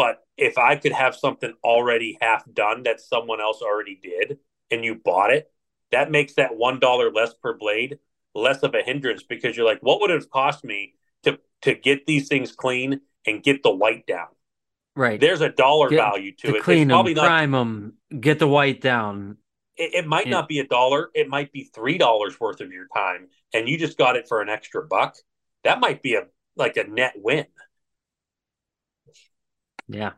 But 0.02 0.24
if 0.36 0.58
I 0.58 0.78
could 0.78 0.94
have 0.94 1.16
something 1.16 1.54
already 1.64 2.18
half 2.22 2.44
done 2.52 2.82
that 2.84 3.00
someone 3.00 3.40
else 3.40 3.62
already 3.62 4.00
did, 4.02 4.40
and 4.72 4.84
you 4.84 4.96
bought 4.96 5.32
it, 5.32 5.52
that 5.92 6.10
makes 6.10 6.34
that 6.36 6.56
one 6.58 6.80
dollar 6.80 7.12
less 7.12 7.36
per 7.36 7.54
blade 7.56 8.00
less 8.34 8.64
of 8.64 8.74
a 8.74 8.82
hindrance 8.82 9.22
because 9.22 9.56
you're 9.56 9.66
like, 9.66 9.82
what 9.82 10.02
would 10.02 10.10
it 10.10 10.16
have 10.16 10.32
cost 10.32 10.64
me 10.64 10.96
to 11.22 11.38
to 11.62 11.76
get 11.76 12.08
these 12.08 12.28
things 12.30 12.52
clean 12.52 13.02
and 13.28 13.44
get 13.44 13.62
the 13.62 13.70
white 13.70 14.08
down? 14.08 14.30
right 14.96 15.20
There's 15.22 15.42
a 15.42 15.50
dollar 15.50 15.90
Get- 15.90 15.98
value 15.98 16.32
to, 16.38 16.48
to 16.48 16.56
it. 16.56 16.64
clean 16.64 16.90
it's 16.90 16.98
them 17.06 17.14
not 17.14 17.28
prime 17.28 17.52
them 17.52 17.94
get 18.20 18.40
the 18.40 18.48
white 18.48 18.82
down 18.82 19.38
it, 19.78 19.94
it 19.94 20.08
might 20.08 20.26
Yeah. 20.26 20.32
not 20.38 20.48
be 20.50 20.60
a 20.60 20.66
dollar 20.68 21.12
it 21.14 21.30
might 21.30 21.52
be 21.52 21.64
three 21.76 21.98
dollars 22.00 22.40
worth 22.40 22.60
of 22.60 22.72
your 22.74 22.88
time 22.96 23.28
and 23.54 23.70
you 23.70 23.78
just 23.78 23.98
got 24.00 24.16
it 24.16 24.28
for 24.28 24.42
an 24.42 24.50
extra 24.50 24.82
buck 24.84 25.16
that 25.64 25.80
might 25.80 26.02
be 26.02 26.16
a 26.16 26.24
like 26.58 26.76
a 26.78 26.84
net 26.86 27.14
win 27.18 27.46
yeah 29.94 30.12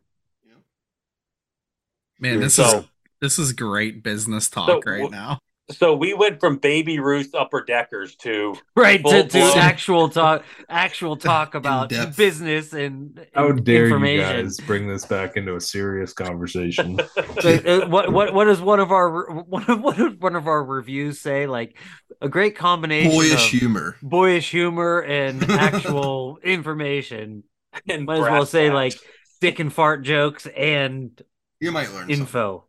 man, 2.20 2.40
this 2.40 2.56
so 2.56 2.80
is 2.80 2.86
this 3.22 3.40
is 3.40 3.54
great 3.54 4.04
business 4.04 4.50
talk 4.50 4.68
So, 4.86 4.92
right 4.92 5.08
wh- 5.08 5.12
now. 5.12 5.40
so 5.72 5.96
we 5.96 6.14
went 6.14 6.40
from 6.40 6.58
baby 6.58 7.00
ruth 7.00 7.34
upper 7.34 7.64
deckers 7.64 8.16
to 8.18 8.56
right 8.76 9.04
to, 9.04 9.28
to 9.28 9.40
actual 9.56 10.10
talk 10.10 10.44
actual 10.70 11.16
talk 11.18 11.56
about 11.62 11.90
business 12.16 12.74
and 12.74 13.26
How 13.34 13.50
and 13.50 13.64
dare 13.66 13.88
you 13.88 14.18
guys 14.22 14.58
bring 14.60 14.88
this 14.88 15.06
back 15.06 15.38
into 15.38 15.56
a 15.56 15.62
serious 15.62 16.14
conversation? 16.14 16.98
But, 17.16 17.66
uh, 17.68 17.88
what 17.88 18.12
what 18.12 18.34
what 18.34 18.46
does 18.46 18.62
one 18.62 18.80
of 18.80 18.92
our 18.92 19.30
one 19.32 19.64
of 19.70 19.82
what 19.82 19.98
did 19.98 20.22
one 20.22 20.36
of 20.36 20.48
our 20.48 20.64
reviews 20.64 21.20
say? 21.22 21.48
Like 21.48 21.78
a 22.22 22.30
great 22.30 22.56
combination 22.56 23.12
Boyish 23.12 23.34
of 23.54 23.60
humor. 23.60 23.96
boyish 24.02 24.50
humor 24.52 25.00
and 25.02 25.44
actual 25.50 26.40
information. 26.44 27.44
and 27.90 28.06
Might 28.06 28.16
as 28.18 28.22
well 28.22 28.46
say 28.46 28.66
tacks. 28.70 28.74
like 28.76 29.00
dick 29.44 29.60
and 29.60 29.72
fart 29.74 30.04
jokes 30.04 30.46
and 30.48 31.22
You 31.60 31.72
might 31.72 31.92
learn 31.92 32.10
info. 32.10 32.66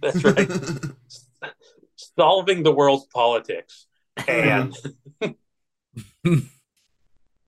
that's 0.00 0.22
right 0.24 0.48
solving 2.18 2.62
the 2.62 2.72
world's 2.72 3.06
politics 3.12 3.86
and 4.28 4.74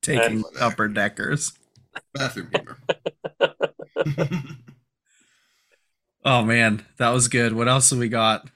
Taking 0.02 0.22
And- 0.22 0.44
upper 0.60 0.88
deckers. 0.88 1.52
Bathroom 2.14 2.50
humor. 2.52 2.78
Oh 6.24 6.42
man, 6.42 6.84
that 6.98 7.10
was 7.10 7.28
good. 7.28 7.52
What 7.52 7.68
else 7.68 7.90
have 7.90 8.00
we 8.00 8.08
got? 8.08 8.50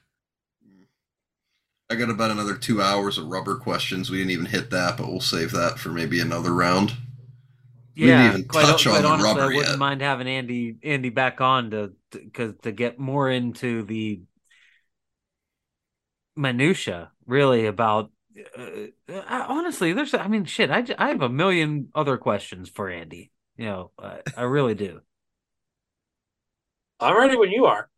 I 1.89 1.95
got 1.95 2.09
about 2.09 2.31
another 2.31 2.55
two 2.57 2.81
hours 2.81 3.17
of 3.17 3.27
rubber 3.27 3.55
questions. 3.55 4.09
We 4.09 4.17
didn't 4.17 4.31
even 4.31 4.45
hit 4.47 4.69
that, 4.71 4.97
but 4.97 5.07
we'll 5.07 5.21
save 5.21 5.51
that 5.51 5.79
for 5.79 5.87
maybe 5.87 6.19
another 6.19 6.53
round. 6.53 6.91
We 7.99 8.07
didn't 8.07 8.21
Yeah, 8.21 8.27
even 8.33 8.47
quite, 8.47 8.65
touch 8.65 8.85
quite 8.85 9.03
on 9.03 9.03
the 9.03 9.07
honestly, 9.07 9.41
I 9.41 9.47
rubber 9.47 9.49
wouldn't 9.49 9.75
yet. 9.75 9.77
mind 9.77 10.01
having 10.01 10.27
Andy 10.27 10.77
Andy 10.83 11.09
back 11.09 11.41
on 11.41 11.71
to 11.71 11.93
because 12.11 12.53
to, 12.63 12.71
get 12.71 12.99
more 12.99 13.29
into 13.29 13.83
the 13.83 14.21
minutia, 16.35 17.11
really 17.25 17.65
about. 17.65 18.11
Uh, 18.57 18.87
uh, 19.09 19.45
honestly, 19.47 19.93
there's. 19.93 20.13
I 20.13 20.27
mean, 20.27 20.45
shit. 20.45 20.71
I, 20.71 20.81
j- 20.83 20.95
I 20.97 21.09
have 21.09 21.21
a 21.21 21.29
million 21.29 21.89
other 21.93 22.17
questions 22.17 22.69
for 22.69 22.89
Andy. 22.89 23.31
You 23.57 23.65
know, 23.65 23.91
I, 23.99 24.21
I 24.37 24.43
really 24.43 24.75
do. 24.75 25.01
i'm 26.99 27.17
ready 27.17 27.35
when 27.37 27.51
you 27.51 27.65
are 27.65 27.89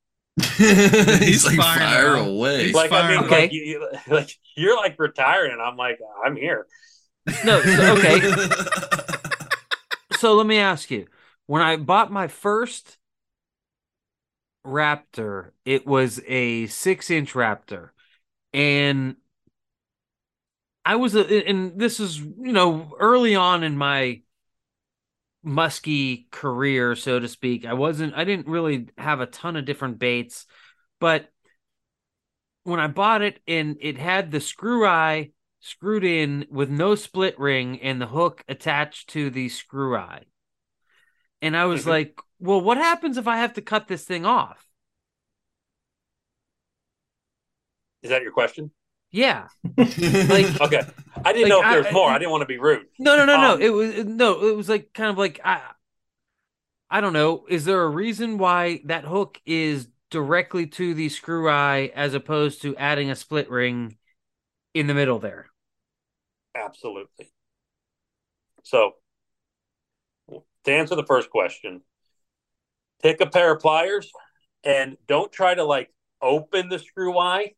He's, 0.57 1.19
He's 1.19 1.45
like 1.45 1.57
fire 1.57 2.15
up. 2.17 2.27
away. 2.27 2.65
He's 2.65 2.73
like 2.75 2.91
i 2.91 3.07
mean 3.07 3.17
firing 3.19 3.25
Okay. 3.25 3.41
like, 3.43 3.51
you, 3.53 3.89
like 4.09 4.29
you're 4.55 4.75
like 4.77 4.95
retiring 4.97 5.51
and 5.51 5.61
i'm 5.61 5.77
like 5.77 5.99
i'm 6.25 6.35
here 6.35 6.65
No, 7.45 7.61
so- 7.61 7.93
okay. 7.97 8.19
so 10.23 10.35
let 10.35 10.47
me 10.47 10.57
ask 10.57 10.89
you: 10.89 11.05
When 11.47 11.61
I 11.61 11.75
bought 11.75 12.09
my 12.09 12.29
first 12.29 12.97
Raptor, 14.65 15.51
it 15.65 15.85
was 15.85 16.21
a 16.25 16.67
six-inch 16.67 17.33
Raptor, 17.33 17.89
and 18.53 19.17
I 20.85 20.95
was, 20.95 21.13
a, 21.15 21.45
and 21.45 21.77
this 21.77 21.99
is 21.99 22.19
you 22.19 22.53
know 22.53 22.95
early 22.97 23.35
on 23.35 23.63
in 23.63 23.77
my 23.77 24.21
musky 25.43 26.29
career, 26.31 26.95
so 26.95 27.19
to 27.19 27.27
speak. 27.27 27.65
I 27.65 27.73
wasn't, 27.73 28.13
I 28.15 28.23
didn't 28.23 28.47
really 28.47 28.87
have 28.97 29.19
a 29.19 29.25
ton 29.25 29.57
of 29.57 29.65
different 29.65 29.99
baits, 29.99 30.45
but 31.01 31.27
when 32.63 32.79
I 32.79 32.87
bought 32.87 33.23
it 33.23 33.41
and 33.45 33.75
it 33.81 33.97
had 33.97 34.31
the 34.31 34.39
screw 34.39 34.87
eye 34.87 35.31
screwed 35.65 36.03
in 36.03 36.45
with 36.51 36.69
no 36.69 36.93
split 36.93 37.39
ring 37.39 37.81
and 37.81 38.01
the 38.01 38.07
hook 38.07 38.43
attached 38.49 39.09
to 39.11 39.29
the 39.29 39.47
screw 39.47 39.95
eye. 39.95 40.23
And 41.41 41.55
I 41.55 41.65
was 41.65 41.83
Mhm. 41.85 41.87
like, 41.89 42.19
well, 42.39 42.59
what 42.59 42.77
happens 42.77 43.17
if 43.17 43.27
I 43.27 43.37
have 43.37 43.53
to 43.53 43.61
cut 43.61 43.87
this 43.87 44.03
thing 44.03 44.25
off? 44.25 44.67
Is 48.01 48.09
that 48.09 48.21
your 48.23 48.33
question? 48.33 48.71
Yeah. 49.11 49.47
Like, 49.77 50.59
Okay. 50.61 50.81
I 51.23 51.31
didn't 51.31 51.43
Like, 51.43 51.49
know 51.49 51.59
if 51.61 51.65
I- 51.65 51.73
there 51.75 51.83
was 51.83 51.93
more. 51.93 52.09
I- 52.09 52.15
I 52.15 52.17
didn't 52.19 52.31
want 52.31 52.41
to 52.41 52.47
be 52.47 52.57
rude. 52.57 52.87
no, 52.99 53.15
no, 53.15 53.25
no, 53.25 53.37
no. 53.39 53.53
Um, 53.53 53.61
It 53.61 53.69
was 53.69 54.03
no, 54.05 54.45
it 54.47 54.55
was 54.57 54.67
like 54.67 54.91
kind 54.93 55.09
of 55.09 55.17
like 55.17 55.39
I 55.45 55.61
I 56.89 56.99
don't 57.01 57.13
know. 57.13 57.45
Is 57.47 57.63
there 57.65 57.81
a 57.83 57.89
reason 57.89 58.37
why 58.37 58.81
that 58.85 59.05
hook 59.05 59.39
is 59.45 59.87
directly 60.09 60.67
to 60.67 60.93
the 60.93 61.09
screw 61.09 61.49
eye 61.49 61.91
as 61.95 62.13
opposed 62.13 62.61
to 62.63 62.75
adding 62.77 63.09
a 63.09 63.15
split 63.15 63.49
ring 63.49 63.97
in 64.73 64.87
the 64.87 64.93
middle 64.93 65.19
there? 65.19 65.47
Absolutely. 66.55 67.31
So, 68.63 68.93
to 70.29 70.71
answer 70.71 70.95
the 70.95 71.05
first 71.05 71.29
question, 71.29 71.81
take 73.01 73.21
a 73.21 73.25
pair 73.25 73.51
of 73.53 73.61
pliers 73.61 74.11
and 74.63 74.97
don't 75.07 75.31
try 75.31 75.53
to 75.53 75.63
like 75.63 75.89
open 76.21 76.69
the 76.69 76.79
screw 76.79 77.17
eye, 77.17 77.53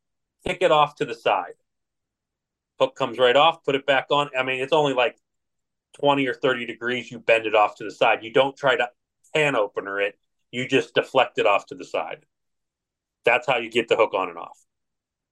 kick 0.46 0.60
it 0.62 0.72
off 0.72 0.96
to 0.96 1.06
the 1.06 1.14
side. 1.14 1.54
Hook 2.80 2.96
comes 2.96 3.18
right 3.18 3.36
off, 3.36 3.64
put 3.64 3.76
it 3.76 3.86
back 3.86 4.08
on. 4.10 4.30
I 4.38 4.44
mean, 4.44 4.62
it's 4.62 4.74
only 4.74 4.94
like 4.94 5.18
20 6.00 6.28
or 6.28 6.34
30 6.34 6.66
degrees. 6.66 7.10
You 7.12 7.20
bend 7.20 7.46
it 7.46 7.56
off 7.56 7.76
to 7.78 7.84
the 7.84 7.92
side. 7.92 8.24
You 8.24 8.34
don't 8.34 8.58
try 8.58 8.76
to 8.76 8.90
can 9.36 9.56
opener 9.56 10.00
it, 10.00 10.18
you 10.52 10.68
just 10.68 10.96
deflect 10.96 11.38
it 11.38 11.46
off 11.46 11.66
to 11.68 11.76
the 11.76 11.86
side. 11.86 12.26
That's 13.26 13.46
how 13.46 13.58
you 13.58 13.70
get 13.70 13.88
the 13.88 13.98
hook 13.98 14.14
on 14.14 14.30
and 14.30 14.38
off. 14.38 14.58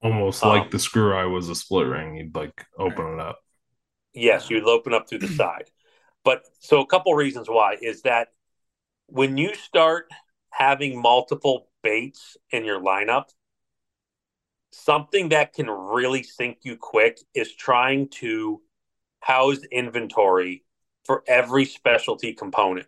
Almost 0.02 0.44
Um, 0.44 0.50
like 0.50 0.72
the 0.72 0.80
screw 0.80 1.16
eye 1.16 1.26
was 1.26 1.48
a 1.48 1.56
split 1.56 1.88
ring. 1.88 2.18
You'd 2.18 2.36
like 2.36 2.66
open 2.78 3.14
it 3.14 3.20
up. 3.20 3.40
Yes, 4.14 4.50
you'd 4.50 4.64
open 4.66 4.94
up 4.94 5.08
through 5.08 5.20
the 5.20 5.28
side. 5.36 5.70
But 6.24 6.44
so 6.60 6.82
a 6.82 6.88
couple 6.88 7.14
reasons 7.16 7.50
why 7.50 7.78
is 7.82 8.04
that 8.04 8.30
when 9.08 9.38
you 9.38 9.54
start 9.56 10.10
having 10.50 11.02
multiple 11.02 11.68
baits 11.82 12.38
in 12.52 12.64
your 12.64 12.80
lineup, 12.80 13.26
something 14.72 15.30
that 15.30 15.54
can 15.54 15.70
really 15.70 16.24
sink 16.24 16.60
you 16.64 16.78
quick 16.78 17.20
is 17.34 17.54
trying 17.54 18.08
to 18.10 18.62
house 19.20 19.60
inventory 19.72 20.64
for 21.06 21.24
every 21.28 21.66
specialty 21.66 22.34
component. 22.34 22.88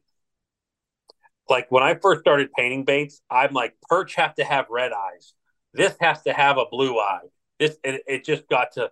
Like 1.50 1.72
when 1.72 1.84
I 1.84 1.96
first 1.96 2.22
started 2.22 2.52
painting 2.58 2.86
baits, 2.86 3.22
I'm 3.30 3.54
like, 3.54 3.76
perch 3.88 4.16
have 4.16 4.36
to 4.36 4.44
have 4.44 4.66
red 4.70 4.92
eyes. 4.94 5.34
This 5.74 5.96
has 6.02 6.22
to 6.24 6.34
have 6.34 6.58
a 6.58 6.66
blue 6.66 6.98
eye. 6.98 7.28
This 7.60 7.78
it, 7.84 8.04
it 8.08 8.26
just 8.26 8.48
got 8.50 8.74
to 8.74 8.90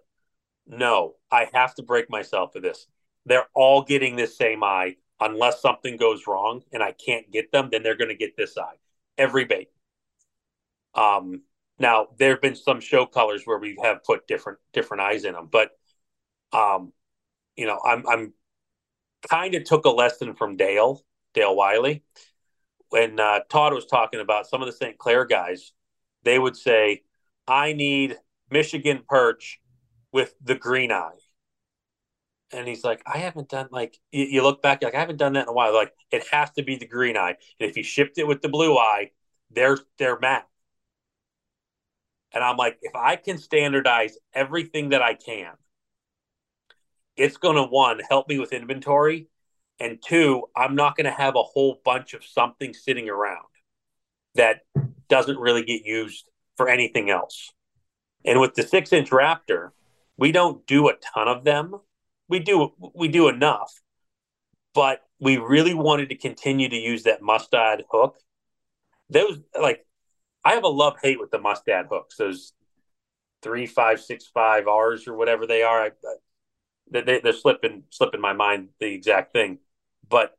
no, 0.67 1.16
I 1.32 1.50
have 1.53 1.75
to 1.75 1.83
break 1.83 2.09
myself 2.09 2.53
for 2.53 2.59
this. 2.59 2.88
They're 3.25 3.48
all 3.53 3.83
getting 3.83 4.16
this 4.16 4.38
same 4.38 4.64
eye 4.64 4.98
unless 5.19 5.61
something 5.61 5.98
goes 5.98 6.27
wrong 6.27 6.61
and 6.72 6.83
I 6.83 6.92
can't 6.92 7.32
get 7.32 7.51
them, 7.51 7.69
then 7.72 7.83
they're 7.83 7.95
going 7.98 8.09
to 8.09 8.16
get 8.16 8.35
this 8.35 8.58
eye. 8.58 8.75
Every 9.17 9.45
bait. 9.45 9.69
Um, 10.95 11.43
now 11.80 12.08
there 12.17 12.32
have 12.32 12.42
been 12.42 12.56
some 12.56 12.80
show 12.80 13.06
colors 13.06 13.43
where 13.45 13.58
we 13.58 13.77
have 13.82 14.03
put 14.03 14.27
different 14.27 14.59
different 14.74 15.01
eyes 15.01 15.25
in 15.25 15.33
them, 15.33 15.50
but 15.51 15.72
um, 16.51 16.93
you 17.56 17.66
know, 17.66 17.80
I'm 17.83 18.08
I'm 18.08 18.33
kind 19.30 19.56
of 19.56 19.64
took 19.64 19.85
a 19.85 19.90
lesson 19.90 20.35
from 20.35 20.56
Dale 20.56 21.03
Dale 21.33 21.56
Wiley 21.56 22.03
when 22.90 23.19
uh, 23.19 23.40
Todd 23.50 23.74
was 23.74 23.85
talking 23.85 24.19
about 24.19 24.48
some 24.48 24.61
of 24.61 24.67
the 24.67 24.74
St. 24.74 24.98
Clair 24.98 25.25
guys. 25.25 25.74
They 26.24 26.38
would 26.38 26.56
say, 26.56 27.03
"I 27.48 27.74
need 27.74 28.17
Michigan 28.51 29.03
perch 29.08 29.59
with 30.14 30.35
the 30.42 30.56
green 30.56 30.92
eye." 30.92 31.17
And 32.53 32.67
he's 32.67 32.83
like, 32.83 33.01
I 33.08 33.17
haven't 33.17 33.50
done 33.50 33.67
like 33.72 33.98
you, 34.11 34.25
you 34.25 34.43
look 34.43 34.61
back 34.61 34.83
like 34.83 34.95
I 34.95 35.00
haven't 35.00 35.17
done 35.17 35.33
that 35.33 35.43
in 35.43 35.50
a 35.50 35.53
while. 35.53 35.74
Like 35.74 35.93
it 36.11 36.27
has 36.32 36.51
to 36.51 36.64
be 36.64 36.75
the 36.77 36.88
green 36.88 37.17
eye. 37.17 37.35
And 37.59 37.69
if 37.69 37.75
you 37.75 37.83
shipped 37.83 38.17
it 38.19 38.27
with 38.27 38.42
the 38.42 38.50
blue 38.50 38.77
eye, 38.77 39.11
they're 39.51 39.80
they're 39.98 40.19
mad. 40.19 40.43
And 42.33 42.43
I'm 42.43 42.58
like, 42.58 42.77
if 42.82 42.95
I 42.95 43.16
can 43.16 43.38
standardize 43.38 44.17
everything 44.33 44.90
that 44.90 45.01
I 45.01 45.14
can, 45.14 45.53
it's 47.16 47.38
gonna 47.38 47.66
one 47.66 48.00
help 48.09 48.27
me 48.27 48.40
with 48.40 48.53
inventory, 48.53 49.27
and 49.80 50.01
two, 50.03 50.43
I'm 50.56 50.75
not 50.75 50.95
gonna 50.95 51.11
have 51.11 51.35
a 51.35 51.43
whole 51.43 51.80
bunch 51.85 52.14
of 52.14 52.24
something 52.25 52.74
sitting 52.74 53.09
around 53.09 53.45
that 54.35 54.61
doesn't 55.09 55.38
really 55.38 55.64
get 55.64 55.85
used 55.85 56.30
for 56.58 56.69
anything 56.69 57.09
else. 57.09 57.51
And 58.25 58.40
with 58.40 58.56
the 58.56 58.64
six 58.64 58.92
inch 58.93 59.11
Raptor, 59.11 59.72
we 60.17 60.32
don't 60.32 60.66
do 60.67 60.90
a 60.90 60.93
ton 61.14 61.27
of 61.27 61.43
them. 61.43 61.75
We 62.30 62.40
do 62.40 62.72
we 62.95 63.08
do 63.08 63.27
enough, 63.27 63.72
but 64.74 65.01
we 65.19 65.38
really 65.38 65.74
wanted 65.74 66.09
to 66.09 66.16
continue 66.16 66.69
to 66.69 66.75
use 66.75 67.03
that 67.03 67.22
mustad 67.22 67.83
hook. 67.92 68.17
Those 69.09 69.40
like 69.59 69.85
I 70.43 70.53
have 70.53 70.64
a 70.64 70.69
love 70.69 70.98
hate 71.01 71.19
with 71.19 71.32
the 71.32 71.40
mustad 71.40 71.88
hooks. 71.90 72.17
Those 72.17 72.53
three, 73.42 73.66
five, 73.66 74.00
six, 74.01 74.25
five 74.33 74.67
R's 74.67 75.08
or 75.08 75.16
whatever 75.16 75.45
they 75.45 75.64
are. 75.64 75.82
I, 75.83 75.88
I, 75.88 77.01
they, 77.01 77.19
they're 77.19 77.33
slipping 77.33 77.83
slipping 77.90 78.22
my 78.22 78.33
mind 78.33 78.69
the 78.80 78.88
exact 78.93 79.33
thing, 79.33 79.59
but 80.08 80.38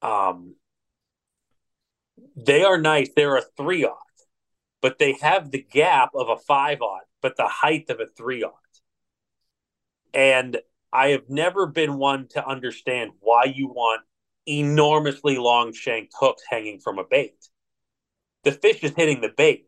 um, 0.00 0.56
they 2.36 2.64
are 2.64 2.78
nice. 2.78 3.10
They're 3.14 3.36
a 3.36 3.44
three 3.56 3.84
aught, 3.84 3.98
but 4.80 4.98
they 4.98 5.16
have 5.20 5.50
the 5.50 5.62
gap 5.62 6.10
of 6.14 6.28
a 6.28 6.36
five 6.36 6.80
aught, 6.80 7.04
but 7.20 7.36
the 7.36 7.48
height 7.48 7.90
of 7.90 8.00
a 8.00 8.06
three 8.06 8.42
aught. 8.42 8.54
And 10.14 10.58
I 10.92 11.08
have 11.08 11.28
never 11.28 11.66
been 11.66 11.98
one 11.98 12.28
to 12.28 12.46
understand 12.46 13.12
why 13.20 13.44
you 13.44 13.68
want 13.68 14.02
enormously 14.46 15.38
long 15.38 15.72
shanked 15.72 16.12
hooks 16.18 16.42
hanging 16.48 16.80
from 16.80 16.98
a 16.98 17.04
bait. 17.04 17.48
The 18.44 18.52
fish 18.52 18.82
is 18.82 18.92
hitting 18.96 19.20
the 19.20 19.32
bait. 19.34 19.66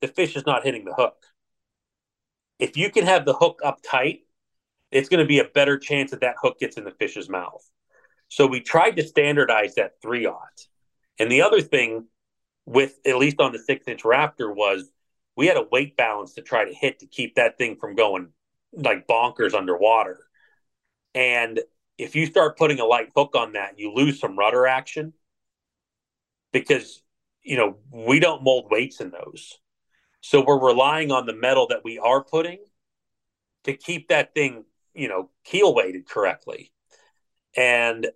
The 0.00 0.08
fish 0.08 0.36
is 0.36 0.44
not 0.44 0.64
hitting 0.64 0.84
the 0.84 0.94
hook. 0.94 1.16
If 2.58 2.76
you 2.76 2.90
can 2.90 3.04
have 3.04 3.24
the 3.24 3.34
hook 3.34 3.60
up 3.64 3.78
tight, 3.88 4.20
it's 4.90 5.08
going 5.08 5.20
to 5.20 5.28
be 5.28 5.38
a 5.38 5.44
better 5.44 5.78
chance 5.78 6.10
that 6.10 6.20
that 6.20 6.36
hook 6.40 6.58
gets 6.58 6.76
in 6.76 6.84
the 6.84 6.90
fish's 6.90 7.28
mouth. 7.28 7.62
So 8.28 8.46
we 8.46 8.60
tried 8.60 8.96
to 8.96 9.06
standardize 9.06 9.74
that 9.76 10.00
three 10.02 10.26
aught. 10.26 10.66
And 11.18 11.30
the 11.30 11.42
other 11.42 11.60
thing 11.60 12.06
with 12.66 12.98
at 13.06 13.16
least 13.16 13.40
on 13.40 13.52
the 13.52 13.58
six 13.58 13.86
inch 13.86 14.02
Raptor 14.02 14.54
was 14.54 14.90
we 15.36 15.46
had 15.46 15.56
a 15.56 15.66
weight 15.70 15.96
balance 15.96 16.34
to 16.34 16.42
try 16.42 16.64
to 16.64 16.74
hit 16.74 16.98
to 17.00 17.06
keep 17.06 17.36
that 17.36 17.58
thing 17.58 17.76
from 17.76 17.94
going 17.94 18.28
like 18.72 19.06
bonkers 19.06 19.54
underwater. 19.54 20.18
And 21.14 21.60
if 21.98 22.14
you 22.14 22.26
start 22.26 22.58
putting 22.58 22.80
a 22.80 22.84
light 22.84 23.10
hook 23.14 23.34
on 23.34 23.52
that, 23.52 23.78
you 23.78 23.92
lose 23.92 24.20
some 24.20 24.38
rudder 24.38 24.66
action 24.66 25.12
because 26.52 27.02
you 27.42 27.56
know 27.56 27.76
we 27.90 28.20
don't 28.20 28.44
mold 28.44 28.66
weights 28.70 29.00
in 29.00 29.10
those. 29.10 29.58
So 30.20 30.44
we're 30.44 30.64
relying 30.64 31.12
on 31.12 31.26
the 31.26 31.34
metal 31.34 31.68
that 31.68 31.84
we 31.84 31.98
are 31.98 32.22
putting 32.22 32.58
to 33.64 33.76
keep 33.76 34.08
that 34.08 34.34
thing, 34.34 34.64
you 34.94 35.08
know, 35.08 35.30
keel 35.44 35.74
weighted 35.74 36.08
correctly. 36.08 36.72
And 37.56 38.08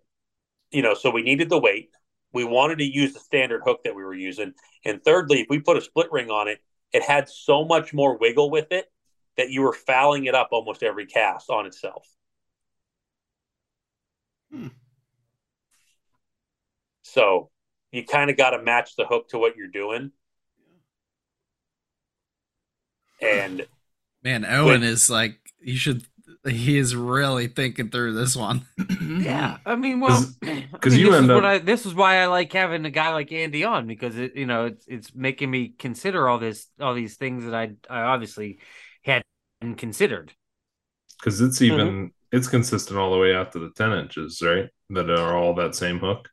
you 0.71 0.83
know, 0.83 0.95
so 0.95 1.11
we 1.11 1.23
needed 1.23 1.49
the 1.49 1.59
weight. 1.59 1.91
We 2.33 2.45
wanted 2.45 2.79
to 2.79 2.85
use 2.85 3.13
the 3.13 3.21
standard 3.21 3.63
hook 3.65 3.81
that 3.85 3.95
we 3.95 4.05
were 4.05 4.15
using. 4.15 4.55
And 4.85 5.03
thirdly, 5.03 5.41
if 5.41 5.47
we 5.49 5.59
put 5.59 5.77
a 5.77 5.81
split 5.81 6.13
ring 6.13 6.31
on 6.31 6.49
it, 6.49 6.61
it 6.93 7.03
had 7.03 7.29
so 7.29 7.65
much 7.65 7.93
more 7.93 8.19
wiggle 8.19 8.51
with 8.51 8.71
it 8.71 8.91
that 9.37 9.51
you 9.51 9.63
were 9.63 9.73
fouling 9.73 10.25
it 10.27 10.35
up 10.35 10.49
almost 10.53 10.83
every 10.83 11.07
cast 11.07 11.51
on 11.51 11.67
itself. 11.67 12.07
Hmm. 14.53 14.69
So 17.03 17.51
you 17.93 18.05
kind 18.05 18.31
of 18.31 18.37
got 18.37 18.51
to 18.51 18.63
match 18.63 18.97
the 18.97 19.07
hook 19.07 19.29
to 19.31 19.39
what 19.39 19.57
you're 19.57 19.67
doing. 19.69 20.13
And 23.21 23.67
Man, 24.23 24.45
Owen 24.45 24.83
is 24.83 25.09
like 25.09 25.39
you 25.63 25.77
should. 25.77 26.05
He 26.47 26.79
is 26.79 26.95
really 26.97 27.49
thinking 27.49 27.91
through 27.91 28.15
this 28.15 28.37
one. 28.37 28.67
Yeah, 29.01 29.59
I 29.67 29.75
mean, 29.77 29.99
well, 30.01 30.11
'Cause- 30.17 30.37
I 30.45 30.67
'cause 30.81 30.93
mean, 30.93 31.01
you 31.01 31.07
this 31.11 31.15
is 31.17 31.21
end 31.23 31.29
what 31.29 31.45
up- 31.45 31.51
I, 31.51 31.59
this 31.59 31.85
is 31.85 31.95
why 31.95 32.19
I 32.19 32.27
like 32.27 32.53
having 32.53 32.85
a 32.87 32.91
guy 32.91 33.13
like 33.13 33.33
Andy 33.33 33.65
on 33.65 33.87
because 33.87 34.17
it, 34.17 34.37
you 34.37 34.47
know, 34.47 34.67
it's 34.67 34.87
it's 34.87 35.15
making 35.15 35.51
me 35.51 35.69
consider 35.79 36.29
all 36.29 36.39
this, 36.39 36.69
all 36.81 36.95
these 36.95 37.17
things 37.17 37.45
that 37.45 37.55
I 37.55 37.73
I 37.91 38.03
obviously 38.03 38.61
hadn't 39.61 39.77
considered. 39.77 40.33
because 41.19 41.41
it's 41.41 41.59
mm-hmm. 41.61 41.75
even 41.81 42.11
it's 42.33 42.49
consistent 42.49 42.99
all 42.99 43.13
the 43.13 43.19
way 43.19 43.35
out 43.35 43.53
to 43.53 43.59
the 43.59 43.71
ten 43.77 43.93
inches, 43.93 44.43
right? 44.45 44.69
That 44.91 45.11
are 45.11 45.37
all 45.37 45.55
that 45.55 45.75
same 45.75 45.99
hook. 45.99 46.29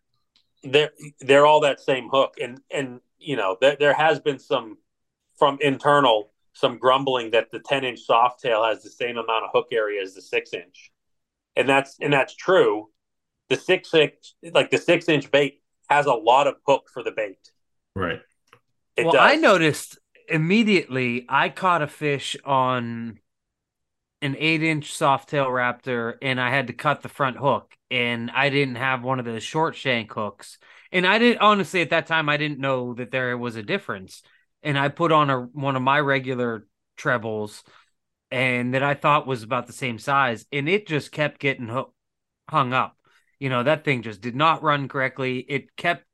they're 0.63 0.91
they're 1.21 1.45
all 1.45 1.61
that 1.61 1.79
same 1.79 2.09
hook 2.09 2.35
and 2.41 2.59
and 2.71 2.99
you 3.19 3.35
know 3.35 3.57
there, 3.61 3.77
there 3.79 3.93
has 3.93 4.19
been 4.19 4.39
some 4.39 4.77
from 5.37 5.57
internal 5.61 6.31
some 6.53 6.79
grumbling 6.79 7.29
that 7.31 7.51
the 7.51 7.59
10 7.59 7.83
inch 7.83 7.99
soft 7.99 8.41
tail 8.41 8.63
has 8.63 8.81
the 8.81 8.89
same 8.89 9.17
amount 9.17 9.45
of 9.45 9.51
hook 9.53 9.67
area 9.71 10.01
as 10.01 10.15
the 10.15 10.21
six 10.21 10.53
inch 10.53 10.91
and 11.55 11.69
that's 11.69 11.97
and 12.01 12.11
that's 12.11 12.35
true 12.35 12.89
the 13.49 13.55
six 13.55 13.93
inch 13.93 14.33
like 14.51 14.71
the 14.71 14.77
six 14.79 15.07
inch 15.07 15.29
bait 15.29 15.61
has 15.89 16.07
a 16.07 16.13
lot 16.13 16.47
of 16.47 16.55
hook 16.65 16.89
for 16.91 17.03
the 17.03 17.11
bait 17.11 17.51
Right. 17.95 18.19
it 18.95 19.03
well, 19.05 19.13
does. 19.13 19.21
I 19.31 19.35
noticed 19.35 19.99
immediately 20.27 21.25
I 21.29 21.49
caught 21.49 21.81
a 21.81 21.87
fish 21.87 22.35
on 22.45 23.19
an 24.21 24.35
eight 24.39 24.63
inch 24.63 24.93
soft-tail 24.93 25.45
raptor 25.45 26.15
and 26.21 26.41
I 26.41 26.49
had 26.49 26.67
to 26.67 26.73
cut 26.73 27.01
the 27.01 27.09
front 27.09 27.37
hook 27.37 27.75
and 27.91 28.31
I 28.31 28.49
didn't 28.49 28.75
have 28.75 29.03
one 29.03 29.19
of 29.19 29.25
the 29.25 29.39
short 29.39 29.75
shank 29.75 30.11
hooks. 30.11 30.57
And 30.91 31.05
I 31.05 31.19
didn't 31.19 31.41
honestly 31.41 31.81
at 31.81 31.91
that 31.91 32.07
time 32.07 32.29
I 32.29 32.37
didn't 32.37 32.59
know 32.59 32.93
that 32.95 33.11
there 33.11 33.37
was 33.37 33.55
a 33.55 33.63
difference. 33.63 34.23
And 34.63 34.77
I 34.77 34.89
put 34.89 35.11
on 35.11 35.29
a 35.29 35.41
one 35.41 35.75
of 35.75 35.81
my 35.81 35.99
regular 35.99 36.67
trebles 36.97 37.63
and 38.31 38.73
that 38.73 38.83
I 38.83 38.95
thought 38.95 39.27
was 39.27 39.43
about 39.43 39.67
the 39.67 39.73
same 39.73 39.99
size 39.99 40.45
and 40.51 40.67
it 40.67 40.87
just 40.87 41.11
kept 41.11 41.39
getting 41.39 41.67
hook, 41.67 41.93
hung 42.49 42.73
up. 42.73 42.97
You 43.39 43.49
know, 43.49 43.63
that 43.63 43.85
thing 43.85 44.01
just 44.01 44.21
did 44.21 44.35
not 44.35 44.63
run 44.63 44.87
correctly. 44.87 45.39
It 45.39 45.75
kept 45.75 46.05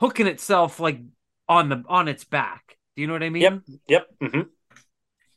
hooking 0.00 0.26
itself 0.26 0.80
like 0.80 1.00
on 1.48 1.68
the 1.68 1.84
on 1.86 2.08
its 2.08 2.24
back. 2.24 2.78
Do 2.96 3.02
you 3.02 3.06
know 3.06 3.12
what 3.14 3.22
I 3.22 3.30
mean? 3.30 3.42
Yep. 3.42 3.62
yep 3.88 4.06
hmm 4.20 4.40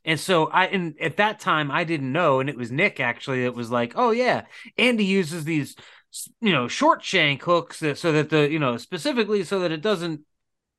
And 0.06 0.20
so 0.20 0.48
I 0.48 0.66
and 0.68 0.96
at 1.02 1.18
that 1.18 1.40
time 1.40 1.72
I 1.72 1.84
didn't 1.84 2.12
know, 2.12 2.40
and 2.40 2.50
it 2.50 2.58
was 2.58 2.72
Nick 2.72 3.00
actually 3.00 3.44
that 3.44 3.54
was 3.56 3.72
like, 3.72 3.94
"Oh 3.96 4.12
yeah, 4.12 4.46
Andy 4.78 5.06
uses 5.06 5.44
these, 5.44 5.76
you 6.42 6.52
know, 6.52 6.68
short 6.68 7.04
shank 7.04 7.44
hooks 7.44 7.80
that, 7.80 7.98
so 7.98 8.12
that 8.14 8.30
the 8.30 8.50
you 8.50 8.60
know 8.60 8.78
specifically 8.78 9.44
so 9.44 9.60
that 9.60 9.72
it 9.72 9.82
doesn't, 9.82 10.22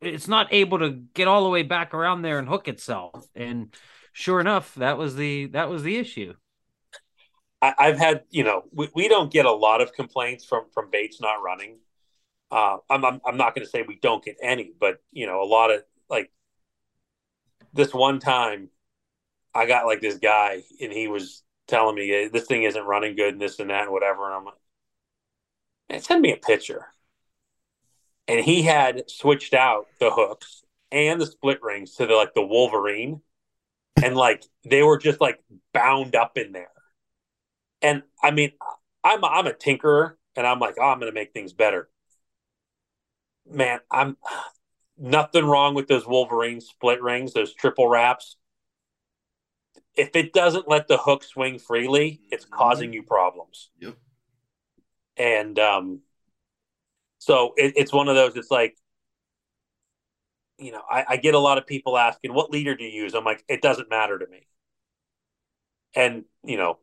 it's 0.00 0.28
not 0.28 0.48
able 0.52 0.78
to 0.78 0.90
get 1.14 1.28
all 1.28 1.44
the 1.44 1.50
way 1.50 1.62
back 1.62 1.94
around 1.94 2.22
there 2.22 2.38
and 2.38 2.48
hook 2.48 2.68
itself." 2.68 3.26
And 3.34 3.74
sure 4.12 4.40
enough, 4.40 4.74
that 4.76 4.98
was 4.98 5.16
the 5.16 5.46
that 5.48 5.68
was 5.68 5.82
the 5.82 5.96
issue. 5.96 6.34
I, 7.60 7.74
I've 7.78 7.98
had, 7.98 8.22
you 8.30 8.44
know, 8.44 8.62
we, 8.72 8.88
we 8.94 9.08
don't 9.08 9.32
get 9.32 9.46
a 9.46 9.52
lot 9.52 9.80
of 9.80 9.92
complaints 9.92 10.44
from 10.44 10.64
from 10.72 10.90
baits 10.90 11.20
not 11.20 11.42
running. 11.42 11.78
Uh, 12.50 12.78
I'm, 12.90 13.04
I'm 13.04 13.20
I'm 13.26 13.36
not 13.36 13.54
going 13.54 13.64
to 13.64 13.70
say 13.70 13.82
we 13.86 13.98
don't 14.00 14.24
get 14.24 14.36
any, 14.42 14.72
but 14.78 15.02
you 15.12 15.26
know, 15.26 15.42
a 15.42 15.46
lot 15.48 15.70
of 15.70 15.82
like 16.10 16.30
this 17.72 17.94
one 17.94 18.18
time, 18.18 18.70
I 19.54 19.66
got 19.66 19.86
like 19.86 20.00
this 20.00 20.18
guy, 20.18 20.62
and 20.80 20.92
he 20.92 21.08
was 21.08 21.42
telling 21.66 21.94
me 21.94 22.28
this 22.32 22.46
thing 22.46 22.62
isn't 22.62 22.84
running 22.84 23.16
good, 23.16 23.34
and 23.34 23.40
this 23.40 23.58
and 23.58 23.70
that, 23.70 23.84
and 23.84 23.92
whatever. 23.92 24.26
And 24.26 24.34
I'm 24.34 24.44
like, 24.44 24.54
man, 25.90 26.00
send 26.00 26.22
me 26.22 26.32
a 26.32 26.36
picture. 26.36 26.86
And 28.26 28.44
he 28.44 28.62
had 28.62 29.10
switched 29.10 29.54
out 29.54 29.86
the 30.00 30.10
hooks 30.10 30.62
and 30.92 31.20
the 31.20 31.26
split 31.26 31.62
rings 31.62 31.94
to 31.94 32.06
the 32.06 32.14
like 32.14 32.34
the 32.34 32.46
Wolverine, 32.46 33.22
and 34.02 34.16
like 34.16 34.44
they 34.64 34.82
were 34.82 34.98
just 34.98 35.20
like 35.20 35.42
bound 35.72 36.14
up 36.14 36.36
in 36.36 36.52
there. 36.52 36.70
And 37.82 38.02
I 38.22 38.30
mean, 38.30 38.52
I'm 39.04 39.24
I'm 39.24 39.46
a 39.46 39.52
tinkerer, 39.52 40.14
and 40.36 40.46
I'm 40.46 40.60
like, 40.60 40.76
oh, 40.78 40.88
I'm 40.88 41.00
to 41.00 41.12
make 41.12 41.32
things 41.32 41.52
better. 41.52 41.88
Man, 43.50 43.80
I'm 43.90 44.16
nothing 44.98 45.44
wrong 45.44 45.74
with 45.74 45.88
those 45.88 46.06
Wolverine 46.06 46.60
split 46.60 47.02
rings, 47.02 47.32
those 47.32 47.54
triple 47.54 47.88
wraps. 47.88 48.36
If 49.94 50.14
it 50.14 50.32
doesn't 50.32 50.68
let 50.68 50.88
the 50.88 50.96
hook 50.96 51.24
swing 51.24 51.58
freely, 51.58 52.20
it's 52.30 52.44
causing 52.44 52.92
you 52.92 53.02
problems. 53.02 53.70
Yep. 53.80 53.96
And 55.16 55.58
um, 55.58 56.00
so 57.18 57.54
it, 57.56 57.74
it's 57.76 57.92
one 57.92 58.08
of 58.08 58.14
those. 58.14 58.36
It's 58.36 58.50
like, 58.50 58.76
you 60.58 60.72
know, 60.72 60.82
I, 60.88 61.04
I 61.10 61.16
get 61.16 61.34
a 61.34 61.38
lot 61.38 61.58
of 61.58 61.66
people 61.66 61.98
asking, 61.98 62.32
"What 62.32 62.50
leader 62.50 62.76
do 62.76 62.84
you 62.84 63.02
use?" 63.02 63.14
I'm 63.14 63.24
like, 63.24 63.44
it 63.48 63.62
doesn't 63.62 63.90
matter 63.90 64.18
to 64.18 64.26
me. 64.26 64.46
And 65.94 66.24
you 66.44 66.56
know, 66.56 66.78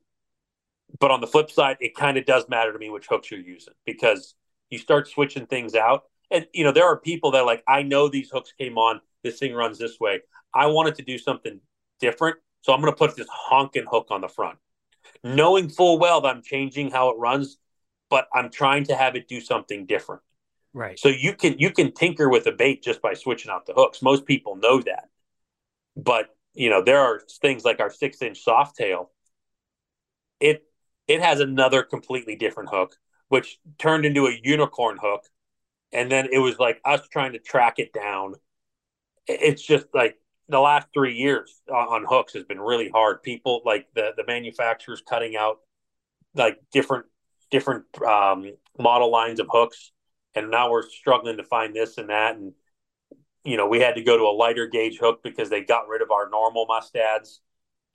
but 1.00 1.12
on 1.12 1.22
the 1.22 1.28
flip 1.28 1.52
side, 1.52 1.78
it 1.80 1.96
kind 1.96 2.18
of 2.18 2.26
does 2.26 2.48
matter 2.50 2.74
to 2.74 2.80
me 2.80 2.90
which 2.90 3.08
hooks 3.08 3.32
you're 3.32 3.40
using 3.40 3.74
because 3.86 4.36
you 4.70 4.78
start 4.78 5.08
switching 5.08 5.46
things 5.46 5.76
out. 5.76 6.04
And 6.32 6.48
you 6.54 6.64
know, 6.64 6.72
there 6.72 6.86
are 6.86 6.98
people 6.98 7.32
that 7.32 7.40
are 7.40 7.46
like, 7.46 7.64
I 7.68 7.84
know 7.84 8.08
these 8.10 8.30
hooks 8.30 8.54
came 8.58 8.78
on. 8.78 9.02
This 9.24 9.40
thing 9.40 9.54
runs 9.54 9.78
this 9.78 10.00
way. 10.00 10.22
I 10.54 10.68
wanted 10.68 10.96
to 10.96 11.04
do 11.04 11.18
something 11.18 11.60
different, 12.00 12.38
so 12.62 12.74
I'm 12.74 12.82
going 12.82 12.92
to 12.92 12.98
put 12.98 13.16
this 13.16 13.28
honking 13.30 13.86
hook 13.90 14.08
on 14.10 14.22
the 14.22 14.28
front, 14.28 14.58
knowing 15.24 15.70
full 15.70 16.00
well 16.00 16.22
that 16.22 16.36
I'm 16.36 16.42
changing 16.42 16.92
how 16.92 17.10
it 17.10 17.18
runs, 17.18 17.58
but 18.10 18.28
I'm 18.34 18.50
trying 18.50 18.86
to 18.86 18.96
have 18.96 19.16
it 19.16 19.28
do 19.28 19.42
something 19.42 19.86
different. 19.86 20.22
Right. 20.74 21.00
So 21.00 21.08
you 21.10 21.34
can 21.34 21.58
you 21.58 21.72
can 21.72 21.94
tinker 21.94 22.30
with 22.30 22.48
a 22.48 22.52
bait 22.52 22.84
just 22.84 23.02
by 23.02 23.14
switching 23.14 23.50
out 23.50 23.66
the 23.66 23.74
hooks. 23.74 24.02
Most 24.02 24.26
people 24.26 24.58
know 24.58 24.82
that, 24.82 25.10
but 25.96 26.36
you 26.54 26.70
know 26.70 26.84
there 26.84 27.00
are 27.00 27.22
things 27.42 27.64
like 27.64 27.80
our 27.80 27.90
six 27.90 28.22
inch 28.22 28.44
soft 28.44 28.76
tail. 28.76 29.12
It 30.40 30.64
it 31.08 31.22
has 31.22 31.40
another 31.40 31.82
completely 31.84 32.36
different 32.36 32.70
hook, 32.70 32.98
which 33.30 33.58
turned 33.78 34.06
into 34.06 34.28
a 34.28 34.38
unicorn 34.44 34.98
hook, 35.02 35.24
and 35.96 36.12
then 36.12 36.28
it 36.32 36.40
was 36.40 36.60
like 36.60 36.80
us 36.86 37.08
trying 37.08 37.34
to 37.34 37.40
track 37.40 37.80
it 37.80 37.94
down. 37.94 38.36
It's 39.28 39.64
just 39.64 39.88
like 39.94 40.20
the 40.50 40.60
last 40.60 40.88
three 40.94 41.16
years 41.16 41.62
on, 41.74 42.06
hooks 42.08 42.34
has 42.34 42.44
been 42.44 42.60
really 42.60 42.90
hard. 42.90 43.24
People 43.24 43.62
like 43.66 43.88
the 43.96 44.12
the 44.16 44.26
manufacturers 44.28 45.02
cutting 45.08 45.36
out 45.36 45.60
like 46.36 46.60
different 46.72 47.06
different 47.50 47.86
um, 48.02 48.52
model 48.78 49.12
lines 49.12 49.40
of 49.40 49.48
hooks 49.50 49.92
and 50.36 50.52
now 50.52 50.70
we're 50.70 50.88
struggling 50.88 51.38
to 51.38 51.44
find 51.44 51.76
this 51.76 51.98
and 51.98 52.10
that 52.10 52.36
and 52.36 52.54
you 53.44 53.58
know 53.58 53.68
we 53.68 53.80
had 53.80 53.96
to 53.96 54.04
go 54.04 54.18
to 54.18 54.24
a 54.24 54.36
lighter 54.36 54.68
gauge 54.68 54.98
hook 54.98 55.24
because 55.24 55.50
they 55.50 55.62
got 55.62 55.88
rid 55.88 56.02
of 56.02 56.12
our 56.12 56.30
normal 56.30 56.68
mustads 56.68 57.40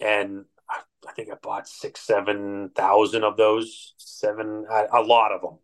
and 0.00 0.44
i 0.70 1.12
think 1.12 1.28
i 1.30 1.34
bought 1.42 1.68
six 1.68 2.00
seven 2.00 2.70
thousand 2.74 3.24
of 3.24 3.36
those 3.36 3.94
seven 3.98 4.64
a 4.92 5.00
lot 5.02 5.32
of 5.32 5.42
them 5.42 5.58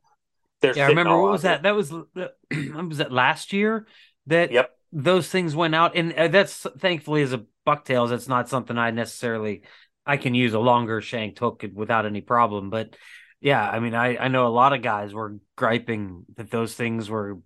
They're 0.61 0.77
Yeah, 0.77 0.87
I 0.87 0.89
remember 0.89 1.21
what 1.21 1.29
out 1.29 1.33
was 1.33 1.43
that? 1.43 1.63
That 1.63 1.75
was 1.75 1.91
was 2.51 2.99
that 2.99 3.13
last 3.13 3.53
year 3.53 3.87
that 4.27 4.53
yep 4.53 4.71
those 4.93 5.29
things 5.29 5.55
went 5.55 5.75
out, 5.75 5.97
and 5.97 6.13
uh, 6.15 6.29
that's 6.29 6.67
thankfully 6.79 7.23
as 7.23 7.33
a 7.33 7.45
bucktails, 7.65 8.11
that's 8.11 8.29
not 8.29 8.49
something 8.49 8.79
I 8.79 8.91
necessarily 8.93 9.63
I 10.07 10.17
can 10.17 10.35
use 10.35 10.55
a 10.55 10.59
longer 10.59 11.01
shanked 11.01 11.39
hook 11.39 11.65
without 11.75 12.07
any 12.07 12.21
problem. 12.21 12.71
But 12.71 12.97
yeah, 13.41 13.69
I 13.69 13.81
mean, 13.81 13.95
I 13.95 14.17
I 14.17 14.29
know 14.29 14.47
a 14.47 14.49
lot 14.49 14.73
of 14.73 14.83
guys 14.83 15.13
were 15.13 15.37
griping 15.57 16.25
that 16.37 16.51
those 16.51 16.75
things 16.75 17.11
were 17.11 17.41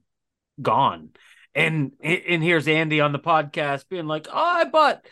gone, 0.61 1.11
and 1.55 1.93
and 2.03 2.43
here's 2.43 2.69
Andy 2.69 3.01
on 3.01 3.13
the 3.13 3.19
podcast 3.19 3.89
being 3.89 4.07
like, 4.07 4.29
"Oh, 4.31 4.35
I 4.35 4.65
bought." 4.65 5.07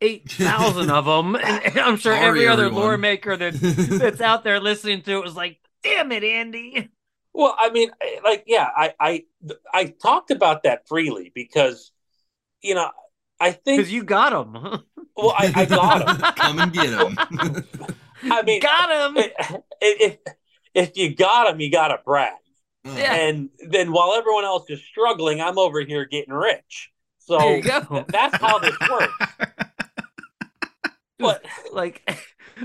Eight 0.00 0.30
thousand 0.30 0.90
of 0.90 1.06
them, 1.06 1.34
and, 1.44 1.64
and 1.64 1.78
I'm 1.80 1.96
sure 1.96 2.14
Sorry, 2.14 2.24
every 2.24 2.46
other 2.46 2.66
everyone. 2.66 2.84
lure 2.84 2.98
maker 2.98 3.36
that 3.36 3.54
that's 4.00 4.20
out 4.20 4.44
there 4.44 4.60
listening 4.60 5.02
to 5.02 5.16
it 5.16 5.24
was 5.24 5.34
like, 5.34 5.58
"Damn 5.82 6.12
it, 6.12 6.22
Andy!" 6.22 6.88
Well 7.38 7.54
i 7.58 7.70
mean 7.70 7.90
eh, 8.02 8.20
like 8.24 8.44
yeah 8.46 8.68
i 8.76 8.92
i 9.00 9.24
i 9.72 9.84
talked 9.86 10.30
about 10.30 10.64
that 10.64 10.86
freely 10.86 11.30
because 11.34 11.92
you 12.60 12.74
know 12.74 12.90
i 13.40 13.52
think 13.52 13.78
Because 13.78 13.92
you 13.92 14.02
got 14.02 14.30
them, 14.30 14.52
well 15.16 15.34
i, 15.38 15.52
I 15.54 15.64
got 15.64 16.04
them 16.04 16.32
Come 16.36 16.58
and 16.58 16.72
get 16.72 16.90
him. 16.90 17.16
i 18.32 18.42
mean 18.42 18.60
got 18.60 18.88
them. 18.88 19.16
Eh, 19.16 19.30
eh, 19.48 19.58
if 19.80 20.16
if 20.74 20.96
you 20.96 21.14
got 21.14 21.48
them 21.48 21.60
you 21.60 21.70
got 21.70 21.88
to 21.88 22.00
brag 22.04 22.34
mm. 22.84 22.98
Yeah. 22.98 23.14
and 23.14 23.48
then 23.70 23.92
while 23.92 24.14
everyone 24.14 24.44
else 24.44 24.68
is 24.68 24.82
struggling, 24.84 25.40
I'm 25.40 25.58
over 25.58 25.80
here 25.80 26.04
getting 26.04 26.34
rich. 26.34 26.90
So 27.20 27.38
There 27.38 28.04
that's 28.08 28.36
how 28.38 28.58
this 28.58 28.76
works. 28.90 29.14
But 31.18 31.44
like 31.72 32.08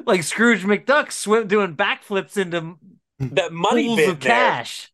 like 0.06 0.24
Scrooge 0.24 0.64
McDuck 0.64 1.12
swim 1.12 1.48
doing 1.48 1.76
backflips 1.76 2.38
into 2.38 2.78
that 3.34 3.54
money 3.54 3.86
pools 3.86 3.98
bit 3.98 4.10
of 4.10 4.20
there, 4.20 4.30
cash. 4.32 4.92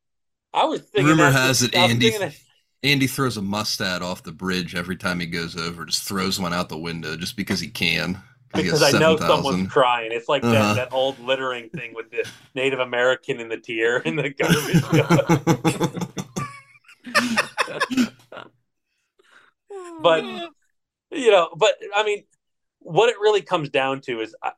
I 0.53 0.65
was 0.65 0.81
thinking. 0.81 1.05
Rumor 1.07 1.31
that's- 1.31 1.47
has 1.59 1.63
it 1.63 1.75
Andy- 1.75 2.17
that- 2.17 2.35
Andy 2.81 3.07
throws 3.07 3.35
a 3.35 3.41
mustad 3.41 4.01
off 4.01 4.23
the 4.23 4.31
bridge 4.31 4.73
every 4.73 4.95
time 4.95 5.19
he 5.19 5.25
goes 5.25 5.57
over. 5.57 5.83
Just 5.85 6.03
throws 6.03 6.39
one 6.39 6.53
out 6.53 6.69
the 6.69 6.77
window 6.77 7.17
just 7.17 7.35
because 7.35 7.59
he 7.59 7.67
can. 7.69 8.21
He 8.55 8.63
because 8.63 8.81
I 8.81 8.91
know 8.97 9.17
7,000. 9.17 9.27
someone's 9.27 9.69
crying. 9.71 10.11
It's 10.13 10.29
like 10.29 10.43
Uh-huh. 10.43 10.53
that, 10.53 10.73
that 10.75 10.93
old 10.93 11.19
littering 11.19 11.69
thing 11.69 11.93
with 11.93 12.09
the 12.09 12.25
Native 12.55 12.79
American 12.79 13.41
in 13.41 13.49
the 13.49 13.57
tear 13.57 13.97
in 13.97 14.15
the 14.15 14.29
garbage. 14.29 14.81
but 20.01 20.23
you 21.11 21.31
know, 21.31 21.49
but 21.55 21.75
I 21.95 22.03
mean, 22.03 22.23
what 22.79 23.09
it 23.09 23.19
really 23.19 23.41
comes 23.41 23.69
down 23.69 24.01
to 24.01 24.21
is 24.21 24.35
I, 24.41 24.51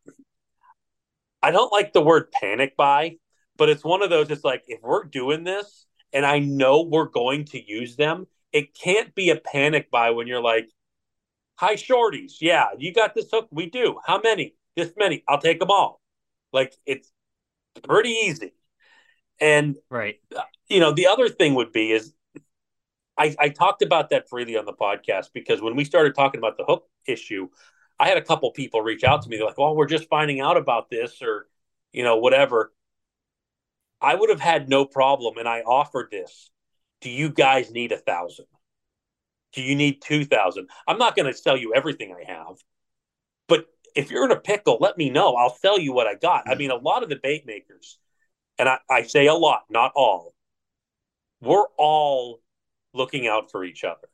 I 1.42 1.52
don't 1.52 1.72
like 1.72 1.94
the 1.94 2.02
word 2.02 2.32
panic 2.32 2.76
buy, 2.78 3.18
but 3.62 3.70
it's 3.70 3.84
one 3.84 4.02
of 4.02 4.10
those. 4.10 4.32
It's 4.32 4.44
like 4.44 4.64
if 4.68 4.82
we're 4.82 5.04
doing 5.04 5.44
this 5.44 5.86
and 6.14 6.26
I 6.26 6.40
know 6.40 6.82
we're 6.82 7.06
going 7.06 7.46
to 7.46 7.64
use 7.64 7.96
them, 7.96 8.26
it 8.52 8.74
can't 8.74 9.14
be 9.14 9.30
a 9.30 9.36
panic 9.36 9.92
buy 9.92 10.10
when 10.10 10.26
you're 10.26 10.42
like, 10.42 10.68
"Hi, 11.58 11.76
shorties, 11.76 12.38
yeah, 12.42 12.70
you 12.80 12.92
got 12.92 13.14
this 13.14 13.30
hook. 13.32 13.50
We 13.52 13.68
do. 13.68 14.00
How 14.04 14.20
many? 14.20 14.56
This 14.76 14.92
many. 14.98 15.24
I'll 15.28 15.38
take 15.38 15.60
them 15.60 15.70
all." 15.70 16.02
Like 16.52 16.74
it's 16.88 17.12
pretty 17.84 18.10
easy. 18.10 18.54
And 19.40 19.76
Right. 19.92 20.16
Uh, 20.36 20.42
you 20.68 20.80
know, 20.80 20.92
the 20.92 21.06
other 21.06 21.30
thing 21.30 21.54
would 21.54 21.72
be 21.72 21.92
is 21.92 22.16
I, 23.16 23.36
I 23.38 23.50
talked 23.50 23.84
about 23.84 24.10
that 24.10 24.28
freely 24.28 24.58
on 24.58 24.66
the 24.66 24.74
podcast 24.74 25.34
because 25.36 25.62
when 25.62 25.76
we 25.76 25.86
started 25.86 26.16
talking 26.16 26.40
about 26.40 26.58
the 26.58 26.66
hook 26.66 26.90
issue, 27.06 27.50
I 28.00 28.08
had 28.08 28.18
a 28.18 28.24
couple 28.24 28.50
people 28.54 28.82
reach 28.82 29.04
out 29.04 29.22
to 29.22 29.30
me. 29.30 29.38
They're 29.38 29.46
like, 29.46 29.60
"Well, 29.60 29.76
we're 29.76 29.86
just 29.86 30.10
finding 30.10 30.42
out 30.42 30.58
about 30.58 30.90
this, 30.90 31.22
or 31.22 31.46
you 31.94 32.04
know, 32.04 32.18
whatever." 32.18 32.74
I 34.02 34.16
would 34.16 34.30
have 34.30 34.40
had 34.40 34.70
no 34.70 34.86
problem, 34.86 35.38
and 35.38 35.48
I 35.48 35.62
offered 35.62 36.10
this. 36.12 36.50
Do 37.02 37.10
you 37.10 37.30
guys 37.30 37.72
need 37.72 37.92
a 37.92 37.98
thousand? 37.98 38.46
Do 39.54 39.62
you 39.62 39.76
need 39.76 40.02
two 40.02 40.26
thousand? 40.26 40.70
I'm 40.88 40.98
not 40.98 41.16
going 41.16 41.32
to 41.32 41.38
sell 41.38 41.58
you 41.58 41.74
everything 41.74 42.14
I 42.14 42.32
have, 42.32 42.56
but 43.48 43.66
if 43.96 44.10
you're 44.10 44.26
in 44.26 44.32
a 44.32 44.40
pickle, 44.40 44.78
let 44.80 44.98
me 44.98 45.10
know. 45.10 45.36
I'll 45.36 45.56
sell 45.56 45.80
you 45.80 45.94
what 45.94 46.08
I 46.08 46.16
got. 46.16 46.50
I 46.50 46.56
mean, 46.56 46.72
a 46.72 46.76
lot 46.76 47.04
of 47.04 47.10
the 47.10 47.20
bait 47.22 47.46
makers, 47.46 47.98
and 48.58 48.70
I, 48.70 48.80
I 48.90 49.04
say 49.04 49.28
a 49.28 49.34
lot, 49.34 49.64
not 49.70 49.92
all, 49.96 50.34
we're 51.42 51.66
all 51.78 52.42
looking 52.94 53.28
out 53.28 53.52
for 53.52 53.64
each 53.64 53.84
other 53.84 54.08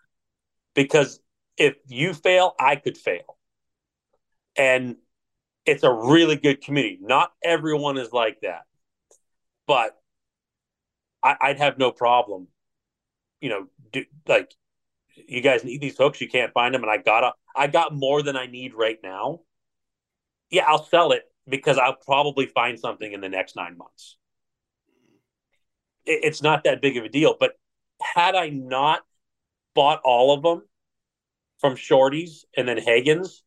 because 0.73 1.19
if 1.57 1.75
you 1.87 2.13
fail, 2.13 2.55
I 2.59 2.75
could 2.75 2.97
fail. 2.97 3.37
And 4.55 4.95
it's 5.65 5.83
a 5.83 5.91
really 5.91 6.35
good 6.35 6.61
community. 6.61 6.97
Not 7.01 7.31
everyone 7.43 7.97
is 7.97 8.11
like 8.11 8.39
that, 8.41 8.63
but 9.67 9.97
I, 11.21 11.35
I'd 11.41 11.57
have 11.59 11.77
no 11.77 11.91
problem, 11.91 12.47
you 13.41 13.49
know, 13.49 13.67
do, 13.91 14.05
like 14.27 14.53
you 15.15 15.41
guys 15.41 15.63
need 15.63 15.81
these 15.81 15.97
hooks, 15.97 16.21
you 16.21 16.29
can't 16.29 16.53
find 16.53 16.73
them, 16.73 16.83
and 16.83 16.91
I 16.91 16.97
gotta, 16.97 17.33
I 17.55 17.67
got 17.67 17.93
more 17.93 18.21
than 18.21 18.35
I 18.37 18.47
need 18.47 18.73
right 18.73 18.97
now. 19.03 19.41
Yeah, 20.49 20.65
I'll 20.67 20.85
sell 20.85 21.11
it 21.11 21.23
because 21.47 21.77
I'll 21.77 21.97
probably 22.05 22.45
find 22.45 22.79
something 22.79 23.11
in 23.11 23.21
the 23.21 23.29
next 23.29 23.55
nine 23.55 23.77
months. 23.77 24.17
It, 26.05 26.21
it's 26.23 26.41
not 26.41 26.63
that 26.63 26.81
big 26.81 26.97
of 26.97 27.03
a 27.03 27.09
deal, 27.09 27.35
but 27.39 27.53
had 28.01 28.35
I 28.35 28.49
not 28.49 29.01
bought 29.73 30.01
all 30.03 30.33
of 30.33 30.43
them 30.43 30.67
from 31.59 31.75
Shorties 31.75 32.45
and 32.55 32.67
then 32.67 32.77
Hagen's, 32.77 33.43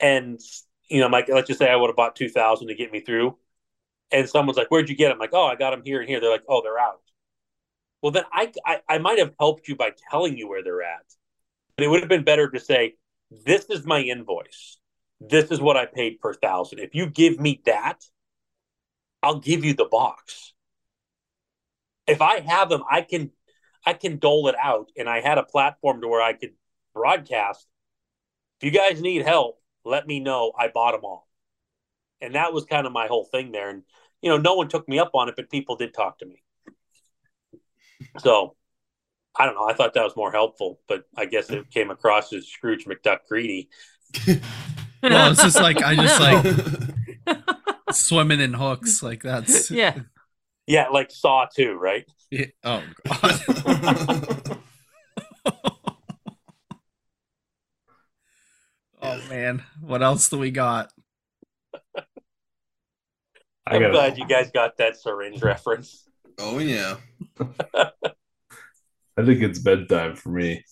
and 0.00 0.40
you 0.88 1.00
know, 1.00 1.08
Mike, 1.08 1.28
let's 1.28 1.46
just 1.46 1.58
say 1.58 1.70
I 1.70 1.76
would 1.76 1.88
have 1.88 1.96
bought 1.96 2.16
two 2.16 2.28
thousand 2.28 2.68
to 2.68 2.74
get 2.74 2.90
me 2.90 3.00
through, 3.00 3.36
and 4.12 4.28
someone's 4.28 4.58
like, 4.58 4.68
"Where'd 4.70 4.88
you 4.88 4.96
get 4.96 5.08
them?" 5.08 5.14
I'm 5.14 5.20
like, 5.20 5.34
"Oh, 5.34 5.46
I 5.46 5.56
got 5.56 5.70
them 5.70 5.82
here 5.84 6.00
and 6.00 6.08
here." 6.08 6.20
They're 6.20 6.30
like, 6.30 6.44
"Oh, 6.48 6.62
they're 6.62 6.78
out." 6.78 7.00
Well, 8.02 8.12
then 8.12 8.24
I, 8.32 8.52
I 8.64 8.80
I 8.88 8.98
might 8.98 9.18
have 9.18 9.34
helped 9.38 9.68
you 9.68 9.76
by 9.76 9.92
telling 10.10 10.36
you 10.36 10.48
where 10.48 10.62
they're 10.62 10.82
at, 10.82 11.06
but 11.76 11.84
it 11.84 11.88
would 11.88 12.00
have 12.00 12.08
been 12.08 12.24
better 12.24 12.50
to 12.50 12.60
say, 12.60 12.96
"This 13.30 13.66
is 13.70 13.86
my 13.86 14.00
invoice. 14.00 14.78
This 15.20 15.50
is 15.50 15.60
what 15.60 15.76
I 15.76 15.86
paid 15.86 16.20
per 16.20 16.34
thousand. 16.34 16.80
If 16.80 16.94
you 16.94 17.06
give 17.06 17.38
me 17.40 17.62
that, 17.66 18.04
I'll 19.22 19.40
give 19.40 19.64
you 19.64 19.74
the 19.74 19.86
box." 19.86 20.52
if 22.06 22.20
I 22.20 22.40
have 22.40 22.68
them, 22.68 22.82
I 22.88 23.02
can 23.02 23.30
I 23.84 23.94
can 23.94 24.18
dole 24.18 24.48
it 24.48 24.54
out. 24.62 24.90
And 24.96 25.08
I 25.08 25.20
had 25.20 25.38
a 25.38 25.42
platform 25.42 26.00
to 26.00 26.08
where 26.08 26.22
I 26.22 26.34
could 26.34 26.52
broadcast. 26.94 27.66
If 28.60 28.66
you 28.66 28.70
guys 28.70 29.00
need 29.00 29.22
help, 29.22 29.60
let 29.84 30.06
me 30.06 30.20
know. 30.20 30.52
I 30.56 30.68
bought 30.68 30.92
them 30.92 31.04
all. 31.04 31.28
And 32.20 32.36
that 32.36 32.52
was 32.52 32.64
kind 32.64 32.86
of 32.86 32.92
my 32.92 33.08
whole 33.08 33.24
thing 33.24 33.50
there. 33.50 33.70
And 33.70 33.82
you 34.22 34.30
know, 34.30 34.38
no 34.38 34.54
one 34.54 34.68
took 34.68 34.88
me 34.88 34.98
up 34.98 35.10
on 35.14 35.28
it, 35.28 35.36
but 35.36 35.50
people 35.50 35.76
did 35.76 35.92
talk 35.92 36.18
to 36.18 36.26
me. 36.26 36.42
So 38.18 38.56
I 39.38 39.46
don't 39.46 39.54
know. 39.54 39.68
I 39.68 39.74
thought 39.74 39.94
that 39.94 40.04
was 40.04 40.16
more 40.16 40.32
helpful, 40.32 40.80
but 40.88 41.04
I 41.16 41.26
guess 41.26 41.50
it 41.50 41.70
came 41.70 41.90
across 41.90 42.32
as 42.32 42.48
Scrooge 42.48 42.86
McDuck 42.86 43.18
greedy. 43.28 43.68
Well, 45.02 45.32
it's 45.32 45.42
just 45.42 45.60
like 45.60 45.82
I 45.82 45.96
just 45.96 46.20
like 46.20 47.44
swimming 47.90 48.40
in 48.40 48.54
hooks. 48.54 49.02
Like 49.02 49.22
that's 49.22 49.70
yeah. 49.72 49.98
Yeah, 50.66 50.88
like 50.90 51.10
Saw 51.10 51.46
too, 51.46 51.72
right? 51.74 52.04
Yeah. 52.30 52.46
Oh 52.62 52.84
god. 53.04 54.58
oh 59.02 59.22
man, 59.28 59.64
what 59.80 60.02
else 60.02 60.28
do 60.28 60.38
we 60.38 60.52
got? 60.52 60.92
I 63.66 63.76
I'm 63.76 63.82
got 63.82 63.92
glad 63.92 64.18
you 64.18 64.26
guys 64.26 64.50
got 64.50 64.76
that 64.78 64.96
syringe 64.96 65.42
reference. 65.42 66.08
oh 66.38 66.58
yeah. 66.58 66.96
I 67.74 69.24
think 69.24 69.42
it's 69.42 69.58
bedtime 69.58 70.16
for 70.16 70.30
me. 70.30 70.64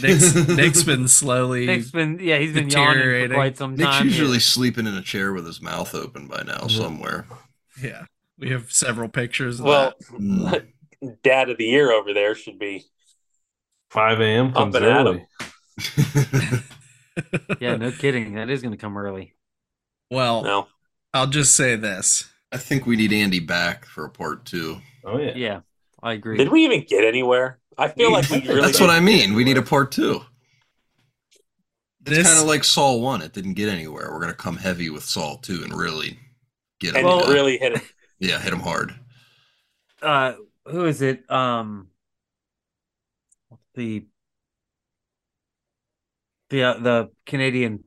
Nick's, 0.00 0.34
Nick's 0.48 0.84
been 0.84 1.06
slowly. 1.08 1.66
Nick's 1.66 1.90
been 1.90 2.18
yeah, 2.20 2.38
he's 2.38 2.54
been 2.54 2.70
yawning 2.70 3.28
for 3.28 3.34
quite 3.34 3.58
some 3.58 3.74
Nick's 3.76 3.90
time. 3.90 4.06
usually 4.06 4.32
here. 4.32 4.40
sleeping 4.40 4.86
in 4.86 4.94
a 4.94 5.02
chair 5.02 5.32
with 5.34 5.44
his 5.46 5.60
mouth 5.60 5.94
open 5.94 6.28
by 6.28 6.42
now 6.46 6.66
somewhere. 6.66 7.26
Yeah, 7.82 8.04
we 8.38 8.50
have 8.50 8.72
several 8.72 9.08
pictures. 9.08 9.60
Of 9.60 9.66
Well, 9.66 9.92
Mm. 10.12 10.66
dad 11.24 11.50
of 11.50 11.58
the 11.58 11.64
year 11.64 11.90
over 11.92 12.14
there 12.14 12.34
should 12.34 12.58
be 12.58 12.84
5 13.90 14.20
a.m. 14.20 14.52
comes 14.52 14.74
Up 14.76 14.82
and 14.82 14.90
early. 14.90 15.26
Yeah, 17.60 17.76
no 17.76 17.90
kidding. 17.90 18.34
That 18.34 18.48
is 18.48 18.62
going 18.62 18.72
to 18.72 18.78
come 18.78 18.96
early. 18.96 19.34
Well, 20.10 20.42
no. 20.42 20.68
I'll 21.14 21.26
just 21.26 21.54
say 21.54 21.76
this. 21.76 22.28
I 22.50 22.56
think 22.58 22.86
we 22.86 22.96
need 22.96 23.12
Andy 23.12 23.40
back 23.40 23.84
for 23.86 24.04
a 24.04 24.10
part 24.10 24.44
two. 24.44 24.80
Oh 25.04 25.18
yeah. 25.18 25.32
Yeah, 25.34 25.60
I 26.02 26.12
agree. 26.14 26.36
Did 26.38 26.50
we 26.50 26.64
even 26.64 26.84
get 26.88 27.04
anywhere? 27.04 27.58
I 27.78 27.88
feel 27.88 28.12
like 28.12 28.28
we 28.30 28.40
really. 28.48 28.60
That's 28.60 28.80
what 28.80 28.90
I 28.90 29.00
mean. 29.00 29.34
We 29.34 29.44
need 29.44 29.58
a 29.58 29.62
part 29.62 29.92
two. 29.92 30.20
It's 32.04 32.28
kind 32.28 32.40
of 32.40 32.46
like 32.46 32.64
Saul 32.64 33.00
one. 33.00 33.22
It 33.22 33.32
didn't 33.32 33.54
get 33.54 33.68
anywhere. 33.68 34.10
We're 34.12 34.20
gonna 34.20 34.34
come 34.34 34.56
heavy 34.56 34.90
with 34.90 35.04
Saul 35.04 35.38
two 35.38 35.62
and 35.62 35.72
really 35.74 36.18
get 36.80 36.96
him. 36.96 37.04
Well- 37.04 37.32
really 37.32 37.58
hit 37.58 37.74
it. 37.74 37.82
yeah, 38.18 38.40
hit 38.40 38.52
him 38.52 38.60
hard. 38.60 38.94
uh 40.02 40.34
who 40.66 40.84
is 40.86 41.00
it? 41.02 41.30
Um 41.30 41.88
the 43.74 44.06
the 46.50 46.62
uh, 46.64 46.74
the 46.78 47.10
Canadian 47.26 47.84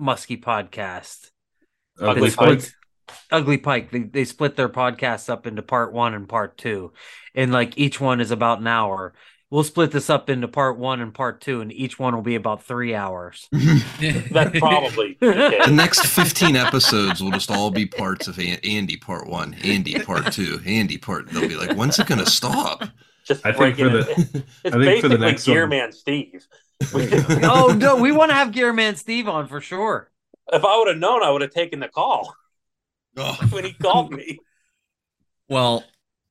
Muskie 0.00 0.40
podcast. 0.42 1.31
Ugly 2.02 2.30
Pike. 2.32 2.62
Ugly 3.30 3.58
Pike. 3.58 3.90
They 3.90 4.00
they 4.00 4.24
split 4.24 4.56
their 4.56 4.68
podcasts 4.68 5.28
up 5.30 5.46
into 5.46 5.62
part 5.62 5.92
one 5.92 6.14
and 6.14 6.28
part 6.28 6.56
two. 6.58 6.92
And 7.34 7.52
like 7.52 7.76
each 7.78 8.00
one 8.00 8.20
is 8.20 8.30
about 8.30 8.60
an 8.60 8.66
hour. 8.66 9.14
We'll 9.50 9.64
split 9.64 9.90
this 9.90 10.08
up 10.08 10.30
into 10.30 10.48
part 10.48 10.78
one 10.78 11.02
and 11.02 11.12
part 11.12 11.42
two, 11.42 11.60
and 11.60 11.70
each 11.70 11.98
one 11.98 12.14
will 12.14 12.22
be 12.22 12.36
about 12.36 12.64
three 12.64 12.94
hours. 12.94 13.48
That's 13.52 14.58
probably 14.58 15.18
The 15.20 15.68
next 15.70 16.06
15 16.06 16.56
episodes 16.56 17.22
will 17.22 17.32
just 17.32 17.50
all 17.50 17.70
be 17.70 17.84
parts 17.84 18.28
of 18.28 18.38
Andy 18.38 18.96
part 18.96 19.28
one, 19.28 19.52
Andy 19.62 19.98
part 19.98 20.32
two, 20.32 20.58
Andy 20.64 20.96
part. 20.96 21.28
They'll 21.28 21.46
be 21.48 21.56
like, 21.56 21.76
when's 21.76 21.98
it 21.98 22.06
gonna 22.06 22.24
stop? 22.24 22.84
Just 23.26 23.44
I 23.44 23.52
think 23.52 23.76
for 23.76 23.86
it. 23.88 23.90
the- 23.92 24.44
It's 24.64 24.74
I 24.74 24.82
think 24.82 25.02
for 25.02 25.08
the 25.08 25.16
basically 25.18 25.18
next 25.18 25.46
one- 25.46 25.54
Gear 25.54 25.66
Man 25.66 25.92
Steve. 25.92 26.46
oh 27.44 27.76
no, 27.78 27.96
we 27.96 28.10
want 28.10 28.30
to 28.30 28.34
have 28.34 28.48
Gearman 28.52 28.96
Steve 28.96 29.28
on 29.28 29.46
for 29.48 29.60
sure. 29.60 30.10
If 30.50 30.64
I 30.64 30.78
would 30.78 30.88
have 30.88 30.98
known, 30.98 31.22
I 31.22 31.30
would 31.30 31.42
have 31.42 31.52
taken 31.52 31.80
the 31.80 31.88
call 31.88 32.34
Oh, 33.16 33.38
when 33.50 33.64
he 33.64 33.72
called 33.72 34.12
me. 34.12 34.38
Well, 35.48 35.84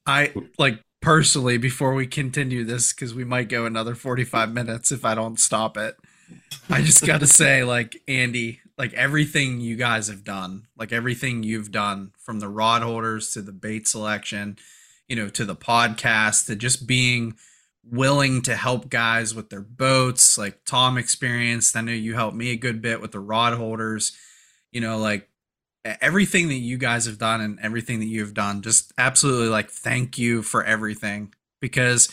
I 0.05 0.33
like 0.57 0.81
personally 1.01 1.57
before 1.57 1.93
we 1.93 2.07
continue 2.07 2.63
this 2.63 2.93
because 2.93 3.13
we 3.13 3.23
might 3.23 3.49
go 3.49 3.65
another 3.65 3.95
45 3.95 4.51
minutes 4.51 4.91
if 4.91 5.05
I 5.05 5.15
don't 5.15 5.39
stop 5.39 5.77
it. 5.77 5.95
I 6.69 6.81
just 6.81 7.05
got 7.05 7.19
to 7.19 7.27
say 7.27 7.63
like 7.63 8.01
Andy, 8.07 8.61
like 8.77 8.93
everything 8.93 9.59
you 9.59 9.75
guys 9.75 10.07
have 10.07 10.23
done, 10.23 10.67
like 10.77 10.91
everything 10.91 11.43
you've 11.43 11.71
done 11.71 12.11
from 12.19 12.39
the 12.39 12.49
rod 12.49 12.81
holders 12.81 13.31
to 13.31 13.41
the 13.41 13.51
bait 13.51 13.87
selection, 13.87 14.57
you 15.07 15.15
know, 15.15 15.29
to 15.29 15.45
the 15.45 15.55
podcast 15.55 16.47
to 16.47 16.55
just 16.55 16.87
being 16.87 17.35
willing 17.83 18.41
to 18.43 18.55
help 18.55 18.89
guys 18.89 19.33
with 19.33 19.49
their 19.49 19.61
boats, 19.61 20.37
like 20.37 20.63
Tom 20.65 20.97
experienced. 20.97 21.75
I 21.75 21.81
know 21.81 21.91
you 21.91 22.13
helped 22.13 22.37
me 22.37 22.51
a 22.51 22.57
good 22.57 22.81
bit 22.81 23.01
with 23.01 23.11
the 23.11 23.19
rod 23.19 23.53
holders, 23.53 24.15
you 24.71 24.81
know, 24.81 24.97
like 24.97 25.27
everything 25.83 26.47
that 26.49 26.55
you 26.55 26.77
guys 26.77 27.05
have 27.05 27.17
done 27.17 27.41
and 27.41 27.59
everything 27.59 27.99
that 27.99 28.05
you've 28.05 28.35
done 28.35 28.61
just 28.61 28.93
absolutely 28.97 29.49
like 29.49 29.71
thank 29.71 30.17
you 30.17 30.41
for 30.43 30.63
everything. 30.63 31.33
Because 31.59 32.09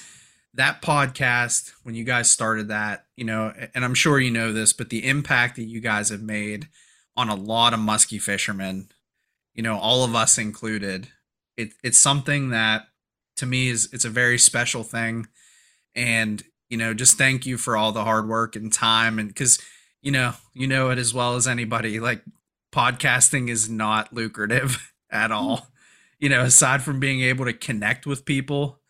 that 0.55 0.83
podcast 0.83 1.73
when 1.83 1.95
you 1.95 2.05
guys 2.05 2.31
started 2.31 2.69
that 2.69 3.07
you 3.17 3.25
know 3.25 3.53
and 3.75 3.85
i'm 3.85 3.95
sure 3.95 4.19
you 4.19 4.31
know 4.31 4.53
this 4.53 4.73
but 4.73 4.91
the 4.91 5.07
impact 5.07 5.57
that 5.57 5.65
you 5.65 5.81
guys 5.81 6.09
have 6.09 6.23
made 6.23 6.69
on 7.17 7.29
a 7.29 7.35
lot 7.35 7.73
of 7.73 7.79
musky 7.79 8.19
fishermen 8.19 8.89
you 9.55 9.63
know 9.63 9.79
all 9.79 10.05
of 10.05 10.15
us 10.15 10.39
included 10.39 11.09
it, 11.57 11.73
it's 11.85 11.99
something 11.99 12.51
that 12.51 12.89
to 13.37 13.47
me 13.47 13.69
is 13.69 13.89
it's 13.93 14.05
a 14.05 14.11
very 14.11 14.39
special 14.39 14.83
thing 14.83 15.27
and 15.99 16.43
you 16.71 16.79
know 16.79 16.95
just 16.95 17.19
thank 17.19 17.45
you 17.45 17.59
for 17.59 17.77
all 17.77 17.93
the 17.93 18.05
hard 18.05 18.29
work 18.29 18.57
and 18.57 18.73
time 18.73 19.19
and 19.19 19.29
because 19.29 19.59
you 20.01 20.13
know 20.13 20.33
you 20.55 20.67
know 20.67 20.91
it 20.91 20.99
as 20.99 21.13
well 21.13 21.35
as 21.35 21.47
anybody 21.47 21.99
like 22.01 22.23
podcasting 22.73 23.49
is 23.49 23.69
not 23.69 24.13
lucrative 24.13 24.93
at 25.11 25.33
all. 25.33 25.57
Mm-hmm. 25.57 25.65
You 26.21 26.29
know, 26.31 26.43
aside 26.43 26.83
from 26.83 26.99
being 26.99 27.21
able 27.23 27.45
to 27.45 27.53
connect 27.53 28.05
with 28.05 28.25
people 28.25 28.81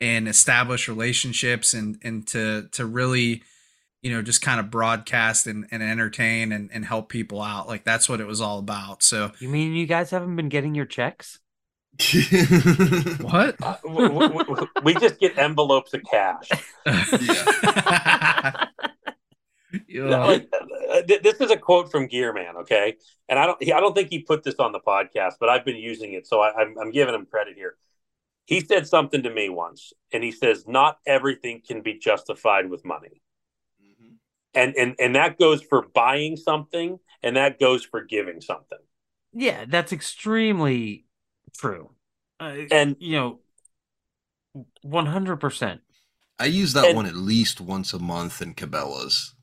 and 0.00 0.28
establish 0.28 0.88
relationships 0.88 1.74
and 1.74 1.98
and 2.02 2.26
to 2.28 2.68
to 2.72 2.86
really 2.86 3.42
you 4.00 4.12
know, 4.12 4.22
just 4.22 4.42
kind 4.42 4.60
of 4.60 4.70
broadcast 4.70 5.48
and, 5.48 5.66
and 5.72 5.82
entertain 5.82 6.52
and, 6.52 6.70
and 6.72 6.84
help 6.84 7.08
people 7.08 7.42
out. 7.42 7.66
Like 7.66 7.82
that's 7.82 8.08
what 8.08 8.20
it 8.20 8.28
was 8.28 8.40
all 8.40 8.60
about. 8.60 9.02
So 9.02 9.32
You 9.40 9.48
mean 9.48 9.74
you 9.74 9.86
guys 9.86 10.10
haven't 10.10 10.36
been 10.36 10.48
getting 10.48 10.76
your 10.76 10.86
checks? 10.86 11.40
what? 13.20 13.56
Uh, 13.60 13.76
w- 13.82 14.08
w- 14.08 14.44
w- 14.44 14.68
we 14.84 14.94
just 14.94 15.18
get 15.18 15.36
envelopes 15.36 15.94
of 15.94 16.02
cash. 16.10 16.48
yeah. 16.86 18.66
Like, 20.26 20.48
uh, 20.90 21.02
this 21.22 21.40
is 21.40 21.50
a 21.50 21.56
quote 21.56 21.90
from 21.90 22.08
Gearman, 22.08 22.54
okay? 22.62 22.96
And 23.28 23.38
I 23.38 23.46
don't, 23.46 23.62
I 23.62 23.80
don't 23.80 23.94
think 23.94 24.08
he 24.10 24.20
put 24.20 24.42
this 24.42 24.54
on 24.56 24.72
the 24.72 24.80
podcast, 24.80 25.34
but 25.40 25.48
I've 25.48 25.64
been 25.64 25.76
using 25.76 26.12
it, 26.14 26.26
so 26.26 26.40
I, 26.40 26.54
I'm, 26.54 26.74
I'm 26.78 26.90
giving 26.90 27.14
him 27.14 27.26
credit 27.26 27.56
here. 27.56 27.76
He 28.46 28.60
said 28.60 28.86
something 28.86 29.22
to 29.24 29.30
me 29.30 29.50
once, 29.50 29.92
and 30.10 30.24
he 30.24 30.32
says, 30.32 30.66
"Not 30.66 30.98
everything 31.06 31.60
can 31.66 31.82
be 31.82 31.98
justified 31.98 32.70
with 32.70 32.82
money," 32.82 33.20
and 34.54 34.74
and 34.76 34.94
and 34.98 35.14
that 35.16 35.38
goes 35.38 35.60
for 35.60 35.86
buying 35.94 36.36
something, 36.36 36.98
and 37.22 37.36
that 37.36 37.60
goes 37.60 37.84
for 37.84 38.02
giving 38.02 38.40
something. 38.40 38.78
Yeah, 39.34 39.66
that's 39.68 39.92
extremely 39.92 41.04
true. 41.56 41.90
Uh, 42.40 42.56
And 42.70 42.96
you 43.00 43.12
know, 43.12 43.40
one 44.82 45.06
hundred 45.06 45.36
percent. 45.36 45.80
I 46.38 46.46
use 46.46 46.72
that 46.74 46.86
And- 46.86 46.96
one 46.96 47.06
at 47.06 47.14
least 47.16 47.60
once 47.60 47.92
a 47.92 47.98
month 47.98 48.40
in 48.40 48.54
Cabela's, 48.54 49.34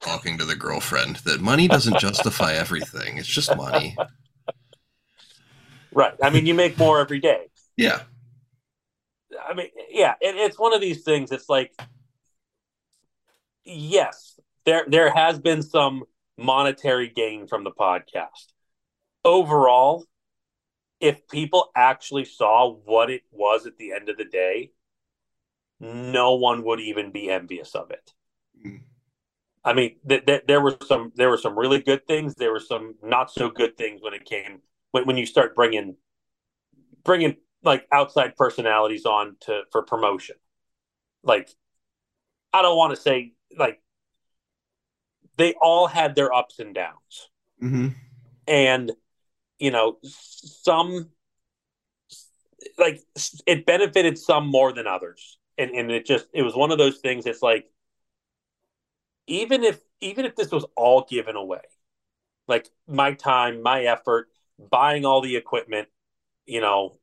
talking 0.00 0.36
to 0.38 0.44
the 0.44 0.56
girlfriend 0.56 1.16
that 1.24 1.40
money 1.40 1.66
doesn't 1.68 1.98
justify 1.98 2.52
everything. 2.54 3.16
It's 3.16 3.28
just 3.28 3.56
money. 3.56 3.96
right, 5.92 6.14
I 6.22 6.28
mean, 6.30 6.44
you 6.46 6.54
make 6.54 6.76
more 6.78 7.00
every 7.00 7.20
day. 7.20 7.46
Yeah. 7.76 8.02
I 9.48 9.54
mean, 9.54 9.68
yeah, 9.90 10.14
it, 10.20 10.36
it's 10.36 10.58
one 10.58 10.74
of 10.74 10.80
these 10.80 11.02
things. 11.04 11.32
It's 11.32 11.48
like, 11.48 11.72
yes, 13.64 14.38
there 14.64 14.84
there 14.88 15.10
has 15.12 15.38
been 15.38 15.62
some 15.62 16.04
monetary 16.36 17.08
gain 17.08 17.46
from 17.46 17.64
the 17.64 17.70
podcast. 17.70 18.52
Overall, 19.24 20.04
if 21.00 21.28
people 21.28 21.70
actually 21.76 22.24
saw 22.24 22.72
what 22.72 23.10
it 23.10 23.22
was 23.30 23.66
at 23.66 23.76
the 23.78 23.92
end 23.92 24.08
of 24.08 24.16
the 24.16 24.24
day, 24.24 24.72
no 25.80 26.34
one 26.34 26.64
would 26.64 26.80
even 26.80 27.10
be 27.10 27.30
envious 27.30 27.74
of 27.74 27.90
it. 27.90 28.12
Mm. 28.64 28.80
I 29.64 29.72
mean, 29.74 29.96
th- 30.08 30.24
th- 30.24 30.44
there 30.46 30.60
were 30.60 30.76
some 30.86 31.12
there 31.16 31.28
were 31.28 31.36
some 31.38 31.58
really 31.58 31.80
good 31.80 32.06
things. 32.06 32.34
There 32.34 32.52
were 32.52 32.60
some 32.60 32.94
not 33.02 33.30
so 33.30 33.50
good 33.50 33.76
things 33.76 34.00
when 34.00 34.14
it 34.14 34.24
came 34.24 34.60
when 34.92 35.06
when 35.06 35.16
you 35.16 35.26
start 35.26 35.54
bringing 35.54 35.96
bringing 37.04 37.36
like 37.62 37.86
outside 37.90 38.36
personalities 38.36 39.04
on 39.06 39.36
to 39.40 39.62
for 39.72 39.82
promotion. 39.82 40.36
Like, 41.24 41.50
I 42.52 42.62
don't 42.62 42.76
want 42.76 42.94
to 42.94 43.00
say 43.00 43.32
like 43.58 43.82
they 45.36 45.54
all 45.60 45.88
had 45.88 46.14
their 46.14 46.32
ups 46.32 46.58
and 46.58 46.74
downs, 46.74 47.28
Mm-hmm. 47.62 47.88
and 48.46 48.92
you 49.58 49.70
know 49.70 49.98
some 50.02 51.10
like 52.78 53.02
it 53.46 53.66
benefited 53.66 54.18
some 54.18 54.46
more 54.46 54.72
than 54.72 54.86
others, 54.86 55.38
and 55.58 55.70
and 55.70 55.90
it 55.90 56.06
just 56.06 56.26
it 56.32 56.42
was 56.42 56.54
one 56.54 56.70
of 56.70 56.78
those 56.78 56.98
things. 56.98 57.26
It's 57.26 57.42
like 57.42 57.70
even 59.26 59.64
if 59.64 59.80
even 60.00 60.24
if 60.24 60.36
this 60.36 60.50
was 60.50 60.64
all 60.76 61.06
given 61.08 61.36
away, 61.36 61.60
like 62.48 62.68
my 62.86 63.12
time, 63.12 63.62
my 63.62 63.84
effort, 63.84 64.28
buying 64.70 65.04
all 65.04 65.20
the 65.20 65.36
equipment, 65.36 65.88
you 66.46 66.60
know, 66.60 66.98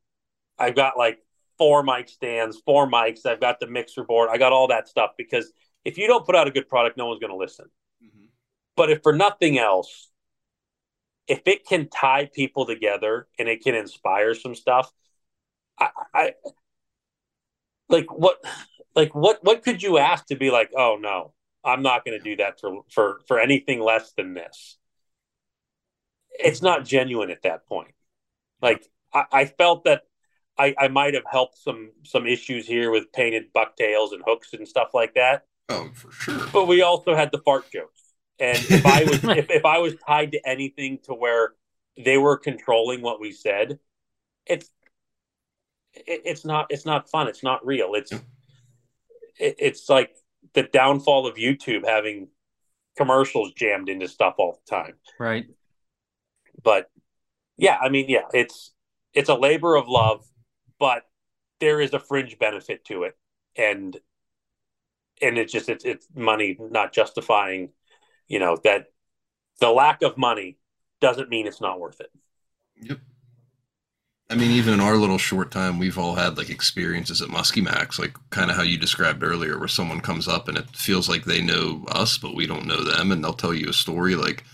I've 0.58 0.74
got 0.74 0.96
like 0.96 1.18
four 1.58 1.82
mic 1.82 2.08
stands, 2.08 2.60
four 2.64 2.88
mics. 2.88 3.26
I've 3.26 3.40
got 3.40 3.60
the 3.60 3.66
mixer 3.66 4.04
board. 4.04 4.30
I 4.32 4.38
got 4.38 4.52
all 4.52 4.68
that 4.68 4.88
stuff 4.88 5.10
because 5.16 5.52
if 5.84 5.98
you 5.98 6.06
don't 6.06 6.24
put 6.24 6.34
out 6.34 6.48
a 6.48 6.50
good 6.50 6.68
product, 6.68 6.96
no 6.96 7.06
one's 7.06 7.20
going 7.20 7.30
to 7.32 7.36
listen. 7.36 7.66
Mm-hmm. 8.02 8.26
But 8.76 8.90
if 8.90 9.02
for 9.02 9.12
nothing 9.12 9.58
else, 9.58 10.08
if 11.26 11.42
it 11.46 11.66
can 11.66 11.88
tie 11.88 12.30
people 12.32 12.66
together 12.66 13.26
and 13.38 13.48
it 13.48 13.62
can 13.62 13.74
inspire 13.74 14.34
some 14.34 14.54
stuff, 14.54 14.90
I, 15.78 15.88
I 16.14 16.32
like 17.88 18.12
what, 18.12 18.42
like 18.94 19.14
what, 19.14 19.42
what 19.42 19.62
could 19.62 19.82
you 19.82 19.98
ask 19.98 20.26
to 20.26 20.36
be 20.36 20.50
like, 20.50 20.70
oh 20.76 20.98
no, 21.00 21.32
I'm 21.64 21.82
not 21.82 22.04
going 22.04 22.18
to 22.18 22.22
do 22.22 22.36
that 22.36 22.60
for 22.60 22.82
for 22.90 23.20
for 23.26 23.40
anything 23.40 23.80
less 23.80 24.12
than 24.12 24.34
this. 24.34 24.76
It's 26.38 26.62
not 26.62 26.84
genuine 26.84 27.30
at 27.30 27.42
that 27.42 27.66
point. 27.66 27.94
Like 28.60 28.84
I, 29.12 29.24
I 29.32 29.44
felt 29.46 29.84
that 29.84 30.02
I, 30.58 30.74
I 30.78 30.88
might 30.88 31.14
have 31.14 31.24
helped 31.30 31.58
some 31.58 31.92
some 32.04 32.26
issues 32.26 32.66
here 32.66 32.90
with 32.90 33.12
painted 33.12 33.52
bucktails 33.52 34.12
and 34.12 34.22
hooks 34.26 34.52
and 34.52 34.68
stuff 34.68 34.88
like 34.94 35.14
that. 35.14 35.46
Oh, 35.68 35.90
for 35.94 36.12
sure. 36.12 36.46
But 36.52 36.66
we 36.66 36.82
also 36.82 37.14
had 37.14 37.32
the 37.32 37.38
fart 37.38 37.70
jokes. 37.70 38.03
And 38.38 38.58
if 38.70 38.86
I 38.86 39.04
was 39.04 39.24
if, 39.24 39.50
if 39.50 39.64
I 39.64 39.78
was 39.78 39.94
tied 40.06 40.32
to 40.32 40.48
anything 40.48 40.98
to 41.04 41.14
where 41.14 41.52
they 41.96 42.18
were 42.18 42.36
controlling 42.36 43.02
what 43.02 43.20
we 43.20 43.32
said, 43.32 43.78
it's 44.46 44.70
it, 45.92 46.22
it's 46.24 46.44
not 46.44 46.66
it's 46.70 46.86
not 46.86 47.08
fun. 47.08 47.28
It's 47.28 47.42
not 47.42 47.64
real. 47.64 47.94
It's 47.94 48.12
it, 48.12 49.56
it's 49.58 49.88
like 49.88 50.16
the 50.54 50.64
downfall 50.64 51.26
of 51.26 51.36
YouTube 51.36 51.86
having 51.86 52.28
commercials 52.96 53.52
jammed 53.52 53.88
into 53.88 54.08
stuff 54.08 54.34
all 54.38 54.60
the 54.64 54.70
time. 54.70 54.94
Right. 55.18 55.46
But 56.62 56.90
yeah, 57.56 57.78
I 57.80 57.88
mean, 57.88 58.06
yeah, 58.08 58.26
it's 58.32 58.72
it's 59.12 59.28
a 59.28 59.34
labor 59.34 59.76
of 59.76 59.88
love, 59.88 60.24
but 60.78 61.04
there 61.60 61.80
is 61.80 61.94
a 61.94 62.00
fringe 62.00 62.38
benefit 62.38 62.84
to 62.86 63.04
it, 63.04 63.16
and 63.56 63.96
and 65.22 65.38
it's 65.38 65.52
just 65.52 65.68
it's 65.68 65.84
it's 65.84 66.08
money 66.14 66.56
not 66.58 66.92
justifying, 66.92 67.70
you 68.28 68.38
know, 68.38 68.56
that 68.64 68.86
the 69.60 69.70
lack 69.70 70.02
of 70.02 70.16
money 70.18 70.58
doesn't 71.00 71.28
mean 71.30 71.46
it's 71.46 71.60
not 71.60 71.80
worth 71.80 72.00
it. 72.00 72.10
Yep. 72.80 72.98
I 74.30 74.36
mean, 74.36 74.50
even 74.52 74.74
in 74.74 74.80
our 74.80 74.96
little 74.96 75.18
short 75.18 75.50
time, 75.50 75.78
we've 75.78 75.98
all 75.98 76.14
had 76.14 76.38
like 76.38 76.48
experiences 76.48 77.20
at 77.20 77.28
Muskie 77.28 77.62
Max, 77.62 77.98
like 77.98 78.16
kind 78.30 78.50
of 78.50 78.56
how 78.56 78.62
you 78.62 78.78
described 78.78 79.22
earlier, 79.22 79.58
where 79.58 79.68
someone 79.68 80.00
comes 80.00 80.26
up 80.26 80.48
and 80.48 80.56
it 80.56 80.68
feels 80.70 81.08
like 81.08 81.24
they 81.24 81.42
know 81.42 81.84
us, 81.88 82.16
but 82.16 82.34
we 82.34 82.46
don't 82.46 82.66
know 82.66 82.82
them, 82.82 83.12
and 83.12 83.22
they'll 83.22 83.34
tell 83.34 83.52
you 83.52 83.68
a 83.68 83.72
story. 83.74 84.14
Like 84.14 84.44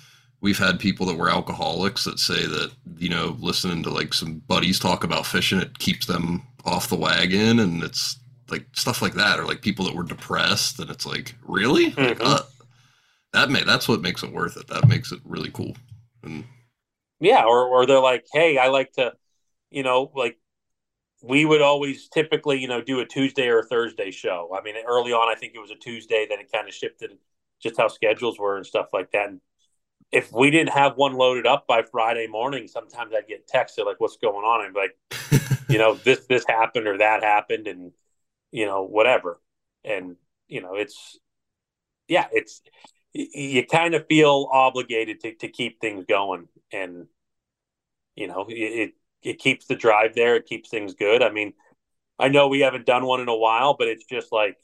we've 0.41 0.59
had 0.59 0.81
people 0.81 1.07
that 1.07 1.17
were 1.17 1.31
alcoholics 1.31 2.05
that 2.05 2.19
say 2.19 2.47
that 2.47 2.73
you 2.99 3.09
know 3.09 3.37
listening 3.39 3.83
to 3.85 3.91
like 3.91 4.13
some 4.13 4.41
buddies 4.49 4.81
talk 4.81 5.05
about 5.05 5.25
fishing, 5.25 5.61
it 5.61 5.79
keeps 5.79 6.05
them 6.07 6.43
off 6.65 6.89
the 6.89 6.97
wagon, 6.97 7.61
and 7.61 7.83
it's 7.85 8.19
like 8.51 8.67
stuff 8.73 9.01
like 9.01 9.15
that, 9.15 9.39
or 9.39 9.45
like 9.45 9.63
people 9.63 9.85
that 9.85 9.95
were 9.95 10.03
depressed, 10.03 10.81
and 10.81 10.91
it's 10.91 11.07
like 11.07 11.37
really, 11.47 11.91
like, 11.91 12.19
Mhm. 12.19 12.21
uh, 12.21 12.41
that 13.33 13.51
may 13.51 13.63
that's 13.65 13.89
what 13.89 14.01
makes 14.01 14.23
it 14.23 14.33
worth 14.33 14.57
it. 14.57 14.67
That 14.69 14.89
makes 14.89 15.13
it 15.13 15.21
really 15.25 15.51
cool. 15.51 15.77
And 16.23 16.45
Yeah, 17.21 17.45
or 17.45 17.67
or 17.67 17.87
they're 17.87 18.01
like, 18.01 18.27
hey, 18.33 18.59
I 18.59 18.69
like 18.69 18.93
to, 18.93 19.13
you 19.71 19.83
know, 19.83 20.11
like 20.15 20.39
we 21.23 21.45
would 21.45 21.63
always 21.63 22.09
typically, 22.09 22.59
you 22.61 22.69
know, 22.69 22.83
do 22.83 23.01
a 23.01 23.07
Tuesday 23.07 23.49
or 23.49 23.61
a 23.61 23.67
Thursday 23.67 24.11
show. 24.11 24.51
I 24.57 24.63
mean, 24.63 24.77
early 24.87 25.13
on, 25.13 25.29
I 25.29 25.39
think 25.39 25.55
it 25.55 25.61
was 25.61 25.71
a 25.71 25.77
Tuesday, 25.77 26.27
then 26.29 26.41
it 26.41 26.53
kind 26.53 26.69
of 26.69 26.75
shifted 26.75 27.13
just 27.63 27.79
how 27.79 27.89
schedules 27.89 28.39
were 28.39 28.57
and 28.57 28.67
stuff 28.67 28.89
like 28.93 29.13
that. 29.13 29.29
And 29.29 29.41
if 30.13 30.33
we 30.33 30.51
didn't 30.51 30.71
have 30.75 30.97
one 30.97 31.15
loaded 31.15 31.47
up 31.47 31.67
by 31.67 31.83
Friday 31.83 32.27
morning, 32.29 32.69
sometimes 32.69 33.13
I'd 33.15 33.29
get 33.29 33.49
texted 33.49 33.87
like, 33.87 34.01
"What's 34.01 34.19
going 34.19 34.45
on?" 34.45 34.67
I'd 34.67 34.75
like, 34.75 34.99
you 35.69 35.79
know, 35.79 35.95
this 35.95 36.27
this 36.27 36.45
happened 36.49 36.89
or 36.89 36.99
that 36.99 37.23
happened, 37.25 37.69
and 37.69 37.93
you 38.53 38.67
know, 38.67 38.85
whatever. 38.85 39.41
And 39.85 40.17
you 40.49 40.63
know, 40.63 40.75
it's 40.77 41.19
yeah, 42.09 42.27
it's 42.33 42.63
you 43.13 43.67
kind 43.67 43.95
of 43.95 44.07
feel 44.07 44.49
obligated 44.53 45.21
to 45.21 45.35
to 45.37 45.49
keep 45.49 45.81
things 45.81 46.05
going, 46.07 46.49
and 46.73 47.07
you 48.15 48.27
know, 48.27 48.47
it 48.49 48.55
it, 48.55 48.93
it 49.23 49.39
keeps 49.39 49.67
the 49.67 49.75
drive 49.77 50.15
there. 50.15 50.37
It 50.37 50.47
keeps 50.47 50.69
things 50.71 50.95
good. 50.95 51.23
I 51.23 51.31
mean, 51.31 51.53
I 52.19 52.29
know 52.29 52.49
we 52.49 52.61
haven't 52.61 52.87
done 52.87 53.07
one 53.07 53.21
in 53.21 53.29
a 53.29 53.37
while, 53.37 53.75
but 53.75 53.89
it's 53.89 54.05
just 54.05 54.33
like, 54.33 54.57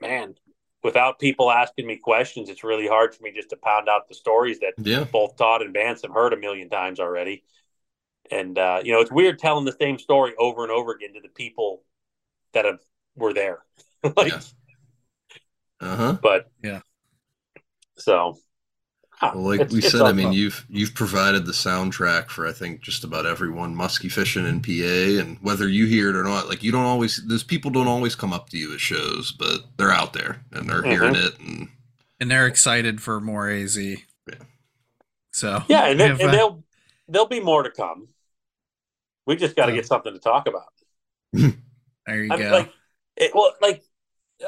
man, 0.00 0.34
without 0.82 1.18
people 1.18 1.50
asking 1.50 1.86
me 1.86 1.96
questions, 1.96 2.48
it's 2.50 2.64
really 2.64 2.86
hard 2.86 3.14
for 3.14 3.22
me 3.22 3.32
just 3.32 3.50
to 3.50 3.56
pound 3.56 3.88
out 3.88 4.08
the 4.08 4.14
stories 4.14 4.60
that 4.60 4.74
yeah, 4.78 5.04
both 5.04 5.36
Todd 5.36 5.62
and 5.62 5.72
Vance 5.72 6.02
have 6.02 6.12
heard 6.12 6.32
a 6.32 6.36
million 6.36 6.68
times 6.68 7.00
already. 7.00 7.42
And 8.30 8.58
uh, 8.58 8.80
you 8.84 8.92
know, 8.92 9.00
it's 9.00 9.12
weird 9.12 9.38
telling 9.38 9.64
the 9.64 9.76
same 9.80 9.98
story 9.98 10.34
over 10.38 10.62
and 10.62 10.72
over 10.72 10.92
again 10.92 11.14
to 11.14 11.20
the 11.20 11.28
people 11.28 11.82
that 12.52 12.64
have 12.64 12.80
were 13.16 13.32
there. 13.32 13.58
like, 14.16 14.32
Yeah. 14.32 14.40
uh 15.80 15.96
huh. 15.96 16.18
but 16.22 16.50
Yeah. 16.62 16.80
So, 18.04 18.38
Well, 19.22 19.38
like 19.42 19.60
it's- 19.60 19.72
we 19.72 19.78
it's 19.78 19.90
said, 19.92 20.02
all 20.02 20.08
I 20.08 20.12
mean, 20.12 20.32
you've 20.32 20.66
you've 20.68 20.94
provided 20.94 21.46
the 21.46 21.52
soundtrack 21.52 22.28
for 22.28 22.46
I 22.46 22.52
think 22.52 22.82
just 22.82 23.04
about 23.04 23.24
everyone 23.24 23.74
muskie 23.74 24.12
fishing 24.12 24.44
in 24.46 24.60
PA, 24.60 25.20
and 25.20 25.38
whether 25.40 25.66
you 25.68 25.86
hear 25.86 26.10
it 26.10 26.16
or 26.16 26.24
not, 26.24 26.48
like 26.48 26.62
you 26.62 26.70
don't 26.72 26.84
always 26.84 27.22
those 27.26 27.42
people 27.44 27.70
don't 27.70 27.88
always 27.88 28.14
come 28.14 28.32
up 28.34 28.50
to 28.50 28.58
you 28.58 28.74
at 28.74 28.80
shows, 28.80 29.32
but 29.32 29.60
they're 29.78 29.92
out 29.92 30.12
there 30.12 30.42
and 30.52 30.68
they're 30.68 30.82
hearing 30.82 31.14
it, 31.16 31.38
and 31.38 31.68
and 32.20 32.30
they're 32.30 32.46
excited 32.46 33.00
for 33.00 33.20
more 33.20 33.48
AZ. 33.48 33.78
Yeah. 33.78 33.96
So 35.32 35.62
yeah, 35.68 35.86
and, 35.86 35.98
then, 35.98 36.12
if, 36.12 36.20
and 36.20 36.28
uh, 36.28 36.32
there'll 36.32 36.64
there'll 37.08 37.28
be 37.28 37.40
more 37.40 37.62
to 37.62 37.70
come. 37.70 38.08
We 39.26 39.36
just 39.36 39.56
got 39.56 39.66
to 39.66 39.72
Yeah. 39.72 39.76
get 39.76 39.86
something 39.86 40.12
to 40.12 40.18
talk 40.18 40.46
about. 40.48 40.68
there 41.32 42.22
you 42.24 42.30
I 42.32 42.36
go. 42.36 42.42
mean, 42.42 42.50
like, 42.52 42.72
it, 43.16 43.30
well, 43.34 43.54
like 43.62 43.82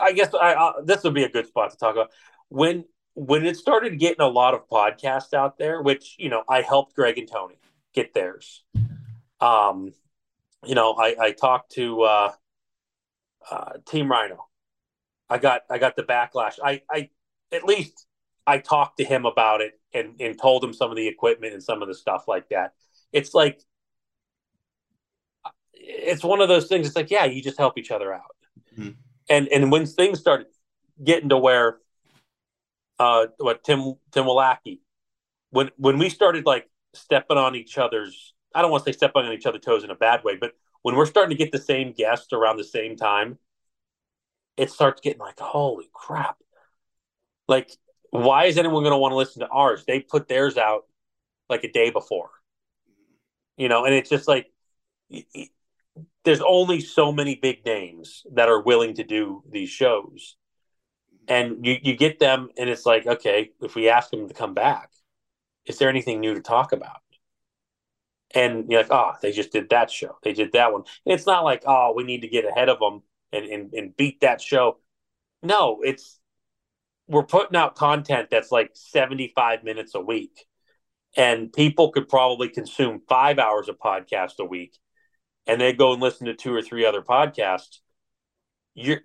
I 0.01 0.12
guess 0.12 0.35
I, 0.35 0.55
I 0.55 0.73
this 0.85 1.02
would 1.05 1.15
be 1.15 1.25
a 1.25 1.31
good 1.31 1.47
spot 1.47 1.70
to 1.70 1.76
talk 1.78 1.94
about 1.94 2.10
when 2.49 2.85
when 3.17 3.47
it 3.47 3.57
started 3.57 3.99
getting 3.99 4.20
a 4.20 4.28
lot 4.28 4.53
of 4.53 4.69
podcasts 4.69 5.33
out 5.33 5.59
there, 5.59 5.81
which 5.81 6.17
you 6.19 6.28
know 6.28 6.45
I 6.49 6.61
helped 6.61 6.95
Greg 6.95 7.19
and 7.19 7.28
Tony 7.28 7.59
get 7.95 8.12
theirs. 8.12 8.62
Um, 9.41 9.93
you 10.65 10.75
know, 10.75 10.93
I, 10.93 11.17
I 11.19 11.33
talked 11.33 11.73
to 11.73 12.03
uh, 12.03 12.33
uh, 13.51 13.73
Team 13.86 14.11
Rhino. 14.11 14.47
I 15.31 15.39
got 15.39 15.62
I 15.70 15.78
got 15.78 15.97
the 15.97 16.03
backlash. 16.03 16.59
I 16.62 16.83
I 16.91 17.09
at 17.51 17.65
least 17.65 18.07
I 18.47 18.59
talked 18.59 18.99
to 18.99 19.05
him 19.05 19.25
about 19.25 19.62
it 19.62 19.81
and 19.95 20.20
and 20.20 20.39
told 20.39 20.62
him 20.62 20.75
some 20.75 20.91
of 20.91 20.97
the 20.97 21.09
equipment 21.09 21.55
and 21.55 21.62
some 21.62 21.81
of 21.81 21.89
the 21.89 21.95
stuff 21.95 22.28
like 22.28 22.51
that. 22.51 22.75
It's 23.12 23.33
like 23.33 23.62
it's 25.73 26.23
one 26.23 26.43
of 26.43 26.49
those 26.49 26.67
things. 26.67 26.86
It's 26.86 26.97
like 26.97 27.11
yeah, 27.11 27.25
you 27.25 27.43
just 27.43 27.57
help 27.57 27.78
each 27.78 27.91
other 27.91 28.12
out. 28.12 28.36
Mhm. 28.77 28.97
And 29.31 29.49
and 29.49 29.73
when 29.73 29.86
things 29.86 30.20
started 30.20 30.49
getting 31.03 31.31
to 31.31 31.39
where 31.39 31.78
uh 32.99 33.26
what 33.39 33.62
Tim 33.65 33.94
Tim 34.12 34.25
Walacki 34.25 34.81
when 35.50 35.70
when 35.76 35.99
we 35.99 36.08
started 36.08 36.47
like 36.47 36.68
stepping 36.94 37.36
on 37.36 37.55
each 37.55 37.78
other's 37.78 38.34
I 38.55 38.62
don't 38.62 38.70
want 38.70 38.84
to 38.84 38.92
say 38.92 38.97
stepping 38.97 39.25
on 39.25 39.33
each 39.33 39.44
other's 39.44 39.60
toes 39.60 39.84
in 39.84 39.91
a 39.91 39.94
bad 39.94 40.25
way, 40.25 40.36
but 40.36 40.52
when 40.83 40.94
we're 40.94 41.07
starting 41.07 41.36
to 41.36 41.42
get 41.42 41.52
the 41.52 41.58
same 41.58 41.92
guests 41.92 42.33
around 42.33 42.57
the 42.57 42.65
same 42.65 42.97
time, 42.97 43.39
it 44.57 44.70
starts 44.70 45.00
getting 45.00 45.20
like, 45.20 45.39
holy 45.39 45.91
crap. 45.92 46.36
Like, 47.49 47.70
why 48.10 48.44
is 48.44 48.57
anyone 48.57 48.83
going 48.83 48.92
to 48.92 48.99
want 48.99 49.12
to 49.12 49.16
listen 49.16 49.41
to 49.41 49.49
ours? 49.49 49.84
They 49.84 50.00
put 50.00 50.28
theirs 50.28 50.57
out 50.57 50.84
like 51.50 51.65
a 51.65 51.70
day 51.73 51.91
before, 51.91 52.31
you 53.57 53.68
know, 53.68 53.84
and 53.84 53.94
it's 53.94 54.08
just 54.08 54.26
like, 54.26 54.47
there's 56.25 56.41
only 56.41 56.81
so 56.81 57.12
many 57.12 57.34
big 57.34 57.66
names 57.66 58.25
that 58.33 58.49
are 58.49 58.62
willing 58.62 58.94
to 58.94 59.05
do 59.05 59.42
these 59.50 59.68
shows. 59.68 60.36
And 61.29 61.65
you, 61.67 61.79
you 61.83 61.97
get 61.97 62.19
them, 62.19 62.51
and 62.57 62.71
it's 62.71 62.87
like, 62.87 63.07
okay, 63.07 63.51
if 63.61 63.75
we 63.75 63.89
ask 63.89 64.11
them 64.11 64.29
to 64.29 64.35
come 64.35 64.55
back, 64.55 64.91
is 65.67 65.79
there 65.79 65.89
anything 65.89 66.21
new 66.21 66.35
to 66.35 66.41
talk 66.41 66.73
about? 66.73 67.01
And 68.33 68.71
you're 68.71 68.83
like, 68.83 68.93
oh, 68.93 69.13
they 69.23 69.33
just 69.33 69.53
did 69.53 69.71
that 69.71 69.91
show. 69.91 70.19
They 70.23 70.33
did 70.33 70.53
that 70.53 70.73
one. 70.73 70.83
And 71.05 71.15
it's 71.15 71.27
not 71.27 71.45
like, 71.45 71.63
oh, 71.67 71.95
we 71.97 72.05
need 72.05 72.23
to 72.23 72.29
get 72.29 72.45
ahead 72.45 72.69
of 72.69 72.79
them 72.79 73.03
and, 73.33 73.45
and, 73.47 73.73
and 73.73 73.97
beat 73.97 74.21
that 74.21 74.41
show. 74.41 74.79
No, 75.43 75.81
it's 75.83 76.19
we're 77.09 77.25
putting 77.25 77.57
out 77.57 77.77
content 77.77 78.29
that's 78.31 78.51
like 78.51 78.71
75 78.75 79.65
minutes 79.65 79.95
a 79.95 80.01
week. 80.01 80.47
And 81.17 81.53
people 81.53 81.93
could 81.93 82.09
probably 82.09 82.49
consume 82.49 83.01
five 83.09 83.39
hours 83.39 83.69
of 83.69 83.79
podcast 83.79 84.39
a 84.39 84.45
week 84.45 84.77
and 85.47 85.61
they 85.61 85.73
go 85.73 85.93
and 85.93 86.03
listen 86.03 86.27
to 86.27 86.35
two 86.35 86.53
or 86.53 86.63
three 86.63 86.85
other 86.85 87.03
podcasts. 87.03 87.79
You're 88.75 89.01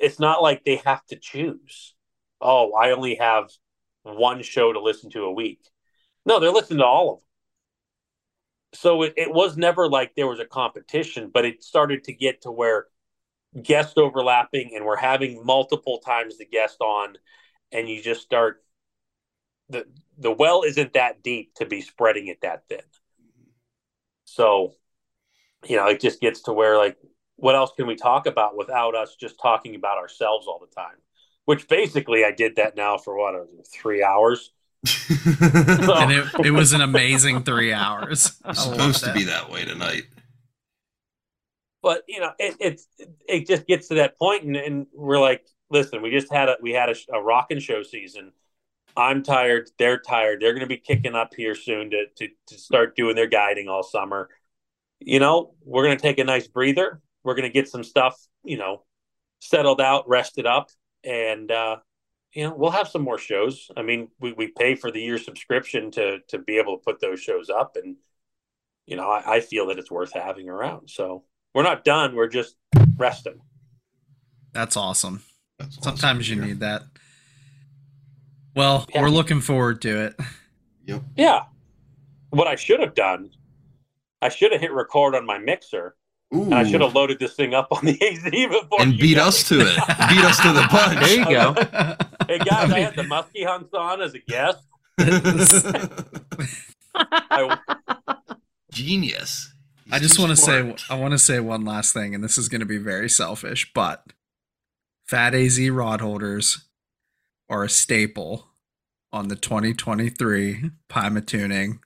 it's 0.00 0.18
not 0.18 0.42
like 0.42 0.64
they 0.64 0.76
have 0.84 1.04
to 1.06 1.16
choose. 1.16 1.94
Oh, 2.40 2.72
I 2.72 2.90
only 2.92 3.16
have 3.16 3.50
one 4.02 4.42
show 4.42 4.72
to 4.72 4.80
listen 4.80 5.10
to 5.10 5.24
a 5.24 5.32
week. 5.32 5.60
No, 6.24 6.40
they're 6.40 6.50
listening 6.50 6.80
to 6.80 6.86
all 6.86 7.12
of 7.14 7.18
them. 7.20 7.26
So 8.72 9.02
it, 9.02 9.14
it 9.16 9.32
was 9.32 9.56
never 9.56 9.88
like 9.88 10.14
there 10.14 10.28
was 10.28 10.40
a 10.40 10.44
competition, 10.44 11.30
but 11.32 11.44
it 11.44 11.62
started 11.62 12.04
to 12.04 12.12
get 12.12 12.42
to 12.42 12.52
where 12.52 12.86
guest 13.62 13.98
overlapping 13.98 14.72
and 14.76 14.84
we're 14.84 14.96
having 14.96 15.44
multiple 15.44 15.98
times 15.98 16.38
the 16.38 16.46
guest 16.46 16.80
on 16.80 17.16
and 17.72 17.88
you 17.88 18.02
just 18.02 18.22
start 18.22 18.62
the 19.68 19.86
the 20.18 20.30
well 20.32 20.62
isn't 20.62 20.92
that 20.92 21.22
deep 21.22 21.54
to 21.54 21.66
be 21.66 21.80
spreading 21.80 22.28
it 22.28 22.40
that 22.42 22.64
thin. 22.68 22.80
So, 24.24 24.74
you 25.66 25.76
know, 25.76 25.88
it 25.88 26.00
just 26.00 26.20
gets 26.20 26.42
to 26.42 26.52
where 26.52 26.78
like 26.78 26.96
what 27.40 27.54
else 27.54 27.72
can 27.76 27.86
we 27.86 27.96
talk 27.96 28.26
about 28.26 28.56
without 28.56 28.94
us 28.94 29.16
just 29.16 29.40
talking 29.40 29.74
about 29.74 29.98
ourselves 29.98 30.46
all 30.46 30.58
the 30.60 30.74
time? 30.74 30.96
Which 31.46 31.68
basically 31.68 32.24
I 32.24 32.30
did 32.32 32.56
that 32.56 32.76
now 32.76 32.98
for 32.98 33.16
what 33.16 33.34
uh, 33.34 33.44
three 33.72 34.02
hours. 34.02 34.52
So- 34.86 35.14
and 35.96 36.12
it, 36.12 36.26
it 36.44 36.50
was 36.52 36.72
an 36.72 36.80
amazing 36.80 37.42
three 37.44 37.72
hours. 37.72 38.38
It's 38.46 38.62
supposed 38.62 39.04
to 39.04 39.12
be 39.12 39.24
that 39.24 39.50
way 39.50 39.64
tonight. 39.64 40.04
but 41.82 42.02
you 42.08 42.20
know 42.20 42.32
it, 42.38 42.56
it's 42.60 42.86
it 43.28 43.46
just 43.46 43.66
gets 43.66 43.88
to 43.88 43.94
that 43.94 44.18
point 44.18 44.44
and, 44.44 44.56
and 44.56 44.86
we're 44.94 45.18
like 45.20 45.44
listen 45.70 46.02
we 46.02 46.10
just 46.10 46.30
had 46.32 46.48
a 46.48 46.56
we 46.60 46.72
had 46.72 46.90
a, 46.90 46.94
a 47.14 47.22
rock 47.22 47.46
and 47.50 47.62
show 47.62 47.82
season 47.82 48.32
i'm 48.96 49.22
tired 49.22 49.70
they're 49.78 49.98
tired 49.98 50.40
they're 50.40 50.52
going 50.52 50.60
to 50.60 50.66
be 50.66 50.76
kicking 50.76 51.14
up 51.14 51.32
here 51.34 51.54
soon 51.54 51.90
to, 51.90 52.04
to 52.16 52.28
to 52.46 52.58
start 52.58 52.96
doing 52.96 53.16
their 53.16 53.26
guiding 53.28 53.68
all 53.68 53.82
summer 53.82 54.28
you 54.98 55.18
know 55.18 55.54
we're 55.64 55.84
going 55.84 55.96
to 55.96 56.02
take 56.02 56.18
a 56.18 56.24
nice 56.24 56.46
breather 56.48 57.00
we're 57.24 57.34
going 57.34 57.48
to 57.48 57.52
get 57.52 57.68
some 57.68 57.84
stuff 57.84 58.16
you 58.44 58.56
know 58.58 58.82
settled 59.40 59.80
out 59.80 60.08
rested 60.08 60.46
up 60.46 60.70
and 61.04 61.50
uh 61.50 61.76
you 62.32 62.44
know 62.44 62.54
we'll 62.56 62.70
have 62.70 62.88
some 62.88 63.02
more 63.02 63.18
shows 63.18 63.70
i 63.76 63.82
mean 63.82 64.08
we, 64.20 64.32
we 64.32 64.48
pay 64.48 64.74
for 64.74 64.90
the 64.90 65.00
year 65.00 65.18
subscription 65.18 65.90
to 65.90 66.18
to 66.28 66.38
be 66.38 66.58
able 66.58 66.76
to 66.78 66.84
put 66.84 67.00
those 67.00 67.20
shows 67.20 67.48
up 67.50 67.76
and 67.82 67.96
you 68.86 68.96
know 68.96 69.08
I, 69.10 69.36
I 69.36 69.40
feel 69.40 69.66
that 69.68 69.78
it's 69.78 69.90
worth 69.90 70.12
having 70.12 70.48
around 70.48 70.90
so 70.90 71.24
we're 71.52 71.64
not 71.64 71.82
done. 71.84 72.14
We're 72.14 72.28
just 72.28 72.54
resting. 72.96 73.40
That's 74.52 74.76
awesome. 74.76 75.24
That's 75.58 75.76
awesome 75.78 75.96
Sometimes 75.96 76.26
to 76.28 76.34
you 76.34 76.40
hear. 76.40 76.48
need 76.50 76.60
that. 76.60 76.82
Well, 78.54 78.86
Yeah. 78.94 79.02
we're 79.02 79.08
looking 79.10 79.40
forward 79.40 79.82
to 79.82 80.04
it. 80.06 80.14
Yep. 80.86 81.02
Yeah. 81.16 81.40
What 82.30 82.46
I 82.46 82.54
should 82.54 82.78
have 82.80 82.94
done, 82.94 83.30
I 84.22 84.28
should 84.28 84.52
have 84.52 84.60
hit 84.60 84.72
record 84.72 85.14
on 85.16 85.26
my 85.26 85.38
mixer, 85.38 85.96
Ooh. 86.34 86.44
and 86.44 86.54
I 86.54 86.64
should 86.64 86.80
have 86.80 86.94
loaded 86.94 87.18
this 87.18 87.34
thing 87.34 87.54
up 87.54 87.68
on 87.72 87.84
the 87.84 88.00
AZ 88.08 88.22
before. 88.22 88.80
and 88.80 88.96
beat 88.98 89.16
guys- 89.16 89.26
us 89.28 89.48
to 89.48 89.60
it. 89.60 89.76
beat 90.08 90.24
us 90.24 90.38
to 90.42 90.52
the 90.52 90.62
punch. 90.70 90.98
There 91.00 91.18
you 91.18 91.24
go. 91.24 91.54
Hey 92.28 92.38
guys, 92.38 92.70
I, 92.72 92.78
had 92.80 92.94
the 92.96 93.02
musky 93.04 93.44
hunks 93.44 93.74
on 93.74 94.00
as 94.02 94.14
a 94.14 94.18
guest. 94.20 94.58
I, 96.94 97.58
Genius. 98.72 99.52
I 99.92 99.98
just 99.98 100.18
want 100.18 100.30
to 100.30 100.36
say. 100.36 100.74
I 100.88 100.94
want 100.94 101.12
to 101.12 101.18
say 101.18 101.40
one 101.40 101.64
last 101.64 101.92
thing, 101.92 102.14
and 102.14 102.22
this 102.22 102.38
is 102.38 102.48
going 102.48 102.60
to 102.60 102.66
be 102.66 102.78
very 102.78 103.08
selfish, 103.08 103.72
but 103.74 104.04
Fat 105.06 105.34
AZ 105.34 105.58
rod 105.70 106.00
holders 106.00 106.66
are 107.48 107.64
a 107.64 107.68
staple 107.68 108.46
on 109.12 109.26
the 109.28 109.34
2023 109.36 110.70
Pima 110.88 111.20
Tuning 111.20 111.80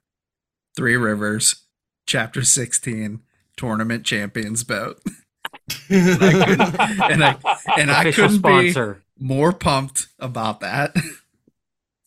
Three 0.77 0.97
Rivers 0.97 1.63
Chapter 2.07 2.45
16 2.45 3.21
Tournament 3.57 4.05
Champions 4.05 4.65
boat. 4.65 5.01
and 5.91 7.23
I 7.25 7.37
and 7.79 7.91
I 7.91 8.01
Official 8.03 8.25
couldn't 8.29 8.43
be 8.43 8.71
sponsor. 8.73 9.03
more 9.19 9.53
pumped 9.53 10.09
about 10.19 10.61
that. 10.61 10.95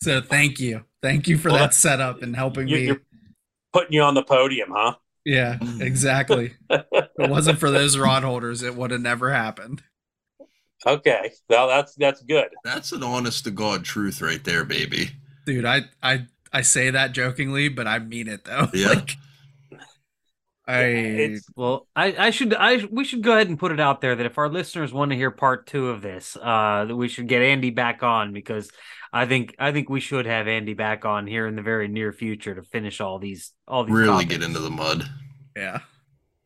So 0.00 0.20
thank 0.20 0.60
you, 0.60 0.84
thank 1.02 1.26
you 1.26 1.36
for 1.36 1.48
Well, 1.50 1.58
that 1.58 1.74
setup 1.74 2.22
and 2.22 2.36
helping 2.36 2.68
you, 2.68 2.76
me. 2.76 2.84
you're 2.86 3.00
putting 3.72 3.94
you 3.94 4.02
on 4.02 4.14
the 4.14 4.22
podium, 4.22 4.68
huh? 4.72 4.94
Yeah, 5.24 5.58
exactly. 5.80 6.52
if 6.70 6.84
it 6.92 7.28
wasn't 7.28 7.58
for 7.58 7.68
those 7.68 7.98
rod 7.98 8.22
holders, 8.22 8.62
it 8.62 8.76
would 8.76 8.92
have 8.92 9.00
never 9.00 9.32
happened. 9.32 9.82
Okay, 10.86 11.32
well 11.50 11.66
that's 11.66 11.96
that's 11.96 12.22
good. 12.22 12.50
That's 12.62 12.92
an 12.92 13.02
honest 13.02 13.42
to 13.44 13.50
God 13.50 13.84
truth 13.84 14.22
right 14.22 14.42
there, 14.44 14.64
baby. 14.64 15.10
Dude, 15.46 15.64
I 15.64 15.80
I 16.00 16.26
I 16.52 16.60
say 16.62 16.90
that 16.90 17.10
jokingly, 17.10 17.68
but 17.68 17.88
I 17.88 17.98
mean 17.98 18.28
it 18.28 18.44
though. 18.44 18.68
Yeah. 18.72 18.90
Like 18.90 19.16
I 20.68 20.80
It's 20.82 21.46
Well, 21.56 21.88
I, 21.96 22.14
I 22.26 22.30
should 22.30 22.54
I 22.54 22.84
we 22.90 23.04
should 23.04 23.22
go 23.22 23.32
ahead 23.34 23.48
and 23.48 23.58
put 23.58 23.72
it 23.72 23.80
out 23.80 24.00
there 24.02 24.14
that 24.14 24.26
if 24.26 24.36
our 24.38 24.48
listeners 24.50 24.92
want 24.92 25.10
to 25.12 25.16
hear 25.16 25.30
part 25.30 25.66
two 25.66 25.88
of 25.88 26.02
this, 26.02 26.36
uh, 26.40 26.84
that 26.86 26.94
we 26.94 27.08
should 27.08 27.26
get 27.26 27.40
Andy 27.42 27.70
back 27.70 28.02
on 28.02 28.32
because 28.34 28.70
I 29.12 29.24
think 29.24 29.54
I 29.58 29.72
think 29.72 29.88
we 29.88 30.00
should 30.00 30.26
have 30.26 30.46
Andy 30.46 30.74
back 30.74 31.06
on 31.06 31.26
here 31.26 31.46
in 31.46 31.56
the 31.56 31.62
very 31.62 31.88
near 31.88 32.12
future 32.12 32.54
to 32.54 32.62
finish 32.62 33.00
all 33.00 33.18
these 33.18 33.52
all 33.66 33.84
these 33.84 33.94
Really 33.94 34.08
topics. 34.24 34.30
get 34.30 34.42
into 34.42 34.58
the 34.60 34.70
mud. 34.70 35.08
yeah. 35.56 35.80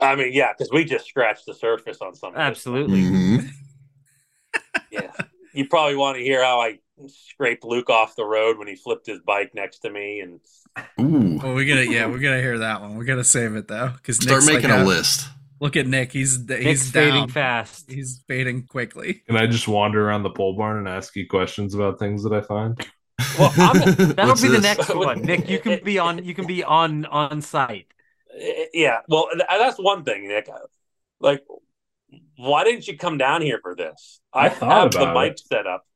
I 0.01 0.15
mean, 0.17 0.33
yeah, 0.33 0.53
because 0.53 0.71
we 0.73 0.85
just 0.85 1.07
scratched 1.07 1.47
the 1.47 1.55
surface 1.55 1.99
on 2.01 2.15
some. 2.15 2.29
of 2.31 2.35
this. 2.35 2.41
Absolutely. 2.43 3.01
Mhm. 3.03 3.49
Yeah, 4.91 5.11
you 5.55 5.67
probably 5.69 5.97
want 5.97 6.17
to 6.19 6.23
hear 6.23 6.45
how 6.45 6.61
I 6.61 6.79
scraped 7.07 7.65
Luke 7.65 7.91
off 7.91 8.17
the 8.17 8.25
road 8.25 8.59
when 8.59 8.69
he 8.69 8.77
flipped 8.77 9.07
his 9.07 9.21
bike 9.21 9.53
next 9.55 9.81
to 9.81 9.91
me, 9.91 10.21
and 10.21 10.41
Ooh. 11.01 11.39
Well, 11.43 11.55
we 11.55 11.67
gotta 11.67 11.87
yeah, 11.87 12.07
we 12.07 12.19
gotta 12.19 12.41
hear 12.41 12.59
that 12.59 12.81
one. 12.81 12.97
We 12.97 13.05
gotta 13.05 13.25
save 13.25 13.57
it 13.57 13.69
though, 13.69 13.91
because 13.97 14.17
Start 14.17 14.45
making 14.47 14.71
a 14.71 14.85
list. 14.85 15.29
Look 15.61 15.77
at 15.77 15.87
Nick. 15.87 16.11
He's 16.13 16.41
Nick's 16.41 16.65
he's 16.65 16.91
fading 16.91 17.29
fast. 17.29 17.91
He's 17.91 18.25
fading 18.27 18.67
quickly. 18.67 19.23
Can 19.27 19.37
I 19.37 19.47
just 19.47 19.69
wander 19.69 20.05
around 20.07 20.25
the 20.25 20.31
pole 20.31 20.57
barn 20.57 20.79
and 20.79 20.89
ask 20.89 21.15
you 21.15 21.27
questions 21.29 21.75
about 21.75 21.99
things 21.99 22.25
that 22.25 22.33
I 22.33 22.41
find? 22.41 22.77
Well, 23.39 23.53
I'm- 23.57 23.95
That'll 23.97 24.29
What's 24.29 24.43
be 24.43 24.49
the 24.49 24.61
next 24.61 24.93
one. 24.95 25.23
Nick, 25.23 25.49
you 25.49 25.61
can 25.61 25.83
be 25.85 25.99
on 25.99 26.25
you 26.25 26.35
can 26.35 26.47
be 26.47 26.65
on 26.65 27.05
on 27.07 27.41
site. 27.43 27.87
Yeah, 28.73 29.01
well, 29.09 29.29
uh, 29.33 29.59
that's 29.59 29.77
one 29.79 30.05
thing, 30.05 30.27
Nick. 30.27 30.49
Like, 31.21 31.45
why 32.37 32.65
didn't 32.65 32.89
you 32.89 32.97
come 32.97 33.19
down 33.19 33.43
here 33.43 33.61
for 33.63 33.77
this? 33.77 34.21
I 34.33 34.47
I, 34.47 34.49
thought 34.49 34.83
have 34.83 34.91
the 34.93 35.03
about 35.03 35.23
mic 35.23 35.33
it. 35.33 35.41
set 35.41 35.67
up. 35.67 35.87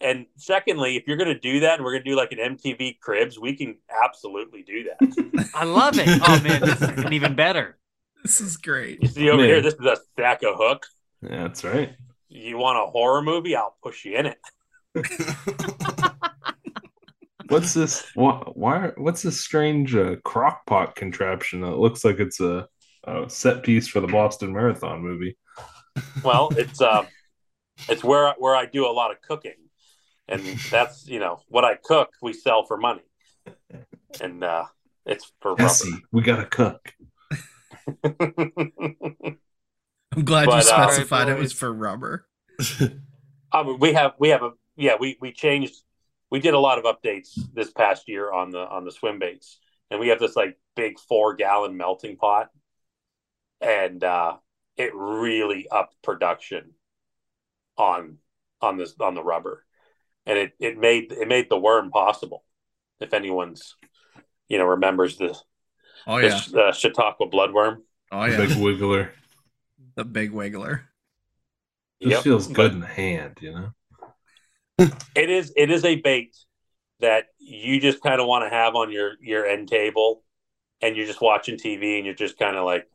And 0.00 0.26
secondly, 0.36 0.96
if 0.96 1.06
you're 1.06 1.16
going 1.18 1.28
to 1.32 1.38
do 1.38 1.60
that 1.60 1.74
and 1.74 1.84
we're 1.84 1.92
going 1.92 2.04
to 2.04 2.10
do 2.10 2.16
like 2.16 2.32
an 2.32 2.38
MTV 2.38 3.00
Cribs, 3.00 3.38
we 3.38 3.54
can 3.54 3.76
absolutely 4.04 4.62
do 4.62 4.84
that. 4.84 5.50
I 5.54 5.64
love 5.64 5.98
it. 5.98 6.08
Oh 6.26 6.40
man, 6.42 6.60
this 6.60 6.80
is 6.80 7.12
even 7.12 7.34
better. 7.34 7.76
This 8.22 8.40
is 8.40 8.56
great. 8.56 9.02
you 9.02 9.08
see 9.08 9.28
over 9.28 9.38
Man. 9.38 9.46
here, 9.46 9.60
this 9.60 9.74
is 9.74 9.84
a 9.86 9.96
stack 10.12 10.42
of 10.42 10.54
hooks. 10.56 10.94
Yeah, 11.22 11.42
that's 11.42 11.64
right. 11.64 11.94
you 12.28 12.56
want 12.56 12.78
a 12.78 12.90
horror 12.90 13.22
movie? 13.22 13.54
I'll 13.56 13.76
push 13.82 14.04
you 14.04 14.16
in 14.16 14.26
it. 14.26 14.38
What's 17.48 17.74
this? 17.74 18.08
Why? 18.14 18.42
why 18.54 18.92
what's 18.96 19.22
this 19.22 19.40
strange 19.40 19.94
uh, 19.96 20.16
crock 20.24 20.64
pot 20.66 20.94
contraption 20.94 21.60
that 21.62 21.78
looks 21.78 22.04
like 22.04 22.20
it's 22.20 22.38
a, 22.40 22.68
a 23.04 23.28
set 23.28 23.64
piece 23.64 23.88
for 23.88 23.98
the 24.00 24.06
Boston 24.06 24.52
Marathon 24.52 25.02
movie? 25.02 25.36
Well, 26.22 26.50
it's 26.56 26.80
uh, 26.80 27.06
it's 27.88 28.04
where 28.04 28.32
where 28.38 28.54
I 28.54 28.66
do 28.66 28.86
a 28.86 28.92
lot 28.92 29.10
of 29.10 29.20
cooking, 29.20 29.56
and 30.30 30.42
that's 30.70 31.06
you 31.06 31.18
know 31.18 31.40
what 31.48 31.64
I 31.64 31.74
cook 31.74 32.10
we 32.22 32.32
sell 32.32 32.64
for 32.64 32.76
money, 32.76 33.02
and 34.20 34.42
uh, 34.42 34.64
it's 35.04 35.30
for 35.40 35.56
Jesse, 35.56 35.92
we 36.12 36.22
gotta 36.22 36.46
cook. 36.46 36.94
I'm 40.12 40.24
glad 40.24 40.46
But, 40.46 40.64
you 40.64 40.70
uh, 40.72 40.88
specified 40.88 41.28
it 41.28 41.38
was 41.38 41.52
for 41.52 41.72
rubber. 41.72 42.26
I 43.52 43.62
mean, 43.64 43.78
we 43.78 43.92
have 43.92 44.14
we 44.18 44.30
have 44.30 44.42
a 44.42 44.52
yeah 44.76 44.94
we 44.98 45.18
we 45.20 45.32
changed 45.32 45.74
we 46.30 46.40
did 46.40 46.54
a 46.54 46.58
lot 46.58 46.78
of 46.78 46.84
updates 46.84 47.38
this 47.54 47.70
past 47.70 48.08
year 48.08 48.32
on 48.32 48.50
the 48.50 48.60
on 48.60 48.84
the 48.84 48.92
swim 48.92 49.18
baits, 49.18 49.58
and 49.90 50.00
we 50.00 50.08
have 50.08 50.20
this 50.20 50.36
like 50.36 50.56
big 50.76 50.98
four 50.98 51.34
gallon 51.34 51.76
melting 51.76 52.16
pot, 52.16 52.50
and 53.60 54.02
uh, 54.02 54.36
it 54.76 54.94
really 54.94 55.68
upped 55.68 55.96
production 56.02 56.70
on 57.76 58.18
on 58.60 58.76
this 58.76 58.94
on 59.00 59.14
the 59.14 59.22
rubber, 59.22 59.64
and 60.26 60.38
it 60.38 60.52
it 60.58 60.78
made 60.78 61.12
it 61.12 61.28
made 61.28 61.48
the 61.50 61.58
worm 61.58 61.90
possible. 61.90 62.44
If 63.00 63.12
anyone's 63.14 63.76
you 64.48 64.58
know 64.58 64.64
remembers 64.66 65.16
the 65.16 65.36
Oh 66.06 66.16
yeah. 66.18 66.28
this 66.28 66.54
uh, 66.54 66.72
Chautauqua 66.72 67.28
bloodworm, 67.28 67.78
Oh 68.10 68.24
The 68.24 68.30
yeah. 68.32 68.36
Big 68.46 68.48
wiggler. 68.50 69.10
The 69.96 70.04
big 70.04 70.32
wiggler. 70.32 70.82
Just 72.02 72.12
Yep. 72.12 72.22
feels 72.22 72.46
But- 72.48 72.54
good 72.56 72.72
in 72.72 72.80
the 72.80 72.86
hand, 72.86 73.38
you 73.40 73.52
know. 73.52 74.88
it 75.14 75.28
is 75.30 75.52
it 75.56 75.70
is 75.70 75.84
a 75.84 75.96
bait 75.96 76.34
that 77.00 77.26
you 77.38 77.80
just 77.80 78.02
kind 78.02 78.20
of 78.20 78.26
want 78.26 78.44
to 78.44 78.50
have 78.50 78.74
on 78.74 78.90
your 78.90 79.12
your 79.20 79.44
end 79.46 79.68
table 79.68 80.22
and 80.82 80.96
you're 80.96 81.06
just 81.06 81.20
watching 81.20 81.56
tv 81.58 81.96
and 81.98 82.06
you're 82.06 82.14
just 82.14 82.38
kind 82.38 82.56
of 82.56 82.64
like 82.64 82.86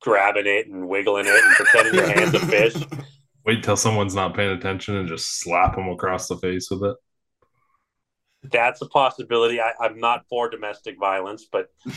grabbing 0.00 0.46
it 0.46 0.68
and 0.68 0.88
wiggling 0.88 1.26
it 1.26 1.32
and 1.44 1.54
pretending 1.56 1.94
your 1.94 2.08
hand's 2.08 2.34
a 2.34 2.38
fish 2.46 2.74
Wait 3.46 3.62
till 3.62 3.76
someone's 3.76 4.14
not 4.14 4.34
paying 4.34 4.50
attention 4.50 4.96
and 4.96 5.08
just 5.08 5.40
slap 5.40 5.74
them 5.76 5.88
across 5.88 6.28
the 6.28 6.36
face 6.36 6.70
with 6.70 6.82
it. 6.84 6.96
that's 8.44 8.80
a 8.82 8.86
possibility 8.88 9.60
I, 9.60 9.72
i'm 9.80 9.98
not 10.00 10.24
for 10.28 10.48
domestic 10.48 10.98
violence 10.98 11.46
but 11.50 11.68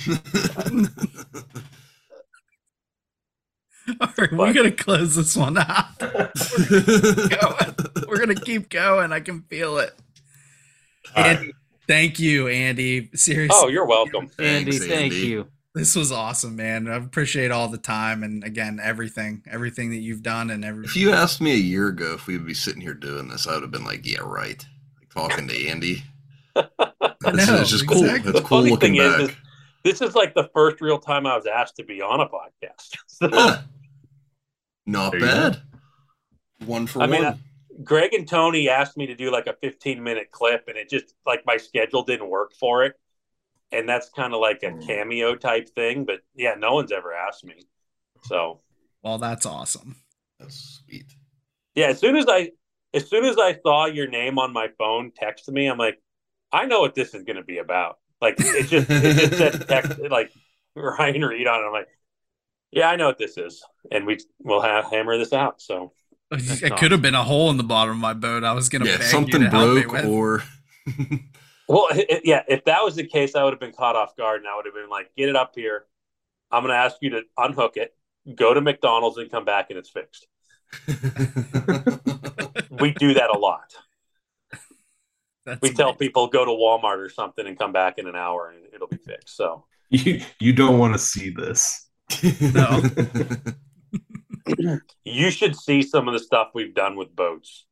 All 3.99 4.09
right, 4.17 4.31
we're 4.31 4.53
gonna 4.53 4.71
close 4.71 5.15
this 5.15 5.35
one 5.35 5.57
out. 5.57 5.99
going. 5.99 7.75
We're 8.07 8.19
gonna 8.19 8.35
keep 8.35 8.69
going. 8.69 9.11
I 9.11 9.19
can 9.19 9.41
feel 9.43 9.77
it. 9.79 9.91
All 11.15 11.23
right. 11.23 11.37
Andy, 11.37 11.53
thank 11.87 12.17
you, 12.19 12.47
Andy. 12.47 13.09
Seriously, 13.13 13.57
oh 13.59 13.67
you're 13.67 13.85
welcome 13.85 14.29
Andy, 14.39 14.71
Thanks, 14.71 14.87
thank 14.87 15.13
Andy. 15.13 15.27
you. 15.27 15.47
This 15.75 15.95
was 15.95 16.11
awesome, 16.11 16.55
man. 16.55 16.87
I 16.87 16.95
appreciate 16.97 17.51
all 17.51 17.67
the 17.67 17.77
time 17.77 18.23
and 18.23 18.43
again 18.43 18.79
everything, 18.81 19.43
everything 19.49 19.89
that 19.91 19.97
you've 19.97 20.23
done 20.23 20.49
and 20.49 20.63
everything. 20.63 20.89
If 20.89 20.95
you 20.95 21.11
asked 21.11 21.41
me 21.41 21.51
a 21.53 21.55
year 21.57 21.87
ago 21.87 22.13
if 22.13 22.27
we 22.27 22.37
would 22.37 22.45
be 22.47 22.53
sitting 22.53 22.81
here 22.81 22.93
doing 22.93 23.27
this, 23.27 23.47
I 23.47 23.53
would 23.53 23.63
have 23.63 23.71
been 23.71 23.85
like, 23.85 24.05
"Yeah, 24.05 24.21
right." 24.21 24.63
Like 24.99 25.09
talking 25.09 25.47
to 25.47 25.67
Andy. 25.67 26.03
I 26.55 26.67
It's, 27.25 27.47
know, 27.47 27.61
it's 27.61 27.69
just 27.71 27.87
cool. 27.87 28.03
exactly. 28.03 28.31
It's 28.31 28.41
The 28.41 28.41
cool 28.41 28.59
funny 28.59 28.71
looking 28.71 28.93
thing 28.93 28.95
is, 28.95 29.17
back. 29.17 29.21
is 29.21 29.35
this 29.83 30.01
is 30.01 30.15
like 30.15 30.33
the 30.35 30.49
first 30.53 30.79
real 30.81 30.99
time 30.99 31.25
i 31.25 31.35
was 31.35 31.45
asked 31.45 31.75
to 31.77 31.83
be 31.83 32.01
on 32.01 32.21
a 32.21 32.25
podcast 32.27 32.95
so, 33.07 33.29
Yeah. 33.31 33.61
Not 34.85 35.11
There 35.11 35.21
you 35.21 35.25
bad. 35.25 35.61
One 36.65 36.87
for 36.87 37.01
I 37.01 37.07
mean, 37.07 37.23
one. 37.23 37.39
Greg 37.83 38.13
and 38.13 38.27
Tony 38.27 38.69
asked 38.69 38.97
me 38.97 39.07
to 39.07 39.15
do 39.15 39.31
like 39.31 39.47
a 39.47 39.53
15 39.61 40.01
minute 40.03 40.31
clip, 40.31 40.65
and 40.67 40.77
it 40.77 40.89
just 40.89 41.15
like 41.25 41.43
my 41.45 41.57
schedule 41.57 42.03
didn't 42.03 42.29
work 42.29 42.53
for 42.59 42.83
it. 42.85 42.93
And 43.73 43.89
that's 43.89 44.09
kind 44.09 44.33
of 44.33 44.39
like 44.41 44.63
a 44.63 44.71
hmm. 44.71 44.79
cameo 44.79 45.35
type 45.35 45.69
thing. 45.69 46.05
But 46.05 46.21
yeah, 46.35 46.55
no 46.57 46.75
one's 46.75 46.91
ever 46.93 47.13
asked 47.13 47.45
me. 47.45 47.67
So 48.23 48.61
Well, 49.03 49.17
that's 49.19 49.45
awesome. 49.45 49.97
That's 50.39 50.81
sweet. 50.85 51.15
yeah, 51.75 51.87
as 51.87 51.99
soon 51.99 52.15
as 52.15 52.25
I 52.27 52.51
as 52.93 53.09
soon 53.09 53.25
as 53.25 53.37
I 53.39 53.57
saw 53.61 53.85
your 53.85 54.07
name 54.07 54.37
on 54.37 54.53
my 54.53 54.69
phone 54.77 55.11
text 55.15 55.49
me, 55.51 55.67
I'm 55.67 55.77
like, 55.77 55.99
I 56.51 56.65
know 56.65 56.81
what 56.81 56.93
this 56.95 57.13
is 57.15 57.23
going 57.23 57.37
to 57.37 57.43
be 57.43 57.57
about. 57.57 57.97
Like 58.21 58.37
it 58.53 58.67
just 58.67 58.89
it 59.03 59.15
just 59.17 59.37
said 59.37 59.57
text 59.67 59.97
like 60.09 60.31
Ryan 60.75 61.23
Reed 61.25 61.47
on 61.47 61.63
it. 61.63 61.67
I'm 61.67 61.73
like, 61.73 61.89
yeah, 62.71 62.89
I 62.89 62.95
know 62.97 63.07
what 63.07 63.17
this 63.19 63.37
is, 63.37 63.63
and 63.91 64.05
we 64.07 64.19
will 64.39 64.61
have 64.61 64.85
hammer 64.85 65.17
this 65.17 65.33
out. 65.33 65.61
So 65.61 65.93
It 66.31 66.77
could 66.77 66.91
have 66.91 67.01
been 67.01 67.15
a 67.15 67.23
hole 67.23 67.49
in 67.51 67.57
the 67.57 67.63
bottom 67.63 67.93
of 67.93 67.99
my 67.99 68.13
boat. 68.13 68.43
I 68.43 68.53
was 68.53 68.69
gonna 68.69 68.85
Yeah, 68.85 68.97
beg 68.97 69.01
something 69.01 69.41
you 69.41 69.41
to 69.41 69.49
help 69.49 69.73
me 69.73 69.83
broke 69.83 69.93
or 69.93 70.43
Well, 71.67 71.87
i- 71.91 72.05
i- 72.09 72.21
yeah, 72.23 72.43
if 72.47 72.63
that 72.65 72.83
was 72.83 72.95
the 72.95 73.05
case, 73.07 73.35
I 73.35 73.43
would 73.43 73.53
have 73.53 73.59
been 73.59 73.73
caught 73.73 73.95
off 73.95 74.15
guard 74.15 74.41
and 74.41 74.47
I 74.49 74.55
would 74.55 74.65
have 74.65 74.73
been 74.75 74.89
like, 74.89 75.11
get 75.15 75.29
it 75.29 75.35
up 75.35 75.53
here. 75.55 75.85
I'm 76.51 76.61
going 76.63 76.73
to 76.73 76.77
ask 76.77 76.97
you 77.01 77.11
to 77.11 77.23
unhook 77.37 77.77
it, 77.77 77.95
go 78.35 78.53
to 78.53 78.61
McDonald's 78.61 79.17
and 79.17 79.29
come 79.31 79.45
back 79.45 79.67
and 79.69 79.79
it's 79.79 79.89
fixed. 79.89 80.27
We 82.79 82.91
do 82.91 83.13
that 83.13 83.29
a 83.29 83.37
lot. 83.37 83.71
That's 85.45 85.61
We 85.61 85.71
tell 85.71 85.89
amazing. 85.89 85.99
people 85.99 86.27
go 86.27 86.43
to 86.43 86.51
Walmart 86.51 86.97
or 86.97 87.09
something 87.09 87.45
and 87.45 87.57
come 87.57 87.71
back 87.71 87.97
in 87.97 88.07
an 88.07 88.15
hour 88.15 88.49
and 88.49 88.65
it'll 88.73 88.87
be 88.87 88.97
fixed. 88.97 89.35
So 89.37 89.65
You 89.89 90.21
you 90.39 90.53
don't 90.53 90.79
want 90.79 90.93
to 90.93 90.99
see 90.99 91.29
this. 91.29 91.87
No. 92.41 92.81
you 95.03 95.29
should 95.31 95.55
see 95.55 95.81
some 95.81 96.07
of 96.07 96.13
the 96.13 96.19
stuff 96.19 96.49
we've 96.53 96.73
done 96.73 96.95
with 96.95 97.15
boats. 97.15 97.65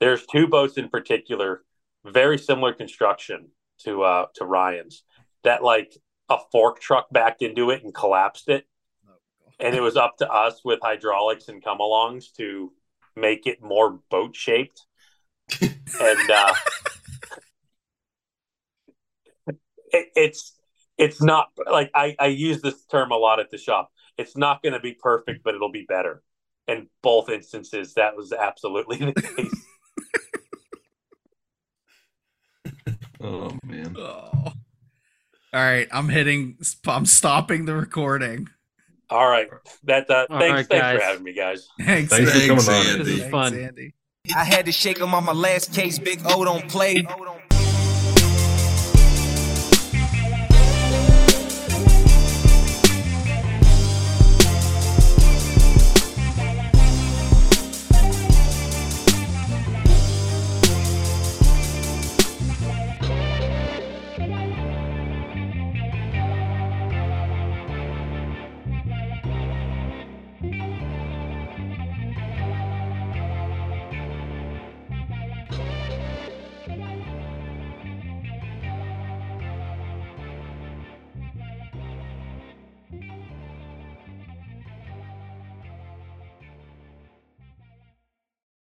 There's 0.00 0.24
two 0.26 0.46
boats 0.46 0.76
in 0.76 0.88
particular, 0.88 1.64
very 2.04 2.38
similar 2.38 2.72
construction 2.72 3.48
to 3.80 4.02
uh 4.02 4.26
to 4.34 4.44
Ryan's, 4.44 5.04
that 5.42 5.62
like 5.62 5.96
a 6.28 6.38
fork 6.52 6.80
truck 6.80 7.08
backed 7.10 7.42
into 7.42 7.70
it 7.70 7.82
and 7.84 7.94
collapsed 7.94 8.48
it. 8.48 8.66
and 9.60 9.74
it 9.74 9.80
was 9.80 9.96
up 9.96 10.16
to 10.18 10.30
us 10.30 10.60
with 10.64 10.80
hydraulics 10.82 11.48
and 11.48 11.62
come 11.62 11.78
alongs 11.78 12.32
to 12.36 12.72
make 13.16 13.46
it 13.46 13.62
more 13.62 14.00
boat 14.10 14.34
shaped 14.34 14.86
and 15.60 16.30
uh 16.30 16.54
it, 19.92 20.08
it's 20.16 20.58
it's 20.96 21.22
not 21.22 21.48
like 21.70 21.90
I, 21.94 22.14
I 22.18 22.26
use 22.26 22.62
this 22.62 22.84
term 22.86 23.10
a 23.10 23.16
lot 23.16 23.40
at 23.40 23.50
the 23.50 23.58
shop. 23.58 23.90
It's 24.16 24.36
not 24.36 24.62
going 24.62 24.74
to 24.74 24.80
be 24.80 24.94
perfect 24.94 25.44
but 25.44 25.54
it'll 25.54 25.72
be 25.72 25.86
better. 25.88 26.22
In 26.66 26.88
both 27.02 27.28
instances 27.28 27.94
that 27.94 28.16
was 28.16 28.32
absolutely 28.32 28.98
the 28.98 29.12
case 29.36 29.63
Oh 33.24 33.56
man. 33.64 33.96
Oh. 33.98 34.30
All 34.44 34.52
right, 35.52 35.88
I'm 35.92 36.08
hitting. 36.08 36.58
I'm 36.86 37.06
stopping 37.06 37.64
the 37.64 37.74
recording. 37.74 38.48
all 39.10 39.28
right 39.28 39.48
that 39.84 40.08
uh, 40.10 40.26
All 40.30 40.38
thanks 40.40 40.54
right, 40.54 40.66
thanks 40.68 40.82
guys. 40.82 40.98
for 40.98 41.04
having 41.04 41.22
me 41.24 41.32
guys 41.34 41.68
Thanks. 41.80 42.10
Thanks 42.10 42.32
for 42.32 42.38
Thanks, 42.38 42.64
coming 42.66 42.80
on. 42.80 42.86
Andy. 42.86 42.98
This 43.04 43.08
is 43.08 43.18
Thanks, 43.20 43.30
fun. 43.30 43.58
Andy. 43.58 43.94
I 44.34 44.44
had 44.44 44.64
to 44.66 44.72
shake 44.72 44.98
him 44.98 45.14
on 45.14 45.24
my 45.24 45.32
last 45.32 45.74
case. 45.74 45.98
Big 45.98 46.20
O 46.24 46.44
don't 46.44 46.68
play. 46.68 47.06